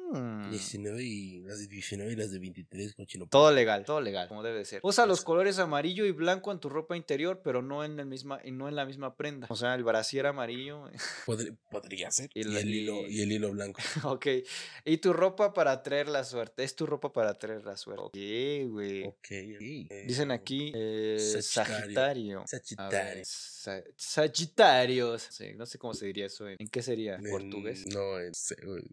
19 0.50 1.02
y 1.02 1.40
las 1.40 1.58
de 1.58 1.66
19 1.66 2.12
y 2.12 2.16
las 2.16 2.30
de 2.30 2.38
23, 2.38 2.94
cochino. 2.94 3.26
Todo 3.28 3.50
legal, 3.52 3.84
todo 3.84 4.00
legal, 4.00 4.28
como 4.28 4.42
debe 4.42 4.58
de 4.58 4.64
ser. 4.64 4.80
Usa 4.82 5.06
los 5.06 5.22
colores 5.22 5.58
amarillo 5.58 6.04
y 6.06 6.12
blanco 6.12 6.52
en 6.52 6.60
tu 6.60 6.68
ropa 6.68 6.96
interior, 6.96 7.40
pero 7.42 7.62
no 7.62 7.84
en 7.84 7.98
el 7.98 8.06
misma, 8.06 8.40
no 8.52 8.68
en 8.68 8.76
la 8.76 8.84
misma 8.86 9.16
prenda. 9.16 9.46
O 9.50 9.56
sea, 9.56 9.74
el 9.74 9.84
brasier 9.84 10.26
amarillo. 10.26 10.84
Podría, 11.26 11.52
podría 11.70 12.10
ser. 12.10 12.30
Y 12.34 12.40
el 12.42 12.74
hilo, 12.74 13.06
y- 13.08 13.22
el 13.22 13.32
hilo 13.32 13.50
blanco. 13.50 13.80
ok. 14.04 14.26
Y 14.84 14.98
tu 14.98 15.12
ropa 15.12 15.52
para 15.52 15.82
traer 15.82 16.08
la 16.08 16.24
suerte. 16.24 16.62
Es 16.64 16.76
tu 16.76 16.86
ropa 16.86 17.12
para 17.12 17.34
traer 17.38 17.64
la 17.64 17.76
suerte. 17.76 18.02
Ok, 18.04 18.70
güey. 18.70 19.04
Ok. 19.04 19.28
Dicen 20.06 20.30
aquí 20.30 20.72
eh, 20.74 21.16
Sagitario. 21.42 22.44
Sagitario. 22.46 23.22
Sa- 23.66 23.82
Sagitarios. 23.96 25.22
Sí, 25.30 25.52
no 25.56 25.66
sé 25.66 25.78
cómo 25.78 25.94
se 25.94 26.06
diría 26.06 26.26
eso. 26.26 26.48
¿En, 26.48 26.56
en 26.58 26.68
qué 26.68 26.82
sería? 26.82 27.16
En- 27.16 27.30
¿Portugués? 27.30 27.84
No, 27.92 28.18
en 28.20 28.32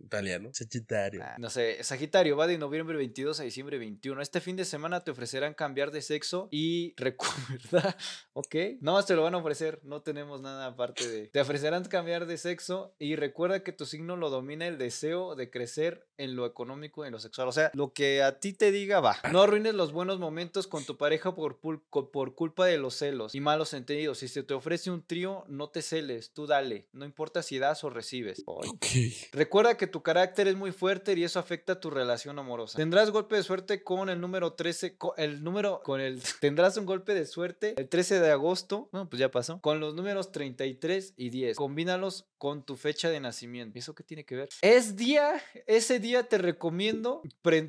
italiano. 0.04 0.50
Sagitario. 0.54 1.22
Ah, 1.24 1.36
No 1.38 1.50
sé, 1.50 1.84
Sagitario 1.84 2.36
va 2.36 2.48
de 2.48 2.58
noviembre 2.58 2.98
22 2.98 3.40
a 3.40 3.44
diciembre 3.44 3.78
21. 3.78 4.22
Este 4.22 4.41
fin 4.41 4.56
de 4.56 4.66
semana 4.66 5.04
te 5.04 5.12
ofrecerán 5.12 5.54
cambiar 5.54 5.91
de 5.91 6.02
sexo 6.02 6.48
y 6.52 6.94
recuerda, 6.98 7.95
ok, 8.34 8.56
no 8.82 8.94
más 8.94 9.06
te 9.06 9.16
lo 9.16 9.24
van 9.24 9.36
a 9.36 9.38
ofrecer, 9.38 9.80
no 9.84 10.02
tenemos 10.02 10.41
nada 10.41 10.66
aparte 10.68 11.08
de... 11.08 11.28
Te 11.28 11.40
ofrecerán 11.41 11.84
cambiar 11.86 12.26
de 12.26 12.38
sexo 12.38 12.95
y 13.00 13.16
recuerda 13.16 13.64
que 13.64 13.72
tu 13.74 13.86
signo 13.86 14.16
lo 14.18 14.30
domina 14.30 14.68
el 14.68 14.78
deseo 14.78 15.36
de 15.36 15.50
crecer 15.50 16.08
en 16.18 16.36
lo 16.36 16.45
económico 16.45 17.04
y 17.04 17.08
en 17.08 17.14
lo 17.14 17.20
sexual. 17.20 17.48
O 17.48 17.52
sea, 17.52 17.72
lo 17.74 17.94
que 17.94 18.24
a 18.24 18.40
ti 18.40 18.54
te 18.54 18.72
diga 18.72 19.00
va. 19.00 19.18
No 19.32 19.41
arruines 19.41 19.74
los 19.74 19.91
buenos 19.91 20.20
momentos 20.20 20.68
con 20.68 20.86
tu 20.86 20.98
pareja 20.98 21.36
por, 21.36 21.60
por 21.60 22.36
culpa 22.36 22.66
de 22.66 22.78
los 22.78 22.95
celos 22.95 23.36
y 23.36 23.40
malos 23.40 23.74
entendidos. 23.74 24.20
Si 24.20 24.28
se 24.28 24.44
te 24.44 24.54
ofrece 24.54 24.62
un 24.91 25.06
trío, 25.06 25.44
no 25.48 25.69
te 25.69 25.81
celes, 25.81 26.31
tú 26.34 26.48
dale. 26.48 26.88
No 26.94 27.06
importa 27.06 27.41
si 27.44 27.60
das 27.60 27.84
o 27.84 27.90
recibes. 27.90 28.44
Ay, 28.48 28.69
Ok. 28.69 28.85
Recuerda 29.34 29.77
que 29.77 29.88
tu 29.88 30.02
carácter 30.02 30.48
es 30.48 30.56
muy 30.56 30.72
fuerte 30.72 31.14
y 31.14 31.23
eso 31.23 31.40
afecta 31.40 31.80
tu 31.80 31.90
relación 31.90 32.40
amorosa. 32.40 32.77
Tendrás 32.77 33.11
golpe 33.11 33.35
de 33.35 33.44
suerte 33.44 33.84
con 33.84 34.10
el 34.10 34.19
número 34.22 34.53
13, 34.53 34.98
co- 34.98 35.15
el 35.18 35.44
número 35.44 35.81
con 35.84 36.02
el 36.02 36.22
tendrás 36.41 36.77
un 36.77 36.85
golpe 36.85 37.14
de 37.14 37.26
suerte 37.26 37.73
el 37.77 37.90
13 37.90 38.19
de 38.19 38.31
agosto, 38.31 38.90
bueno, 38.91 39.10
pues 39.10 39.19
ya 39.19 39.30
pasó, 39.30 39.60
con 39.61 39.80
los 39.80 39.94
números 39.95 40.31
33 40.31 41.14
y 41.18 41.30
10. 41.30 41.57
Combínalos 41.57 42.26
con 42.38 42.65
tu 42.65 42.76
fecha 42.76 43.10
de 43.10 43.19
nacimiento. 43.19 43.77
¿Y 43.77 43.80
¿Eso 43.80 43.95
qué 43.95 44.03
tiene 44.03 44.26
que 44.26 44.35
ver? 44.35 44.49
Es 44.61 44.95
día, 44.95 45.41
ese 45.65 45.99
día 45.99 46.23
te 46.27 46.38
recomiendo 46.38 47.22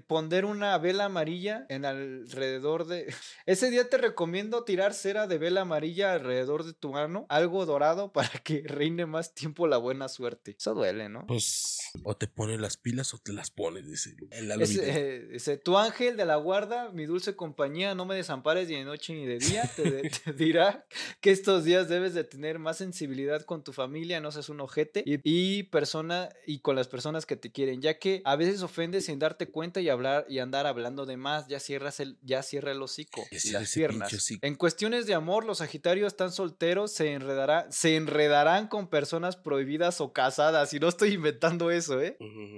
poner 0.06 0.44
una 0.44 0.76
vela 0.78 1.04
amarilla 1.06 1.66
en 1.68 1.84
alrededor 1.84 2.86
de 2.86 3.06
ese 3.46 3.70
día 3.70 3.88
te 3.88 3.98
recomiendo 3.98 4.64
tirar 4.64 4.94
cera 4.94 5.26
de 5.26 5.38
vela 5.38 5.62
amarilla 5.62 6.12
alrededor 6.14 6.64
de 6.64 6.72
tu 6.72 6.83
mano, 6.90 7.26
algo 7.28 7.66
dorado 7.66 8.12
para 8.12 8.28
que 8.44 8.62
reine 8.64 9.06
más 9.06 9.34
tiempo 9.34 9.66
la 9.66 9.76
buena 9.76 10.08
suerte. 10.08 10.56
Eso 10.58 10.74
duele, 10.74 11.08
¿no? 11.08 11.26
Pues, 11.26 11.78
o 12.02 12.16
te 12.16 12.26
pones 12.26 12.60
las 12.60 12.76
pilas 12.76 13.14
o 13.14 13.18
te 13.18 13.32
las 13.32 13.50
pones, 13.50 13.88
dice. 13.88 14.16
Es, 14.30 14.70
Vidente. 14.70 15.00
eh, 15.00 15.26
dice, 15.32 15.56
tu 15.56 15.76
ángel 15.76 16.16
de 16.16 16.24
la 16.24 16.36
guarda, 16.36 16.90
mi 16.90 17.06
dulce 17.06 17.36
compañía, 17.36 17.94
no 17.94 18.06
me 18.06 18.14
desampares 18.14 18.68
ni 18.68 18.76
de 18.76 18.84
noche 18.84 19.14
ni 19.14 19.26
de 19.26 19.38
día, 19.38 19.70
te, 19.76 20.32
dirá 20.32 20.86
que 21.20 21.30
estos 21.30 21.64
días 21.64 21.88
debes 21.88 22.14
de 22.14 22.24
tener 22.24 22.58
más 22.58 22.78
sensibilidad 22.78 23.42
con 23.42 23.64
tu 23.64 23.72
familia, 23.72 24.20
no 24.20 24.32
seas 24.32 24.48
un 24.48 24.60
ojete 24.60 25.02
y, 25.06 25.20
y 25.24 25.64
persona 25.64 26.28
y 26.46 26.60
con 26.60 26.76
las 26.76 26.88
personas 26.88 27.26
que 27.26 27.36
te 27.36 27.52
quieren, 27.52 27.80
ya 27.80 27.98
que 27.98 28.22
a 28.24 28.36
veces 28.36 28.62
ofendes 28.62 29.06
sin 29.06 29.18
darte 29.18 29.48
cuenta 29.50 29.80
y 29.80 29.88
hablar 29.88 30.26
y 30.28 30.38
andar 30.38 30.66
hablando 30.66 31.06
de 31.06 31.16
más, 31.16 31.48
ya 31.48 31.60
cierras 31.60 32.00
el, 32.00 32.18
ya 32.22 32.42
cierra 32.42 32.72
el 32.72 32.82
hocico 32.82 33.24
y 33.30 33.50
las 33.50 33.72
piernas. 33.72 34.32
En 34.42 34.54
cuestiones 34.54 35.06
de 35.06 35.14
amor, 35.14 35.44
los 35.44 35.58
Sagitarios 35.58 36.08
están 36.08 36.32
solteros, 36.32 36.73
se 36.88 37.12
enredará, 37.12 37.66
se 37.70 37.96
enredarán 37.96 38.68
con 38.68 38.88
personas 38.88 39.36
prohibidas 39.36 40.00
o 40.00 40.12
casadas, 40.12 40.72
y 40.74 40.80
no 40.80 40.88
estoy 40.88 41.14
inventando 41.14 41.70
eso, 41.70 42.00
¿eh? 42.00 42.16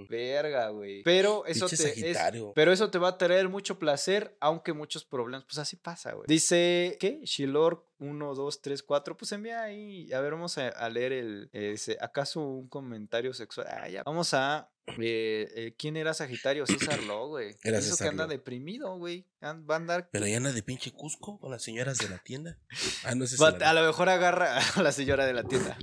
Verga, 0.08 0.70
güey. 0.70 1.02
Pero 1.02 1.44
eso 1.46 1.68
te 1.68 2.10
es, 2.10 2.18
pero 2.54 2.72
eso 2.72 2.90
te 2.90 2.98
va 2.98 3.08
a 3.08 3.18
traer 3.18 3.48
mucho 3.48 3.78
placer, 3.78 4.36
aunque 4.40 4.72
muchos 4.72 5.04
problemas. 5.04 5.44
Pues 5.44 5.58
así 5.58 5.76
pasa, 5.76 6.12
güey. 6.12 6.26
Dice, 6.26 6.96
¿qué? 7.00 7.20
Shilor 7.24 7.86
1, 7.98 8.34
2, 8.34 8.62
3, 8.62 8.82
4. 8.82 9.16
Pues 9.16 9.32
envía 9.32 9.62
ahí. 9.62 10.12
A 10.12 10.20
ver, 10.20 10.32
vamos 10.32 10.58
a, 10.58 10.68
a 10.68 10.88
leer 10.88 11.12
el. 11.12 11.50
dice, 11.52 11.96
¿acaso 12.00 12.40
un 12.40 12.68
comentario 12.68 13.32
sexual? 13.34 13.66
Ah, 13.70 13.88
ya. 13.88 14.02
Vamos 14.04 14.34
a. 14.34 14.70
eh, 14.98 15.48
eh, 15.54 15.74
¿Quién 15.78 15.96
era 15.96 16.14
Sagitario? 16.14 16.66
César 16.66 17.02
Lo, 17.02 17.28
güey. 17.28 17.56
Era 17.64 17.78
Eso 17.78 17.96
que 17.96 18.08
anda 18.08 18.26
deprimido, 18.26 18.96
güey. 18.96 19.26
Va 19.42 19.74
a 19.74 19.76
andar. 19.76 20.08
Pero 20.10 20.26
ya 20.26 20.38
anda 20.38 20.52
de 20.52 20.62
pinche 20.62 20.90
Cusco 20.90 21.38
con 21.38 21.50
las 21.52 21.62
señoras 21.62 21.98
de 21.98 22.08
la 22.08 22.18
tienda. 22.18 22.58
Ah, 23.04 23.14
no 23.14 23.26
sé 23.26 23.36
si 23.36 23.44
a 23.44 23.72
lo 23.74 23.86
mejor 23.86 24.08
agarra 24.08 24.58
a 24.76 24.82
la 24.82 24.90
señora 24.92 25.24
de 25.26 25.34
la 25.34 25.44
tienda. 25.44 25.78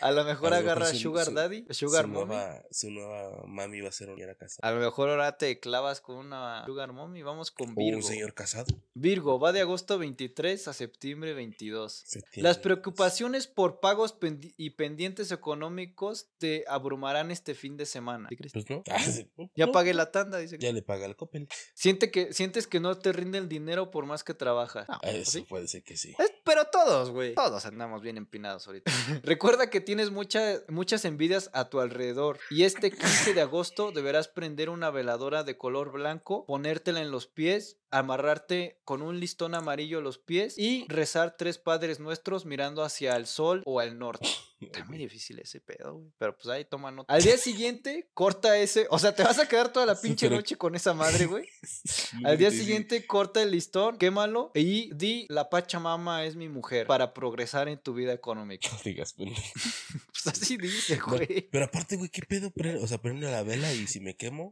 A 0.00 0.10
lo 0.10 0.24
mejor 0.24 0.52
A 0.52 0.60
lo 0.60 0.62
mejor 0.62 0.70
agarra 0.74 0.86
su- 0.86 0.98
Sugar 0.98 1.26
su- 1.26 1.32
Daddy, 1.34 1.64
Sugar 1.70 2.02
su 2.04 2.08
Mommy. 2.10 2.26
nueva, 2.34 2.62
su 2.70 2.90
nueva 2.90 3.44
mami 3.46 3.80
va 3.80 3.88
a 3.90 3.92
ser 3.92 4.10
una 4.10 4.34
casa. 4.34 4.60
A 4.62 4.72
lo 4.72 4.80
mejor 4.80 5.08
ahora 5.10 5.36
te 5.38 5.58
clavas 5.60 6.00
con 6.00 6.16
una 6.16 6.64
Sugar 6.66 6.92
Mommy. 6.92 7.22
Vamos 7.22 7.50
con 7.50 7.70
O 7.70 7.74
Virgo. 7.74 7.98
un 7.98 8.02
señor 8.02 8.34
casado. 8.34 8.66
Virgo, 8.94 9.38
va 9.38 9.52
de 9.52 9.60
agosto 9.60 9.98
23 9.98 10.66
a 10.68 10.72
septiembre 10.72 11.32
22. 11.34 12.02
Septiembre, 12.06 12.42
Las 12.42 12.58
preocupaciones 12.58 13.46
por 13.46 13.80
pagos 13.80 14.18
pendi- 14.18 14.52
y 14.56 14.70
pendientes 14.70 15.30
económicos 15.32 16.28
te 16.38 16.64
abrumarán 16.68 17.30
este 17.30 17.54
fin 17.54 17.76
de 17.76 17.86
semana. 17.86 18.28
¿Sí 18.36 18.50
crees? 18.50 18.52
Pues 18.52 18.70
no. 18.70 18.82
Ah, 18.90 18.98
sí. 19.00 19.30
Ya 19.54 19.66
No, 19.66 19.72
pagué 19.72 19.94
la 19.94 20.10
tanda, 20.12 20.38
dice. 20.38 20.58
Ya 20.58 20.72
le 20.72 20.82
paga 20.82 21.06
el 21.06 21.16
Coppel. 21.16 21.48
Siente 21.74 22.10
que, 22.10 22.32
sientes 22.32 22.66
que 22.66 22.80
no 22.80 22.96
te 22.98 23.12
rinde 23.12 23.38
el 23.38 23.48
dinero 23.48 23.90
por 23.90 24.06
más 24.06 24.22
que 24.24 24.34
trabajas. 24.34 24.88
No, 24.88 24.94
Ah, 25.02 25.10
Eso 25.10 25.30
¿sí? 25.32 25.40
puede 25.42 25.66
ser 25.68 25.82
que 25.82 25.96
sí. 25.96 26.14
Es- 26.18 26.32
pero 26.44 26.66
todos, 26.66 27.10
güey. 27.10 27.34
Todos 27.34 27.66
andamos 27.66 28.02
bien 28.02 28.16
empinados 28.16 28.66
ahorita. 28.66 28.90
Recuerda 29.24 29.70
que 29.70 29.80
tienes 29.80 30.10
mucha- 30.10 30.60
muchas 30.68 31.04
envidias 31.04 31.50
a 31.52 31.68
tu 31.68 31.80
alrededor. 31.80 32.38
Y 32.50 32.62
este 32.64 32.90
15 32.90 33.34
de 33.34 33.40
agosto 33.40 33.90
deberás 33.92 34.28
prender 34.28 34.70
una 34.70 34.90
veladora 34.90 35.42
de 35.44 35.56
color 35.56 35.92
blanco, 35.92 36.44
ponértela 36.46 37.00
en 37.00 37.10
los 37.10 37.26
pies, 37.26 37.78
amarrarte 37.90 38.80
con 38.84 39.02
un 39.02 39.20
listón 39.20 39.54
amarillo 39.54 40.00
los 40.00 40.18
pies 40.18 40.58
y 40.58 40.86
rezar 40.88 41.36
tres 41.36 41.58
padres 41.58 42.00
nuestros 42.00 42.44
mirando 42.46 42.82
hacia 42.82 43.16
el 43.16 43.26
sol 43.26 43.62
o 43.64 43.80
al 43.80 43.98
norte. 43.98 44.28
Está 44.58 44.84
muy 44.86 44.96
difícil 44.96 45.38
ese 45.38 45.60
pedo, 45.60 45.96
güey. 45.96 46.10
Pero 46.16 46.34
pues 46.34 46.48
ahí 46.48 46.64
toma 46.64 46.90
nota. 46.90 47.12
Al 47.12 47.22
día 47.22 47.36
siguiente, 47.36 48.08
corta 48.14 48.56
ese. 48.58 48.86
O 48.90 48.98
sea, 48.98 49.14
te 49.14 49.22
vas 49.22 49.38
a 49.38 49.46
quedar 49.46 49.70
toda 49.70 49.84
la 49.84 49.94
pinche 50.00 50.26
pero- 50.26 50.36
noche 50.36 50.56
con 50.56 50.74
esa 50.74 50.94
madre, 50.94 51.26
güey. 51.26 51.46
Al 52.24 52.38
día 52.38 52.50
siguiente, 52.50 53.06
corta 53.06 53.42
el 53.42 53.50
listón, 53.50 53.98
quémalo 53.98 54.52
y 54.54 54.94
di 54.94 55.26
la 55.28 55.50
Pachamama 55.50 56.24
es 56.24 56.36
mi 56.36 56.48
mujer 56.48 56.86
para 56.86 57.12
progresar 57.12 57.68
en 57.68 57.78
tu 57.78 57.92
vida 57.92 58.14
económica. 58.14 58.70
No 58.72 58.78
digas, 58.82 59.12
pendejo. 59.12 59.42
Pues 60.12 60.26
así 60.28 60.56
dice, 60.56 60.96
güey. 61.00 61.48
Pero 61.50 61.66
aparte, 61.66 61.96
güey, 61.96 62.08
¿qué 62.08 62.22
pedo? 62.22 62.50
O 62.80 62.86
sea, 62.86 62.96
prende 62.98 63.30
la 63.30 63.42
vela 63.42 63.70
y 63.74 63.86
si 63.86 64.00
me 64.00 64.16
quemo, 64.16 64.50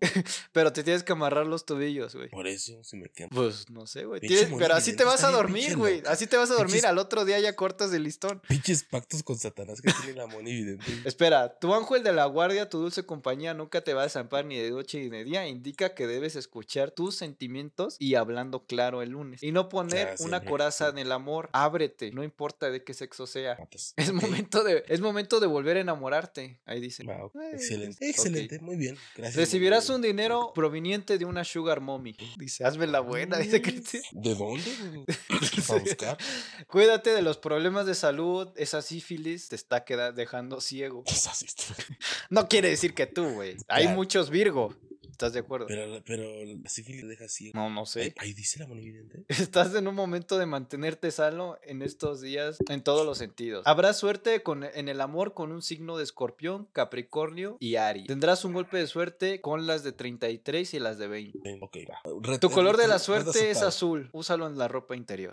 Pero 0.53 0.71
te 0.75 0.85
tienes 0.85 1.03
que 1.03 1.13
amarrar 1.13 1.47
los 1.47 1.65
tobillos, 1.65 2.15
güey. 2.15 2.29
por 2.29 2.47
eso, 2.47 2.85
si 2.85 2.99
me 2.99 3.09
quemo. 3.09 3.31
Pues 3.35 3.69
no 3.71 3.87
sé, 3.87 4.05
güey. 4.05 4.21
Tienes- 4.21 4.49
Pero 4.59 4.75
así 4.75 4.95
te 4.97 5.05
vas 5.05 5.25
a 5.25 5.31
dormir, 5.31 5.77
güey. 5.77 6.03
Así 6.07 6.27
te 6.27 6.37
vas 6.37 6.51
a 6.51 6.55
dormir. 6.55 6.77
Pinches- 6.77 6.85
Al 6.89 6.99
otro 6.99 7.25
día 7.25 7.39
ya 7.41 7.55
cortas 7.57 7.93
el 7.93 8.03
listón. 8.05 8.41
Pinches 8.49 8.85
pactos 8.85 9.23
con 9.23 9.37
Satanás 9.39 9.81
que 9.81 9.93
tiene 9.93 10.17
la 10.19 10.27
Moni 10.27 10.53
Vidente. 10.53 10.85
Espera, 11.05 11.59
tu 11.59 11.75
ángel 11.75 12.03
de 12.03 12.13
la 12.13 12.27
guardia, 12.27 12.69
tu 12.69 12.79
dulce 12.79 13.05
compañía, 13.05 13.55
nunca 13.55 13.83
te 13.83 13.95
va 13.95 14.03
a 14.03 14.05
desamparar 14.05 14.47
ni 14.47 14.57
de 14.59 14.71
noche 14.71 14.99
ni 15.01 15.09
de 15.09 15.25
día. 15.25 15.47
Indica 15.49 15.95
que 15.95 16.07
debes 16.07 16.37
escuchar 16.37 16.91
tus 16.91 17.17
sentimientos 17.17 17.97
y 17.99 18.15
hablando 18.15 18.65
claro 18.67 19.03
el 19.03 19.11
lunes. 19.11 19.43
Y 19.43 19.53
no 19.53 19.69
poner 19.69 20.09
Ah, 20.09 20.15
una 20.21 20.45
coraza 20.45 20.89
en 20.89 20.99
el 20.99 21.13
amor. 21.13 21.49
Ábrete, 21.53 22.11
no 22.13 22.23
importa 22.25 22.71
de 22.71 22.85
qué 22.85 22.95
sexo 22.95 23.27
sea. 23.27 23.57
Es 23.97 24.13
momento 24.13 24.63
de, 24.65 24.85
es 24.89 25.01
momento 25.01 25.41
de 25.41 25.47
volver 25.47 25.77
a 25.77 25.81
enamorarte. 25.81 26.61
Ahí 26.67 26.81
dice. 26.81 27.05
Wow, 27.05 27.33
Ay, 27.41 27.53
excelente. 27.55 28.09
Excelente, 28.09 28.59
muy 28.61 28.77
bien. 28.77 28.97
Gracias. 29.17 29.37
Recibirás 29.37 29.89
un 29.91 30.03
dinero 30.03 30.53
proveniente 30.55 31.19
de 31.19 31.25
una 31.25 31.45
sugar 31.45 31.81
mommy. 31.81 32.17
Dice, 32.37 32.65
hazme 32.65 32.87
la 32.87 33.01
buena, 33.15 33.39
dice 33.39 33.63
Cristian. 33.63 34.03
¿De 34.13 34.35
dónde? 34.35 35.05
Para 35.69 35.81
buscar. 35.81 36.19
Cuídate 36.67 37.11
de 37.11 37.23
los 37.23 37.39
problemas 37.39 37.87
de 37.87 37.95
salud. 37.95 38.49
Esa 38.57 38.83
sífilis 38.83 39.49
te 39.49 39.57
está 39.57 39.85
dejando 40.15 40.61
ciego. 40.61 41.05
Es 41.07 41.27
así, 41.27 41.47
No 42.31 42.49
quiere 42.49 42.71
decir 42.71 42.95
que 42.95 43.07
tú, 43.07 43.25
güey. 43.35 43.57
Hay 43.69 43.85
Claro. 43.85 43.97
muchos 43.97 44.31
Virgo. 44.31 44.75
¿Estás 45.15 45.33
de 45.33 45.39
acuerdo? 45.39 45.67
Pero, 45.69 46.03
pero 46.05 46.25
la 46.45 46.69
sífilis 46.69 47.07
deja 47.07 47.27
así. 47.27 47.53
No, 47.55 47.71
no 47.71 47.87
sé. 47.87 48.13
Ahí, 48.19 48.33
dice 48.33 48.59
la 48.59 48.67
Moni 48.67 48.83
Vidente. 48.91 49.25
Estás 49.29 49.73
en 49.77 49.87
un 49.87 49.95
momento 49.95 50.39
de 50.39 50.47
mantenerte 50.47 51.13
sano 51.13 51.57
en 51.63 51.83
estos 51.83 52.21
días 52.21 52.59
en 52.69 52.83
todos 52.83 53.07
los 53.07 53.17
sentidos. 53.19 53.63
Habrá 53.65 53.93
suerte 53.93 54.43
con, 54.43 54.65
en 54.65 54.89
el 54.89 55.01
amor 55.01 55.33
con 55.33 55.53
un 55.53 55.63
signo 55.63 55.97
de 55.97 56.03
escorpión, 56.03 56.67
capricornio 56.73 57.57
y 57.61 57.77
Aries. 57.77 58.09
Tendrás 58.09 58.45
un 58.45 58.55
golpe 58.55 58.77
de 58.77 58.89
suerte 58.89 59.41
con 59.41 59.69
las 59.69 59.85
de 59.85 59.93
33 59.93 60.75
y 60.75 60.81
las 60.81 60.99
de 60.99 61.07
20. 61.07 61.59
Ok, 61.61 61.77
va. 61.89 62.01
Red- 62.21 62.41
Tu 62.41 62.51
color 62.51 62.77
de 62.77 62.89
la 62.89 62.99
suerte 62.99 63.51
es 63.51 63.63
azul. 63.63 64.11
Úsalo 64.13 64.49
en 64.49 64.59
la 64.59 64.67
ropa 64.67 64.97
interior. 64.97 65.33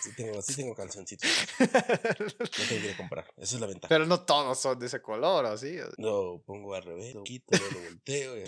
Sí 0.00 0.10
tengo, 0.16 0.40
sí 0.42 0.54
tengo, 0.54 0.74
calzoncitos. 0.76 1.28
No 1.58 2.66
tengo 2.68 2.82
que 2.82 2.96
comprar. 2.96 3.26
Esa 3.36 3.56
es 3.56 3.60
la 3.60 3.66
ventaja. 3.66 3.88
Pero 3.88 4.06
no 4.06 4.20
todos 4.20 4.60
son 4.60 4.78
de 4.78 4.86
ese 4.86 5.02
color, 5.02 5.44
¿o 5.44 5.56
sí? 5.56 5.76
Lo 5.96 6.40
pongo 6.46 6.74
al 6.74 6.82
revés, 6.84 7.14
lo 7.14 7.24
quito, 7.24 7.56
lo 7.58 7.80
volteo. 7.80 8.36
y- 8.38 8.44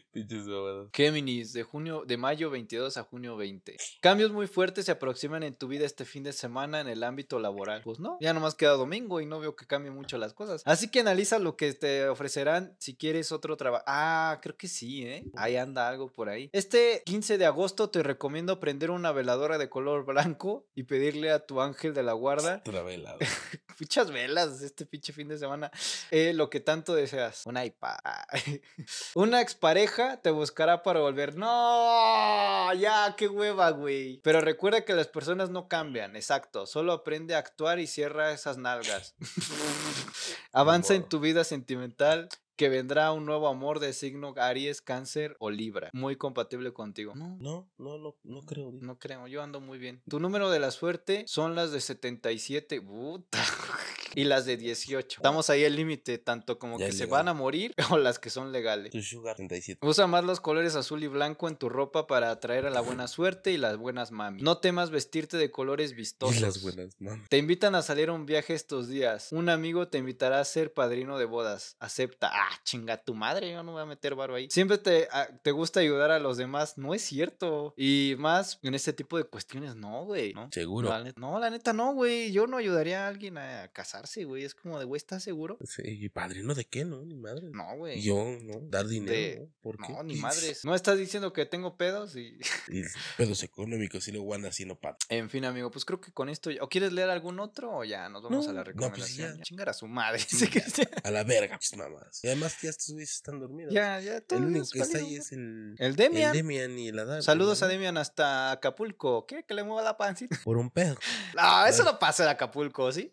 Pinches. 0.16 0.46
Géminis, 0.94 1.52
de 1.52 1.62
junio, 1.62 2.04
de 2.06 2.16
mayo 2.16 2.48
22 2.48 2.96
a 2.96 3.02
junio 3.02 3.36
20. 3.36 3.76
Cambios 4.00 4.32
muy 4.32 4.46
fuertes 4.46 4.86
se 4.86 4.92
aproximan 4.92 5.42
en 5.42 5.54
tu 5.54 5.68
vida 5.68 5.84
este 5.84 6.06
fin 6.06 6.22
de 6.22 6.32
semana 6.32 6.80
en 6.80 6.88
el 6.88 7.02
ámbito 7.02 7.38
laboral. 7.38 7.82
Pues 7.84 8.00
no, 8.00 8.16
ya 8.18 8.32
nomás 8.32 8.54
queda 8.54 8.70
domingo 8.70 9.20
y 9.20 9.26
no 9.26 9.40
veo 9.40 9.54
que 9.56 9.66
cambien 9.66 9.94
mucho 9.94 10.16
las 10.16 10.32
cosas. 10.32 10.62
Así 10.64 10.88
que 10.88 11.00
analiza 11.00 11.38
lo 11.38 11.58
que 11.58 11.74
te 11.74 12.08
ofrecerán 12.08 12.74
si 12.78 12.96
quieres 12.96 13.30
otro 13.30 13.58
trabajo. 13.58 13.84
Ah, 13.86 14.38
creo 14.40 14.56
que 14.56 14.68
sí, 14.68 15.06
¿eh? 15.06 15.26
Ahí 15.36 15.56
anda 15.56 15.86
algo 15.86 16.10
por 16.10 16.30
ahí. 16.30 16.48
Este 16.54 17.02
15 17.04 17.36
de 17.36 17.44
agosto 17.44 17.90
te 17.90 18.02
recomiendo 18.02 18.58
prender 18.58 18.90
una 18.90 19.12
veladora 19.12 19.58
de 19.58 19.68
color 19.68 20.06
blanco 20.06 20.66
y 20.74 20.84
pedirle 20.84 21.30
a 21.30 21.44
tu 21.44 21.60
ángel 21.60 21.92
de 21.92 22.02
la 22.02 22.14
guarda 22.14 22.62
Otra 22.66 22.86
muchas 23.80 24.10
velas 24.10 24.62
este 24.62 24.86
pinche 24.86 25.12
fin 25.12 25.28
de 25.28 25.36
semana. 25.36 25.70
Eh, 26.10 26.32
lo 26.32 26.48
que 26.48 26.60
tanto 26.60 26.94
deseas. 26.94 27.44
Una 27.44 27.66
iPad. 27.66 27.98
Una 29.14 29.42
expareja 29.42 30.05
te 30.22 30.30
buscará 30.30 30.82
para 30.82 31.00
volver. 31.00 31.36
No, 31.36 32.72
ya, 32.74 33.14
qué 33.16 33.28
hueva, 33.28 33.70
güey. 33.70 34.20
Pero 34.22 34.40
recuerda 34.40 34.84
que 34.84 34.94
las 34.94 35.08
personas 35.08 35.50
no 35.50 35.68
cambian. 35.68 36.14
Exacto. 36.16 36.66
Solo 36.66 36.92
aprende 36.92 37.34
a 37.34 37.38
actuar 37.38 37.78
y 37.80 37.86
cierra 37.86 38.32
esas 38.32 38.58
nalgas. 38.58 39.14
Avanza 40.52 40.94
en 40.94 41.08
tu 41.08 41.20
vida 41.20 41.44
sentimental. 41.44 42.28
Que 42.56 42.70
vendrá 42.70 43.12
un 43.12 43.26
nuevo 43.26 43.48
amor 43.48 43.80
de 43.80 43.92
signo 43.92 44.32
Aries, 44.38 44.80
Cáncer 44.80 45.36
o 45.40 45.50
Libra. 45.50 45.90
Muy 45.92 46.16
compatible 46.16 46.72
contigo. 46.72 47.12
No, 47.14 47.36
No, 47.38 47.68
no, 47.76 47.98
no, 47.98 48.16
no 48.24 48.40
creo. 48.46 48.70
no 48.72 48.98
creo, 48.98 49.26
yo 49.26 49.42
ando 49.42 49.60
muy 49.60 49.76
bien. 49.76 50.00
Tu 50.08 50.20
número 50.20 50.48
de 50.48 50.58
la 50.58 50.70
suerte 50.70 51.24
son 51.26 51.54
las 51.54 51.70
de 51.70 51.82
77. 51.82 52.80
Puta. 52.80 53.38
Y 54.16 54.24
las 54.24 54.46
de 54.46 54.56
18. 54.56 55.18
Estamos 55.18 55.50
ahí 55.50 55.64
al 55.64 55.76
límite, 55.76 56.18
tanto 56.18 56.58
como 56.58 56.78
Ya 56.78 56.86
que 56.86 56.92
se 56.92 57.04
legal. 57.04 57.10
van 57.18 57.28
a 57.28 57.34
morir 57.34 57.74
o 57.90 57.98
las 57.98 58.18
que 58.18 58.30
son 58.30 58.50
legales. 58.50 58.90
Tu 58.90 59.02
Sugar 59.02 59.36
37. 59.36 59.86
Usa 59.86 60.06
más 60.06 60.24
los 60.24 60.40
colores 60.40 60.74
azul 60.74 61.04
y 61.04 61.06
blanco 61.06 61.48
en 61.48 61.56
tu 61.56 61.68
ropa 61.68 62.06
para 62.06 62.30
atraer 62.30 62.66
a 62.66 62.70
la 62.70 62.80
buena 62.80 63.06
suerte 63.08 63.52
y 63.52 63.58
las 63.58 63.76
buenas 63.76 64.10
mami. 64.12 64.42
No 64.42 64.58
temas 64.58 64.90
vestirte 64.90 65.36
de 65.36 65.50
colores 65.50 65.94
vistosos. 65.94 66.36
Y 66.36 66.40
las 66.40 66.62
buenas, 66.62 66.96
mames. 66.98 67.28
Te 67.28 67.38
invitan 67.38 67.74
a 67.74 67.82
salir 67.82 68.08
a 68.08 68.12
un 68.12 68.26
viaje 68.26 68.54
estos 68.54 68.88
días. 68.88 69.28
Un 69.32 69.48
amigo 69.50 69.88
te 69.88 69.98
invitará 69.98 70.40
a 70.40 70.44
ser 70.44 70.72
padrino 70.72 71.18
de 71.18 71.26
bodas. 71.26 71.76
Acepta. 71.78 72.30
Ah, 72.32 72.48
chinga 72.64 72.96
tu 73.04 73.14
madre, 73.14 73.52
yo 73.52 73.62
no 73.62 73.72
voy 73.72 73.82
a 73.82 73.86
meter 73.86 74.14
varo 74.14 74.34
ahí. 74.34 74.48
Siempre 74.50 74.78
te, 74.78 75.08
ah, 75.12 75.28
te 75.42 75.50
gusta 75.50 75.80
ayudar 75.80 76.10
a 76.10 76.18
los 76.18 76.38
demás. 76.38 76.78
No 76.78 76.94
es 76.94 77.02
cierto. 77.02 77.74
Y 77.76 78.14
más 78.18 78.58
en 78.62 78.74
este 78.74 78.92
tipo 78.92 79.18
de 79.18 79.24
cuestiones, 79.24 79.76
no, 79.76 80.04
güey. 80.04 80.32
¿no? 80.32 80.48
Seguro. 80.52 80.88
La 80.88 81.12
no, 81.16 81.38
la 81.38 81.50
neta 81.50 81.72
no, 81.74 81.92
güey. 81.92 82.32
Yo 82.32 82.46
no 82.46 82.56
ayudaría 82.56 83.04
a 83.04 83.08
alguien 83.08 83.36
a 83.38 83.68
casarse, 83.72 84.05
güey. 84.24 84.44
Es 84.44 84.54
como 84.54 84.78
de, 84.78 84.84
güey, 84.84 84.96
¿estás 84.98 85.22
seguro? 85.22 85.58
Sí, 85.64 85.82
¿y 85.84 86.08
padrino 86.08 86.54
de 86.54 86.64
qué, 86.64 86.84
no? 86.84 87.02
Ni 87.04 87.14
madre. 87.14 87.48
No, 87.52 87.76
güey. 87.76 88.00
Yo, 88.00 88.24
¿no? 88.42 88.60
Dar 88.68 88.86
dinero, 88.86 89.12
De- 89.12 89.40
¿no? 89.40 89.52
¿Por 89.60 89.76
qué? 89.78 89.92
No, 89.92 90.02
ni 90.02 90.16
madres. 90.16 90.64
No 90.64 90.74
estás 90.74 90.98
diciendo 90.98 91.32
que 91.32 91.46
tengo 91.46 91.76
pedos 91.76 92.16
y... 92.16 92.38
Y 92.68 92.82
pedos 93.16 93.42
económicos 93.42 94.06
y 94.08 94.12
luego 94.12 94.34
andas 94.34 94.50
haciendo 94.50 94.78
pat. 94.78 95.00
En 95.08 95.30
fin, 95.30 95.44
amigo, 95.44 95.70
pues 95.70 95.84
creo 95.84 96.00
que 96.00 96.12
con 96.12 96.28
esto... 96.28 96.50
ya- 96.50 96.62
¿O 96.62 96.68
quieres 96.68 96.92
leer 96.92 97.10
algún 97.10 97.38
otro 97.40 97.76
o 97.78 97.84
ya 97.84 98.08
nos 98.08 98.22
vamos 98.22 98.46
a 98.48 98.52
la 98.52 98.64
No, 98.64 98.70
no, 98.72 98.74
pues 98.74 98.76
recomendación? 98.76 99.36
ya. 99.38 99.42
Chingar 99.42 99.68
a 99.68 99.72
su 99.74 99.86
madre. 99.86 100.20
A 101.04 101.10
la 101.10 101.24
verga, 101.24 101.56
pues 101.58 101.76
mamás. 101.76 102.22
Y 102.24 102.26
además 102.28 102.56
ya 102.62 102.70
estos 102.70 102.90
güeyes 102.92 103.12
están 103.12 103.38
dormidos. 103.40 103.72
Ya, 103.72 104.00
ya, 104.00 104.20
todos 104.20 104.42
El 104.42 104.48
único 104.48 104.66
que 104.72 104.80
está 104.80 104.98
ahí 104.98 105.16
es 105.16 105.32
el, 105.32 105.74
El 105.78 105.96
Demian. 105.96 106.30
el 106.30 106.36
Demian 106.36 106.78
y 106.78 106.88
el 106.88 106.98
Adán. 106.98 107.22
Saludos 107.22 107.62
a. 107.62 107.66
Demian 107.68 107.96
hasta 107.98 108.52
Acapulco. 108.52 109.26
¿Qué? 109.26 109.44
Que 109.44 109.54
le 109.54 109.62
mueva 109.64 109.82
la 109.82 109.96
pancita. 109.96 110.38
Por 110.44 110.56
un 110.56 110.70
pedo. 110.70 110.96
No, 111.34 111.66
eso 111.66 111.84
no 111.84 111.98
pasa 111.98 112.24
en 112.24 112.30
Acapulco, 112.30 112.90
¿sí? 112.92 113.12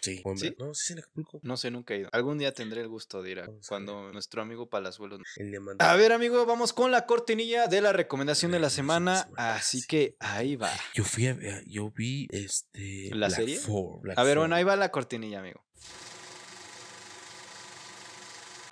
Sí. 0.00 0.20
Hombre. 0.32 0.48
¿Sí? 0.50 0.56
No, 0.58 0.74
sí 0.74 0.92
en 0.92 0.98
Acapulco. 0.98 1.40
No 1.42 1.56
sé, 1.56 1.70
nunca 1.70 1.94
he 1.94 1.98
ido. 2.00 2.08
Algún 2.12 2.38
día 2.38 2.52
tendré 2.52 2.80
el 2.82 2.88
gusto 2.88 3.22
de 3.22 3.30
ir 3.30 3.38
a 3.40 3.46
Vamos 3.46 3.66
a 3.66 3.68
cuando 3.68 4.12
nuestro 4.12 4.42
amigo 4.42 4.68
Palazuelos. 4.68 5.20
A 5.78 5.94
ver, 5.96 6.12
amigo, 6.12 6.44
vamos 6.46 6.72
con 6.72 6.90
la 6.90 7.06
cortinilla 7.06 7.66
de 7.68 7.80
la 7.80 7.92
recomendación 7.92 8.52
de 8.52 8.58
la 8.58 8.70
semana. 8.70 9.28
Así 9.36 9.80
sí. 9.80 9.86
que 9.86 10.16
ahí 10.20 10.56
va. 10.56 10.70
Yo 10.94 11.04
fui 11.04 11.26
a 11.28 11.34
ver- 11.34 11.64
yo 11.66 11.90
vi 11.90 12.26
este. 12.30 13.08
¿La 13.10 13.26
Black 13.28 13.30
serie? 13.40 13.56
Four, 13.58 14.00
Black 14.02 14.18
A 14.18 14.22
ver, 14.24 14.34
Four. 14.34 14.42
bueno, 14.42 14.54
ahí 14.56 14.64
va 14.64 14.76
la 14.76 14.90
cortinilla, 14.90 15.40
amigo. 15.40 15.64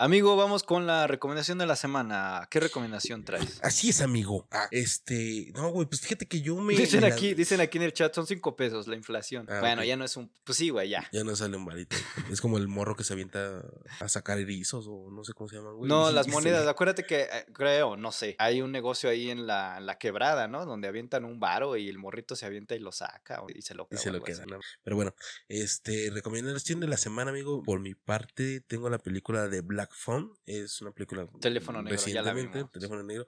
Amigo, 0.03 0.35
vamos 0.35 0.63
con 0.63 0.87
la 0.87 1.07
recomendación 1.07 1.59
de 1.59 1.67
la 1.67 1.77
semana. 1.77 2.49
¿Qué 2.51 2.59
recomendación 2.59 3.23
traes? 3.23 3.61
Así 3.63 3.91
es, 3.91 4.01
amigo. 4.01 4.49
Ah, 4.51 4.67
este. 4.71 5.53
No, 5.55 5.69
güey, 5.73 5.87
pues 5.87 6.01
fíjate 6.01 6.25
que 6.27 6.41
yo 6.41 6.57
me. 6.57 6.75
Dicen 6.75 7.03
me 7.03 7.11
la- 7.11 7.15
aquí, 7.15 7.35
dicen 7.35 7.61
aquí 7.61 7.77
en 7.77 7.85
el 7.85 7.93
chat, 7.93 8.15
son 8.15 8.27
cinco 8.27 8.57
pesos 8.57 8.87
la 8.87 8.97
inflación. 8.97 9.45
Ah, 9.51 9.61
bueno, 9.61 9.85
ya 9.85 9.97
no 9.99 10.07
es 10.07 10.17
un. 10.17 10.33
Pues 10.43 10.57
sí, 10.57 10.71
güey, 10.71 10.89
ya. 10.89 11.07
Ya 11.13 11.23
no 11.23 11.37
sale 11.37 11.55
un 11.59 11.67
varito. 11.67 11.97
Es 12.31 12.41
como 12.41 12.57
el 12.57 12.67
morro 12.67 12.97
que 12.97 13.05
se 13.05 13.13
avienta 13.13 13.63
a 14.01 14.09
sacar 14.09 14.39
erizos 14.39 14.87
o 14.89 15.11
no 15.11 15.23
sé 15.23 15.35
cómo 15.35 15.51
se 15.51 15.57
llaman, 15.57 15.75
güey. 15.77 15.87
No, 15.91 16.11
Y- 16.11 16.15
las 16.15 16.27
y 16.27 16.31
se- 16.31 16.35
monedas, 16.35 16.67
acuérdate 16.67 17.05
que, 17.05 17.21
eh, 17.25 17.45
creo, 17.53 17.99
no 17.99 18.11
sé, 18.11 18.37
hay 18.39 18.63
un 18.63 18.73
negocio 18.73 19.11
ahí 19.11 19.31
en 19.31 19.47
la, 19.47 19.77
en 19.77 19.85
la 19.85 19.99
quebrada, 19.99 20.49
¿no? 20.49 20.65
Donde 20.65 20.89
avientan 20.89 21.27
un 21.27 21.41
varo 21.41 21.77
y 21.77 21.91
el 21.91 21.99
morrito 21.99 22.37
se 22.37 22.47
avienta 22.47 22.75
y 22.75 22.79
lo 22.79 22.91
saca 22.91 23.43
y 23.55 23.61
se 23.61 23.75
lo 23.75 23.83
Y 23.83 23.89
queda. 23.91 24.01
se 24.01 24.09
o 24.09 24.13
lo 24.13 24.23
queda. 24.23 24.47
Pero 24.83 24.97
bueno, 24.97 25.15
este, 25.49 26.09
recomendación 26.11 26.81
de 26.81 26.87
la 26.87 26.97
semana, 26.97 27.33
amigo. 27.33 27.63
Por 27.63 27.81
mi 27.81 27.95
parte, 27.95 28.63
tengo 28.63 28.89
la 28.89 28.99
película 28.99 29.47
de 29.49 29.61
Black 29.61 29.90
Phone. 29.91 30.33
Es 30.47 30.81
una 30.81 30.93
película. 30.93 31.27
Teléfono 31.41 31.83
negro, 31.83 32.01
ya 32.07 32.23
la 32.23 32.33
vimos. 32.33 32.71
Teléfono 32.71 33.03
negro. 33.03 33.27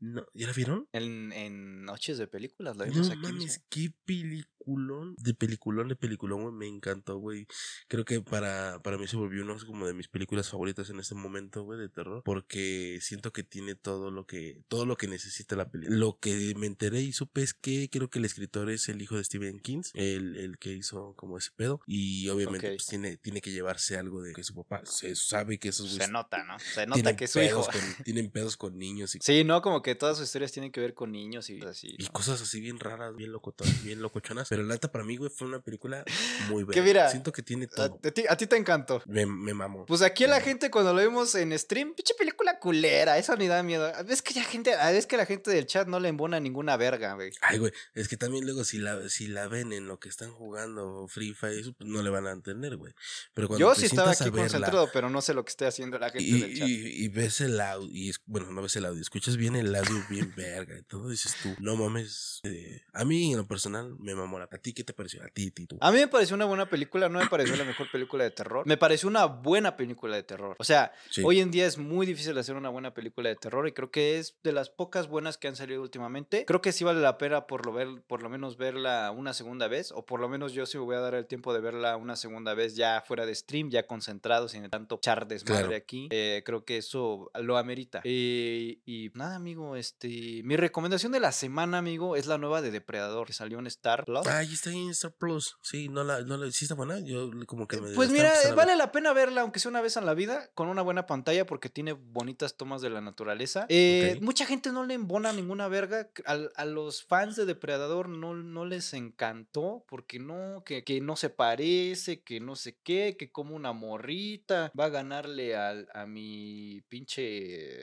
No, 0.00 0.24
¿Ya 0.34 0.46
la 0.46 0.52
vieron? 0.54 0.88
En, 0.92 1.32
en 1.32 1.84
Noches 1.84 2.16
de 2.18 2.26
Películas, 2.26 2.76
la 2.76 2.84
vimos 2.86 3.08
No 3.08 3.12
aquí 3.14 3.22
mames, 3.22 3.44
mismo. 3.44 3.64
qué 3.68 3.92
peliculón. 4.04 5.14
De 5.18 5.34
peliculón, 5.34 5.88
de 5.88 5.96
peliculón, 5.96 6.42
güey. 6.42 6.54
Me 6.54 6.66
encantó, 6.68 7.16
güey. 7.18 7.46
Creo 7.88 8.04
que 8.04 8.20
para, 8.20 8.80
para 8.82 8.98
mí 8.98 9.06
se 9.08 9.16
volvió 9.16 9.42
uno 9.42 9.56
como 9.66 9.86
de 9.86 9.94
mis 9.94 10.08
películas 10.08 10.48
favoritas 10.50 10.88
en 10.90 11.00
este 11.00 11.14
momento, 11.14 11.62
güey, 11.64 11.78
de 11.78 11.88
terror. 11.88 12.22
Porque 12.24 12.98
siento 13.00 13.32
que 13.32 13.42
tiene 13.42 13.74
todo 13.74 14.10
lo 14.10 14.26
que, 14.26 14.62
todo 14.68 14.86
lo 14.86 14.96
que 14.96 15.08
necesita 15.08 15.56
la 15.56 15.70
película. 15.70 15.96
Lo 15.96 16.18
que 16.18 16.54
me 16.56 16.66
enteré 16.66 17.00
y 17.00 17.12
supe 17.12 17.42
es 17.42 17.54
que 17.54 17.88
creo 17.90 18.08
que 18.10 18.18
el 18.18 18.24
escritor 18.24 18.70
es 18.70 18.88
el 18.88 19.00
hijo 19.02 19.16
de 19.16 19.24
Stephen 19.24 19.60
King, 19.60 19.82
el, 19.94 20.36
el 20.36 20.58
que 20.58 20.72
hizo 20.72 21.14
como 21.16 21.38
ese 21.38 21.50
pedo. 21.56 21.80
Y 21.86 22.28
obviamente 22.28 22.68
pues, 22.68 22.86
tiene, 22.86 23.16
tiene 23.16 23.40
que 23.40 23.50
llevarse 23.52 23.96
algo 23.96 24.22
de 24.22 24.32
que 24.34 24.44
su 24.44 24.54
papá 24.54 24.82
se 24.84 25.16
sabe 25.16 25.58
que 25.58 25.68
esos 25.70 25.90
Se 25.92 26.08
nota, 26.08 26.44
¿no? 26.44 26.58
Se 26.58 26.86
nota 26.86 27.16
que 27.16 27.24
es 27.24 27.30
su 27.30 27.40
hijo. 27.40 27.62
con- 27.64 27.70
tienen 28.04 28.30
pedos 28.30 28.56
con 28.56 28.78
niños 28.78 29.14
y 29.14 29.18
Sí, 29.22 29.42
¿no? 29.44 29.62
Como 29.62 29.82
que 29.82 29.89
todas 29.94 30.16
sus 30.18 30.26
historias 30.26 30.52
tienen 30.52 30.70
que 30.72 30.80
ver 30.80 30.94
con 30.94 31.12
niños 31.12 31.48
y 31.50 31.60
así. 31.62 31.94
y 31.98 32.04
¿no? 32.04 32.12
cosas 32.12 32.40
así 32.42 32.60
bien 32.60 32.78
raras, 32.80 33.14
bien 33.16 33.32
locotonas, 33.32 33.82
bien 33.84 34.00
locochonas. 34.02 34.48
Pero 34.48 34.62
la 34.62 34.74
neta 34.74 34.90
para 34.90 35.04
mí, 35.04 35.16
güey, 35.16 35.30
fue 35.30 35.46
una 35.48 35.60
película 35.60 36.04
muy 36.48 36.64
buena. 36.64 36.74
Que 36.80 36.86
mira, 36.86 37.10
Siento 37.10 37.32
que 37.32 37.42
tiene 37.42 37.66
todo. 37.66 37.98
a 38.02 38.10
ti, 38.10 38.24
a 38.28 38.36
ti 38.36 38.46
te 38.46 38.56
encantó. 38.56 39.02
Me, 39.06 39.26
me 39.26 39.54
mamó. 39.54 39.86
Pues 39.86 40.02
aquí 40.02 40.26
la 40.26 40.36
Me- 40.38 40.42
gente 40.44 40.70
cuando 40.70 40.92
lo 40.94 41.00
vimos 41.00 41.34
en 41.34 41.56
stream, 41.58 41.94
pinche 41.94 42.14
película 42.14 42.58
culera, 42.58 43.18
eso 43.18 43.36
ni 43.36 43.46
da 43.48 43.62
miedo. 43.62 43.90
Es 44.08 44.22
que 44.22 44.34
ya 44.34 44.44
gente, 44.44 44.74
es 44.92 45.06
que 45.06 45.16
la 45.16 45.26
gente 45.26 45.50
del 45.50 45.66
chat 45.66 45.86
no 45.88 46.00
le 46.00 46.08
embona 46.08 46.40
ninguna 46.40 46.76
verga, 46.76 47.14
güey. 47.14 47.30
Ay, 47.40 47.58
güey, 47.58 47.72
es 47.94 48.08
que 48.08 48.16
también 48.16 48.44
luego 48.44 48.64
si 48.64 48.78
la, 48.78 49.08
si 49.08 49.26
la 49.28 49.48
ven 49.48 49.72
en 49.72 49.86
lo 49.86 49.98
que 49.98 50.08
están 50.08 50.32
jugando 50.32 51.06
Free 51.08 51.34
Fire, 51.34 51.58
eso, 51.58 51.72
pues 51.72 51.88
no 51.88 52.02
le 52.02 52.10
van 52.10 52.26
a 52.26 52.32
entender, 52.32 52.76
güey. 52.76 52.92
Pero 53.34 53.48
cuando 53.48 53.60
Yo 53.66 53.74
sí 53.74 53.86
estaba 53.86 54.10
aquí 54.12 54.24
verla 54.24 54.38
concentrado, 54.40 54.90
pero 54.92 55.10
no 55.10 55.20
sé 55.22 55.34
lo 55.34 55.44
que 55.44 55.50
esté 55.50 55.66
haciendo 55.66 55.98
la 55.98 56.10
gente 56.10 56.24
Y, 56.24 56.40
del 56.40 56.58
chat. 56.58 56.68
y- 56.68 57.04
y 57.04 57.08
ves 57.08 57.40
el 57.40 57.60
audio, 57.60 57.88
y 57.90 58.10
es, 58.10 58.20
bueno, 58.26 58.50
no 58.50 58.62
ves 58.62 58.76
el 58.76 58.84
audio, 58.84 59.00
escuchas 59.00 59.36
bien 59.36 59.56
el 59.56 59.74
audio, 59.74 59.79
bien 60.08 60.32
verga 60.36 60.78
y 60.78 60.82
todo, 60.82 61.08
dices 61.08 61.34
tú, 61.42 61.54
no 61.58 61.76
mames. 61.76 62.40
eh, 62.44 62.82
a 62.92 63.04
mí, 63.04 63.32
en 63.32 63.38
lo 63.38 63.46
personal, 63.46 63.94
me 63.98 64.14
mamó. 64.14 64.38
la- 64.38 64.48
¿A 64.50 64.58
ti 64.58 64.72
qué 64.72 64.84
te 64.84 64.92
pareció? 64.92 65.22
A 65.22 65.28
ti, 65.28 65.50
ti, 65.50 65.66
tú. 65.66 65.76
A 65.80 65.90
mí 65.92 65.98
me 65.98 66.08
pareció 66.08 66.34
una 66.36 66.44
buena 66.44 66.68
película, 66.68 67.08
no 67.08 67.18
me 67.18 67.26
pareció 67.26 67.56
la 67.56 67.64
mejor 67.64 67.90
película 67.90 68.24
de 68.24 68.30
terror. 68.30 68.66
Me 68.66 68.76
pareció 68.76 69.08
una 69.08 69.26
buena 69.26 69.76
película 69.76 70.16
de 70.16 70.22
terror. 70.22 70.56
O 70.58 70.64
sea, 70.64 70.92
Sí. 71.10 71.22
hoy 71.24 71.40
en 71.40 71.50
día 71.50 71.66
es 71.66 71.78
muy 71.78 72.06
difícil 72.06 72.36
hacer 72.38 72.54
una 72.56 72.68
buena 72.68 72.94
película 72.94 73.28
de 73.28 73.36
terror 73.36 73.66
y 73.68 73.72
creo 73.72 73.90
que 73.90 74.18
es 74.18 74.36
de 74.42 74.52
las 74.52 74.70
pocas 74.70 75.08
buenas 75.08 75.36
que 75.38 75.48
han 75.48 75.56
salido 75.56 75.82
últimamente. 75.82 76.44
Creo 76.46 76.60
que 76.60 76.72
sí 76.72 76.84
vale 76.84 77.00
la 77.00 77.18
pena 77.18 77.46
por 77.46 77.66
lo, 77.66 77.72
ver, 77.72 77.88
por 78.06 78.22
lo 78.22 78.28
menos 78.30 78.56
verla 78.56 79.10
una 79.10 79.32
segunda 79.34 79.68
vez, 79.68 79.92
o 79.92 80.04
por 80.06 80.20
lo 80.20 80.28
menos 80.28 80.52
yo 80.52 80.66
sí 80.66 80.78
me 80.78 80.84
voy 80.84 80.96
a 80.96 81.00
dar 81.00 81.14
el 81.14 81.26
tiempo 81.26 81.52
de 81.54 81.60
verla 81.60 81.96
una 81.96 82.16
segunda 82.16 82.54
vez 82.54 82.76
ya 82.76 83.02
fuera 83.06 83.26
de 83.26 83.34
stream, 83.34 83.70
ya 83.70 83.86
concentrado, 83.86 84.48
sin 84.48 84.68
tanto 84.70 84.98
char 85.02 85.26
desmadre 85.28 85.60
Claro. 85.64 85.76
aquí. 85.76 86.08
Eh, 86.10 86.42
creo 86.44 86.64
que 86.64 86.76
eso 86.78 87.30
lo 87.40 87.56
amerita. 87.58 88.00
Eh, 88.04 88.78
y 88.86 89.10
nada, 89.14 89.36
amigo, 89.36 89.69
este, 89.76 90.42
mi 90.44 90.56
recomendación 90.56 91.12
de 91.12 91.20
la 91.20 91.32
semana, 91.32 91.78
amigo, 91.78 92.16
es 92.16 92.26
la 92.26 92.38
nueva 92.38 92.62
de 92.62 92.70
Depredador 92.70 93.26
que 93.26 93.32
salió 93.32 93.58
en 93.58 93.66
Star 93.66 94.04
Plus. 94.04 94.26
Ah, 94.26 94.38
ahí 94.38 94.52
está 94.52 94.70
ahí 94.70 94.78
en 94.82 94.90
Star 94.90 95.12
Plus. 95.12 95.56
Sí, 95.62 95.88
no 95.88 96.04
la, 96.04 96.22
no 96.22 96.36
la, 96.36 96.50
sí 96.50 96.64
está 96.64 96.74
buena. 96.74 97.00
Yo 97.00 97.30
como 97.46 97.66
que 97.68 97.80
me. 97.80 97.90
Pues 97.92 98.10
mira, 98.10 98.32
a 98.32 98.54
vale 98.54 98.76
la 98.76 98.92
pena 98.92 99.12
verla, 99.12 99.42
aunque 99.42 99.60
sea 99.60 99.70
una 99.70 99.80
vez 99.80 99.96
en 99.96 100.06
la 100.06 100.14
vida, 100.14 100.50
con 100.54 100.68
una 100.68 100.82
buena 100.82 101.06
pantalla, 101.06 101.46
porque 101.46 101.68
tiene 101.68 101.92
bonitas 101.92 102.56
tomas 102.56 102.82
de 102.82 102.90
la 102.90 103.00
naturaleza. 103.00 103.66
Eh. 103.68 104.18
Mucha 104.20 104.46
gente 104.46 104.72
no 104.72 104.84
le 104.84 104.94
embona 104.94 105.32
ninguna 105.32 105.68
verga. 105.68 106.10
al- 106.24 106.52
A, 106.56 106.64
los 106.64 107.04
fans 107.04 107.36
de 107.36 107.46
Depredador 107.46 108.08
no, 108.08 108.34
no 108.34 108.64
les 108.64 108.92
encantó, 108.94 109.84
porque 109.88 110.18
no, 110.18 110.62
que, 110.64 110.84
que 110.84 111.00
no 111.00 111.16
se 111.16 111.30
parece, 111.30 112.22
que 112.22 112.40
no 112.40 112.56
sé 112.56 112.78
qué, 112.82 113.16
que 113.18 113.30
como 113.30 113.54
una 113.56 113.72
morrita 113.72 114.72
va 114.78 114.86
a 114.86 114.88
ganarle 114.90 115.56
al, 115.56 115.88
a 115.94 116.06
mi 116.06 116.82
pinche 116.88 117.22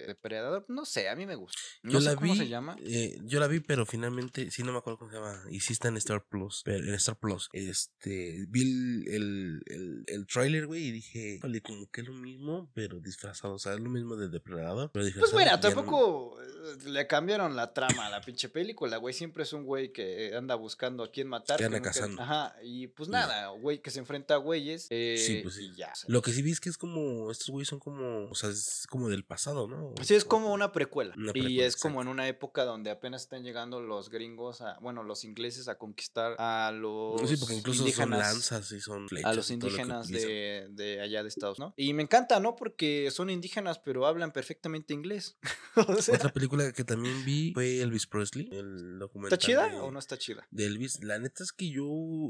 Depredador. 0.07 0.65
No 0.68 0.85
sé, 0.85 1.09
a 1.09 1.15
mí 1.15 1.26
me 1.26 1.35
gusta. 1.35 1.57
No 1.84 1.91
Yo 1.94 2.02
sé 2.02 2.10
la 2.10 2.16
cómo 2.16 2.34
vi, 2.34 2.40
se 2.40 2.48
llama. 2.48 2.76
eh, 2.82 3.18
yo 3.24 3.40
la 3.40 3.48
vi, 3.48 3.60
pero 3.60 3.86
finalmente, 3.86 4.52
sí 4.52 4.64
no 4.64 4.72
me 4.72 4.80
acuerdo 4.80 4.99
cómo 4.99 5.12
se 5.12 5.18
llama. 5.18 5.41
Y 5.52 5.60
sí 5.62 5.74
está 5.74 5.88
en 5.88 5.98
Star 5.98 6.26
Plus. 6.28 6.62
Pero 6.66 6.86
en 6.86 6.94
Star 6.95 7.18
Plus. 7.18 7.49
Este, 7.54 8.45
vi 8.49 8.62
el, 8.62 9.08
el, 9.08 9.62
el, 9.68 10.04
el 10.08 10.28
trailer, 10.28 10.68
güey, 10.68 10.86
y 10.88 10.91
dije, 10.91 11.40
vale, 11.41 11.62
como 11.62 11.90
que 11.91 12.02
es 12.02 12.08
lo 12.08 12.14
mismo, 12.14 12.70
pero 12.74 12.99
disfrazado. 12.99 13.54
O 13.56 13.60
sea, 13.60 13.74
es 13.74 13.80
lo 13.80 13.90
mismo 13.90 14.16
de 14.16 14.30
depredador. 14.30 14.91
Pero 14.91 15.06
Pues 15.20 15.34
no- 15.34 15.60
tampoco 15.60 16.41
eh, 16.41 16.78
le 16.90 17.08
cambiaron 17.08 17.56
la 17.56 17.74
trama 17.74 18.08
a 18.08 18.10
la 18.10 18.22
pinche 18.22 18.49
película, 18.49 18.98
güey. 18.98 19.14
Siempre 19.14 19.44
es 19.44 19.54
un 19.54 19.64
güey 19.64 19.91
que 19.91 20.36
anda 20.36 20.56
buscando 20.56 21.04
a 21.04 21.12
quién 21.12 21.28
matar. 21.28 21.58
Que 21.58 21.66
anda 21.66 21.82
cazando. 21.82 22.22
Ajá, 22.22 22.56
y 22.64 22.88
pues 22.88 23.10
nada, 23.10 23.48
güey 23.49 23.82
que 23.82 23.91
se 23.91 23.99
enfrenta 23.99 24.36
a 24.36 24.38
güeyes. 24.38 24.88
eh, 24.90 25.16
Sí, 25.18 25.40
pues 25.44 25.56
sí. 25.56 25.66
Y 25.72 25.76
ya. 25.76 25.94
Lo 26.08 26.22
que 26.22 26.32
sí 26.32 26.41
vi 26.41 26.52
es 26.52 26.60
que 26.60 26.70
es 26.70 26.78
como. 26.78 27.32
Estos 27.32 27.49
güeyes 27.49 27.68
son 27.70 27.80
como. 27.80 28.30
O 28.30 28.36
sea, 28.36 28.49
es 28.49 28.86
como 28.90 29.10
del 29.10 29.24
pasado, 29.24 29.68
¿no? 29.68 29.94
Sí, 30.04 30.16
es 30.16 30.26
como 30.26 30.54
una 30.54 30.72
precuela. 30.72 31.14
Una 31.18 31.32
y 31.36 31.41
precuela, 31.58 31.68
es 31.68 31.76
como 31.78 32.02
en 32.02 32.08
una 32.08 32.28
época 32.28 32.64
donde 32.66 32.90
apenas 32.92 33.24
están 33.24 33.44
llegando 33.44 33.82
los 33.82 34.10
gringos, 34.10 34.62
a, 34.62 34.78
bueno, 34.80 35.04
los 35.04 35.24
ingleses 35.24 35.68
a 35.68 35.78
conquistar 35.78 36.36
a 36.40 36.72
los 36.74 37.28
Sí, 37.30 37.38
porque 37.38 37.56
incluso 37.56 37.80
son 37.80 37.88
indígenas. 37.88 38.20
lanzas 38.20 38.72
y 38.72 38.80
son 38.80 39.08
flechas. 39.08 39.32
a 39.32 39.34
los 39.34 39.50
y 39.50 39.54
lo 39.58 39.68
indígenas 39.68 40.08
de, 40.08 40.68
de 40.72 41.02
allá 41.02 41.24
de 41.24 41.30
Estados 41.30 41.60
Unidos, 41.60 41.74
¿no? 41.78 41.84
Y 41.84 41.94
me 41.94 42.04
encanta, 42.04 42.40
¿no? 42.40 42.56
Porque 42.56 43.10
son 43.12 43.30
indígenas, 43.30 43.80
pero 43.80 44.06
hablan 44.06 44.32
perfectamente 44.32 44.94
inglés. 44.94 45.38
o 45.76 46.02
sea, 46.02 46.16
Otra 46.16 46.32
película 46.34 46.72
que 46.72 46.84
también 46.84 47.24
vi 47.26 47.54
fue 47.54 47.82
Elvis 47.82 48.08
Presley, 48.08 48.50
el 48.52 49.00
documental. 49.00 49.34
¿Está 49.38 49.46
chida 49.46 49.68
de- 49.70 49.80
o 49.80 49.92
no 49.92 50.00
está 50.00 50.18
chida? 50.18 50.48
de 50.52 50.66
Elvis. 50.66 51.04
La 51.04 51.20
neta 51.20 51.44
es 51.44 51.52
que 51.52 51.70
yo 51.70 51.86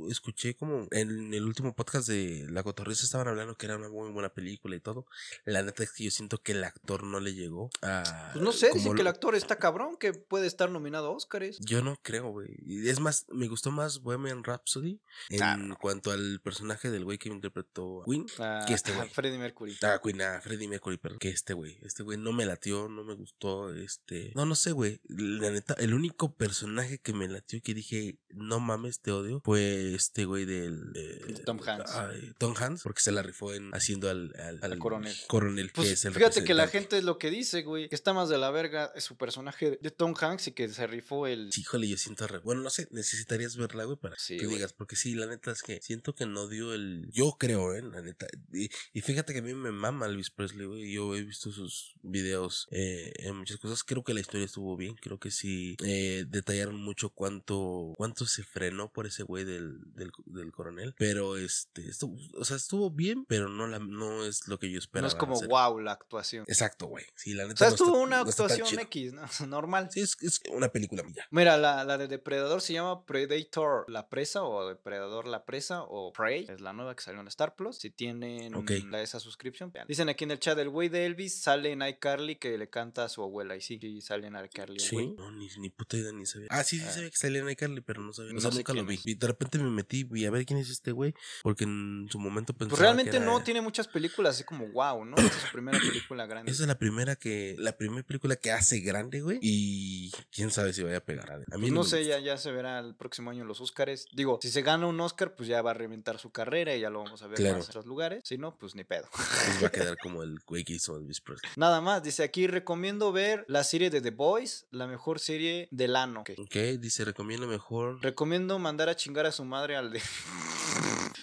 escuché 0.09 0.55
como 0.55 0.87
en 0.91 1.33
el 1.33 1.43
último 1.45 1.75
podcast 1.75 2.07
de 2.07 2.45
La 2.49 2.63
Cotorrisa 2.63 3.03
estaban 3.05 3.27
hablando 3.27 3.55
que 3.55 3.65
era 3.65 3.75
una 3.77 3.89
muy 3.89 4.11
buena 4.11 4.29
película 4.33 4.75
y 4.75 4.79
todo. 4.79 5.05
La 5.45 5.61
neta 5.61 5.83
es 5.83 5.91
que 5.91 6.03
yo 6.05 6.11
siento 6.11 6.41
que 6.41 6.53
el 6.53 6.63
actor 6.63 7.03
no 7.03 7.19
le 7.19 7.33
llegó 7.33 7.69
a. 7.81 8.31
Pues 8.33 8.43
no 8.43 8.51
sé, 8.51 8.69
dicen 8.73 8.95
que 8.95 9.01
el 9.01 9.07
actor 9.17 9.35
está 9.35 9.57
cabrón, 9.57 9.97
que 9.97 10.13
puede 10.13 10.45
estar 10.47 10.69
nominado 10.69 11.07
a 11.07 11.09
Óscares. 11.11 11.57
Yo 11.59 11.81
no 11.81 11.97
creo, 12.03 12.29
güey. 12.29 12.55
Es 12.87 12.99
más, 12.99 13.25
me 13.29 13.47
gustó 13.47 13.71
más 13.71 14.01
Bohemian 14.01 14.43
Rhapsody 14.43 14.99
en 15.29 15.41
Ah, 15.43 15.57
no. 15.57 15.75
cuanto 15.77 16.11
al 16.11 16.39
personaje 16.41 16.91
del 16.91 17.03
güey 17.03 17.17
que 17.17 17.29
interpretó 17.29 18.03
a 18.03 18.05
Queen 18.05 18.25
A, 18.39 18.63
que 18.67 18.73
este 18.73 18.91
güey. 18.93 19.09
Freddie 19.13 19.39
Mercury. 19.39 19.75
Ah, 19.81 19.99
Queen, 20.03 20.21
a 20.21 20.39
Freddie 20.41 20.67
Mercury, 20.67 20.97
perdón. 20.97 21.19
Que 21.19 21.29
este 21.29 21.53
güey. 21.53 21.77
Este 21.81 22.03
güey 22.03 22.17
no 22.17 22.31
me 22.31 22.45
latió, 22.45 22.87
no 22.87 23.03
me 23.03 23.15
gustó. 23.15 23.73
Este. 23.73 24.31
No, 24.35 24.45
no 24.45 24.55
sé, 24.55 24.71
güey. 24.71 25.01
La 25.07 25.49
neta, 25.49 25.73
el 25.79 25.93
único 25.93 26.33
personaje 26.35 26.99
que 26.99 27.13
me 27.13 27.27
latió 27.27 27.59
que 27.63 27.73
dije, 27.73 28.19
no 28.29 28.59
mames, 28.59 28.99
te 29.01 29.11
odio, 29.11 29.41
fue 29.43 29.95
este 29.95 30.25
güey 30.25 30.45
del. 30.45 30.93
de- 30.93 31.41
Tom 31.45 31.59
Hanks. 31.65 31.91
ay, 31.95 32.33
Tom 32.37 32.53
Hanks, 32.55 32.83
porque 32.83 33.01
se 33.01 33.11
la 33.11 33.23
rifó 33.23 33.53
en 33.53 33.73
haciendo 33.73 34.09
al, 34.09 34.33
al, 34.39 34.59
Al 34.61 34.77
coronel. 34.79 35.15
Coronel, 35.27 35.71
Pues 35.73 35.87
que 35.87 35.93
es 35.93 36.05
el 36.05 36.13
fíjate 36.13 36.43
que 36.43 36.53
la 36.53 36.67
gente 36.67 36.97
es 36.97 37.03
lo 37.03 37.17
que 37.17 37.29
dice, 37.29 37.63
güey. 37.63 37.89
Que 37.89 37.95
está 37.95 38.13
más 38.13 38.29
de 38.29 38.37
la 38.37 38.51
verga 38.51 38.91
su 39.07 39.17
personaje 39.17 39.79
de 39.81 39.91
Tom 39.91 40.13
Hanks 40.19 40.47
y 40.47 40.51
que 40.51 40.67
se 40.69 40.85
rifó 40.87 41.27
el. 41.27 41.51
Sí, 41.51 41.61
híjole, 41.61 41.87
yo 41.87 41.97
siento 41.97 42.27
re... 42.27 42.39
Bueno, 42.39 42.61
no 42.61 42.69
sé, 42.69 42.87
necesitarías 42.91 43.55
verla, 43.55 43.85
güey, 43.85 43.97
para 43.97 44.15
Sí, 44.17 44.37
que 44.37 44.45
güey. 44.45 44.57
digas, 44.57 44.73
porque 44.73 44.95
sí, 44.95 45.15
la 45.15 45.25
neta 45.25 45.51
es 45.51 45.63
que 45.63 45.79
siento 45.81 46.13
que 46.15 46.25
no 46.25 46.47
dio 46.47 46.73
el... 46.73 47.09
Yo 47.11 47.37
creo, 47.39 47.73
eh, 47.73 47.81
la 47.81 48.01
neta. 48.01 48.27
Y, 48.53 48.69
y 48.93 49.01
fíjate 49.01 49.33
que 49.33 49.39
a 49.39 49.41
mí 49.41 49.53
me 49.53 49.71
mama 49.71 50.05
Elvis 50.05 50.29
Presley, 50.29 50.65
güey. 50.67 50.91
Yo 50.91 51.15
he 51.15 51.23
visto 51.23 51.51
sus 51.51 51.95
videos 52.03 52.67
eh, 52.71 53.13
en 53.17 53.35
muchas 53.37 53.57
cosas. 53.57 53.83
Creo 53.83 54.03
que 54.03 54.13
la 54.13 54.19
historia 54.19 54.45
estuvo 54.45 54.75
bien. 54.75 54.95
Creo 54.95 55.19
que 55.19 55.31
sí 55.31 55.75
eh, 55.83 56.25
detallaron 56.27 56.75
mucho 56.81 57.09
cuánto 57.09 57.93
cuánto 57.97 58.25
se 58.25 58.43
frenó 58.43 58.91
por 58.91 59.07
ese 59.07 59.23
güey 59.23 59.43
del, 59.45 59.79
del, 59.93 60.11
del 60.25 60.51
coronel. 60.51 60.93
Pero 60.97 61.37
este, 61.37 61.87
estuvo, 61.89 62.17
o 62.33 62.45
sea, 62.45 62.57
estuvo 62.57 62.91
bien, 62.91 63.25
pero 63.25 63.49
no, 63.49 63.67
la, 63.67 63.79
no 63.79 64.25
es 64.25 64.47
lo 64.47 64.59
que 64.59 64.67
yo 64.69 64.73
No 64.75 64.79
esperaba. 64.79 65.07
es 65.07 65.15
como 65.15 65.35
hacer. 65.35 65.47
wow 65.47 65.79
la 65.79 65.93
actuación. 65.93 66.43
Exacto, 66.47 66.87
güey. 66.87 67.05
Sí, 67.15 67.33
la 67.33 67.45
O 67.45 67.47
neta. 67.47 67.59
sea, 67.59 67.67
no 67.69 67.73
estuvo 67.75 67.89
está- 67.89 67.99
una 68.03 68.23
no 68.23 68.29
actuación 68.29 68.67
chido. 68.67 68.81
X, 69.05 69.13
¿no? 69.13 69.21
Normal. 69.47 69.89
Sí, 69.91 70.01
es, 70.01 70.17
es 70.21 70.41
una 70.51 70.69
película 70.69 71.03
ya. 71.13 71.25
Mira, 71.31 71.57
la, 71.57 71.83
la 71.83 71.97
de 71.97 72.07
Depredador 72.07 72.61
se 72.61 72.73
llama 72.73 73.05
Predator 73.05 73.85
La 73.89 74.07
Presa 74.09 74.43
o 74.43 74.67
Depredador 74.67 75.27
La 75.27 75.45
Presa 75.45 75.83
o 75.83 76.11
Prey. 76.13 76.45
Es 76.49 76.61
la 76.61 76.73
nueva 76.73 76.95
que 76.95 77.03
salió 77.03 77.21
en 77.21 77.27
Star 77.27 77.55
Plus. 77.55 77.77
Si 77.77 77.89
tienen 77.89 78.53
la, 78.91 79.01
esa 79.01 79.19
suscripción, 79.19 79.71
vean. 79.71 79.87
Dicen 79.87 80.09
aquí 80.09 80.23
en 80.23 80.31
el 80.31 80.39
chat, 80.39 80.57
el 80.59 80.69
güey 80.69 80.89
de 80.89 81.05
Elvis 81.05 81.41
sale 81.41 81.71
en 81.71 81.81
iCarly 81.81 82.35
que 82.37 82.57
le 82.57 82.69
canta 82.69 83.05
a 83.05 83.09
su 83.09 83.21
abuela. 83.23 83.55
Y 83.55 83.61
sí, 83.61 83.77
sí 83.79 84.01
sale 84.01 84.27
en 84.27 84.35
iCarly. 84.35 84.79
Sí, 84.79 85.13
no, 85.17 85.31
ni, 85.31 85.47
ni 85.59 85.69
puta 85.69 85.97
idea, 85.97 86.11
ni 86.11 86.25
sabía. 86.25 86.47
Ah, 86.51 86.63
sí, 86.63 86.77
sí 86.79 86.85
Ah. 86.87 86.91
sabía 86.91 87.09
que 87.09 87.17
salía 87.17 87.41
en 87.41 87.49
iCarly, 87.49 87.81
pero 87.81 88.01
no 88.01 88.13
sabía. 88.13 88.31
O 88.31 88.35
No 88.35 88.41
sea, 88.41 88.51
sé 88.51 88.57
nunca 88.57 88.73
lo 88.73 88.85
vi. 88.85 88.99
Y 89.03 89.15
de 89.15 89.27
repente 89.27 89.57
me 89.59 89.69
metí 89.69 90.07
y 90.13 90.25
a 90.25 90.31
ver 90.31 90.45
quién 90.45 90.59
es 90.59 90.69
este 90.69 90.91
güey, 90.91 91.13
porque 91.43 91.63
en 91.65 92.07
su 92.11 92.19
momento 92.19 92.53
pensaba 92.53 92.69
Pues 92.69 92.81
realmente 92.81 93.11
que 93.11 93.17
era- 93.17 93.25
no 93.25 93.43
tiene 93.43 93.61
muchas 93.61 93.87
películas 93.87 94.35
así 94.35 94.43
como 94.43 94.67
wow, 94.67 95.03
¿no? 95.05 95.15
Esta 95.17 95.35
es 95.37 95.43
su 95.43 95.51
primera 95.51 95.77
película 95.79 96.25
grande. 96.25 96.51
Esa 96.51 96.63
es 96.63 96.67
la 96.67 96.77
primera 96.79 97.15
que, 97.15 97.55
la 97.57 97.77
primera 97.77 98.03
película 98.03 98.35
que 98.35 98.51
hace 98.51 98.79
grande, 98.87 99.21
güey. 99.21 99.37
Y 99.41 100.11
quién 100.31 100.49
sabe 100.51 100.73
si 100.73 100.81
vaya 100.83 100.97
a 100.97 101.05
pegar. 101.05 101.31
A 101.31 101.37
mí 101.37 101.45
Pues 101.59 101.71
no 101.71 101.83
sé, 101.83 102.05
ya, 102.05 102.19
ya 102.19 102.37
se 102.37 102.51
verá 102.51 102.79
el 102.79 102.95
próximo 102.95 103.29
año 103.31 103.43
en 103.43 103.47
los 103.47 103.61
Oscars. 103.61 104.07
Digo, 104.13 104.39
si 104.41 104.49
se 104.49 104.61
gana 104.63 104.87
un 104.87 104.99
Oscar, 104.99 105.35
pues 105.35 105.47
ya 105.49 105.61
va 105.61 105.71
a 105.71 105.73
reventar 105.73 106.17
su 106.19 106.31
carrera 106.31 106.75
y 106.75 106.79
ya 106.81 106.89
lo 106.89 107.03
vamos 107.03 107.21
a 107.21 107.27
ver 107.27 107.37
Claro. 107.37 107.57
en 107.57 107.61
otros 107.61 107.85
lugares. 107.85 108.23
Si 108.25 108.37
no, 108.37 108.57
pues 108.57 108.73
ni 108.75 108.83
pedo. 108.83 109.07
Pues 109.11 109.63
va 109.63 109.67
a 109.67 109.71
quedar 109.71 109.97
como 110.01 110.23
el 110.23 110.39
güey 110.45 110.63
que 110.63 110.73
hizo 110.73 110.95
Elvis 110.97 111.21
Presley. 111.21 111.51
Nada 111.57 111.81
más, 111.81 112.01
dice 112.03 112.23
aquí, 112.23 112.47
recomiendo 112.47 113.11
ver 113.11 113.45
la 113.47 113.63
serie 113.63 113.89
de 113.89 114.01
The 114.01 114.11
Boys, 114.11 114.65
la 114.71 114.87
mejor 114.87 115.19
serie 115.19 115.67
del 115.71 115.95
ano. 115.95 116.21
Ok. 116.21 116.31
Ok, 116.39 116.55
dice, 116.79 117.03
recomiendo 117.05 117.47
mejor. 117.47 118.01
Recomiendo 118.01 118.57
mandar 118.59 118.89
a 118.89 118.95
chingar 118.95 119.25
a 119.25 119.31
su 119.31 119.43
madre 119.45 119.75
al 119.75 119.91
de... 119.91 120.01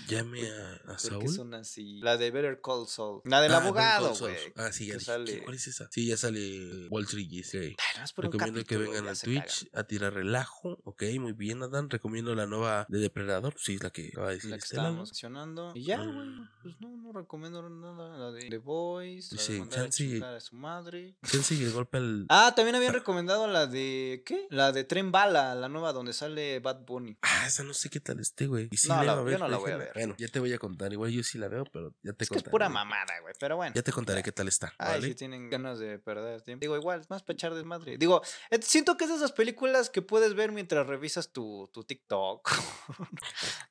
Llame 0.09 0.49
a, 0.51 0.75
a 0.75 0.79
¿Por 0.87 0.97
qué 0.97 1.09
Saúl. 1.09 1.29
son 1.35 1.55
así? 1.55 2.01
La 2.01 2.17
de 2.17 2.31
Better 2.31 2.61
Call 2.63 2.87
Saul. 2.87 3.21
La 3.25 3.41
del 3.41 3.53
Ah, 3.55 3.59
abogado, 3.59 4.15
güey. 4.19 4.37
Ah, 4.57 4.71
sí, 4.73 4.87
ya 4.87 5.01
sale- 5.01 5.25
¿qué- 5.39 5.43
¿Cuál 5.43 5.57
es 5.57 5.67
esa? 5.67 5.89
Sí, 5.91 6.07
ya 6.07 6.17
sale 6.17 6.89
Walter 6.91 7.19
y 7.19 7.29
Jesse. 7.29 7.55
Ay, 7.55 7.75
no 7.99 8.05
es 8.05 8.13
por 8.13 8.27
un 8.27 8.33
Recomiendo 8.33 8.65
que 8.65 8.77
vengan 8.77 9.17
se 9.17 9.25
Twitch 9.27 9.69
a 9.73 9.85
tirar 9.85 10.13
relajo. 10.15 10.79
Ok, 10.85 11.05
muy 11.21 11.33
bien, 11.33 11.63
Adán. 11.63 11.89
Recomiendo 11.91 12.35
la 12.35 12.47
nueva 12.47 12.87
de 12.89 12.99
Depredador. 12.99 13.55
Sí, 13.59 13.75
es 13.75 13.83
la 13.83 13.91
que 13.91 14.09
acaba 14.09 14.29
de 14.29 14.35
decir 14.37 14.51
La 14.51 14.59
que 14.59 14.65
estábamos 14.65 15.09
mencionando. 15.11 15.73
Y 15.75 15.85
ya, 15.85 15.97
güey. 15.99 16.09
Mm. 16.29 16.49
Pues 16.63 16.75
no, 16.81 16.97
no 16.97 17.13
recomiendo 17.13 17.69
nada. 17.69 18.19
La 18.19 18.31
de 18.33 18.49
The 18.49 18.59
Boys. 18.59 19.33
La 19.33 19.39
Dice, 19.39 19.53
de 19.55 19.61
a 19.63 19.69
chance 19.69 20.05
y- 20.05 20.21
a 20.23 20.41
su 20.41 20.57
madre. 20.57 21.17
Chance 21.31 21.55
y 21.55 21.63
el 21.65 21.73
golpe 21.73 21.99
al. 21.99 22.27
Ah, 22.29 22.53
también 22.57 22.75
habían 22.77 22.93
recomendado 22.95 23.47
la 23.47 23.67
de. 23.67 24.23
¿Qué? 24.27 24.47
La 24.51 24.73
de 24.73 24.85
Tren 24.85 25.13
Bala, 25.13 25.55
la 25.55 25.69
nueva 25.69 25.93
donde 25.93 26.13
sale 26.13 26.61
Bad 26.61 26.85
Bunny. 26.85 27.17
Ah, 27.23 27.45
esa 27.47 27.63
no 27.63 27.75
sé 27.75 27.89
qué 27.91 28.01
tal 28.01 28.21
esté, 28.21 28.47
güey. 28.47 28.69
Y 28.71 28.77
sí 28.77 28.89
No, 28.89 29.03
la 29.03 29.13
a 29.13 29.31
yo 29.31 29.39
no 29.39 29.49
la 29.49 29.57
voy 29.59 29.71
a 29.73 29.77
ver. 29.77 29.93
Bueno, 29.95 30.15
ya 30.19 30.29
te 30.29 30.41
voy 30.41 30.53
a 30.53 30.59
contar. 30.59 30.93
Igual 30.93 31.11
yo 31.11 31.23
sí 31.23 31.39
la 31.39 31.49
veo, 31.49 31.65
pero 31.73 31.95
ya 32.03 32.12
te 32.12 32.25
Es 32.25 32.31
que 32.31 32.39
es 32.39 32.43
pura 32.43 32.69
mamada, 32.69 33.21
güey. 33.23 33.35
Pero 33.39 33.57
bueno. 33.57 33.75
Ya 33.75 33.83
te 33.83 33.93
contaré 33.93 34.23
qué 34.23 34.33
tal 34.33 34.49
está. 34.49 34.73
Ay, 34.79 34.95
¿vale? 34.95 35.09
si 35.09 35.15
tienen 35.15 35.49
ganas 35.51 35.79
de 35.79 35.99
perder 35.99 36.43
tiempo. 36.43 36.61
Digo, 36.62 36.77
igual, 36.77 37.01
es 37.01 37.11
más 37.11 37.23
para 37.23 37.35
echar 37.35 37.55
desmadre. 37.55 37.97
Digo, 37.99 38.23
eh, 38.51 38.59
siento 38.62 38.97
que 38.97 39.05
es 39.05 39.11
de 39.11 39.16
esas 39.16 39.33
películas 39.33 39.91
que 39.91 40.03
puedes 40.03 40.35
ver 40.35 40.53
mientras 40.53 40.87
revisas 40.87 41.33
tu, 41.33 41.69
tu 41.73 41.85
TikTok. 41.85 42.51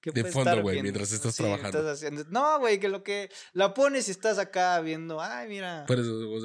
Que 0.01 0.11
De 0.11 0.25
fondo, 0.25 0.61
güey, 0.61 0.81
mientras 0.81 1.11
estás 1.11 1.35
sí, 1.35 1.43
trabajando. 1.43 1.79
estás 1.79 1.97
haciendo- 1.97 2.25
No, 2.29 2.59
güey, 2.59 2.79
que 2.79 2.89
lo 2.89 3.03
que 3.03 3.29
la 3.53 3.73
pones 3.73 4.07
y 4.07 4.11
estás 4.11 4.37
acá 4.37 4.79
viendo, 4.81 5.21
ay, 5.21 5.47
mira. 5.47 5.85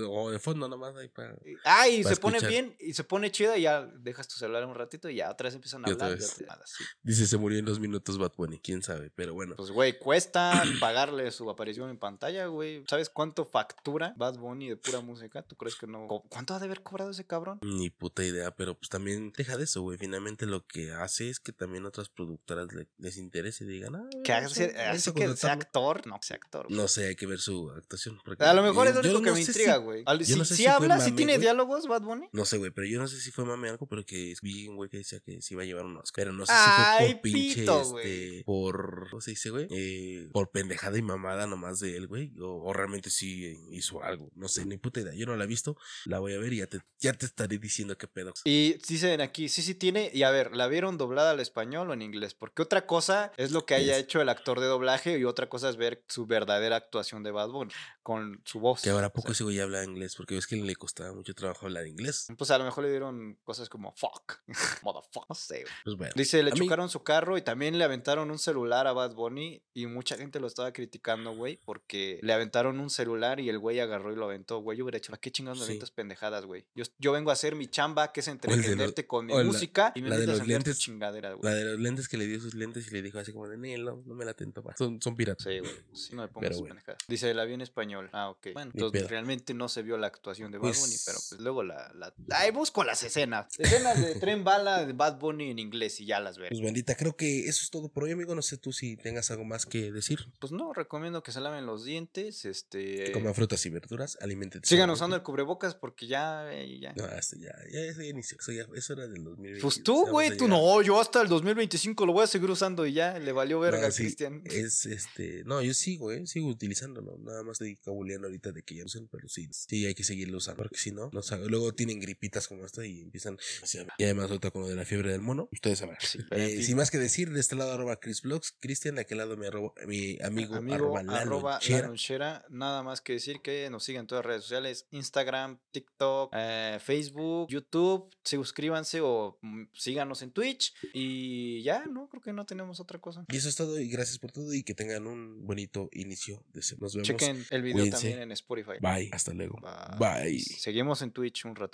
O 0.08 0.30
de 0.30 0.38
fondo 0.38 0.68
nomás 0.68 0.94
ahí 0.96 1.08
para. 1.08 1.36
Ay, 1.64 2.02
para 2.02 2.14
se 2.14 2.20
pone 2.20 2.40
bien 2.40 2.76
y 2.78 2.94
se 2.94 3.04
pone 3.04 3.30
chida 3.32 3.56
y 3.58 3.62
ya 3.62 3.82
dejas 3.84 4.28
tu 4.28 4.36
celular 4.36 4.64
un 4.66 4.74
ratito 4.74 5.08
y 5.08 5.16
ya 5.16 5.30
otra 5.30 5.46
vez 5.46 5.54
empiezan 5.54 5.84
a 5.84 5.90
hablar. 5.90 6.18
te- 6.18 6.44
nada, 6.46 6.62
sí. 6.66 6.84
Dice, 7.02 7.26
se 7.26 7.36
murió 7.36 7.58
en 7.58 7.64
dos 7.64 7.80
minutos 7.80 8.16
Bad 8.18 8.32
Bunny. 8.36 8.60
Quién 8.60 8.82
sabe, 8.82 9.10
pero 9.14 9.34
bueno. 9.34 9.56
Pues, 9.56 9.67
güey, 9.70 9.98
cuesta 9.98 10.62
pagarle 10.80 11.30
su 11.30 11.48
aparición 11.50 11.90
en 11.90 11.98
pantalla, 11.98 12.46
güey. 12.46 12.84
¿Sabes 12.88 13.08
cuánto 13.10 13.44
factura 13.46 14.14
Bad 14.16 14.38
Bunny 14.38 14.68
de 14.70 14.76
pura 14.76 15.00
música? 15.00 15.42
¿Tú 15.42 15.56
crees 15.56 15.76
que 15.76 15.86
no? 15.86 16.06
¿Cuánto 16.28 16.54
ha 16.54 16.58
de 16.58 16.66
haber 16.66 16.82
cobrado 16.82 17.10
ese 17.10 17.24
cabrón? 17.26 17.58
Ni 17.62 17.90
puta 17.90 18.24
idea, 18.24 18.50
pero 18.54 18.74
pues 18.76 18.88
también 18.88 19.32
deja 19.36 19.56
de 19.56 19.64
eso, 19.64 19.82
güey. 19.82 19.98
Finalmente 19.98 20.46
lo 20.46 20.66
que 20.66 20.92
hace 20.92 21.28
es 21.30 21.40
que 21.40 21.52
también 21.52 21.84
otras 21.86 22.08
productoras 22.08 22.72
le- 22.72 22.88
les 22.98 23.16
interese 23.16 23.64
y 23.64 23.68
digan, 23.68 23.96
ah, 23.96 24.08
Que 24.24 24.32
hace, 24.32 24.64
a 24.78 24.92
que 24.92 24.98
sea 24.98 25.12
contratarlo". 25.12 25.62
actor, 25.62 26.06
no, 26.06 26.20
que 26.20 26.26
sea 26.26 26.36
actor. 26.36 26.70
No 26.70 26.88
sé, 26.88 27.08
hay 27.08 27.16
que 27.16 27.26
ver 27.26 27.38
su 27.40 27.70
actuación. 27.70 28.18
A 28.38 28.52
lo 28.54 28.62
mejor 28.62 28.84
yo- 28.86 28.90
es 28.90 28.94
lo 28.96 29.00
único 29.02 29.22
que 29.22 29.30
no 29.30 29.34
me 29.34 29.40
intriga, 29.40 29.76
si- 29.76 29.82
güey. 29.82 30.04
Si, 30.24 30.36
no 30.36 30.44
sé 30.44 30.54
si 30.54 30.62
si 30.62 30.62
fue 30.64 30.72
habla, 30.72 30.96
si 30.98 31.10
mame, 31.10 31.16
tiene 31.16 31.32
güey. 31.34 31.40
diálogos, 31.42 31.86
Bad 31.86 32.02
Bunny. 32.02 32.28
No 32.32 32.44
sé, 32.44 32.58
güey, 32.58 32.70
pero 32.70 32.86
yo 32.86 32.98
no 32.98 33.06
sé 33.08 33.20
si 33.20 33.30
fue 33.30 33.44
mame 33.44 33.68
algo, 33.68 33.86
pero 33.86 34.04
que 34.04 34.34
vi 34.42 34.68
un 34.68 34.76
güey 34.76 34.90
que 34.90 34.98
decía 34.98 35.20
que 35.20 35.40
se 35.42 35.54
iba 35.54 35.62
a 35.62 35.66
llevar 35.66 35.84
un 35.84 35.96
Oscar. 35.96 36.24
Pero 36.24 36.32
no 36.32 36.46
sé 36.46 36.52
si 36.52 36.58
fue 36.98 37.12
por 37.14 37.20
pinche, 37.22 37.64
este, 37.64 38.42
por, 38.44 39.08
¿cómo 39.10 39.20
se 39.20 39.30
dice, 39.32 39.50
güey? 39.50 39.57
Eh, 39.70 40.28
por 40.32 40.50
pendejada 40.50 40.96
y 40.98 41.02
mamada 41.02 41.46
nomás 41.46 41.80
de 41.80 41.96
él, 41.96 42.06
güey. 42.06 42.32
O, 42.40 42.62
o 42.62 42.72
realmente 42.72 43.10
sí 43.10 43.56
hizo 43.70 44.02
algo. 44.02 44.30
No 44.34 44.48
sé, 44.48 44.64
ni 44.66 44.76
puta 44.76 45.00
idea. 45.00 45.14
Yo 45.14 45.26
no 45.26 45.34
la 45.36 45.44
he 45.44 45.46
visto, 45.48 45.76
la 46.04 46.18
voy 46.18 46.34
a 46.34 46.38
ver 46.38 46.52
y 46.52 46.58
ya 46.58 46.66
te, 46.66 46.80
ya 46.98 47.12
te 47.12 47.26
estaré 47.26 47.58
diciendo 47.58 47.96
qué 47.98 48.06
pedo. 48.06 48.32
Y 48.44 48.74
dicen 48.88 49.20
aquí, 49.20 49.48
sí, 49.48 49.62
sí 49.62 49.74
tiene. 49.74 50.10
Y 50.12 50.22
a 50.22 50.30
ver, 50.30 50.54
¿la 50.54 50.68
vieron 50.68 50.98
doblada 50.98 51.30
al 51.30 51.40
español 51.40 51.90
o 51.90 51.92
en 51.94 52.02
inglés? 52.02 52.34
Porque 52.34 52.62
otra 52.62 52.86
cosa 52.86 53.32
es 53.36 53.50
lo 53.52 53.64
que 53.66 53.74
haya 53.74 53.96
Es- 53.96 54.04
hecho 54.04 54.20
el 54.20 54.28
actor 54.28 54.60
de 54.60 54.66
doblaje 54.66 55.18
y 55.18 55.24
otra 55.24 55.48
cosa 55.48 55.68
es 55.68 55.76
ver 55.76 56.04
su 56.08 56.26
verdadera 56.26 56.76
actuación 56.76 57.22
de 57.22 57.30
Bad 57.30 57.48
Bunny 57.50 57.72
con 58.02 58.40
su 58.44 58.60
voz. 58.60 58.82
Que 58.82 58.90
ahora 58.90 59.08
O 59.08 59.12
poco 59.12 59.28
sea, 59.28 59.32
ese 59.34 59.44
güey 59.44 59.60
habla 59.60 59.84
inglés, 59.84 60.14
porque 60.16 60.34
ves 60.34 60.46
que 60.46 60.56
le 60.56 60.76
costaba 60.76 61.12
mucho 61.14 61.34
trabajo 61.34 61.66
hablar 61.66 61.86
inglés. 61.86 62.26
Pues 62.38 62.50
a 62.50 62.58
lo 62.58 62.64
mejor 62.64 62.84
le 62.84 62.90
dieron 62.90 63.38
cosas 63.44 63.68
como 63.68 63.92
fuck, 63.96 64.40
motherfucker, 64.82 65.26
no 65.28 65.34
sé. 65.34 65.62
güey. 65.62 65.72
Pues 65.84 65.96
bueno. 65.96 66.12
Dice, 66.16 66.42
le 66.42 66.50
a 66.50 66.54
mí- 66.54 66.60
chocaron 66.60 66.88
su 66.88 67.02
carro 67.02 67.36
y 67.38 67.42
también 67.42 67.78
le 67.78 67.84
aventaron 67.84 68.30
un 68.30 68.38
celular 68.38 68.86
a 68.86 68.92
Bad 68.92 69.14
Bunny 69.14 69.47
Y 69.74 69.86
mucha 69.86 70.16
gente 70.16 70.40
lo 70.40 70.46
estaba 70.48 70.72
criticando, 70.72 71.34
güey, 71.36 71.60
porque 71.64 72.18
le 72.22 72.32
aventaron 72.32 72.80
un 72.80 72.90
celular 72.90 73.38
y 73.40 73.48
el 73.48 73.58
güey 73.58 73.78
agarró 73.80 74.12
y 74.12 74.16
lo 74.16 74.24
aventó, 74.24 74.58
güey. 74.60 74.76
Yo 74.78 74.84
hubiera 74.84 74.98
hecho, 74.98 75.10
¿para 75.12 75.20
qué 75.20 75.30
chingados 75.30 75.58
me 75.60 75.64
Sí. 75.66 75.70
aventas 75.72 75.90
pendejadas, 75.90 76.44
güey? 76.46 76.64
Yo, 76.74 76.84
yo 76.98 77.12
vengo 77.12 77.30
a 77.30 77.34
hacer 77.34 77.54
mi 77.54 77.68
chamba, 77.68 78.12
que 78.12 78.20
es 78.20 78.28
el 78.28 78.32
entretenerte 78.34 79.06
con 79.06 79.26
mi 79.26 79.32
o 79.32 79.38
la- 79.38 79.44
música 79.44 79.92
y 79.94 80.02
me 80.02 80.08
la 80.10 80.16
de 80.18 80.24
a 80.24 80.26
los 80.28 80.46
lentes, 80.46 80.78
chingadera, 80.78 81.32
güey. 81.34 81.44
La 81.44 81.54
de 81.56 81.64
los 81.64 81.78
lentes 81.80 82.08
que 82.08 82.16
le 82.16 82.26
dio 82.26 82.40
sus 82.40 82.54
lentes 82.54 82.86
y 82.88 82.90
le 82.90 83.02
dijo 83.02 83.18
así 83.18 83.32
como 83.32 83.48
de, 83.48 83.56
"Nel, 83.56 83.84
no, 83.84 84.02
no 84.04 84.14
me 84.14 84.24
la 84.24 84.34
tento, 84.34 84.62
pa". 84.62 84.74
Son, 84.76 85.00
son 85.00 85.14
piratas. 85.16 85.44
Sí, 85.44 85.58
güey. 85.60 85.72
Sí, 85.92 86.14
no 86.14 86.22
me 86.22 86.28
pongas 86.28 86.50
bueno. 86.58 86.74
pendejadas. 86.74 86.98
Dice, 87.08 87.32
la 87.34 87.44
vi 87.44 87.54
en 87.54 87.60
español. 87.60 88.10
Ah, 88.12 88.30
ok. 88.30 88.48
Bueno, 88.54 88.72
Ni 88.74 88.78
entonces 88.80 89.00
pedo. 89.02 89.08
realmente 89.10 89.54
no 89.54 89.68
se 89.68 89.82
vio 89.82 89.96
la 89.96 90.08
actuación 90.08 90.50
de 90.50 90.58
Bad 90.58 90.68
Bunny, 90.74 90.78
Pues- 90.80 91.04
pero 91.06 91.18
pues 91.28 91.40
luego 91.40 91.62
la, 91.62 91.92
la... 91.94 92.12
Ahí 92.30 92.50
busco 92.50 92.82
las 92.84 93.02
escenas. 93.02 93.46
Escenas 93.58 94.00
de 94.04 94.14
Tren 94.16 94.42
Bala 94.44 94.84
de 94.84 94.92
Bad 94.92 95.18
Bunny 95.18 95.50
en 95.50 95.58
inglés 95.58 96.00
y 96.00 96.06
ya 96.06 96.18
las 96.20 96.36
veré. 96.38 96.50
Pues 96.50 96.62
bandita, 96.62 96.94
creo 96.96 97.16
que 97.16 97.40
eso 97.48 97.62
es 97.62 97.70
todo 97.70 97.88
por 97.88 98.04
hoy, 98.04 98.12
amigo. 98.12 98.34
No 98.34 98.42
sé 98.42 98.56
tú 98.58 98.72
si 98.72 98.96
tengas 98.96 99.30
algo 99.30 99.37
más 99.44 99.66
que 99.66 99.92
decir. 99.92 100.20
Pues 100.40 100.52
no, 100.52 100.72
recomiendo 100.72 101.22
que 101.22 101.32
se 101.32 101.40
laven 101.40 101.66
los 101.66 101.84
dientes, 101.84 102.44
este... 102.44 103.10
Coman 103.12 103.34
frutas 103.34 103.64
y 103.66 103.70
verduras, 103.70 104.18
alimentate. 104.20 104.66
Sigan 104.66 104.90
usando 104.90 105.16
el 105.16 105.22
cubrebocas 105.22 105.74
porque 105.74 106.06
ya, 106.06 106.52
eh, 106.52 106.78
ya. 106.80 106.92
No, 106.94 107.04
hasta 107.04 107.36
ya, 107.38 107.52
ya, 107.72 107.92
ya 107.96 108.04
inició. 108.04 108.38
Eso, 108.40 108.52
ya, 108.52 108.66
eso 108.74 108.92
era 108.92 109.06
del 109.06 109.24
2020. 109.24 109.60
Pues 109.62 109.82
tú, 109.82 110.06
güey, 110.06 110.36
tú 110.36 110.48
no, 110.48 110.80
yo 110.82 111.00
hasta 111.00 111.20
el 111.22 111.28
2025 111.28 112.06
lo 112.06 112.12
voy 112.12 112.24
a 112.24 112.26
seguir 112.26 112.50
usando 112.50 112.86
y 112.86 112.92
ya, 112.92 113.18
le 113.18 113.32
valió 113.32 113.60
verga 113.60 113.88
a 113.88 113.90
sí, 113.90 114.02
Cristian. 114.04 114.42
Es 114.44 114.86
este. 114.86 115.42
No, 115.44 115.60
yo 115.62 115.74
sigo, 115.74 116.12
eh. 116.12 116.26
Sigo 116.26 116.48
utilizándolo. 116.48 117.18
Nada 117.18 117.42
más 117.42 117.52
estoy 117.52 117.76
cabuleando 117.76 118.26
ahorita 118.28 118.52
de 118.52 118.62
que 118.62 118.74
ya 118.76 118.84
usen, 118.84 119.08
pero 119.08 119.28
sí. 119.28 119.48
Sí, 119.50 119.86
hay 119.86 119.94
que 119.94 120.04
seguirlo 120.04 120.38
usando. 120.38 120.62
Porque 120.62 120.78
si 120.78 120.90
no, 120.92 121.10
no 121.12 121.22
sabe- 121.22 121.48
luego 121.48 121.72
tienen 121.74 122.00
gripitas 122.00 122.48
como 122.48 122.64
esta 122.64 122.84
y 122.86 123.00
empiezan. 123.00 123.38
así 123.62 123.78
Y 123.98 124.04
además, 124.04 124.26
ahorita 124.30 124.50
con 124.50 124.62
lo 124.62 124.68
de 124.68 124.76
la 124.76 124.84
fiebre 124.84 125.10
del 125.12 125.20
mono, 125.20 125.48
ustedes 125.52 125.78
sabrán. 125.80 125.98
Sí, 126.00 126.18
Eh, 126.30 126.62
sin 126.62 126.76
más 126.76 126.90
que 126.90 126.98
decir, 126.98 127.30
de 127.32 127.40
este 127.40 127.56
lado 127.56 127.72
arroba 127.72 127.98
Chris 128.00 128.22
Vlogs, 128.22 128.54
Cristian, 128.60 128.96
de 128.96 129.02
aquel 129.02 129.18
lado 129.18 129.27
mi, 129.36 129.46
arroba- 129.46 129.72
mi 129.86 130.18
amigo, 130.22 130.54
Amigo, 130.56 130.74
arroba 130.76 131.02
la 131.02 131.18
arroba 131.20 131.50
la 131.50 131.56
lonchera. 131.58 131.86
lonchera. 131.88 132.44
Nada 132.48 132.82
más 132.82 133.00
que 133.00 133.12
decir 133.14 133.40
que 133.42 133.68
nos 133.70 133.84
sigan 133.84 134.00
en 134.02 134.06
todas 134.06 134.24
las 134.24 134.28
redes 134.28 134.42
sociales: 134.44 134.86
Instagram, 134.90 135.58
TikTok, 135.72 136.32
eh, 136.36 136.78
Facebook, 136.80 137.48
YouTube. 137.48 138.10
Suscríbanse 138.24 139.00
o 139.02 139.38
mm, 139.42 139.64
síganos 139.74 140.22
en 140.22 140.30
Twitch. 140.32 140.74
Y 140.94 141.62
ya, 141.62 141.84
¿no? 141.86 142.08
Creo 142.08 142.22
que 142.22 142.32
no 142.32 142.46
tenemos 142.46 142.80
otra 142.80 142.98
cosa. 143.00 143.24
Y 143.28 143.36
eso 143.36 143.48
es 143.48 143.56
todo, 143.56 143.78
y 143.78 143.88
gracias 143.88 144.18
por 144.18 144.32
todo, 144.32 144.52
y 144.54 144.62
que 144.62 144.74
tengan 144.74 145.06
un 145.06 145.46
bonito 145.46 145.88
inicio 145.92 146.44
de 146.52 146.62
semana. 146.62 146.78
Nos 146.84 146.94
vemos. 146.94 147.08
Chequen 147.08 147.44
el 147.50 147.62
video 147.62 147.82
Cuídense. 147.82 147.98
también 148.08 148.22
en 148.22 148.32
Spotify. 148.32 148.72
Bye. 148.80 149.10
Hasta 149.12 149.32
luego. 149.34 149.58
Bye. 149.98 149.98
Bye. 150.30 150.40
Seguimos 150.40 151.02
en 151.02 151.10
Twitch 151.12 151.44
un 151.44 151.54
rato. 151.56 151.68